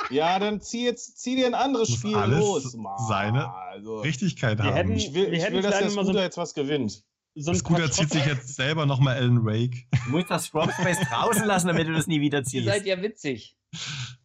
Ja, 0.09 0.37
dann 0.39 0.59
zieh 0.59 0.83
jetzt, 0.83 1.19
zieh 1.19 1.37
dir 1.37 1.47
ein 1.47 1.53
anderes 1.55 1.89
Muss 1.89 1.99
Spiel 1.99 2.15
alles 2.17 2.37
los. 2.39 2.73
Mann. 2.75 2.97
seine 3.07 3.49
Also, 3.55 4.01
Richtigkeit 4.01 4.59
haben. 4.59 4.73
hätten- 4.73 4.91
ich 4.91 5.13
will, 5.13 5.31
Wir 5.31 5.37
ich 5.47 5.51
will 5.53 5.61
dass 5.61 5.79
der 5.79 5.89
so 5.89 6.01
Scooter 6.03 6.19
ein- 6.19 6.23
jetzt 6.25 6.37
was 6.37 6.53
gewinnt. 6.53 7.03
So 7.33 7.51
ein 7.51 7.57
Scooter 7.57 7.89
zieht 7.89 8.11
sich 8.11 8.25
jetzt 8.25 8.55
selber 8.55 8.85
nochmal 8.85 9.15
Alan 9.15 9.45
Wake. 9.45 9.87
Du 10.05 10.11
musst 10.11 10.29
das 10.29 10.47
From 10.47 10.69
Space 10.69 10.99
draußen 11.09 11.45
lassen, 11.45 11.67
damit 11.67 11.87
du 11.87 11.93
das 11.93 12.07
nie 12.07 12.19
wieder 12.19 12.39
Ihr 12.39 12.43
ziehst. 12.43 12.65
seid 12.65 12.85
ja 12.85 13.01
witzig. 13.01 13.57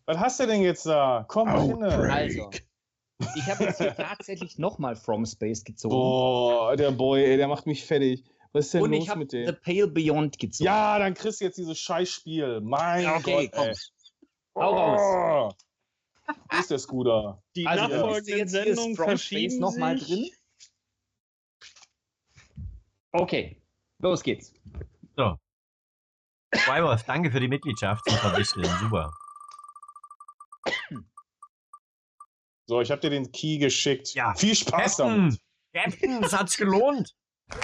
Was 0.06 0.18
hast 0.18 0.40
du 0.40 0.46
denn 0.48 0.60
jetzt 0.62 0.84
da? 0.86 1.24
Komm 1.28 1.48
mal 1.48 1.62
hin. 1.62 1.82
Also, 1.84 2.50
ich 3.36 3.46
habe 3.46 3.64
jetzt 3.64 3.78
hier 3.78 3.94
tatsächlich 3.94 4.58
nochmal 4.58 4.96
From 4.96 5.24
Space 5.26 5.64
gezogen. 5.64 5.94
Boah, 5.94 6.76
der 6.76 6.90
Boy, 6.90 7.24
ey, 7.24 7.36
der 7.36 7.48
macht 7.48 7.66
mich 7.66 7.84
fertig. 7.84 8.24
Was 8.52 8.66
ist 8.66 8.74
denn 8.74 8.82
und 8.82 8.90
los 8.92 9.02
ich 9.04 9.08
habe 9.08 9.20
mit 9.20 9.30
The 9.30 9.44
dem? 9.44 9.56
Pale 9.62 9.86
Beyond 9.88 10.38
gezogen. 10.38 10.64
Ja, 10.66 10.98
dann 10.98 11.14
kriegst 11.14 11.40
du 11.40 11.44
jetzt 11.44 11.56
dieses 11.58 11.78
Scheißspiel. 11.78 12.60
Mein 12.60 13.04
Ja, 13.04 13.16
okay, 13.16 13.48
Gott, 13.48 13.52
komm. 13.54 13.68
ey. 13.68 13.74
Hau 14.56 14.74
raus. 14.76 15.00
Oh. 16.28 16.34
Wo 16.50 16.58
ist 16.58 16.70
der 16.70 16.78
Scooter? 16.78 17.42
Die 17.56 17.66
Also, 17.66 17.88
nachfolgenden 17.88 18.38
jetzt, 18.38 18.50
Sendungen 18.50 18.96
From 18.96 19.04
Space 19.04 19.20
verschieben 19.28 19.58
noch 19.58 19.76
mal 19.76 19.98
sich. 19.98 20.08
drin. 20.08 20.30
Okay, 23.12 23.60
los 23.98 24.22
geht's. 24.22 24.52
So. 25.16 25.36
Weiberf, 26.66 27.02
danke 27.04 27.30
für 27.30 27.40
die 27.40 27.48
Mitgliedschaft. 27.48 28.04
Super. 28.08 29.12
So, 32.70 32.80
ich 32.80 32.92
habe 32.92 33.00
dir 33.00 33.10
den 33.10 33.32
Key 33.32 33.58
geschickt. 33.58 34.14
Ja. 34.14 34.32
Viel 34.34 34.54
Spaß 34.54 34.98
Captain, 34.98 35.08
damit. 35.08 35.40
Captain, 35.74 36.22
es 36.22 36.32
hat 36.32 36.50
sich 36.50 36.58
gelohnt. 36.58 37.16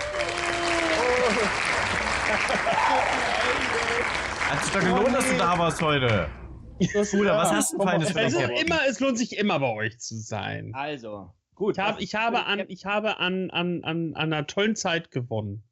Hat 4.48 4.64
sich 4.64 4.72
doch 4.72 4.80
gelohnt, 4.80 5.14
dass 5.14 5.28
du 5.28 5.38
da 5.38 5.56
warst 5.60 5.80
heute. 5.80 6.28
Scooter, 7.04 7.36
was 7.36 7.52
hast 7.52 7.72
du 7.74 7.78
Feines 7.84 8.10
für 8.10 8.18
Es, 8.18 8.32
dich 8.32 8.42
ist 8.42 8.48
gewonnen? 8.48 8.66
immer, 8.66 8.80
es 8.88 8.98
lohnt 8.98 9.18
sich 9.18 9.38
immer 9.38 9.60
bei 9.60 9.72
euch 9.74 9.96
zu 10.00 10.16
sein. 10.16 10.72
Also, 10.74 11.32
gut. 11.54 11.78
Ich, 11.78 11.84
hab, 11.84 12.00
ich 12.00 12.16
habe, 12.16 12.44
an, 12.44 12.64
ich 12.66 12.84
habe 12.84 13.20
an, 13.20 13.52
an, 13.52 13.84
an, 13.84 14.12
an 14.16 14.32
einer 14.32 14.48
tollen 14.48 14.74
Zeit 14.74 15.12
gewonnen. 15.12 15.62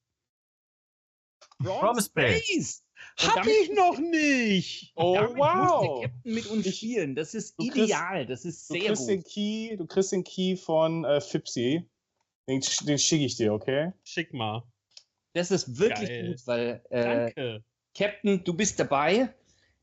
From 1.60 2.00
Space. 2.00 2.82
Und 2.82 2.83
Hab 3.18 3.34
damit 3.36 3.52
ich 3.62 3.70
noch 3.72 3.98
nicht! 3.98 4.92
Oh, 4.96 5.14
Damit 5.14 5.36
muss 5.36 5.46
wow. 5.46 6.00
der 6.00 6.08
Captain 6.10 6.34
mit 6.34 6.46
uns 6.46 6.66
Ich- 6.66 6.76
spielen. 6.76 7.14
Das 7.14 7.34
ist 7.34 7.58
du 7.58 7.64
kriegst- 7.68 7.76
ideal. 7.88 8.26
Das 8.26 8.44
ist 8.44 8.68
Du 8.70 8.74
sehr 8.74 8.92
den 8.94 9.22
gut. 9.22 9.26
Key, 9.32 9.76
du 9.76 9.86
kriegst 9.86 10.12
den 10.12 10.24
Key 10.24 10.56
von 10.56 11.04
äh, 11.04 11.20
Fipsi. 11.20 11.84
Den, 12.48 12.60
den 12.86 12.98
schicke 12.98 13.24
ich 13.24 13.36
dir, 13.36 13.52
okay? 13.54 13.92
Schick 14.02 14.34
mal. 14.34 14.62
Das 15.32 15.50
ist 15.50 15.78
wirklich 15.78 16.08
Geil. 16.08 16.28
gut, 16.28 16.46
weil 16.46 16.84
äh, 16.90 17.02
Danke. 17.02 17.64
Captain, 17.96 18.44
du 18.44 18.52
bist 18.54 18.78
dabei. 18.78 19.32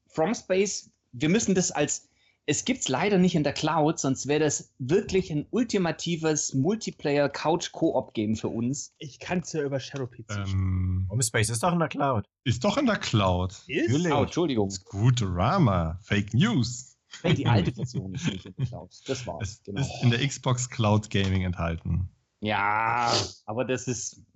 From 0.08 0.36
Space, 0.36 0.92
wir 1.14 1.30
müssen 1.30 1.56
das 1.56 1.72
als. 1.72 2.10
Es 2.48 2.66
gibt's 2.66 2.88
leider 2.88 3.18
nicht 3.20 3.36
in 3.36 3.44
der 3.44 3.54
Cloud, 3.54 4.00
sonst 4.00 4.28
wäre 4.28 4.40
das 4.40 4.74
wirklich 4.80 5.32
ein 5.32 5.46
ultimatives 5.52 6.54
Multiplayer-Couch-Koop-Game 6.56 8.36
für 8.36 8.48
uns. 8.50 8.94
Ich 8.98 9.20
kann 9.20 9.40
es 9.40 9.54
ja 9.54 9.62
über 9.64 9.80
Shadow 9.80 10.08
PC 10.08 10.32
spielen. 10.48 11.08
Ähm, 11.12 11.22
Space 11.22 11.50
ist 11.50 11.62
doch 11.64 11.72
in 11.72 11.80
der 11.80 11.88
Cloud. 11.88 12.28
ist 12.44 12.64
doch 12.64 12.78
in 12.78 12.88
der 12.88 12.98
Cloud. 12.98 13.52
Ist? 13.68 13.90
natürlich. 13.92 14.14
Oh, 14.14 14.24
Entschuldigung. 14.24 14.70
Scooterama. 14.72 16.00
Fake 16.02 16.34
News. 16.34 16.98
Nee, 17.24 17.34
die 17.36 17.46
alte 17.46 17.72
Version 17.74 18.14
ist 18.16 18.28
nicht 18.28 18.46
in 18.46 18.56
der 18.58 18.66
Cloud. 18.66 18.90
Das 19.06 19.28
war's. 19.28 19.50
Es 19.50 19.64
Genau. 19.64 19.82
ist 19.82 19.92
in 20.04 20.10
der 20.12 20.26
Xbox 20.28 20.70
Cloud 20.70 21.10
Gaming 21.10 21.44
enthalten. 21.44 22.10
Ja, 22.42 23.14
aber 23.46 23.66
das 23.66 23.88
ist. 23.88 24.22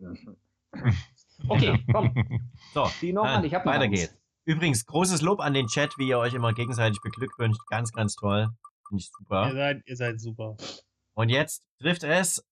Okay, 1.49 1.77
komm. 1.91 2.13
So, 2.73 2.89
Die 3.01 3.11
nochmal, 3.11 3.43
ich 3.43 3.53
hab 3.53 3.65
noch 3.65 3.73
weiter 3.73 3.89
geht's. 3.89 4.15
Übrigens, 4.45 4.85
großes 4.85 5.21
Lob 5.21 5.39
an 5.39 5.53
den 5.53 5.67
Chat, 5.67 5.97
wie 5.97 6.07
ihr 6.07 6.19
euch 6.19 6.33
immer 6.35 6.53
gegenseitig 6.53 7.01
beglückwünscht. 7.01 7.61
Ganz, 7.67 7.91
ganz 7.91 8.15
toll. 8.15 8.49
Finde 8.87 9.01
ich 9.01 9.07
Ihr 9.07 9.13
super. 9.19 9.51
seid, 9.53 9.81
ihr 9.87 9.95
seid 9.95 10.21
super. 10.21 10.55
Und 11.15 11.29
jetzt 11.29 11.63
trifft 11.81 12.03
es 12.03 12.45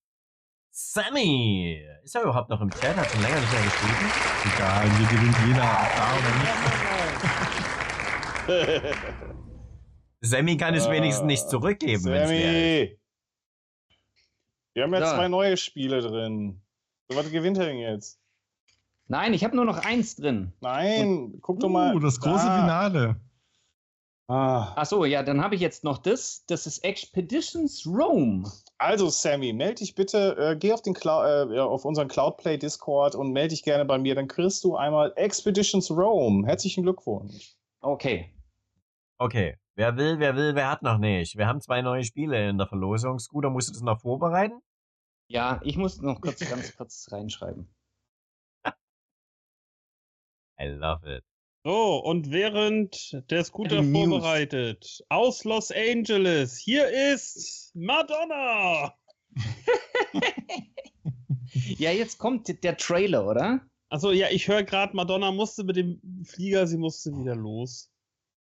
Sammy. 0.72 1.86
Ist 2.04 2.16
er 2.16 2.24
überhaupt 2.24 2.50
noch 2.50 2.62
im 2.62 2.72
Chat? 2.72 2.96
Hat 2.96 3.12
schon 3.12 3.22
länger 3.22 3.40
nicht 3.40 3.52
mehr 3.54 3.62
geschrieben. 3.64 4.12
Egal, 4.56 4.90
hier 4.98 5.08
gewinnt 5.08 5.38
jeder 5.46 5.62
da 5.62 6.18
oder 6.18 6.32
nicht. 8.90 8.98
Sammy 10.22 10.58
kann 10.58 10.74
es 10.74 10.90
wenigstens 10.90 11.26
nicht 11.28 11.48
zurückgeben. 11.50 12.02
Sammy! 12.02 12.98
Wir 14.74 14.84
haben 14.84 14.94
ja 14.94 15.00
So. 15.08 15.16
zwei 15.16 15.28
neue 15.28 15.58
Spiele 15.58 16.02
drin. 16.02 16.62
So, 17.10 17.18
was 17.18 17.30
gewinnt 17.30 17.58
er 17.60 17.66
denn 17.68 17.78
jetzt? 17.78 18.20
Nein, 19.14 19.36
ich 19.36 19.44
habe 19.44 19.56
nur 19.56 19.66
noch 19.66 19.78
eins 19.78 20.16
drin. 20.16 20.54
Nein, 20.60 21.38
guck 21.42 21.60
doch 21.60 21.70
mal. 21.70 21.96
Uh, 21.96 22.00
das 22.00 22.20
große 22.20 22.48
da. 22.48 22.62
Finale. 22.62 23.16
Ah. 24.28 24.74
Ach 24.76 24.86
so, 24.88 25.06
ja, 25.06 25.22
dann 25.22 25.44
habe 25.44 25.54
ich 25.54 25.62
jetzt 25.62 25.84
noch 25.84 26.00
das. 26.00 26.48
Das 26.48 26.66
ist 26.66 26.80
Expeditions 26.84 27.86
Rome. 27.86 28.50
Also, 28.80 29.10
Sammy, 29.10 29.54
melde 29.54 29.76
dich 29.76 29.94
bitte, 29.94 30.36
äh, 30.40 30.56
geh 30.56 30.74
auf, 30.74 30.82
den 30.82 30.96
Clou- 30.96 31.24
äh, 31.54 31.60
auf 31.60 31.86
unseren 31.86 32.08
Cloudplay 32.08 32.58
Discord 32.58 33.14
und 33.14 33.34
melde 33.34 33.50
dich 33.50 33.62
gerne 33.62 33.86
bei 33.86 34.00
mir. 34.00 34.16
Dann 34.16 34.28
kriegst 34.28 34.64
du 34.64 34.76
einmal 34.78 35.14
Expeditions 35.16 35.92
Rome. 35.92 36.48
Herzlichen 36.48 36.82
Glückwunsch. 36.82 37.54
Okay. 37.82 38.34
Okay. 39.20 39.60
Wer 39.76 39.96
will, 39.96 40.18
wer 40.18 40.36
will, 40.36 40.56
wer 40.56 40.72
hat 40.72 40.82
noch 40.82 40.98
nicht? 40.98 41.38
Wir 41.38 41.46
haben 41.46 41.62
zwei 41.62 41.84
neue 41.84 42.04
Spiele 42.04 42.50
in 42.50 42.58
der 42.58 42.66
Verlosung. 42.66 43.20
Scooter, 43.20 43.52
musst 43.52 43.70
du 43.70 43.74
das 43.74 43.84
noch 43.84 44.02
vorbereiten? 44.02 44.60
Ja, 45.28 45.62
ich 45.64 45.78
muss 45.78 46.02
noch 46.02 46.20
kurz 46.20 46.40
ganz 46.50 46.76
kurz 46.76 47.10
reinschreiben. 47.12 47.70
I 50.60 50.68
love 50.68 51.06
it. 51.06 51.24
So, 51.66 52.04
und 52.04 52.32
während 52.32 53.24
der 53.30 53.44
Scooter 53.44 53.82
News. 53.82 54.10
vorbereitet, 54.10 55.04
aus 55.10 55.46
Los 55.46 55.72
Angeles, 55.72 56.58
hier 56.58 56.90
ist 57.14 57.72
Madonna. 57.74 58.94
Ja, 61.78 61.92
jetzt 61.92 62.18
kommt 62.18 62.64
der 62.64 62.78
Trailer, 62.78 63.28
oder? 63.28 63.62
Also 63.90 64.12
ja, 64.12 64.28
ich 64.32 64.48
höre 64.48 64.64
gerade, 64.64 64.96
Madonna 64.96 65.32
musste 65.32 65.64
mit 65.64 65.76
dem 65.76 66.02
Flieger, 66.26 66.66
sie 66.66 66.78
musste 66.78 67.16
wieder 67.16 67.36
los. 67.36 67.92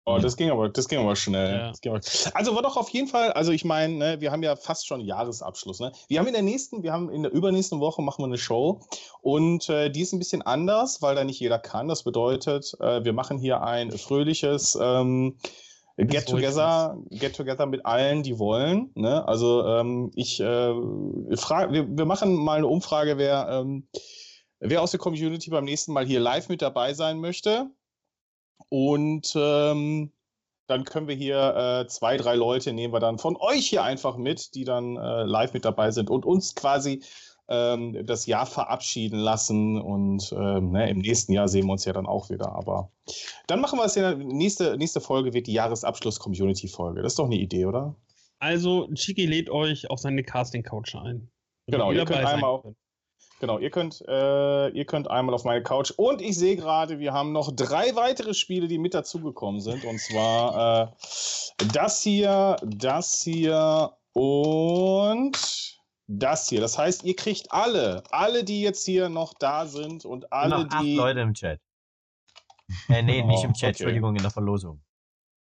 Oh, 0.05 0.19
das 0.19 0.37
ging 0.37 0.51
aber, 0.51 0.69
das 0.69 0.89
ging 0.89 0.99
aber 0.99 1.15
schnell. 1.15 1.59
Ja. 1.59 1.73
Ging 1.81 1.93
aber, 1.93 2.01
also 2.35 2.55
war 2.57 2.63
doch 2.63 2.77
auf 2.77 2.89
jeden 2.89 3.07
Fall, 3.07 3.33
also 3.33 3.53
ich 3.53 3.65
meine, 3.65 3.95
ne, 3.95 4.21
wir 4.21 4.33
haben 4.33 4.43
ja 4.43 4.57
fast 4.57 4.87
schon 4.87 5.01
Jahresabschluss. 5.01 5.79
Ne? 5.79 5.93
Wir 6.09 6.19
haben 6.19 6.27
in 6.27 6.33
der 6.33 6.43
nächsten, 6.43 6.83
wir 6.83 6.93
haben 6.93 7.09
in 7.09 7.23
der 7.23 7.33
übernächsten 7.33 7.79
Woche 7.79 8.03
machen 8.03 8.23
wir 8.23 8.27
eine 8.27 8.39
Show 8.39 8.81
und 9.21 9.69
äh, 9.69 9.91
die 9.91 10.01
ist 10.01 10.13
ein 10.13 10.19
bisschen 10.19 10.43
anders, 10.43 11.03
weil 11.03 11.15
da 11.15 11.23
nicht 11.23 11.39
jeder 11.39 11.61
kann. 11.61 11.87
Das 11.87 12.03
bedeutet, 12.03 12.75
äh, 12.81 13.05
wir 13.05 13.13
machen 13.13 13.39
hier 13.39 13.63
ein 13.63 13.93
fröhliches 13.93 14.77
ähm, 14.81 15.39
Get 15.97 16.27
Together, 16.27 16.97
Get 17.11 17.37
Together 17.37 17.67
mit 17.67 17.87
allen, 17.87 18.25
die 18.25 18.41
wollen. 18.41 18.91
Ne? 18.97 19.27
Also 19.29 19.65
ähm, 19.67 20.11
ich 20.17 20.41
äh, 20.41 20.75
frage, 21.37 21.73
wir, 21.73 21.87
wir 21.97 22.07
machen 22.07 22.35
mal 22.35 22.59
eine 22.59 22.67
Umfrage, 22.67 23.19
wer, 23.19 23.47
ähm, 23.51 23.87
wer 24.59 24.83
aus 24.83 24.91
der 24.91 24.99
Community 24.99 25.51
beim 25.51 25.65
nächsten 25.65 25.93
Mal 25.93 26.07
hier 26.07 26.19
live 26.19 26.49
mit 26.49 26.61
dabei 26.61 26.93
sein 26.93 27.21
möchte. 27.21 27.71
Und 28.69 29.33
ähm, 29.37 30.13
dann 30.67 30.85
können 30.85 31.09
wir 31.09 31.15
hier 31.15 31.83
äh, 31.85 31.87
zwei, 31.89 32.17
drei 32.17 32.35
Leute 32.35 32.73
nehmen 32.73 32.95
wir 32.95 33.01
dann 33.01 33.19
von 33.19 33.37
euch 33.37 33.69
hier 33.69 33.83
einfach 33.83 34.17
mit, 34.17 34.55
die 34.55 34.65
dann 34.65 34.97
äh, 34.97 35.25
live 35.25 35.53
mit 35.53 35.65
dabei 35.65 35.91
sind 35.91 36.09
und 36.09 36.25
uns 36.25 36.55
quasi 36.55 37.03
ähm, 37.49 38.07
das 38.07 38.27
Jahr 38.27 38.47
verabschieden 38.47 39.19
lassen. 39.19 39.81
Und 39.81 40.33
ähm, 40.33 40.73
ne, 40.73 40.89
im 40.89 40.99
nächsten 40.99 41.33
Jahr 41.33 41.49
sehen 41.49 41.67
wir 41.67 41.73
uns 41.73 41.85
ja 41.85 41.93
dann 41.93 42.07
auch 42.07 42.31
wieder. 42.31 42.53
Aber 42.53 42.91
dann 43.47 43.61
machen 43.61 43.79
wir 43.79 43.85
es 43.85 43.95
ja. 43.95 44.15
Nächste, 44.15 44.77
nächste 44.77 45.01
Folge 45.01 45.35
wird 45.35 45.47
die 45.47 45.53
Jahresabschluss-Community-Folge. 45.53 47.03
Das 47.03 47.13
ist 47.13 47.19
doch 47.19 47.27
eine 47.27 47.37
Idee, 47.37 47.67
oder? 47.67 47.95
Also, 48.39 48.89
Chiki 48.95 49.27
lädt 49.27 49.51
euch 49.51 49.91
auf 49.91 50.01
seine 50.01 50.23
Casting-Couch 50.23 50.97
ein. 50.97 51.31
Genau, 51.67 51.93
ihr 51.93 52.05
könnt 52.05 52.25
einmal 52.25 52.61
könnt. 52.63 52.77
Genau, 53.43 53.59
ihr 53.59 53.71
könnt, 53.71 54.01
äh, 54.07 54.69
ihr 54.69 54.85
könnt 54.85 55.11
einmal 55.11 55.35
auf 55.35 55.43
meine 55.43 55.65
Couch. 55.65 55.91
Und 55.97 56.23
ich 56.23 56.39
sehe 56.39 56.55
gerade, 56.55 57.01
wir 57.01 57.13
haben 57.13 57.33
noch 57.33 57.51
drei 57.51 57.97
weitere 57.97 58.35
Spiele, 58.35 58.69
die 58.69 58.79
mit 58.79 58.95
dazugekommen 58.95 59.61
sind. 59.61 59.85
Und 59.85 59.99
zwar 59.99 60.93
äh, 60.93 61.67
das 61.73 62.03
hier, 62.03 62.55
das 62.65 63.21
hier 63.25 63.97
und 64.13 65.77
das 66.07 66.49
hier. 66.51 66.61
Das 66.61 66.79
heißt, 66.79 67.03
ihr 67.03 67.17
kriegt 67.17 67.51
alle, 67.51 68.05
alle, 68.13 68.45
die 68.45 68.63
jetzt 68.63 68.85
hier 68.85 69.09
noch 69.09 69.35
da 69.35 69.67
sind 69.67 70.05
und 70.05 70.23
Und 70.27 70.33
alle, 70.33 70.65
noch 70.65 70.71
acht 70.71 70.85
die. 70.85 70.95
Leute 70.95 71.19
im 71.19 71.35
Chat. 71.35 71.59
Äh, 72.91 73.03
nee, 73.03 73.23
nicht 73.25 73.43
im 73.43 73.51
Oh, 73.51 73.55
Chat, 73.55 73.55
okay. 73.55 73.67
Entschuldigung, 73.71 74.15
in 74.15 74.23
der 74.23 74.31
Verlosung. 74.31 74.81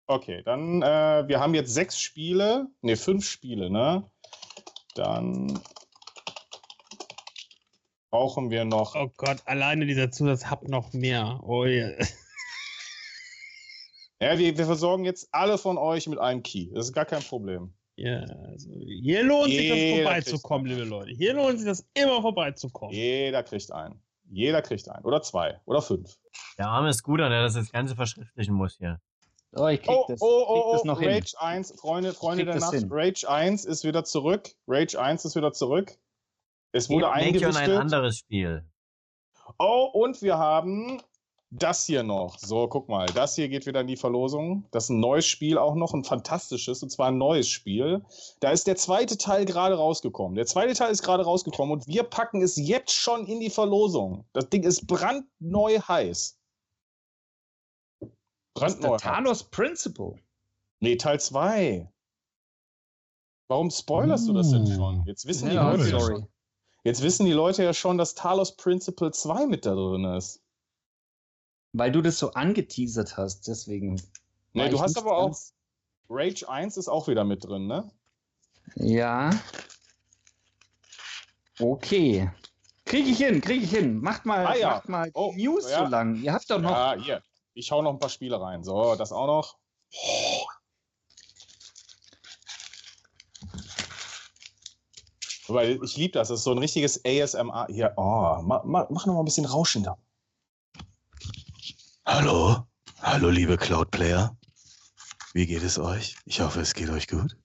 Okay, 0.07 0.41
dann, 0.41 0.81
äh, 0.81 1.27
wir 1.27 1.39
haben 1.39 1.53
jetzt 1.53 1.71
sechs 1.71 1.99
Spiele, 1.99 2.65
ne, 2.81 2.95
fünf 2.95 3.27
Spiele, 3.29 3.69
ne? 3.69 4.09
Dann 4.95 5.61
brauchen 8.11 8.51
wir 8.51 8.65
noch. 8.65 8.95
Oh 8.95 9.09
Gott, 9.17 9.37
alleine 9.45 9.85
dieser 9.85 10.11
Zusatz 10.11 10.45
habt 10.45 10.67
noch 10.67 10.93
mehr. 10.93 11.39
Oh 11.43 11.65
ja. 11.65 11.89
Ja, 14.21 14.37
wir, 14.37 14.55
wir 14.55 14.65
versorgen 14.65 15.03
jetzt 15.03 15.29
alle 15.31 15.57
von 15.57 15.79
euch 15.79 16.07
mit 16.07 16.19
einem 16.19 16.43
Key. 16.43 16.69
Das 16.75 16.85
ist 16.85 16.93
gar 16.93 17.05
kein 17.05 17.23
Problem. 17.23 17.73
ja 17.95 18.19
also 18.19 18.69
hier 18.85 19.23
lohnt 19.23 19.49
sich 19.51 19.67
das 19.67 19.77
Jeder 19.77 20.03
vorbeizukommen, 20.03 20.67
liebe 20.67 20.83
Leute. 20.83 21.11
Hier 21.11 21.33
lohnt 21.33 21.57
sich 21.57 21.67
das 21.67 21.87
immer 21.95 22.21
vorbeizukommen. 22.21 22.93
Jeder 22.93 23.41
kriegt 23.41 23.71
einen. 23.71 23.99
Jeder 24.29 24.61
kriegt 24.61 24.87
einen. 24.89 25.03
Oder 25.05 25.23
zwei. 25.23 25.59
Oder 25.65 25.81
fünf. 25.81 26.19
Der 26.59 26.67
arme 26.67 26.93
Scooter, 26.93 27.29
der 27.29 27.41
das 27.41 27.55
das 27.55 27.71
Ganze 27.71 27.95
verschriftlichen 27.95 28.53
muss 28.53 28.77
hier. 28.77 29.01
Oh, 29.55 29.67
ich 29.67 29.81
krieg 29.81 29.89
Oh, 29.89 30.05
das, 30.07 30.21
oh, 30.21 30.45
krieg 30.45 30.65
oh, 30.65 30.73
das 30.73 30.81
oh, 30.83 30.87
noch 30.87 30.99
hin. 30.99 31.09
Rage 31.09 31.33
1, 31.39 31.79
Freunde, 31.79 32.13
Freunde 32.13 32.45
der 32.45 32.53
das 32.53 32.63
Nacht. 32.63 32.73
hin. 32.73 32.87
Rage 32.91 33.27
1 33.27 33.65
ist 33.65 33.83
wieder 33.83 34.03
zurück. 34.03 34.51
Rage 34.67 35.01
1 35.01 35.25
ist 35.25 35.35
wieder 35.35 35.51
zurück. 35.51 35.97
Es 36.71 36.89
wurde 36.89 37.11
Denke 37.17 37.47
an 37.47 37.55
ein 37.57 37.71
anderes 37.71 38.17
Spiel. 38.17 38.65
Oh, 39.59 39.89
und 39.93 40.21
wir 40.21 40.37
haben 40.37 41.01
das 41.49 41.85
hier 41.85 42.03
noch. 42.03 42.37
So, 42.39 42.67
guck 42.69 42.87
mal. 42.87 43.07
Das 43.07 43.35
hier 43.35 43.49
geht 43.49 43.65
wieder 43.65 43.81
in 43.81 43.87
die 43.87 43.97
Verlosung. 43.97 44.65
Das 44.71 44.85
ist 44.85 44.91
ein 44.91 45.01
neues 45.01 45.25
Spiel 45.25 45.57
auch 45.57 45.75
noch, 45.75 45.93
ein 45.93 46.05
fantastisches, 46.05 46.81
und 46.81 46.89
zwar 46.89 47.09
ein 47.09 47.17
neues 47.17 47.49
Spiel. 47.49 48.05
Da 48.39 48.51
ist 48.51 48.67
der 48.67 48.77
zweite 48.77 49.17
Teil 49.17 49.43
gerade 49.43 49.75
rausgekommen. 49.75 50.35
Der 50.35 50.45
zweite 50.45 50.73
Teil 50.73 50.91
ist 50.91 51.03
gerade 51.03 51.23
rausgekommen 51.25 51.73
und 51.73 51.87
wir 51.87 52.03
packen 52.03 52.41
es 52.41 52.55
jetzt 52.55 52.93
schon 52.93 53.25
in 53.27 53.41
die 53.41 53.49
Verlosung. 53.49 54.25
Das 54.31 54.49
Ding 54.49 54.63
ist 54.63 54.87
brandneu 54.87 55.79
heiß. 55.79 56.37
Das 57.99 58.73
ist 58.73 58.81
Brandneu. 58.81 58.97
Talos 58.97 59.43
Principle. 59.49 60.15
Nee, 60.79 60.95
Teil 60.95 61.19
2. 61.19 61.91
Warum 63.49 63.69
spoilerst 63.69 64.27
du 64.27 64.33
das 64.33 64.51
denn 64.51 64.63
Uh. 64.63 64.75
schon? 64.75 65.03
Jetzt 65.05 65.25
wissen, 65.25 65.49
die 65.49 65.55
Ja, 65.55 65.71
Leute 65.71 65.89
ja 65.89 65.99
sorry. 65.99 66.25
Jetzt 66.83 67.01
wissen 67.01 67.25
die 67.25 67.31
Leute 67.31 67.63
ja 67.63 67.73
schon, 67.73 67.97
dass 67.97 68.15
Talos 68.15 68.55
Principle 68.55 69.11
2 69.11 69.45
mit 69.47 69.65
da 69.65 69.73
drin 69.73 70.05
ist. 70.05 70.41
Weil 71.73 71.91
du 71.91 72.01
das 72.01 72.19
so 72.19 72.31
angeteasert 72.33 73.15
hast, 73.17 73.47
deswegen. 73.47 74.01
Nee, 74.53 74.69
du 74.69 74.81
hast 74.81 74.97
aber 74.97 75.17
auch. 75.17 75.37
Rage 76.09 76.47
1 76.49 76.75
ist 76.75 76.89
auch 76.89 77.07
wieder 77.07 77.23
mit 77.23 77.45
drin, 77.45 77.67
ne? 77.67 77.89
Ja. 78.75 79.29
Okay. 81.59 82.29
Krieg 82.85 83.07
ich 83.07 83.17
hin, 83.19 83.39
krieg 83.39 83.63
ich 83.63 83.69
hin. 83.69 84.01
Macht 84.01 84.25
mal, 84.25 84.45
Ah, 84.45 84.55
ja. 84.55 84.69
macht 84.71 84.89
mal 84.89 85.11
Oh, 85.13 85.31
News 85.37 85.69
ja. 85.69 85.85
so 85.85 85.85
lang. 85.85 86.15
Ihr 86.21 86.33
habt 86.33 86.49
doch 86.49 86.59
noch. 86.59 86.71
Ja, 86.71 86.95
hier. 86.99 87.23
Ich 87.53 87.71
hau 87.71 87.81
noch 87.81 87.93
ein 87.93 87.99
paar 87.99 88.09
Spiele 88.09 88.41
rein. 88.41 88.63
So, 88.63 88.95
das 88.95 89.11
auch 89.13 89.27
noch. 89.27 89.57
Weil 95.53 95.83
ich 95.83 95.97
liebe 95.97 96.13
das. 96.13 96.29
Das 96.29 96.39
ist 96.39 96.43
so 96.43 96.51
ein 96.51 96.57
richtiges 96.57 97.01
ASMR. 97.05 97.67
Hier, 97.69 97.93
oh, 97.97 98.41
ma, 98.41 98.61
ma, 98.65 98.87
mach 98.89 99.05
noch 99.05 99.13
mal 99.13 99.19
ein 99.19 99.25
bisschen 99.25 99.45
rauschender. 99.45 99.97
Hallo, 102.05 102.67
hallo 103.01 103.29
liebe 103.29 103.57
Cloud-Player. 103.57 104.35
Wie 105.33 105.45
geht 105.45 105.63
es 105.63 105.79
euch? 105.79 106.17
Ich 106.25 106.41
hoffe, 106.41 106.61
es 106.61 106.73
geht 106.73 106.89
euch 106.89 107.07
gut. 107.07 107.37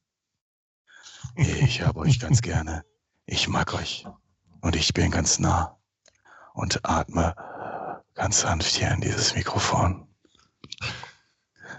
Ich 1.36 1.82
habe 1.82 2.00
euch 2.00 2.18
ganz 2.18 2.42
gerne. 2.42 2.84
Ich 3.26 3.48
mag 3.48 3.74
euch. 3.74 4.06
Und 4.60 4.76
ich 4.76 4.92
bin 4.94 5.10
ganz 5.10 5.38
nah. 5.38 5.78
Und 6.54 6.80
atme 6.84 7.34
ganz 8.14 8.40
sanft 8.40 8.74
hier 8.76 8.90
in 8.90 9.00
dieses 9.00 9.34
Mikrofon. 9.34 10.08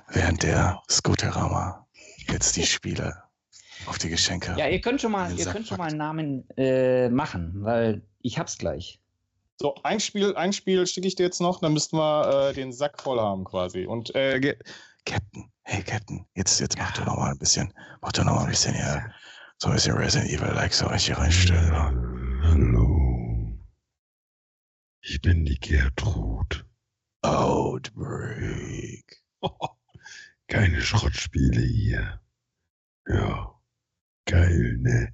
Während 0.09 0.43
der 0.43 0.81
Scooterama 0.89 1.87
jetzt 2.27 2.55
die 2.55 2.65
Spiele 2.65 3.23
auf 3.85 3.97
die 3.97 4.09
Geschenke. 4.09 4.55
Ja, 4.57 4.67
ihr 4.67 4.81
könnt 4.81 5.01
schon 5.01 5.11
mal, 5.11 5.31
ihr 5.37 5.45
könnt 5.45 5.67
schon 5.67 5.77
mal 5.77 5.87
einen 5.89 5.97
Namen 5.97 6.49
äh, 6.57 7.09
machen, 7.09 7.63
weil 7.63 8.01
ich 8.21 8.39
hab's 8.39 8.57
gleich. 8.57 8.99
So, 9.59 9.75
ein 9.83 9.99
Spiel, 9.99 10.35
ein 10.35 10.53
Spiel 10.53 10.85
schicke 10.85 11.07
ich 11.07 11.15
dir 11.15 11.23
jetzt 11.23 11.41
noch, 11.41 11.59
dann 11.61 11.73
müssten 11.73 11.97
wir 11.97 12.49
äh, 12.49 12.53
den 12.53 12.71
Sack 12.71 13.01
voll 13.01 13.19
haben 13.19 13.43
quasi. 13.43 13.85
Und 13.85 14.13
äh, 14.15 14.39
ge- 14.39 14.57
Captain, 15.05 15.51
hey 15.63 15.81
Captain, 15.83 16.25
jetzt, 16.35 16.59
jetzt 16.59 16.77
mach 16.77 16.93
doch 16.93 17.05
noch 17.05 17.17
mal 17.17 17.31
ein 17.31 17.39
bisschen, 17.39 17.73
mach 18.01 18.11
doch 18.11 18.23
noch 18.23 18.35
mal 18.35 18.43
ein 18.43 18.49
bisschen 18.49 18.75
hier, 18.75 19.11
so 19.57 19.69
ein 19.69 19.73
bisschen 19.75 19.95
Resident 19.95 20.29
Evil 20.31 20.53
like 20.53 20.73
so 20.73 20.87
euch 20.87 21.05
hier 21.07 21.17
reinstellen. 21.17 21.71
Hallo. 22.43 23.57
Ich 25.01 25.21
bin 25.21 25.45
die 25.45 25.59
Gertrud. 25.59 26.65
Outbreak. 27.21 29.23
Keine 30.47 30.81
Schrottspiele 30.81 31.61
hier. 31.61 32.19
Ja. 33.07 33.53
Geil, 34.27 34.77
ne? 34.81 35.13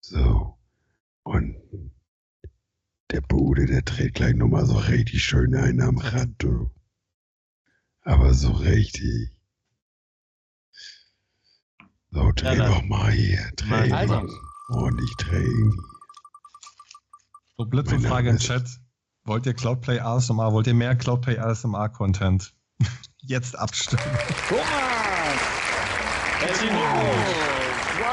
So. 0.00 0.58
Und 1.24 1.56
der 3.10 3.20
Bude, 3.20 3.66
der 3.66 3.82
dreht 3.82 4.14
gleich 4.14 4.34
nochmal 4.34 4.64
so 4.64 4.76
richtig 4.76 5.22
schön 5.24 5.54
einen 5.54 5.82
am 5.82 5.98
Rad, 5.98 6.30
du. 6.38 6.70
Aber 8.04 8.32
so 8.34 8.50
richtig. 8.52 9.30
So, 12.10 12.30
dreh 12.32 12.56
dann- 12.56 12.70
doch 12.70 12.82
mal 12.84 13.10
hier. 13.10 13.50
Dreh 13.56 13.68
Mal- 13.68 13.92
Also, 13.92 14.14
mal. 14.14 14.28
Und 14.84 15.00
ich 15.02 15.14
dreh 15.16 15.44
ihn. 15.44 15.72
So, 17.56 17.64
Blitzumfrage 17.66 18.30
im 18.30 18.38
Chat. 18.38 18.66
Wollt 19.24 19.46
ihr 19.46 19.54
Cloudplay 19.54 20.00
ASMR? 20.00 20.52
Wollt 20.52 20.66
ihr 20.66 20.74
mehr 20.74 20.96
Cloudplay 20.96 21.38
ASMR-Content? 21.38 22.54
Jetzt 23.18 23.56
abstimmen. 23.58 24.02
Thomas! 24.48 24.64
Herzlichen 26.40 26.74
Glückwunsch! 26.76 27.61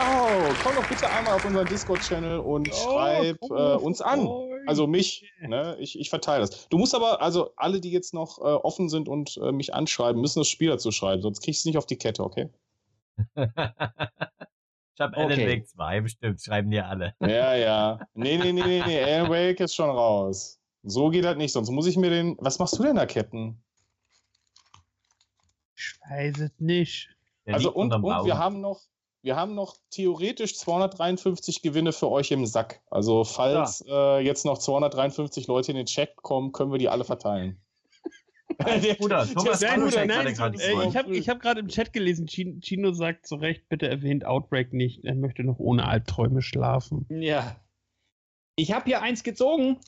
Wow! 0.09 0.57
Komm 0.63 0.75
doch 0.75 0.89
bitte 0.89 1.07
einmal 1.07 1.35
auf 1.35 1.45
unseren 1.45 1.67
Discord-Channel 1.67 2.39
und 2.39 2.73
schreib 2.73 3.37
äh, 3.43 3.75
uns 3.75 4.01
an. 4.01 4.27
Also 4.65 4.87
mich, 4.87 5.23
ne? 5.39 5.77
ich, 5.79 5.99
ich 5.99 6.09
verteile 6.09 6.41
das. 6.41 6.67
Du 6.69 6.79
musst 6.79 6.95
aber, 6.95 7.21
also 7.21 7.51
alle, 7.57 7.79
die 7.79 7.91
jetzt 7.91 8.15
noch 8.15 8.39
äh, 8.39 8.41
offen 8.41 8.89
sind 8.89 9.07
und 9.07 9.37
äh, 9.37 9.51
mich 9.51 9.75
anschreiben, 9.75 10.19
müssen 10.19 10.39
das 10.39 10.47
Spiel 10.47 10.69
dazu 10.69 10.91
schreiben, 10.91 11.21
sonst 11.21 11.41
kriegst 11.41 11.59
du 11.59 11.69
es 11.69 11.73
nicht 11.73 11.77
auf 11.77 11.85
die 11.85 11.97
Kette, 11.97 12.23
okay? 12.23 12.49
ich 13.35 14.99
habe 14.99 15.15
Alan 15.15 15.31
Okay. 15.31 15.47
Wake 15.47 15.67
2 15.67 16.01
bestimmt, 16.01 16.41
schreiben 16.41 16.71
dir 16.71 16.87
alle. 16.87 17.13
Ja, 17.19 17.53
ja. 17.53 17.99
Nee, 18.15 18.39
nee, 18.39 18.51
nee, 18.51 18.63
nee, 18.63 18.83
nee. 18.83 19.03
Alan 19.03 19.29
Wake 19.29 19.59
ist 19.59 19.75
schon 19.75 19.91
raus. 19.91 20.59
So 20.81 21.09
geht 21.09 21.23
das 21.23 21.37
nicht, 21.37 21.51
sonst 21.51 21.69
muss 21.69 21.85
ich 21.85 21.97
mir 21.97 22.09
den. 22.09 22.35
Was 22.39 22.57
machst 22.57 22.79
du 22.79 22.83
denn 22.83 22.95
da, 22.95 23.05
Captain? 23.05 23.61
Ich 25.75 25.93
weiß 26.09 26.39
es 26.39 26.51
nicht. 26.57 27.09
Der 27.45 27.53
also 27.53 27.71
und, 27.71 27.93
und 27.93 28.01
Baum. 28.01 28.25
wir 28.25 28.37
haben 28.39 28.59
noch. 28.59 28.81
Wir 29.21 29.35
haben 29.35 29.53
noch 29.53 29.75
theoretisch 29.89 30.57
253 30.57 31.61
Gewinne 31.61 31.91
für 31.91 32.09
euch 32.09 32.31
im 32.31 32.45
Sack. 32.45 32.81
Also 32.89 33.23
falls 33.25 33.83
äh, 33.87 34.19
jetzt 34.19 34.45
noch 34.45 34.57
253 34.57 35.47
Leute 35.47 35.71
in 35.71 35.77
den 35.77 35.85
Chat 35.87 36.15
kommen, 36.17 36.51
können 36.53 36.71
wir 36.71 36.77
die 36.79 36.87
alle 36.89 37.03
verteilen. 37.03 37.61
Der- 38.59 38.95
Bruder, 38.95 39.27
Thomas 39.27 39.59
der- 39.59 39.77
nein, 39.77 40.27
ich 40.27 40.39
habe 40.97 41.15
ich 41.15 41.29
hab 41.29 41.39
gerade 41.39 41.59
im 41.59 41.67
Chat 41.67 41.93
gelesen, 41.93 42.27
Chino, 42.27 42.91
sagt 42.93 43.27
zu 43.27 43.35
Recht, 43.35 43.69
bitte 43.69 43.87
erwähnt 43.87 44.25
Outbreak 44.25 44.73
nicht. 44.73 45.05
Er 45.05 45.15
möchte 45.15 45.43
noch 45.43 45.59
ohne 45.59 45.85
Albträume 45.87 46.41
schlafen. 46.41 47.05
Ja. 47.09 47.57
Ich 48.55 48.71
habe 48.73 48.85
hier 48.85 49.01
eins 49.01 49.23
gezogen. 49.23 49.79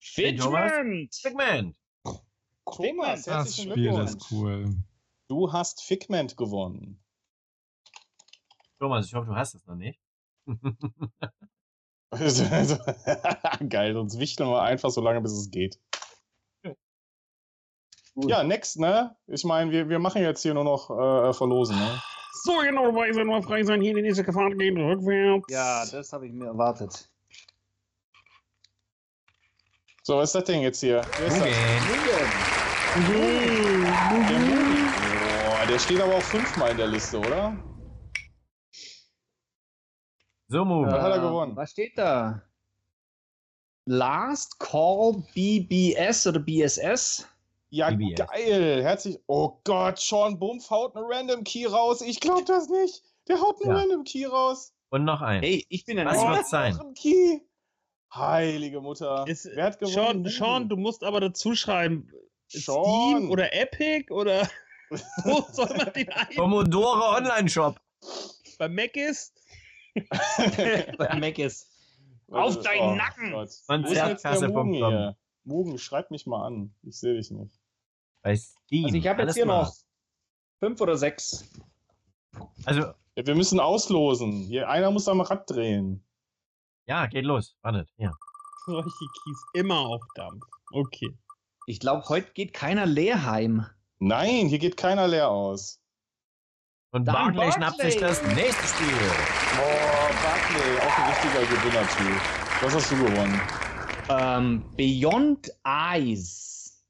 Figment! 0.00 1.12
Segment. 1.12 1.76
Thomas, 2.64 3.24
Das 3.24 3.34
herzlichen 3.34 3.70
Spiel 3.72 3.84
Glückwunsch. 3.90 4.10
ist 4.10 4.32
cool. 4.32 4.74
Du 5.28 5.52
hast 5.52 5.82
Figment 5.82 6.36
gewonnen. 6.36 7.00
Thomas, 8.80 9.06
ich 9.06 9.14
hoffe, 9.14 9.26
du 9.26 9.36
hast 9.36 9.54
es 9.54 9.66
noch 9.66 9.76
nicht. 9.76 10.00
Geil, 13.68 13.92
sonst 13.92 14.18
wichteln 14.18 14.48
wir 14.48 14.62
einfach 14.62 14.90
so 14.90 15.00
lange, 15.02 15.20
bis 15.20 15.32
es 15.32 15.50
geht. 15.50 15.78
Ja, 18.16 18.42
next, 18.42 18.78
ne? 18.78 19.14
Ich 19.26 19.44
meine, 19.44 19.70
wir, 19.70 19.88
wir 19.88 19.98
machen 19.98 20.22
jetzt 20.22 20.42
hier 20.42 20.54
nur 20.54 20.64
noch 20.64 20.90
äh, 20.90 21.32
Verlosen, 21.32 21.76
ne? 21.78 22.02
So, 22.42 22.58
genau, 22.58 22.92
frei 22.92 23.12
sein, 23.12 23.26
nur 23.26 23.42
frei 23.42 23.62
sein. 23.62 23.80
Hier 23.80 23.94
die 23.94 24.02
nächste 24.02 24.24
Fahrt 24.24 24.58
geht 24.58 24.76
rückwärts. 24.76 25.44
Ja, 25.50 25.84
das 25.86 26.12
habe 26.12 26.26
ich 26.26 26.32
mir 26.32 26.46
erwartet. 26.46 27.08
So, 30.02 30.16
was 30.16 30.30
ist 30.30 30.34
das 30.34 30.44
denn 30.44 30.62
jetzt 30.62 30.80
hier? 30.80 31.02
Wer 31.18 31.26
ist 31.26 31.38
das? 31.38 31.42
Okay. 31.42 31.52
Der. 33.08 33.28
Boah, 35.48 35.66
der 35.66 35.78
steht 35.78 36.00
aber 36.00 36.16
auch 36.16 36.22
fünfmal 36.22 36.70
in 36.72 36.78
der 36.78 36.88
Liste, 36.88 37.18
oder? 37.18 37.56
So, 40.50 40.64
Move. 40.64 40.90
Ja. 40.90 41.00
hat 41.00 41.12
er 41.12 41.16
Ähm, 41.18 41.22
gewonnen. 41.22 41.56
Was 41.56 41.70
steht 41.70 41.96
da? 41.96 42.42
Last 43.86 44.58
Call 44.58 45.22
BBS 45.34 46.26
oder 46.26 46.40
BSS? 46.40 47.24
Ja, 47.70 47.90
BBS. 47.90 48.26
geil. 48.28 48.82
Herzlich. 48.82 49.18
Oh 49.28 49.60
Gott, 49.62 49.98
Sean 50.00 50.38
Bumpf 50.40 50.68
haut 50.70 50.96
einen 50.96 51.06
Random 51.08 51.44
Key 51.44 51.66
raus. 51.66 52.00
Ich 52.00 52.18
glaub 52.18 52.46
das 52.46 52.68
nicht. 52.68 53.02
Der 53.28 53.40
haut 53.40 53.62
einen 53.62 53.70
Ja. 53.70 53.78
Random 53.80 54.02
Key 54.04 54.24
raus. 54.26 54.72
Und 54.90 55.04
noch 55.04 55.20
ein. 55.22 55.40
Hey, 55.40 55.64
ich 55.68 55.84
bin 55.84 55.98
ein 56.00 56.06
Was 56.08 56.18
oh, 56.18 56.28
wird's 56.30 56.50
sein? 56.50 56.76
Key. 56.94 57.38
Heilige 58.12 58.80
Mutter. 58.80 59.24
Ist, 59.28 59.48
Wer 59.54 59.66
hat 59.66 59.78
gewonnen? 59.78 59.94
Sean, 59.94 60.26
Sean, 60.26 60.68
du 60.68 60.76
musst 60.76 61.04
aber 61.04 61.20
dazu 61.20 61.54
schreiben, 61.54 62.10
Sean. 62.48 62.84
Steam 62.84 63.30
oder 63.30 63.54
Epic 63.54 64.12
oder 64.12 64.48
wo 65.24 65.46
soll 65.52 65.68
man 65.76 65.92
den 65.92 66.08
ein? 66.08 66.34
Commodore 66.34 67.16
Online-Shop. 67.18 67.80
Bei 68.58 68.68
Mac 68.68 68.96
ist? 68.96 69.39
bei 70.98 71.18
Mac 71.18 71.38
ist. 71.38 71.70
Auf 72.28 72.60
deinen 72.60 72.96
Nacken! 72.96 73.34
Oh 73.34 73.38
Gott. 73.38 73.48
Wo 73.66 73.74
ist 73.74 73.90
jetzt 73.90 73.94
der 73.96 74.04
Konzertkasse.com. 74.06 74.52
Mugen 74.52 74.74
hier? 74.74 75.16
Mugen, 75.44 75.78
schreib 75.78 76.10
mich 76.10 76.26
mal 76.26 76.46
an. 76.46 76.74
Ich 76.82 76.98
sehe 76.98 77.14
dich 77.14 77.30
nicht. 77.30 77.58
Bei 78.22 78.36
Steam. 78.36 78.84
Also 78.84 78.96
ich 78.96 79.06
habe 79.06 79.22
jetzt 79.22 79.34
hier 79.34 79.44
klar. 79.44 79.64
noch 79.64 79.74
fünf 80.60 80.80
oder 80.80 80.96
sechs. 80.96 81.48
Also, 82.64 82.82
Ja, 83.16 83.26
wir 83.26 83.34
müssen 83.34 83.58
auslosen. 83.58 84.32
Hier, 84.44 84.68
einer 84.68 84.90
muss 84.90 85.08
am 85.08 85.20
Rad 85.20 85.50
drehen. 85.50 86.04
ja, 86.86 87.06
geht 87.06 87.24
los. 87.24 87.56
Wartet. 87.62 87.88
Ja. 87.96 88.12
Solche 88.66 88.88
Keys 88.88 89.44
immer 89.54 89.80
auf 89.80 90.02
Dampf. 90.14 90.44
Okay. 90.72 91.16
Ich 91.66 91.80
glaube, 91.80 92.08
heute 92.08 92.30
geht 92.32 92.52
keiner 92.52 92.86
leer 92.86 93.24
heim. 93.24 93.66
Nein, 93.98 94.46
hier 94.46 94.58
geht 94.58 94.76
keiner 94.76 95.08
leer 95.08 95.28
aus. 95.30 95.79
Und 96.92 97.04
Dann 97.04 97.14
Barclay 97.14 97.36
Barclay. 97.36 97.52
schnappt 97.52 97.80
sich 97.80 97.96
das 97.98 98.22
nächste 98.34 98.66
Spiel. 98.66 98.88
Boah, 99.56 100.10
Barclay, 100.22 100.78
auch 100.78 100.98
ein 100.98 101.08
richtiger 101.10 101.46
Gewinnertyp. 101.46 102.20
Was 102.62 102.74
hast 102.74 102.90
du 102.90 102.96
gewonnen? 103.04 103.40
Ähm, 104.08 104.64
Beyond 104.76 105.52
Eyes. 105.64 106.84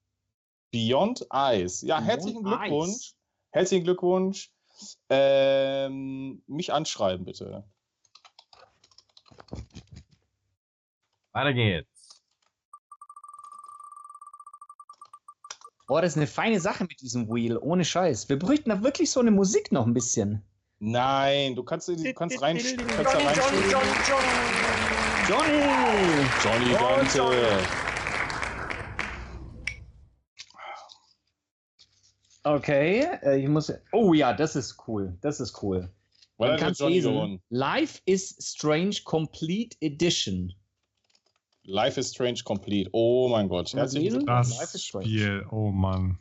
Beyond 0.72 1.26
Eyes. 1.30 1.82
Ja, 1.82 1.96
Beyond 1.96 2.08
herzlichen 2.10 2.42
Glückwunsch. 2.44 2.92
Eyes. 2.92 3.14
Herzlichen 3.52 3.84
Glückwunsch. 3.84 4.50
Ähm, 5.10 6.42
mich 6.46 6.72
anschreiben, 6.72 7.26
bitte. 7.26 7.64
Weiter 11.32 11.52
geht's. 11.52 11.89
Boah, 15.90 16.02
das 16.02 16.12
ist 16.12 16.18
eine 16.18 16.28
feine 16.28 16.60
Sache 16.60 16.84
mit 16.84 17.00
diesem 17.00 17.28
Wheel, 17.28 17.58
ohne 17.60 17.84
Scheiß. 17.84 18.28
Wir 18.28 18.38
bräuchten 18.38 18.70
da 18.70 18.80
wirklich 18.84 19.10
so 19.10 19.18
eine 19.18 19.32
Musik 19.32 19.72
noch 19.72 19.84
ein 19.88 19.92
bisschen. 19.92 20.40
Nein, 20.78 21.56
du 21.56 21.64
kannst, 21.64 21.88
du 21.88 22.14
kannst 22.14 22.40
rein. 22.40 22.58
Johnny, 22.58 22.76
Kannst 22.76 23.12
da 23.12 23.18
reinspielen. 23.18 23.70
Johnny! 25.28 25.64
Johnny 26.44 26.72
Dante. 26.74 27.58
Okay, 32.44 33.08
äh, 33.22 33.40
ich 33.40 33.48
muss. 33.48 33.72
Oh 33.90 34.14
ja, 34.14 34.32
das 34.32 34.54
ist 34.54 34.76
cool. 34.86 35.18
Das 35.22 35.40
ist 35.40 35.60
cool. 35.60 35.90
Weil 36.36 36.50
Man 36.50 36.52
hat 36.52 36.60
kann 36.60 36.74
Johnny 36.74 37.00
lesen. 37.00 37.42
Life 37.48 38.00
is 38.04 38.36
Strange 38.40 38.98
Complete 39.02 39.76
Edition. 39.80 40.54
Life 41.70 41.98
is 41.98 42.10
Strange 42.10 42.42
Complete. 42.44 42.90
Oh 42.92 43.28
mein 43.28 43.48
Gott. 43.48 43.70
Glückwunsch. 43.70 44.26
Life 44.26 44.26
Das 44.26 44.74
is 44.74 44.84
Strange. 44.84 45.06
Spiel, 45.06 45.46
oh 45.50 45.70
Mann. 45.70 46.18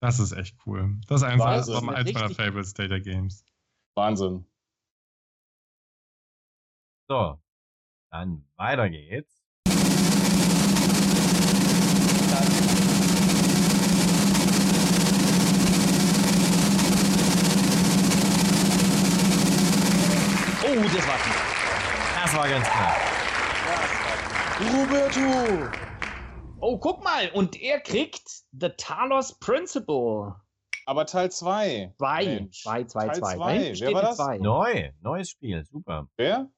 Das 0.00 0.20
ist 0.20 0.32
echt 0.32 0.56
cool. 0.64 0.96
Das 1.08 1.22
ist 1.22 1.28
einfach 1.28 1.46
eins 1.46 1.68
meiner 1.68 2.30
Favorites 2.30 2.72
Data 2.72 2.98
Games. 2.98 3.44
Wahnsinn. 3.94 4.46
So. 7.08 7.38
Dann 8.10 8.44
weiter 8.56 8.88
geht's. 8.88 9.42
Oh, 20.64 20.74
das 20.74 21.08
war 21.08 21.18
knapp. 21.18 22.22
Das 22.22 22.36
war 22.36 22.48
ganz 22.48 22.68
klar. 22.68 23.21
Roberto! 24.70 25.68
Oh, 26.60 26.78
guck 26.78 27.02
mal. 27.02 27.30
Und 27.34 27.60
er 27.60 27.80
kriegt 27.80 28.22
The 28.52 28.68
Talos 28.76 29.38
Principle. 29.38 30.36
Aber 30.86 31.06
Teil 31.06 31.30
2. 31.32 31.94
Zwei. 31.98 32.24
Mensch. 32.24 32.62
Zwei, 32.62 32.84
zwei, 32.84 33.06
Teil 33.08 33.16
zwei. 33.16 33.34
zwei. 33.36 33.38
Da 33.38 33.50
hinten 33.50 33.68
Wer 33.68 33.74
steht 33.76 33.94
war 33.94 34.02
das? 34.02 34.16
Zwei. 34.16 34.38
Neu. 34.38 34.90
Neues 35.00 35.30
Spiel. 35.30 35.64
Super. 35.64 36.08
Wer? 36.16 36.48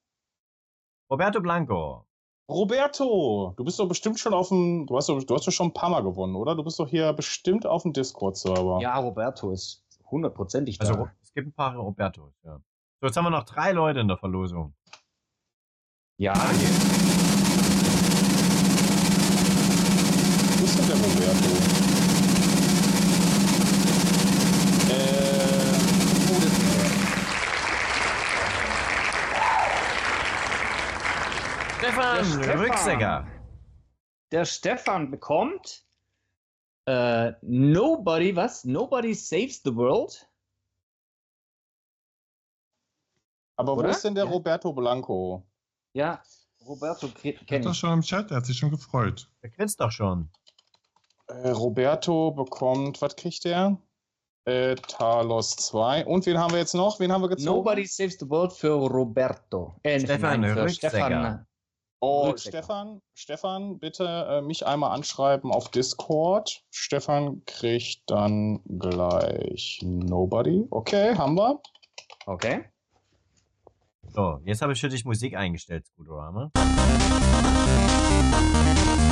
Roberto 1.10 1.40
Blanco. 1.40 2.06
Roberto! 2.51 3.55
Du 3.56 3.64
bist 3.64 3.78
doch 3.78 3.89
bestimmt 3.89 4.18
schon 4.18 4.35
auf 4.35 4.48
dem. 4.48 4.86
Du 4.86 4.97
hast 4.98 5.09
doch, 5.09 5.22
du 5.22 5.35
hast 5.35 5.47
doch 5.47 5.52
schon 5.52 5.68
ein 5.68 5.72
paar 5.72 5.89
Mal 5.89 6.02
gewonnen, 6.02 6.36
oder? 6.36 6.55
Du 6.55 6.62
bist 6.62 6.78
doch 6.78 6.89
hier 6.89 7.10
bestimmt 7.14 7.64
auf 7.64 7.82
dem 7.82 7.94
Discord-Server. 7.94 8.81
Ja, 8.82 8.98
Roberto 8.98 9.51
ist 9.51 9.82
hundertprozentig 10.10 10.76
da. 10.78 10.89
Also, 10.89 11.09
es 11.22 11.32
gibt 11.32 11.48
ein 11.48 11.52
paar 11.55 11.74
Robertos, 11.76 12.35
ja. 12.44 12.60
So, 13.01 13.06
jetzt 13.06 13.16
haben 13.16 13.24
wir 13.24 13.31
noch 13.31 13.44
drei 13.44 13.72
Leute 13.72 14.01
in 14.01 14.09
der 14.09 14.18
Verlosung. 14.18 14.74
ja, 16.18 16.35
Weiter 16.36 16.52
geht's. 16.59 16.94
Wo 20.65 20.66
ist 20.66 20.78
denn 20.78 20.86
der 20.86 20.97
Roberto? 20.97 21.51
Äh, 24.89 25.74
oh, 26.31 26.41
das 26.41 26.55
Stefan, 31.77 32.16
Der 32.16 32.24
Stefan. 32.24 32.59
Rücksäcker. 32.61 33.27
der 34.32 34.45
Stefan 34.47 35.11
bekommt 35.11 35.85
äh, 36.86 37.32
Nobody, 37.43 38.35
was? 38.35 38.65
Nobody 38.65 39.12
saves 39.12 39.61
the 39.62 39.77
world? 39.77 40.27
aber 43.57 43.77
wo 43.77 43.81
Oder? 43.81 43.91
ist 43.91 44.03
denn 44.03 44.15
der 44.15 44.24
Ja. 44.24 44.31
Roberto 44.31 44.73
Blanco? 44.73 45.47
Ja. 45.93 46.23
Roberto 46.66 47.09
Er 47.23 47.35
kenne 47.35 47.59
ist 47.59 47.66
doch 47.66 47.74
schon 47.74 47.93
im 47.93 48.01
Chat, 48.01 48.31
er 48.31 48.39
hat 48.39 48.47
sich 48.47 48.57
schon 48.57 48.70
gefreut. 48.70 49.31
Der 49.43 49.51
grinst 49.51 49.78
doch 49.78 49.91
schon. 49.91 50.31
Äh, 51.27 51.51
Roberto 51.51 52.33
bekommt, 52.33 53.01
was 53.01 53.17
kriegt 53.17 53.45
der? 53.45 53.79
Äh, 54.47 54.75
Talos 54.75 55.57
2. 55.57 56.05
Und 56.05 56.27
wen 56.27 56.39
haben 56.39 56.53
wir 56.53 56.59
jetzt 56.59 56.75
noch? 56.75 57.01
Wen 57.01 57.11
haben 57.11 57.23
wir 57.23 57.29
gezogen? 57.29 57.57
Nobody 57.57 57.87
Saves 57.87 58.19
the 58.19 58.29
World 58.29 58.53
für 58.53 58.73
Roberto. 58.73 59.75
Äh, 59.83 60.01
Stefan 60.01 60.43
nein, 60.43 60.55
für. 60.55 60.69
Stefan. 60.69 61.47
Oh. 62.01 62.37
Stefan, 62.37 63.01
Stefan, 63.15 63.79
bitte 63.79 64.05
äh, 64.05 64.43
mich 64.43 64.67
einmal 64.67 64.91
anschreiben 64.91 65.51
auf 65.51 65.71
Discord. 65.71 66.63
Stefan 66.71 67.43
kriegt 67.47 68.03
dann 68.09 68.61
gleich 68.79 69.81
Nobody. 69.83 70.67
Okay, 70.69 71.17
haben 71.17 71.37
wir. 71.37 71.63
Okay. 72.27 72.67
So, 74.09 74.41
jetzt 74.45 74.61
habe 74.61 74.75
ich 74.75 74.81
für 74.81 74.91
dich 74.91 75.07
Musik 75.07 75.35
eingestellt, 75.35 75.87
Scooterama. 75.87 76.51
Finde 78.15 79.03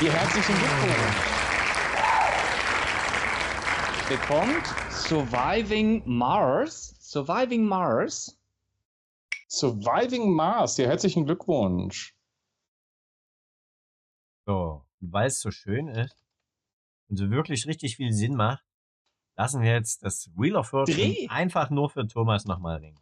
Hier 0.00 0.12
herzlichen 0.14 0.54
Glückwunsch. 0.54 1.16
Bekommt 4.08 4.66
Surviving 4.90 6.02
Mars. 6.06 6.96
Surviving 7.00 7.64
Mars. 7.66 8.40
Surviving 9.46 10.32
Mars, 10.32 10.76
hier 10.76 10.88
herzlichen 10.88 11.26
Glückwunsch. 11.26 12.14
So, 14.46 14.86
und 15.02 15.12
weil 15.12 15.26
es 15.26 15.38
so 15.38 15.50
schön 15.50 15.88
ist 15.88 16.24
und 17.10 17.18
so 17.18 17.30
wirklich 17.30 17.66
richtig 17.66 17.96
viel 17.96 18.14
Sinn 18.14 18.36
macht, 18.36 18.64
lassen 19.36 19.60
wir 19.60 19.72
jetzt 19.72 20.02
das 20.02 20.30
Wheel 20.34 20.56
of 20.56 20.68
Fortune 20.68 20.96
Dreh. 20.96 21.28
einfach 21.28 21.68
nur 21.68 21.90
für 21.90 22.08
Thomas 22.08 22.46
nochmal 22.46 22.78
ringen. 22.78 22.98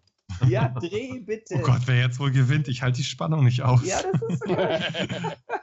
Ja, 0.47 0.69
dreh 0.69 1.19
bitte. 1.21 1.55
Oh 1.57 1.63
Gott, 1.63 1.81
wer 1.87 1.97
jetzt 1.97 2.19
wohl 2.21 2.31
gewinnt? 2.31 2.69
Ich 2.69 2.83
halte 2.83 2.99
die 2.99 3.05
Spannung 3.05 3.45
nicht 3.45 3.63
aus. 3.63 3.81
Ja, 3.85 3.99
das 4.03 4.31
ist, 4.31 4.43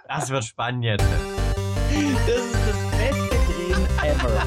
Das 0.07 0.29
wird 0.29 0.43
spannend 0.45 0.83
jetzt. 0.83 1.03
das 1.03 2.35
ist 2.37 2.55
das 2.67 2.91
beste 2.97 3.35
Drehen 3.45 3.87
ever. 4.03 4.43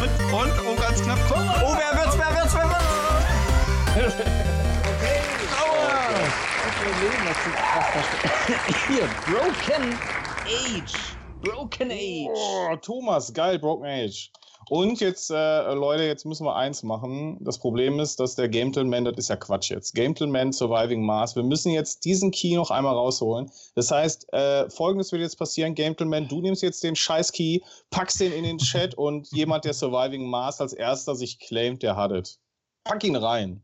Und, 0.00 0.10
und, 0.32 0.52
oh, 0.66 0.74
ganz 0.80 1.02
knapp, 1.02 1.18
komm! 1.28 1.42
Oh, 1.62 1.76
wer 1.76 1.98
wird's, 1.98 2.18
wer 2.18 2.34
wird's, 2.34 2.54
wer 2.54 2.64
wird's? 2.64 4.14
Okay. 4.16 5.20
Was, 7.94 8.06
steht. 8.06 8.86
Hier, 8.88 9.08
Broken 9.26 9.94
Age. 10.46 10.94
Broken 11.42 11.90
Age. 11.90 12.28
Oh, 12.34 12.76
Thomas, 12.76 13.32
geil, 13.32 13.58
Broken 13.58 13.86
Age. 13.86 14.30
Und 14.70 15.00
jetzt, 15.00 15.30
äh, 15.30 15.74
Leute, 15.74 16.04
jetzt 16.04 16.24
müssen 16.24 16.46
wir 16.46 16.56
eins 16.56 16.82
machen. 16.82 17.38
Das 17.44 17.58
Problem 17.58 18.00
ist, 18.00 18.18
dass 18.20 18.34
der 18.34 18.48
Gametelman, 18.48 19.04
das 19.04 19.16
ist 19.16 19.28
ja 19.28 19.36
Quatsch 19.36 19.70
jetzt. 19.70 19.94
Gametelman 19.94 20.52
Surviving 20.52 21.02
Mars. 21.02 21.36
Wir 21.36 21.42
müssen 21.42 21.70
jetzt 21.70 22.04
diesen 22.04 22.30
Key 22.30 22.54
noch 22.54 22.70
einmal 22.70 22.94
rausholen. 22.94 23.50
Das 23.74 23.90
heißt, 23.90 24.32
äh, 24.32 24.70
folgendes 24.70 25.12
wird 25.12 25.22
jetzt 25.22 25.38
passieren. 25.38 25.74
Gametelman, 25.74 26.28
du 26.28 26.40
nimmst 26.40 26.62
jetzt 26.62 26.82
den 26.82 26.96
scheiß 26.96 27.32
Key, 27.32 27.60
packst 27.90 28.20
den 28.20 28.32
in 28.32 28.44
den 28.44 28.58
Chat 28.58 28.94
und 28.98 29.30
jemand, 29.32 29.64
der 29.64 29.74
Surviving 29.74 30.26
Mars 30.26 30.60
als 30.60 30.72
erster 30.72 31.14
sich 31.14 31.38
claimt, 31.38 31.82
der 31.82 31.96
hat 31.96 32.12
es. 32.12 32.40
Pack 32.84 33.04
ihn 33.04 33.16
rein. 33.16 33.62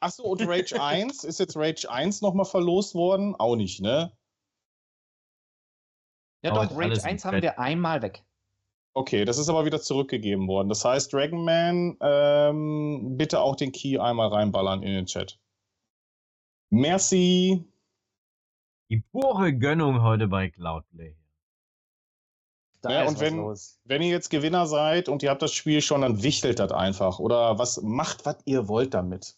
Achso, 0.00 0.24
und 0.24 0.46
Rage 0.46 0.74
1, 0.82 1.24
ist 1.24 1.40
jetzt 1.40 1.56
Rage 1.56 1.88
1 1.88 2.20
nochmal 2.20 2.46
verlost 2.46 2.94
worden? 2.94 3.34
Auch 3.36 3.56
nicht, 3.56 3.80
ne? 3.80 4.12
Ja, 6.42 6.52
doch, 6.52 6.76
Rage 6.76 7.00
im 7.00 7.04
1 7.04 7.24
haben 7.24 7.42
wir 7.42 7.58
einmal 7.58 8.02
weg. 8.02 8.25
Okay, 8.96 9.26
das 9.26 9.36
ist 9.36 9.50
aber 9.50 9.66
wieder 9.66 9.78
zurückgegeben 9.82 10.48
worden. 10.48 10.70
Das 10.70 10.82
heißt, 10.82 11.12
Dragonman, 11.12 11.98
ähm, 12.00 13.18
bitte 13.18 13.40
auch 13.40 13.54
den 13.54 13.70
Key 13.70 13.98
einmal 13.98 14.28
reinballern 14.28 14.82
in 14.82 14.94
den 14.94 15.04
Chat. 15.04 15.38
Merci. 16.70 17.62
Die 18.88 19.00
pure 19.12 19.52
Gönnung 19.52 20.00
heute 20.00 20.28
bei 20.28 20.48
Cloudplay. 20.48 21.14
Da 22.80 22.90
Ja, 22.90 23.02
ist 23.02 23.08
und 23.08 23.14
was 23.16 23.20
wenn- 23.20 23.36
los. 23.36 23.80
Wenn 23.84 24.00
ihr 24.00 24.08
jetzt 24.08 24.30
Gewinner 24.30 24.66
seid 24.66 25.10
und 25.10 25.22
ihr 25.22 25.28
habt 25.28 25.42
das 25.42 25.52
Spiel 25.52 25.82
schon, 25.82 26.00
dann 26.00 26.22
wichtelt 26.22 26.58
das 26.58 26.72
einfach. 26.72 27.18
Oder 27.18 27.58
was 27.58 27.82
macht, 27.82 28.24
was 28.24 28.38
ihr 28.46 28.66
wollt 28.66 28.94
damit. 28.94 29.36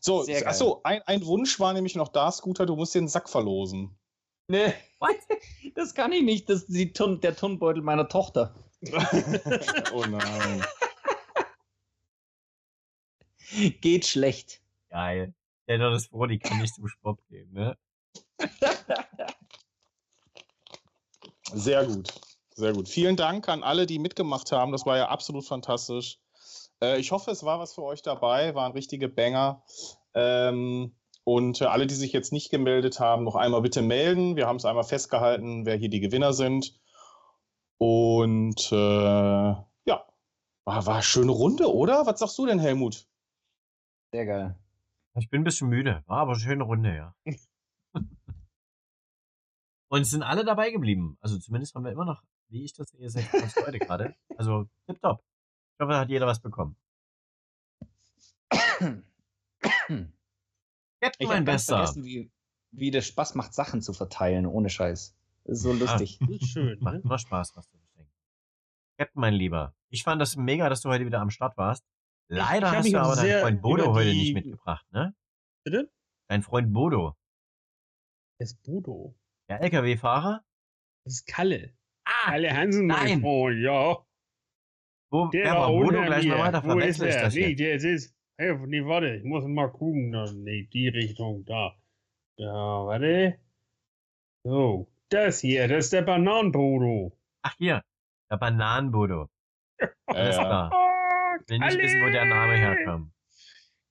So, 0.00 0.26
achso, 0.46 0.80
ein, 0.82 1.00
ein 1.02 1.24
Wunsch 1.26 1.60
war 1.60 1.72
nämlich 1.74 1.94
noch 1.94 2.08
da, 2.08 2.32
Scooter, 2.32 2.66
du 2.66 2.74
musst 2.74 2.96
den 2.96 3.06
Sack 3.06 3.28
verlosen. 3.28 3.96
Nee, 4.50 4.74
What? 4.98 5.16
das 5.76 5.94
kann 5.94 6.12
ich 6.12 6.22
nicht. 6.22 6.48
Das 6.48 6.62
ist 6.62 6.74
die 6.74 6.92
Turn, 6.92 7.20
der 7.20 7.36
Turnbeutel 7.36 7.82
meiner 7.82 8.08
Tochter. 8.08 8.54
oh 9.92 10.04
nein. 10.06 10.64
Geht 13.80 14.06
schlecht. 14.06 14.60
Geil. 14.88 15.34
Der 15.68 15.78
doch 15.78 15.92
das 15.92 16.06
froh, 16.06 16.26
die 16.26 16.40
kann 16.40 16.58
nicht 16.58 16.74
zum 16.74 16.88
Sport 16.88 17.20
gehen, 17.28 17.52
ne? 17.52 17.78
Sehr 21.52 21.84
gut. 21.84 22.12
Sehr 22.54 22.72
gut. 22.72 22.88
Vielen 22.88 23.16
Dank 23.16 23.48
an 23.48 23.62
alle, 23.62 23.86
die 23.86 24.00
mitgemacht 24.00 24.50
haben. 24.50 24.72
Das 24.72 24.84
war 24.84 24.96
ja 24.96 25.08
absolut 25.08 25.46
fantastisch. 25.46 26.18
Äh, 26.82 26.98
ich 26.98 27.12
hoffe, 27.12 27.30
es 27.30 27.44
war 27.44 27.60
was 27.60 27.74
für 27.74 27.82
euch 27.82 28.02
dabei, 28.02 28.54
waren 28.56 28.72
richtige 28.72 29.08
Banger. 29.08 29.62
Ähm, 30.14 30.94
und 31.24 31.60
äh, 31.60 31.66
alle, 31.66 31.86
die 31.86 31.94
sich 31.94 32.12
jetzt 32.12 32.32
nicht 32.32 32.50
gemeldet 32.50 33.00
haben, 33.00 33.24
noch 33.24 33.36
einmal 33.36 33.62
bitte 33.62 33.82
melden. 33.82 34.36
Wir 34.36 34.46
haben 34.46 34.56
es 34.56 34.64
einmal 34.64 34.84
festgehalten, 34.84 35.66
wer 35.66 35.76
hier 35.76 35.90
die 35.90 36.00
Gewinner 36.00 36.32
sind. 36.32 36.80
Und 37.78 38.72
äh, 38.72 38.76
ja, 38.76 40.06
war, 40.64 40.86
war 40.86 40.94
eine 40.94 41.02
schöne 41.02 41.32
Runde, 41.32 41.72
oder? 41.72 42.06
Was 42.06 42.20
sagst 42.20 42.38
du 42.38 42.46
denn, 42.46 42.58
Helmut? 42.58 43.06
Sehr 44.12 44.26
geil. 44.26 44.58
Ich 45.14 45.28
bin 45.28 45.42
ein 45.42 45.44
bisschen 45.44 45.68
müde. 45.68 46.02
War 46.06 46.18
aber 46.18 46.32
eine 46.32 46.40
schöne 46.40 46.64
Runde, 46.64 46.94
ja. 46.94 47.14
Und 49.88 50.02
es 50.02 50.10
sind 50.10 50.22
alle 50.22 50.44
dabei 50.44 50.70
geblieben. 50.70 51.18
Also 51.20 51.38
zumindest 51.38 51.74
haben 51.74 51.84
wir 51.84 51.92
immer 51.92 52.04
noch, 52.04 52.22
wie 52.48 52.64
ich 52.64 52.72
das 52.74 52.90
sehe, 52.90 53.10
26 53.10 53.66
Leute 53.66 53.78
gerade. 53.78 54.14
Also 54.36 54.68
tipptopp. 54.86 55.20
Ich 55.74 55.82
hoffe, 55.82 55.92
da 55.92 56.00
hat 56.00 56.10
jeder 56.10 56.26
was 56.26 56.40
bekommen. 56.40 56.76
Captain, 61.00 61.24
Ich 61.24 61.28
mein 61.28 61.44
Bester. 61.44 61.76
vergessen, 61.78 62.04
wie, 62.04 62.30
wie 62.72 62.90
das 62.90 63.06
Spaß 63.06 63.34
macht, 63.34 63.54
Sachen 63.54 63.80
zu 63.82 63.92
verteilen, 63.92 64.46
ohne 64.46 64.68
Scheiß. 64.70 65.16
So 65.44 65.72
lustig. 65.72 66.18
Das 66.20 66.28
ist 66.40 66.48
schön. 66.50 66.78
Macht 66.80 66.96
Ne? 66.96 67.00
immer 67.04 67.18
Spaß, 67.18 67.56
was 67.56 67.68
du 67.70 67.78
beschenkst. 67.78 68.14
Captain, 68.98 69.20
mein 69.20 69.34
Lieber. 69.34 69.74
Ich 69.88 70.02
fand 70.04 70.20
das 70.20 70.36
mega, 70.36 70.68
dass 70.68 70.82
du 70.82 70.88
heute 70.90 71.06
wieder 71.06 71.20
am 71.20 71.30
Start 71.30 71.56
warst. 71.56 71.84
Leider 72.28 72.70
hast 72.70 72.92
du 72.92 73.00
aber 73.00 73.16
deinen 73.16 73.40
Freund 73.40 73.62
Bodo 73.62 73.92
heute 73.94 74.10
die- 74.12 74.18
nicht 74.18 74.34
mitgebracht, 74.34 74.86
ne? 74.92 75.14
Bitte? 75.64 75.90
Dein 76.28 76.42
Freund 76.42 76.72
Bodo. 76.72 77.16
Das 78.38 78.52
ist 78.52 78.62
Bodo. 78.62 79.16
Der 79.48 79.60
LKW-Fahrer? 79.62 80.44
Das 81.04 81.14
ist 81.14 81.26
Kalle. 81.26 81.74
Ah! 82.04 82.26
Kalle 82.30 82.56
Hansen, 82.56 82.86
nein. 82.86 83.04
mein 83.04 83.20
Freund, 83.22 83.60
ja. 83.62 84.06
Wo, 85.10 85.26
Der 85.28 85.54
war 85.56 85.68
Bodo 85.68 86.02
gleich 86.02 86.26
mal 86.26 86.38
weiter? 86.38 86.62
Wo 86.62 86.78
ist 86.78 86.98
Verwechsel 86.98 87.08
ich 87.08 87.14
der? 87.14 87.22
das 87.24 87.34
Nee, 87.34 87.54
der 87.56 87.74
ist. 87.74 88.14
Hey, 88.40 88.56
nee, 88.68 88.82
warte, 88.86 89.16
ich 89.16 89.24
muss 89.24 89.44
mal 89.44 89.68
gucken. 89.70 90.12
Nee, 90.42 90.66
die 90.72 90.88
Richtung 90.88 91.44
da. 91.44 91.74
Ja, 92.36 92.86
warte. 92.86 93.38
So, 94.44 94.88
das 95.10 95.40
hier, 95.40 95.68
das 95.68 95.84
ist 95.84 95.92
der 95.92 96.00
Bananenbodo. 96.00 97.12
Ach, 97.42 97.54
hier. 97.58 97.82
Der 98.30 98.38
Bananenbodo. 98.38 99.28
Alles 100.06 100.36
ja. 100.36 100.42
klar. 100.42 100.70
Will 101.48 101.58
nicht 101.58 101.78
wissen, 101.80 102.00
wo 102.02 102.10
der 102.10 102.24
Name 102.24 102.56
herkam. 102.56 103.12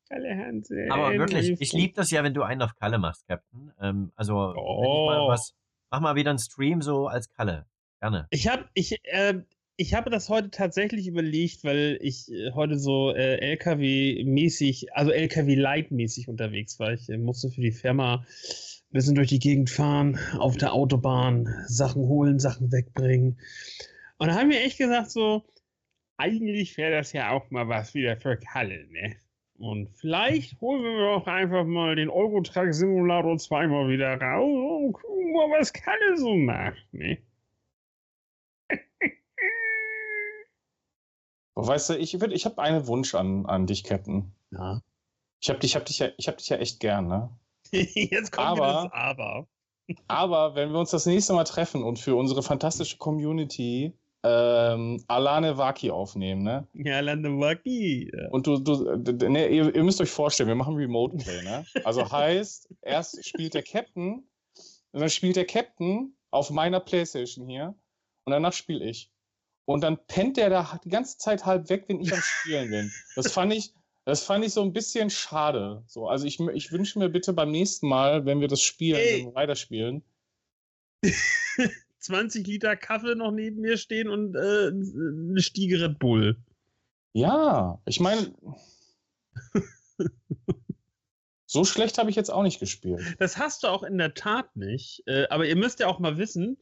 Kalle 0.07 0.35
Hansen. 0.35 0.91
Aber 0.91 1.13
wirklich, 1.13 1.61
ich 1.61 1.71
liebe 1.73 1.93
das 1.93 2.09
ja, 2.09 2.23
wenn 2.23 2.33
du 2.33 2.41
einen 2.41 2.63
auf 2.63 2.73
Kalle 2.73 2.97
machst, 2.97 3.27
Captain. 3.27 3.71
Ähm, 3.79 4.11
also, 4.15 4.33
wenn 4.33 4.55
ich 4.55 4.89
Oh. 4.89 5.05
mal 5.05 5.27
was, 5.27 5.53
mach 5.91 5.99
mal 5.99 6.15
wieder 6.15 6.31
einen 6.31 6.39
Stream 6.39 6.81
so 6.81 7.05
als 7.05 7.29
Kalle. 7.29 7.67
Gerne. 8.01 8.25
Ich 8.31 8.47
habe 8.47 8.67
ich, 8.73 8.97
äh, 9.03 9.43
ich 9.79 9.93
habe 9.93 10.09
das 10.09 10.27
heute 10.27 10.51
tatsächlich 10.51 11.07
überlegt, 11.07 11.63
weil 11.63 11.97
ich 12.01 12.29
äh, 12.29 12.51
heute 12.51 12.77
so 12.77 13.15
äh, 13.15 13.37
LKW-mäßig, 13.37 14.91
also 14.91 15.11
LKW-Light-mäßig 15.11 16.27
unterwegs 16.27 16.79
war. 16.79 16.91
Ich 16.91 17.07
äh, 17.07 17.17
musste 17.17 17.49
für 17.49 17.61
die 17.61 17.71
Firma 17.71 18.15
ein 18.15 18.25
bisschen 18.91 19.15
durch 19.15 19.29
die 19.29 19.39
Gegend 19.39 19.69
fahren, 19.69 20.19
auf 20.37 20.57
der 20.57 20.73
Autobahn, 20.73 21.47
Sachen 21.67 22.01
holen, 22.01 22.39
Sachen 22.39 22.73
wegbringen. 22.73 23.39
Und 24.17 24.27
da 24.27 24.35
haben 24.35 24.49
wir 24.49 24.61
echt 24.61 24.77
gesagt, 24.77 25.11
so, 25.11 25.45
eigentlich 26.17 26.75
wäre 26.75 26.91
das 26.91 27.13
ja 27.13 27.31
auch 27.31 27.49
mal 27.49 27.69
was 27.69 27.93
wieder 27.93 28.17
für 28.17 28.35
Kalle, 28.35 28.85
ne? 28.89 29.15
Und 29.57 29.89
vielleicht 29.95 30.59
holen 30.59 30.83
wir 30.83 31.15
doch 31.15 31.27
einfach 31.27 31.63
mal 31.65 31.95
den 31.95 32.09
Eurotruck 32.09 32.73
Simulator 32.73 33.37
zweimal 33.37 33.87
wieder 33.87 34.19
raus 34.19 34.83
und 34.83 34.91
gucken 34.91 35.31
mal, 35.31 35.57
was 35.57 35.71
Kalle 35.71 36.17
so 36.17 36.35
macht, 36.35 36.85
ne? 36.93 37.19
Aber 41.59 41.67
Weißt 41.67 41.89
du, 41.89 41.97
ich, 41.97 42.15
würd- 42.15 42.31
ich 42.31 42.45
habe 42.45 42.61
einen 42.61 42.87
Wunsch 42.87 43.15
an, 43.15 43.45
an 43.45 43.65
dich, 43.67 43.83
Captain. 43.83 44.31
Ja. 44.51 44.81
Ich 45.41 45.49
habe 45.49 45.59
dich, 45.59 45.75
hab 45.75 45.85
dich, 45.85 45.99
ja, 45.99 46.07
ich 46.17 46.27
hab 46.27 46.37
dich 46.37 46.49
ja 46.49 46.57
echt 46.57 46.79
gern, 46.79 47.07
ne? 47.07 47.29
Jetzt 47.71 48.31
kommt 48.31 48.47
Aber- 48.47 48.89
das 48.91 48.93
Aber. 48.93 49.47
Aber 50.07 50.55
wenn 50.55 50.71
wir 50.71 50.79
uns 50.79 50.91
das 50.91 51.05
nächste 51.05 51.33
Mal 51.33 51.45
treffen 51.45 51.83
und 51.83 51.97
für 51.99 52.15
unsere 52.15 52.43
fantastische 52.43 52.97
Community 52.97 53.93
ähm, 54.23 55.03
Alane 55.07 55.57
Waki 55.57 55.91
aufnehmen, 55.91 56.43
ne? 56.43 56.67
Ja, 56.73 56.99
Landewaki. 56.99 58.11
Und 58.31 58.45
du, 58.47 58.57
du 58.59 59.29
ne, 59.29 59.47
ihr, 59.47 59.73
ihr, 59.73 59.83
müsst 59.83 59.99
euch 60.01 60.11
vorstellen, 60.11 60.47
wir 60.49 60.55
machen 60.55 60.75
Remote 60.75 61.17
Play, 61.17 61.41
ne? 61.41 61.65
Also 61.85 62.09
heißt, 62.11 62.69
erst 62.81 63.25
spielt 63.25 63.53
der 63.53 63.63
Captain, 63.63 64.27
und 64.91 64.99
dann 64.99 65.09
spielt 65.09 65.35
der 65.37 65.45
Captain 65.45 66.13
auf 66.31 66.51
meiner 66.51 66.79
Playstation 66.79 67.47
hier 67.47 67.73
und 68.25 68.31
danach 68.31 68.53
spiele 68.53 68.85
ich. 68.85 69.09
Und 69.69 69.81
dann 69.81 70.03
pennt 70.07 70.37
der 70.37 70.49
da 70.49 70.79
die 70.83 70.89
ganze 70.89 71.19
Zeit 71.19 71.45
halb 71.45 71.69
weg, 71.69 71.83
wenn 71.87 72.01
ich 72.01 72.11
am 72.11 72.19
Spielen 72.19 72.71
bin. 72.71 72.91
Das 73.15 73.31
fand 73.31 73.53
ich, 73.53 73.71
das 74.03 74.23
fand 74.23 74.43
ich 74.43 74.51
so 74.51 74.63
ein 74.63 74.73
bisschen 74.73 75.11
schade. 75.11 75.83
So, 75.85 76.07
also 76.07 76.25
ich, 76.25 76.39
ich 76.39 76.71
wünsche 76.71 76.97
mir 76.97 77.07
bitte 77.07 77.33
beim 77.33 77.51
nächsten 77.51 77.87
Mal, 77.87 78.25
wenn 78.25 78.41
wir 78.41 78.47
das 78.47 78.63
spielen, 78.63 78.97
wenn 78.97 79.25
wir 79.27 79.35
weiterspielen. 79.35 80.01
20 81.99 82.47
Liter 82.47 82.75
Kaffee 82.77 83.13
noch 83.13 83.29
neben 83.29 83.61
mir 83.61 83.77
stehen 83.77 84.09
und 84.09 84.35
äh, 84.35 84.69
eine 84.69 85.39
Stiege 85.39 85.79
Red 85.79 85.99
Bull. 85.99 86.35
Ja, 87.13 87.79
ich 87.85 87.99
meine, 87.99 88.33
so 91.45 91.63
schlecht 91.63 91.99
habe 91.99 92.09
ich 92.09 92.15
jetzt 92.15 92.31
auch 92.31 92.41
nicht 92.41 92.59
gespielt. 92.59 93.03
Das 93.19 93.37
hast 93.37 93.61
du 93.61 93.67
auch 93.67 93.83
in 93.83 93.99
der 93.99 94.15
Tat 94.15 94.55
nicht. 94.55 95.03
Äh, 95.05 95.27
aber 95.29 95.45
ihr 95.45 95.55
müsst 95.55 95.79
ja 95.79 95.85
auch 95.85 95.99
mal 95.99 96.17
wissen, 96.17 96.57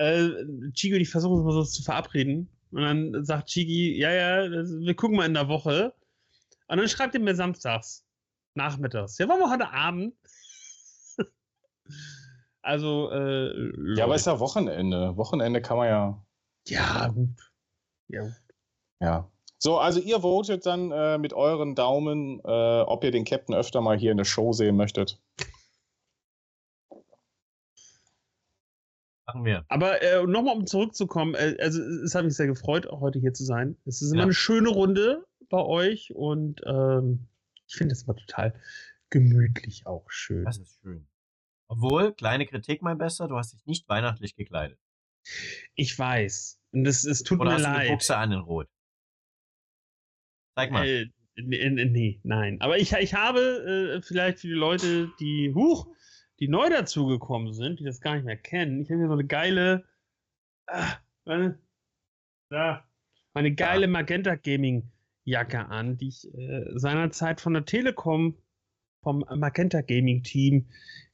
äh, 0.00 0.72
Chigo, 0.72 0.96
ich 0.96 1.10
versuche 1.10 1.42
mal 1.42 1.52
so 1.52 1.62
zu 1.62 1.82
verabreden. 1.82 2.48
Und 2.72 2.82
dann 2.82 3.24
sagt 3.24 3.48
Chigi, 3.48 3.98
ja, 3.98 4.10
ja, 4.10 4.50
wir 4.50 4.94
gucken 4.94 5.16
mal 5.16 5.26
in 5.26 5.34
der 5.34 5.48
Woche. 5.48 5.92
Und 6.68 6.78
dann 6.78 6.88
schreibt 6.88 7.14
ihr 7.14 7.20
mir 7.20 7.34
samstags, 7.34 8.04
nachmittags. 8.54 9.18
Ja, 9.18 9.28
wollen 9.28 9.40
wir 9.40 9.50
heute 9.50 9.70
Abend? 9.70 10.14
also, 12.62 13.10
äh, 13.10 13.96
Ja, 13.96 14.04
aber 14.04 14.14
ist 14.14 14.26
ja 14.26 14.38
Wochenende. 14.38 15.16
Wochenende 15.16 15.60
kann 15.60 15.76
man 15.76 15.88
ja. 15.88 16.26
Ja, 16.68 17.08
gut. 17.08 17.52
Ja. 18.08 18.28
Ja. 19.00 19.30
So, 19.58 19.78
also 19.78 20.00
ihr 20.00 20.20
votet 20.20 20.64
dann 20.64 20.90
äh, 20.92 21.18
mit 21.18 21.34
euren 21.34 21.74
Daumen, 21.74 22.40
äh, 22.44 22.80
ob 22.82 23.04
ihr 23.04 23.10
den 23.10 23.24
Captain 23.24 23.54
öfter 23.54 23.80
mal 23.82 23.98
hier 23.98 24.12
in 24.12 24.16
der 24.16 24.24
Show 24.24 24.52
sehen 24.52 24.76
möchtet. 24.76 25.20
Machen 29.34 29.44
wir. 29.44 29.64
Aber 29.68 30.02
äh, 30.02 30.26
nochmal, 30.26 30.56
um 30.56 30.66
zurückzukommen, 30.66 31.34
äh, 31.34 31.56
also 31.60 31.80
es 31.80 32.14
hat 32.14 32.24
mich 32.24 32.34
sehr 32.34 32.46
gefreut, 32.46 32.86
auch 32.86 33.00
heute 33.00 33.18
hier 33.18 33.32
zu 33.32 33.44
sein. 33.44 33.76
Es 33.84 34.02
ist 34.02 34.10
immer 34.10 34.20
ja. 34.20 34.24
eine 34.24 34.34
schöne 34.34 34.68
Runde 34.68 35.24
bei 35.48 35.62
euch 35.62 36.14
und 36.14 36.60
ähm, 36.66 37.28
ich 37.66 37.74
finde 37.74 37.92
es 37.92 38.06
mal 38.06 38.14
total 38.14 38.54
gemütlich 39.10 39.86
auch 39.86 40.10
schön. 40.10 40.44
Das 40.44 40.58
ist 40.58 40.80
schön. 40.82 41.06
Obwohl, 41.68 42.12
kleine 42.14 42.46
Kritik, 42.46 42.82
mein 42.82 42.98
Bester, 42.98 43.28
du 43.28 43.36
hast 43.36 43.52
dich 43.52 43.64
nicht 43.66 43.88
weihnachtlich 43.88 44.34
gekleidet. 44.34 44.78
Ich 45.74 45.96
weiß. 45.96 46.58
Und 46.72 46.86
es, 46.86 47.04
es 47.04 47.22
tut 47.22 47.40
Oder 47.40 47.50
mir 47.50 47.54
hast 47.56 47.62
leid. 47.62 47.78
Du 47.78 47.84
die 47.84 47.92
Buchse 47.92 48.16
an 48.16 48.32
in 48.32 48.38
Rot. 48.40 48.68
Zeig 50.56 50.72
mal. 50.72 50.86
Äh, 50.86 51.10
nee, 51.36 51.68
nee, 51.68 52.20
nein. 52.24 52.60
Aber 52.60 52.78
ich, 52.78 52.92
ich 52.92 53.14
habe 53.14 53.40
äh, 53.40 54.02
vielleicht 54.02 54.40
für 54.40 54.48
die 54.48 54.52
Leute, 54.54 55.10
die, 55.20 55.52
huch, 55.54 55.86
die 56.40 56.48
neu 56.48 56.68
dazugekommen 56.70 57.52
sind, 57.52 57.80
die 57.80 57.84
das 57.84 58.00
gar 58.00 58.14
nicht 58.14 58.24
mehr 58.24 58.36
kennen, 58.36 58.80
ich 58.80 58.90
habe 58.90 59.00
hier 59.00 59.08
so 59.08 59.14
eine 59.14 59.26
geile, 59.26 59.84
ah, 60.66 60.96
meine, 61.24 61.58
da, 62.48 62.84
meine 63.34 63.54
geile 63.54 63.86
Magenta 63.86 64.34
Gaming 64.34 64.90
Jacke 65.24 65.66
an, 65.66 65.98
die 65.98 66.08
ich 66.08 66.32
äh, 66.34 66.64
seinerzeit 66.74 67.40
von 67.40 67.52
der 67.52 67.66
Telekom 67.66 68.36
vom 69.02 69.24
Magenta 69.34 69.82
Gaming 69.82 70.22
Team 70.22 70.68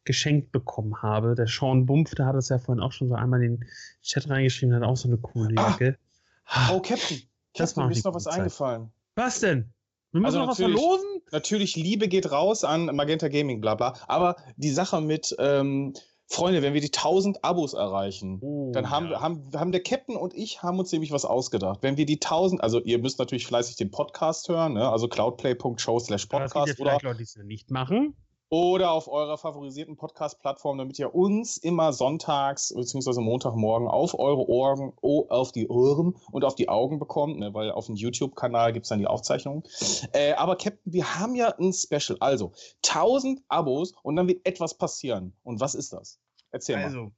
geschenkt 0.05 0.52
bekommen 0.52 1.02
habe. 1.02 1.34
Der 1.34 1.46
Sean 1.46 1.86
Bumpf, 1.86 2.14
der 2.14 2.26
hat 2.26 2.36
es 2.36 2.48
ja 2.48 2.58
vorhin 2.58 2.82
auch 2.82 2.92
schon 2.92 3.08
so 3.08 3.14
einmal 3.14 3.42
in 3.42 3.58
den 3.60 3.68
Chat 4.02 4.28
reingeschrieben, 4.28 4.74
hat 4.74 4.82
auch 4.82 4.96
so 4.96 5.08
eine 5.08 5.18
coole 5.18 5.55
Jacke. 5.55 5.98
Ah. 6.46 6.70
Oh, 6.72 6.80
Captain. 6.80 7.22
Das 7.55 7.74
Captain, 7.74 7.88
mir 7.88 7.92
ist 7.92 8.05
noch 8.05 8.14
was 8.14 8.24
Zeit. 8.24 8.38
eingefallen. 8.38 8.92
Was 9.16 9.40
denn? 9.40 9.72
Wir 10.12 10.20
müssen 10.20 10.36
also 10.36 10.40
noch 10.40 10.48
was 10.48 10.58
verlosen? 10.58 11.16
Natürlich, 11.32 11.76
Liebe 11.76 12.08
geht 12.08 12.30
raus 12.30 12.64
an 12.64 12.86
Magenta 12.86 13.28
Gaming, 13.28 13.60
bla 13.60 13.74
bla. 13.74 13.94
Aber 14.06 14.36
die 14.56 14.70
Sache 14.70 15.00
mit, 15.00 15.34
ähm, 15.38 15.94
Freunde, 16.28 16.60
wenn 16.60 16.74
wir 16.74 16.80
die 16.80 16.90
1000 16.90 17.44
Abos 17.44 17.74
erreichen, 17.74 18.40
oh, 18.42 18.72
dann 18.72 18.90
haben, 18.90 19.10
ja. 19.10 19.20
haben, 19.20 19.48
haben 19.55 19.70
der 19.70 19.82
Captain 19.82 20.16
und 20.16 20.34
ich 20.34 20.60
haben 20.60 20.78
uns 20.78 20.90
nämlich 20.90 21.12
was 21.12 21.24
ausgedacht. 21.24 21.78
Wenn 21.82 21.96
wir 21.96 22.05
die 22.05 22.16
1000, 22.16 22.62
also 22.62 22.80
ihr 22.80 22.98
müsst 22.98 23.20
natürlich 23.20 23.46
fleißig 23.46 23.76
den 23.76 23.92
Podcast 23.92 24.48
hören, 24.48 24.72
ne? 24.72 24.90
also 24.90 25.06
cloudplay.show 25.06 26.00
slash 26.00 26.26
podcast. 26.26 26.80
Oder 26.80 26.98
Leute, 27.00 27.18
die 27.18 27.22
es 27.22 27.36
nicht 27.36 27.70
machen 27.70 28.16
oder 28.49 28.92
auf 28.92 29.08
eurer 29.08 29.39
favorisierten 29.39 29.97
Podcast-Plattform, 29.97 30.78
damit 30.78 30.99
ihr 30.99 31.15
uns 31.15 31.57
immer 31.57 31.92
sonntags 31.92 32.73
bzw. 32.75 33.20
Montagmorgen 33.20 33.89
auf 33.89 34.18
eure 34.18 34.49
Ohren, 34.49 34.92
auf 35.00 35.52
die 35.52 35.68
Ohren 35.68 36.16
und 36.31 36.44
auf 36.44 36.55
die 36.55 36.68
Augen 36.68 36.99
bekommt, 36.99 37.39
ne, 37.39 37.52
weil 37.55 37.73
auf 37.73 37.86
dem 37.86 37.97
YouTube-Kanal 37.97 38.73
gibt 38.73 38.84
es 38.84 38.91
dann 38.91 39.00
die 39.00 39.07
Aufzeichnung. 39.07 39.65
Äh, 40.12 40.34
aber 40.34 40.57
Captain, 40.57 40.92
wir 40.92 41.18
haben 41.18 41.34
ja 41.34 41.55
ein 41.58 41.73
Special. 41.73 42.16
Also 42.20 42.52
1000 42.86 43.42
Abos 43.49 43.94
und 44.02 44.16
dann 44.16 44.28
wird 44.28 44.47
etwas 44.47 44.75
passieren. 44.75 45.33
Und 45.42 45.60
was 45.60 45.75
ist 45.75 45.92
das? 45.92 46.20
Erzähl 46.52 46.76
mal. 46.76 46.84
Also, 46.84 47.12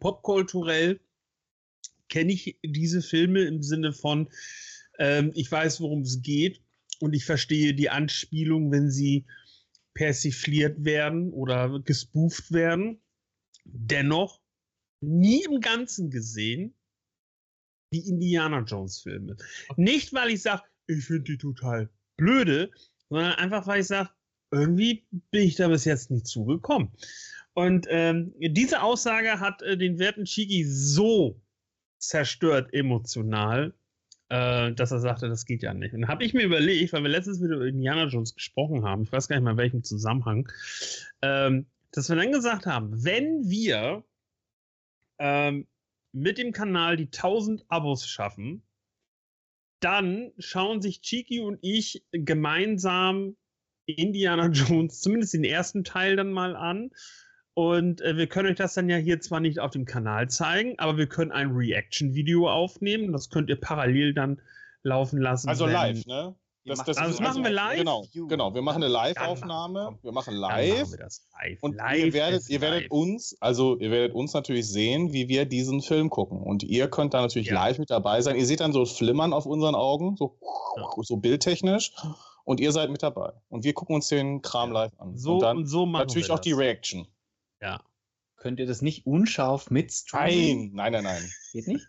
popkulturell 0.00 1.00
kenne 2.08 2.32
ich 2.32 2.58
diese 2.64 3.02
Filme 3.02 3.42
im 3.42 3.62
Sinne 3.62 3.92
von, 3.92 4.28
ähm, 4.98 5.30
ich 5.34 5.50
weiß, 5.50 5.80
worum 5.80 6.00
es 6.00 6.22
geht 6.22 6.60
und 7.00 7.14
ich 7.14 7.24
verstehe 7.24 7.74
die 7.74 7.90
Anspielung, 7.90 8.72
wenn 8.72 8.90
sie 8.90 9.24
persifliert 9.96 10.84
werden 10.84 11.32
oder 11.32 11.80
gespooft 11.80 12.52
werden. 12.52 13.00
Dennoch 13.64 14.40
nie 15.00 15.42
im 15.44 15.60
Ganzen 15.60 16.10
gesehen 16.10 16.74
die 17.92 18.06
Indiana 18.06 18.60
Jones 18.60 19.00
Filme. 19.00 19.36
Nicht, 19.76 20.12
weil 20.12 20.30
ich 20.30 20.42
sage, 20.42 20.62
ich 20.86 21.04
finde 21.04 21.22
die 21.22 21.38
total 21.38 21.88
blöde, 22.16 22.70
sondern 23.08 23.32
einfach, 23.32 23.66
weil 23.66 23.80
ich 23.80 23.86
sage, 23.86 24.10
irgendwie 24.52 25.06
bin 25.30 25.42
ich 25.42 25.56
da 25.56 25.68
bis 25.68 25.84
jetzt 25.84 26.10
nicht 26.10 26.26
zugekommen. 26.26 26.92
Und 27.54 27.86
ähm, 27.88 28.34
diese 28.38 28.82
Aussage 28.82 29.40
hat 29.40 29.62
äh, 29.62 29.78
den 29.78 29.98
werten 29.98 30.24
Chigi 30.24 30.64
so 30.64 31.40
zerstört 31.98 32.72
emotional, 32.74 33.74
äh, 34.28 34.72
dass 34.72 34.90
er 34.90 35.00
sagte, 35.00 35.28
das 35.28 35.44
geht 35.44 35.62
ja 35.62 35.74
nicht. 35.74 35.94
Und 35.94 36.08
habe 36.08 36.24
ich 36.24 36.34
mir 36.34 36.44
überlegt, 36.44 36.92
weil 36.92 37.02
wir 37.02 37.10
letztens 37.10 37.42
wieder 37.42 37.56
über 37.56 37.66
Indiana 37.66 38.06
Jones 38.06 38.34
gesprochen 38.34 38.84
haben, 38.84 39.02
ich 39.02 39.12
weiß 39.12 39.28
gar 39.28 39.36
nicht 39.36 39.44
mal 39.44 39.52
in 39.52 39.56
welchem 39.56 39.84
Zusammenhang, 39.84 40.48
ähm, 41.22 41.66
dass 41.92 42.08
wir 42.08 42.16
dann 42.16 42.32
gesagt 42.32 42.66
haben, 42.66 43.04
wenn 43.04 43.48
wir 43.48 44.04
ähm, 45.18 45.66
mit 46.12 46.38
dem 46.38 46.52
Kanal 46.52 46.96
die 46.96 47.06
1000 47.06 47.64
Abos 47.68 48.08
schaffen, 48.08 48.62
dann 49.80 50.32
schauen 50.38 50.80
sich 50.80 51.02
Chiki 51.02 51.40
und 51.40 51.58
ich 51.62 52.04
gemeinsam 52.10 53.36
Indiana 53.86 54.48
Jones, 54.48 55.00
zumindest 55.00 55.34
den 55.34 55.44
ersten 55.44 55.84
Teil 55.84 56.16
dann 56.16 56.32
mal 56.32 56.56
an 56.56 56.90
und 57.56 58.02
äh, 58.02 58.18
wir 58.18 58.26
können 58.26 58.50
euch 58.50 58.58
das 58.58 58.74
dann 58.74 58.90
ja 58.90 58.98
hier 58.98 59.18
zwar 59.18 59.40
nicht 59.40 59.60
auf 59.60 59.70
dem 59.70 59.86
Kanal 59.86 60.28
zeigen, 60.28 60.74
aber 60.76 60.98
wir 60.98 61.06
können 61.06 61.32
ein 61.32 61.52
Reaction-Video 61.52 62.50
aufnehmen. 62.50 63.14
Das 63.14 63.30
könnt 63.30 63.48
ihr 63.48 63.58
parallel 63.58 64.12
dann 64.12 64.42
laufen 64.82 65.18
lassen. 65.18 65.48
Also 65.48 65.64
live, 65.64 66.04
ne? 66.04 66.34
Das, 66.66 66.84
das, 66.84 66.98
also 66.98 67.12
das 67.12 67.20
machen 67.20 67.44
wir 67.44 67.50
live? 67.50 67.78
Genau, 67.78 68.04
genau. 68.12 68.54
Wir 68.54 68.60
machen 68.60 68.82
eine 68.82 68.92
Live-Aufnahme. 68.92 69.98
Wir 70.02 70.12
machen 70.12 70.34
live. 70.34 70.90
Wir 70.90 70.98
live. 70.98 71.62
Und 71.62 71.76
live 71.76 71.96
ihr 71.96 72.12
werdet, 72.12 72.50
ihr 72.50 72.60
werdet 72.60 72.82
live. 72.82 72.90
uns, 72.90 73.34
also 73.40 73.78
ihr 73.78 73.90
werdet 73.90 74.14
uns 74.14 74.34
natürlich 74.34 74.68
sehen, 74.68 75.14
wie 75.14 75.28
wir 75.28 75.46
diesen 75.46 75.80
Film 75.80 76.10
gucken. 76.10 76.42
Und 76.42 76.62
ihr 76.62 76.90
könnt 76.90 77.14
da 77.14 77.22
natürlich 77.22 77.48
ja. 77.48 77.54
live 77.54 77.78
mit 77.78 77.88
dabei 77.88 78.20
sein. 78.20 78.36
Ihr 78.36 78.44
seht 78.44 78.60
dann 78.60 78.74
so 78.74 78.84
Flimmern 78.84 79.32
auf 79.32 79.46
unseren 79.46 79.74
Augen, 79.74 80.16
so, 80.18 80.36
ja. 80.76 80.84
so 81.00 81.16
bildtechnisch. 81.16 81.92
Und 82.44 82.60
ihr 82.60 82.72
seid 82.72 82.90
mit 82.90 83.02
dabei. 83.02 83.32
Und 83.48 83.64
wir 83.64 83.72
gucken 83.72 83.94
uns 83.94 84.08
den 84.08 84.42
Kram 84.42 84.72
live 84.72 84.92
an. 84.98 85.16
So 85.16 85.36
und 85.36 85.40
dann 85.40 85.56
und 85.56 85.66
so 85.66 85.86
machen 85.86 86.02
natürlich 86.02 86.30
auch 86.30 86.38
die 86.38 86.52
Reaction. 86.52 87.06
Ja. 87.60 87.82
Könnt 88.36 88.60
ihr 88.60 88.66
das 88.66 88.82
nicht 88.82 89.06
unscharf 89.06 89.70
mit 89.70 89.92
streamen? 89.92 90.72
Nein, 90.74 90.92
nein, 90.92 91.04
nein, 91.04 91.20
nein. 91.20 91.32
Geht 91.52 91.68
nicht? 91.68 91.86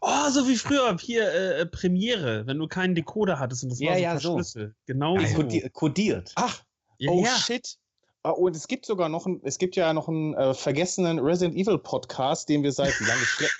Oh, 0.00 0.30
so 0.30 0.46
wie 0.46 0.56
früher 0.56 0.96
hier 0.98 1.32
äh, 1.32 1.66
Premiere, 1.66 2.46
wenn 2.46 2.58
du 2.58 2.68
keinen 2.68 2.94
Decoder 2.94 3.40
hattest 3.40 3.64
und 3.64 3.70
das 3.70 3.80
ja, 3.80 3.90
war 3.90 3.96
so 3.96 4.02
ja, 4.02 4.10
verschlüsselt. 4.12 4.70
So. 4.70 4.82
Genau 4.86 5.18
ja, 5.18 5.26
so. 5.26 5.70
Kodiert. 5.72 6.32
Ach, 6.36 6.62
ja, 6.98 7.10
oh 7.10 7.24
ja. 7.24 7.36
shit. 7.36 7.76
Oh, 8.22 8.30
und 8.30 8.54
es 8.54 8.68
gibt 8.68 8.86
sogar 8.86 9.08
noch 9.08 9.26
ein, 9.26 9.40
es 9.44 9.58
gibt 9.58 9.74
ja 9.76 9.92
noch 9.92 10.08
einen 10.08 10.34
äh, 10.34 10.54
vergessenen 10.54 11.18
Resident 11.18 11.56
Evil 11.56 11.78
Podcast, 11.78 12.48
den 12.48 12.62
wir 12.62 12.72
seit 12.72 12.98
lange 13.00 13.24
schleppen. 13.24 13.56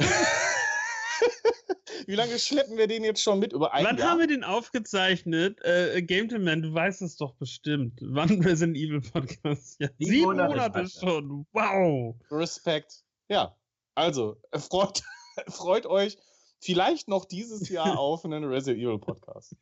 Wie 2.07 2.15
lange 2.15 2.39
schleppen 2.39 2.77
wir 2.77 2.86
den 2.86 3.05
jetzt 3.05 3.23
schon 3.23 3.39
mit? 3.39 3.52
Über 3.52 3.73
ein 3.73 3.85
Wann 3.85 3.99
Jahr? 3.99 4.10
haben 4.10 4.20
wir 4.20 4.27
den 4.27 4.44
aufgezeichnet? 4.44 5.60
Äh, 5.62 6.02
Game 6.02 6.28
Man, 6.43 6.62
du 6.62 6.73
weißt 6.73 7.02
es 7.02 7.17
doch 7.17 7.35
bestimmt. 7.35 7.99
Wann 8.02 8.28
Resident 8.43 8.77
Evil 8.77 9.01
Podcast? 9.01 9.81
Ja, 9.81 9.89
sieben, 9.99 10.10
sieben 10.10 10.25
Monate, 10.27 10.49
Monate 10.55 10.89
schon. 10.89 11.47
Wow. 11.52 12.17
Respekt. 12.31 13.05
Ja, 13.28 13.57
also 13.94 14.41
äh, 14.52 14.59
freut, 14.59 15.02
freut 15.49 15.86
euch 15.86 16.18
vielleicht 16.60 17.09
noch 17.09 17.25
dieses 17.25 17.68
Jahr 17.68 17.99
auf 17.99 18.25
einen 18.25 18.44
Resident 18.44 18.83
Evil 18.83 18.99
Podcast. 18.99 19.57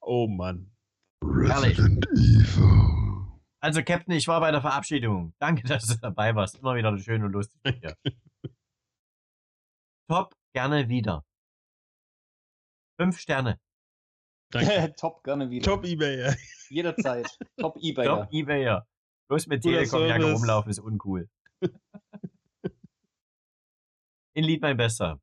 Oh 0.00 0.26
Mann. 0.26 0.70
Resident 1.22 2.06
Evil. 2.12 2.90
Also, 3.62 3.82
Captain, 3.82 4.14
ich 4.14 4.26
war 4.26 4.40
bei 4.40 4.50
der 4.50 4.62
Verabschiedung. 4.62 5.34
Danke, 5.38 5.66
dass 5.66 5.86
du 5.86 5.94
dabei 6.00 6.34
warst. 6.34 6.56
Immer 6.56 6.76
wieder 6.76 6.96
schön 6.98 7.22
und 7.22 7.32
lustig 7.32 7.60
mit 7.62 7.82
dir. 7.82 7.94
Top, 10.10 10.34
gerne 10.52 10.88
wieder. 10.88 11.24
Fünf 13.00 13.20
Sterne. 13.20 13.60
Danke. 14.50 14.92
Top 14.98 15.22
gerne 15.22 15.50
wieder. 15.50 15.64
Top 15.64 15.84
Ebay. 15.84 16.18
ja. 16.18 16.34
Jederzeit. 16.68 17.28
Top 17.56 17.76
Ebay. 17.80 18.06
Top 18.06 18.26
Ebayer. 18.32 18.88
Bloß 19.28 19.46
mit 19.46 19.62
Telekom-Jacke 19.62 20.32
rumlaufen 20.32 20.70
ist 20.70 20.80
uncool. 20.80 21.28
In 24.34 24.42
Lied 24.42 24.62
mein 24.62 24.76
Bester. 24.76 25.20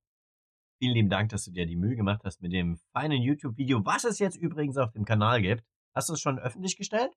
Vielen 0.80 0.94
lieben 0.94 1.10
Dank, 1.10 1.32
dass 1.32 1.44
du 1.44 1.52
dir 1.52 1.66
die 1.66 1.76
Mühe 1.76 1.98
gemacht 1.98 2.22
hast 2.24 2.42
mit 2.42 2.54
dem 2.54 2.80
feinen 2.94 3.22
YouTube-Video, 3.22 3.84
was 3.84 4.06
es 4.06 4.20
jetzt 4.20 4.38
übrigens 4.38 4.78
auf 4.78 4.94
dem 4.94 5.04
Kanal 5.04 5.42
gibt. 5.42 5.66
Hast 5.94 6.08
du 6.08 6.14
es 6.14 6.22
schon 6.22 6.40
öffentlich 6.40 6.78
gestellt? 6.78 7.12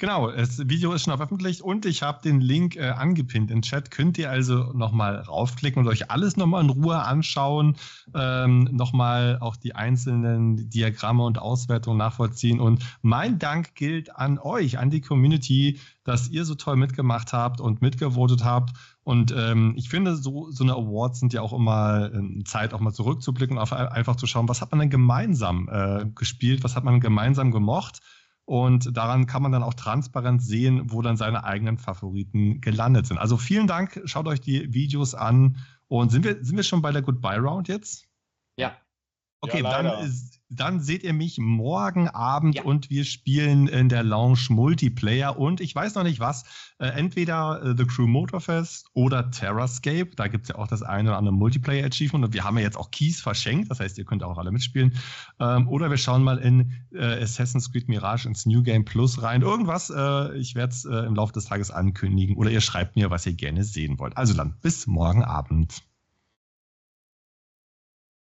Genau, 0.00 0.30
das 0.30 0.60
Video 0.68 0.92
ist 0.92 1.02
schon 1.02 1.16
veröffentlicht 1.16 1.60
und 1.60 1.84
ich 1.84 2.02
habe 2.04 2.22
den 2.22 2.40
Link 2.40 2.76
äh, 2.76 2.90
angepinnt 2.90 3.50
im 3.50 3.62
Chat. 3.62 3.90
Könnt 3.90 4.16
ihr 4.16 4.30
also 4.30 4.72
nochmal 4.72 5.16
raufklicken 5.16 5.82
und 5.82 5.88
euch 5.88 6.08
alles 6.08 6.36
nochmal 6.36 6.62
in 6.62 6.70
Ruhe 6.70 7.02
anschauen, 7.02 7.74
ähm, 8.14 8.68
nochmal 8.70 9.38
auch 9.40 9.56
die 9.56 9.74
einzelnen 9.74 10.70
Diagramme 10.70 11.24
und 11.24 11.40
Auswertungen 11.40 11.98
nachvollziehen. 11.98 12.60
Und 12.60 12.84
mein 13.02 13.40
Dank 13.40 13.74
gilt 13.74 14.14
an 14.14 14.38
euch, 14.38 14.78
an 14.78 14.90
die 14.90 15.00
Community, 15.00 15.80
dass 16.04 16.28
ihr 16.28 16.44
so 16.44 16.54
toll 16.54 16.76
mitgemacht 16.76 17.32
habt 17.32 17.60
und 17.60 17.82
mitgevotet 17.82 18.44
habt. 18.44 18.76
Und 19.02 19.34
ähm, 19.36 19.74
ich 19.76 19.88
finde, 19.88 20.14
so, 20.14 20.48
so 20.52 20.62
eine 20.62 20.74
Awards 20.74 21.18
sind 21.18 21.32
ja 21.32 21.42
auch 21.42 21.52
immer 21.52 22.12
äh, 22.14 22.44
Zeit, 22.44 22.72
auch 22.72 22.78
mal 22.78 22.92
zurückzublicken 22.92 23.56
und 23.56 23.62
auf, 23.64 23.72
einfach 23.72 24.14
zu 24.14 24.28
schauen, 24.28 24.48
was 24.48 24.60
hat 24.60 24.70
man 24.70 24.78
denn 24.78 24.90
gemeinsam 24.90 25.68
äh, 25.68 26.04
gespielt, 26.14 26.62
was 26.62 26.76
hat 26.76 26.84
man 26.84 27.00
gemeinsam 27.00 27.50
gemocht. 27.50 27.98
Und 28.48 28.96
daran 28.96 29.26
kann 29.26 29.42
man 29.42 29.52
dann 29.52 29.62
auch 29.62 29.74
transparent 29.74 30.42
sehen, 30.42 30.90
wo 30.90 31.02
dann 31.02 31.18
seine 31.18 31.44
eigenen 31.44 31.76
Favoriten 31.76 32.62
gelandet 32.62 33.06
sind. 33.06 33.18
Also 33.18 33.36
vielen 33.36 33.66
Dank, 33.66 34.00
schaut 34.06 34.26
euch 34.26 34.40
die 34.40 34.72
Videos 34.72 35.14
an. 35.14 35.58
Und 35.86 36.10
sind 36.10 36.24
wir, 36.24 36.42
sind 36.42 36.56
wir 36.56 36.62
schon 36.62 36.80
bei 36.80 36.90
der 36.90 37.02
Goodbye 37.02 37.36
Round 37.36 37.68
jetzt? 37.68 38.06
Ja. 38.58 38.74
Okay, 39.42 39.62
Ja, 39.62 39.82
dann, 39.82 40.02
ist- 40.02 40.37
dann 40.50 40.80
seht 40.80 41.02
ihr 41.02 41.12
mich 41.12 41.38
morgen 41.38 42.08
Abend 42.08 42.56
Ja. 42.56 42.62
und 42.64 42.90
wir 42.90 43.04
spielen 43.04 43.68
in 43.68 43.88
der 43.88 44.02
Lounge 44.02 44.46
Multiplayer 44.48 45.38
und 45.38 45.60
ich 45.60 45.74
weiß 45.74 45.94
noch 45.94 46.04
nicht 46.04 46.20
was, 46.20 46.44
äh, 46.78 46.86
entweder 46.88 47.62
äh, 47.62 47.74
The 47.76 47.84
Crew 47.84 48.06
Motorfest 48.06 48.86
oder 48.94 49.30
Terrascape, 49.30 50.10
da 50.16 50.28
gibt 50.28 50.44
es 50.44 50.48
ja 50.48 50.54
auch 50.56 50.66
das 50.66 50.82
eine 50.82 51.10
oder 51.10 51.18
andere 51.18 51.34
Multiplayer-Achievement 51.34 52.24
und 52.24 52.32
wir 52.32 52.44
haben 52.44 52.56
ja 52.56 52.64
jetzt 52.64 52.76
auch 52.76 52.90
Keys 52.90 53.20
verschenkt, 53.20 53.70
das 53.70 53.80
heißt, 53.80 53.98
ihr 53.98 54.04
könnt 54.04 54.22
auch 54.22 54.38
alle 54.38 54.50
mitspielen. 54.50 54.94
Ähm, 55.38 55.68
oder 55.68 55.90
wir 55.90 55.98
schauen 55.98 56.22
mal 56.22 56.38
in 56.38 56.72
äh, 56.92 57.22
Assassin's 57.22 57.70
Creed 57.70 57.88
Mirage 57.88 58.26
ins 58.28 58.46
New 58.46 58.62
Game 58.62 58.84
Plus 58.84 59.22
rein. 59.22 59.42
Irgendwas, 59.42 59.90
äh, 59.90 60.36
ich 60.38 60.54
werde 60.54 60.72
es 60.72 60.84
äh, 60.84 61.06
im 61.06 61.14
Laufe 61.14 61.32
des 61.32 61.44
Tages 61.44 61.70
ankündigen 61.70 62.36
oder 62.36 62.50
ihr 62.50 62.60
schreibt 62.60 62.96
mir, 62.96 63.10
was 63.10 63.26
ihr 63.26 63.34
gerne 63.34 63.64
sehen 63.64 63.98
wollt. 63.98 64.16
Also 64.16 64.34
dann, 64.34 64.58
bis 64.60 64.86
morgen 64.86 65.24
Abend. 65.24 65.82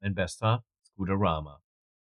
Mein 0.02 0.16
bester 0.16 0.64
Scooterama. 0.86 1.63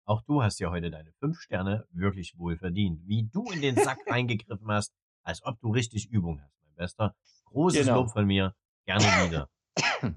Auch 0.04 0.22
du 0.22 0.42
hast 0.42 0.58
ja 0.58 0.70
heute 0.70 0.90
deine 0.90 1.12
fünf 1.20 1.40
Sterne 1.40 1.86
wirklich 1.92 2.36
wohl 2.36 2.56
verdient. 2.56 3.00
Wie 3.06 3.24
du 3.24 3.44
in 3.52 3.60
den 3.60 3.76
Sack 3.76 3.98
reingegriffen 4.06 4.70
hast, 4.70 4.92
als 5.22 5.44
ob 5.44 5.60
du 5.60 5.70
richtig 5.70 6.10
Übung 6.10 6.40
hast, 6.42 6.54
mein 6.64 6.74
bester. 6.74 7.14
Großes 7.46 7.86
Genau. 7.86 8.00
Lob 8.00 8.10
von 8.10 8.26
mir. 8.26 8.54
Gerne 8.84 9.04
wieder. 9.04 9.48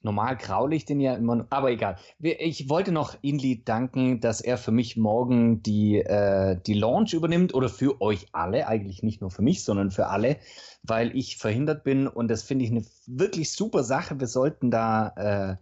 Normal 0.00 0.36
kraule 0.36 0.76
ich 0.76 0.84
den 0.84 1.00
ja 1.00 1.14
immer, 1.14 1.46
aber 1.50 1.70
egal. 1.70 1.96
Ich 2.18 2.68
wollte 2.68 2.92
noch 2.92 3.16
Inli 3.22 3.64
danken, 3.64 4.20
dass 4.20 4.40
er 4.42 4.58
für 4.58 4.70
mich 4.70 4.96
morgen 4.96 5.62
die, 5.62 5.96
äh, 5.96 6.60
die 6.66 6.74
Launch 6.74 7.14
übernimmt 7.14 7.54
oder 7.54 7.70
für 7.70 8.00
euch 8.02 8.28
alle, 8.32 8.68
eigentlich 8.68 9.02
nicht 9.02 9.22
nur 9.22 9.30
für 9.30 9.42
mich, 9.42 9.64
sondern 9.64 9.90
für 9.90 10.08
alle, 10.08 10.38
weil 10.82 11.16
ich 11.16 11.38
verhindert 11.38 11.84
bin 11.84 12.06
und 12.06 12.28
das 12.28 12.42
finde 12.42 12.66
ich 12.66 12.70
eine 12.70 12.84
wirklich 13.06 13.52
super 13.52 13.82
Sache. 13.82 14.20
Wir 14.20 14.26
sollten 14.26 14.70
da 14.70 15.08
äh, 15.16 15.56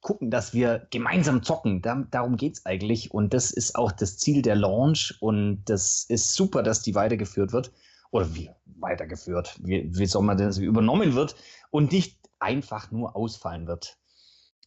gucken, 0.00 0.30
dass 0.30 0.54
wir 0.54 0.86
gemeinsam 0.90 1.42
zocken. 1.42 1.82
Da, 1.82 2.06
darum 2.10 2.36
geht 2.36 2.54
es 2.54 2.66
eigentlich 2.66 3.12
und 3.12 3.34
das 3.34 3.50
ist 3.50 3.76
auch 3.76 3.92
das 3.92 4.18
Ziel 4.18 4.42
der 4.42 4.56
Launch 4.56 5.16
und 5.20 5.62
das 5.66 6.04
ist 6.08 6.34
super, 6.34 6.62
dass 6.62 6.82
die 6.82 6.94
weitergeführt 6.94 7.52
wird 7.52 7.72
oder 8.10 8.34
wie 8.34 8.50
weitergeführt, 8.64 9.56
wie, 9.62 9.90
wie 9.92 10.06
soll 10.06 10.22
man 10.22 10.38
denn, 10.38 10.56
wie 10.56 10.64
übernommen 10.64 11.14
wird 11.14 11.36
und 11.70 11.92
nicht 11.92 12.18
einfach 12.38 12.90
nur 12.90 13.14
ausfallen 13.14 13.66
wird. 13.66 13.98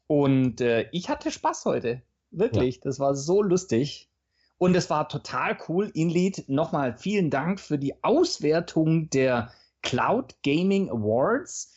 Und 0.08 0.62
äh, 0.62 0.88
ich 0.92 1.10
hatte 1.10 1.32
Spaß 1.32 1.66
heute. 1.66 2.02
Wirklich. 2.32 2.80
Das 2.80 3.00
war 3.00 3.16
so 3.16 3.42
lustig. 3.42 4.10
Und 4.58 4.76
es 4.76 4.90
war 4.90 5.10
total 5.10 5.58
cool. 5.68 5.92
Inlead, 5.94 6.45
nochmal 6.48 6.98
vielen 6.98 7.30
Dank 7.30 7.60
für 7.60 7.78
die 7.78 8.03
Auswertung 8.03 9.10
der 9.10 9.52
Cloud 9.82 10.36
Gaming 10.44 10.90
Awards. 10.90 11.74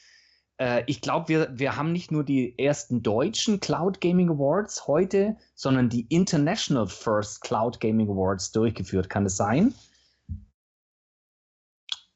Äh, 0.59 0.85
ich 0.87 1.01
glaube, 1.01 1.29
wir, 1.29 1.59
wir 1.59 1.77
haben 1.77 1.93
nicht 1.93 2.11
nur 2.11 2.25
die 2.25 2.59
ersten 2.59 3.03
deutschen 3.03 3.61
Cloud 3.61 4.01
Gaming 4.01 4.31
Awards 4.31 4.87
heute, 4.87 5.37
sondern 5.55 5.89
die 5.89 6.03
International 6.09 6.87
First 6.87 7.43
Cloud 7.43 7.81
Gaming 7.81 8.09
Awards 8.09 8.53
durchgeführt. 8.53 9.11
Kann 9.11 9.27
es 9.27 9.37
sein? 9.37 9.75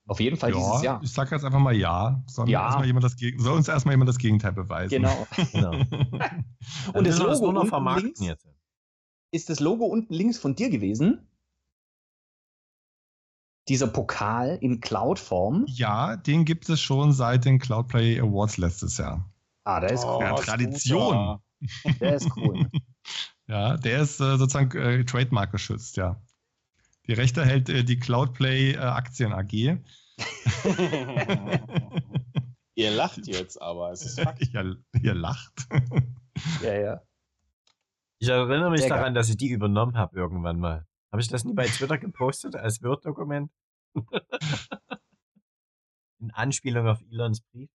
Auf 0.07 0.19
jeden 0.19 0.37
Fall 0.37 0.51
dieses 0.51 0.83
Jahr. 0.83 1.01
ich 1.05 1.13
sage 1.13 1.37
jetzt 1.37 1.45
einfach 1.45 1.61
mal 1.61 1.77
ja. 1.77 2.21
Soll, 2.27 2.49
Ja. 2.49 2.65
erstmal 2.65 2.87
jemand 2.87 3.05
das, 3.05 3.15
soll 3.37 3.57
uns 3.57 3.69
erstmal 3.69 3.93
jemand 3.93 4.09
das 4.09 4.19
Gegenteil 4.19 4.53
beweisen. 4.53 4.91
Genau. 4.91 5.27
Genau. 5.53 5.71
Und 6.95 7.07
das 7.07 7.19
Logo 7.19 7.39
nur 7.43 7.53
noch 7.53 7.61
unten 7.61 7.69
vermarkten 7.69 8.07
links? 8.07 8.21
jetzt. 8.21 8.49
ist 9.31 9.51
das 9.51 9.61
Logo 9.61 9.85
unten 9.85 10.13
links 10.13 10.37
von 10.37 10.57
dir 10.57 10.69
gewesen? 10.69 11.30
Dieser 13.71 13.87
Pokal 13.87 14.59
in 14.61 14.81
Cloud-Form. 14.81 15.65
Ja, 15.69 16.17
den 16.17 16.45
gibt 16.45 16.69
es 16.69 16.81
schon 16.81 17.13
seit 17.13 17.45
den 17.45 17.61
Cloudplay 17.61 18.19
Awards 18.21 18.57
letztes 18.57 18.99
Jahr. 18.99 19.31
Ah, 19.63 19.79
der 19.79 19.93
ist 19.93 20.05
cool. 20.05 20.25
Ja, 20.25 20.35
Tradition. 20.35 21.13
Scooter. 21.13 21.41
Der 22.01 22.15
ist 22.17 22.29
cool. 22.37 22.69
Ja, 23.47 23.77
der 23.77 24.03
ist 24.03 24.21
äh, 24.21 24.37
sozusagen 24.39 24.79
äh, 24.79 25.05
Trademark 25.05 25.51
geschützt, 25.51 25.97
ja. 25.97 26.23
Die 27.09 27.15
Rechte 27.15 27.45
hält 27.45 27.69
äh, 27.69 27.83
die 27.83 27.99
Cloudplay 27.99 28.75
äh, 28.75 28.79
Aktien 28.79 29.33
AG. 29.33 29.53
Ihr 32.77 32.91
lacht 32.93 33.27
jetzt 33.27 33.61
aber, 33.61 33.91
es 33.91 34.05
ist 34.05 34.21
Fakt. 34.21 34.41
ihr, 34.41 34.77
ihr 35.03 35.15
lacht. 35.15 35.67
ja, 36.63 36.75
ja. 36.75 37.03
Ich 38.21 38.29
erinnere 38.29 38.71
mich 38.71 38.83
Sehr 38.83 38.91
daran, 38.91 39.15
dass 39.15 39.29
ich 39.29 39.37
die 39.37 39.49
übernommen 39.49 39.97
habe 39.97 40.17
irgendwann 40.17 40.61
mal. 40.61 40.87
Habe 41.11 41.21
ich 41.21 41.29
das 41.29 41.45
nie 41.45 41.55
bei 41.55 41.67
Twitter 41.67 41.99
gepostet 41.99 42.55
als 42.55 42.83
Word-Dokument? 42.85 43.51
In 46.21 46.31
Anspielung 46.33 46.87
auf 46.87 47.01
Elons 47.11 47.41
Brief. 47.41 47.71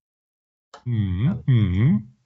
Mhm. 0.86 1.44
Mhm. 1.46 2.18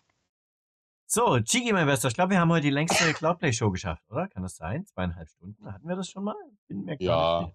So, 1.06 1.40
Chigi, 1.40 1.74
mein 1.74 1.88
Bester, 1.88 2.10
ich 2.10 2.14
glaube, 2.14 2.32
wir 2.32 2.40
haben 2.40 2.52
heute 2.52 2.64
die 2.64 2.70
längste 2.70 3.14
Cloudplay-Show 3.14 3.72
geschafft, 3.72 4.04
oder? 4.10 4.28
Kann 4.28 4.44
das 4.44 4.56
sein? 4.56 4.86
Zweieinhalb 4.86 5.28
Stunden? 5.30 5.72
Hatten 5.72 5.88
wir 5.88 5.96
das 5.96 6.10
schon 6.10 6.24
mal? 6.24 6.36
Bin 6.68 6.84
mir 6.84 6.98
Ja, 7.00 7.52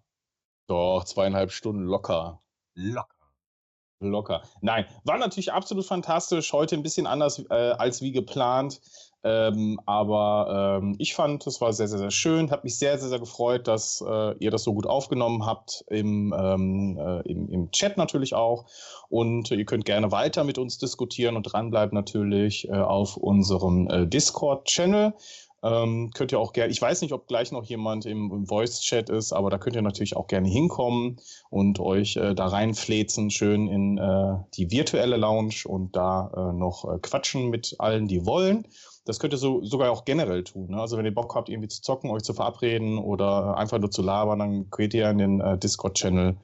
doch, 0.66 1.04
zweieinhalb 1.04 1.52
Stunden 1.52 1.84
locker. 1.84 2.42
Locker. 2.74 3.14
Locker. 4.00 4.42
Nein, 4.60 4.86
war 5.04 5.18
natürlich 5.18 5.52
absolut 5.52 5.86
fantastisch. 5.86 6.52
Heute 6.52 6.74
ein 6.74 6.82
bisschen 6.82 7.06
anders 7.06 7.38
äh, 7.50 7.74
als 7.78 8.02
wie 8.02 8.12
geplant. 8.12 8.80
Ähm, 9.26 9.80
aber 9.86 10.80
ähm, 10.82 10.96
ich 10.98 11.14
fand, 11.14 11.46
es 11.46 11.58
war 11.62 11.72
sehr, 11.72 11.88
sehr, 11.88 11.98
sehr 11.98 12.10
schön. 12.10 12.50
Hat 12.50 12.62
mich 12.62 12.78
sehr, 12.78 12.98
sehr, 12.98 13.08
sehr 13.08 13.18
gefreut, 13.18 13.66
dass 13.66 14.04
äh, 14.06 14.34
ihr 14.38 14.50
das 14.50 14.64
so 14.64 14.74
gut 14.74 14.86
aufgenommen 14.86 15.46
habt. 15.46 15.82
Im, 15.88 16.34
ähm, 16.38 16.98
äh, 16.98 17.20
im, 17.22 17.48
Im 17.48 17.70
Chat 17.70 17.96
natürlich 17.96 18.34
auch. 18.34 18.66
Und 19.08 19.50
äh, 19.50 19.54
ihr 19.54 19.64
könnt 19.64 19.86
gerne 19.86 20.12
weiter 20.12 20.44
mit 20.44 20.58
uns 20.58 20.76
diskutieren 20.76 21.36
und 21.36 21.44
dranbleiben 21.44 21.94
natürlich 21.94 22.68
äh, 22.68 22.72
auf 22.72 23.16
unserem 23.16 23.88
äh, 23.88 24.06
Discord-Channel. 24.06 25.14
Ähm, 25.62 26.10
könnt 26.12 26.30
ihr 26.30 26.38
auch 26.38 26.52
gerne, 26.52 26.70
ich 26.70 26.82
weiß 26.82 27.00
nicht, 27.00 27.14
ob 27.14 27.26
gleich 27.26 27.50
noch 27.50 27.64
jemand 27.64 28.04
im, 28.04 28.30
im 28.30 28.44
Voice-Chat 28.44 29.08
ist, 29.08 29.32
aber 29.32 29.48
da 29.48 29.56
könnt 29.56 29.74
ihr 29.74 29.80
natürlich 29.80 30.14
auch 30.14 30.26
gerne 30.26 30.46
hinkommen 30.46 31.18
und 31.48 31.80
euch 31.80 32.16
äh, 32.16 32.34
da 32.34 32.48
reinflezen, 32.48 33.30
schön 33.30 33.68
in 33.68 33.96
die 34.54 34.70
virtuelle 34.70 35.16
Lounge 35.16 35.62
und 35.64 35.96
da 35.96 36.52
noch 36.54 37.00
quatschen 37.00 37.48
mit 37.48 37.76
allen, 37.78 38.06
die 38.06 38.26
wollen. 38.26 38.66
Das 39.04 39.18
könnt 39.18 39.34
ihr 39.34 39.38
so, 39.38 39.62
sogar 39.64 39.90
auch 39.90 40.04
generell 40.04 40.44
tun. 40.44 40.70
Ne? 40.70 40.80
Also 40.80 40.96
wenn 40.96 41.04
ihr 41.04 41.14
Bock 41.14 41.34
habt, 41.34 41.48
irgendwie 41.48 41.68
zu 41.68 41.82
zocken, 41.82 42.10
euch 42.10 42.22
zu 42.22 42.32
verabreden 42.32 42.98
oder 42.98 43.56
einfach 43.56 43.78
nur 43.78 43.90
zu 43.90 44.02
labern, 44.02 44.38
dann 44.38 44.70
geht 44.70 44.94
ihr 44.94 45.10
in 45.10 45.18
den 45.18 45.40
äh, 45.40 45.58
Discord-Channel 45.58 46.36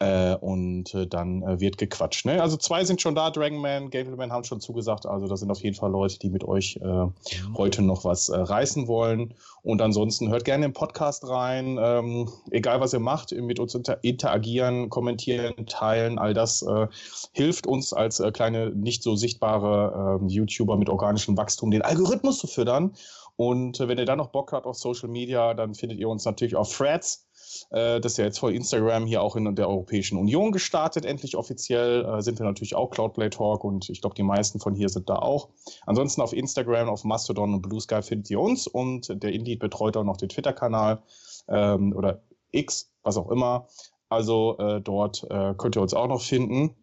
äh, 0.00 0.34
und 0.34 0.94
äh, 0.94 1.06
dann 1.06 1.42
äh, 1.42 1.60
wird 1.60 1.78
gequatscht. 1.78 2.24
Ne? 2.24 2.42
Also 2.42 2.56
zwei 2.56 2.84
sind 2.84 3.00
schon 3.00 3.14
da, 3.14 3.30
Dragonman, 3.30 3.90
Gableman 3.90 4.32
haben 4.32 4.44
schon 4.44 4.60
zugesagt. 4.60 5.06
Also 5.06 5.28
da 5.28 5.36
sind 5.36 5.50
auf 5.50 5.62
jeden 5.62 5.76
Fall 5.76 5.90
Leute, 5.90 6.18
die 6.18 6.30
mit 6.30 6.42
euch 6.42 6.80
äh, 6.82 7.06
heute 7.54 7.82
noch 7.82 8.04
was 8.04 8.30
äh, 8.30 8.36
reißen 8.36 8.88
wollen. 8.88 9.34
Und 9.62 9.82
ansonsten 9.82 10.30
hört 10.30 10.44
gerne 10.44 10.64
im 10.64 10.72
Podcast 10.72 11.28
rein. 11.28 11.78
Ähm, 11.80 12.30
egal 12.50 12.80
was 12.80 12.94
ihr 12.94 12.98
macht, 12.98 13.32
mit 13.32 13.60
uns 13.60 13.74
inter 13.74 13.98
interagieren, 14.02 14.88
kommentieren, 14.88 15.66
teilen, 15.66 16.18
all 16.18 16.32
das 16.32 16.62
äh, 16.62 16.86
hilft 17.32 17.66
uns 17.66 17.92
als 17.92 18.22
kleine, 18.32 18.70
nicht 18.70 19.02
so 19.02 19.16
sichtbare 19.16 20.18
ähm, 20.20 20.28
YouTuber 20.28 20.76
mit 20.78 20.88
organischem 20.88 21.36
Wachstum, 21.36 21.70
den 21.70 21.82
Algorithmus 21.82 22.38
zu 22.38 22.46
füttern. 22.46 22.92
Und 23.40 23.80
äh, 23.80 23.88
wenn 23.88 23.96
ihr 23.96 24.04
da 24.04 24.16
noch 24.16 24.32
Bock 24.32 24.52
habt 24.52 24.66
auf 24.66 24.76
Social 24.76 25.08
Media, 25.08 25.54
dann 25.54 25.74
findet 25.74 25.98
ihr 25.98 26.10
uns 26.10 26.26
natürlich 26.26 26.56
auf 26.56 26.76
Threads. 26.76 27.26
Äh, 27.70 27.98
das 27.98 28.12
ist 28.12 28.18
ja 28.18 28.26
jetzt 28.26 28.38
vor 28.38 28.50
Instagram 28.50 29.06
hier 29.06 29.22
auch 29.22 29.34
in 29.34 29.54
der 29.54 29.66
Europäischen 29.66 30.18
Union 30.18 30.52
gestartet, 30.52 31.06
endlich 31.06 31.38
offiziell. 31.38 32.04
Äh, 32.04 32.20
sind 32.20 32.38
wir 32.38 32.44
natürlich 32.44 32.74
auch 32.74 32.90
Cloudplay 32.90 33.30
Talk 33.30 33.64
und 33.64 33.88
ich 33.88 34.02
glaube, 34.02 34.14
die 34.14 34.24
meisten 34.24 34.60
von 34.60 34.74
hier 34.74 34.90
sind 34.90 35.08
da 35.08 35.14
auch. 35.14 35.48
Ansonsten 35.86 36.20
auf 36.20 36.34
Instagram, 36.34 36.90
auf 36.90 37.04
Mastodon 37.04 37.54
und 37.54 37.62
Blue 37.62 37.80
Sky 37.80 38.02
findet 38.02 38.28
ihr 38.28 38.38
uns 38.38 38.66
und 38.66 39.08
der 39.22 39.32
Indeed 39.32 39.58
betreut 39.58 39.96
auch 39.96 40.04
noch 40.04 40.18
den 40.18 40.28
Twitter-Kanal 40.28 41.02
ähm, 41.48 41.94
oder 41.96 42.20
X, 42.50 42.92
was 43.02 43.16
auch 43.16 43.30
immer. 43.30 43.68
Also 44.10 44.80
dort 44.82 45.24
könnt 45.56 45.76
ihr 45.76 45.82
uns 45.82 45.94
auch 45.94 46.08
noch 46.08 46.20
finden. 46.20 46.74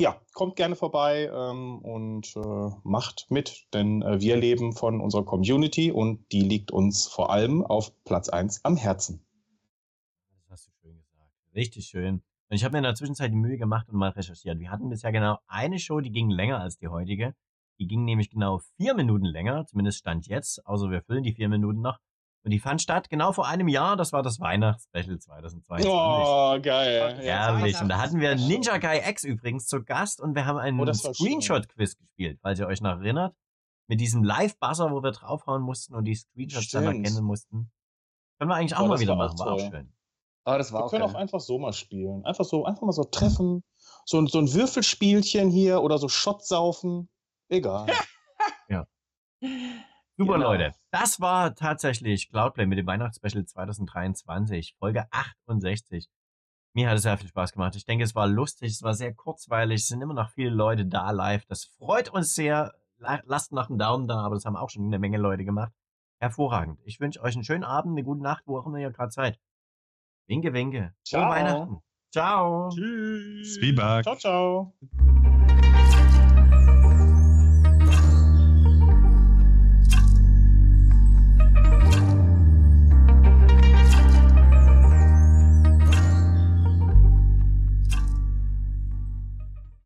Ja, 0.00 0.20
kommt 0.32 0.54
gerne 0.54 0.76
vorbei 0.76 1.28
ähm, 1.32 1.80
und 1.80 2.36
äh, 2.36 2.70
macht 2.84 3.26
mit, 3.30 3.66
denn 3.74 4.02
äh, 4.02 4.20
wir 4.20 4.36
leben 4.36 4.72
von 4.72 5.00
unserer 5.00 5.24
Community 5.24 5.90
und 5.90 6.30
die 6.30 6.42
liegt 6.42 6.70
uns 6.70 7.08
vor 7.08 7.30
allem 7.30 7.64
auf 7.66 7.92
Platz 8.04 8.28
1 8.28 8.64
am 8.64 8.76
Herzen. 8.76 9.26
Das 10.30 10.50
hast 10.50 10.68
du 10.68 10.70
schön 10.80 10.96
gesagt. 11.02 11.32
Richtig 11.52 11.86
schön. 11.86 12.22
Und 12.48 12.56
ich 12.56 12.62
habe 12.62 12.72
mir 12.72 12.78
in 12.78 12.84
der 12.84 12.94
Zwischenzeit 12.94 13.32
die 13.32 13.36
Mühe 13.36 13.58
gemacht 13.58 13.88
und 13.88 13.98
mal 13.98 14.10
recherchiert. 14.10 14.60
Wir 14.60 14.70
hatten 14.70 14.88
bisher 14.88 15.10
genau 15.10 15.38
eine 15.48 15.80
Show, 15.80 16.00
die 16.00 16.12
ging 16.12 16.30
länger 16.30 16.60
als 16.60 16.78
die 16.78 16.86
heutige. 16.86 17.34
Die 17.80 17.88
ging 17.88 18.04
nämlich 18.04 18.30
genau 18.30 18.60
vier 18.76 18.94
Minuten 18.94 19.24
länger, 19.24 19.66
zumindest 19.66 19.98
stand 19.98 20.28
jetzt, 20.28 20.64
außer 20.64 20.90
wir 20.90 21.02
füllen 21.02 21.24
die 21.24 21.34
vier 21.34 21.48
Minuten 21.48 21.80
noch. 21.80 21.98
Und 22.44 22.52
die 22.52 22.60
fand 22.60 22.80
statt 22.80 23.10
genau 23.10 23.32
vor 23.32 23.46
einem 23.46 23.68
Jahr. 23.68 23.96
Das 23.96 24.12
war 24.12 24.22
das 24.22 24.40
Weihnachtsspecial 24.40 25.18
2022. 25.18 25.86
Oh, 25.90 26.58
geil. 26.62 27.16
Herrlich. 27.18 27.80
Und 27.80 27.88
da 27.88 27.98
hatten 27.98 28.20
wir 28.20 28.34
Ninja 28.36 28.78
Guy 28.78 29.00
X 29.06 29.24
übrigens 29.24 29.66
zu 29.66 29.82
Gast 29.84 30.20
und 30.20 30.34
wir 30.34 30.46
haben 30.46 30.58
einen 30.58 30.78
Oh. 30.80 30.92
Screenshot-Quiz 30.92 31.96
gespielt, 31.98 32.38
falls 32.40 32.58
ihr 32.58 32.66
euch 32.66 32.80
noch 32.80 32.98
erinnert. 33.00 33.34
Mit 33.88 34.00
diesem 34.00 34.22
Live-Buzzer, 34.22 34.90
wo 34.90 35.02
wir 35.02 35.12
draufhauen 35.12 35.62
mussten 35.62 35.94
und 35.94 36.04
die 36.04 36.14
Screenshots 36.14 36.70
dann 36.70 36.84
Stimmt. 36.84 37.06
erkennen 37.06 37.24
mussten. 37.24 37.70
Können 38.38 38.50
wir 38.50 38.54
eigentlich 38.54 38.76
auch 38.76 38.82
Oh, 38.84 38.88
mal 38.88 39.00
wieder 39.00 39.16
war 39.18 39.30
auch 39.30 39.36
machen. 39.36 39.46
War 39.46 39.52
auch 39.54 39.70
schön. 39.70 39.92
Aber 40.44 40.58
das 40.58 40.72
war 40.72 40.80
Wir 40.80 40.84
auch 40.86 40.90
können 40.90 41.02
auch 41.04 41.12
geil. 41.14 41.22
einfach 41.22 41.40
so 41.40 41.58
mal 41.58 41.72
spielen. 41.72 42.24
Einfach 42.24 42.44
so, 42.44 42.64
einfach 42.64 42.82
mal 42.82 42.92
so 42.92 43.04
treffen. 43.04 43.64
So, 44.06 44.18
ein- 44.20 44.26
so 44.28 44.38
ein 44.38 44.52
Würfelspielchen 44.52 45.50
hier 45.50 45.82
oder 45.82 45.98
so 45.98 46.08
Shot 46.08 46.44
saufen. 46.46 47.08
Egal. 47.50 47.86
Super, 50.18 50.34
Genau. 50.34 50.50
Leute. 50.52 50.74
Das 50.90 51.20
war 51.20 51.54
tatsächlich 51.54 52.28
Cloudplay 52.28 52.66
mit 52.66 52.76
dem 52.78 52.86
Weihnachtsspecial 52.86 53.44
2023, 53.46 54.74
Folge 54.78 55.06
68. 55.12 56.08
Mir 56.74 56.90
hat 56.90 56.96
es 56.96 57.02
sehr 57.04 57.16
viel 57.16 57.28
Spaß 57.28 57.52
gemacht. 57.52 57.74
Ich 57.76 57.84
denke, 57.84 58.04
es 58.04 58.14
war 58.14 58.26
lustig, 58.26 58.72
es 58.72 58.82
war 58.82 58.94
sehr 58.94 59.14
kurzweilig, 59.14 59.82
es 59.82 59.88
sind 59.88 60.02
immer 60.02 60.14
noch 60.14 60.30
viele 60.30 60.50
Leute 60.50 60.84
da 60.86 61.10
live. 61.12 61.44
Das 61.46 61.64
freut 61.78 62.10
uns 62.10 62.34
sehr. 62.34 62.74
La- 62.98 63.22
Lasst 63.24 63.52
noch 63.52 63.70
einen 63.70 63.78
Daumen 63.78 64.06
da, 64.08 64.18
aber 64.20 64.34
das 64.34 64.44
haben 64.44 64.56
auch 64.56 64.70
schon 64.70 64.84
eine 64.86 64.98
Menge 64.98 65.18
Leute 65.18 65.44
gemacht. 65.44 65.72
Hervorragend. 66.20 66.80
Ich 66.84 66.98
wünsche 67.00 67.22
euch 67.22 67.34
einen 67.34 67.44
schönen 67.44 67.64
Abend, 67.64 67.92
eine 67.92 68.02
gute 68.04 68.22
Nacht, 68.22 68.42
wo 68.46 68.58
auch 68.58 68.66
immer 68.66 68.78
ihr 68.78 68.90
gerade 68.90 69.12
seid. 69.12 69.38
Winke, 70.26 70.52
winke. 70.52 70.92
Frohe 71.08 71.20
Ciao. 71.20 71.30
Weihnachten. 71.30 71.78
Ciao. 72.12 72.68
Tschüss. 72.70 73.54
Zwieback. 73.54 74.02
ciao, 74.02 74.16
ciao. 74.16 74.74